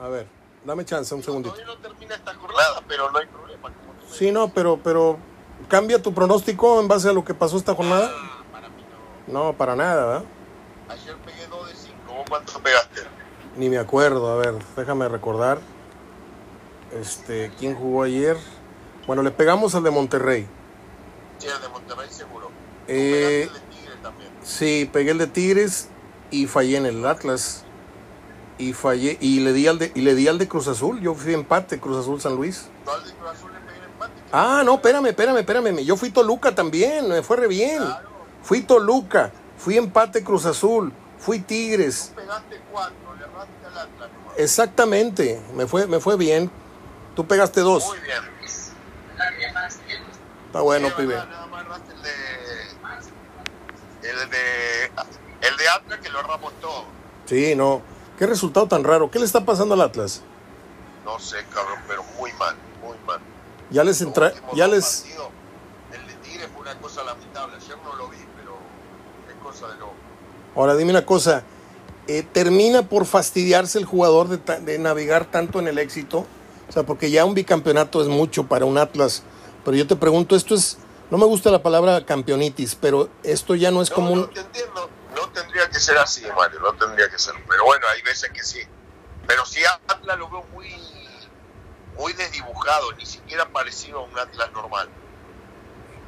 A 0.02 0.10
ver, 0.10 0.28
dame 0.64 0.86
chance, 0.86 1.14
un 1.14 1.24
segundito. 1.24 1.54
Todavía 1.54 1.74
no 1.74 1.82
termina 1.82 2.16
esta 2.16 2.34
jornada, 2.34 2.82
pero 2.88 3.12
no 3.12 3.20
hay 3.20 3.28
problema. 3.28 3.72
Sí, 4.12 4.32
no, 4.32 4.50
pero, 4.50 4.80
pero 4.84 5.18
¿cambia 5.68 6.02
tu 6.02 6.14
pronóstico 6.14 6.80
en 6.80 6.88
base 6.88 7.10
a 7.10 7.14
lo 7.14 7.24
que 7.24 7.34
pasó 7.34 7.58
esta 7.58 7.76
jornada? 7.76 8.10
Ah, 8.14 8.44
para 8.52 8.70
mí 8.70 8.84
no. 9.28 9.46
No, 9.46 9.54
para 9.54 9.76
nada, 9.76 10.06
¿verdad? 10.06 10.24
Ayer 10.90 11.16
pegué 11.18 11.48
2 11.48 11.68
de 11.68 11.76
5. 11.76 11.96
¿Vos 12.08 12.26
cuánto 12.30 12.60
pegaste? 12.60 13.02
Ni 13.58 13.70
me 13.70 13.78
acuerdo, 13.78 14.32
a 14.32 14.36
ver, 14.38 14.56
déjame 14.76 15.08
recordar. 15.10 15.60
Este, 17.00 17.52
¿quién 17.60 17.76
jugó 17.76 18.04
ayer? 18.04 18.38
Bueno, 19.06 19.24
le 19.24 19.32
pegamos 19.32 19.76
al 19.76 19.84
de 19.84 19.92
Monterrey. 19.92 20.48
Sí, 21.40 21.48
el 21.48 21.62
de 21.62 21.70
Monterrey 21.70 22.08
seguro. 22.10 22.50
Eh, 22.88 23.48
el 23.48 23.54
de 23.54 23.60
Tigre 23.60 23.96
también. 24.02 24.30
Sí, 24.44 24.90
pegué 24.92 25.12
el 25.12 25.18
de 25.18 25.28
Tigres 25.28 25.90
y 26.32 26.48
fallé 26.48 26.78
en 26.78 26.86
el 26.86 27.06
Atlas. 27.06 27.64
Y 28.60 28.74
fallé 28.74 29.18
y 29.22 29.42
le 29.42 29.54
di 29.54 29.68
al 29.68 29.78
de 29.78 29.92
y 29.94 30.02
le 30.02 30.16
di 30.16 30.28
al 30.28 30.40
de 30.40 30.48
Cruz 30.48 30.68
Azul. 30.68 31.00
Yo 31.00 31.14
fui 31.14 31.34
empate 31.34 31.80
Cruz 31.80 31.98
Azul 31.98 32.20
San 32.20 32.36
Luis. 32.36 32.70
Tú 32.86 32.92
al 32.92 33.04
de 33.04 33.14
Cruz 33.14 33.30
Azul 33.30 33.47
Ah, 34.32 34.62
no, 34.66 34.76
espérame, 34.76 35.08
espérame, 35.08 35.38
espérame. 35.38 35.84
Yo 35.84 35.96
fui 35.98 36.10
Toluca 36.10 36.54
también, 36.54 37.08
me 37.08 37.22
fue 37.24 37.38
re 37.38 37.48
bien. 37.48 37.78
Claro. 37.78 38.10
Fui 38.44 38.62
Toluca, 38.62 39.32
fui 39.58 39.78
empate 39.78 40.24
Cruz 40.24 40.46
Azul, 40.46 40.94
fui 41.18 41.40
Tigres. 41.40 42.12
Tú 42.14 42.22
pegaste 42.22 42.62
4, 42.72 42.96
le 43.18 43.24
erraste 43.26 43.66
al 43.66 43.78
Atlas. 43.78 44.10
Exactamente, 44.38 45.42
me 45.56 45.68
fue 45.68 45.88
me 45.88 46.00
fue 46.00 46.18
bien. 46.18 46.52
Tú 47.16 47.26
pegaste 47.26 47.62
dos. 47.62 47.88
Muy 47.88 48.00
bien. 48.00 48.22
Está 50.48 50.62
bueno, 50.62 50.96
pibe. 50.96 51.16
Nada 51.16 51.46
más 51.48 51.82
el 51.94 52.02
de. 52.02 52.10
El 54.10 54.30
de. 54.30 54.86
El 55.42 55.58
de 55.58 55.70
Atlas 55.70 56.00
que 56.00 56.10
lo 56.10 56.20
erramos 56.20 56.54
todo. 56.62 56.86
Sí, 57.26 57.56
no. 57.56 57.82
Qué 58.18 58.26
resultado 58.26 58.68
tan 58.68 58.84
raro. 58.84 59.12
¿Qué 59.12 59.20
le 59.20 59.26
está 59.26 59.46
pasando 59.46 59.74
al 59.74 59.82
Atlas? 59.82 60.22
No 61.06 61.20
sé, 61.20 61.38
cabrón, 61.54 61.80
pero 61.88 62.04
muy 62.18 62.32
mal. 62.34 62.56
Ya 63.70 63.84
les 63.84 64.02
entra, 64.02 64.34
ya 64.54 64.68
les 64.68 65.06
el 65.92 66.08
de 66.08 66.14
Tigre 66.24 66.48
fue 66.48 66.62
una 66.62 66.76
cosa 66.80 67.04
lamentable. 67.04 67.58
Ayer 67.58 67.78
no 67.84 67.96
lo 67.96 68.08
vi, 68.10 68.18
pero 68.38 68.58
es 69.30 69.36
cosa 69.44 69.68
de 69.74 69.78
loco. 69.80 69.94
Ahora 70.56 70.76
dime 70.76 70.92
una 70.92 71.06
cosa, 71.06 71.44
eh, 72.08 72.24
¿termina 72.24 72.84
por 72.84 73.06
fastidiarse 73.06 73.78
el 73.78 73.86
jugador 73.86 74.28
de, 74.30 74.38
ta- 74.38 74.60
de 74.60 74.80
navegar 74.80 75.26
tanto 75.26 75.60
en 75.60 75.68
el 75.68 75.78
éxito? 75.80 76.26
O 76.70 76.72
sea, 76.72 76.84
porque 76.84 77.12
ya 77.12 77.26
un 77.26 77.34
bicampeonato 77.34 78.02
es 78.02 78.08
mucho 78.08 78.46
para 78.46 78.66
un 78.66 78.78
Atlas, 78.78 79.24
pero 79.66 79.76
yo 79.78 79.86
te 79.88 79.96
pregunto, 79.96 80.36
esto 80.36 80.56
es, 80.56 80.78
no 81.12 81.18
me 81.18 81.26
gusta 81.26 81.52
la 81.52 81.62
palabra 81.62 82.06
campeonitis, 82.06 82.76
pero 82.76 83.10
esto 83.24 83.56
ya 83.56 83.72
no 83.72 83.82
es 83.82 83.90
No, 83.92 83.96
como 83.96 84.16
no 84.16 84.30
te 84.30 84.40
entiendo. 84.42 84.90
No 85.16 85.30
tendría 85.30 85.70
que 85.70 85.80
ser 85.80 85.98
así, 85.98 86.24
Mario. 86.36 86.60
No 86.60 86.74
tendría 86.74 87.10
que 87.10 87.18
ser. 87.18 87.34
Pero 87.50 87.66
bueno, 87.66 87.86
hay 87.94 88.02
veces 88.04 88.30
que 88.32 88.44
sí. 88.44 88.60
Pero 89.26 89.46
sí, 89.46 89.60
Atlas 89.88 90.18
lo 90.18 90.30
veo 90.30 90.44
muy, 90.54 90.70
muy 91.98 92.14
desdibujado. 92.14 92.92
Ni 92.94 93.06
siquiera 93.06 93.48
parecido 93.50 94.00
a 94.00 94.04
un 94.04 94.18
Atlas 94.18 94.52
normal. 94.54 94.90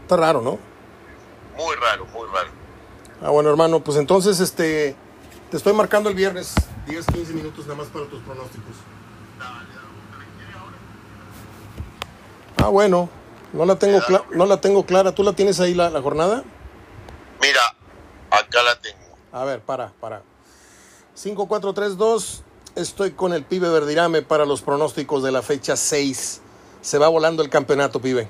Está 0.03 0.17
raro, 0.17 0.41
¿no? 0.41 0.57
Muy 1.57 1.75
raro, 1.75 2.05
muy 2.07 2.27
raro. 2.29 2.49
Ah, 3.21 3.29
bueno, 3.31 3.49
hermano, 3.49 3.81
pues 3.81 3.97
entonces, 3.97 4.39
este, 4.39 4.95
te 5.51 5.57
estoy 5.57 5.73
marcando 5.73 6.09
el 6.09 6.15
viernes, 6.15 6.55
10, 6.87 7.05
15 7.07 7.33
minutos 7.33 7.65
nada 7.67 7.75
más 7.79 7.87
para 7.87 8.05
tus 8.05 8.21
pronósticos. 8.23 8.75
Ah, 12.57 12.67
bueno, 12.69 13.09
no 13.53 13.65
la 13.65 13.77
tengo, 13.77 13.99
cla- 13.99 14.23
no 14.31 14.45
la 14.45 14.59
tengo 14.61 14.85
clara. 14.85 15.13
¿Tú 15.13 15.23
la 15.23 15.33
tienes 15.33 15.59
ahí 15.59 15.73
la, 15.73 15.89
la 15.89 16.01
jornada? 16.01 16.43
Mira, 17.41 17.61
acá 18.31 18.63
la 18.63 18.79
tengo. 18.79 18.99
A 19.31 19.43
ver, 19.45 19.61
para, 19.61 19.91
para. 19.99 20.23
5-4-3-2. 21.17 22.41
Estoy 22.79 23.11
con 23.11 23.33
el 23.33 23.43
pibe 23.43 23.67
Verdirame 23.69 24.21
para 24.21 24.45
los 24.45 24.61
pronósticos 24.61 25.21
de 25.21 25.33
la 25.33 25.41
fecha 25.41 25.75
6. 25.75 26.41
Se 26.81 26.97
va 26.97 27.09
volando 27.09 27.43
el 27.43 27.49
campeonato, 27.49 27.99
pibe. 27.99 28.29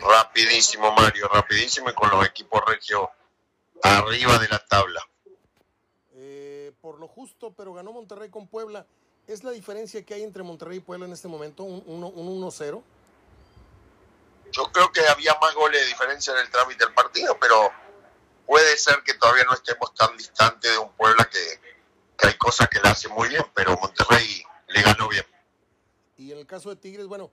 Rapidísimo, 0.00 0.90
Mario, 0.92 1.28
rapidísimo 1.28 1.90
y 1.90 1.94
con 1.94 2.10
los 2.10 2.26
equipos 2.26 2.60
regio 2.66 3.08
arriba 3.84 4.36
de 4.40 4.48
la 4.48 4.58
tabla. 4.58 5.00
Eh, 6.14 6.72
por 6.80 6.98
lo 6.98 7.06
justo, 7.06 7.52
pero 7.56 7.72
ganó 7.72 7.92
Monterrey 7.92 8.30
con 8.30 8.48
Puebla. 8.48 8.84
¿Es 9.28 9.44
la 9.44 9.52
diferencia 9.52 10.04
que 10.04 10.14
hay 10.14 10.24
entre 10.24 10.42
Monterrey 10.42 10.78
y 10.78 10.80
Puebla 10.80 11.06
en 11.06 11.12
este 11.12 11.28
momento? 11.28 11.62
¿Un 11.62 11.84
uno- 11.86 12.08
un 12.08 12.26
1-0? 12.42 12.82
Yo 14.50 14.72
creo 14.72 14.90
que 14.90 15.06
había 15.06 15.36
más 15.40 15.54
goles 15.54 15.80
de 15.82 15.86
diferencia 15.86 16.32
en 16.32 16.40
el 16.40 16.50
trámite 16.50 16.84
del 16.84 16.92
partido, 16.94 17.36
pero 17.40 17.70
puede 18.44 18.76
ser 18.76 19.04
que 19.04 19.14
todavía 19.14 19.44
no 19.44 19.54
estemos 19.54 19.94
tan 19.94 20.16
distantes 20.16 20.72
de 20.72 20.78
un 20.78 20.90
Puebla 20.94 21.28
que, 21.30 21.38
que 22.20 22.28
hay 22.28 22.34
cosas 22.34 22.68
que 22.68 22.80
le 22.80 22.88
hace 22.88 23.08
muy 23.08 23.28
bien, 23.28 23.44
pero 23.54 23.76
Monterrey 23.80 24.42
le 24.68 24.82
ganó 24.82 25.08
bien. 25.08 25.24
Y 26.16 26.32
en 26.32 26.38
el 26.38 26.46
caso 26.46 26.68
de 26.70 26.76
Tigres, 26.76 27.06
bueno, 27.06 27.30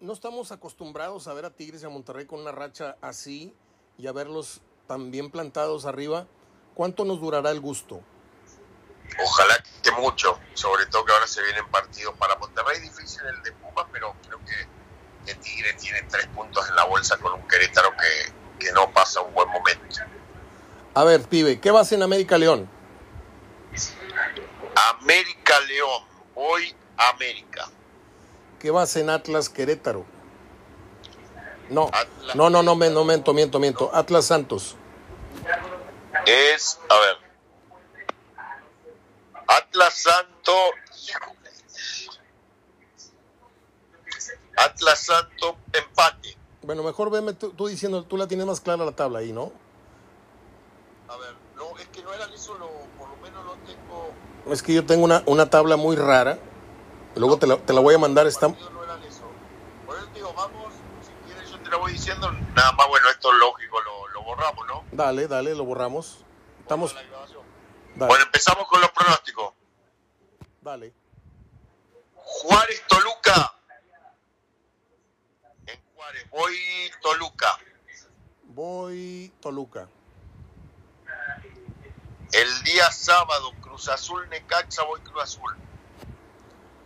no 0.00 0.12
estamos 0.12 0.52
acostumbrados 0.52 1.26
a 1.26 1.34
ver 1.34 1.44
a 1.44 1.50
Tigres 1.50 1.82
y 1.82 1.86
a 1.86 1.88
Monterrey 1.88 2.26
con 2.26 2.40
una 2.40 2.52
racha 2.52 2.96
así 3.00 3.54
y 3.96 4.06
a 4.06 4.12
verlos 4.12 4.60
tan 4.86 5.10
bien 5.10 5.30
plantados 5.30 5.86
arriba. 5.86 6.26
¿Cuánto 6.74 7.04
nos 7.04 7.20
durará 7.20 7.50
el 7.50 7.60
gusto? 7.60 8.00
Ojalá 9.24 9.62
que 9.82 9.90
mucho, 9.92 10.38
sobre 10.54 10.86
todo 10.86 11.04
que 11.04 11.12
ahora 11.12 11.26
se 11.26 11.42
vienen 11.42 11.66
partidos 11.70 12.14
para 12.18 12.36
Monterrey, 12.36 12.80
difícil 12.80 13.22
el 13.26 13.42
de 13.42 13.52
Pumas, 13.52 13.86
pero 13.90 14.14
creo 14.26 14.38
que, 14.44 14.68
que 15.26 15.34
Tigre 15.40 15.72
tiene 15.74 16.02
tres 16.02 16.26
puntos 16.28 16.68
en 16.68 16.76
la 16.76 16.84
bolsa 16.84 17.16
con 17.16 17.32
un 17.32 17.48
Querétaro 17.48 17.90
que, 17.96 18.66
que 18.66 18.72
no 18.72 18.92
pasa 18.92 19.22
un 19.22 19.32
buen 19.32 19.48
momento. 19.48 19.96
A 20.94 21.04
ver, 21.04 21.22
pibe, 21.22 21.58
¿qué 21.58 21.70
vas 21.70 21.90
en 21.92 22.02
América 22.02 22.36
León? 22.36 22.68
América 25.00 25.60
León, 25.60 26.02
hoy 26.34 26.74
América. 26.96 27.68
Que 28.68 28.72
vas 28.72 28.94
en 28.96 29.08
Atlas 29.08 29.48
Querétaro. 29.48 30.04
No, 31.70 31.86
Atlas- 31.86 32.34
no, 32.34 32.50
no, 32.50 32.62
no, 32.62 32.74
me- 32.76 32.90
no, 32.90 33.02
miento, 33.02 33.32
miento, 33.32 33.58
miento. 33.58 33.90
Atlas 33.94 34.26
Santos. 34.26 34.76
Es, 36.26 36.78
a 36.90 36.98
ver. 37.00 37.16
Atlas 39.46 39.94
Santo. 39.94 40.52
Atlas 44.58 45.00
Santo, 45.00 45.56
empate. 45.72 46.36
Bueno, 46.60 46.82
mejor 46.82 47.08
veme 47.08 47.32
tú, 47.32 47.52
tú 47.52 47.68
diciendo, 47.68 48.04
tú 48.04 48.18
la 48.18 48.26
tienes 48.28 48.44
más 48.44 48.60
clara 48.60 48.84
la 48.84 48.92
tabla 48.92 49.20
ahí, 49.20 49.32
¿no? 49.32 49.50
A 51.08 51.16
ver, 51.16 51.34
no, 51.56 51.74
es 51.78 51.86
que 51.88 52.02
no 52.02 52.12
era 52.12 52.26
eso, 52.34 52.52
lo, 52.58 52.68
por 52.98 53.08
lo 53.08 53.16
menos 53.16 53.46
lo 53.46 53.54
tengo. 53.64 54.10
Es 54.52 54.62
que 54.62 54.74
yo 54.74 54.84
tengo 54.84 55.04
una, 55.06 55.22
una 55.24 55.48
tabla 55.48 55.76
muy 55.76 55.96
rara. 55.96 56.38
Luego 57.18 57.36
te 57.38 57.46
la, 57.46 57.56
te 57.56 57.72
la 57.72 57.80
voy 57.80 57.94
a 57.94 57.98
mandar. 57.98 58.26
Está. 58.26 58.48
Por 58.48 58.58
eso 59.96 60.06
te 60.06 60.14
digo, 60.14 60.32
vamos, 60.34 60.72
si 61.02 61.10
quieres 61.26 61.50
yo 61.50 61.58
te 61.60 61.68
lo 61.70 61.80
voy 61.80 61.92
diciendo. 61.92 62.30
Nada 62.54 62.72
más, 62.72 62.88
bueno, 62.88 63.08
esto 63.10 63.32
es 63.32 63.38
lógico, 63.38 63.80
lo, 63.80 64.08
lo 64.08 64.22
borramos, 64.22 64.66
¿no? 64.66 64.84
dale, 64.92 65.26
dale, 65.26 65.54
lo 65.54 65.64
borramos. 65.64 66.24
Estamos, 66.60 66.94
La 67.96 68.06
Bueno, 68.06 68.24
empezamos 68.24 68.68
con 68.68 68.80
los 68.80 68.90
pronósticos. 68.90 69.52
dale. 70.60 70.92
Juárez 72.14 72.82
Toluca. 72.86 73.54
En 75.66 75.80
Juárez, 75.94 76.30
voy 76.30 76.56
Toluca. 77.02 77.58
Voy 78.44 79.32
Toluca. 79.40 79.88
El 82.32 82.62
día 82.64 82.90
sábado, 82.92 83.52
Cruz 83.62 83.88
Azul 83.88 84.28
Necaxa, 84.28 84.82
voy 84.84 85.00
Cruz 85.00 85.22
Azul. 85.22 85.56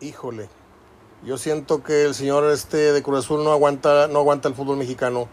Híjole. 0.02 0.48
Yo 1.22 1.39
siento 1.39 1.82
que 1.84 2.05
el 2.05 2.14
señor 2.14 2.44
este 2.50 2.92
de 2.92 3.02
Cruz 3.02 3.24
Azul 3.24 3.44
no 3.44 3.52
aguanta, 3.52 4.08
no 4.08 4.18
aguanta 4.18 4.48
el 4.48 4.55
fútbol 4.55 4.76
mexicano. 4.76 5.28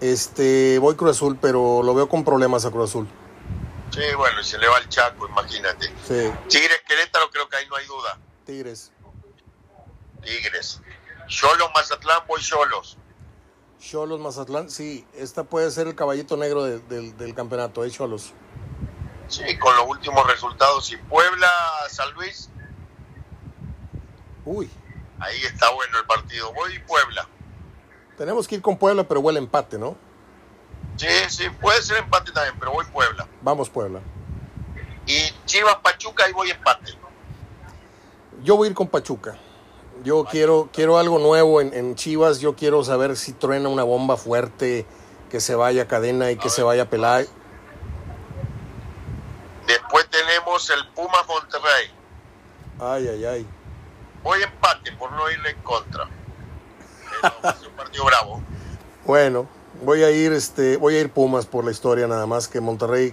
Este, 0.00 0.78
voy 0.78 0.94
Cruz 0.96 1.12
Azul, 1.16 1.38
pero 1.40 1.82
lo 1.82 1.94
veo 1.94 2.08
con 2.08 2.22
problemas 2.24 2.64
a 2.66 2.70
Cruz 2.70 2.90
Azul. 2.90 3.08
Sí, 3.90 4.02
bueno, 4.16 4.40
y 4.40 4.44
se 4.44 4.58
le 4.58 4.68
va 4.68 4.78
el 4.78 4.88
Chaco, 4.88 5.26
imagínate. 5.28 5.86
Sí, 6.06 6.30
Tigres 6.48 6.82
Querétaro, 6.86 7.30
creo 7.30 7.48
que 7.48 7.56
ahí 7.56 7.66
no 7.68 7.76
hay 7.76 7.86
duda. 7.86 8.18
Tigres. 8.44 8.90
Tigres. 10.22 10.80
Cholos 11.28 11.68
Mazatlán, 11.74 12.20
voy 12.28 12.40
Cholos. 12.42 12.98
Cholos 13.80 14.20
Mazatlán, 14.20 14.70
sí, 14.70 15.06
esta 15.14 15.44
puede 15.44 15.70
ser 15.70 15.88
el 15.88 15.94
caballito 15.94 16.36
negro 16.36 16.62
de- 16.64 16.78
del- 16.80 17.16
del 17.16 17.34
campeonato, 17.34 17.84
eh, 17.84 17.90
Cholos. 17.90 18.32
Sí, 19.28 19.58
con 19.58 19.74
los 19.76 19.86
últimos 19.88 20.26
resultados. 20.26 20.90
Y 20.92 20.96
Puebla, 20.98 21.50
San 21.88 22.12
Luis, 22.14 22.50
Uy, 24.44 24.70
ahí 25.18 25.38
está 25.44 25.70
bueno 25.72 25.98
el 25.98 26.06
partido. 26.06 26.52
Voy 26.52 26.78
Puebla. 26.80 27.26
tenemos 28.16 28.46
que 28.46 28.56
ir 28.56 28.62
con 28.62 28.76
Puebla, 28.76 29.04
pero 29.04 29.20
huele 29.20 29.38
empate, 29.38 29.78
¿no? 29.78 29.96
Sí, 30.96 31.08
sí, 31.28 31.44
puede 31.60 31.80
ser 31.82 31.98
empate 31.98 32.32
también, 32.32 32.54
pero 32.58 32.72
voy 32.72 32.84
Puebla. 32.86 33.26
Vamos 33.40 33.70
Puebla. 33.70 34.00
Y 35.06 35.18
Chivas 35.46 35.76
Pachuca, 35.76 36.24
ahí 36.24 36.32
voy 36.32 36.50
empate. 36.50 36.92
Yo 38.42 38.56
voy 38.56 38.66
a 38.66 38.70
ir 38.70 38.76
con 38.76 38.88
Pachuca. 38.88 39.36
Yo 40.04 40.24
quiero, 40.24 40.68
quiero 40.72 40.98
algo 40.98 41.18
nuevo 41.18 41.60
en, 41.60 41.72
en 41.74 41.94
Chivas. 41.94 42.40
Yo 42.40 42.56
quiero 42.56 42.82
saber 42.82 43.16
si 43.16 43.32
truena 43.32 43.68
una 43.68 43.84
bomba 43.84 44.16
fuerte, 44.16 44.84
que 45.30 45.40
se 45.40 45.54
vaya 45.54 45.86
Cadena 45.86 46.30
y 46.30 46.36
que 46.36 46.50
se 46.50 46.62
vaya 46.62 46.90
Pelay. 46.90 47.26
Después 49.66 50.08
tenemos 50.10 50.68
el 50.70 50.88
Pumas 50.88 51.26
Monterrey. 51.26 51.90
Ay, 52.80 53.08
ay, 53.08 53.24
ay. 53.24 53.46
Voy 54.22 54.42
empate 54.42 54.92
por 54.92 55.10
no 55.12 55.30
irle 55.30 55.50
en 55.50 55.62
contra. 55.62 56.08
Pero 57.20 57.58
ser 57.58 57.68
un 57.68 57.74
partido 57.76 58.04
bravo. 58.04 58.42
Bueno, 59.04 59.48
voy 59.82 60.04
a 60.04 60.10
ir, 60.12 60.32
este, 60.32 60.76
voy 60.76 60.94
a 60.94 61.00
ir 61.00 61.10
Pumas 61.12 61.44
por 61.44 61.64
la 61.64 61.72
historia 61.72 62.06
nada 62.06 62.24
más 62.24 62.46
que 62.46 62.60
Monterrey 62.60 63.12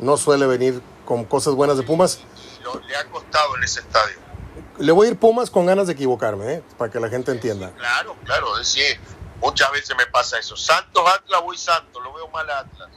no 0.00 0.16
suele 0.16 0.44
venir 0.48 0.82
con 1.04 1.24
cosas 1.24 1.54
buenas 1.54 1.76
de 1.76 1.84
Pumas. 1.84 2.18
Y 2.58 2.62
lo- 2.64 2.80
le 2.80 2.96
ha 2.96 3.04
costado 3.08 3.56
en 3.56 3.62
ese 3.62 3.78
estadio. 3.78 4.16
Le 4.78 4.90
voy 4.90 5.06
a 5.06 5.10
ir 5.10 5.16
Pumas 5.20 5.48
con 5.50 5.66
ganas 5.66 5.86
de 5.86 5.92
equivocarme, 5.92 6.54
¿eh? 6.54 6.62
para 6.76 6.90
que 6.90 6.98
la 6.98 7.08
gente 7.08 7.30
entienda. 7.30 7.70
Claro, 7.76 8.16
claro, 8.24 8.58
es 8.58 8.66
sí. 8.66 8.82
Muchas 9.40 9.70
veces 9.70 9.96
me 9.96 10.06
pasa 10.06 10.36
eso. 10.36 10.56
Santos 10.56 11.04
Atlas, 11.06 11.40
voy 11.44 11.56
Santos, 11.56 12.02
lo 12.02 12.12
veo 12.12 12.26
mal 12.28 12.50
a 12.50 12.58
Atlas. 12.58 12.90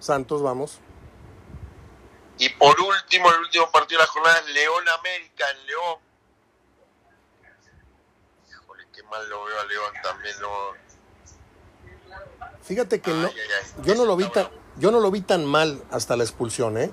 Santos, 0.00 0.42
vamos. 0.42 0.80
Y 2.38 2.48
por 2.48 2.80
último, 2.80 3.30
el 3.30 3.38
último 3.42 3.70
partido 3.70 4.00
de 4.00 4.06
la 4.06 4.10
jornada 4.12 4.38
es 4.40 4.46
León 4.54 4.84
América 4.98 5.44
en 5.52 5.66
León. 5.66 5.98
Híjole, 8.50 8.84
qué 8.92 8.98
mal 9.10 9.28
lo 9.28 9.44
veo 9.44 9.60
a 9.60 9.64
León 9.64 9.92
también. 10.02 10.34
No... 10.40 10.48
Fíjate 12.62 13.00
que 13.00 13.10
no, 13.10 13.26
Ay, 13.26 13.32
ay, 13.34 13.40
ay. 13.78 13.84
yo 13.84 13.94
no 13.94 14.04
lo 14.04 14.16
vi 14.16 14.24
tan, 14.28 14.48
yo 14.76 14.90
no 14.90 15.00
lo 15.00 15.10
vi 15.10 15.20
tan 15.20 15.44
mal 15.44 15.82
hasta 15.90 16.16
la 16.16 16.24
expulsión, 16.24 16.78
¿eh? 16.78 16.90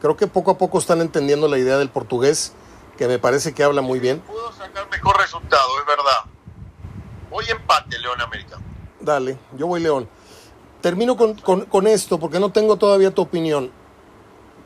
Creo 0.00 0.16
que 0.16 0.26
poco 0.26 0.50
a 0.52 0.58
poco 0.58 0.78
están 0.78 1.00
entendiendo 1.00 1.48
la 1.48 1.58
idea 1.58 1.78
del 1.78 1.88
portugués, 1.90 2.52
que 2.96 3.08
me 3.08 3.18
parece 3.18 3.54
que 3.54 3.64
habla 3.64 3.80
muy 3.82 3.98
bien. 3.98 4.20
Pudo 4.20 4.52
sacar 4.52 4.88
mejor 4.90 5.16
resultado, 5.18 5.78
es 5.80 5.86
verdad. 5.86 6.30
Voy 7.30 7.44
empate, 7.48 7.98
León 7.98 8.20
América. 8.20 8.58
Dale, 9.00 9.38
yo 9.56 9.66
voy 9.66 9.80
León. 9.80 10.08
Termino 10.80 11.16
con, 11.16 11.34
con- 11.40 11.64
con 11.64 11.86
esto 11.86 12.20
porque 12.20 12.38
no 12.38 12.52
tengo 12.52 12.76
todavía 12.76 13.10
tu 13.10 13.22
opinión. 13.22 13.72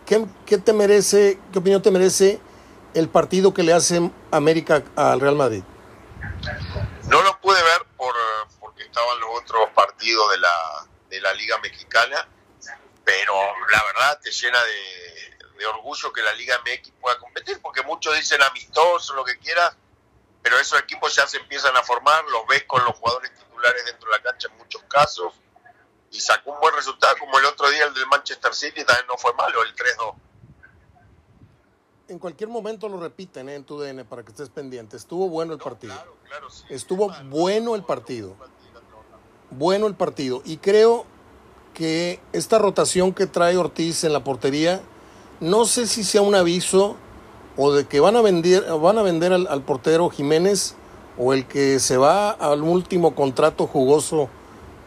¿Qué, 0.04 0.26
qué 0.44 0.58
te 0.58 0.72
merece, 0.72 1.38
qué 1.52 1.60
opinión 1.60 1.80
te 1.80 1.90
merece 1.90 2.40
el 2.94 3.08
partido 3.08 3.54
que 3.54 3.62
le 3.62 3.72
hace 3.72 4.10
América 4.32 4.82
al 4.96 5.20
Real 5.20 5.36
Madrid? 5.36 5.62
No 7.08 7.23
lo 7.23 7.40
pude 7.40 7.62
ver 7.62 7.86
por, 7.97 8.15
porque 8.60 8.84
estaban 8.84 9.20
los 9.20 9.31
otros 9.42 9.68
partidos 9.74 10.31
de 10.31 10.39
la, 10.39 10.86
de 11.08 11.20
la 11.20 11.32
Liga 11.34 11.58
Mexicana, 11.58 12.28
pero 13.05 13.34
la 13.70 13.82
verdad 13.84 14.20
te 14.23 14.31
llena 14.31 14.62
de, 14.62 15.39
de 15.58 15.66
orgullo 15.66 16.12
que 16.12 16.23
la 16.23 16.32
Liga 16.34 16.58
MX 16.60 16.92
pueda 17.00 17.18
competir, 17.18 17.60
porque 17.60 17.82
muchos 17.82 18.15
dicen 18.16 18.42
amistoso, 18.42 19.15
lo 19.15 19.24
que 19.24 19.39
quieras, 19.39 19.76
pero 20.42 20.58
esos 20.58 20.78
equipos 20.81 21.15
ya 21.15 21.26
se 21.26 21.36
empiezan 21.36 21.76
a 21.76 21.82
formar, 21.82 22.24
los 22.24 22.47
ves 22.47 22.65
con 22.65 22.82
los 22.84 22.97
jugadores 22.97 23.32
titulares 23.34 23.84
dentro 23.84 24.10
de 24.10 24.16
la 24.16 24.23
cancha 24.23 24.49
en 24.49 24.57
muchos 24.57 24.82
casos, 24.84 25.34
y 26.10 26.20
sacó 26.20 26.52
un 26.52 26.60
buen 26.60 26.74
resultado, 26.74 27.16
como 27.18 27.39
el 27.39 27.44
otro 27.44 27.68
día 27.70 27.84
el 27.84 27.94
del 27.94 28.07
Manchester 28.07 28.55
City, 28.55 28.84
también 28.84 29.07
no 29.07 29.18
fue 29.18 29.32
malo, 29.34 29.62
el 29.62 29.74
3-2. 29.74 30.15
En 32.10 32.18
cualquier 32.18 32.50
momento 32.50 32.89
lo 32.89 32.98
repiten 32.98 33.48
¿eh? 33.48 33.55
en 33.55 33.62
tu 33.62 33.78
DN 33.78 34.05
para 34.05 34.24
que 34.24 34.30
estés 34.30 34.48
pendiente. 34.48 34.97
Estuvo 34.97 35.28
bueno 35.28 35.52
el 35.52 35.60
partido. 35.60 35.94
Claro, 35.94 36.16
claro, 36.28 36.50
sí. 36.50 36.64
Estuvo 36.68 37.12
bueno 37.30 37.76
el 37.76 37.84
partido. 37.84 38.34
Bueno 39.52 39.86
el 39.86 39.94
partido. 39.94 40.42
Y 40.44 40.56
creo 40.56 41.05
que 41.72 42.18
esta 42.32 42.58
rotación 42.58 43.14
que 43.14 43.28
trae 43.28 43.56
Ortiz 43.56 44.02
en 44.02 44.12
la 44.12 44.24
portería, 44.24 44.80
no 45.39 45.66
sé 45.66 45.86
si 45.86 46.02
sea 46.02 46.20
un 46.20 46.34
aviso 46.34 46.97
o 47.56 47.72
de 47.72 47.86
que 47.86 48.00
van 48.00 48.16
a 48.16 48.22
vender, 48.22 48.64
van 48.72 48.98
a 48.98 49.02
vender 49.02 49.32
al, 49.32 49.47
al 49.47 49.62
portero 49.62 50.10
Jiménez 50.10 50.74
o 51.16 51.32
el 51.32 51.47
que 51.47 51.78
se 51.78 51.97
va 51.97 52.30
al 52.32 52.62
último 52.62 53.14
contrato 53.14 53.68
jugoso 53.68 54.28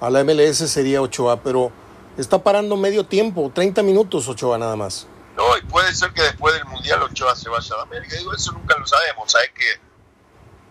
a 0.01 0.09
la 0.09 0.25
MLS 0.25 0.57
sería 0.57 1.01
Ochoa, 1.01 1.41
pero 1.41 1.71
está 2.17 2.43
parando 2.43 2.75
medio 2.75 3.05
tiempo, 3.05 3.49
30 3.53 3.81
minutos 3.81 4.27
Ochoa 4.27 4.57
nada 4.57 4.75
más. 4.75 5.07
No, 5.35 5.57
y 5.57 5.61
puede 5.63 5.93
ser 5.95 6.13
que 6.13 6.21
después 6.21 6.53
del 6.53 6.65
Mundial 6.65 7.01
Ochoa 7.03 7.35
se 7.35 7.49
vaya 7.49 7.75
a 7.75 7.81
América. 7.83 8.15
Digo, 8.17 8.33
eso 8.33 8.51
nunca 8.51 8.77
lo 8.77 8.85
sabemos. 8.85 9.31
Sabes 9.31 9.49
que, 9.49 9.65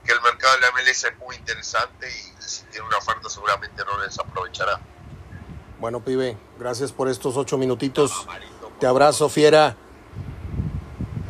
que 0.04 0.12
el 0.12 0.20
mercado 0.22 0.54
de 0.54 0.60
la 0.60 0.70
MLS 0.70 1.04
es 1.04 1.18
muy 1.18 1.36
interesante 1.36 2.08
y 2.08 2.42
si 2.42 2.64
tiene 2.66 2.86
una 2.86 2.98
oferta 2.98 3.28
seguramente 3.28 3.84
no 3.84 4.00
les 4.00 4.18
aprovechará. 4.18 4.80
Bueno, 5.80 6.00
pibe, 6.04 6.38
gracias 6.60 6.92
por 6.92 7.08
estos 7.08 7.36
ocho 7.36 7.58
minutitos. 7.58 8.24
Marito, 8.26 8.72
Te 8.78 8.86
abrazo, 8.86 9.28
fiera. 9.28 9.76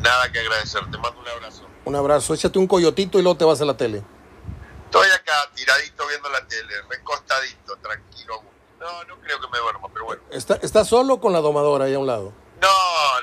Nada 0.02 0.30
que 0.30 0.40
agradecer. 0.40 0.82
Te 0.90 0.98
mando 0.98 1.20
un 1.20 1.28
abrazo. 1.28 1.66
Un 1.86 1.96
abrazo. 1.96 2.34
Échate 2.34 2.58
un 2.58 2.66
coyotito 2.66 3.18
y 3.18 3.22
luego 3.22 3.38
te 3.38 3.46
vas 3.46 3.60
a 3.62 3.64
la 3.64 3.76
tele. 3.76 4.02
Estoy 4.84 5.08
acá 5.10 5.32
tiradito 5.54 6.06
viendo 6.06 6.28
la 6.28 6.46
tele, 6.46 6.74
recostadito, 6.90 7.76
tranquilo. 7.76 8.42
No, 8.78 9.04
no 9.04 9.16
creo 9.20 9.40
que 9.40 9.48
me 9.48 9.58
duerma, 9.58 9.88
pero 9.90 10.04
bueno. 10.04 10.22
¿Está, 10.30 10.56
está 10.56 10.84
solo 10.84 11.18
con 11.18 11.32
la 11.32 11.40
domadora 11.40 11.86
ahí 11.86 11.94
a 11.94 11.98
un 11.98 12.06
lado? 12.06 12.41
No, 12.62 12.68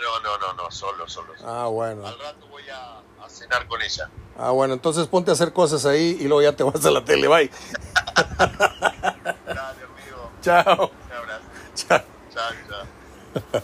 no, 0.04 0.20
no, 0.20 0.38
no, 0.38 0.54
no, 0.64 0.72
solo, 0.72 1.08
solo. 1.08 1.34
solo. 1.38 1.50
Ah, 1.50 1.68
bueno. 1.68 2.06
Al 2.06 2.20
rato 2.20 2.46
voy 2.50 2.64
a, 2.70 3.00
a 3.24 3.30
cenar 3.30 3.68
con 3.68 3.82
ella. 3.82 4.10
Ah, 4.38 4.52
bueno, 4.52 4.74
entonces 4.74 5.08
ponte 5.08 5.32
a 5.32 5.34
hacer 5.34 5.54
cosas 5.54 5.86
ahí 5.86 6.18
y 6.20 6.26
luego 6.26 6.42
ya 6.42 6.54
te 6.54 6.64
vas 6.64 6.86
a 6.86 6.92
la 6.92 7.04
tele. 7.06 7.28
Bye. 7.28 7.50
Dale, 8.38 9.84
amigo. 9.84 10.32
Chao. 10.42 10.92
Un 10.92 11.14
abrazo. 11.14 11.44
Chao. 11.76 12.02
Chao, 12.34 12.54
chao. 12.70 13.62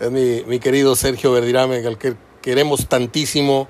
Es 0.00 0.10
mi, 0.10 0.42
mi 0.44 0.58
querido 0.60 0.94
Sergio 0.96 1.32
Verdirame, 1.32 1.86
al 1.86 1.96
que 1.96 2.16
queremos 2.42 2.86
tantísimo 2.88 3.68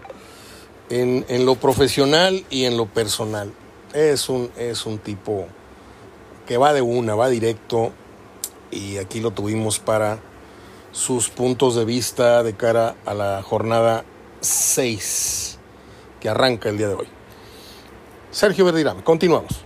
en, 0.91 1.25
en 1.29 1.47
lo 1.47 1.55
profesional 1.55 2.45
y 2.51 2.65
en 2.65 2.77
lo 2.77 2.87
personal. 2.87 3.53
Es 3.93 4.29
un, 4.29 4.51
es 4.57 4.85
un 4.87 4.99
tipo 4.99 5.47
que 6.47 6.57
va 6.57 6.73
de 6.73 6.83
una, 6.83 7.15
va 7.15 7.29
directo 7.29 7.93
y 8.71 8.97
aquí 8.97 9.21
lo 9.21 9.31
tuvimos 9.31 9.79
para 9.79 10.19
sus 10.95 11.29
puntos 11.29 11.75
de 11.75 11.85
vista 11.85 12.45
de 12.45 12.55
cara 12.55 12.95
a 13.05 13.15
la 13.15 13.43
jornada 13.43 14.05
6 14.41 15.59
que 16.21 16.29
arranca 16.29 16.69
el 16.69 16.79
día 16.79 16.87
de 16.87 16.95
hoy. 16.95 17.09
Sergio 18.31 18.65
Verdirame, 18.65 19.03
continuamos. 19.03 19.65